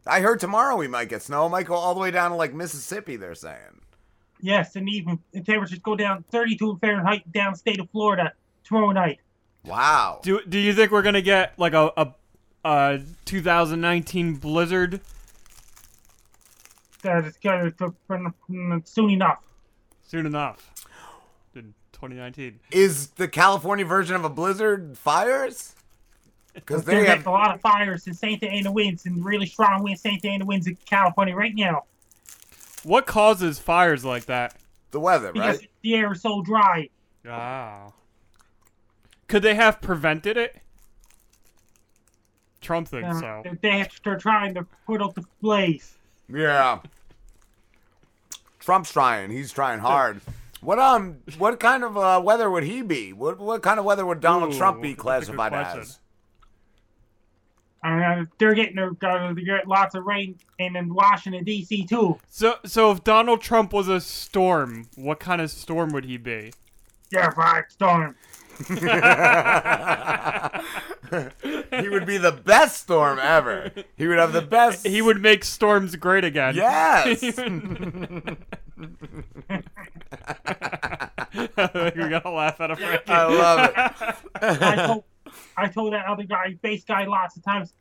I 0.06 0.20
heard 0.20 0.40
tomorrow 0.40 0.76
we 0.76 0.88
might 0.88 1.08
get 1.08 1.22
snow. 1.22 1.46
It 1.46 1.50
might 1.50 1.66
go 1.66 1.74
all 1.74 1.94
the 1.94 2.00
way 2.00 2.10
down 2.10 2.30
to 2.30 2.36
like 2.36 2.54
Mississippi. 2.54 3.16
They're 3.16 3.34
saying. 3.34 3.80
Yes, 4.40 4.76
and 4.76 4.88
even 4.88 5.18
the 5.32 5.40
temperatures 5.40 5.78
go 5.78 5.96
down 5.96 6.24
32 6.30 6.78
Fahrenheit 6.80 7.30
down 7.32 7.54
state 7.54 7.80
of 7.80 7.90
Florida 7.90 8.32
tomorrow 8.64 8.92
night. 8.92 9.20
Wow. 9.64 10.20
Do 10.22 10.40
Do 10.48 10.58
you 10.58 10.72
think 10.72 10.92
we're 10.92 11.02
gonna 11.02 11.22
get 11.22 11.58
like 11.58 11.72
a 11.72 11.92
a, 11.96 12.12
a 12.64 13.00
2019 13.24 14.34
blizzard? 14.36 15.00
That 17.02 17.24
is 17.24 17.36
going 17.36 17.72
to 17.72 18.82
soon 18.84 19.10
enough. 19.10 19.42
Soon 20.02 20.26
enough. 20.26 20.72
In 21.54 21.74
2019. 21.92 22.58
Is 22.72 23.08
the 23.10 23.28
California 23.28 23.84
version 23.84 24.16
of 24.16 24.24
a 24.24 24.28
blizzard 24.28 24.98
fires? 24.98 25.75
Because 26.56 26.84
they 26.84 26.94
There's 26.94 27.08
have 27.08 27.26
a 27.26 27.30
lot 27.30 27.54
of 27.54 27.60
fires 27.60 28.06
in 28.08 28.14
Santa 28.14 28.48
Ana 28.48 28.72
winds 28.72 29.06
and 29.06 29.24
really 29.24 29.46
strong 29.46 29.82
winds, 29.84 30.00
Santa 30.00 30.28
Ana 30.28 30.44
winds 30.44 30.66
in 30.66 30.76
California 30.84 31.36
right 31.36 31.54
now. 31.54 31.84
What 32.82 33.06
causes 33.06 33.58
fires 33.58 34.04
like 34.04 34.26
that? 34.26 34.56
the 34.92 35.00
weather, 35.00 35.32
Because 35.32 35.58
right? 35.58 35.70
the 35.82 35.94
air 35.94 36.12
is 36.12 36.22
so 36.22 36.40
dry. 36.42 36.88
Ah. 37.28 37.92
Could 39.28 39.42
they 39.42 39.54
have 39.54 39.80
prevented 39.82 40.36
it? 40.36 40.56
Trump 42.60 42.88
thinks 42.88 43.16
Um, 43.16 43.20
so. 43.20 43.56
They 43.60 43.78
have, 43.78 43.90
they're 44.02 44.16
trying 44.16 44.54
to 44.54 44.64
put 44.86 45.02
out 45.02 45.14
the 45.14 45.24
blaze. 45.42 45.96
Yeah. 46.32 46.78
Trump's 48.60 48.92
trying. 48.92 49.30
He's 49.30 49.52
trying 49.52 49.80
hard. 49.80 50.20
What 50.60 50.78
um? 50.78 51.18
What 51.38 51.60
kind 51.60 51.84
of 51.84 51.96
uh, 51.96 52.20
weather 52.24 52.50
would 52.50 52.64
he 52.64 52.82
be? 52.82 53.12
What 53.12 53.38
what 53.38 53.62
kind 53.62 53.78
of 53.78 53.84
weather 53.84 54.04
would 54.06 54.20
Donald 54.20 54.54
Ooh, 54.54 54.58
Trump 54.58 54.80
be 54.80 54.88
that's 54.88 54.94
a 54.94 54.96
good 54.96 55.02
classified 55.02 55.52
question. 55.52 55.80
as? 55.80 55.98
Uh, 57.86 58.24
they're 58.38 58.54
getting 58.54 58.78
uh, 58.78 58.90
they're 59.00 59.34
getting 59.34 59.68
lots 59.68 59.94
of 59.94 60.04
rain 60.04 60.36
in, 60.58 60.74
in 60.74 60.92
Washington 60.92 61.44
D.C. 61.44 61.86
too. 61.86 62.18
So 62.28 62.56
so 62.64 62.90
if 62.90 63.04
Donald 63.04 63.40
Trump 63.40 63.72
was 63.72 63.86
a 63.86 64.00
storm, 64.00 64.88
what 64.96 65.20
kind 65.20 65.40
of 65.40 65.52
storm 65.52 65.90
would 65.90 66.04
he 66.04 66.16
be? 66.16 66.52
Yeah, 67.12 67.30
right, 67.36 67.62
storm. 67.70 68.16
he 68.68 68.74
would 71.88 72.06
be 72.06 72.16
the 72.16 72.32
best 72.44 72.82
storm 72.82 73.20
ever. 73.20 73.70
He 73.96 74.08
would 74.08 74.18
have 74.18 74.32
the 74.32 74.42
best. 74.42 74.84
He 74.86 75.02
would 75.02 75.22
make 75.22 75.44
storms 75.44 75.94
great 75.94 76.24
again. 76.24 76.56
Yes. 76.56 77.22
You're 81.36 82.10
gonna 82.10 82.30
laugh 82.30 82.60
at 82.60 82.70
a 82.70 82.76
Frankie. 82.76 83.12
I 83.12 83.26
love 83.26 83.70
I 84.42 84.86
told, 84.86 85.04
I 85.56 85.68
told 85.68 85.92
that 85.92 86.06
other 86.06 86.24
guy, 86.24 86.56
bass 86.60 86.84
guy, 86.84 87.04
lots 87.06 87.36
of 87.36 87.44
times. 87.44 87.72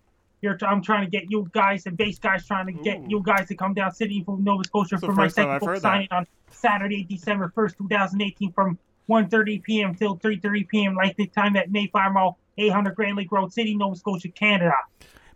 You're, 0.41 0.57
I'm 0.61 0.81
trying 0.81 1.05
to 1.05 1.09
get 1.09 1.31
you 1.31 1.49
guys 1.53 1.85
and 1.85 1.97
bass 1.97 2.19
guys 2.19 2.45
trying 2.45 2.67
to 2.67 2.73
get 2.73 3.09
you 3.09 3.21
guys 3.23 3.47
to 3.47 3.55
come 3.55 3.73
down 3.73 3.93
city 3.93 4.23
from 4.23 4.43
Nova 4.43 4.63
Scotia 4.63 4.97
the 4.97 5.07
for 5.07 5.13
my 5.13 5.27
second 5.27 5.59
book 5.59 5.69
heard 5.69 5.77
that. 5.77 5.81
signing 5.81 6.07
on 6.11 6.27
Saturday, 6.51 7.03
December 7.03 7.51
1st, 7.55 7.77
2018 7.77 8.51
from 8.51 8.77
1.30 9.09 9.63
p.m. 9.63 9.95
till 9.95 10.17
3.30 10.17 10.67
p.m. 10.67 10.95
like 10.95 11.15
the 11.15 11.27
time 11.27 11.55
at 11.55 11.71
Mayflower 11.71 12.11
Mall, 12.11 12.37
800 12.57 12.95
Grand 12.95 13.17
Lake 13.17 13.31
Road, 13.31 13.53
Sydney, 13.53 13.75
Nova 13.75 13.95
Scotia, 13.95 14.29
Canada. 14.29 14.73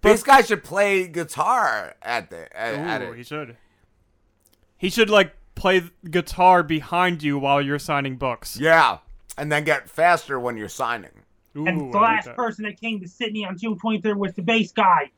This 0.01 0.23
guy 0.23 0.41
should 0.41 0.63
play 0.63 1.07
guitar 1.07 1.95
at 2.01 2.29
the 2.29 2.57
at, 2.57 2.75
at 2.75 3.01
it. 3.01 3.17
he 3.17 3.23
should. 3.23 3.57
He 4.77 4.89
should 4.89 5.09
like 5.09 5.35
play 5.55 5.83
guitar 6.09 6.63
behind 6.63 7.21
you 7.21 7.37
while 7.37 7.61
you're 7.61 7.79
signing 7.79 8.15
books. 8.15 8.57
Yeah, 8.57 8.99
and 9.37 9.51
then 9.51 9.65
get 9.65 9.89
faster 9.89 10.39
when 10.39 10.55
you're 10.55 10.69
signing. 10.69 11.25
And 11.67 11.93
the 11.93 11.97
last 11.97 12.29
person 12.35 12.65
that 12.65 12.79
came 12.79 12.99
to 13.01 13.07
Sydney 13.07 13.45
on 13.45 13.57
June 13.57 13.77
23rd 13.77 14.15
was 14.17 14.33
the 14.33 14.41
bass 14.41 14.71
guy. 14.71 15.11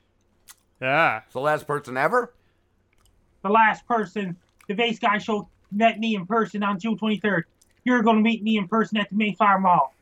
Yeah. 0.81 1.22
It's 1.26 1.34
The 1.34 1.39
last 1.41 1.68
person 1.68 1.97
ever? 1.97 2.34
The 3.43 3.49
last 3.49 3.88
person, 3.88 4.35
the 4.68 4.73
bass 4.73 4.99
guy 4.99 5.18
showed 5.18 5.47
met 5.72 5.99
me 5.99 6.15
in 6.15 6.26
person 6.26 6.63
on 6.63 6.80
June 6.80 6.97
23rd. 6.97 7.43
You're 7.84 8.03
going 8.03 8.18
to 8.18 8.22
meet 8.23 8.43
me 8.43 8.57
in 8.57 8.68
person 8.68 8.97
at 8.97 9.09
the 9.09 9.15
Mayflower 9.15 9.59
Mall. 9.59 9.93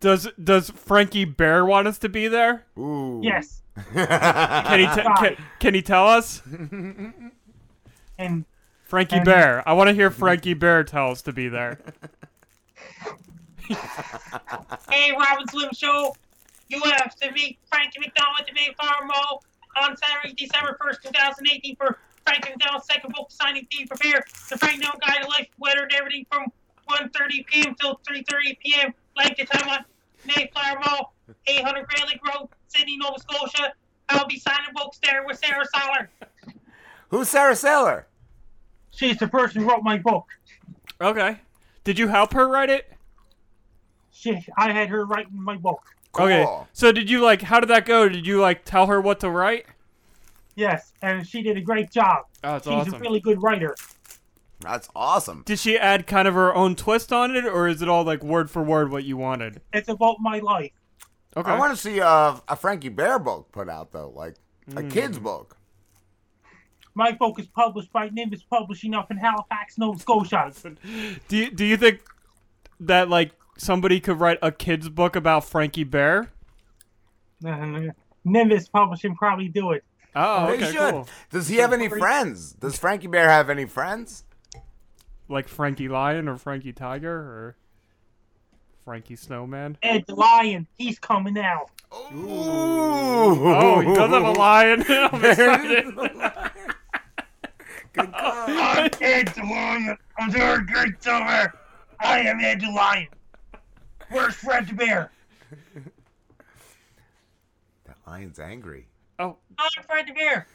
Does 0.00 0.28
Does 0.42 0.70
Frankie 0.70 1.24
Bear 1.24 1.64
want 1.64 1.88
us 1.88 1.98
to 1.98 2.08
be 2.08 2.28
there? 2.28 2.64
Ooh. 2.78 3.20
Yes. 3.22 3.62
Can 3.92 4.80
he 4.80 4.86
t- 4.86 5.08
can, 5.18 5.36
can 5.58 5.74
he 5.74 5.82
tell 5.82 6.06
us? 6.08 6.40
And 8.18 8.46
Frankie 8.84 9.16
and- 9.16 9.24
Bear. 9.24 9.62
I 9.68 9.74
want 9.74 9.88
to 9.88 9.94
hear 9.94 10.10
Frankie 10.10 10.54
Bear 10.54 10.82
tell 10.84 11.10
us 11.10 11.20
to 11.22 11.32
be 11.32 11.48
there. 11.48 11.78
Hey, 14.90 15.12
Rob 15.12 15.40
and 15.40 15.50
Slim 15.50 15.70
Show. 15.72 16.14
You 16.68 16.80
have 16.82 17.14
to 17.16 17.30
meet 17.32 17.58
Frankie 17.70 18.00
MacDonald 18.00 18.38
at 18.40 18.46
the 18.46 18.52
Mayflower 18.52 19.06
Mall 19.06 19.42
on 19.76 19.96
Saturday, 19.96 20.34
December 20.34 20.76
1st, 20.80 21.02
2018 21.02 21.76
for 21.76 21.98
Frankie 22.24 22.50
MacDonald's 22.50 22.86
second 22.86 23.12
book 23.14 23.30
signing 23.30 23.66
fee. 23.70 23.86
Prepare 23.86 24.24
the 24.48 24.58
Frank 24.58 24.80
Now 24.80 24.92
Guide 25.04 25.22
to 25.22 25.28
Life, 25.28 25.48
weather, 25.58 25.82
and 25.82 25.92
everything 25.92 26.26
from 26.30 26.46
1.30 26.88 27.46
p.m. 27.46 27.74
till 27.80 28.00
3.30 28.08 28.58
p.m. 28.58 28.94
Like 29.16 29.36
the 29.36 29.44
time 29.44 29.68
on 29.68 29.84
Mayflower 30.26 30.80
Mall, 30.80 31.14
800 31.46 31.86
Grand 31.86 32.08
Lake 32.08 32.20
Road, 32.26 32.48
Sydney, 32.68 32.96
Nova 32.96 33.18
Scotia. 33.20 33.72
I'll 34.08 34.26
be 34.26 34.38
signing 34.38 34.72
books 34.74 34.98
there 35.02 35.24
with 35.26 35.38
Sarah 35.38 35.66
Sawler. 35.74 36.10
Who's 37.08 37.28
Sarah 37.28 37.56
Sawler? 37.56 38.06
She's 38.90 39.18
the 39.18 39.28
person 39.28 39.62
who 39.62 39.68
wrote 39.68 39.82
my 39.82 39.98
book. 39.98 40.26
Okay. 41.00 41.38
Did 41.84 41.98
you 41.98 42.08
help 42.08 42.32
her 42.32 42.48
write 42.48 42.70
it? 42.70 42.95
She, 44.26 44.52
I 44.56 44.72
had 44.72 44.88
her 44.88 45.04
writing 45.04 45.40
my 45.42 45.56
book. 45.56 45.82
Okay. 46.18 46.46
So 46.72 46.92
did 46.92 47.08
you 47.10 47.20
like? 47.22 47.42
How 47.42 47.60
did 47.60 47.68
that 47.68 47.86
go? 47.86 48.08
Did 48.08 48.26
you 48.26 48.40
like 48.40 48.64
tell 48.64 48.86
her 48.86 49.00
what 49.00 49.20
to 49.20 49.30
write? 49.30 49.66
Yes, 50.54 50.92
and 51.02 51.26
she 51.26 51.42
did 51.42 51.56
a 51.58 51.60
great 51.60 51.90
job. 51.90 52.24
Oh, 52.42 52.52
that's 52.52 52.64
She's 52.66 52.72
awesome. 52.72 52.94
a 52.94 52.98
really 52.98 53.20
good 53.20 53.42
writer. 53.42 53.74
That's 54.60 54.88
awesome. 54.96 55.42
Did 55.44 55.58
she 55.58 55.76
add 55.78 56.06
kind 56.06 56.26
of 56.26 56.32
her 56.32 56.54
own 56.54 56.74
twist 56.76 57.12
on 57.12 57.36
it, 57.36 57.44
or 57.44 57.68
is 57.68 57.82
it 57.82 57.88
all 57.90 58.04
like 58.04 58.22
word 58.24 58.50
for 58.50 58.62
word 58.62 58.90
what 58.90 59.04
you 59.04 59.18
wanted? 59.18 59.60
It's 59.74 59.90
about 59.90 60.16
my 60.20 60.38
life. 60.38 60.72
Okay. 61.36 61.50
I 61.50 61.58
want 61.58 61.74
to 61.74 61.80
see 61.80 62.00
uh, 62.00 62.36
a 62.48 62.56
Frankie 62.56 62.88
Bear 62.88 63.18
book 63.18 63.52
put 63.52 63.68
out 63.68 63.92
though, 63.92 64.10
like 64.16 64.36
a 64.70 64.80
Mm. 64.82 64.90
kid's 64.90 65.18
book. 65.18 65.58
My 66.94 67.12
book 67.12 67.38
is 67.38 67.46
published 67.46 67.92
by 67.92 68.08
Nimbus 68.08 68.42
Publishing 68.44 68.94
up 68.94 69.10
in 69.10 69.18
Halifax, 69.18 69.76
Nova 69.76 69.98
Scotia. 69.98 70.50
Do 71.28 71.36
you, 71.36 71.50
Do 71.50 71.64
you 71.66 71.76
think 71.76 72.00
that 72.80 73.10
like 73.10 73.32
somebody 73.56 74.00
could 74.00 74.20
write 74.20 74.38
a 74.42 74.52
kid's 74.52 74.88
book 74.88 75.16
about 75.16 75.44
Frankie 75.44 75.84
Bear? 75.84 76.30
Nimbus 78.24 78.68
Publishing 78.68 79.14
probably 79.14 79.48
do 79.48 79.72
it. 79.72 79.84
Oh, 80.14 80.56
they 80.56 80.72
should. 80.72 80.92
cool. 80.92 81.08
Does 81.30 81.48
he 81.48 81.56
have 81.56 81.72
any 81.72 81.88
friends? 81.88 82.52
Does 82.54 82.78
Frankie 82.78 83.06
Bear 83.06 83.28
have 83.28 83.50
any 83.50 83.66
friends? 83.66 84.24
Like 85.28 85.46
Frankie 85.48 85.88
Lion 85.88 86.28
or 86.28 86.36
Frankie 86.36 86.72
Tiger 86.72 87.12
or 87.12 87.56
Frankie 88.84 89.16
Snowman? 89.16 89.76
Ed 89.82 90.04
the 90.06 90.14
Lion, 90.14 90.66
he's 90.78 90.98
coming 90.98 91.36
out. 91.38 91.70
Oh, 91.92 93.80
he 93.80 93.94
does 93.94 94.10
have 94.10 94.22
a 94.22 94.32
lion. 94.32 94.84
I'm 94.88 95.24
excited. 95.24 95.86
I'm 97.96 98.90
Ed 99.00 99.28
the 99.28 99.42
Lion. 99.42 99.98
I'm 100.18 100.30
doing 100.30 100.66
great 100.66 101.02
summer. 101.02 101.52
I 102.00 102.20
am 102.20 102.40
Ed 102.40 102.60
the 102.60 102.70
Lion. 102.70 103.08
Where's 104.10 104.34
Fred 104.34 104.68
the 104.68 104.74
Bear? 104.74 105.10
That 107.84 107.96
lion's 108.06 108.38
angry. 108.38 108.86
Oh. 109.18 109.36
I'm 109.58 109.84
Fred 109.84 110.06
the 110.08 110.12
Bear. 110.12 110.46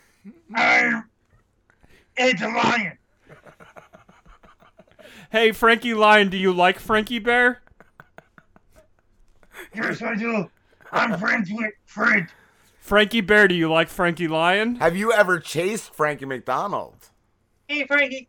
I'm 0.55 1.09
Ed 2.17 2.37
the 2.39 2.47
Lion. 2.47 2.97
Hey, 5.31 5.51
Frankie 5.51 5.93
Lion, 5.93 6.29
do 6.29 6.37
you 6.37 6.51
like 6.53 6.79
Frankie 6.79 7.19
Bear? 7.19 7.61
Yes, 9.73 10.01
I 10.01 10.15
do. 10.15 10.49
I'm 10.91 11.17
friends 11.17 11.49
with 11.51 11.73
Fred. 11.85 12.27
Frankie 12.79 13.21
Bear, 13.21 13.47
do 13.47 13.55
you 13.55 13.71
like 13.71 13.87
Frankie 13.87 14.27
Lion? 14.27 14.75
Have 14.75 14.97
you 14.97 15.13
ever 15.13 15.39
chased 15.39 15.93
Frankie 15.93 16.25
MacDonald? 16.25 16.95
Hey, 17.67 17.85
Frankie. 17.85 18.27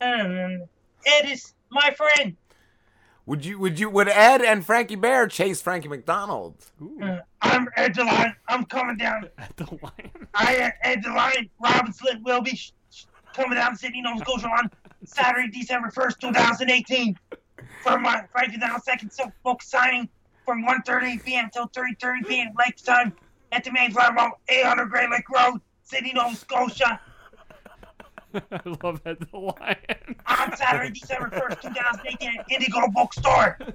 Um, 0.00 0.62
Ed 1.06 1.26
is 1.26 1.52
my 1.70 1.90
friend. 1.90 2.36
Would 3.26 3.44
you? 3.44 3.58
Would 3.58 3.78
you? 3.80 3.88
Would 3.88 4.08
Ed 4.08 4.42
and 4.42 4.64
Frankie 4.64 4.96
Bear 4.96 5.26
chase 5.26 5.62
Frankie 5.62 5.88
MacDonald? 5.88 6.56
Uh, 7.02 7.18
I'm 7.40 7.68
Ed 7.76 7.94
the 7.94 8.04
Lion. 8.04 8.36
I'm 8.48 8.64
coming 8.64 8.96
down. 8.98 9.28
Ed 9.38 9.52
the 9.56 9.78
Lion. 9.82 10.28
I 10.34 10.54
am 10.56 10.72
Ed 10.82 11.02
the 11.02 11.10
Lion. 11.10 11.48
Rob 11.62 11.86
and 11.86 11.94
Slim 11.94 12.22
will 12.22 12.42
be 12.42 12.54
sh- 12.54 12.72
sh- 12.90 13.04
coming 13.34 13.54
down 13.54 13.72
to 13.72 13.78
Sydney, 13.78 14.02
Nova 14.02 14.20
Scotia 14.20 14.48
on 14.48 14.70
Saturday, 15.04 15.48
December 15.48 15.88
1st, 15.88 16.18
2018 16.20 17.18
for 17.82 17.98
my 17.98 18.24
Frankie 18.30 18.58
Down 18.58 18.80
second 18.82 19.10
silk 19.10 19.32
book 19.42 19.62
signing 19.62 20.08
from 20.44 20.64
1.30 20.64 21.24
p.m. 21.24 21.48
till 21.52 21.68
3.30 21.68 22.28
p.m. 22.28 22.48
Lake 22.58 22.76
time 22.76 23.14
at 23.52 23.64
the 23.64 23.72
Mayflower 23.72 24.12
Mall, 24.12 24.40
800 24.48 24.86
Grand 24.90 25.10
Lake 25.12 25.28
Road, 25.30 25.60
Sydney, 25.82 26.12
Nova 26.14 26.34
Scotia 26.36 27.00
I 28.50 28.60
love 28.82 29.00
Ed 29.04 29.18
the 29.30 29.38
Lion. 29.38 30.16
on 30.26 30.56
Saturday, 30.56 30.90
December 30.90 31.28
1st, 31.30 31.62
2018 31.62 32.38
at 32.38 32.50
Indigo 32.50 32.88
Bookstore. 32.88 33.58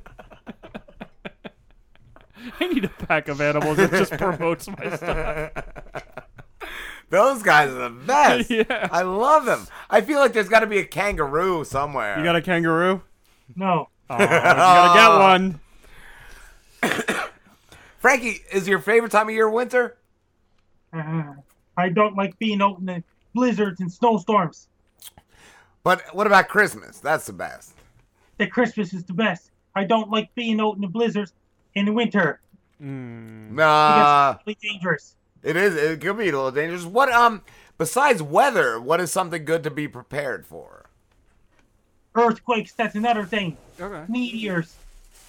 I 2.59 2.67
need 2.67 2.85
a 2.85 2.89
pack 2.89 3.27
of 3.27 3.41
animals 3.41 3.77
that 3.77 3.91
just 3.91 4.11
promotes 4.13 4.67
my 4.67 4.95
stuff. 4.95 5.51
Those 7.09 7.41
guys 7.41 7.69
are 7.69 7.89
the 7.89 7.95
best. 8.05 8.49
Yeah. 8.49 8.87
I 8.91 9.01
love 9.01 9.45
them. 9.45 9.67
I 9.89 10.01
feel 10.01 10.19
like 10.19 10.33
there's 10.33 10.49
got 10.49 10.59
to 10.59 10.67
be 10.67 10.77
a 10.77 10.85
kangaroo 10.85 11.63
somewhere. 11.65 12.17
You 12.17 12.23
got 12.23 12.35
a 12.35 12.41
kangaroo? 12.41 13.01
No. 13.55 13.89
Oh, 14.09 14.19
you 14.19 14.27
gotta 14.27 14.99
get 14.99 15.09
one. 15.19 15.59
Frankie, 17.99 18.41
is 18.51 18.67
your 18.67 18.79
favorite 18.79 19.11
time 19.11 19.27
of 19.27 19.33
year 19.33 19.49
winter? 19.49 19.97
Uh, 20.93 21.33
I 21.75 21.89
don't 21.89 22.15
like 22.15 22.37
being 22.39 22.61
out 22.61 22.79
in 22.79 22.85
the 22.85 23.03
blizzards 23.33 23.79
and 23.79 23.91
snowstorms. 23.91 24.67
But 25.83 26.03
what 26.13 26.27
about 26.27 26.49
Christmas? 26.49 26.99
That's 26.99 27.25
the 27.25 27.33
best. 27.33 27.73
The 28.37 28.47
Christmas 28.47 28.93
is 28.93 29.03
the 29.03 29.13
best. 29.13 29.51
I 29.75 29.83
don't 29.85 30.09
like 30.09 30.33
being 30.35 30.59
out 30.59 30.75
in 30.75 30.81
the 30.81 30.87
blizzards 30.87 31.33
in 31.75 31.85
the 31.85 31.93
winter. 31.93 32.41
Nah, 32.79 34.31
It's 34.35 34.47
really 34.47 34.57
dangerous. 34.61 35.15
it 35.43 35.55
is. 35.55 35.75
It 35.75 36.01
could 36.01 36.17
be 36.17 36.29
a 36.29 36.31
little 36.31 36.51
dangerous. 36.51 36.85
What 36.85 37.11
um, 37.11 37.41
besides 37.77 38.21
weather, 38.21 38.79
what 38.79 38.99
is 39.01 39.11
something 39.11 39.43
good 39.45 39.63
to 39.63 39.71
be 39.71 39.87
prepared 39.87 40.45
for? 40.45 40.85
Earthquakes, 42.15 42.73
that's 42.73 42.95
another 42.95 43.25
thing. 43.25 43.55
Okay. 43.79 44.11
Meteors, 44.11 44.75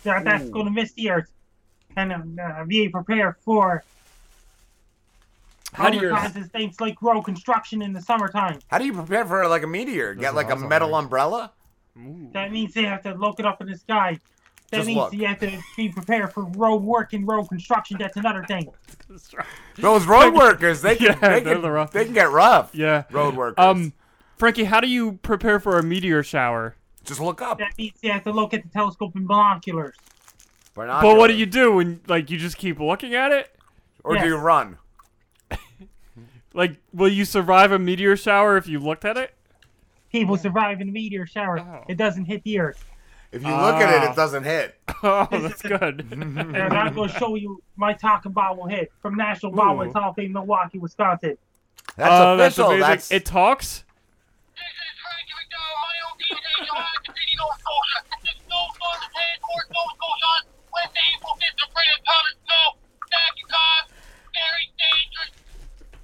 that, 0.05 0.25
that's 0.25 0.45
Ooh. 0.45 0.51
going 0.51 0.65
to 0.67 0.70
miss 0.73 0.93
the 0.93 1.11
earth. 1.11 1.31
And 1.97 2.12
um, 2.12 2.39
uh, 2.43 2.65
be 2.65 2.89
prepared 2.89 3.35
for 3.45 3.85
How 5.73 5.90
do 5.90 5.99
you- 5.99 6.10
kinds 6.10 6.36
of 6.36 6.50
things 6.50 6.81
like 6.81 7.00
road 7.02 7.23
construction 7.23 7.82
in 7.82 7.92
the 7.92 8.00
summertime. 8.02 8.58
How 8.68 8.78
do 8.78 8.84
you 8.84 8.92
prepare 8.92 9.24
for 9.24 9.47
like 9.49 9.62
a 9.62 9.66
meteor? 9.66 10.15
Get 10.15 10.34
like 10.34 10.50
a 10.50 10.57
metal 10.57 10.94
umbrella? 10.94 11.52
That 12.32 12.50
means 12.52 12.74
they 12.74 12.84
have 12.84 13.02
to 13.02 13.15
look 13.15 13.40
it 13.40 13.47
up 13.47 13.60
in 13.60 13.68
the 13.68 13.76
sky. 13.76 14.18
That 14.70 14.78
Just 14.78 14.86
means 14.86 14.97
look. 14.99 15.12
you 15.12 15.26
have 15.26 15.40
to 15.40 15.58
be 15.76 15.89
prepared 15.89 16.32
for 16.32 16.44
road 16.44 16.82
work 16.82 17.12
and 17.12 17.26
road 17.26 17.47
construction. 17.49 17.97
That's 17.99 18.16
another 18.16 18.44
thing. 18.44 18.68
Those 19.78 20.07
road 20.07 20.32
workers, 20.34 20.81
they 20.82 20.94
can, 20.97 21.07
Yeah, 21.20 21.28
they, 21.28 21.40
can 21.40 21.62
the 21.62 21.70
rough- 21.70 21.90
they 21.92 22.05
can 22.05 22.15
get 22.15 22.31
rough. 22.31 22.70
Yeah. 22.74 23.05
Road 23.10 23.34
workers. 23.34 23.57
Um, 23.65 23.92
Frankie, 24.36 24.65
how 24.65 24.81
do 24.81 24.89
you 24.89 25.15
prepare 25.23 25.58
for 25.58 25.78
a 25.78 25.82
meteor 25.82 26.23
shower? 26.23 26.76
Just 27.05 27.20
look 27.20 27.42
up. 27.42 27.58
That 27.58 27.76
means 27.76 27.94
you 28.00 28.12
have 28.12 28.23
to 28.24 28.32
look 28.32 28.55
at 28.55 28.62
the 28.62 28.68
telescope 28.68 29.15
and 29.16 29.26
binoculars. 29.26 29.97
But 30.74 31.02
what 31.16 31.26
do 31.26 31.34
you 31.34 31.47
do 31.47 31.74
when 31.74 32.00
like 32.07 32.31
you 32.31 32.39
just 32.39 32.57
keep 32.57 32.78
looking 32.78 33.15
at 33.15 33.32
it? 33.32 33.55
Or 34.05 34.16
do 34.16 34.24
you 34.26 34.36
run? 34.36 34.78
Like, 36.53 36.77
will 36.93 37.09
you 37.09 37.25
survive 37.25 37.73
a 37.73 37.79
meteor 37.79 38.17
shower 38.17 38.57
if 38.57 38.67
you 38.67 38.81
looked 38.81 39.05
at 39.05 39.17
it? 39.17 39.35
People 40.11 40.37
survive 40.37 40.81
in 40.81 40.89
a 40.89 40.93
meteor 40.93 41.27
shower. 41.27 41.61
Oh. 41.61 41.85
It 41.89 41.97
doesn't 41.97 42.25
hit 42.25 42.43
the 42.43 42.59
earth. 42.59 42.85
If 43.33 43.43
you 43.45 43.49
look 43.51 43.77
at 43.77 44.03
it, 44.03 44.03
it 44.03 44.11
ah. 44.11 44.15
doesn't 44.15 44.45
hit. 44.45 44.77
Oh, 45.03 45.27
that's 45.31 45.62
good. 45.62 46.07
And 46.12 46.75
I'm 46.75 46.95
going 46.95 47.09
to 47.09 47.19
show 47.19 47.37
you 47.37 47.62
my 47.77 47.95
talking 47.95 48.33
bobble 48.33 48.69
head 48.69 48.89
from 49.01 49.15
National 49.17 49.53
Bobble 49.53 49.91
Hall 49.93 50.11
of 50.11 50.17
Fame, 50.17 50.33
Milwaukee, 50.33 50.79
Wisconsin. 50.79 51.39
That's 51.97 52.11
Oh, 52.12 52.37
that's 52.37 52.59
official. 52.59 52.70
amazing. 52.73 52.89
That's, 52.89 53.11
It 53.12 53.25
talks. 53.25 53.85
This 54.55 54.65
is 54.67 54.99
McDowell, 55.01 55.77
my 55.81 56.20
DJ, 56.20 56.37
the 56.61 56.67
Snow. 62.45 62.77
Time. 63.49 63.89
Very 64.35 64.67
dangerous 64.79 65.40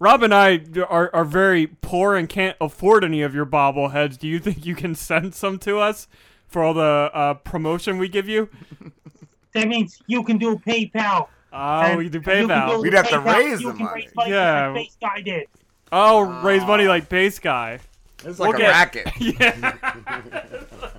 Rob 0.00 0.22
and 0.22 0.34
I 0.34 0.62
are, 0.88 1.14
are 1.14 1.24
very 1.26 1.66
poor 1.66 2.16
and 2.16 2.26
can't 2.28 2.56
afford 2.60 3.04
any 3.04 3.20
of 3.22 3.34
your 3.34 3.44
bobbleheads, 3.46 4.18
do 4.18 4.26
you 4.26 4.38
think 4.40 4.64
you 4.64 4.74
can 4.74 4.94
send 4.94 5.34
some 5.34 5.58
to 5.60 5.78
us 5.78 6.08
for 6.48 6.62
all 6.64 6.72
the 6.74 7.10
uh, 7.12 7.34
promotion 7.34 7.98
we 7.98 8.08
give 8.08 8.26
you? 8.26 8.48
That 9.52 9.68
means 9.68 10.00
you 10.06 10.22
can 10.24 10.38
do 10.38 10.56
PayPal. 10.56 11.28
Oh, 11.52 11.80
And 11.82 11.98
we 11.98 12.08
do 12.08 12.18
you 12.18 12.22
can 12.22 12.48
PayPal. 12.48 12.70
do 12.76 12.80
We'd 12.82 12.94
have 12.94 13.10
to 13.10 13.20
raise 13.20 13.60
you 13.60 13.72
the 13.72 13.78
money. 13.78 14.02
Raise 14.04 14.14
money 14.14 14.30
Yeah. 14.30 14.66
like 14.68 14.74
Base 14.74 14.96
guy 15.00 15.20
did. 15.20 15.46
Oh, 15.92 16.20
raise 16.42 16.64
money 16.64 16.86
like 16.88 17.08
base 17.08 17.38
guy. 17.38 17.80
It's 18.24 18.38
like 18.38 18.54
a 18.58 18.62
racket. 18.62 19.08
Yeah. 19.20 19.74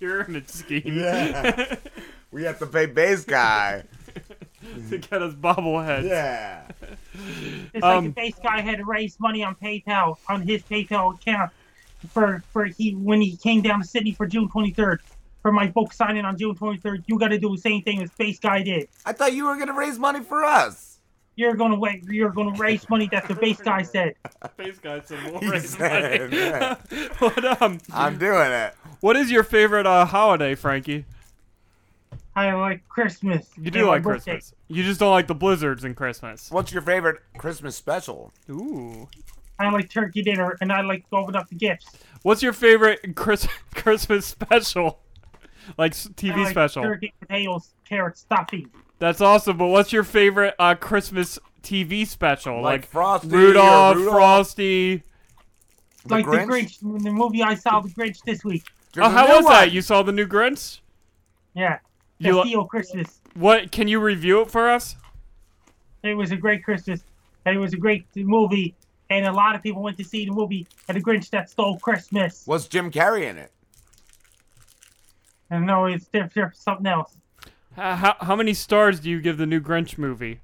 Pyramid 0.00 0.50
scheme. 0.50 0.82
Yeah. 0.98 1.76
we 2.32 2.42
have 2.44 2.58
to 2.58 2.66
pay 2.66 2.86
base 2.86 3.24
guy. 3.24 3.84
To 4.90 4.98
get 4.98 5.22
us 5.22 5.34
bobbleheads. 5.34 6.08
Yeah. 6.08 6.62
It's 7.72 7.84
Um, 7.84 7.94
like 7.96 8.04
the 8.04 8.10
base 8.10 8.34
guy 8.42 8.60
had 8.60 8.78
to 8.78 8.84
raise 8.84 9.18
money 9.20 9.42
on 9.44 9.54
PayPal 9.54 10.16
on 10.28 10.42
his 10.42 10.62
PayPal 10.62 11.14
account 11.14 11.50
for 12.12 12.42
for 12.52 12.64
he 12.66 12.92
when 12.94 13.20
he 13.20 13.36
came 13.36 13.62
down 13.62 13.80
to 13.82 13.86
Sydney 13.86 14.12
for 14.12 14.26
June 14.26 14.48
23rd 14.48 14.98
for 15.42 15.52
my 15.52 15.66
book 15.68 15.92
signing 15.92 16.24
on 16.24 16.36
June 16.36 16.54
23rd. 16.56 17.04
You 17.06 17.18
got 17.18 17.28
to 17.28 17.38
do 17.38 17.54
the 17.54 17.60
same 17.60 17.82
thing 17.82 18.02
as 18.02 18.10
Space 18.10 18.38
guy 18.40 18.62
did. 18.62 18.88
I 19.06 19.12
thought 19.12 19.32
you 19.32 19.44
were 19.46 19.56
gonna 19.56 19.74
raise 19.78 19.98
money 19.98 20.20
for 20.20 20.44
us. 20.44 20.98
You're 21.36 21.54
gonna 21.54 21.78
wait. 21.78 22.04
You're 22.04 22.30
gonna 22.30 22.56
raise 22.58 22.88
money 22.88 23.08
That's 23.10 23.26
the 23.28 23.34
base 23.34 23.60
guy 23.60 23.82
said. 23.82 24.14
Base 24.56 24.78
guy 24.78 25.00
said 25.00 25.20
more 25.32 25.40
He 25.40 25.48
raise 25.50 25.70
said, 25.70 26.30
money. 26.30 26.36
yeah. 26.36 26.76
what 27.18 27.62
um? 27.62 27.80
I'm 27.92 28.18
doing 28.18 28.50
it. 28.52 28.74
What 29.00 29.16
is 29.16 29.30
your 29.32 29.42
favorite 29.44 29.86
uh, 29.86 30.04
holiday, 30.06 30.54
Frankie? 30.54 31.04
I 32.36 32.52
like 32.54 32.86
Christmas. 32.88 33.46
You 33.56 33.70
do 33.70 33.86
like 33.86 34.02
birthday. 34.02 34.32
Christmas. 34.32 34.54
You 34.68 34.82
just 34.82 34.98
don't 35.00 35.12
like 35.12 35.26
the 35.28 35.34
blizzards 35.34 35.84
in 35.84 35.94
Christmas. 35.94 36.50
What's 36.50 36.72
your 36.72 36.82
favorite 36.82 37.20
Christmas 37.38 37.76
special? 37.76 38.32
Ooh. 38.50 39.08
I 39.58 39.70
like 39.70 39.88
turkey 39.88 40.22
dinner, 40.22 40.56
and 40.60 40.72
I 40.72 40.80
like 40.80 41.08
to 41.10 41.16
open 41.16 41.36
up 41.36 41.48
the 41.48 41.54
gifts. 41.54 41.86
What's 42.22 42.42
your 42.42 42.52
favorite 42.52 43.14
Chris- 43.14 43.46
Christmas 43.74 44.26
special? 44.26 44.98
Like 45.78 45.92
s- 45.92 46.08
I 46.08 46.12
TV 46.12 46.36
like 46.38 46.48
special. 46.50 46.82
Turkey, 46.82 47.14
potatoes, 47.20 47.72
carrots, 47.88 48.20
stuffing. 48.22 48.68
That's 48.98 49.20
awesome. 49.20 49.56
But 49.56 49.68
what's 49.68 49.92
your 49.92 50.02
favorite 50.04 50.54
uh, 50.58 50.74
Christmas 50.74 51.38
TV 51.62 52.04
special? 52.06 52.60
Like 52.62 52.84
Frosty 52.86 53.28
or 53.28 53.38
Rudolph, 53.38 53.96
Rudolph? 53.96 54.14
Frosty. 54.16 55.02
like 56.08 56.24
the 56.26 56.32
Grinch, 56.32 56.80
the 56.80 57.10
movie 57.12 57.42
I 57.42 57.54
saw, 57.54 57.80
The 57.80 57.90
Grinch, 57.90 58.22
this 58.24 58.44
week. 58.44 58.64
oh, 58.98 59.08
how 59.08 59.36
was 59.36 59.46
that? 59.46 59.70
You 59.70 59.82
saw 59.82 60.02
the 60.02 60.12
new 60.12 60.26
Grinch? 60.26 60.80
Yeah. 61.54 61.78
You 62.18 62.42
The 62.44 62.58
li- 62.58 62.66
Christmas. 62.68 63.20
What? 63.34 63.72
Can 63.72 63.88
you 63.88 64.00
review 64.00 64.42
it 64.42 64.50
for 64.50 64.68
us? 64.68 64.96
It 66.02 66.14
was 66.14 66.32
a 66.32 66.36
great 66.36 66.64
Christmas. 66.64 67.02
And 67.44 67.56
it 67.56 67.58
was 67.58 67.72
a 67.72 67.76
great 67.76 68.06
movie. 68.14 68.74
And 69.10 69.26
a 69.26 69.32
lot 69.32 69.54
of 69.54 69.62
people 69.62 69.82
went 69.82 69.96
to 69.98 70.04
see 70.04 70.24
the 70.24 70.32
movie 70.32 70.66
and 70.88 70.96
The 70.96 71.02
Grinch 71.02 71.30
That 71.30 71.50
Stole 71.50 71.78
Christmas. 71.78 72.46
Was 72.46 72.68
Jim 72.68 72.90
Carrey 72.90 73.28
in 73.28 73.36
it? 73.36 73.52
And 75.50 75.66
no, 75.66 75.86
it's 75.86 76.06
different, 76.06 76.32
different 76.34 76.56
something 76.56 76.86
else. 76.86 77.16
How, 77.76 77.94
how, 77.94 78.16
how 78.20 78.36
many 78.36 78.54
stars 78.54 79.00
do 79.00 79.10
you 79.10 79.20
give 79.20 79.36
the 79.36 79.46
new 79.46 79.60
Grinch 79.60 79.98
movie? 79.98 80.40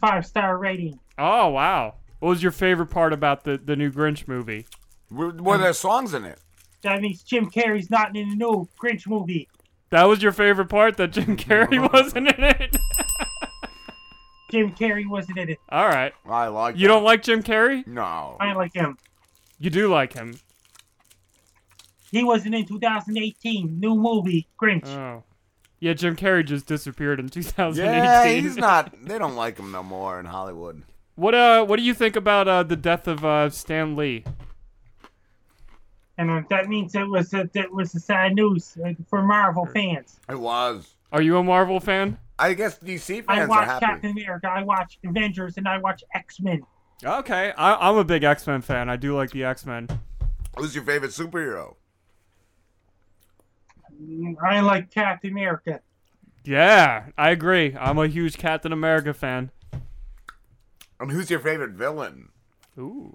Five 0.00 0.26
star 0.26 0.58
rating. 0.58 0.98
Oh 1.18 1.48
wow! 1.48 1.94
What 2.18 2.30
was 2.30 2.42
your 2.42 2.50
favorite 2.50 2.86
part 2.86 3.12
about 3.12 3.44
the 3.44 3.56
the 3.56 3.76
new 3.76 3.92
Grinch 3.92 4.26
movie? 4.26 4.66
Were, 5.10 5.30
were 5.30 5.58
there 5.58 5.72
songs 5.72 6.14
in 6.14 6.24
it? 6.24 6.40
That 6.82 7.00
means 7.00 7.22
Jim 7.22 7.48
Carrey's 7.50 7.90
not 7.90 8.16
in 8.16 8.30
the 8.30 8.34
new 8.34 8.68
Grinch 8.82 9.06
movie. 9.06 9.48
That 9.92 10.04
was 10.04 10.22
your 10.22 10.32
favorite 10.32 10.70
part 10.70 10.96
that 10.96 11.08
Jim 11.08 11.36
Carrey 11.36 11.78
wasn't 11.92 12.28
in 12.28 12.42
it. 12.42 12.76
Jim 14.50 14.72
Carrey 14.74 15.06
wasn't 15.06 15.36
in 15.36 15.50
it. 15.50 15.58
All 15.68 15.86
right. 15.86 16.14
I 16.26 16.46
like. 16.46 16.78
You 16.78 16.88
don't 16.88 17.04
like 17.04 17.22
Jim 17.22 17.42
Carrey? 17.42 17.86
No. 17.86 18.38
I 18.40 18.54
like 18.54 18.72
him. 18.72 18.96
You 19.58 19.68
do 19.68 19.88
like 19.88 20.14
him. 20.14 20.38
He 22.10 22.24
wasn't 22.24 22.54
in 22.54 22.64
2018 22.64 23.78
new 23.80 23.94
movie 23.94 24.48
Grinch. 24.60 24.86
Oh. 24.88 25.24
Yeah, 25.78 25.92
Jim 25.92 26.16
Carrey 26.16 26.44
just 26.46 26.66
disappeared 26.66 27.20
in 27.20 27.28
2018. 27.28 27.84
Yeah, 27.84 28.24
he's 28.40 28.56
not. 28.56 28.94
They 29.04 29.18
don't 29.18 29.36
like 29.36 29.58
him 29.58 29.72
no 29.72 29.82
more 29.82 30.18
in 30.18 30.24
Hollywood. 30.24 30.84
What 31.16 31.34
uh? 31.34 31.66
What 31.66 31.76
do 31.76 31.82
you 31.82 31.92
think 31.92 32.16
about 32.16 32.48
uh 32.48 32.62
the 32.62 32.76
death 32.76 33.06
of 33.06 33.26
uh 33.26 33.50
Stan 33.50 33.94
Lee? 33.94 34.24
And 36.18 36.30
uh, 36.30 36.42
that 36.50 36.68
means 36.68 36.94
it 36.94 37.08
was 37.08 37.32
a, 37.32 37.48
that 37.54 37.72
was 37.72 37.94
a 37.94 38.00
sad 38.00 38.34
news 38.34 38.76
uh, 38.84 38.92
for 39.08 39.22
Marvel 39.22 39.66
fans. 39.66 40.20
It 40.28 40.38
was. 40.38 40.94
Are 41.10 41.22
you 41.22 41.36
a 41.38 41.42
Marvel 41.42 41.80
fan? 41.80 42.18
I 42.38 42.54
guess 42.54 42.78
DC 42.78 43.24
fans 43.24 43.28
are 43.28 43.34
happy. 43.34 43.42
I 43.42 43.46
watch 43.46 43.68
happy. 43.68 43.86
Captain 43.86 44.10
America, 44.10 44.48
I 44.48 44.62
watch 44.62 44.98
Avengers, 45.04 45.56
and 45.56 45.68
I 45.68 45.78
watch 45.78 46.02
X 46.14 46.40
Men. 46.40 46.62
Okay, 47.04 47.52
I, 47.56 47.88
I'm 47.88 47.96
a 47.96 48.04
big 48.04 48.24
X 48.24 48.46
Men 48.46 48.60
fan. 48.60 48.88
I 48.88 48.96
do 48.96 49.16
like 49.16 49.30
the 49.30 49.44
X 49.44 49.66
Men. 49.66 49.88
Who's 50.56 50.74
your 50.74 50.84
favorite 50.84 51.12
superhero? 51.12 51.76
I 54.42 54.60
like 54.60 54.90
Captain 54.90 55.30
America. 55.30 55.80
Yeah, 56.44 57.06
I 57.16 57.30
agree. 57.30 57.76
I'm 57.78 57.98
a 57.98 58.08
huge 58.08 58.36
Captain 58.36 58.72
America 58.72 59.14
fan. 59.14 59.50
And 60.98 61.10
who's 61.10 61.30
your 61.30 61.40
favorite 61.40 61.72
villain? 61.72 62.28
Ooh. 62.78 63.14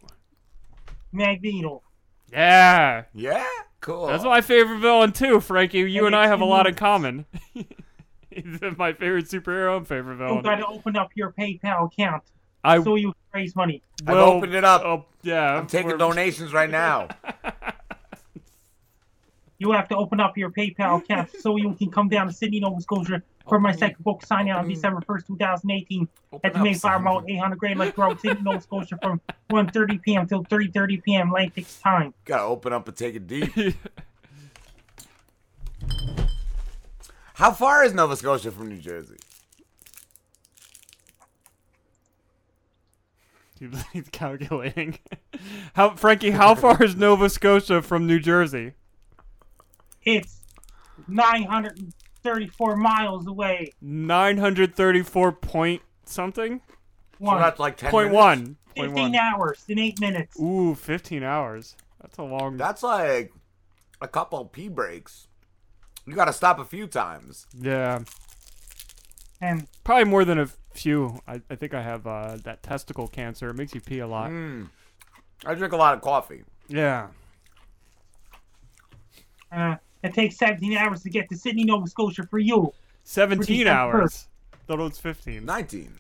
Magneto. 1.12 1.82
Yeah. 2.32 3.04
Yeah. 3.14 3.46
Cool. 3.80 4.08
That's 4.08 4.24
my 4.24 4.42
favorite 4.42 4.80
villain 4.80 5.12
too, 5.14 5.40
Frankie. 5.40 5.80
You 5.80 6.08
and 6.08 6.16
I 6.16 6.28
have 6.28 6.42
a 6.42 6.46
lot 6.46 6.68
in 6.68 6.74
common. 6.76 7.26
He's 7.54 7.66
my 8.78 8.94
favorite 8.94 9.26
superhero 9.26 9.78
and 9.78 9.88
favorite 9.88 10.18
villain. 10.18 10.38
You 10.38 10.42
got 10.44 10.56
to 10.56 10.68
open 10.68 10.96
up 10.98 11.10
your 11.16 11.32
PayPal 11.32 11.86
account 11.92 12.24
I 12.64 12.84
so 12.84 12.96
you 12.96 13.14
can 13.14 13.42
raise 13.42 13.56
money. 13.56 13.82
I've 14.06 14.16
Well, 14.16 14.30
opened 14.34 14.56
it 14.56 14.64
up. 14.66 14.82
Oh, 14.84 15.06
yeah. 15.22 15.58
I'm 15.58 15.68
taking 15.68 15.88
we're- 15.88 16.00
donations 16.00 16.54
right 16.54 16.70
now. 16.70 17.08
You 19.60 19.72
have 19.72 19.88
to 19.90 19.98
open 19.98 20.20
up 20.20 20.38
your 20.38 20.52
PayPal 20.52 21.00
account 21.00 21.32
so 21.40 21.56
you 21.56 21.74
can 21.74 21.90
come 21.90 22.10
down 22.10 22.28
to 22.28 22.34
Sydney, 22.34 22.60
Nova 22.60 22.80
Scotia 22.80 23.24
for 23.48 23.60
my 23.60 23.72
second 23.72 24.04
book 24.04 24.24
signing 24.26 24.52
on 24.54 24.66
mm. 24.66 24.74
December 24.74 25.02
1st, 25.02 25.28
2018 25.28 26.08
at 26.44 26.54
the 26.54 26.60
up, 26.60 26.64
Mayflower 26.64 27.00
Mall, 27.00 27.24
800 27.28 27.58
Grand 27.58 27.80
Lake 27.80 27.98
Road, 27.98 28.20
Sydney, 28.20 28.44
Nova 28.44 28.62
Scotia 28.62 29.00
from 29.02 29.20
1.30 29.50 30.02
p.m. 30.02 30.28
till 30.28 30.44
3.30 30.46 31.04
p.m. 31.04 31.28
Atlantic 31.30 31.66
time. 31.82 32.14
Gotta 32.26 32.44
open 32.44 32.74
up 32.74 32.88
and 32.88 32.96
take 32.96 33.16
it 33.16 33.26
deep. 33.26 33.52
How 37.36 37.52
far 37.52 37.84
is 37.84 37.94
Nova 37.94 38.16
Scotia 38.16 38.52
from 38.52 38.68
New 38.70 38.80
Jersey? 38.80 39.18
He's 43.94 44.10
calculating. 44.12 45.00
How, 45.74 45.96
Frankie? 45.96 46.32
How 46.32 46.56
far 46.56 46.82
is 46.84 46.96
Nova 46.96 47.30
Scotia 47.30 47.82
from 47.82 48.06
New 48.08 48.20
Jersey? 48.20 48.74
It's 50.08 50.42
934 51.08 52.76
miles 52.78 53.28
away. 53.28 53.72
934 53.82 55.32
point 55.34 55.82
something. 56.06 56.62
One. 57.20 57.40
that's 57.42 57.60
like 57.60 57.78
10 57.78 57.90
Point 57.92 58.12
minutes? 58.12 58.24
one. 58.24 58.58
Point 58.76 58.90
15 58.92 58.94
one. 59.04 59.16
hours 59.16 59.66
in 59.68 59.80
8 59.80 60.00
minutes. 60.00 60.40
Ooh, 60.40 60.76
15 60.76 61.24
hours. 61.24 61.76
That's 62.02 62.18
a 62.20 62.24
long. 62.24 62.58
That's 62.58 62.84
like 62.84 63.34
a 64.02 64.08
couple 64.08 64.46
pee 64.46 64.70
breaks. 64.70 65.28
You 66.06 66.14
gotta 66.14 66.32
stop 66.34 66.60
a 66.60 66.66
few 66.66 66.88
times. 66.88 67.48
Yeah. 67.60 68.00
And 69.42 69.68
Probably 69.84 70.06
more 70.06 70.24
than 70.26 70.40
a 70.40 70.48
few. 70.74 71.20
I, 71.28 71.42
I 71.50 71.56
think 71.56 71.74
I 71.74 71.82
have 71.82 72.08
uh, 72.08 72.38
that 72.44 72.64
testicle 72.64 73.08
cancer. 73.08 73.50
It 73.50 73.56
makes 73.56 73.76
you 73.76 73.82
pee 73.82 74.00
a 74.00 74.08
lot. 74.08 74.30
Mm. 74.32 74.70
I 75.46 75.54
drink 75.54 75.74
a 75.74 75.78
lot 75.78 75.94
of 75.96 76.02
coffee. 76.02 76.44
Yeah. 76.70 77.08
uh, 79.52 79.76
it 80.04 80.14
takes 80.14 80.38
17 80.38 80.76
hours 80.78 81.02
to 81.04 81.10
get 81.10 81.30
to 81.30 81.38
Sydney, 81.38 81.64
Nova 81.64 81.88
Scotia 81.88 82.24
for 82.24 82.40
you. 82.40 82.74
17 83.04 83.46
December 83.60 83.72
hours. 83.72 84.28
Thought 84.68 84.80
it 84.80 84.84
was 84.84 85.00
15. 85.00 85.46
19. 85.46 85.94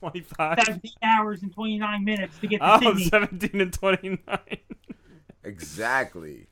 25. 0.00 0.58
17 0.64 0.92
hours 1.02 1.42
and 1.42 1.52
29 1.52 2.04
minutes 2.04 2.38
to 2.38 2.46
get 2.46 2.58
to 2.58 2.74
Oh, 2.74 2.78
Sydney. 2.80 3.04
17 3.04 3.60
and 3.60 3.72
29. 3.72 4.38
Exactly. 5.44 6.46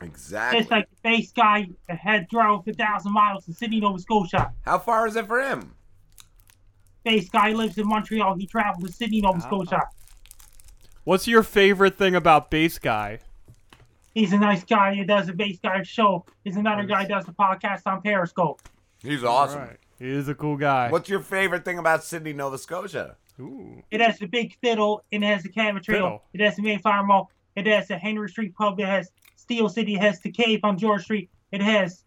Exactly. 0.00 0.60
It's 0.60 0.70
like 0.70 0.88
the 0.90 0.96
base 1.02 1.32
guy 1.32 1.68
that 1.88 1.98
had 1.98 2.28
drove 2.28 2.66
a 2.66 2.72
thousand 2.72 3.12
miles 3.12 3.44
to 3.46 3.52
Sydney, 3.54 3.80
Nova 3.80 3.98
Scotia. 3.98 4.52
How 4.62 4.78
far 4.78 5.06
is 5.06 5.16
it 5.16 5.26
for 5.26 5.40
him? 5.40 5.74
Base 7.04 7.28
guy 7.28 7.52
lives 7.52 7.78
in 7.78 7.86
Montreal. 7.86 8.34
He 8.34 8.46
traveled 8.46 8.86
to 8.86 8.92
Sydney, 8.92 9.20
Nova 9.20 9.38
Ah. 9.38 9.46
Scotia. 9.46 9.82
What's 11.04 11.28
your 11.28 11.42
favorite 11.42 11.96
thing 11.98 12.14
about 12.14 12.50
Base 12.50 12.78
Guy? 12.78 13.18
He's 14.14 14.32
a 14.32 14.38
nice 14.38 14.62
guy. 14.64 14.94
He 14.94 15.04
does 15.04 15.28
a 15.28 15.32
base 15.32 15.58
guy 15.60 15.82
show. 15.82 16.24
He's 16.44 16.56
another 16.56 16.84
guy 16.84 17.02
who 17.02 17.08
does 17.08 17.24
the 17.26 17.32
podcast 17.32 17.82
on 17.86 18.00
Periscope. 18.00 18.62
He's 19.02 19.24
awesome. 19.24 19.60
Right. 19.62 19.76
He 19.98 20.08
is 20.08 20.28
a 20.28 20.34
cool 20.34 20.56
guy. 20.56 20.90
What's 20.90 21.08
your 21.08 21.20
favorite 21.20 21.64
thing 21.64 21.78
about 21.78 22.04
Sydney, 22.04 22.32
Nova 22.32 22.58
Scotia? 22.58 23.16
Ooh. 23.40 23.82
It 23.90 24.00
has 24.00 24.18
the 24.18 24.26
big 24.26 24.56
fiddle. 24.60 25.04
and 25.12 25.24
It 25.24 25.26
has 25.26 25.42
the 25.42 25.48
Cabot 25.48 25.82
Trail. 25.82 25.96
Fiddle. 25.96 26.22
It 26.32 26.40
has 26.40 26.56
the 26.56 26.62
Mayflower 26.62 27.04
Mall. 27.04 27.30
It 27.56 27.66
has 27.66 27.88
the 27.88 27.98
Henry 27.98 28.28
Street 28.28 28.54
Pub. 28.54 28.78
It 28.80 28.86
has 28.86 29.10
Steel 29.36 29.68
City. 29.68 29.94
It 29.96 30.00
has 30.00 30.20
the 30.20 30.30
Cave 30.30 30.60
on 30.62 30.78
George 30.78 31.02
Street. 31.02 31.30
It 31.52 31.60
has 31.60 32.04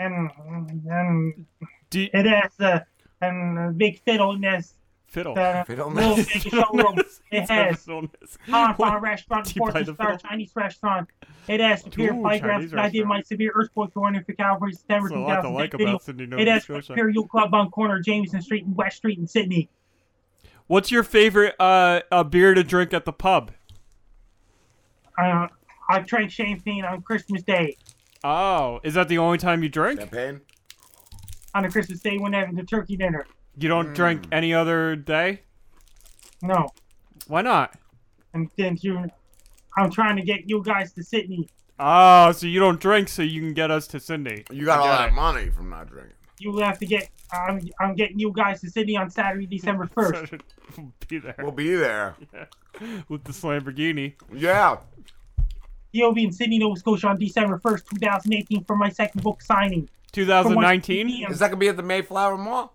um, 0.00 0.30
um, 0.38 0.82
um, 0.90 1.46
and 1.92 2.10
and 2.12 2.26
it 2.26 2.42
has 2.42 2.52
the 2.58 2.84
and 3.20 3.56
the 3.56 3.72
big 3.76 4.02
fiddle. 4.02 4.32
And 4.32 4.44
it 4.44 4.48
has 4.50 4.74
Fiddle. 5.14 5.34
the 5.34 5.64
Fiddleness. 5.66 5.94
little 5.94 6.16
big 6.16 6.52
showroom. 6.52 6.98
It 7.30 7.48
has 7.48 7.84
Fiddleness. 7.84 8.38
Han 8.48 9.00
Restaurant, 9.00 9.46
Do 9.46 9.58
Fortune 9.58 9.84
Star 9.84 9.94
fiddle? 9.96 10.18
Chinese 10.18 10.52
Restaurant. 10.54 11.08
It 11.48 11.60
has 11.60 11.82
Superior 11.82 12.14
Ooh, 12.14 12.22
Playgrounds. 12.22 12.72
Chinese 12.72 12.86
I 12.86 12.90
did 12.90 13.06
my 13.06 13.22
severe 13.22 13.52
earthquake 13.54 13.94
warning 13.94 14.24
for 14.24 14.32
Calvary 14.32 14.72
September 14.72 15.08
There's 15.08 15.20
a 15.20 15.22
lot 15.22 15.36
to 15.36 15.48
2006 15.48 15.54
like 15.54 15.72
video. 15.72 15.88
about 15.88 16.02
Sydney, 16.02 16.26
Nova 16.26 16.42
It 16.42 16.48
has 16.48 16.64
Scotia. 16.64 16.92
Imperial 16.92 17.26
Club 17.26 17.54
on 17.54 17.70
corner 17.70 18.00
Jameson 18.00 18.42
Street 18.42 18.64
and 18.64 18.76
West 18.76 18.96
Street 18.96 19.18
in 19.18 19.26
Sydney. 19.26 19.68
What's 20.66 20.90
your 20.90 21.02
favorite 21.02 21.54
uh, 21.60 22.00
uh 22.10 22.24
beer 22.24 22.54
to 22.54 22.64
drink 22.64 22.92
at 22.92 23.04
the 23.04 23.12
pub? 23.12 23.52
Uh, 25.16 25.46
I 25.88 26.00
drank 26.00 26.30
champagne 26.30 26.84
on 26.84 27.02
Christmas 27.02 27.42
Day. 27.42 27.76
Oh, 28.24 28.80
is 28.82 28.94
that 28.94 29.08
the 29.08 29.18
only 29.18 29.38
time 29.38 29.62
you 29.62 29.68
drink? 29.68 30.00
Champagne. 30.00 30.40
On 31.54 31.64
a 31.64 31.70
Christmas 31.70 32.00
Day 32.00 32.18
when 32.18 32.32
having 32.32 32.56
the 32.56 32.64
turkey 32.64 32.96
dinner. 32.96 33.26
You 33.56 33.68
don't 33.68 33.88
Hmm. 33.88 33.92
drink 33.94 34.24
any 34.32 34.52
other 34.54 34.96
day? 34.96 35.40
No. 36.42 36.68
Why 37.28 37.42
not? 37.42 37.74
And 38.32 38.50
then 38.56 38.76
you, 38.80 39.08
I'm 39.76 39.90
trying 39.90 40.16
to 40.16 40.22
get 40.22 40.48
you 40.48 40.62
guys 40.62 40.92
to 40.94 41.02
Sydney. 41.02 41.48
Oh, 41.78 42.32
so 42.32 42.46
you 42.46 42.60
don't 42.60 42.80
drink 42.80 43.08
so 43.08 43.22
you 43.22 43.40
can 43.40 43.54
get 43.54 43.70
us 43.70 43.86
to 43.88 44.00
Sydney. 44.00 44.44
You 44.50 44.64
got 44.64 44.78
I 44.78 44.82
all 44.82 44.88
get 44.88 44.98
that 44.98 45.08
it. 45.08 45.12
money 45.14 45.50
from 45.50 45.70
not 45.70 45.88
drinking. 45.88 46.12
You 46.40 46.56
have 46.58 46.78
to 46.80 46.86
get. 46.86 47.08
I'm, 47.32 47.60
I'm 47.80 47.94
getting 47.94 48.18
you 48.18 48.32
guys 48.32 48.60
to 48.60 48.70
Sydney 48.70 48.96
on 48.96 49.08
Saturday, 49.10 49.46
December 49.46 49.86
first. 49.94 50.32
we'll 50.76 50.92
be 51.08 51.18
there. 51.18 51.34
We'll 51.38 51.52
be 51.52 51.74
there. 51.74 52.16
With 53.08 53.24
this 53.24 53.40
Lamborghini. 53.42 54.14
Yeah. 54.32 54.78
You'll 55.92 56.12
be 56.12 56.24
in 56.24 56.32
Sydney, 56.32 56.58
Nova 56.58 56.76
Scotia 56.78 57.06
on 57.08 57.18
December 57.18 57.58
first, 57.58 57.86
2018, 57.88 58.64
for 58.64 58.74
my 58.76 58.88
second 58.90 59.22
book 59.22 59.40
signing. 59.42 59.88
2019? 60.12 61.26
Is 61.30 61.38
that 61.38 61.48
gonna 61.48 61.56
be 61.56 61.68
at 61.68 61.76
the 61.76 61.82
Mayflower 61.84 62.36
Mall? 62.36 62.73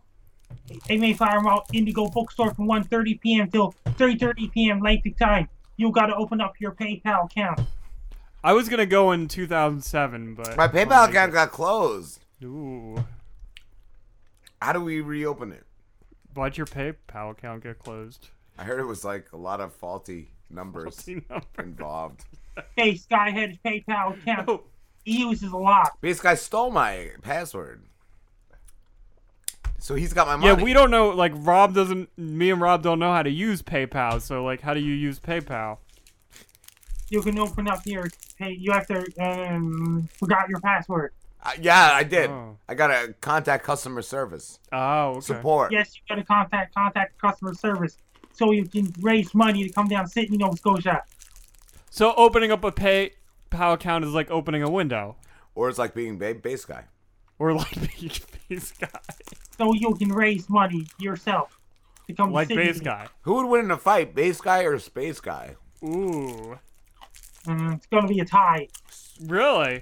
A 0.89 0.97
Mayflower 0.97 1.41
Mall 1.41 1.65
Indigo 1.73 2.07
Bookstore 2.07 2.53
from 2.53 2.67
1:30 2.67 3.19
p.m. 3.21 3.49
till 3.49 3.73
3:30 3.85 4.51
p.m. 4.51 4.77
Atlantic 4.77 5.17
time. 5.17 5.47
You 5.77 5.91
got 5.91 6.07
to 6.07 6.15
open 6.15 6.41
up 6.41 6.53
your 6.59 6.71
PayPal 6.73 7.25
account. 7.25 7.61
I 8.43 8.53
was 8.53 8.69
gonna 8.69 8.85
go 8.85 9.11
in 9.11 9.27
2007, 9.27 10.35
but 10.35 10.55
My 10.57 10.67
PayPal 10.67 11.09
account 11.09 11.33
got 11.33 11.51
closed. 11.51 12.19
Ooh. 12.43 13.03
How 14.61 14.73
do 14.73 14.81
we 14.81 15.01
reopen 15.01 15.51
it? 15.51 15.65
Why'd 16.33 16.57
your 16.57 16.65
PayPal 16.67 17.31
account 17.31 17.63
get 17.63 17.79
closed? 17.79 18.29
I 18.57 18.63
heard 18.65 18.79
it 18.79 18.85
was 18.85 19.03
like 19.05 19.31
a 19.33 19.37
lot 19.37 19.61
of 19.61 19.73
faulty 19.73 20.29
numbers 20.49 20.95
Faulty 20.95 21.23
numbers. 21.29 21.47
involved. 21.57 22.25
Hey, 22.75 22.95
Sky 22.95 23.29
had 23.29 23.57
PayPal 23.63 24.17
account. 24.21 24.61
He 25.05 25.19
uses 25.19 25.53
a 25.53 25.57
lot. 25.57 25.91
This 26.01 26.19
guy 26.19 26.35
stole 26.35 26.69
my 26.71 27.11
password. 27.21 27.85
So 29.79 29.95
he's 29.95 30.13
got 30.13 30.27
my 30.27 30.35
money. 30.35 30.47
Yeah, 30.57 30.63
we 30.63 30.73
don't 30.73 30.91
know. 30.91 31.09
Like 31.09 31.31
Rob 31.35 31.73
doesn't. 31.73 32.09
Me 32.17 32.51
and 32.51 32.61
Rob 32.61 32.83
don't 32.83 32.99
know 32.99 33.11
how 33.11 33.23
to 33.23 33.29
use 33.29 33.61
PayPal. 33.61 34.21
So 34.21 34.43
like, 34.43 34.61
how 34.61 34.73
do 34.73 34.79
you 34.79 34.93
use 34.93 35.19
PayPal? 35.19 35.77
You 37.09 37.21
can 37.21 37.39
open 37.39 37.67
up 37.67 37.85
your 37.85 38.07
pay. 38.37 38.51
You 38.51 38.71
have 38.71 38.87
to 38.87 39.05
um 39.19 40.07
forgot 40.13 40.49
your 40.49 40.59
password. 40.59 41.13
Uh, 41.41 41.51
yeah, 41.61 41.91
I 41.93 42.03
did. 42.03 42.29
Oh. 42.29 42.57
I 42.67 42.75
got 42.75 42.87
to 42.87 43.13
contact 43.21 43.63
customer 43.63 44.01
service. 44.01 44.59
Oh, 44.73 45.11
okay. 45.11 45.19
Support. 45.21 45.71
Yes, 45.71 45.95
you 45.95 46.01
got 46.13 46.21
to 46.21 46.25
contact 46.25 46.75
contact 46.75 47.17
customer 47.19 47.53
service 47.53 47.97
so 48.33 48.51
you 48.51 48.65
can 48.65 48.93
raise 48.99 49.33
money 49.33 49.63
to 49.63 49.69
come 49.73 49.87
down 49.87 50.03
to 50.03 50.09
Sydney, 50.09 50.37
Nova 50.37 50.57
Scotia. 50.57 51.01
So 51.89 52.13
opening 52.15 52.51
up 52.51 52.63
a 52.65 52.71
PayPal 52.73 53.73
account 53.73 54.03
is 54.03 54.11
like 54.13 54.29
opening 54.29 54.63
a 54.63 54.69
window, 54.69 55.15
Or 55.55 55.69
it's 55.69 55.79
like 55.79 55.95
being 55.95 56.17
ba- 56.19 56.35
base 56.35 56.65
guy. 56.65 56.85
Or 57.39 57.53
like 57.53 57.73
being 57.97 58.11
base 58.49 58.71
guy, 58.73 58.89
So 59.57 59.73
you 59.73 59.95
can 59.95 60.09
raise 60.11 60.49
money 60.49 60.85
yourself 60.99 61.57
to 62.07 62.13
come 62.13 62.31
like 62.31 62.49
to 62.49 62.55
base 62.55 62.79
guy. 62.79 63.07
Who 63.21 63.35
would 63.35 63.45
win 63.47 63.65
in 63.65 63.71
a 63.71 63.77
fight, 63.77 64.13
base 64.13 64.41
guy 64.41 64.63
or 64.63 64.77
space 64.79 65.19
guy? 65.19 65.55
Ooh, 65.83 66.59
Mm, 67.45 67.75
it's 67.77 67.87
gonna 67.87 68.07
be 68.07 68.19
a 68.19 68.25
tie. 68.25 68.67
really? 69.21 69.81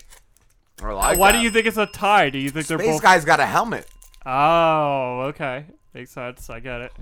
I 0.81 0.91
like 0.91 1.17
Why 1.17 1.31
that. 1.31 1.39
do 1.39 1.43
you 1.43 1.49
think 1.49 1.65
it's 1.65 1.77
a 1.77 1.87
tie? 1.87 2.29
Do 2.29 2.37
you 2.37 2.49
think 2.51 2.67
they're 2.67 2.77
Space 2.77 2.95
both? 2.95 3.01
guy's 3.01 3.25
got 3.25 3.39
a 3.39 3.45
helmet. 3.47 3.87
Oh, 4.25 5.21
okay, 5.29 5.65
makes 5.93 6.11
sense. 6.11 6.49
I 6.51 6.59
get 6.59 6.81
it. 6.81 6.93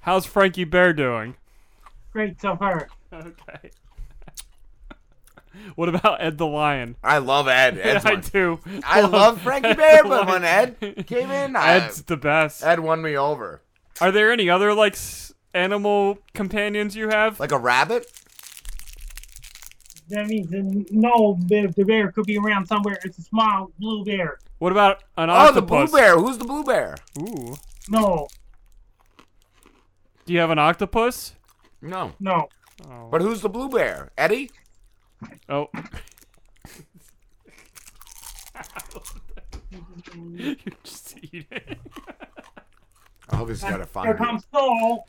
How's 0.00 0.24
Frankie 0.24 0.64
Bear 0.64 0.92
doing? 0.92 1.34
Great 2.12 2.40
so 2.40 2.56
far. 2.56 2.88
Okay. 3.12 3.70
What 5.74 5.88
about 5.88 6.22
Ed 6.22 6.38
the 6.38 6.46
Lion? 6.46 6.96
I 7.02 7.18
love 7.18 7.48
Ed. 7.48 7.78
Ed's 7.82 8.04
I 8.06 8.12
one. 8.14 8.20
do. 8.20 8.60
I 8.84 9.00
love 9.02 9.40
Frankie 9.42 9.74
Bear, 9.74 10.02
but 10.04 10.26
when 10.26 10.44
Ed 10.44 11.04
came 11.06 11.30
in, 11.30 11.56
I, 11.56 11.74
Ed's 11.74 12.02
the 12.02 12.16
best. 12.16 12.62
Ed 12.64 12.80
won 12.80 13.02
me 13.02 13.16
over. 13.16 13.60
Are 14.00 14.10
there 14.12 14.30
any 14.32 14.48
other 14.48 14.72
like 14.74 14.92
s- 14.94 15.32
animal 15.54 16.18
companions 16.34 16.94
you 16.96 17.08
have? 17.08 17.40
Like 17.40 17.52
a 17.52 17.58
rabbit? 17.58 18.10
That 20.08 20.26
means 20.28 20.46
no, 20.90 21.36
the, 21.46 21.72
the 21.76 21.84
bear 21.84 22.12
could 22.12 22.26
be 22.26 22.38
around 22.38 22.66
somewhere. 22.66 22.96
It's 23.04 23.18
a 23.18 23.22
small 23.22 23.72
blue 23.78 24.04
bear. 24.04 24.38
What 24.58 24.70
about 24.72 25.02
an 25.16 25.28
octopus? 25.30 25.50
Oh, 25.50 25.54
the 25.60 25.66
blue 25.66 25.98
bear. 25.98 26.16
Who's 26.16 26.38
the 26.38 26.44
blue 26.44 26.62
bear? 26.64 26.94
Ooh. 27.18 27.56
No, 27.90 28.28
Do 30.26 30.32
you 30.32 30.38
have 30.38 30.50
an 30.50 30.58
octopus? 30.58 31.34
No. 31.82 32.12
no. 32.20 32.48
Oh. 32.88 33.08
But 33.10 33.20
who's 33.20 33.40
the 33.42 33.48
blue 33.48 33.68
bear? 33.68 34.10
Eddie? 34.18 34.50
Oh. 35.48 35.68
You're 40.14 40.56
just 40.82 41.16
eating. 41.22 41.44
Obviously, 43.30 43.70
gotta 43.70 43.78
Here 43.78 43.86
find 43.86 44.16
comes 44.18 44.46
Soul. 44.52 45.06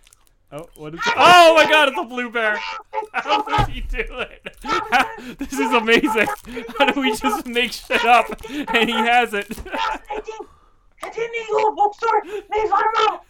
Oh, 0.51 0.69
what 0.75 0.93
is 0.93 0.99
it? 1.05 1.13
Oh 1.17 1.55
my 1.55 1.69
god, 1.69 1.89
it's 1.89 1.99
a 1.99 2.03
blue 2.03 2.29
bear! 2.31 2.57
How 3.13 3.41
does 3.41 3.67
he 3.67 3.81
do 3.81 3.97
it? 3.99 5.37
this 5.39 5.53
is 5.53 5.73
amazing. 5.73 6.27
How 6.77 6.91
do 6.91 7.01
we 7.01 7.15
just 7.15 7.45
make 7.45 7.73
shit 7.73 8.05
up 8.05 8.27
and 8.49 8.89
he 8.89 8.95
has 8.95 9.33
it? 9.33 9.49
At 11.03 11.13
the 11.13 11.21
Indigo 11.21 11.75
Bookstore, 11.75 12.23
Mayflower 12.49 13.21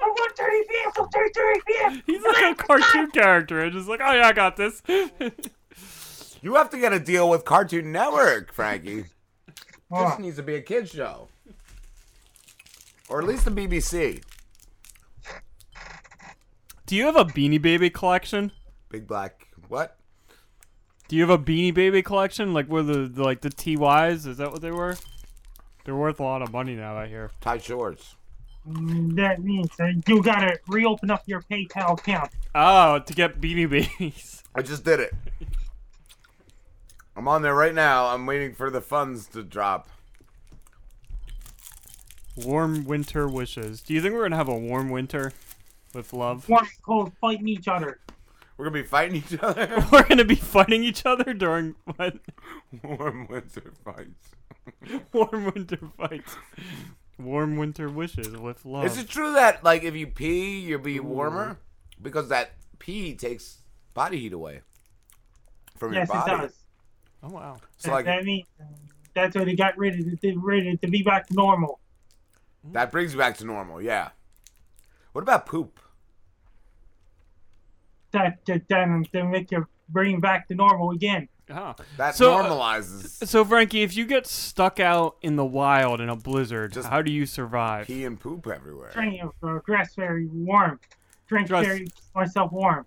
Mall. 0.00 0.14
From 0.16 0.46
1:30 0.46 0.68
p.m. 0.68 0.92
till 0.94 1.08
3:30 1.08 1.54
p.m. 1.66 2.02
He's 2.06 2.22
like 2.22 2.52
a 2.52 2.54
cartoon 2.62 3.10
character 3.10 3.60
and 3.60 3.72
just 3.72 3.88
like, 3.88 4.00
oh 4.02 4.12
yeah, 4.12 4.26
I 4.28 4.32
got 4.32 4.56
this. 4.56 4.82
You 6.40 6.54
have 6.54 6.70
to 6.70 6.78
get 6.78 6.92
a 6.92 7.00
deal 7.00 7.28
with 7.28 7.44
Cartoon 7.44 7.92
Network, 7.92 8.52
Frankie. 8.52 9.06
This 9.90 10.18
needs 10.18 10.36
to 10.36 10.42
be 10.42 10.54
a 10.54 10.60
kid's 10.60 10.90
show. 10.90 11.28
Or 13.08 13.22
at 13.22 13.26
least 13.26 13.46
the 13.46 13.50
BBC. 13.50 14.22
Do 16.84 16.94
you 16.94 17.06
have 17.06 17.16
a 17.16 17.24
Beanie 17.24 17.60
Baby 17.60 17.88
collection? 17.88 18.52
Big 18.90 19.06
Black. 19.06 19.48
What? 19.68 19.96
Do 21.08 21.16
you 21.16 21.22
have 21.22 21.30
a 21.30 21.42
Beanie 21.42 21.72
Baby 21.72 22.02
collection? 22.02 22.52
Like 22.52 22.68
were 22.68 22.82
the, 22.82 23.08
the 23.08 23.24
like 23.24 23.40
the 23.40 23.48
TYs? 23.48 24.26
Is 24.26 24.36
that 24.36 24.52
what 24.52 24.60
they 24.60 24.70
were? 24.70 24.94
They're 25.86 25.96
worth 25.96 26.20
a 26.20 26.22
lot 26.22 26.42
of 26.42 26.52
money 26.52 26.74
now. 26.76 26.94
I 26.98 27.06
hear. 27.06 27.30
Tight 27.40 27.64
shorts. 27.64 28.14
That 28.68 29.42
means 29.42 29.70
uh, 29.80 29.92
you 30.06 30.22
gotta 30.22 30.58
reopen 30.66 31.10
up 31.10 31.22
your 31.26 31.42
PayPal 31.42 31.98
account. 31.98 32.30
Oh, 32.54 32.98
to 32.98 33.12
get 33.14 33.40
Beanie 33.40 33.68
Babies. 33.68 34.42
I 34.54 34.62
just 34.62 34.84
did 34.84 35.00
it. 35.00 35.14
I'm 37.16 37.26
on 37.28 37.42
there 37.42 37.54
right 37.54 37.74
now. 37.74 38.08
I'm 38.08 38.26
waiting 38.26 38.54
for 38.54 38.70
the 38.70 38.80
funds 38.80 39.26
to 39.28 39.42
drop. 39.42 39.88
Warm 42.36 42.84
winter 42.84 43.26
wishes. 43.26 43.80
Do 43.80 43.94
you 43.94 44.02
think 44.02 44.14
we're 44.14 44.22
gonna 44.22 44.36
have 44.36 44.48
a 44.48 44.58
warm 44.58 44.90
winter 44.90 45.32
with 45.94 46.12
love? 46.12 46.48
Warm 46.48 46.64
and 46.64 46.82
cold 46.82 47.12
fighting 47.20 47.48
each 47.48 47.68
other. 47.68 47.98
We're 48.56 48.66
gonna 48.66 48.82
be 48.82 48.86
fighting 48.86 49.16
each 49.16 49.38
other. 49.40 49.84
We're 49.92 50.06
gonna 50.06 50.24
be 50.24 50.34
fighting 50.34 50.84
each 50.84 51.06
other 51.06 51.32
during 51.32 51.74
what? 51.96 52.16
Warm 52.82 53.28
winter 53.28 53.72
fights. 53.84 55.06
Warm 55.12 55.52
winter 55.54 55.78
fights. 55.96 56.36
Warm 57.18 57.56
winter 57.56 57.88
wishes 57.88 58.28
with 58.36 58.64
love. 58.64 58.84
Is 58.86 58.96
it 58.96 59.08
true 59.08 59.32
that 59.32 59.64
like 59.64 59.82
if 59.82 59.96
you 59.96 60.06
pee, 60.06 60.60
you'll 60.60 60.80
be 60.80 61.00
warmer? 61.00 61.58
Because 62.00 62.28
that 62.28 62.52
pee 62.78 63.14
takes 63.14 63.58
body 63.92 64.20
heat 64.20 64.32
away 64.32 64.60
from 65.76 65.92
yes, 65.94 66.08
your 66.08 66.22
it 66.22 66.26
does. 66.26 66.54
Oh 67.22 67.30
wow. 67.30 67.56
So 67.78 67.90
like 67.90 68.04
that 68.04 68.24
means 68.24 68.46
that's 69.14 69.34
what 69.34 69.46
they 69.46 69.56
got 69.56 69.76
ready 69.76 70.04
to, 70.04 70.16
to 70.16 70.38
ready 70.38 70.76
to 70.76 70.88
be 70.88 71.02
back 71.02 71.26
to 71.28 71.34
normal. 71.34 71.80
Hmm. 72.64 72.72
that 72.72 72.92
brings 72.92 73.12
you 73.12 73.18
back 73.18 73.36
to 73.38 73.44
normal. 73.44 73.82
Yeah. 73.82 74.10
What 75.12 75.22
about 75.22 75.46
poop? 75.46 75.80
That 78.12 78.44
that 78.46 78.68
then 78.68 79.04
to 79.12 79.24
make 79.24 79.50
your 79.50 79.68
brain 79.88 80.20
back 80.20 80.46
to 80.48 80.54
normal 80.54 80.92
again. 80.92 81.28
Huh. 81.50 81.74
That 81.96 82.14
So, 82.14 82.34
uh, 82.34 82.44
normalizes. 82.48 83.26
So 83.26 83.44
Frankie, 83.44 83.82
if 83.82 83.96
you 83.96 84.04
get 84.06 84.26
stuck 84.26 84.78
out 84.80 85.16
in 85.22 85.36
the 85.36 85.44
wild 85.46 86.00
in 86.00 86.08
a 86.08 86.16
blizzard, 86.16 86.74
how 86.76 87.00
do 87.02 87.10
you 87.10 87.24
survive? 87.26 87.86
Pee 87.86 88.04
and 88.04 88.18
poop 88.20 88.46
everywhere. 88.46 88.90
Drink 88.92 89.20
uh, 89.42 89.58
dress 89.64 89.94
very 89.94 90.26
warm. 90.26 90.78
Drink 91.26 91.48
Dress- 91.48 91.64
very 91.66 91.88
myself 92.14 92.52
warm. 92.52 92.84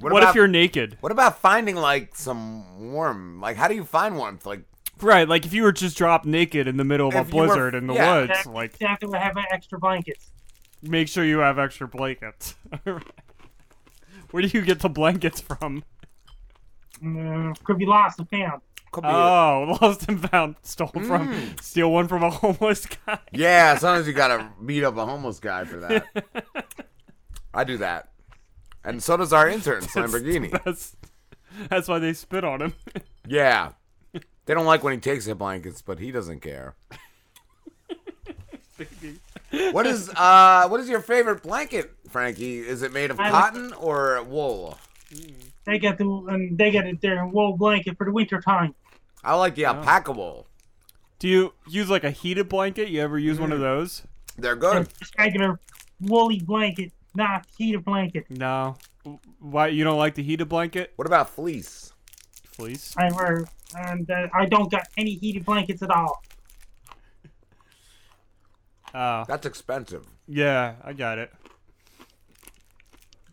What 0.00 0.22
if 0.22 0.34
you're 0.34 0.46
naked? 0.48 0.98
What 1.00 1.10
about 1.12 1.38
finding 1.40 1.76
like 1.76 2.14
some 2.14 2.92
warm? 2.92 3.40
Like, 3.40 3.56
how 3.56 3.66
do 3.68 3.74
you 3.74 3.84
find 3.84 4.16
warmth? 4.16 4.44
Like, 4.44 4.62
Right, 5.00 5.28
like 5.28 5.44
if 5.46 5.52
you 5.52 5.62
were 5.62 5.72
just 5.72 5.96
dropped 5.96 6.24
naked 6.26 6.66
in 6.68 6.76
the 6.78 6.84
middle 6.84 7.08
of 7.08 7.14
a 7.14 7.20
If 7.20 7.28
you 7.32 7.36
were- 7.40 7.46
blizzard 7.46 7.74
in 7.74 7.86
the 7.86 7.94
yeah. 7.94 8.14
woods, 8.20 8.30
Exactly, 8.30 8.52
like 8.54 8.74
exactly. 8.74 9.08
We 9.10 9.18
have 9.18 9.36
extra 9.50 9.78
blankets. 9.78 10.30
make 10.82 11.08
sure 11.08 11.24
you 11.24 11.38
have 11.38 11.58
extra 11.58 11.86
blankets. 11.88 12.54
Where 14.30 14.42
do 14.42 14.48
you 14.48 14.62
get 14.62 14.80
the 14.80 14.88
blankets 14.88 15.40
from? 15.40 15.84
Mm, 17.02 17.62
could 17.64 17.78
be 17.78 17.86
lost 17.86 18.18
and 18.18 18.28
found. 18.28 18.62
Oh, 18.94 19.76
lost 19.82 20.08
and 20.08 20.30
found, 20.30 20.56
stole 20.62 20.88
from, 20.88 21.28
Mm. 21.28 21.60
steal 21.62 21.90
one 21.92 22.08
from 22.08 22.22
a 22.22 22.30
homeless 22.30 22.86
guy. 22.86 23.18
yeah, 23.32 23.76
sometimes 23.76 24.06
you 24.06 24.12
gotta 24.14 24.48
beat 24.64 24.84
up 24.84 24.96
a 24.96 25.04
homeless 25.04 25.38
guy 25.38 25.64
for 25.64 25.76
that. 25.80 26.06
I 27.54 27.64
do 27.64 27.76
that, 27.78 28.08
and 28.84 29.02
so 29.02 29.16
does 29.18 29.32
our 29.34 29.48
intern 29.48 29.82
Lamborghini. 29.82 30.50
That's, 30.64 30.96
that's 31.68 31.88
why 31.88 31.98
they 31.98 32.12
spit 32.14 32.44
on 32.44 32.62
him. 32.62 32.74
Yeah, 33.28 33.72
they 34.12 34.54
don't 34.54 34.66
like 34.66 34.84
when 34.84 34.92
he 34.94 35.00
takes 35.00 35.26
the 35.26 35.34
blankets, 35.34 35.82
but 35.82 35.98
he 35.98 36.12
doesn't 36.12 36.40
care. 36.40 36.76
What 39.72 39.86
is 39.86 40.10
uh 40.10 40.68
what 40.68 40.80
is 40.80 40.88
your 40.88 41.00
favorite 41.00 41.42
blanket, 41.42 41.90
Frankie? 42.10 42.58
Is 42.58 42.82
it 42.82 42.92
made 42.92 43.10
of 43.10 43.18
I 43.18 43.30
like- 43.30 43.32
cotton 43.32 43.72
or 43.74 44.22
wool? 44.22 44.78
They 45.66 45.78
got 45.78 45.98
the 45.98 46.04
and 46.28 46.56
they 46.56 46.70
got 46.70 46.86
it 46.86 47.00
their 47.00 47.26
wool 47.26 47.56
blanket 47.56 47.98
for 47.98 48.04
the 48.04 48.12
winter 48.12 48.40
time. 48.40 48.74
I 49.24 49.34
like 49.34 49.56
the 49.56 49.66
alpaca 49.66 50.12
wool. 50.12 50.46
Do 51.18 51.28
you 51.28 51.54
use 51.68 51.90
like 51.90 52.04
a 52.04 52.10
heated 52.10 52.48
blanket? 52.48 52.88
You 52.88 53.00
ever 53.02 53.18
use 53.18 53.40
one 53.40 53.52
of 53.52 53.58
those? 53.58 54.02
They're 54.38 54.54
good. 54.54 54.88
Just 54.98 55.18
regular 55.18 55.58
woolly 56.00 56.40
blanket, 56.40 56.92
not 57.14 57.46
heated 57.58 57.84
blanket. 57.84 58.26
No. 58.30 58.76
Why 59.40 59.68
you 59.68 59.82
don't 59.82 59.98
like 59.98 60.14
the 60.14 60.22
heated 60.22 60.48
blanket? 60.48 60.92
What 60.96 61.06
about 61.06 61.30
fleece? 61.30 61.92
Fleece. 62.44 62.94
I 62.96 63.10
wear 63.12 63.44
and 63.76 64.08
uh, 64.08 64.28
I 64.32 64.46
don't 64.46 64.70
got 64.70 64.86
any 64.96 65.14
heated 65.14 65.44
blankets 65.44 65.82
at 65.82 65.90
all. 65.90 66.22
Oh. 68.94 69.24
That's 69.28 69.44
expensive. 69.44 70.06
Yeah, 70.26 70.76
I 70.82 70.94
got 70.94 71.18
it. 71.18 71.30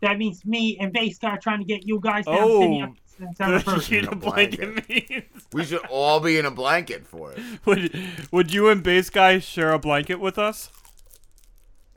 That 0.04 0.18
means 0.18 0.46
me 0.46 0.78
and 0.82 0.92
Base 0.92 1.16
Star 1.16 1.38
trying 1.38 1.60
to 1.60 1.66
get 1.66 1.88
you 1.88 1.98
guys 2.02 2.26
down 2.26 2.38
Oh, 2.42 2.62
city 2.62 2.82
up 2.82 2.92
December 3.32 3.58
the 3.58 3.64
first. 3.64 3.88
heated 3.90 4.20
blanket 4.20 4.90
means. 4.90 5.24
We 5.54 5.64
should 5.64 5.86
all 5.90 6.20
be 6.20 6.38
in 6.38 6.46
a 6.46 6.52
blanket 6.52 7.08
for 7.08 7.32
it. 7.32 7.40
Would 7.66 7.98
Would 8.30 8.54
you 8.54 8.68
and 8.68 8.84
Base 8.84 9.10
Guy 9.10 9.40
share 9.40 9.72
a 9.72 9.80
blanket 9.80 10.20
with 10.20 10.38
us? 10.38 10.70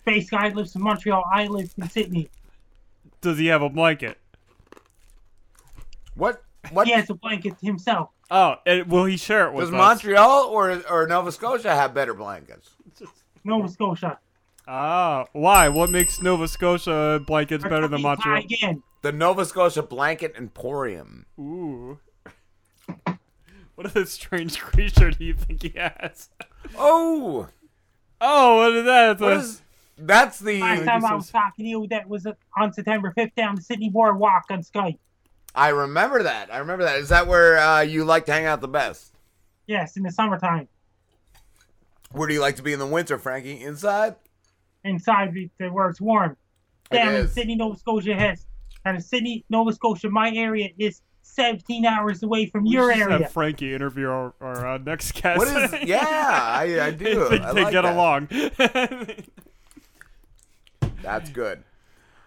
Base 0.05 0.31
Guy 0.31 0.51
lives 0.51 0.77
in 0.77 0.83
Montreal. 0.83 1.25
I 1.33 1.49
live 1.49 1.75
in 1.77 1.89
Sydney. 1.91 2.29
Does 3.23 3.39
he 3.39 3.47
have 3.47 3.63
a 3.63 3.69
blanket? 3.69 4.19
What? 6.15 6.45
What? 6.71 6.87
He 6.87 6.93
has 6.93 7.11
a 7.11 7.15
blanket 7.15 7.55
himself. 7.61 8.11
Oh, 8.31 8.57
and 8.65 8.87
will 8.89 9.07
he 9.07 9.17
share 9.17 9.49
it 9.49 9.53
with 9.53 9.67
Does 9.67 9.69
us? 9.71 9.73
Does 9.73 10.05
Montreal 10.05 10.45
or 10.45 10.81
or 10.89 11.09
Nova 11.09 11.33
Scotia 11.33 11.75
have 11.75 11.93
better 11.93 12.15
blankets? 12.15 12.71
Nova 13.43 13.69
Scotia. 13.69 14.19
Ah, 14.69 15.27
why? 15.33 15.69
What 15.69 15.91
makes 15.91 16.21
Nova 16.21 16.49
Scotia 16.49 17.23
blankets 17.25 17.63
better 17.65 17.87
than 17.89 18.03
Montreal? 18.03 18.39
Again. 18.39 18.83
The 19.03 19.13
Nova 19.13 19.45
Scotia 19.45 19.83
Blanket 19.83 20.35
Emporium. 20.37 21.27
Ooh. 21.39 21.99
What 23.77 23.95
a 23.95 24.07
strange 24.07 24.59
creature 24.59 25.11
do 25.11 25.23
you 25.23 25.35
think 25.35 25.63
he 25.63 25.69
has? 25.77 26.31
Oh. 26.79 27.47
Oh, 28.23 28.57
what 28.57 28.73
is 28.73 28.85
that? 28.87 29.21
What 29.21 29.33
It's 29.35 29.45
a- 29.45 29.49
is- 29.51 29.63
That's 29.99 30.39
the. 30.39 30.61
Last 30.61 30.85
time 30.87 31.05
I 31.05 31.15
was 31.15 31.29
talking 31.31 31.67
to 31.67 31.69
you, 31.69 31.87
that 31.91 32.09
was 32.09 32.25
uh, 32.27 32.33
on 32.57 32.73
September 32.73 33.13
5th 33.15 33.35
down 33.35 33.55
the 33.55 33.61
Sydney 33.61 33.91
Boardwalk 33.91 34.45
on 34.49 34.63
Skype. 34.63 34.97
I 35.55 35.69
remember 35.69 36.23
that. 36.23 36.51
I 36.53 36.57
remember 36.57 36.85
that. 36.85 36.97
Is 37.01 37.11
that 37.11 37.27
where 37.27 37.59
uh, 37.59 37.81
you 37.83 38.07
like 38.07 38.25
to 38.27 38.33
hang 38.33 38.47
out 38.47 38.63
the 38.63 38.67
best? 38.69 39.13
Yes, 39.67 39.99
in 39.99 40.03
the 40.05 40.11
summertime. 40.11 40.69
Where 42.13 42.27
do 42.29 42.33
you 42.33 42.41
like 42.41 42.57
to 42.57 42.63
be 42.63 42.73
in 42.73 42.79
the 42.79 42.87
winter, 42.87 43.19
Frankie? 43.19 43.61
Inside? 43.63 44.17
Inside 44.87 45.35
the, 45.35 45.51
the 45.59 45.69
where 45.69 45.89
it's 45.91 46.01
warm. 46.01 46.37
It 46.91 46.97
in. 47.07 47.29
Sydney, 47.29 47.57
Nova 47.57 47.77
Scotia 47.79 48.15
has. 48.15 48.47
And 48.85 49.03
Sydney, 49.03 49.45
Nova 49.51 49.73
Scotia, 49.73 50.09
my 50.11 50.31
area 50.33 50.69
is 50.79 51.03
17 51.23 51.85
hours 51.85 52.23
away 52.23 52.47
from 52.47 52.65
We 52.65 52.71
your 52.71 52.91
area. 52.93 53.19
Have 53.19 53.33
Frankie 53.33 53.75
interview 53.75 54.09
our, 54.09 54.33
our 54.41 54.67
uh, 54.75 54.79
next 54.79 55.21
guest. 55.21 55.39
What 55.39 55.49
is- 55.49 55.75
yeah, 55.89 56.05
I- 56.09 56.81
I 56.87 56.91
do. 56.93 57.29
they 57.29 57.41
I 57.41 57.53
they 57.53 57.63
like 57.65 57.73
get 57.73 57.83
that. 57.83 57.93
along. 57.93 58.29
That's 61.03 61.31
good. 61.31 61.63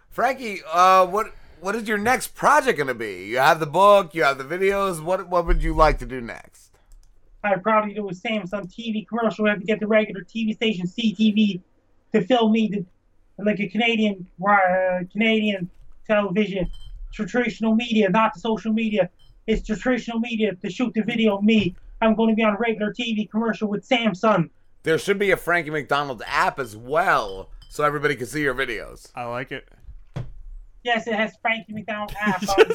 Frankie, 0.10 0.60
uh, 0.72 1.06
what 1.06 1.28
what 1.62 1.76
is 1.76 1.88
your 1.88 1.98
next 1.98 2.36
project 2.36 2.78
going 2.78 2.88
to 2.88 2.94
be? 2.94 3.26
You 3.28 3.38
have 3.38 3.60
the 3.60 3.66
book, 3.66 4.14
you 4.16 4.24
have 4.24 4.38
the 4.38 4.44
videos. 4.44 5.02
What 5.02 5.28
what 5.30 5.46
would 5.48 5.64
you 5.64 5.74
like 5.74 6.00
to 6.00 6.06
do 6.06 6.20
next? 6.22 6.72
I'd 7.44 7.64
probably 7.64 7.94
do 7.94 8.08
a 8.10 8.14
Samsung 8.14 8.70
TV 8.70 9.08
commercial. 9.08 9.48
I 9.48 9.52
have 9.52 9.60
to 9.60 9.66
get 9.66 9.80
the 9.80 9.88
regular 9.88 10.24
TV 10.24 10.54
station 10.54 10.86
CTV 10.88 11.62
to 12.14 12.22
film 12.26 12.52
me, 12.52 12.70
to, 12.70 12.86
like 13.38 13.60
a 13.60 13.68
Canadian 13.68 14.28
uh, 14.48 15.00
Canadian 15.12 15.70
television, 16.08 16.70
traditional 17.14 17.76
media, 17.76 18.10
not 18.10 18.34
the 18.34 18.40
social 18.40 18.74
media. 18.74 19.10
It's 19.48 19.66
traditional 19.66 20.20
media 20.20 20.54
to 20.56 20.70
shoot 20.70 20.94
the 20.94 21.02
video 21.02 21.38
of 21.38 21.44
me. 21.44 21.76
I'm 22.02 22.16
going 22.16 22.30
to 22.30 22.36
be 22.36 22.44
on 22.44 22.56
regular 22.60 22.94
TV 22.94 23.30
commercial 23.30 23.68
with 23.68 23.88
Samsung. 23.88 24.50
There 24.84 24.98
should 24.98 25.20
be 25.20 25.32
a 25.32 25.38
Frankie 25.38 25.72
MacDonald 25.72 26.24
app 26.26 26.60
as 26.60 26.78
well, 26.78 27.50
so 27.68 27.84
everybody 27.84 28.16
can 28.16 28.28
see 28.28 28.42
your 28.42 28.54
videos. 28.54 29.12
I 29.16 29.26
like 29.26 29.52
it. 29.52 29.68
Yes, 30.84 31.08
it 31.08 31.16
has 31.16 31.34
Frankie 31.42 31.74
MacDonald 31.74 32.14
app 32.22 32.48
on 32.48 32.66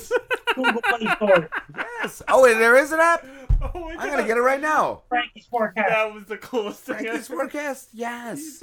Google 0.55 0.83
Play 0.83 1.07
Store. 1.17 1.49
Yes. 1.77 2.23
Oh, 2.29 2.45
and 2.45 2.61
there 2.61 2.77
is 2.77 2.93
an 2.93 3.01
app. 3.01 3.27
Oh 3.73 3.89
I'm 3.89 4.11
gonna 4.11 4.27
get 4.27 4.37
it 4.37 4.43
right 4.43 4.61
now. 4.61 5.03
Frankie's 5.09 5.47
forecast. 5.47 5.89
That 5.89 6.13
was 6.13 6.25
the 6.27 6.37
coolest 6.37 6.81
thing. 6.81 6.97
Frankie's 6.97 7.29
forecast. 7.29 7.89
Yes. 7.95 8.61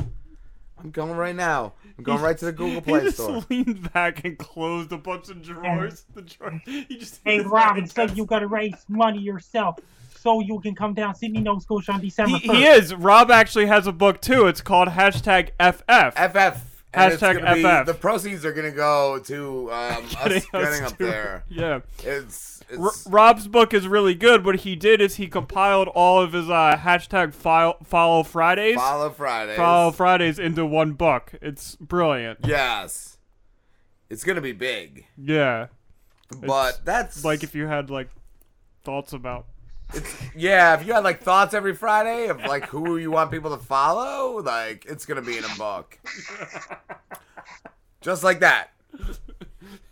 I'm 0.83 0.91
going 0.91 1.15
right 1.15 1.35
now. 1.35 1.73
I'm 1.97 2.03
going 2.03 2.17
He- 2.19 2.23
right 2.23 2.37
to 2.37 2.45
the 2.45 2.51
Google 2.51 2.81
Play 2.83 2.99
he 3.01 3.05
just 3.07 3.17
Store. 3.17 3.43
leaned 3.49 3.91
back 3.93 4.23
and 4.25 4.37
closed 4.37 4.91
a 4.91 4.97
bunch 4.97 5.29
of 5.29 5.41
drawers. 5.41 6.05
The 6.15 6.21
drawer. 6.23 6.61
He 6.65 6.85
just 6.97 7.21
Hey, 7.23 7.39
Robin, 7.45 7.85
so 7.87 8.03
you 8.03 8.25
got 8.25 8.39
to 8.39 8.47
raise 8.47 8.85
money 8.87 9.19
yourself 9.19 9.77
so 10.17 10.39
you 10.39 10.59
can 10.59 10.75
come 10.75 10.93
down 10.93 11.15
Sydney, 11.15 11.39
Nova 11.41 11.61
Scotia 11.61 11.93
on 11.93 12.01
December 12.01 12.37
He, 12.37 12.47
1st. 12.47 12.55
he 12.55 12.63
is. 12.65 12.93
Rob 12.95 13.31
actually 13.31 13.65
has 13.67 13.87
a 13.87 13.91
book 13.91 14.21
too. 14.21 14.45
It's 14.47 14.61
called 14.61 14.89
hashtag 14.89 15.49
FF. 15.59 16.15
FF. 16.15 16.70
And 16.93 17.13
Hashtag 17.13 17.81
FF. 17.81 17.85
the 17.85 17.93
proceeds 17.93 18.43
are 18.45 18.51
gonna 18.51 18.71
go 18.71 19.17
to 19.19 19.71
um, 19.71 20.05
us 20.05 20.13
Getting 20.23 20.43
us 20.53 20.81
up 20.91 20.97
to- 20.97 21.05
there. 21.05 21.43
Yeah. 21.49 21.79
It's, 22.03 22.61
R- 22.77 22.91
Rob's 23.07 23.47
book 23.47 23.73
is 23.73 23.87
really 23.87 24.13
good. 24.13 24.43
What 24.45 24.57
he 24.61 24.75
did 24.75 24.99
is 25.01 25.15
he 25.15 25.27
compiled 25.27 25.87
all 25.89 26.21
of 26.21 26.33
his 26.33 26.49
uh, 26.49 26.77
hashtag 26.77 27.33
file, 27.33 27.77
follow 27.85 28.23
Fridays, 28.23 28.75
Follow 28.75 29.09
Fridays. 29.09 29.55
follow 29.57 29.91
Fridays 29.91 30.37
into 30.39 30.65
one 30.65 30.93
book. 30.93 31.33
It's 31.41 31.75
brilliant. 31.77 32.39
yes. 32.45 33.17
It's 34.09 34.25
gonna 34.25 34.41
be 34.41 34.51
big. 34.51 35.05
Yeah. 35.17 35.67
But 36.41 36.69
It's 36.69 36.77
that's 36.79 37.23
like 37.25 37.43
if 37.43 37.55
you 37.55 37.67
had 37.67 37.89
like 37.89 38.09
thoughts 38.83 39.13
about. 39.13 39.45
Yeah, 40.35 40.73
if 40.79 40.85
you 40.85 40.93
had 40.93 41.03
like 41.03 41.21
thoughts 41.21 41.53
every 41.53 41.75
Friday 41.75 42.27
of 42.27 42.39
like 42.45 42.65
who 42.65 42.97
you 42.97 43.11
want 43.11 43.31
people 43.31 43.55
to 43.55 43.63
follow, 43.63 44.41
like 44.41 44.85
it's 44.85 45.05
gonna 45.05 45.21
be 45.21 45.37
in 45.37 45.43
a 45.43 45.55
book. 45.57 45.99
Just 48.01 48.23
like 48.23 48.39
that. 48.39 48.71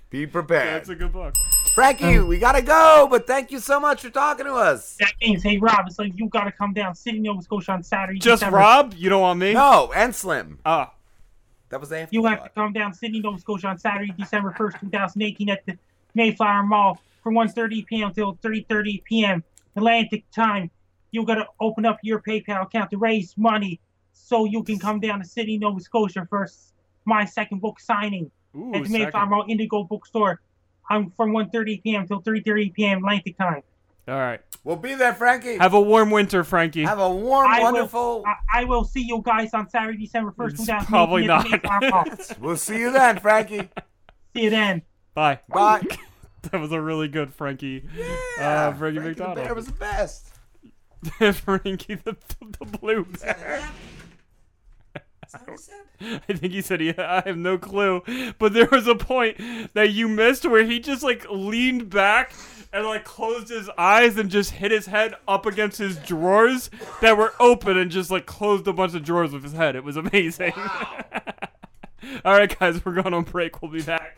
Be 0.09 0.25
prepared. 0.25 0.67
That's 0.67 0.89
a 0.89 0.95
good 0.95 1.13
book. 1.13 1.35
Frankie, 1.75 2.19
we 2.19 2.39
gotta 2.39 2.61
go, 2.61 3.07
but 3.09 3.27
thank 3.27 3.51
you 3.51 3.59
so 3.59 3.79
much 3.79 4.01
for 4.01 4.09
talking 4.09 4.45
to 4.45 4.53
us. 4.53 4.97
That 4.99 5.13
means, 5.21 5.43
hey, 5.43 5.57
Rob, 5.57 5.85
it's 5.87 5.99
like 5.99 6.13
you 6.15 6.27
got 6.27 6.45
to 6.45 6.51
come 6.51 6.73
down 6.73 6.95
Sydney, 6.95 7.19
Nova 7.19 7.41
Scotia 7.41 7.73
on 7.73 7.83
Saturday. 7.83 8.19
Just 8.19 8.39
December. 8.41 8.57
Rob? 8.57 8.93
You 8.97 9.09
don't 9.09 9.21
want 9.21 9.39
me? 9.39 9.53
No, 9.53 9.91
and 9.95 10.13
Slim. 10.13 10.59
Ah. 10.65 10.93
That 11.69 11.79
was 11.79 11.89
the 11.89 12.07
You 12.11 12.25
have 12.25 12.43
to 12.43 12.49
come 12.49 12.73
down 12.73 12.93
Sydney, 12.93 13.19
Nova 13.19 13.39
Scotia 13.39 13.67
on 13.67 13.77
Saturday, 13.77 14.11
December 14.17 14.55
1st, 14.57 14.79
2018 14.79 15.49
at 15.49 15.65
the 15.65 15.77
Mayflower 16.15 16.63
Mall 16.63 16.99
from 17.21 17.35
1.30 17.35 17.85
p.m. 17.85 18.11
till 18.13 18.35
3.30 18.37 19.03
p.m. 19.03 19.43
Atlantic 19.75 20.29
time. 20.31 20.69
You 21.11 21.25
got 21.25 21.35
to 21.35 21.45
open 21.59 21.85
up 21.85 21.99
your 22.03 22.21
PayPal 22.21 22.63
account 22.63 22.91
to 22.91 22.97
raise 22.97 23.35
money 23.37 23.79
so 24.13 24.45
you 24.45 24.63
can 24.63 24.77
come 24.77 24.99
down 24.99 25.19
to 25.19 25.25
Sydney, 25.25 25.57
Nova 25.57 25.79
Scotia 25.79 26.27
for 26.29 26.47
my 27.05 27.25
second 27.25 27.61
book 27.61 27.79
signing 27.79 28.29
Ooh, 28.55 28.73
at 28.75 28.83
the 28.83 28.89
Mayflower 28.89 29.11
second. 29.11 29.29
Mall 29.29 29.45
Indigo 29.47 29.83
Bookstore. 29.83 30.41
I'm 30.89 31.11
from 31.11 31.31
1.30 31.31 31.83
p.m. 31.83 32.07
till 32.07 32.21
3.30 32.21 32.73
p.m. 32.73 32.97
Atlantic 32.99 33.37
time. 33.37 33.61
All 34.07 34.15
right. 34.15 34.41
We'll 34.63 34.75
be 34.75 34.95
there, 34.95 35.13
Frankie. 35.13 35.57
Have 35.57 35.73
a 35.73 35.81
warm 35.81 36.09
winter, 36.11 36.43
Frankie. 36.43 36.83
Have 36.83 36.99
a 36.99 37.09
warm, 37.09 37.47
I 37.49 37.59
will- 37.59 37.63
wonderful. 37.73 38.23
I, 38.25 38.61
I 38.61 38.63
will 38.65 38.83
see 38.83 39.03
you 39.03 39.21
guys 39.23 39.53
on 39.53 39.69
Saturday, 39.69 39.97
December 39.99 40.31
1st, 40.31 40.49
It's 40.51 40.65
2018 40.65 41.59
probably 41.61 41.89
not. 41.89 42.37
We'll 42.39 42.57
see 42.57 42.79
you 42.79 42.91
then, 42.91 43.19
Frankie. 43.19 43.69
See 44.35 44.43
you 44.43 44.49
then. 44.49 44.81
Bye. 45.13 45.39
Bye. 45.47 45.81
That 46.51 46.61
was 46.61 46.71
a 46.71 46.79
really 46.79 47.07
good 47.07 47.33
Frankie. 47.33 47.85
Yeah, 47.95 48.05
uh, 48.39 48.73
Frankie, 48.73 48.77
Frankie 48.77 48.99
the 48.99 49.01
MacDonald. 49.01 49.45
Bear 49.45 49.55
was 49.55 49.65
the 49.65 49.73
best. 49.73 50.27
Frankie 51.33 51.95
the, 51.95 52.15
the 52.39 52.65
blue 52.65 53.05
bear. 53.05 53.69
I 56.01 56.33
think 56.33 56.53
he 56.53 56.61
said 56.61 56.81
he. 56.81 56.97
I 56.97 57.21
have 57.25 57.37
no 57.37 57.57
clue, 57.57 58.01
but 58.39 58.53
there 58.53 58.67
was 58.71 58.87
a 58.87 58.95
point 58.95 59.37
that 59.73 59.91
you 59.91 60.07
missed 60.07 60.45
where 60.45 60.65
he 60.65 60.79
just 60.79 61.03
like 61.03 61.25
leaned 61.29 61.89
back 61.89 62.33
and 62.73 62.85
like 62.85 63.03
closed 63.03 63.49
his 63.49 63.69
eyes 63.77 64.17
and 64.17 64.29
just 64.31 64.51
hit 64.51 64.71
his 64.71 64.87
head 64.87 65.13
up 65.27 65.45
against 65.45 65.77
his 65.77 65.97
drawers 65.97 66.71
that 67.01 67.17
were 67.17 67.33
open 67.39 67.77
and 67.77 67.91
just 67.91 68.09
like 68.09 68.25
closed 68.25 68.67
a 68.67 68.73
bunch 68.73 68.95
of 68.95 69.03
drawers 69.03 69.31
with 69.31 69.43
his 69.43 69.53
head. 69.53 69.75
It 69.75 69.83
was 69.83 69.97
amazing. 69.97 70.53
All 72.25 72.33
right, 72.33 72.57
guys, 72.57 72.83
we're 72.83 72.93
going 72.93 73.13
on 73.13 73.23
break. 73.23 73.61
We'll 73.61 73.71
be 73.71 73.83
back. 73.83 74.17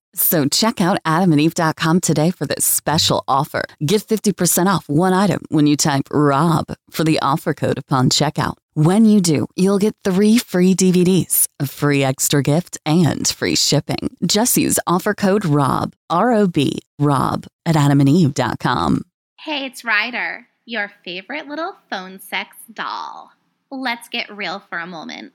So 0.13 0.47
check 0.47 0.81
out 0.81 1.01
adamandeve.com 1.05 2.01
today 2.01 2.31
for 2.31 2.45
this 2.45 2.65
special 2.65 3.23
offer. 3.27 3.63
Get 3.85 4.01
50% 4.01 4.67
off 4.67 4.89
one 4.89 5.13
item 5.13 5.41
when 5.49 5.67
you 5.67 5.77
type 5.77 6.09
ROB 6.11 6.73
for 6.89 7.03
the 7.03 7.19
offer 7.21 7.53
code 7.53 7.77
upon 7.77 8.09
checkout. 8.09 8.55
When 8.73 9.05
you 9.05 9.21
do, 9.21 9.47
you'll 9.55 9.79
get 9.79 9.95
three 10.03 10.37
free 10.37 10.73
DVDs, 10.75 11.47
a 11.59 11.67
free 11.67 12.03
extra 12.03 12.41
gift, 12.41 12.77
and 12.85 13.27
free 13.27 13.55
shipping. 13.55 14.15
Just 14.25 14.57
use 14.57 14.79
offer 14.87 15.13
code 15.13 15.45
ROB, 15.45 15.93
R 16.09 16.31
O 16.31 16.47
B, 16.47 16.79
ROB 16.99 17.45
at 17.65 17.75
adamandeve.com. 17.75 19.03
Hey, 19.39 19.65
it's 19.65 19.83
Ryder, 19.83 20.47
your 20.65 20.91
favorite 21.03 21.47
little 21.47 21.75
phone 21.89 22.19
sex 22.19 22.55
doll. 22.71 23.31
Let's 23.71 24.07
get 24.07 24.35
real 24.35 24.59
for 24.69 24.77
a 24.77 24.87
moment. 24.87 25.33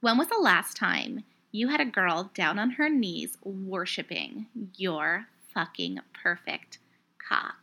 When 0.00 0.16
was 0.18 0.28
the 0.28 0.40
last 0.40 0.76
time 0.76 1.24
you 1.52 1.68
had 1.68 1.80
a 1.80 1.84
girl 1.84 2.30
down 2.34 2.58
on 2.58 2.70
her 2.70 2.88
knees 2.88 3.36
worshiping 3.42 4.46
your 4.76 5.26
fucking 5.52 5.98
perfect 6.22 6.78
cock? 7.28 7.56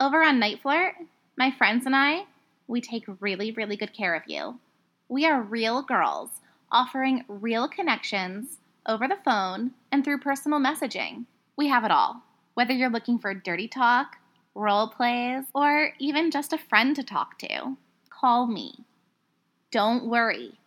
Over 0.00 0.22
on 0.22 0.40
NiteFlirt, 0.40 0.92
my 1.36 1.50
friends 1.50 1.86
and 1.86 1.94
I, 1.94 2.24
we 2.66 2.80
take 2.80 3.04
really, 3.20 3.52
really 3.52 3.76
good 3.76 3.92
care 3.92 4.14
of 4.14 4.22
you. 4.26 4.58
We 5.08 5.26
are 5.26 5.40
real 5.40 5.82
girls 5.82 6.30
offering 6.70 7.24
real 7.28 7.68
connections 7.68 8.58
over 8.86 9.08
the 9.08 9.18
phone 9.24 9.72
and 9.90 10.04
through 10.04 10.18
personal 10.18 10.60
messaging. 10.60 11.24
We 11.56 11.68
have 11.68 11.84
it 11.84 11.90
all. 11.90 12.22
Whether 12.54 12.74
you're 12.74 12.90
looking 12.90 13.18
for 13.18 13.32
dirty 13.34 13.68
talk, 13.68 14.16
role 14.54 14.88
plays, 14.88 15.44
or 15.54 15.92
even 15.98 16.30
just 16.30 16.52
a 16.52 16.58
friend 16.58 16.94
to 16.96 17.02
talk 17.02 17.38
to, 17.38 17.76
call 18.10 18.46
me. 18.46 18.84
Don't 19.70 20.06
worry. 20.06 20.58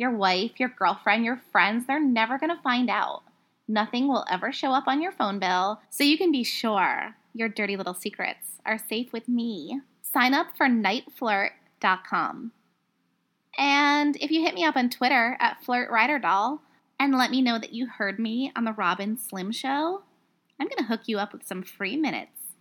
Your 0.00 0.12
wife, 0.12 0.52
your 0.56 0.70
girlfriend, 0.70 1.26
your 1.26 1.42
friends, 1.52 1.84
they're 1.86 2.00
never 2.02 2.38
going 2.38 2.48
to 2.48 2.62
find 2.62 2.88
out. 2.88 3.22
Nothing 3.68 4.08
will 4.08 4.24
ever 4.30 4.50
show 4.50 4.72
up 4.72 4.84
on 4.88 5.02
your 5.02 5.12
phone 5.12 5.38
bill, 5.38 5.78
so 5.90 6.04
you 6.04 6.16
can 6.16 6.32
be 6.32 6.42
sure 6.42 7.16
your 7.34 7.50
dirty 7.50 7.76
little 7.76 7.92
secrets 7.92 8.62
are 8.64 8.78
safe 8.78 9.12
with 9.12 9.28
me. 9.28 9.78
Sign 10.00 10.32
up 10.32 10.56
for 10.56 10.68
niteflirt.com. 10.68 12.52
And 13.58 14.16
if 14.22 14.30
you 14.30 14.42
hit 14.42 14.54
me 14.54 14.64
up 14.64 14.74
on 14.74 14.88
Twitter 14.88 15.36
at 15.38 15.58
FlirtRyderDoll 15.62 16.60
and 16.98 17.14
let 17.14 17.30
me 17.30 17.42
know 17.42 17.58
that 17.58 17.74
you 17.74 17.86
heard 17.86 18.18
me 18.18 18.52
on 18.56 18.64
the 18.64 18.72
Rob 18.72 19.00
and 19.00 19.20
Slim 19.20 19.52
Show, 19.52 20.00
I'm 20.58 20.66
going 20.66 20.78
to 20.78 20.84
hook 20.84 21.02
you 21.04 21.18
up 21.18 21.34
with 21.34 21.46
some 21.46 21.62
free 21.62 21.98
minutes 21.98 22.54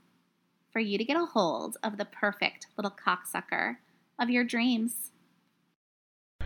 for 0.73 0.81
you 0.81 0.97
to 0.97 1.05
get 1.05 1.15
a 1.15 1.25
hold 1.25 1.77
of 1.83 1.97
the 1.97 2.03
perfect 2.03 2.67
little 2.75 2.91
cocksucker 2.91 3.77
of 4.19 4.29
your 4.29 4.43
dreams. 4.43 5.11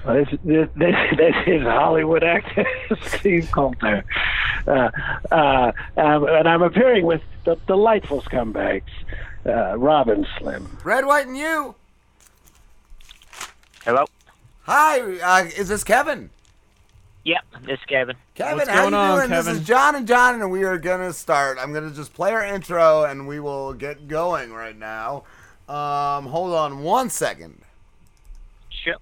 Well, 0.05 0.15
this, 0.15 0.39
this, 0.43 0.69
this, 0.75 0.95
this 1.17 1.35
is 1.47 1.61
Hollywood 1.61 2.23
actor 2.23 2.65
Steve 3.17 3.49
Coulter. 3.51 4.03
Uh, 4.67 4.89
uh, 5.31 5.71
um, 5.97 6.27
and 6.27 6.47
I'm 6.47 6.61
appearing 6.61 7.05
with 7.05 7.21
the 7.45 7.55
delightful 7.67 8.21
scumbags, 8.21 8.83
uh, 9.45 9.77
Rob 9.77 10.09
and 10.09 10.27
Slim. 10.37 10.77
Red, 10.83 11.05
white, 11.05 11.27
and 11.27 11.37
you. 11.37 11.75
Hello. 13.85 14.05
Hi, 14.63 14.99
uh, 14.99 15.45
is 15.57 15.69
this 15.69 15.83
Kevin? 15.83 16.29
Yep, 17.25 17.41
this 17.65 17.79
is 17.79 17.85
Kevin. 17.85 18.15
Kevin, 18.35 18.57
What's 18.57 18.69
how 18.69 18.87
you 18.87 18.95
on, 18.95 19.17
doing? 19.17 19.29
Kevin? 19.29 19.53
This 19.53 19.61
is 19.61 19.67
John 19.67 19.95
and 19.95 20.07
John, 20.07 20.41
and 20.41 20.51
we 20.51 20.63
are 20.63 20.77
gonna 20.77 21.13
start. 21.13 21.57
I'm 21.59 21.73
gonna 21.73 21.91
just 21.91 22.13
play 22.13 22.31
our 22.31 22.43
intro, 22.45 23.03
and 23.05 23.25
we 23.27 23.39
will 23.39 23.73
get 23.73 24.09
going 24.09 24.51
right 24.51 24.77
now. 24.77 25.23
Um, 25.69 26.25
hold 26.25 26.53
on 26.53 26.83
one 26.83 27.09
second. 27.09 27.61
Sure. 28.69 28.97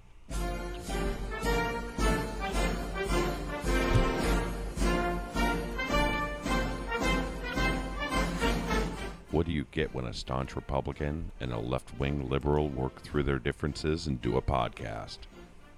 What 9.31 9.45
do 9.45 9.53
you 9.53 9.65
get 9.71 9.95
when 9.95 10.07
a 10.07 10.13
staunch 10.13 10.57
Republican 10.57 11.31
and 11.39 11.53
a 11.53 11.57
left 11.57 11.97
wing 11.97 12.29
liberal 12.29 12.67
work 12.67 13.01
through 13.01 13.23
their 13.23 13.39
differences 13.39 14.07
and 14.07 14.21
do 14.21 14.35
a 14.35 14.41
podcast? 14.41 15.19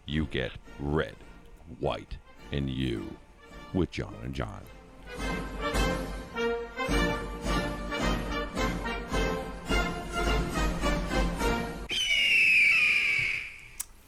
You 0.08 0.26
get 0.26 0.54
Red, 0.80 1.14
White, 1.80 2.18
and 2.52 2.68
You 2.68 3.16
with 3.72 3.92
John 3.92 4.16
and 4.24 4.34
John. 4.34 4.62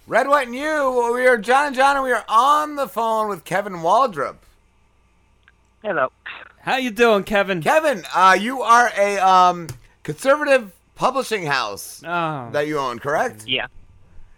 Red, 0.07 0.27
white, 0.27 0.47
and 0.47 0.55
you. 0.55 1.11
We 1.13 1.27
are 1.27 1.37
John 1.37 1.67
and 1.67 1.75
John, 1.75 1.97
and 1.97 2.03
we 2.03 2.11
are 2.11 2.25
on 2.27 2.77
the 2.77 2.87
phone 2.87 3.29
with 3.29 3.43
Kevin 3.43 3.73
Waldrop. 3.73 4.37
Hello. 5.83 6.11
How 6.65 6.77
you 6.77 6.89
doing, 6.89 7.23
Kevin? 7.23 7.61
Kevin, 7.61 8.03
uh, 8.15 8.35
you 8.39 8.63
are 8.63 8.91
a 8.97 9.19
um, 9.19 9.67
conservative 10.01 10.71
publishing 10.95 11.45
house 11.45 12.01
Oh. 12.03 12.49
that 12.53 12.65
you 12.67 12.79
own, 12.79 12.97
correct? 12.97 13.45
Yeah. 13.47 13.67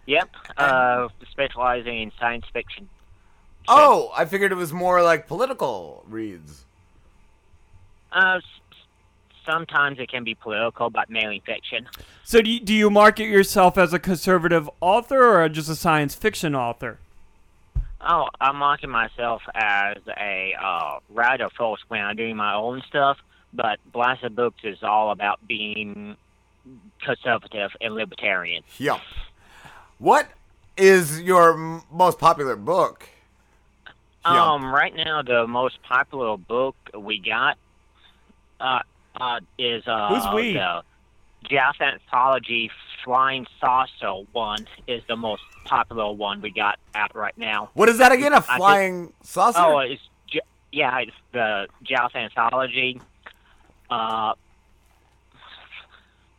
Yep. 0.08 0.30
Uh, 0.58 1.08
specializing 1.32 2.02
in 2.02 2.12
science 2.20 2.44
fiction. 2.52 2.90
Oh, 3.70 4.12
I 4.14 4.26
figured 4.26 4.52
it 4.52 4.56
was 4.56 4.74
more 4.74 5.02
like 5.04 5.26
political 5.28 6.04
reads. 6.10 6.66
Uh, 8.12 8.38
s- 8.38 8.44
sometimes 9.46 9.98
it 10.00 10.10
can 10.10 10.26
be 10.26 10.36
political, 10.36 10.90
but 10.90 11.10
mainly 11.10 11.42
fiction. 11.46 11.88
So 12.26 12.42
do 12.42 12.50
you, 12.50 12.60
do 12.60 12.74
you 12.74 12.90
market 12.90 13.28
yourself 13.28 13.78
as 13.78 13.94
a 13.94 14.00
conservative 14.00 14.70
author 14.82 15.42
or 15.42 15.48
just 15.48 15.70
a 15.70 15.76
science 15.78 16.14
fiction 16.14 16.56
author? 16.56 17.00
Oh, 18.00 18.28
I 18.40 18.52
market 18.52 18.88
myself 18.90 19.42
as 19.56 19.98
a 20.08 20.54
uh, 20.62 21.00
writer 21.10 21.50
first 21.58 21.84
when 21.88 22.02
I'm 22.02 22.16
doing 22.16 22.36
my 22.36 22.54
own 22.54 22.84
stuff, 22.88 23.18
but 23.54 23.80
Blasted 23.92 24.36
Books 24.36 24.60
is 24.64 24.84
all 24.84 25.12
about 25.12 25.46
being 25.48 26.16
conservative 27.02 27.72
and 27.82 27.96
libertarian. 27.96 28.64
Yeah. 28.78 29.00
What 29.98 30.30
is 30.78 31.22
your 31.22 31.54
m- 31.54 31.82
most 31.92 32.20
popular 32.20 32.56
book? 32.56 33.08
Yeah. 34.26 34.54
Um, 34.54 34.74
right 34.74 34.94
now 34.96 35.22
the 35.22 35.48
most 35.48 35.82
popular 35.84 36.38
book 36.38 36.76
we 36.96 37.18
got 37.20 37.58
uh, 38.60 38.80
uh, 39.16 39.40
is 39.58 39.88
uh, 39.88 40.10
Who's 40.10 40.36
we? 40.36 40.54
the 40.54 40.84
Jazz 41.50 41.76
Anthology 41.80 42.70
Flying 43.08 43.48
Saucer 43.62 44.26
one 44.34 44.68
is 44.86 45.02
the 45.08 45.16
most 45.16 45.42
popular 45.64 46.12
one 46.12 46.42
we 46.42 46.52
got 46.52 46.78
out 46.94 47.16
right 47.16 47.38
now. 47.38 47.70
What 47.74 47.88
is 47.88 48.00
that 48.00 48.12
again? 48.12 48.34
A 48.34 48.42
think- 48.42 48.58
flying 48.58 49.14
saucer? 49.22 49.60
Oh, 49.62 49.80
it's 49.80 50.02
yeah, 50.74 51.00
it's 51.00 51.14
the 51.32 51.68
Jazz 51.84 52.12
Anthology. 52.14 53.00
Uh, 53.90 54.34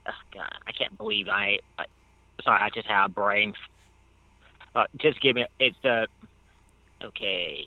oh 0.06 0.12
God, 0.34 0.52
I 0.66 0.72
can't 0.72 0.98
believe 0.98 1.28
I, 1.28 1.60
I. 1.78 1.86
Sorry, 2.44 2.60
I 2.60 2.68
just 2.68 2.86
have 2.86 3.06
a 3.06 3.14
brain. 3.14 3.55
Uh, 4.74 4.84
just 4.98 5.22
give 5.22 5.36
me. 5.36 5.47
It's 5.58 5.78
the. 5.82 6.06
Okay. 7.02 7.66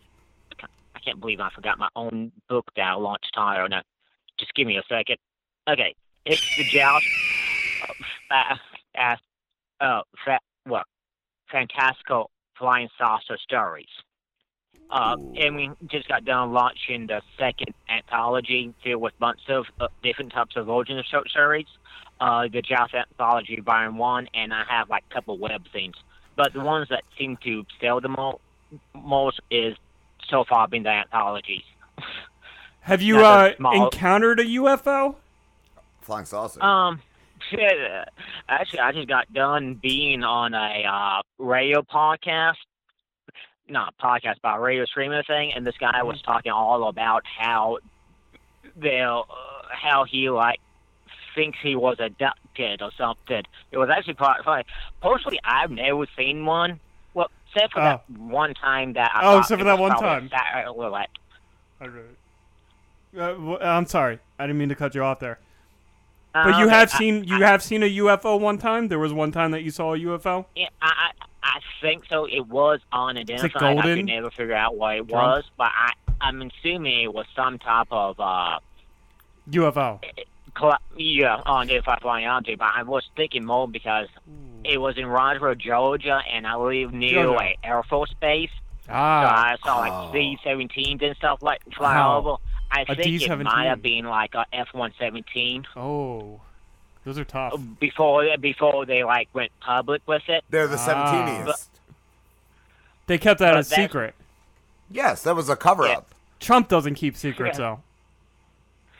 I 0.93 0.99
can't- 0.99 1.19
believe 1.19 1.39
I 1.39 1.49
forgot 1.49 1.79
my 1.79 1.89
own 1.95 2.31
book 2.47 2.69
that 2.75 2.83
I 2.83 2.93
launched 2.93 3.33
title. 3.33 3.67
Now, 3.67 3.81
just 4.37 4.53
give 4.53 4.67
me 4.67 4.77
a 4.77 4.83
second. 4.87 5.17
Okay, 5.67 5.95
it's 6.23 6.55
the 6.55 6.65
Jazz. 6.65 7.01
Uh, 8.29 8.55
uh, 8.97 9.15
uh, 9.79 10.01
fa- 10.25 10.39
what, 10.65 10.85
fantastical 11.51 12.29
flying 12.57 12.89
saucer 12.97 13.37
stories. 13.41 13.87
Uh, 14.89 15.15
and 15.37 15.55
we 15.55 15.71
just 15.89 16.07
got 16.09 16.25
done 16.25 16.51
launching 16.51 17.07
the 17.07 17.21
second 17.39 17.73
anthology 17.89 18.73
filled 18.83 19.01
with 19.01 19.17
bunch 19.19 19.39
of 19.47 19.65
uh, 19.79 19.87
different 20.03 20.33
types 20.33 20.57
of 20.57 20.67
origin 20.67 20.99
of 20.99 21.05
short 21.05 21.29
stories. 21.29 21.65
Uh, 22.19 22.47
the 22.51 22.61
Joust 22.61 22.93
Anthology 22.93 23.59
Volume 23.61 23.97
1, 23.97 24.27
and 24.33 24.53
I 24.53 24.63
have 24.69 24.89
like 24.89 25.03
a 25.09 25.13
couple 25.13 25.37
web 25.37 25.63
scenes. 25.73 25.95
But 26.35 26.53
the 26.53 26.59
ones 26.59 26.87
that 26.89 27.03
seem 27.17 27.37
to 27.43 27.65
sell 27.79 28.01
the 28.01 28.09
mo- 28.09 28.39
most 28.93 29.39
is 29.49 29.75
so 30.29 30.43
far 30.43 30.67
been 30.67 30.83
the 30.83 30.89
anthologies. 30.89 31.63
Have 32.81 33.01
you 33.01 33.23
uh, 33.23 33.55
small- 33.55 33.85
encountered 33.85 34.39
a 34.39 34.45
UFO? 34.45 35.15
Flying 36.01 36.25
saucer. 36.25 36.61
Um, 36.61 37.01
uh, 37.53 38.05
actually, 38.49 38.79
I 38.79 38.91
just 38.91 39.07
got 39.07 39.31
done 39.33 39.75
being 39.75 40.23
on 40.23 40.53
a 40.53 40.83
uh, 40.87 41.21
radio 41.37 41.81
podcast, 41.81 42.55
not 43.69 43.93
podcast, 43.97 44.35
but 44.41 44.59
radio 44.61 44.85
streaming 44.85 45.23
thing, 45.23 45.53
and 45.53 45.65
this 45.65 45.77
guy 45.77 46.03
was 46.03 46.21
talking 46.21 46.51
all 46.51 46.87
about 46.87 47.23
how 47.25 47.77
they'll, 48.75 49.25
uh, 49.29 49.67
how 49.71 50.03
he 50.03 50.29
like 50.29 50.59
thinks 51.35 51.57
he 51.61 51.75
was 51.75 51.97
abducted 51.99 52.81
or 52.81 52.91
something. 52.97 53.43
It 53.71 53.77
was 53.77 53.89
actually 53.89 54.15
quite 54.15 54.43
funny. 54.43 54.65
Personally, 55.01 55.39
I've 55.43 55.71
never 55.71 56.05
seen 56.17 56.45
one. 56.45 56.79
Well, 57.13 57.29
except 57.53 57.73
for 57.73 57.79
that 57.79 58.09
one 58.09 58.53
time 58.53 58.93
that 58.93 59.11
I 59.13 59.33
Oh, 59.33 59.39
except 59.39 59.59
for 59.59 59.65
that 59.65 59.79
one 59.79 59.91
time. 59.97 60.29
Saturday 60.29 60.65
Night 60.65 60.77
Live. 60.77 61.07
Uh, 63.17 63.27
w- 63.33 63.59
I'm 63.59 63.85
sorry, 63.85 64.19
I 64.39 64.47
didn't 64.47 64.57
mean 64.59 64.69
to 64.69 64.75
cut 64.75 64.95
you 64.95 65.03
off 65.03 65.19
there. 65.19 65.39
But 66.33 66.45
Uh, 66.55 66.57
you 66.59 66.65
okay, 66.67 66.75
have 66.75 66.93
I- 66.93 66.97
seen 66.97 67.23
you 67.25 67.41
have 67.43 67.61
seen 67.61 67.83
a 67.83 67.87
UFO 67.97 68.39
one 68.39 68.57
time. 68.57 68.87
There 68.87 68.99
was 68.99 69.13
one 69.13 69.31
time 69.31 69.51
that 69.51 69.63
you 69.63 69.71
saw 69.71 69.93
a 69.93 69.97
UFO. 69.97 70.45
Yeah, 70.55 70.67
I, 70.81 70.87
I 70.87 71.25
I 71.43 71.59
think 71.81 72.05
so. 72.05 72.25
It 72.25 72.47
was 72.47 72.79
unidentified. 72.93 73.61
I 73.63 73.73
golden? 73.73 73.97
could 73.97 74.05
never 74.05 74.29
figure 74.31 74.53
out 74.55 74.75
what 74.77 74.95
it 74.95 75.09
Trump? 75.09 75.11
was, 75.11 75.43
but 75.57 75.71
I 75.75 75.91
I'm 76.21 76.41
assuming 76.41 77.01
it 77.03 77.13
was 77.13 77.25
some 77.35 77.59
type 77.59 77.87
of 77.91 78.19
uh 78.19 78.59
UFO. 79.49 79.99
cl- 80.57 80.77
yeah 80.95 81.41
unidentified 81.45 82.01
flying 82.01 82.27
object. 82.27 82.59
But 82.59 82.69
I 82.75 82.83
was 82.83 83.03
thinking 83.15 83.43
more 83.45 83.67
because 83.67 84.07
it 84.63 84.79
was 84.79 84.97
in 84.97 85.07
Roswell, 85.07 85.55
Georgia, 85.55 86.21
and 86.31 86.45
I 86.47 86.55
live 86.55 86.93
near 86.93 87.23
Georgia. 87.23 87.55
a 87.63 87.67
Air 87.67 87.83
Force 87.83 88.13
base. 88.21 88.51
Ah. 88.89 89.21
So 89.23 89.67
I 89.67 89.71
saw 89.73 89.79
like 89.79 89.91
Oh. 89.93 90.11
C-17s 90.13 91.01
and 91.03 91.15
stuff 91.17 91.41
like 91.41 91.61
flying 91.75 91.97
Wow. 91.97 92.17
over. 92.17 92.35
I 92.71 92.81
A 92.81 92.85
think 92.95 92.99
it 92.99 93.03
D-17. 93.27 93.43
might 93.43 93.65
have 93.65 93.81
been 93.81 94.05
like 94.05 94.33
a 94.33 94.45
F-117 94.53 95.65
Oh, 95.75 96.39
those 97.03 97.17
are 97.17 97.25
tough. 97.25 97.59
before 97.79 98.25
before 98.39 98.85
they 98.85 99.03
like 99.03 99.27
went 99.33 99.51
public 99.59 100.01
with 100.07 100.23
it. 100.29 100.43
They're 100.49 100.67
the 100.67 100.77
Ah. 100.79 101.53
They 103.07 103.17
kept 103.17 103.39
that 103.39 103.51
But 103.53 103.59
a 103.59 103.63
secret. 103.63 104.15
Yes, 104.89 105.23
that 105.23 105.35
was 105.35 105.49
a 105.49 105.55
cover 105.55 105.85
up. 105.87 106.13
Trump 106.39 106.69
doesn't 106.69 106.95
keep 106.95 107.15
secrets 107.17 107.57
Yeah. 107.59 107.65
though. 107.65 107.79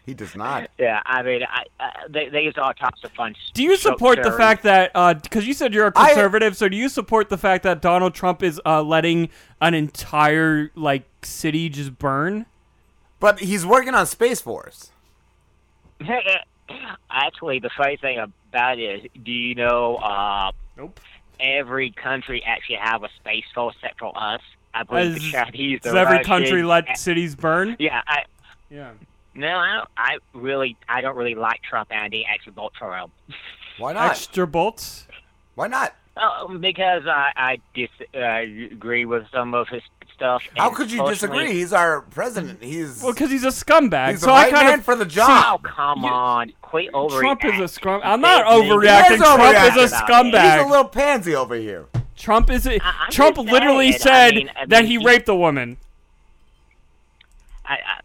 He 0.05 0.15
does 0.15 0.35
not. 0.35 0.69
Yeah, 0.79 0.99
I 1.05 1.21
mean, 1.21 1.43
I, 1.43 1.63
I, 1.79 1.91
they, 2.09 2.27
these 2.29 2.57
all 2.57 2.73
types 2.73 3.03
of 3.03 3.11
fun. 3.11 3.35
Do 3.53 3.61
you 3.61 3.77
short 3.77 3.93
support 3.93 4.23
the 4.23 4.31
fact 4.31 4.63
that 4.63 4.91
because 5.21 5.45
you 5.45 5.53
said 5.53 5.73
you're 5.75 5.87
a 5.87 5.91
conservative, 5.91 6.57
so 6.57 6.67
do 6.67 6.75
you 6.75 6.89
support 6.89 7.29
the 7.29 7.37
fact 7.37 7.63
that 7.63 7.81
Donald 7.81 8.15
Trump 8.15 8.41
is 8.41 8.59
uh, 8.65 8.81
letting 8.81 9.29
an 9.61 9.75
entire 9.75 10.71
like 10.75 11.03
city 11.23 11.69
just 11.69 11.99
burn? 11.99 12.47
But 13.21 13.39
he's 13.39 13.65
working 13.65 13.93
on 13.95 14.05
Space 14.07 14.41
Force. 14.41 14.91
Actually, 17.09 17.59
the 17.59 17.69
funny 17.77 17.95
thing 17.97 18.17
about 18.17 18.79
it 18.79 19.05
is, 19.05 19.11
do 19.23 19.31
you 19.31 19.55
know? 19.55 19.95
Uh, 19.97 20.51
nope. 20.75 20.99
Every 21.39 21.91
country 21.91 22.43
actually 22.45 22.75
have 22.75 23.03
a 23.03 23.09
space 23.19 23.45
force 23.55 23.75
except 23.81 23.99
for 23.99 24.11
us. 24.15 24.41
I 24.73 24.83
believe 24.83 25.15
the 25.15 25.21
Has- 25.21 25.31
Chinese. 25.31 25.79
the 25.81 25.89
Does 25.89 25.95
every 25.95 26.23
country 26.23 26.63
let 26.63 26.87
and- 26.87 26.97
cities 26.97 27.35
burn? 27.35 27.75
Yeah, 27.79 28.01
I. 28.07 28.25
Yeah. 28.69 28.91
No, 29.33 29.47
I 29.57 29.73
don't. 29.77 29.89
I 29.97 30.17
really, 30.33 30.75
I 30.89 31.01
don't 31.01 31.15
really 31.15 31.35
like 31.35 31.61
Trump, 31.63 31.89
and 31.91 31.99
I 32.03 32.07
didn't 32.09 32.27
actually 32.29 32.53
vote 32.53 32.73
for 32.77 32.95
him. 32.97 33.11
Why 33.77 33.93
not? 33.93 34.11
Extra 34.11 34.45
bolts? 34.47 35.07
Why 35.55 35.67
not? 35.67 35.95
Oh, 36.17 36.57
because 36.59 37.03
I, 37.07 37.31
I 37.35 37.59
disagree 37.73 39.05
with 39.05 39.25
some 39.31 39.53
of 39.53 39.67
his 39.69 39.81
stuff. 40.21 40.43
How 40.55 40.69
could 40.69 40.91
you 40.91 41.03
disagree? 41.07 41.51
He's 41.51 41.73
our 41.73 42.01
president. 42.01 42.61
He's 42.63 43.01
Well, 43.01 43.11
because 43.13 43.31
he's 43.31 43.43
a 43.43 43.47
scumbag. 43.47 44.11
He's 44.11 44.19
so 44.21 44.27
the 44.27 44.33
I 44.33 44.43
right 44.43 44.53
kind 44.53 44.67
man 44.67 44.79
of 44.79 44.85
for 44.85 44.95
the 44.95 45.05
job. 45.05 45.59
Oh, 45.65 45.67
come 45.67 46.05
on. 46.05 46.53
Quit 46.61 46.91
overreacting. 46.93 47.19
Trump 47.19 47.45
is 47.45 47.59
a 47.59 47.67
scrum. 47.67 48.01
I'm 48.03 48.21
not 48.21 48.45
He 48.45 48.53
is 48.67 48.71
overreacting. 48.71 49.17
Trump 49.17 49.77
is 49.77 49.93
a 49.93 49.95
scumbag. 49.97 50.53
He's 50.57 50.65
a 50.65 50.69
little 50.69 50.85
pansy 50.85 51.35
over 51.35 51.55
here. 51.55 51.87
Trump 52.15 52.51
is 52.51 52.67
a, 52.67 52.79
I'm 52.83 53.09
Trump 53.11 53.37
just 53.37 53.49
literally 53.49 53.91
saying, 53.93 54.03
I 54.03 54.27
said 54.29 54.35
mean- 54.35 54.49
I 54.55 54.65
that 54.67 54.85
he 54.85 54.99
he- 54.99 55.05
raped 55.05 55.27
a 55.27 55.35
woman. 55.35 55.77
I, 57.65 57.73
I, 57.73 58.01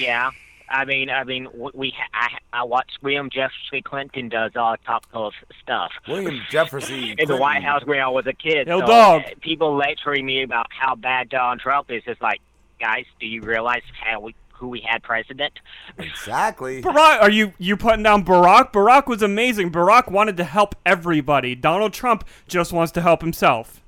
yeah, 0.00 0.30
I 0.74 0.84
mean, 0.84 1.08
I 1.08 1.22
mean, 1.22 1.46
we 1.72 1.94
I, 2.12 2.28
I 2.52 2.64
watched 2.64 2.98
William 3.00 3.30
Jefferson 3.30 3.82
Clinton 3.84 4.28
does 4.28 4.52
all 4.56 4.76
topical 4.84 5.32
stuff. 5.62 5.92
William 6.08 6.40
Jefferson 6.50 7.14
in 7.18 7.28
the 7.28 7.36
White 7.36 7.62
House 7.62 7.84
when 7.84 8.00
I 8.00 8.08
was 8.08 8.26
a 8.26 8.32
kid. 8.32 8.66
Yo, 8.66 8.80
so, 8.80 8.86
dog. 8.86 9.22
uh, 9.22 9.30
People 9.40 9.76
lecturing 9.76 10.26
me 10.26 10.42
about 10.42 10.66
how 10.70 10.96
bad 10.96 11.28
Donald 11.28 11.60
Trump 11.60 11.90
is. 11.90 12.02
It's 12.06 12.20
like, 12.20 12.40
guys, 12.80 13.04
do 13.20 13.26
you 13.26 13.40
realize 13.42 13.82
how 14.02 14.20
we 14.20 14.34
who 14.52 14.68
we 14.68 14.80
had 14.80 15.02
president? 15.04 15.52
Exactly. 15.98 16.82
Barack, 16.82 17.20
are 17.20 17.30
you 17.30 17.52
you 17.58 17.76
putting 17.76 18.02
down 18.02 18.24
Barack? 18.24 18.72
Barack 18.72 19.06
was 19.06 19.22
amazing. 19.22 19.70
Barack 19.70 20.10
wanted 20.10 20.36
to 20.38 20.44
help 20.44 20.74
everybody. 20.84 21.54
Donald 21.54 21.92
Trump 21.92 22.24
just 22.48 22.72
wants 22.72 22.90
to 22.92 23.00
help 23.00 23.20
himself. 23.20 23.80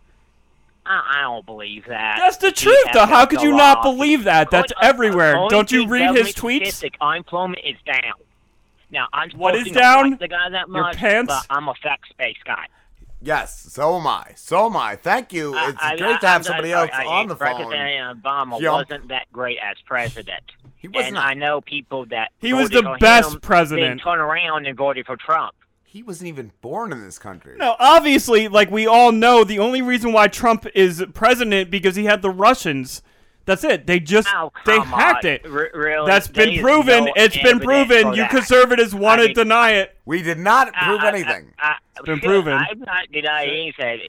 I, 0.87 1.19
I 1.19 1.23
don't 1.23 1.45
believe 1.47 1.85
that. 1.87 2.19
That's 2.21 2.37
the 2.39 2.53
truth, 2.53 2.87
though. 2.93 3.07
How 3.07 3.27
could 3.27 3.41
a 3.41 3.43
you 3.43 3.53
not 3.57 3.83
believe 3.83 4.25
that? 4.25 4.51
That's 4.51 4.73
According- 4.73 4.89
everywhere. 4.89 5.35
Don't 5.49 5.71
you 5.73 5.87
read 5.89 6.15
his 6.17 6.33
tweets? 6.35 6.85
Unemployment 7.01 7.61
is 7.65 7.77
down. 7.85 8.15
Now, 8.91 9.09
I'm 9.13 9.31
What 9.33 9.55
supposed 9.55 9.69
is 9.71 9.77
down? 9.77 10.11
like 10.11 10.21
the 10.21 10.29
guy 10.29 10.49
that 10.51 10.69
Your 10.69 10.83
much, 10.83 10.97
pants? 10.97 11.29
but 11.35 11.47
I'm 11.51 11.69
a 11.69 11.75
facts-based 11.75 12.45
guy. 12.45 12.67
Yes, 13.21 13.73
so 13.73 13.97
am 13.99 14.07
I. 14.07 14.33
So 14.37 14.67
am 14.67 14.77
I. 14.77 14.95
Thank 14.95 15.33
you. 15.33 15.55
It's 15.57 15.79
I, 15.83 15.97
great 15.97 16.17
I, 16.17 16.19
to 16.19 16.27
have 16.27 16.37
I'm 16.41 16.43
somebody 16.45 16.71
sorry, 16.71 16.91
else 16.91 16.97
I, 16.97 17.05
on 17.07 17.27
the 17.27 17.35
phone. 17.35 17.57
President 17.57 18.23
Obama 18.23 18.61
Jump. 18.61 18.89
wasn't 18.89 19.09
that 19.09 19.27
great 19.33 19.59
as 19.61 19.77
president. 19.87 20.43
He 20.77 20.87
was 20.89 21.07
and 21.07 21.15
not. 21.15 21.27
I 21.27 21.35
know 21.35 21.61
people 21.63 22.05
that 22.07 22.31
He 22.39 22.53
was 22.53 22.69
voted 22.69 22.85
the 22.85 22.89
for 22.91 22.99
best 22.99 23.35
him, 23.35 23.41
president. 23.41 23.89
Then 23.89 23.99
turn 23.99 24.21
around 24.21 24.67
and 24.67 24.77
voted 24.77 25.07
for 25.07 25.17
Trump. 25.17 25.55
He 25.87 26.03
wasn't 26.03 26.29
even 26.29 26.53
born 26.61 26.93
in 26.93 27.03
this 27.03 27.19
country. 27.19 27.57
No, 27.57 27.75
obviously, 27.79 28.49
like 28.49 28.71
we 28.71 28.87
all 28.87 29.13
know, 29.13 29.45
the 29.45 29.59
only 29.59 29.81
reason 29.83 30.13
why 30.13 30.29
Trump 30.29 30.67
is 30.75 31.03
president 31.15 31.71
because 31.71 31.97
he 31.97 32.05
had 32.05 32.21
the 32.23 32.31
Russians. 32.31 33.03
That's 33.47 33.63
it. 33.63 33.87
They 33.87 34.01
just 34.01 34.29
Oh, 34.35 34.53
they 34.67 34.77
come 34.77 34.89
hacked 34.89 35.25
on. 35.25 35.31
it. 35.31 35.47
R- 35.47 35.71
really? 35.73 36.07
That's 36.07 36.27
been 36.27 36.61
proven. 36.61 37.05
no 37.05 37.13
it's 37.15 37.39
been 37.39 37.61
proven. 37.61 38.09
You 38.09 38.17
that. 38.23 38.31
conservatives 38.31 38.93
want 38.95 39.21
I 39.21 39.23
to 39.23 39.29
mean- 39.29 39.35
deny 39.37 39.71
it. 39.75 39.97
We 40.05 40.21
did 40.23 40.39
not 40.39 40.73
prove 40.75 41.01
I- 41.01 41.05
I- 41.05 41.09
anything. 41.09 41.53
I, 41.59 41.75
it's 41.97 42.05
been 42.05 42.21
proven. 42.21 42.53
I'm 42.55 42.81
not 42.81 43.11
denying 43.13 43.51
anything. 43.79 44.09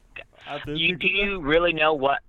You, 0.65 0.95
do 0.95 1.07
you 1.07 1.39
really 1.41 1.71
know 1.73 1.93
what 1.93 2.19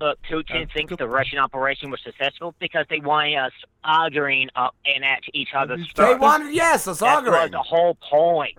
uh, 0.00 0.14
Putin 0.30 0.72
thinks 0.72 0.94
the 0.96 1.08
Russian 1.08 1.38
operation 1.38 1.90
was 1.90 2.00
successful? 2.04 2.54
Because 2.60 2.86
they 2.88 3.00
wanted 3.00 3.36
us 3.36 3.52
arguing 3.82 4.48
uh, 4.54 4.68
and 4.86 5.04
at 5.04 5.20
each 5.34 5.48
other's 5.56 5.80
They 5.96 6.04
throats. 6.04 6.20
wanted 6.20 6.54
yes, 6.54 6.86
us 6.86 7.00
That 7.00 7.24
was 7.24 7.50
the 7.50 7.58
whole 7.58 7.96
point. 7.96 8.58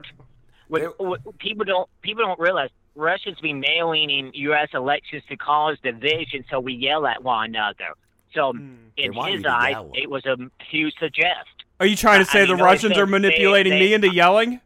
With, 0.73 0.91
with, 0.99 1.37
people 1.39 1.65
don't 1.65 1.89
people 2.01 2.23
don't 2.25 2.39
realize 2.39 2.69
Russians 2.95 3.39
be 3.39 3.53
mailing 3.53 4.09
in 4.09 4.31
U.S. 4.33 4.69
elections 4.73 5.23
to 5.29 5.37
cause 5.37 5.77
division, 5.83 6.43
so 6.49 6.59
we 6.59 6.73
yell 6.73 7.05
at 7.07 7.23
one 7.23 7.49
another. 7.49 7.93
So 8.33 8.51
Hmm. 8.53 8.75
in 8.97 9.13
his 9.13 9.43
to 9.43 9.49
eye, 9.49 9.75
it 9.93 10.09
was 10.09 10.25
a 10.25 10.35
huge 10.69 10.93
suggest. 10.99 11.47
Are 11.79 11.85
you 11.85 11.95
trying 11.95 12.19
to 12.19 12.25
say 12.25 12.39
mean, 12.39 12.49
the 12.49 12.55
no 12.57 12.63
Russians 12.65 12.97
are 12.97 13.03
offense, 13.03 13.07
they- 13.07 13.11
manipulating 13.11 13.73
they- 13.73 13.79
me 13.79 13.93
into 13.93 14.13
yelling? 14.13 14.59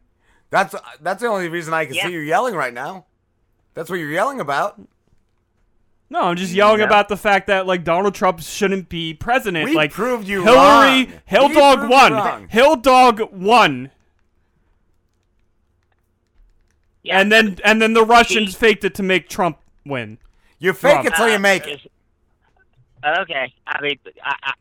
That's 0.50 0.74
that's 1.00 1.20
the 1.20 1.28
only 1.28 1.48
reason 1.48 1.74
I 1.74 1.84
can 1.84 1.94
Yeah. 1.94 2.06
see 2.06 2.12
you 2.12 2.20
yelling 2.20 2.54
right 2.54 2.72
now. 2.72 3.04
That's 3.74 3.90
what 3.90 3.96
you're 3.96 4.10
yelling 4.10 4.40
about. 4.40 4.80
No, 6.10 6.22
I'm 6.22 6.36
just 6.36 6.54
yelling 6.54 6.78
No. 6.78 6.86
about 6.86 7.08
the 7.10 7.18
fact 7.18 7.48
that 7.48 7.66
like 7.66 7.84
Donald 7.84 8.14
Trump 8.14 8.40
shouldn't 8.40 8.88
be 8.88 9.12
president. 9.12 9.68
We 9.68 9.74
like 9.76 9.92
proved 9.92 10.26
you 10.26 10.42
Hillary, 10.42 11.04
wrong. 11.04 11.12
Hill 11.26 11.48
We 11.48 11.54
Dog 11.54 11.90
won. 11.90 12.12
wrong. 12.14 12.48
Hill 12.48 12.76
Dog 12.76 13.20
won. 13.30 13.90
And 17.10 17.30
then 17.32 17.58
and 17.64 17.80
then 17.80 17.92
the 17.94 18.04
Russians 18.04 18.54
faked 18.54 18.84
it 18.84 18.94
to 18.96 19.02
make 19.02 19.28
Trump 19.28 19.58
win. 19.84 20.18
You 20.58 20.72
fake 20.72 21.04
it 21.04 21.14
till 21.14 21.28
you 21.28 21.36
uh, 21.36 21.38
make 21.40 21.66
it. 21.66 21.80
Uh, 23.02 23.18
okay, 23.20 23.52
I 23.66 23.80
mean, 23.80 23.98
I, 24.24 24.34
I, 24.42 24.52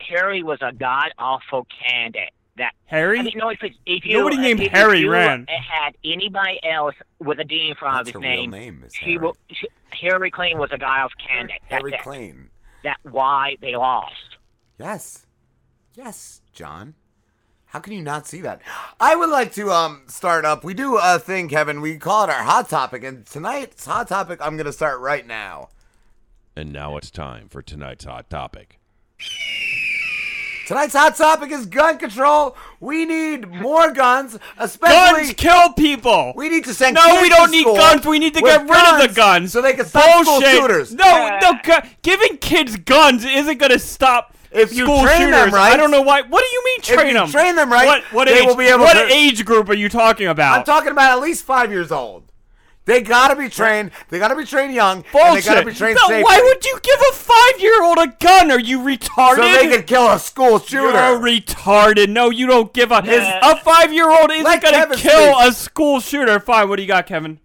Harry 0.00 0.42
was 0.42 0.58
a 0.60 0.72
god 0.72 1.10
awful 1.18 1.66
candidate. 1.86 2.30
That 2.56 2.72
Harry? 2.86 3.20
I 3.20 3.22
mean, 3.22 3.32
no, 3.36 3.48
if, 3.48 3.62
it's- 3.62 3.78
if 3.86 4.04
you 4.04 4.18
Nobody 4.18 4.36
named 4.36 4.60
if, 4.60 4.66
if 4.66 4.72
Harry 4.72 5.00
you 5.00 5.10
ran. 5.12 5.46
Had 5.48 5.94
anybody 6.04 6.58
else 6.68 6.96
with 7.20 7.38
a 7.38 7.44
D 7.44 7.68
in 7.70 7.76
front 7.76 8.04
That's 8.04 8.08
of 8.16 8.22
her 8.22 8.28
his 8.28 8.36
real 8.36 8.40
name, 8.42 8.50
name 8.50 8.82
is 8.84 8.92
she 8.94 9.16
will. 9.18 9.36
She, 9.50 9.68
Harry 10.02 10.30
Clinton 10.30 10.58
was 10.58 10.70
a 10.72 10.78
guy 10.78 11.02
of 11.02 11.10
candidate. 11.26 11.62
Harry 11.68 11.92
That's 11.92 12.00
it. 12.00 12.04
Clinton. 12.04 12.50
That's 12.82 13.00
why 13.04 13.56
they 13.60 13.76
lost. 13.76 14.14
Yes. 14.78 15.26
Yes, 15.94 16.40
John. 16.52 16.94
How 17.70 17.78
can 17.78 17.92
you 17.92 18.02
not 18.02 18.26
see 18.26 18.40
that? 18.40 18.60
I 18.98 19.14
would 19.14 19.30
like 19.30 19.52
to 19.54 19.70
um 19.70 20.02
start 20.08 20.44
up. 20.44 20.64
We 20.64 20.74
do 20.74 20.98
a 21.00 21.20
thing, 21.20 21.48
Kevin. 21.48 21.80
We 21.80 21.98
call 21.98 22.24
it 22.24 22.30
our 22.30 22.42
hot 22.42 22.68
topic, 22.68 23.04
and 23.04 23.24
tonight's 23.24 23.86
hot 23.86 24.08
topic 24.08 24.40
I'm 24.42 24.56
gonna 24.56 24.72
start 24.72 25.00
right 25.00 25.24
now. 25.24 25.68
And 26.56 26.72
now 26.72 26.96
it's 26.96 27.12
time 27.12 27.48
for 27.48 27.62
tonight's 27.62 28.04
hot 28.04 28.28
topic. 28.28 28.80
Tonight's 30.66 30.94
hot 30.94 31.16
topic 31.16 31.52
is 31.52 31.66
gun 31.66 31.98
control. 31.98 32.56
We 32.80 33.04
need 33.04 33.48
more 33.48 33.92
guns, 33.92 34.36
especially 34.58 35.26
Guns 35.26 35.34
kill 35.34 35.72
people. 35.72 36.32
We 36.34 36.48
need 36.48 36.64
to 36.64 36.74
send. 36.74 36.96
No, 36.96 37.20
we 37.22 37.28
don't 37.28 37.46
to 37.46 37.52
need 37.52 37.64
guns. 37.64 38.04
We 38.04 38.18
need 38.18 38.34
to 38.34 38.40
get 38.40 38.68
rid 38.68 38.94
of 39.02 39.08
the 39.08 39.14
guns 39.14 39.52
so 39.52 39.62
they 39.62 39.74
can 39.74 39.86
stop 39.86 40.24
school 40.24 40.40
shooters. 40.40 40.92
No, 40.92 41.38
no, 41.40 41.80
giving 42.02 42.36
kids 42.38 42.76
guns 42.76 43.24
isn't 43.24 43.58
gonna 43.58 43.78
stop. 43.78 44.34
If 44.52 44.72
you 44.74 44.84
school 44.84 45.02
train 45.04 45.30
them 45.30 45.50
right- 45.52 45.72
I 45.72 45.76
don't 45.76 45.90
know 45.90 46.02
why. 46.02 46.22
What 46.22 46.42
do 46.44 46.48
you 46.52 46.64
mean 46.64 46.78
If 46.80 46.84
train 46.86 47.06
you 47.08 47.14
them? 47.14 47.30
train 47.30 47.54
them 47.56 47.70
right, 47.70 47.86
What, 47.86 48.02
what 48.12 48.28
they 48.28 48.40
age? 48.40 48.46
will 48.46 48.56
be 48.56 48.66
able 48.66 48.80
what 48.80 48.94
to- 48.94 49.12
age 49.14 49.44
group 49.44 49.68
are 49.68 49.74
you 49.74 49.88
talking 49.88 50.26
about? 50.26 50.58
I'm 50.58 50.64
talking 50.64 50.90
about 50.90 51.12
at 51.12 51.20
least 51.22 51.44
five 51.44 51.70
years 51.70 51.92
old. 51.92 52.24
They 52.86 53.02
gotta 53.02 53.36
be 53.36 53.48
trained. 53.48 53.92
They 54.08 54.18
gotta 54.18 54.34
be 54.34 54.44
trained 54.44 54.74
young. 54.74 55.04
And 55.14 55.36
they 55.36 55.42
gotta 55.42 55.64
be 55.64 55.72
trained 55.74 55.98
No, 56.02 56.08
safely. 56.08 56.24
why 56.24 56.40
would 56.42 56.64
you 56.64 56.80
give 56.82 56.98
a 56.98 57.12
five-year-old 57.12 57.98
a 57.98 58.06
gun? 58.18 58.50
Are 58.50 58.58
you 58.58 58.80
retarded? 58.80 59.36
So 59.36 59.42
they 59.42 59.68
could 59.68 59.86
kill 59.86 60.08
a 60.10 60.18
school 60.18 60.58
shooter. 60.58 60.90
You're 60.90 61.20
retarded. 61.20 62.08
No, 62.08 62.30
you 62.30 62.48
don't 62.48 62.72
give 62.72 62.90
a. 62.90 62.96
a 63.42 63.56
five-year-old 63.58 64.32
isn't 64.32 64.44
Let 64.44 64.62
gonna 64.62 64.76
Kevin 64.78 64.98
kill 64.98 65.34
speak. 65.38 65.48
a 65.48 65.52
school 65.52 66.00
shooter. 66.00 66.40
Fine. 66.40 66.68
What 66.68 66.76
do 66.76 66.82
you 66.82 66.88
got, 66.88 67.06
Kevin? 67.06 67.38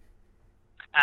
Uh, 0.92 0.98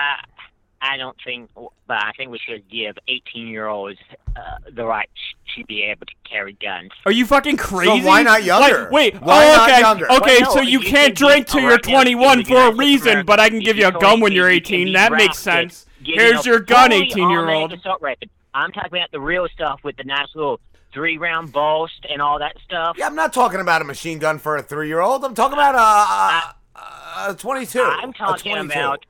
I 0.83 0.97
don't 0.97 1.15
think, 1.23 1.49
but 1.55 1.69
I 1.89 2.11
think 2.17 2.29
we 2.29 2.39
should 2.39 2.67
give 2.69 2.97
18 3.07 3.47
year 3.47 3.67
olds 3.67 3.99
uh, 4.35 4.41
the 4.69 4.85
right 4.85 5.09
to 5.55 5.63
be 5.65 5.81
able 5.83 6.05
to 6.05 6.13
carry 6.29 6.53
guns. 6.61 6.91
Are 7.05 7.11
you 7.11 7.25
fucking 7.25 7.55
crazy? 7.55 8.01
So 8.01 8.05
why 8.05 8.21
not 8.21 8.43
younger? 8.43 8.83
Like, 8.83 8.91
wait. 8.91 9.21
Why 9.21 9.45
oh, 9.45 9.55
not 9.55 9.69
okay. 9.69 9.79
younger? 9.79 10.11
Okay, 10.11 10.37
Well, 10.41 10.51
so 10.51 10.59
you, 10.59 10.79
you 10.79 10.79
can't 10.81 11.15
can 11.15 11.27
drink 11.27 11.47
till 11.47 11.61
you're 11.61 11.77
21 11.77 12.43
for 12.43 12.67
a 12.67 12.75
reason, 12.75 13.25
but 13.25 13.39
I 13.39 13.49
can 13.49 13.59
give 13.59 13.77
you 13.77 13.87
a 13.87 13.93
gun 13.93 14.19
when 14.19 14.33
you're 14.33 14.49
18. 14.49 14.87
be 14.87 14.93
That 14.93 15.13
makes 15.13 15.39
sense. 15.39 15.85
getting 16.03 16.19
Here's 16.19 16.45
a 16.45 16.49
your 16.49 16.59
gun, 16.59 16.91
18 16.91 17.29
year 17.29 17.49
old. 17.49 17.71
assault 17.71 18.01
rifle. 18.01 18.27
I'm 18.53 18.73
talking 18.73 18.97
about 18.97 19.11
the 19.11 19.21
real 19.21 19.47
stuff 19.53 19.79
with 19.83 19.95
the 19.95 20.03
nice 20.03 20.27
little 20.35 20.59
three 20.93 21.17
round 21.17 21.53
boast 21.53 22.05
and 22.09 22.21
all 22.21 22.39
that 22.39 22.57
stuff. 22.65 22.97
Yeah, 22.99 23.07
I'm 23.07 23.15
not 23.15 23.31
talking 23.31 23.61
about 23.61 23.81
a 23.81 23.85
machine 23.85 24.19
gun 24.19 24.37
for 24.37 24.57
a 24.57 24.61
three 24.61 24.89
year 24.89 24.99
old. 24.99 25.23
I'm 25.23 25.33
talking 25.33 25.53
about 25.53 25.75
a, 25.75 26.79
a, 26.79 27.31
a 27.31 27.35
22. 27.35 27.81
I'm 27.81 28.09
a 28.09 28.13
talking 28.13 28.51
22. 28.51 28.73
about 28.73 29.05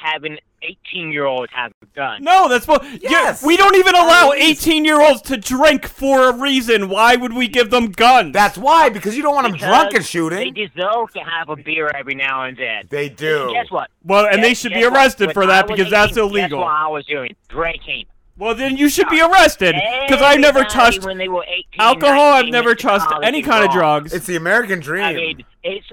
having 0.00 0.38
18 0.62 1.12
year 1.12 1.24
olds 1.24 1.52
have 1.52 1.72
a 1.82 1.86
gun. 1.94 2.22
No, 2.22 2.48
that's 2.48 2.66
what. 2.66 2.84
Yes. 3.02 3.44
we 3.44 3.56
don't 3.56 3.76
even 3.76 3.94
allow 3.94 4.32
18 4.32 4.84
year 4.84 5.00
olds 5.00 5.22
to 5.22 5.36
drink 5.36 5.86
for 5.86 6.30
a 6.30 6.36
reason. 6.36 6.88
Why 6.88 7.16
would 7.16 7.34
we 7.34 7.48
give 7.48 7.70
them 7.70 7.90
guns? 7.92 8.32
That's 8.32 8.58
why, 8.58 8.88
because 8.88 9.16
you 9.16 9.22
don't 9.22 9.34
want 9.34 9.48
them 9.48 9.56
drunk 9.56 9.94
and 9.94 10.04
shooting. 10.04 10.38
They 10.38 10.66
deserve 10.66 11.12
to 11.12 11.20
have 11.20 11.48
a 11.48 11.56
beer 11.56 11.90
every 11.94 12.14
now 12.14 12.44
and 12.44 12.56
then. 12.56 12.84
They 12.88 13.08
do. 13.08 13.44
And 13.44 13.52
guess 13.52 13.70
what? 13.70 13.90
Well, 14.04 14.26
and 14.26 14.42
they 14.42 14.54
should 14.54 14.72
be 14.72 14.84
arrested 14.84 15.28
When 15.28 15.34
for 15.34 15.46
that 15.46 15.68
was 15.68 15.76
because 15.76 15.90
that's 15.90 16.16
illegal. 16.16 16.58
Guess 16.58 16.64
what 16.64 16.72
I 16.72 16.88
was 16.88 17.06
doing? 17.06 17.36
Drinking. 17.48 18.06
Well, 18.38 18.54
then 18.54 18.76
you 18.76 18.90
should 18.90 19.08
be 19.08 19.20
arrested 19.20 19.74
because 20.06 20.20
I've 20.20 20.40
never 20.40 20.62
touched 20.64 21.04
when 21.04 21.16
they 21.16 21.28
were 21.28 21.44
18, 21.44 21.64
alcohol. 21.78 22.32
I've 22.32 22.48
never 22.48 22.74
touched 22.74 23.10
any 23.22 23.38
and 23.38 23.46
kind 23.46 23.64
of 23.64 23.70
drugs. 23.70 24.12
It's 24.12 24.26
the 24.26 24.36
American 24.36 24.80
dream. 24.80 25.04
I 25.04 25.14
mean, 25.14 25.44
it's 25.62 25.86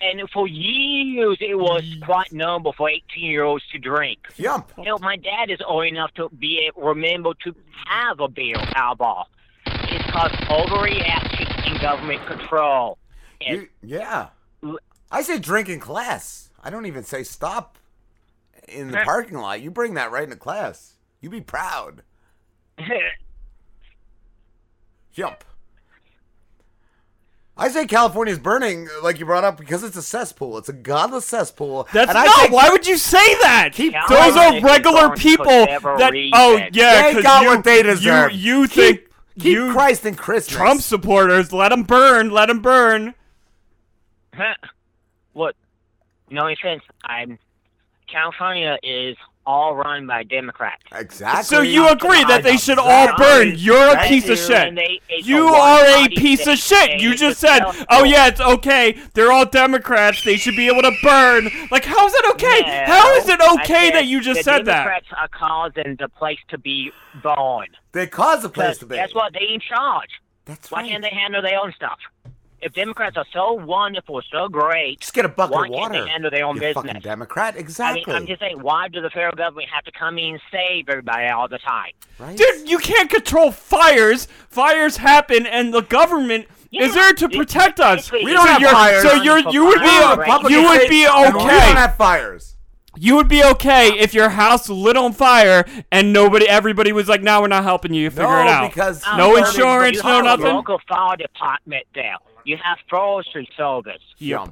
and 0.00 0.28
for 0.30 0.46
years 0.48 1.36
it 1.40 1.58
was 1.58 1.82
quite 2.02 2.32
normal 2.32 2.72
for 2.72 2.88
18 2.88 3.24
year 3.30 3.44
olds 3.44 3.64
to 3.72 3.78
drink. 3.78 4.18
Yump. 4.36 4.70
Hell, 4.84 4.98
my 5.00 5.16
dad 5.16 5.50
is 5.50 5.58
old 5.66 5.86
enough 5.86 6.12
to 6.14 6.28
be 6.30 6.70
remember 6.76 7.32
to 7.44 7.54
have 7.86 8.20
a 8.20 8.28
beer 8.28 8.56
Powerball. 8.56 9.24
It's 9.66 10.04
called 10.10 10.32
overreaction 10.32 11.66
and 11.70 11.80
government 11.80 12.24
control. 12.26 12.98
And 13.40 13.62
You- 13.62 13.68
yeah. 13.82 14.28
I 15.10 15.22
say 15.22 15.38
drink 15.38 15.68
in 15.68 15.80
class. 15.80 16.50
I 16.62 16.70
don't 16.70 16.86
even 16.86 17.02
say 17.04 17.22
stop 17.24 17.76
in 18.68 18.90
the 18.90 18.98
parking 19.04 19.38
lot. 19.38 19.60
You 19.60 19.70
bring 19.70 19.94
that 19.94 20.10
right 20.12 20.24
into 20.24 20.36
class. 20.36 20.94
You 21.20 21.30
be 21.30 21.40
proud. 21.40 22.02
Jump. 25.12 25.44
I 27.60 27.68
say 27.68 27.86
California's 27.86 28.38
burning, 28.38 28.88
like 29.02 29.18
you 29.18 29.26
brought 29.26 29.44
up, 29.44 29.58
because 29.58 29.84
it's 29.84 29.96
a 29.96 30.02
cesspool. 30.02 30.56
It's 30.58 30.70
a 30.70 30.72
godless 30.72 31.26
cesspool. 31.26 31.86
That's 31.92 32.08
and 32.08 32.16
I 32.18 32.26
say 32.26 32.48
Why 32.50 32.70
would 32.70 32.86
you 32.86 32.96
say 32.96 33.34
that? 33.42 33.70
Keep 33.74 33.94
Those 34.08 34.34
are 34.36 34.60
regular 34.60 35.10
people 35.14 35.44
that. 35.44 36.12
Oh 36.32 36.56
yeah, 36.72 37.02
They 37.02 37.14
'cause 37.14 37.22
got 37.22 37.42
you, 37.42 37.48
what 37.50 37.64
they 37.64 37.82
deserve. 37.82 38.32
You, 38.32 38.62
you 38.62 38.68
Keep- 38.68 38.74
think 38.74 39.00
keep 39.38 39.44
you 39.54 39.72
Christ 39.72 40.04
and 40.06 40.16
Christmas. 40.16 40.56
Trump 40.56 40.80
supporters? 40.80 41.52
Let 41.52 41.68
them 41.68 41.82
burn. 41.82 42.30
Let 42.30 42.46
them 42.46 42.60
burn. 42.60 43.14
Look, 45.34 45.54
no 46.30 46.48
offense, 46.48 46.82
I'm 47.04 47.38
California 48.10 48.78
is 48.82 49.16
all 49.46 49.74
run 49.74 50.06
by 50.06 50.22
Democrats. 50.22 50.82
Exactly. 50.92 51.44
So 51.44 51.62
you 51.62 51.88
agree 51.88 52.22
that 52.24 52.42
they 52.42 52.56
should 52.56 52.78
all 52.78 53.08
burn? 53.16 53.54
You're 53.56 53.96
a 53.96 54.06
piece 54.06 54.28
of 54.28 54.38
shit. 54.38 54.68
and 54.68 54.76
they- 54.76 55.00
it's 55.08 55.26
You 55.26 55.46
are 55.48 55.84
a 56.04 56.08
piece 56.08 56.46
of 56.46 56.58
shit. 56.58 57.00
You 57.00 57.10
just 57.14 57.20
just 57.30 57.40
said, 57.40 57.62
"Oh 57.90 58.02
yeah, 58.04 58.26
it's 58.26 58.40
okay. 58.40 58.98
They're 59.14 59.30
all 59.30 59.44
Democrats. 59.46 60.24
They 60.24 60.36
should 60.36 60.56
be 60.56 60.66
able 60.68 60.82
to 60.82 60.92
burn." 61.02 61.50
Like, 61.70 61.84
how 61.84 62.06
is 62.06 62.14
it 62.14 62.24
okay? 62.32 62.62
How 62.86 63.14
is 63.16 63.28
it 63.28 63.40
okay 63.54 63.90
that 63.92 64.06
you 64.06 64.20
just 64.20 64.42
said 64.42 64.64
that? 64.64 64.84
Democrats 64.84 65.06
are 65.16 65.28
causing 65.28 65.96
the 65.96 66.08
place 66.08 66.38
to 66.48 66.58
be 66.58 66.90
burned. 67.22 67.76
They 67.92 68.06
cause 68.06 68.42
the 68.42 68.48
place 68.48 68.78
to 68.78 68.86
be. 68.86 68.96
That's 68.96 69.14
what 69.14 69.32
they 69.32 69.46
in 69.54 69.60
charge. 69.60 70.10
That's 70.44 70.70
Why 70.70 70.80
right. 70.80 70.90
can't 70.90 71.02
they 71.02 71.10
handle 71.10 71.42
their 71.42 71.58
own 71.60 71.72
stuff? 71.76 71.98
If 72.62 72.74
Democrats 72.74 73.16
are 73.16 73.24
so 73.32 73.54
wonderful, 73.54 74.20
so 74.30 74.48
great, 74.48 75.00
Just 75.00 75.14
get 75.14 75.24
a 75.24 75.28
bucket 75.30 75.56
why 75.56 75.64
of 75.66 75.70
water. 75.70 75.94
can't 75.94 76.04
they 76.06 76.10
handle 76.10 76.30
their 76.30 76.44
own 76.44 76.56
you 76.56 76.60
business? 76.60 76.84
fucking 76.84 77.00
Democrat. 77.00 77.56
Exactly. 77.56 78.02
I 78.02 78.06
mean, 78.06 78.16
I'm 78.16 78.26
just 78.26 78.40
saying, 78.40 78.60
why 78.60 78.88
does 78.88 79.02
the 79.02 79.08
federal 79.10 79.34
government 79.34 79.68
have 79.70 79.84
to 79.84 79.92
come 79.92 80.18
in 80.18 80.34
and 80.34 80.40
save 80.50 80.88
everybody 80.90 81.28
all 81.28 81.48
the 81.48 81.58
time? 81.58 81.92
right? 82.18 82.36
Dude, 82.36 82.68
you 82.68 82.78
can't 82.78 83.08
control 83.08 83.50
fires. 83.50 84.26
Fires 84.50 84.98
happen, 84.98 85.46
and 85.46 85.72
the 85.72 85.80
government 85.82 86.48
is 86.72 86.92
there 86.94 87.12
to 87.14 87.28
protect 87.30 87.80
us. 87.80 88.12
We 88.12 88.24
we 88.24 88.32
don't 88.32 88.46
so 88.46 88.52
have 88.52 88.60
you're, 88.60 88.70
fires. 88.70 89.02
So 89.02 89.14
you're 89.14 89.38
you 89.38 89.64
would 89.64 89.80
be 89.80 90.52
you 90.52 90.62
would 90.68 90.88
be 90.88 91.04
and 91.06 91.34
We 91.34 91.40
don't 91.40 91.46
okay. 91.46 91.72
have 91.72 91.96
fires. 91.96 92.56
You 92.96 93.14
would 93.16 93.28
be 93.28 93.42
okay 93.44 93.88
if 93.98 94.12
your 94.12 94.28
house 94.28 94.68
lit 94.68 94.96
on 94.96 95.12
fire 95.12 95.64
and 95.92 96.12
nobody, 96.12 96.46
everybody 96.48 96.92
was 96.92 97.08
like, 97.08 97.22
"No, 97.22 97.40
we're 97.40 97.46
not 97.46 97.62
helping 97.62 97.94
you. 97.94 98.10
Figure 98.10 98.24
No, 98.24 98.40
it 98.40 98.46
out." 98.48 98.70
because- 98.70 99.02
no 99.16 99.36
Um, 99.36 99.44
insurance, 99.44 100.02
no 100.02 100.20
nothing. 100.20 100.44
Local 100.46 100.80
fire 100.88 101.16
department 101.16 101.86
there. 101.94 102.16
You 102.44 102.56
have 102.62 102.78
forestry 102.88 103.48
service. 103.56 104.02
Yes. 104.18 104.48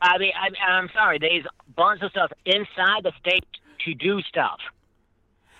I 0.00 0.18
mean, 0.18 0.32
I, 0.38 0.70
I'm 0.70 0.88
sorry. 0.92 1.18
There's 1.18 1.44
bunch 1.76 2.02
of 2.02 2.10
stuff 2.10 2.30
inside 2.44 3.02
the 3.04 3.12
state 3.20 3.44
to 3.84 3.94
do 3.94 4.20
stuff. 4.22 4.58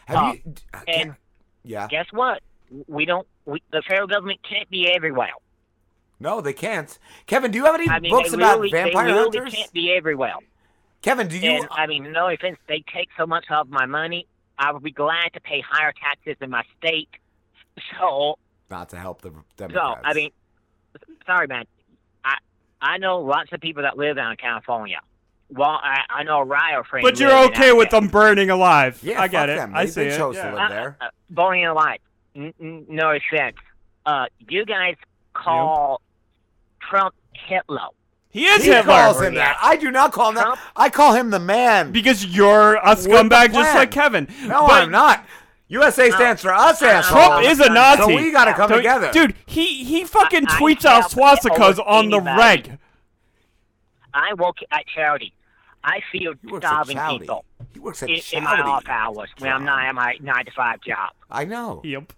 Have 0.07 0.17
Uh, 0.17 0.33
you? 0.45 0.55
I 0.75 0.83
and 0.89 1.15
yeah. 1.63 1.87
guess 1.89 2.07
what? 2.13 2.43
We 2.87 3.05
don't. 3.05 3.27
We, 3.47 3.63
the 3.73 3.83
federal 3.89 4.09
government 4.09 4.41
can't 4.49 4.69
be 4.71 4.89
everywhere. 4.91 5.31
No, 6.21 6.41
they 6.41 6.53
can't. 6.53 6.99
Kevin, 7.27 7.51
do 7.51 7.59
you 7.59 7.65
have 7.65 7.75
any 7.75 7.89
I 7.89 8.01
mean, 8.01 8.11
books 8.11 8.33
about 8.33 8.59
really, 8.59 8.71
vampire 8.71 9.07
they 9.07 9.13
really 9.13 9.39
hunters? 9.39 9.55
can't 9.55 9.73
be 9.73 9.93
everywhere. 9.93 10.35
Kevin, 11.03 11.29
do 11.29 11.39
you? 11.39 11.51
And 11.51 11.69
I 11.71 11.87
mean, 11.87 12.13
no 12.13 12.29
offense, 12.29 12.59
they 12.69 12.83
take 12.93 13.09
so 13.19 13.27
much 13.27 13.45
of 13.51 13.69
my 13.69 13.87
money. 13.87 14.27
I 14.59 14.73
would 14.73 14.83
be 14.83 14.93
glad 14.93 15.33
to 15.35 15.41
pay 15.41 15.63
higher 15.67 15.93
taxes 15.93 16.37
in 16.41 16.51
my 16.51 16.63
state. 16.79 17.09
So, 17.99 18.39
not 18.71 18.89
to 18.91 18.97
help 18.97 19.21
the 19.23 19.33
so 19.59 19.97
I 20.05 20.15
mean, 20.15 20.31
sorry, 21.27 21.47
man. 21.47 21.65
I 22.25 22.37
I 22.81 22.99
know 22.99 23.21
lots 23.21 23.53
of 23.53 23.61
people 23.61 23.83
that 23.83 23.97
live 23.97 24.17
down 24.17 24.31
in 24.33 24.37
California. 24.37 25.01
Well, 25.51 25.69
I, 25.83 26.01
I 26.09 26.23
know 26.25 26.39
a 26.39 26.45
Ryo 26.45 26.83
friend. 26.85 27.05
But 27.05 27.21
you're 27.21 27.31
okay 27.51 27.73
with 27.73 27.89
Africa. 27.89 28.01
them 28.01 28.09
burning 28.09 28.51
alive. 28.51 28.99
Yeah, 29.03 29.21
I 29.21 29.29
get 29.29 29.49
it. 29.51 29.57
them. 29.57 29.73
I 29.75 29.85
They- 29.85 29.91
see 29.91 30.01
they 30.05 30.09
it. 30.15 30.17
chose 30.17 30.37
to 30.37 30.43
yeah. 30.43 30.55
live 30.55 30.71
there. 30.71 30.97
Uh, 31.01 31.09
Bowling 31.31 31.67
alive. 31.67 31.99
N- 32.35 32.55
n- 32.61 32.87
no 32.89 33.11
offense. 33.13 33.57
Uh, 34.07 34.27
you 34.49 34.65
guys 34.65 34.97
call 35.35 36.01
Trump 36.81 37.15
Hitler. 37.35 37.89
He 38.31 38.47
is 38.47 38.65
he 38.65 38.71
Hitler. 38.73 38.83
calls 38.93 39.21
him 39.21 39.35
that. 39.35 39.57
I 39.63 39.77
do 39.77 39.91
not 39.93 40.13
call 40.13 40.31
him 40.31 40.35
that. 40.37 40.59
I 40.75 40.89
call 40.91 41.15
him 41.15 41.31
the 41.31 41.39
man. 41.39 41.93
Because 41.93 42.25
you're 42.27 42.75
a 42.77 42.91
With 42.91 43.05
the 43.05 43.11
scumbag 43.11 43.53
just 43.53 43.75
like 43.75 43.91
Kevin. 43.93 44.27
No, 44.43 44.67
But 44.67 44.83
I'm 44.85 44.91
not. 44.91 45.25
USA 45.69 46.11
stands 46.11 46.43
for 46.43 46.53
us, 46.53 46.83
asshole. 46.83 47.17
Trump 47.19 47.47
is 47.47 47.59
a 47.61 47.71
Nazi. 47.71 48.03
So 48.03 48.07
we 48.09 48.31
got 48.31 48.45
to 48.45 48.53
come 48.55 48.69
So- 48.69 48.77
together. 48.77 49.11
Dude, 49.13 49.35
he, 49.47 49.83
he 49.85 50.05
fucking 50.05 50.47
I- 50.49 50.53
I 50.57 50.61
tweets 50.61 50.85
out 50.85 51.11
help 51.13 51.41
swastikas 51.41 51.79
almost 51.79 51.81
on 51.81 52.11
the 52.11 52.17
anybody. 52.19 52.39
reg. 52.71 52.79
I 54.13 54.35
work 54.35 54.57
at 54.71 54.85
charity. 54.95 55.33
I 55.83 56.01
feel 56.13 56.35
works 56.45 56.65
at 56.65 56.69
starving 56.69 56.97
charity. 56.97 57.19
people 57.21 57.45
He 57.73 57.81
works 57.81 58.03
at 58.03 58.09
in, 58.11 58.21
in 58.33 58.45
my 58.45 58.51
charity. 58.57 58.71
off 58.71 58.89
hours 58.89 59.29
when 59.39 59.53
I'm 59.53 59.65
not 59.65 59.85
at 59.85 59.95
my 59.95 60.17
nine 60.21 60.45
to 60.45 60.51
five 60.53 60.81
job. 60.83 61.11
I 61.31 61.45
know. 61.45 61.81
Yep. 61.85 62.13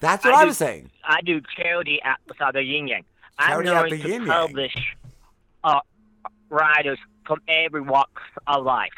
That's 0.00 0.24
what 0.24 0.34
I, 0.34 0.42
do- 0.42 0.48
was 0.48 0.58
saying. 0.58 0.90
I 1.04 1.20
do 1.22 1.40
charity 1.56 2.00
at 2.02 2.18
the 2.26 2.34
Southern 2.38 2.66
Union. 2.66 3.04
Charity 3.40 3.70
I'm 3.70 3.76
at 3.76 3.80
going 3.88 3.90
the 3.92 4.02
to 4.02 4.08
Yin 4.08 4.22
Yang. 4.22 4.30
publish 4.30 4.74
uh, 5.64 5.80
writers 6.50 6.98
from 7.26 7.40
every 7.48 7.80
walk 7.82 8.20
of 8.46 8.64
life. 8.64 8.90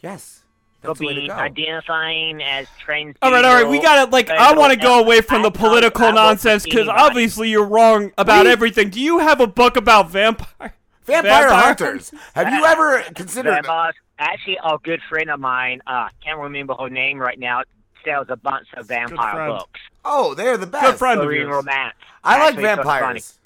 Yes. 0.00 0.44
For 0.80 0.88
That's 0.88 0.98
the 1.00 1.06
way 1.06 1.14
to 1.14 1.20
being 1.20 1.30
identifying 1.30 2.42
as 2.42 2.66
transgender. 2.84 3.16
All 3.22 3.32
right, 3.32 3.44
all 3.44 3.54
right. 3.54 3.68
We 3.68 3.80
gotta 3.80 4.10
like. 4.10 4.30
I 4.30 4.52
want 4.54 4.72
to 4.72 4.78
go 4.78 5.00
away 5.00 5.20
from 5.20 5.42
the 5.42 5.50
political 5.50 6.10
nonsense 6.12 6.64
because 6.64 6.88
obviously 6.88 7.50
you're 7.50 7.66
wrong 7.66 8.12
about 8.18 8.46
We- 8.46 8.52
everything. 8.52 8.90
Do 8.90 9.00
you 9.00 9.18
have 9.18 9.40
a 9.40 9.46
book 9.46 9.76
about 9.76 10.10
vampire? 10.10 10.74
Vampire, 11.04 11.48
Vampire? 11.48 11.62
hunters. 11.64 12.12
Have 12.34 12.52
you 12.52 12.64
ever 12.64 13.02
considered? 13.14 13.52
Vampires. 13.52 13.94
Actually, 14.18 14.58
a 14.62 14.76
good 14.82 15.00
friend 15.08 15.30
of 15.30 15.40
mine, 15.40 15.80
uh, 15.86 16.08
can't 16.22 16.38
remember 16.38 16.74
her 16.74 16.88
name 16.90 17.18
right 17.18 17.38
now, 17.38 17.62
sells 18.04 18.26
a 18.28 18.36
bunch 18.36 18.68
of 18.76 18.86
vampire 18.86 19.48
books. 19.48 19.80
Oh, 20.04 20.34
they're 20.34 20.56
the 20.56 20.66
best. 20.66 20.84
Good 20.84 20.94
friend 20.96 21.20
of 21.20 21.26
Korean 21.26 21.48
yours. 21.48 21.56
romance. 21.64 21.94
I 22.22 22.38
like 22.38 22.48
Actually, 22.54 22.62
so 22.62 22.76
vampires. 22.76 23.38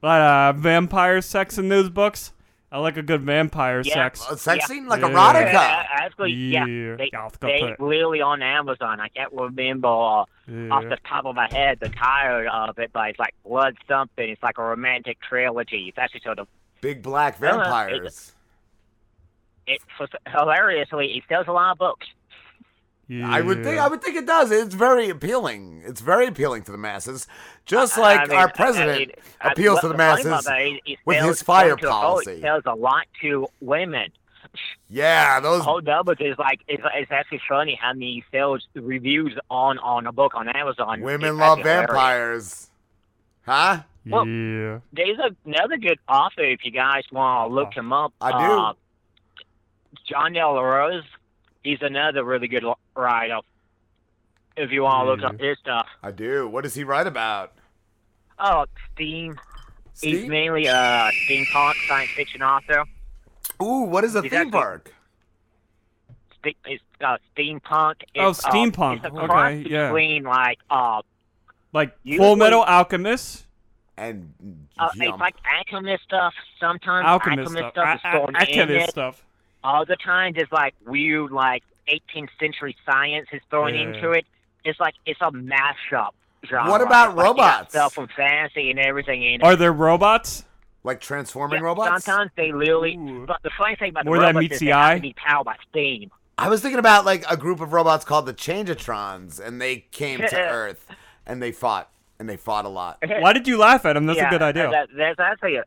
But 0.00 0.20
uh, 0.20 0.52
vampire 0.54 1.20
sex 1.22 1.56
in 1.58 1.68
those 1.68 1.88
books. 1.90 2.32
I 2.74 2.78
like 2.78 2.96
a 2.96 3.02
good 3.02 3.22
vampire 3.22 3.82
Yeah. 3.84 3.94
sex. 3.94 4.26
A 4.28 4.36
sex 4.36 4.58
Yeah. 4.62 4.66
scene 4.66 4.86
like 4.86 5.00
Yeah. 5.00 5.10
erotica. 5.10 5.52
Yeah, 5.52 5.86
actually, 5.92 6.32
yeah, 6.32 6.66
Yeah. 6.66 6.96
they, 6.96 7.10
Yeah, 7.12 7.20
I'll 7.22 7.30
they 7.40 7.76
literally 7.78 8.20
on 8.20 8.42
Amazon. 8.42 8.98
I 9.00 9.06
can't 9.10 9.32
remember 9.32 9.86
uh, 9.86 10.24
off 10.72 10.82
the 10.82 10.98
top 11.08 11.24
of 11.24 11.36
my 11.36 11.46
head 11.52 11.78
the 11.78 11.88
title 11.90 12.50
of 12.52 12.76
it, 12.80 12.90
but 12.92 13.10
it's 13.10 13.18
like 13.20 13.32
Blood 13.46 13.76
something. 13.86 14.28
It's 14.28 14.42
like 14.42 14.58
a 14.58 14.62
romantic 14.64 15.18
trilogy. 15.20 15.86
It's 15.88 15.98
actually 15.98 16.20
sort 16.24 16.40
of 16.40 16.48
Big 16.80 17.00
black 17.00 17.36
I 17.40 17.46
don't 17.46 17.58
know, 17.58 17.62
vampires. 17.64 18.34
it 19.68 19.80
for, 19.96 20.08
hilariously. 20.26 21.16
It 21.16 21.22
sells 21.28 21.46
a 21.46 21.52
lot 21.52 21.70
of 21.72 21.78
books. 21.78 22.08
I 23.24 23.40
would 23.40 23.62
think. 23.64 23.78
I 23.78 23.88
would 23.88 24.02
think 24.02 24.16
it 24.16 24.26
does. 24.26 24.50
It's 24.50 24.74
very 24.74 25.10
appealing. 25.10 25.82
It's 25.84 26.00
very 26.00 26.26
appealing 26.26 26.62
to 26.64 26.72
the 26.72 26.78
masses, 26.78 27.26
just 27.66 27.98
like 27.98 28.20
I 28.20 28.24
mean, 28.26 28.36
our 28.38 28.50
president 28.50 28.90
I 28.96 28.98
mean, 28.98 29.10
I- 29.40 29.48
appeals 29.52 29.80
to 29.80 29.88
the 29.88 29.96
masses 29.96 30.44
that 30.44 30.60
is 30.62 30.78
it 30.86 30.98
with 31.04 31.22
his 31.22 31.42
fire 31.42 31.72
according 31.74 31.82
to 31.84 31.88
a 31.88 31.90
policy. 31.90 32.32
It 32.32 32.40
sells 32.42 32.62
a 32.66 32.74
lot 32.74 33.06
to 33.20 33.46
women. 33.60 34.10
Yeah, 34.88 35.40
those 35.40 35.62
whole 35.62 35.80
numbers 35.82 36.18
is 36.20 36.38
like 36.38 36.60
it's, 36.68 36.82
it's 36.94 37.10
actually 37.10 37.40
funny 37.48 37.78
how 37.80 37.92
many 37.92 38.24
sales 38.30 38.66
reviews 38.74 39.36
on 39.50 39.78
on 39.78 40.06
a 40.06 40.12
book 40.12 40.32
on 40.34 40.48
Amazon. 40.48 41.00
women 41.02 41.30
It's 41.30 41.38
love 41.38 41.58
hilarious. 41.58 41.86
vampires, 41.88 42.70
huh? 43.44 43.82
Well, 44.06 44.26
yeah. 44.26 44.78
There's 44.92 45.18
a, 45.18 45.34
another 45.46 45.76
good 45.78 45.98
author 46.08 46.42
if 46.44 46.64
you 46.64 46.70
guys 46.70 47.02
want 47.10 47.50
to 47.50 47.54
look 47.54 47.74
him 47.74 47.92
up. 47.92 48.12
I 48.20 48.30
do. 48.30 48.60
Uh, 48.60 48.72
John 50.06 50.32
Del 50.34 50.54
Rose. 50.62 51.02
He's 51.64 51.78
another 51.80 52.22
really 52.24 52.46
good 52.46 52.62
l- 52.64 52.78
writer. 52.94 53.38
If 54.56 54.70
you 54.70 54.82
want 54.82 55.06
to 55.06 55.10
look 55.10 55.34
up 55.34 55.40
his 55.40 55.58
stuff. 55.58 55.86
I 56.02 56.10
do. 56.12 56.46
What 56.46 56.62
does 56.62 56.74
he 56.74 56.84
write 56.84 57.06
about? 57.08 57.52
Oh, 58.38 58.66
Steam. 58.94 59.38
He's 60.00 60.26
mainly 60.28 60.66
a 60.66 61.10
steampunk 61.28 61.74
science 61.88 62.10
fiction 62.16 62.42
author. 62.42 62.84
Ooh, 63.62 63.80
what 63.82 64.04
is 64.04 64.14
a 64.14 64.22
He's 64.22 64.30
theme 64.30 64.50
park? 64.50 64.92
Ste- 66.40 66.56
It's 66.66 66.82
uh, 67.00 67.16
steampunk. 67.36 67.94
Oh, 68.16 68.30
It's, 68.30 68.44
uh, 68.44 68.50
steampunk. 68.50 68.96
it's 68.96 69.06
a 69.06 69.18
Okay, 69.18 69.64
yeah. 69.68 69.88
between 69.88 70.24
like 70.24 70.58
uh, 70.70 71.02
Like 71.72 71.96
Usually- 72.02 72.24
Full 72.26 72.36
Metal 72.36 72.62
Alchemist. 72.62 73.46
And 73.96 74.34
uh 74.76 74.88
it's 74.96 75.18
like 75.20 75.36
alchemist 75.56 76.02
stuff. 76.02 76.34
Sometimes 76.58 77.06
Alchemist 77.06 77.54
alchemist 77.54 77.72
stuff. 77.72 77.72
stuff, 77.72 77.86
A- 77.86 77.94
is 77.94 78.00
a- 78.04 78.10
thrown 78.10 78.28
in 78.30 78.36
alchemist 78.36 78.88
it. 78.88 78.90
stuff. 78.90 79.24
Other 79.64 79.96
times 79.96 80.36
it's 80.38 80.52
like 80.52 80.74
weird, 80.86 81.32
like 81.32 81.62
18th 81.88 82.28
century 82.38 82.76
science 82.86 83.26
is 83.32 83.40
thrown 83.50 83.74
Yeah. 83.74 83.80
into 83.88 84.10
it. 84.12 84.26
It's 84.64 84.78
like 84.78 84.94
it's 85.06 85.20
a 85.20 85.30
mashup. 85.32 86.10
Genre. 86.48 86.70
What 86.70 86.82
about 86.82 87.08
It's 87.10 87.16
like 87.16 87.26
robots? 87.26 87.70
Stuff 87.70 87.94
from 87.94 88.08
fantasy 88.14 88.70
and 88.70 88.78
everything 88.78 89.22
in 89.22 89.40
it. 89.40 89.42
Are 89.44 89.56
there 89.56 89.72
robots? 89.72 90.44
Like 90.82 91.00
transforming 91.00 91.60
Yeah, 91.60 91.64
robots? 91.64 92.04
Sometimes 92.04 92.30
they 92.36 92.52
literally. 92.52 92.96
But 93.26 93.38
the 93.42 93.50
funny 93.56 93.76
thing 93.76 93.88
about 93.90 94.04
More 94.04 94.16
the 94.18 94.24
robots 94.24 94.42
meets 94.42 94.54
is 94.54 94.60
the 94.60 94.66
they 94.66 94.72
have 94.72 94.96
to 94.96 95.00
be 95.00 95.14
powered 95.14 95.46
by 95.46 95.56
steam. 95.70 96.10
I 96.36 96.50
was 96.50 96.60
thinking 96.60 96.78
about 96.78 97.06
like 97.06 97.24
a 97.30 97.36
group 97.38 97.60
of 97.60 97.72
robots 97.72 98.04
called 98.04 98.26
the 98.26 98.34
Changeatrons, 98.34 99.40
and 99.40 99.62
they 99.62 99.78
came 99.92 100.18
to 100.20 100.36
Earth 100.38 100.86
and 101.26 101.42
they 101.42 101.52
fought 101.52 101.90
and 102.18 102.28
they 102.28 102.36
fought 102.36 102.66
a 102.66 102.68
lot. 102.68 102.98
Why 103.20 103.32
did 103.32 103.48
you 103.48 103.56
laugh 103.56 103.86
at 103.86 103.96
him? 103.96 104.04
That's 104.04 104.18
yeah, 104.18 104.26
a 104.28 104.30
good 104.30 104.42
idea. 104.42 104.70
That, 104.70 104.88
that's 104.94 105.18
actually 105.20 105.56
a. 105.56 105.64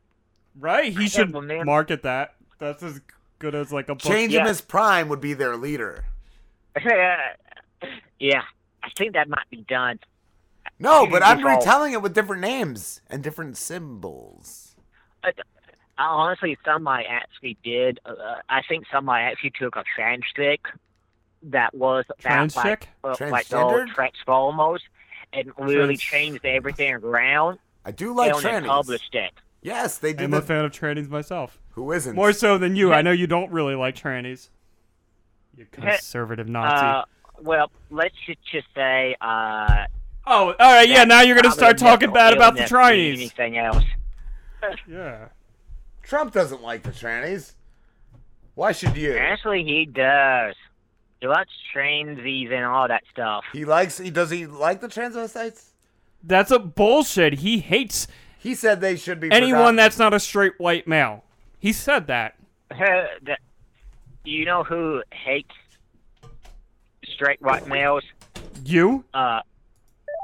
right? 0.60 0.92
He 0.96 1.08
should 1.08 1.34
have 1.34 1.42
man- 1.44 1.66
market 1.66 2.04
that. 2.04 2.34
That's 2.60 2.82
as 2.84 3.00
good 3.38 3.54
as 3.54 3.72
like 3.72 3.88
a 3.88 3.94
book. 3.94 4.02
Changemus 4.02 4.66
Prime 4.66 5.08
would 5.08 5.20
be 5.20 5.34
their 5.34 5.56
leader. 5.56 6.04
yeah, 6.84 8.42
I 8.82 8.88
think 8.96 9.14
that 9.14 9.28
might 9.28 9.48
be 9.50 9.64
done. 9.68 9.98
No, 10.78 11.06
but 11.06 11.22
I'm 11.22 11.38
Default. 11.38 11.60
retelling 11.60 11.92
it 11.92 12.02
with 12.02 12.14
different 12.14 12.42
names 12.42 13.00
and 13.10 13.22
different 13.22 13.56
symbols. 13.56 14.76
Uh, 15.24 15.32
honestly, 15.98 16.56
some 16.64 16.86
I 16.86 17.02
actually 17.02 17.56
did. 17.64 17.98
Uh, 18.04 18.14
I 18.48 18.62
think 18.68 18.84
some 18.92 19.08
I 19.08 19.22
actually 19.22 19.52
took 19.58 19.76
a 19.76 19.84
transcript 19.96 20.66
that 21.44 21.74
was 21.74 22.04
that 22.22 22.56
like, 22.56 22.88
uh, 23.04 23.16
like 23.20 23.48
the 23.48 23.58
old 23.58 23.88
Transformers 23.88 24.82
and 25.32 25.52
literally 25.58 25.96
Trans- 25.96 26.00
changed 26.02 26.44
everything 26.44 26.94
around. 26.94 27.58
I 27.84 27.90
do 27.90 28.14
like 28.14 28.34
and 28.34 28.42
then 28.42 28.64
published 28.64 29.14
it. 29.14 29.32
Yes, 29.62 29.98
they 29.98 30.12
do. 30.12 30.24
I'm 30.24 30.30
the- 30.30 30.38
a 30.38 30.42
fan 30.42 30.64
of 30.64 30.72
trannies 30.72 31.08
myself. 31.08 31.60
Who 31.72 31.92
isn't? 31.92 32.14
More 32.14 32.32
so 32.32 32.58
than 32.58 32.76
you. 32.76 32.92
I 32.92 33.02
know 33.02 33.12
you 33.12 33.26
don't 33.26 33.50
really 33.50 33.74
like 33.74 33.94
trannies. 33.96 34.50
You 35.56 35.66
conservative 35.70 36.48
Nazi. 36.48 36.86
Uh, 36.86 37.02
well, 37.42 37.70
let's 37.90 38.14
just, 38.26 38.38
just 38.50 38.66
say. 38.74 39.16
Uh, 39.20 39.86
oh, 40.26 40.48
all 40.50 40.54
right. 40.58 40.88
Yeah, 40.88 41.04
now 41.04 41.20
you're 41.22 41.36
gonna 41.36 41.52
start 41.52 41.78
talking 41.78 42.12
bad 42.12 42.32
about 42.34 42.56
the 42.56 42.62
trannies. 42.62 43.14
Anything 43.14 43.58
else? 43.58 43.84
Yeah. 44.88 45.28
Trump 46.02 46.32
doesn't 46.32 46.62
like 46.62 46.82
the 46.82 46.90
trannies. 46.90 47.52
Why 48.56 48.72
should 48.72 48.96
you? 48.96 49.16
Actually, 49.16 49.62
he 49.62 49.86
does. 49.86 50.56
He 51.20 51.28
likes 51.28 51.52
transies 51.72 52.50
and 52.50 52.64
all 52.64 52.88
that 52.88 53.04
stuff. 53.12 53.44
He 53.52 53.64
likes. 53.64 53.98
He 53.98 54.10
does. 54.10 54.30
He 54.30 54.46
like 54.46 54.80
the 54.80 54.88
transvestites. 54.88 55.66
That's 56.24 56.50
a 56.50 56.58
bullshit. 56.58 57.34
He 57.34 57.60
hates 57.60 58.08
He 58.48 58.54
said 58.54 58.80
they 58.80 58.96
should 58.96 59.20
be 59.20 59.30
anyone 59.30 59.52
forgotten. 59.58 59.76
that's 59.76 59.98
not 59.98 60.14
a 60.14 60.18
straight 60.20 60.54
white 60.56 60.88
male. 60.88 61.22
He 61.58 61.70
said 61.74 62.06
that. 62.06 62.34
The- 62.70 63.36
you 64.24 64.46
know 64.46 64.64
who 64.64 65.02
hates 65.12 65.54
straight 67.04 67.42
white 67.42 67.66
males? 67.66 68.04
You? 68.64 69.04
Uh, 69.12 69.40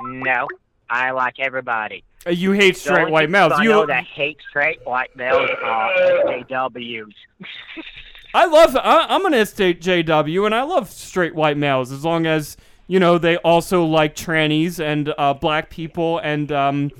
no. 0.03 0.47
I 0.89 1.11
like 1.11 1.35
everybody. 1.39 2.03
Uh, 2.27 2.31
You 2.31 2.53
hate 2.53 2.79
straight 2.79 3.11
white 3.11 3.29
males. 3.29 3.53
I 3.53 3.63
You. 3.63 3.69
know 3.71 3.87
that 3.87 4.05
hate 4.05 4.39
straight 4.49 4.79
white 4.87 5.15
males 5.17 5.51
are 5.63 5.91
SJWs. 6.49 7.13
I 8.35 8.47
love. 8.47 8.75
I, 8.77 9.07
I'm 9.11 9.27
an 9.27 9.33
SJW, 9.35 10.47
and 10.47 10.55
I 10.55 10.63
love 10.63 10.91
straight 10.91 11.35
white 11.35 11.57
males 11.59 11.93
as 11.93 12.05
long 12.07 12.25
as 12.27 12.57
you 12.87 12.99
know 12.99 13.19
they 13.19 13.37
also 13.39 13.85
like 13.85 14.17
trannies 14.17 14.81
and 14.83 15.13
uh, 15.19 15.35
black 15.35 15.69
people 15.71 16.19
and 16.21 16.51
um, 16.51 16.91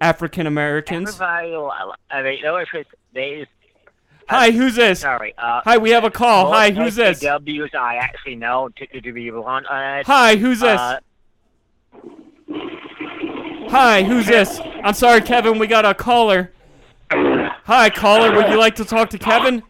African 0.00 0.46
Americans. 0.46 1.20
Everybody, 1.20 1.54
I 2.10 2.22
mean, 2.22 2.38
no, 2.42 2.56
if 2.56 2.68
it's, 2.74 2.90
they, 3.12 3.46
Hi, 4.28 4.50
who's 4.50 4.74
this? 4.76 5.00
sorry. 5.00 5.34
Uh, 5.38 5.62
Hi, 5.64 5.78
we 5.78 5.90
have 5.90 6.04
a 6.04 6.10
call. 6.10 6.52
Hi, 6.52 6.70
who's 6.70 6.96
this? 6.96 7.20
SJWs 7.22 7.74
I 7.74 7.96
actually 7.96 8.36
know 8.36 8.68
to, 8.76 9.00
to 9.00 9.12
be 9.12 9.30
blunt. 9.30 9.66
Uh, 9.66 10.02
Hi, 10.04 10.36
who's 10.36 10.60
this? 10.60 10.78
Uh, 10.78 11.00
Hi, 13.70 14.02
who's 14.02 14.26
this? 14.26 14.60
I'm 14.84 14.94
sorry, 14.94 15.20
Kevin. 15.22 15.58
We 15.58 15.66
got 15.66 15.84
a 15.84 15.94
caller. 15.94 16.52
Hi, 17.10 17.90
caller. 17.90 18.34
Would 18.34 18.48
you 18.50 18.58
like 18.58 18.74
to 18.76 18.84
talk 18.84 19.10
to 19.10 19.18
Kevin? 19.18 19.62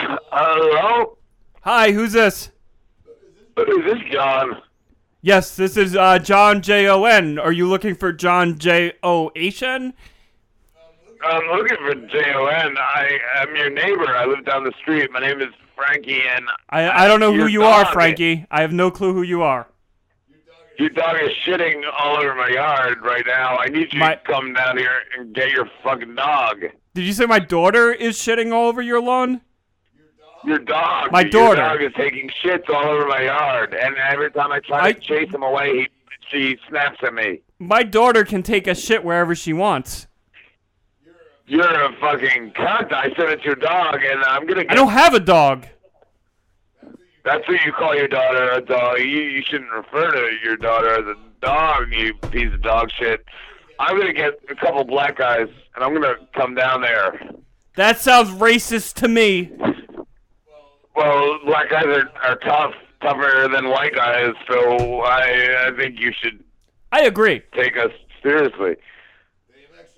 Hello? 0.00 1.18
Hi, 1.62 1.92
who's 1.92 2.12
this? 2.12 2.50
Is 3.58 3.84
this 3.84 3.98
John? 4.12 4.62
Yes, 5.26 5.56
this 5.56 5.76
is 5.76 5.96
uh, 5.96 6.20
John 6.20 6.62
J 6.62 6.86
O 6.86 7.04
N. 7.04 7.36
Are 7.40 7.50
you 7.50 7.68
looking 7.68 7.96
for 7.96 8.12
John 8.12 8.58
J 8.58 8.92
O 9.02 9.32
H 9.34 9.60
N? 9.60 9.92
I'm 11.20 11.46
looking 11.48 11.76
for 11.78 11.94
J-O-N. 11.94 12.76
I 12.78 13.18
am 13.38 13.56
your 13.56 13.68
neighbor. 13.70 14.06
I 14.16 14.24
live 14.26 14.44
down 14.44 14.62
the 14.62 14.72
street. 14.80 15.10
My 15.10 15.18
name 15.18 15.40
is 15.40 15.48
Frankie, 15.74 16.20
and 16.22 16.44
I 16.70 17.06
I 17.06 17.08
don't 17.08 17.18
know 17.18 17.32
who 17.32 17.48
you 17.48 17.64
are, 17.64 17.86
Frankie. 17.86 18.46
I 18.52 18.60
have 18.60 18.72
no 18.72 18.88
clue 18.92 19.14
who 19.14 19.22
you 19.22 19.42
are. 19.42 19.66
your 20.78 20.90
dog 20.90 21.16
is 21.20 21.32
shitting 21.44 21.82
all 21.98 22.18
over 22.18 22.36
my 22.36 22.50
yard 22.50 22.98
right 23.02 23.24
now. 23.26 23.56
I 23.56 23.66
need 23.66 23.92
you 23.92 23.98
My- 23.98 24.14
to 24.14 24.20
come 24.22 24.52
down 24.52 24.78
here 24.78 25.00
and 25.18 25.34
get 25.34 25.50
your 25.50 25.68
fucking 25.82 26.14
dog. 26.14 26.66
Did 26.94 27.02
you 27.02 27.12
say 27.12 27.26
my 27.26 27.40
daughter 27.40 27.90
is 27.90 28.16
shitting 28.16 28.52
all 28.52 28.68
over 28.68 28.80
your 28.80 29.00
lawn? 29.00 29.40
Your 30.46 30.58
dog. 30.60 31.10
My 31.12 31.22
Your 31.22 31.30
daughter. 31.30 31.56
dog 31.56 31.82
is 31.82 31.92
taking 31.96 32.30
shits 32.44 32.68
all 32.68 32.84
over 32.86 33.06
my 33.06 33.22
yard, 33.22 33.74
and 33.74 33.96
every 33.96 34.30
time 34.30 34.52
I 34.52 34.60
try 34.60 34.80
I- 34.86 34.92
to 34.92 35.00
chase 35.00 35.28
him 35.34 35.42
away, 35.42 35.72
he, 35.76 35.88
she 36.30 36.58
snaps 36.68 36.98
at 37.02 37.12
me. 37.14 37.40
My 37.58 37.82
daughter 37.82 38.24
can 38.24 38.42
take 38.42 38.66
a 38.66 38.74
shit 38.74 39.02
wherever 39.04 39.34
she 39.34 39.52
wants. 39.52 40.06
You're 41.48 41.64
a 41.84 41.92
fucking 42.00 42.52
cunt. 42.52 42.92
I 42.92 43.10
said 43.16 43.28
it's 43.30 43.44
your 43.44 43.54
dog, 43.54 44.00
and 44.02 44.22
I'm 44.24 44.46
gonna. 44.46 44.62
Get, 44.64 44.72
I 44.72 44.74
don't 44.74 44.88
have 44.90 45.14
a 45.14 45.20
dog. 45.20 45.66
That's 47.24 47.46
what 47.48 47.64
you 47.64 47.72
call 47.72 47.94
your 47.94 48.08
daughter 48.08 48.50
a 48.52 48.60
dog. 48.60 48.98
You, 48.98 49.06
you 49.06 49.42
shouldn't 49.42 49.70
refer 49.70 50.10
to 50.12 50.36
your 50.44 50.56
daughter 50.56 50.90
as 50.90 51.06
a 51.06 51.16
dog, 51.44 51.92
you 51.92 52.14
piece 52.30 52.52
of 52.52 52.62
dog 52.62 52.90
shit. 52.98 53.24
I'm 53.78 53.96
gonna 53.98 54.12
get 54.12 54.34
a 54.50 54.54
couple 54.54 54.84
black 54.84 55.16
guys, 55.18 55.48
and 55.74 55.84
I'm 55.84 55.92
gonna 55.92 56.16
come 56.34 56.54
down 56.54 56.80
there. 56.82 57.20
That 57.76 57.98
sounds 57.98 58.30
racist 58.30 58.94
to 58.94 59.08
me. 59.08 59.52
Well, 60.96 61.38
black 61.44 61.70
guys 61.70 61.84
are, 61.86 62.10
are 62.22 62.36
tough, 62.36 62.72
tougher 63.02 63.48
than 63.52 63.68
white 63.68 63.94
guys, 63.94 64.32
so 64.50 65.00
I 65.02 65.68
I 65.68 65.76
think 65.76 66.00
you 66.00 66.12
should 66.22 66.42
I 66.92 67.02
agree. 67.02 67.42
take 67.54 67.76
us 67.76 67.90
seriously. 68.22 68.76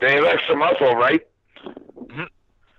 They 0.01 0.15
have 0.15 0.25
extra 0.25 0.57
muscle, 0.57 0.94
right? 0.94 1.25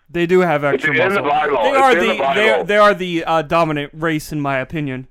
They 0.10 0.26
do 0.26 0.40
have 0.40 0.64
extra 0.64 0.92
in 0.92 0.98
the 0.98 1.22
muscle. 1.22 1.24
Bible. 1.30 1.58
They 1.64 1.70
It's 1.70 1.78
are 1.78 1.92
in 1.92 2.00
the, 2.00 2.08
the 2.08 2.34
they 2.34 2.50
are, 2.50 2.64
they 2.64 2.78
are 2.78 2.94
the 2.94 3.24
uh, 3.26 3.42
dominant 3.44 3.92
race 3.94 4.32
in 4.32 4.42
my 4.42 4.58
opinion. 4.58 5.08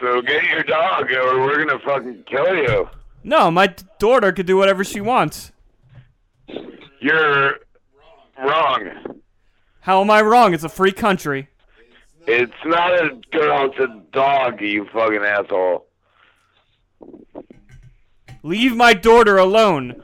So 0.00 0.20
get 0.22 0.42
your 0.44 0.62
dog, 0.62 1.10
or 1.12 1.40
we're 1.40 1.64
gonna 1.64 1.78
fucking 1.84 2.24
kill 2.26 2.54
you. 2.56 2.88
No, 3.22 3.50
my 3.50 3.74
daughter 3.98 4.32
could 4.32 4.46
do 4.46 4.56
whatever 4.56 4.82
she 4.82 5.00
wants. 5.00 5.52
You're 7.00 7.56
wrong. 8.38 8.88
How 9.80 10.00
am 10.00 10.10
I 10.10 10.20
wrong? 10.22 10.54
It's 10.54 10.64
a 10.64 10.68
free 10.68 10.92
country. 10.92 11.48
It's 12.26 12.52
not 12.64 12.92
a 12.92 13.18
girl, 13.32 13.70
it's 13.70 13.78
a 13.78 14.02
dog, 14.12 14.60
you 14.60 14.86
fucking 14.92 15.22
asshole. 15.22 15.86
Leave 18.42 18.76
my 18.76 18.92
daughter 18.94 19.38
alone. 19.38 20.02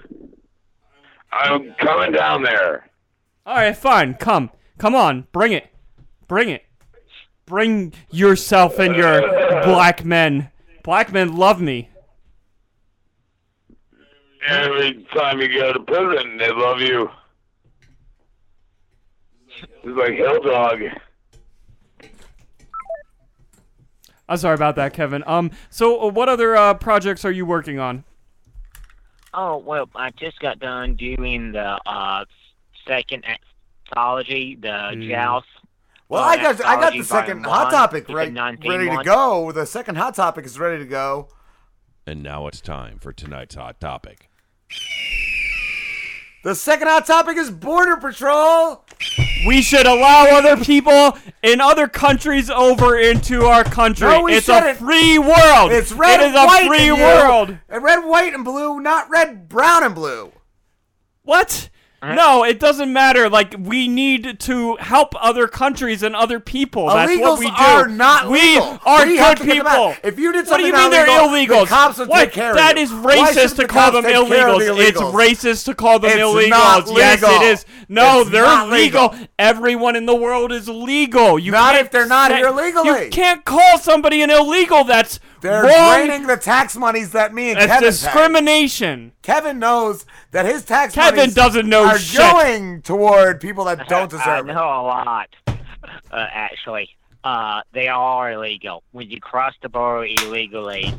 I'm 1.33 1.75
coming 1.75 2.13
down 2.13 2.43
there. 2.43 2.89
All 3.45 3.57
right, 3.57 3.77
fine. 3.77 4.15
Come. 4.15 4.51
Come 4.79 4.95
on. 4.95 5.27
Bring 5.33 5.53
it. 5.53 5.69
Bring 6.27 6.49
it. 6.49 6.65
Bring 7.45 7.93
yourself 8.11 8.79
and 8.79 8.97
your 8.97 9.21
black 9.65 10.05
men. 10.05 10.51
Black 10.83 11.13
men 11.13 11.37
love 11.37 11.61
me. 11.61 11.91
Every 14.47 15.07
time 15.15 15.41
you 15.41 15.49
go 15.61 15.73
to 15.73 15.81
prison, 15.81 16.37
they 16.39 16.51
love 16.53 16.81
you. 16.81 17.09
It's 19.63 19.97
like 19.97 20.15
Hill 20.15 20.41
Dog. 20.43 20.81
I'm 24.29 24.37
sorry 24.39 24.55
about 24.55 24.77
that, 24.77 24.93
Kevin. 24.93 25.23
Um, 25.27 25.51
so 25.71 26.01
uh, 26.01 26.09
what 26.11 26.29
other 26.29 26.57
uh, 26.57 26.75
projects 26.75 27.25
are 27.25 27.31
you 27.31 27.47
working 27.47 27.79
on? 27.79 28.05
Oh 29.33 29.59
well, 29.59 29.89
I 29.95 30.11
just 30.11 30.41
got 30.41 30.59
done 30.59 30.97
doing 30.97 31.53
the 31.53 31.79
uh 31.87 32.25
second 32.89 33.25
anthology, 33.91 34.57
the 34.61 34.69
Mm. 34.69 35.09
Joust. 35.11 35.47
Well, 36.09 36.23
I 36.23 36.37
got 36.37 36.65
I 36.65 36.77
got 36.81 36.93
the 36.95 37.03
second 37.03 37.43
Volume 37.43 37.45
hot 37.45 37.65
One, 37.65 37.73
topic 37.73 38.07
the 38.07 38.15
right, 38.15 38.33
19 38.33 38.71
ready 38.71 38.85
to 38.87 38.91
one. 38.97 39.05
go. 39.05 39.53
The 39.53 39.67
second 39.67 39.97
hot 39.97 40.15
topic 40.15 40.45
is 40.47 40.59
ready 40.59 40.79
to 40.79 40.89
go. 40.89 41.29
And 42.07 42.23
now 42.23 42.47
it's 42.47 42.61
time 42.61 42.99
for 42.99 43.13
tonight's 43.13 43.57
hot 43.57 43.81
topic. 43.81 44.29
The 46.45 46.55
second 46.55 46.87
hot 46.89 47.07
topic 47.07 47.37
is 47.37 47.51
Border 47.51 47.97
Patrol. 47.97 48.85
We 49.47 49.63
should 49.63 49.87
allow 49.87 50.27
other 50.31 50.57
people 50.57 51.19
in 51.43 51.61
other 51.61 51.89
countries 51.89 52.49
over 52.51 52.97
into 52.99 53.45
our 53.45 53.65
country. 53.65 54.09
No, 54.09 54.23
we 54.23 54.35
it's 54.35 54.49
a 54.49 54.55
shouldn't. 54.59 54.79
free 54.79 55.19
world. 55.19 55.73
It's 55.73 55.93
red 55.93 56.21
It 56.21 56.31
is 56.31 56.37
and 56.37 56.47
white 56.47 56.65
a 56.65 56.69
free 56.69 56.93
world. 56.93 57.59
And 57.69 57.83
red, 57.83 58.05
white, 58.05 58.35
and 58.35 58.45
blue, 58.45 58.81
not 58.81 59.11
red, 59.11 59.49
brown, 59.49 59.85
and 59.85 59.95
blue. 59.95 60.33
What? 61.23 61.69
No, 62.15 62.45
it 62.45 62.61
doesn't 62.61 62.93
matter. 62.93 63.29
Like 63.29 63.55
we 63.59 63.89
need 63.89 64.39
to 64.41 64.77
help 64.77 65.15
other 65.21 65.49
countries 65.49 66.03
and 66.03 66.15
other 66.15 66.39
people. 66.41 66.87
That's 66.89 67.11
Illegals 67.11 67.21
what 67.23 67.39
we 67.41 67.47
do. 67.47 67.53
are 67.57 67.89
not 67.89 68.29
we 68.31 68.41
legal. 68.41 68.79
are 68.85 69.07
We 69.07 69.17
have 69.17 69.39
good 69.39 69.43
to 69.43 69.45
kick 69.53 69.65
them 69.65 69.67
people. 69.73 69.89
out. 69.89 69.97
If 70.05 70.19
you 70.19 70.33
did 70.33 70.47
what 70.47 70.59
do 70.59 70.67
you 70.67 70.73
mean 70.73 70.91
they're 70.91 71.07
not 71.07 71.33
legal, 71.33 71.59
illegals? 71.59 71.63
the 71.65 71.67
cops 71.67 71.99
would 71.99 72.09
what? 72.09 72.21
take 72.25 72.33
care 72.33 72.51
of 72.51 72.57
That 72.57 72.77
you. 72.77 72.83
is 72.83 72.93
Why 72.93 73.17
racist 73.17 73.33
shouldn't 73.33 73.51
to 73.51 73.57
the 73.57 73.67
call 73.69 73.83
cops 73.91 73.95
them 73.95 74.05
take 74.05 74.29
care 74.29 74.49
of 74.49 74.57
illegals. 74.57 74.77
the 74.77 74.83
It's 74.83 75.01
illegals? 75.01 75.13
racist 75.13 75.65
to 75.65 75.75
call 75.75 75.99
them 75.99 76.11
It's 76.13 76.21
illegals. 76.21 76.49
not 76.49 76.89
Yes, 76.97 77.23
legal. 77.23 77.37
it 77.41 77.43
is. 77.47 77.65
No, 77.89 78.21
It's 78.21 78.31
they're 78.31 78.43
not 78.45 78.69
legal. 78.71 79.09
legal. 79.11 79.27
Everyone 79.39 79.97
in 79.97 80.07
the 80.07 80.15
world 80.15 80.53
is 80.53 80.69
legal. 80.69 81.39
You 81.39 81.53
Not 81.53 81.75
can't 81.75 81.87
if 81.87 81.91
they're 81.93 82.07
not 82.07 82.31
say- 82.31 82.37
here 82.39 82.51
legally. 82.51 83.05
You 83.05 83.11
can't 83.11 83.45
call 83.45 83.79
somebody 83.79 84.23
an 84.23 84.31
illegal. 84.31 84.85
That's 84.85 85.19
They're 85.41 85.63
wrong. 85.63 86.07
draining 86.07 86.27
the 86.27 86.37
tax 86.37 86.77
monies 86.77 87.13
that 87.13 87.33
me 87.35 87.51
and 87.51 87.59
That's 87.61 87.67
Kevin 87.67 87.83
pay. 87.83 87.91
discrimination. 87.91 89.13
Kevin 89.23 89.59
knows 89.59 90.07
that 90.33 90.47
his 90.47 90.65
tax 90.65 90.95
Kevin 90.95 91.17
monies 91.19 91.35
doesn't 91.35 91.69
know 91.69 91.85
are 91.87 91.99
shit. 91.99 92.21
going 92.21 92.83
toward 92.83 93.41
people 93.41 93.65
that 93.65 93.87
don't 93.89 94.13
I 94.15 94.19
deserve 94.19 94.49
it. 94.49 94.55
know 94.55 94.65
a 94.65 94.83
lot, 94.83 95.29
uh, 95.47 95.53
actually. 96.11 96.91
Uh, 97.25 97.61
they 97.73 97.89
are 97.89 98.33
illegal. 98.33 98.83
When 98.93 99.11
you 99.11 99.21
cross 99.21 99.53
the 99.63 99.69
border 99.69 100.07
illegally, 100.23 100.95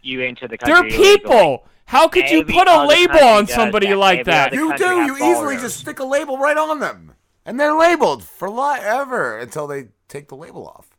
you 0.00 0.22
enter 0.22 0.48
the 0.48 0.56
country. 0.58 0.72
They're 0.72 0.82
country 0.82 0.98
illegally. 0.98 1.18
people. 1.18 1.64
How 1.84 2.08
could 2.08 2.30
you 2.30 2.40
Every 2.40 2.54
put 2.54 2.68
a 2.68 2.70
other 2.70 2.86
label 2.86 3.12
country 3.18 3.28
on 3.28 3.44
does 3.44 3.54
somebody 3.54 3.86
that. 3.88 3.96
like 3.98 4.18
Every 4.20 4.32
that? 4.32 4.46
other 4.52 4.56
You 4.56 4.68
country 4.68 4.86
do. 4.88 4.96
has 4.98 5.06
You 5.08 5.14
easily 5.16 5.32
borders. 5.56 5.62
just 5.62 5.78
stick 5.80 5.98
a 5.98 6.04
label 6.04 6.38
right 6.38 6.56
on 6.56 6.78
them, 6.80 7.12
and 7.44 7.58
they're 7.60 7.74
labeled 7.74 8.24
for 8.24 8.48
li- 8.48 8.78
ever 8.80 9.38
until 9.38 9.66
they 9.66 9.88
take 10.08 10.28
the 10.28 10.36
label 10.36 10.66
off. 10.68 10.91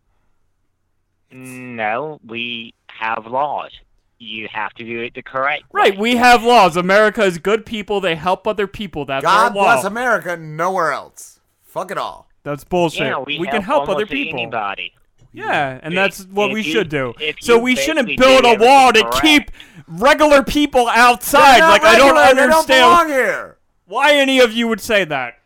No, 1.34 2.20
we 2.26 2.74
have 2.88 3.26
laws. 3.26 3.72
You 4.20 4.48
have 4.52 4.74
to 4.76 4.86
do 4.86 5.02
it 5.02 5.14
the 5.16 5.22
correct 5.22 5.64
way. 5.74 5.82
Right, 5.82 5.98
we 5.98 6.16
have 6.16 6.44
laws. 6.44 6.78
America 6.78 7.24
is 7.24 7.38
good 7.38 7.66
people. 7.66 8.00
They 8.00 8.16
help 8.16 8.48
other 8.48 8.68
people. 8.68 9.06
That's 9.06 9.24
God 9.24 9.50
our 9.50 9.56
law. 9.56 9.74
bless 9.74 9.84
America. 9.84 10.38
Nowhere 10.38 10.92
else. 10.94 11.40
Fuck 11.64 11.92
it 11.92 11.98
all. 11.98 12.28
That's 12.44 12.64
bullshit. 12.64 13.08
Yeah, 13.08 13.20
we, 13.20 13.38
can 13.48 13.62
help 13.62 13.88
help 13.88 13.90
other 13.90 14.06
people. 14.06 14.40
Anybody. 14.40 14.94
Yeah, 15.34 15.80
and 15.82 15.94
If- 15.94 15.98
that's 15.98 16.24
what 16.28 16.52
we 16.52 16.62
you- 16.62 16.72
should 16.72 16.90
do. 16.90 17.14
So 17.42 17.58
we 17.58 17.76
shouldn't 17.76 18.18
build 18.18 18.46
a 18.46 18.56
wall 18.60 18.94
to 18.94 19.02
correct. 19.02 19.22
keep 19.22 19.52
regular 19.88 20.44
people 20.44 20.88
outside. 20.88 21.60
not 21.60 21.70
Like 21.72 21.84
I 21.84 21.98
don't 21.98 22.16
regular, 22.16 22.36
They 22.36 22.42
don't 22.52 22.54
understand 22.60 23.10
here. 23.10 23.58
why 23.86 24.14
any 24.14 24.40
of 24.40 24.54
you 24.54 24.68
would 24.68 24.80
say 24.82 25.04
that. 25.06 25.40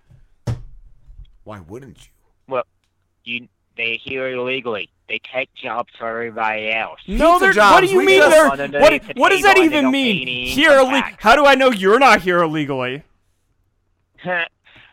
Why 1.44 1.62
wouldn't 1.62 1.98
you? 2.06 2.12
Well, 2.48 2.64
you 3.24 3.48
they 3.78 3.94
are 3.94 3.98
here 3.98 4.28
illegally. 4.30 4.90
They 5.10 5.20
take 5.34 5.54
jobs 5.54 5.94
for 5.98 6.08
everybody 6.10 6.70
else. 6.72 7.00
No, 7.08 7.40
they're, 7.40 7.54
what 7.54 7.80
do 7.82 7.88
you 7.88 8.04
mean 8.06 8.20
just- 8.20 8.30
they're 8.58 8.82
what? 8.82 9.02
the 9.02 9.14
What 9.16 9.30
does 9.30 9.42
that 9.44 9.56
table 9.56 9.64
and 9.64 9.74
they 9.74 9.78
even 9.78 9.92
mean? 9.92 10.48
Here, 10.48 10.72
income 10.80 11.04
how 11.20 11.36
do 11.36 11.46
I 11.46 11.56
know 11.56 11.72
you're 11.72 12.00
not 12.00 12.22
here 12.22 12.40
illegally? 12.44 13.04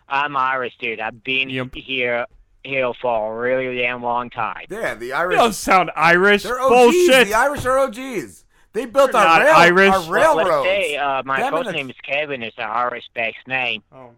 I'm 0.09 0.37
Irish, 0.37 0.75
dude. 0.81 1.01
I've 1.01 1.25
been 1.25 1.49
here 1.49 2.27
here 2.63 2.93
for 3.01 3.35
a 3.37 3.41
really 3.41 3.77
damn 3.77 4.03
long 4.03 4.31
time. 4.31 4.67
Yeah, 4.71 4.95
the 4.95 5.07
You 5.07 5.15
Irish. 5.15 5.37
don't 5.39 5.53
sound 5.55 5.91
Irish. 5.97 6.45
They're 6.45 6.61
OGs. 6.61 6.69
Bullshit. 6.71 7.27
The 7.29 7.35
Irish 7.35 7.65
are 7.67 7.79
OGs. 7.79 8.45
They 8.73 8.87
built 8.87 9.13
They're 9.13 9.21
our 9.21 9.39
not 9.39 9.45
rail, 9.45 9.55
Irish. 9.57 9.93
our 9.93 10.11
Well, 10.11 10.37
railroads. 10.37 10.67
let's 10.67 10.87
say 10.87 10.97
uh, 10.97 11.23
my 11.25 11.41
Them 11.41 11.53
first 11.53 11.71
name 11.73 11.91
is 11.91 11.97
Kevin. 12.03 12.43
It's 12.43 12.57
an 12.59 12.65
Irish-based 12.65 13.47
name. 13.47 13.83
Oh. 13.93 14.11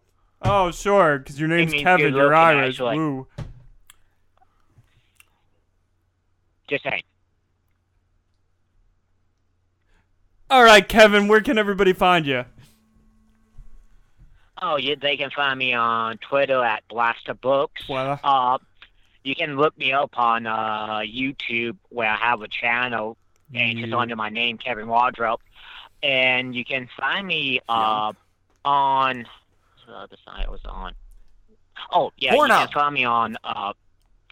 Oh, 0.42 0.70
sure, 0.70 1.18
because 1.18 1.38
your 1.40 1.48
name's 1.48 1.72
means 1.72 1.82
Kevin. 1.84 2.12
good 2.12 2.14
You're 2.18 2.34
Irish. 2.34 2.74
actually. 2.74 2.98
Woo. 2.98 3.26
Just 6.68 6.84
saying. 6.84 7.02
All 10.48 10.62
right, 10.64 10.86
Kevin. 10.86 11.28
Where 11.28 11.40
can 11.40 11.58
everybody 11.58 11.92
find 11.92 12.26
you? 12.26 12.44
Oh, 14.62 14.76
yeah, 14.76 14.94
they 15.00 15.16
can 15.16 15.30
find 15.30 15.58
me 15.58 15.74
on 15.74 16.18
Twitter 16.18 16.64
at 16.64 16.82
Blaster 16.88 17.34
Books. 17.34 17.82
Voilà. 17.88 18.18
Uh, 18.24 18.58
you 19.22 19.34
can 19.34 19.56
look 19.56 19.76
me 19.76 19.92
up 19.92 20.10
on 20.16 20.46
uh, 20.46 21.00
YouTube 21.00 21.76
where 21.90 22.08
I 22.10 22.16
have 22.16 22.42
a 22.42 22.48
channel, 22.48 23.16
and 23.54 23.78
it's 23.78 23.88
Yeah. 23.88 23.96
under 23.96 24.16
my 24.16 24.28
name, 24.30 24.56
Kevin 24.56 24.86
Wardrop. 24.86 25.40
And 26.02 26.54
you 26.54 26.64
can 26.64 26.88
find 26.98 27.26
me 27.26 27.60
uh, 27.68 28.12
on 28.64 29.16
what's 29.18 29.86
the 29.86 29.94
other 29.94 30.16
side 30.24 30.46
I 30.46 30.50
was 30.50 30.60
on. 30.64 30.92
Oh 31.90 32.12
yeah, 32.16 32.32
you 32.34 32.40
Pornhub. 32.40 32.58
can 32.66 32.68
find 32.68 32.94
me 32.94 33.04
on 33.04 33.36
uh, 33.44 33.72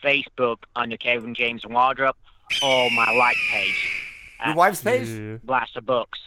Facebook 0.02 0.58
under 0.76 0.96
Kevin 0.96 1.34
James 1.34 1.66
Wardrop 1.66 2.16
or 2.62 2.90
my 2.90 3.12
like 3.12 3.36
page. 3.50 3.90
Your 4.46 4.54
wife's 4.54 4.82
page? 4.82 5.08
Yeah. 5.08 5.36
Blaster 5.42 5.80
Books. 5.80 6.18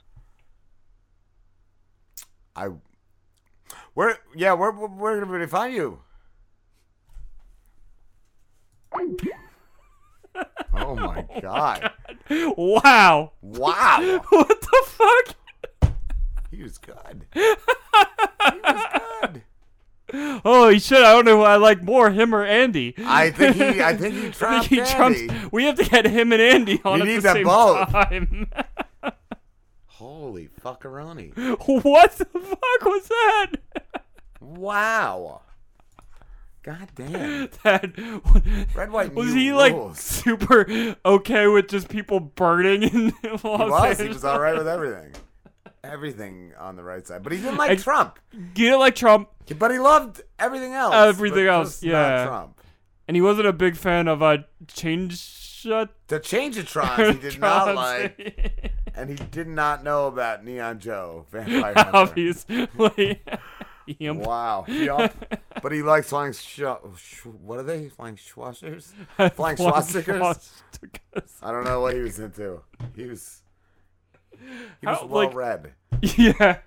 I. 2.56 2.70
Where? 3.94 4.18
Yeah. 4.36 4.54
Where? 4.54 4.72
Where, 4.72 5.16
can 5.16 5.24
everybody 5.24 5.50
find 5.50 5.74
you? 5.74 6.00
oh 10.74 10.96
my 10.96 11.26
oh 11.36 11.42
god! 11.42 11.92
Wow. 12.30 13.32
Wow. 13.42 14.24
What 14.30 14.62
the 14.62 14.84
fuck? 14.86 15.36
He 16.52 16.64
was 16.64 16.78
good. 16.78 17.26
He 17.34 17.40
was 17.42 18.84
good. 18.94 19.02
Holy 20.14 20.80
shit! 20.80 21.00
I 21.00 21.12
don't 21.14 21.26
know 21.26 21.38
who 21.38 21.44
I 21.44 21.58
like 21.58 21.84
more, 21.84 22.10
him 22.12 22.34
or 22.34 22.44
Andy. 22.46 22.94
I 23.00 23.30
think 23.32 23.56
he. 23.58 23.82
I 23.82 23.94
think 23.96 24.14
he 24.16 24.30
think 24.32 24.64
he 24.66 24.76
trumps. 24.78 25.20
Andy. 25.20 25.50
We 25.52 25.66
have 25.66 25.76
to 25.76 25.84
get 25.84 26.06
him 26.06 26.32
and 26.32 26.42
Andy 26.42 26.82
on 26.86 26.98
You 27.00 27.04
at 27.04 27.08
need 27.08 27.16
the 27.18 27.22
them 27.22 27.36
same 27.36 27.44
both. 27.46 27.92
time. 27.92 28.48
Holy 29.88 30.48
fuckeroni! 30.64 31.34
what 31.84 32.12
the 32.18 32.26
fuck 32.26 32.86
was 32.86 33.08
that? 33.08 33.52
Wow. 34.40 35.42
God 36.64 36.88
damn. 36.96 37.50
That 37.64 37.98
Red, 38.76 38.92
white, 38.92 39.14
was 39.16 39.34
he 39.34 39.54
like 39.54 39.74
super 39.96 40.96
okay 41.06 41.48
with 41.48 41.70
just 41.70 41.88
people 41.90 42.20
burning 42.20 42.84
in 42.84 43.14
Los 43.24 43.44
He 43.44 43.48
was. 43.48 43.98
He 43.98 44.04
Angeles? 44.04 44.14
was 44.16 44.24
all 44.26 44.40
right 44.40 44.58
with 44.58 44.68
everything. 44.68 45.14
Everything 45.88 46.54
on 46.60 46.76
the 46.76 46.84
right 46.84 47.06
side, 47.06 47.24
but 47.24 47.32
he 47.32 47.40
didn't 47.40 47.58
like 47.58 47.72
Ex- 47.72 47.84
Trump. 47.84 48.20
Didn't 48.54 48.80
like 48.80 48.96
Trump. 48.96 49.30
But 49.58 49.72
he 49.72 49.80
loved 49.80 50.22
everything 50.40 50.74
else. 50.74 50.94
Everything 50.94 51.48
else, 51.48 51.82
yeah. 51.84 52.26
Trump. 52.26 52.60
and 53.08 53.16
he 53.16 53.22
wasn't 53.22 53.48
a 53.48 53.54
big 53.54 53.76
fan 53.78 54.08
of 54.08 54.22
uh, 54.22 54.40
change. 54.68 55.66
Uh, 55.70 55.88
The 56.08 56.20
Changeatrons 56.20 57.16
he 57.16 57.20
did 57.30 57.40
not 57.42 57.74
like, 57.76 58.72
and 58.96 59.10
he 59.10 59.16
did 59.32 59.48
not 59.48 59.84
know 59.84 60.08
about 60.08 60.46
Neon 60.46 60.80
Joe, 60.80 61.26
Vampire 61.32 61.74
Hunter. 61.76 61.92
Obviously. 61.94 63.20
Yep. 64.00 64.18
Wow. 64.18 64.66
Yup. 64.68 65.14
But 65.64 65.72
he 65.72 65.82
likes 65.82 66.10
flying. 66.10 66.34
Sh- 66.34 66.60
sh- 66.98 67.26
what 67.26 67.58
are 67.58 67.64
they? 67.64 67.88
Flying 67.88 68.18
Schwarzers? 68.18 68.92
Flying? 69.34 69.56
Schwarzers. 69.56 70.62
I 71.42 71.52
don't 71.54 71.64
know 71.64 71.80
what 71.80 71.94
he 71.94 72.02
was 72.02 72.20
into. 72.20 72.60
He 72.98 73.06
was. 73.06 73.44
He 74.82 74.88
was 74.88 75.00
How, 75.00 75.06
well 75.06 75.26
like- 75.26 75.36
read. 75.36 75.74
Yeah. 76.18 76.60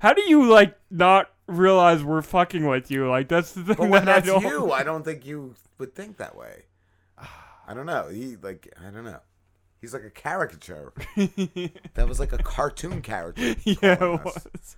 How 0.00 0.12
do 0.12 0.22
you 0.22 0.44
like 0.50 0.76
not 0.90 1.30
realize 1.46 2.02
we're 2.02 2.22
fucking 2.22 2.66
with 2.66 2.90
you? 2.90 3.08
Like 3.08 3.28
that's 3.28 3.52
the 3.52 3.62
thing 3.62 3.76
But 3.76 3.88
when 3.88 4.04
that 4.06 4.16
I 4.16 4.20
that's 4.20 4.26
don't. 4.26 4.42
you, 4.42 4.72
I 4.72 4.82
don't 4.82 5.04
think 5.04 5.24
you 5.24 5.54
would 5.78 5.94
think 5.94 6.16
that 6.16 6.36
way. 6.36 6.64
I 7.18 7.72
don't 7.74 7.86
know. 7.86 8.08
He 8.08 8.36
like 8.42 8.72
I 8.84 8.90
don't 8.90 9.04
know. 9.04 9.20
He's 9.80 9.94
like 9.94 10.02
a 10.04 10.10
caricature. 10.10 10.92
that 11.94 12.06
was 12.08 12.18
like 12.20 12.32
a 12.32 12.38
cartoon 12.38 13.00
character. 13.00 13.54
Yeah, 13.64 13.76
it 13.92 14.02
us. 14.02 14.24
was. 14.24 14.76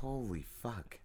Holy 0.00 0.46
fuck! 0.62 0.98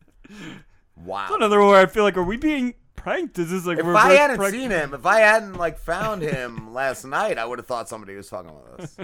Wow. 0.95 1.25
That's 1.27 1.35
another 1.35 1.59
one 1.59 1.69
where 1.69 1.81
I 1.81 1.85
feel 1.85 2.03
like, 2.03 2.17
are 2.17 2.23
we 2.23 2.37
being 2.37 2.73
pranked? 2.95 3.37
Is 3.37 3.51
this 3.51 3.65
like 3.65 3.77
if 3.77 3.85
I 3.85 4.13
hadn't 4.13 4.37
prank- 4.37 4.53
seen 4.55 4.71
him, 4.71 4.93
if 4.93 5.05
I 5.05 5.19
hadn't 5.19 5.53
like 5.55 5.77
found 5.77 6.21
him 6.23 6.73
last 6.73 7.03
night, 7.05 7.37
I 7.37 7.45
would 7.45 7.59
have 7.59 7.67
thought 7.67 7.89
somebody 7.89 8.15
was 8.15 8.29
fucking 8.29 8.51
with 8.55 8.79
us. 8.79 8.97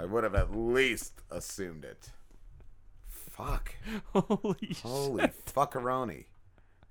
I 0.00 0.06
would 0.06 0.24
have 0.24 0.34
at 0.34 0.56
least 0.56 1.20
assumed 1.30 1.84
it. 1.84 2.10
Fuck. 3.06 3.74
Holy 4.14 4.74
Holy 4.82 5.28
fuckaroni. 5.46 6.24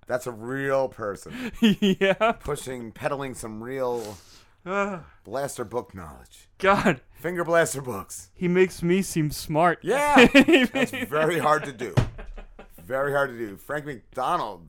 That's 0.05 0.27
a 0.27 0.31
real 0.31 0.89
person. 0.89 1.51
yeah. 1.61 2.33
Pushing, 2.33 2.91
peddling 2.91 3.33
some 3.33 3.63
real 3.63 4.17
Ah. 4.63 5.05
blaster 5.23 5.63
book 5.65 5.95
knowledge. 5.95 6.49
God. 6.59 7.01
Finger 7.13 7.43
blaster 7.43 7.81
books. 7.81 8.29
He 8.35 8.47
makes 8.47 8.83
me 8.83 9.01
seem 9.01 9.31
smart. 9.31 9.79
Yeah. 9.81 10.25
That's 10.71 10.91
very 10.91 11.39
hard 11.39 11.63
to 11.63 11.71
do. 11.71 11.95
Very 12.77 13.11
hard 13.11 13.31
to 13.31 13.37
do. 13.37 13.57
Frank 13.57 13.85
MacDonald 13.85 14.67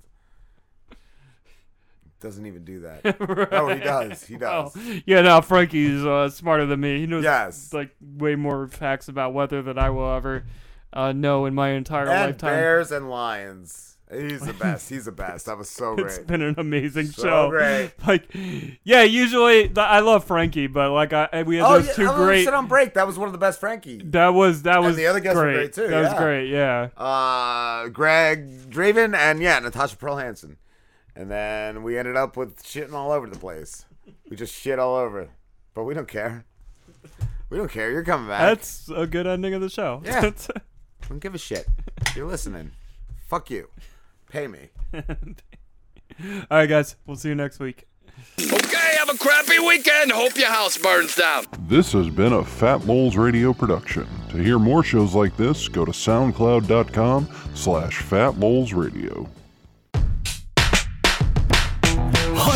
doesn't 2.20 2.44
even 2.46 2.64
do 2.64 2.80
that. 2.80 3.50
No, 3.50 3.68
he 3.74 3.80
does. 3.80 4.24
He 4.24 4.36
does. 4.36 4.74
Well, 4.76 5.00
yeah, 5.06 5.22
no, 5.22 5.40
Frankie's 5.40 6.04
uh, 6.04 6.28
smarter 6.30 6.66
than 6.66 6.80
me. 6.80 7.00
He 7.00 7.06
knows 7.06 7.24
Yes. 7.24 7.72
like 7.72 7.90
way 8.00 8.34
more 8.36 8.68
facts 8.68 9.08
about 9.08 9.32
weather 9.34 9.62
than 9.62 9.78
I 9.78 9.90
will 9.90 10.12
ever 10.14 10.44
uh, 10.92 11.12
know 11.12 11.46
in 11.46 11.54
my 11.54 11.70
entire 11.70 12.08
and 12.08 12.30
lifetime. 12.32 12.50
bears 12.52 12.92
and 12.92 13.08
lions. 13.08 13.86
He's 14.12 14.40
the 14.40 14.52
best. 14.60 14.88
He's 14.90 15.04
the 15.04 15.12
best. 15.12 15.46
That 15.46 15.56
was 15.56 15.70
so 15.70 15.94
great. 15.94 16.06
It's 16.08 16.18
been 16.18 16.42
an 16.42 16.56
amazing 16.58 17.06
So 17.06 17.22
show. 17.22 17.50
great. 17.50 17.92
Like, 18.06 18.24
yeah, 18.82 19.02
usually 19.04 19.68
th- 19.68 19.78
I 19.78 20.00
love 20.00 20.24
Frankie, 20.24 20.66
but 20.66 20.90
like 20.90 21.12
I 21.12 21.44
we 21.46 21.58
had 21.58 21.64
oh, 21.66 21.74
those 21.78 21.86
yeah, 21.86 21.92
two 21.94 22.08
I 22.10 22.16
great. 22.16 22.44
Sit 22.44 22.52
on 22.52 22.66
break. 22.66 22.94
That 22.94 23.06
was 23.06 23.16
one 23.20 23.28
of 23.28 23.32
the 23.32 23.38
best 23.38 23.60
Frankie. 23.60 24.02
That 24.06 24.30
was 24.30 24.62
that 24.62 24.78
And 24.78 24.86
was 24.86 24.96
the 24.96 25.06
other 25.06 25.20
guests 25.20 25.36
were 25.36 25.44
great. 25.44 25.54
great, 25.54 25.72
too, 25.74 25.86
That 25.86 26.02
was 26.02 26.14
great. 26.14 26.48
Yeah. 26.50 26.88
Uh, 26.96 27.86
Greg 27.90 28.68
Draven 28.68 29.14
and 29.16 29.40
yeah, 29.40 29.60
Natasha 29.60 29.96
Pearl 29.96 30.16
Hansen. 30.16 30.56
And 31.16 31.30
then 31.30 31.82
we 31.82 31.98
ended 31.98 32.16
up 32.16 32.36
with 32.36 32.62
shitting 32.62 32.92
all 32.92 33.12
over 33.12 33.26
the 33.26 33.38
place. 33.38 33.84
We 34.28 34.36
just 34.36 34.54
shit 34.54 34.78
all 34.78 34.94
over, 34.96 35.28
but 35.74 35.84
we 35.84 35.94
don't 35.94 36.08
care. 36.08 36.44
We 37.48 37.58
don't 37.58 37.70
care. 37.70 37.90
You're 37.90 38.04
coming 38.04 38.28
back. 38.28 38.40
That's 38.40 38.88
a 38.94 39.06
good 39.06 39.26
ending 39.26 39.54
of 39.54 39.60
the 39.60 39.68
show. 39.68 40.02
Yeah. 40.04 40.30
don't 41.08 41.18
give 41.18 41.34
a 41.34 41.38
shit. 41.38 41.66
You're 42.14 42.28
listening. 42.28 42.72
Fuck 43.26 43.50
you. 43.50 43.68
Pay 44.28 44.46
me. 44.46 44.68
All 44.94 45.02
right, 46.50 46.66
guys. 46.66 46.96
We'll 47.06 47.16
see 47.16 47.28
you 47.30 47.34
next 47.34 47.58
week. 47.58 47.86
Okay, 48.38 48.96
have 48.98 49.08
a 49.08 49.18
crappy 49.18 49.58
weekend. 49.58 50.12
Hope 50.12 50.36
your 50.36 50.48
house 50.50 50.76
burns 50.76 51.14
down. 51.16 51.46
This 51.68 51.92
has 51.92 52.08
been 52.08 52.32
a 52.32 52.44
Fat 52.44 52.84
Moles 52.84 53.16
Radio 53.16 53.52
production. 53.52 54.06
To 54.30 54.36
hear 54.36 54.58
more 54.58 54.82
shows 54.82 55.14
like 55.14 55.36
this, 55.36 55.68
go 55.68 55.84
to 55.84 55.92
soundcloud.com 55.92 57.28
slash 57.54 57.98
Fat 57.98 58.36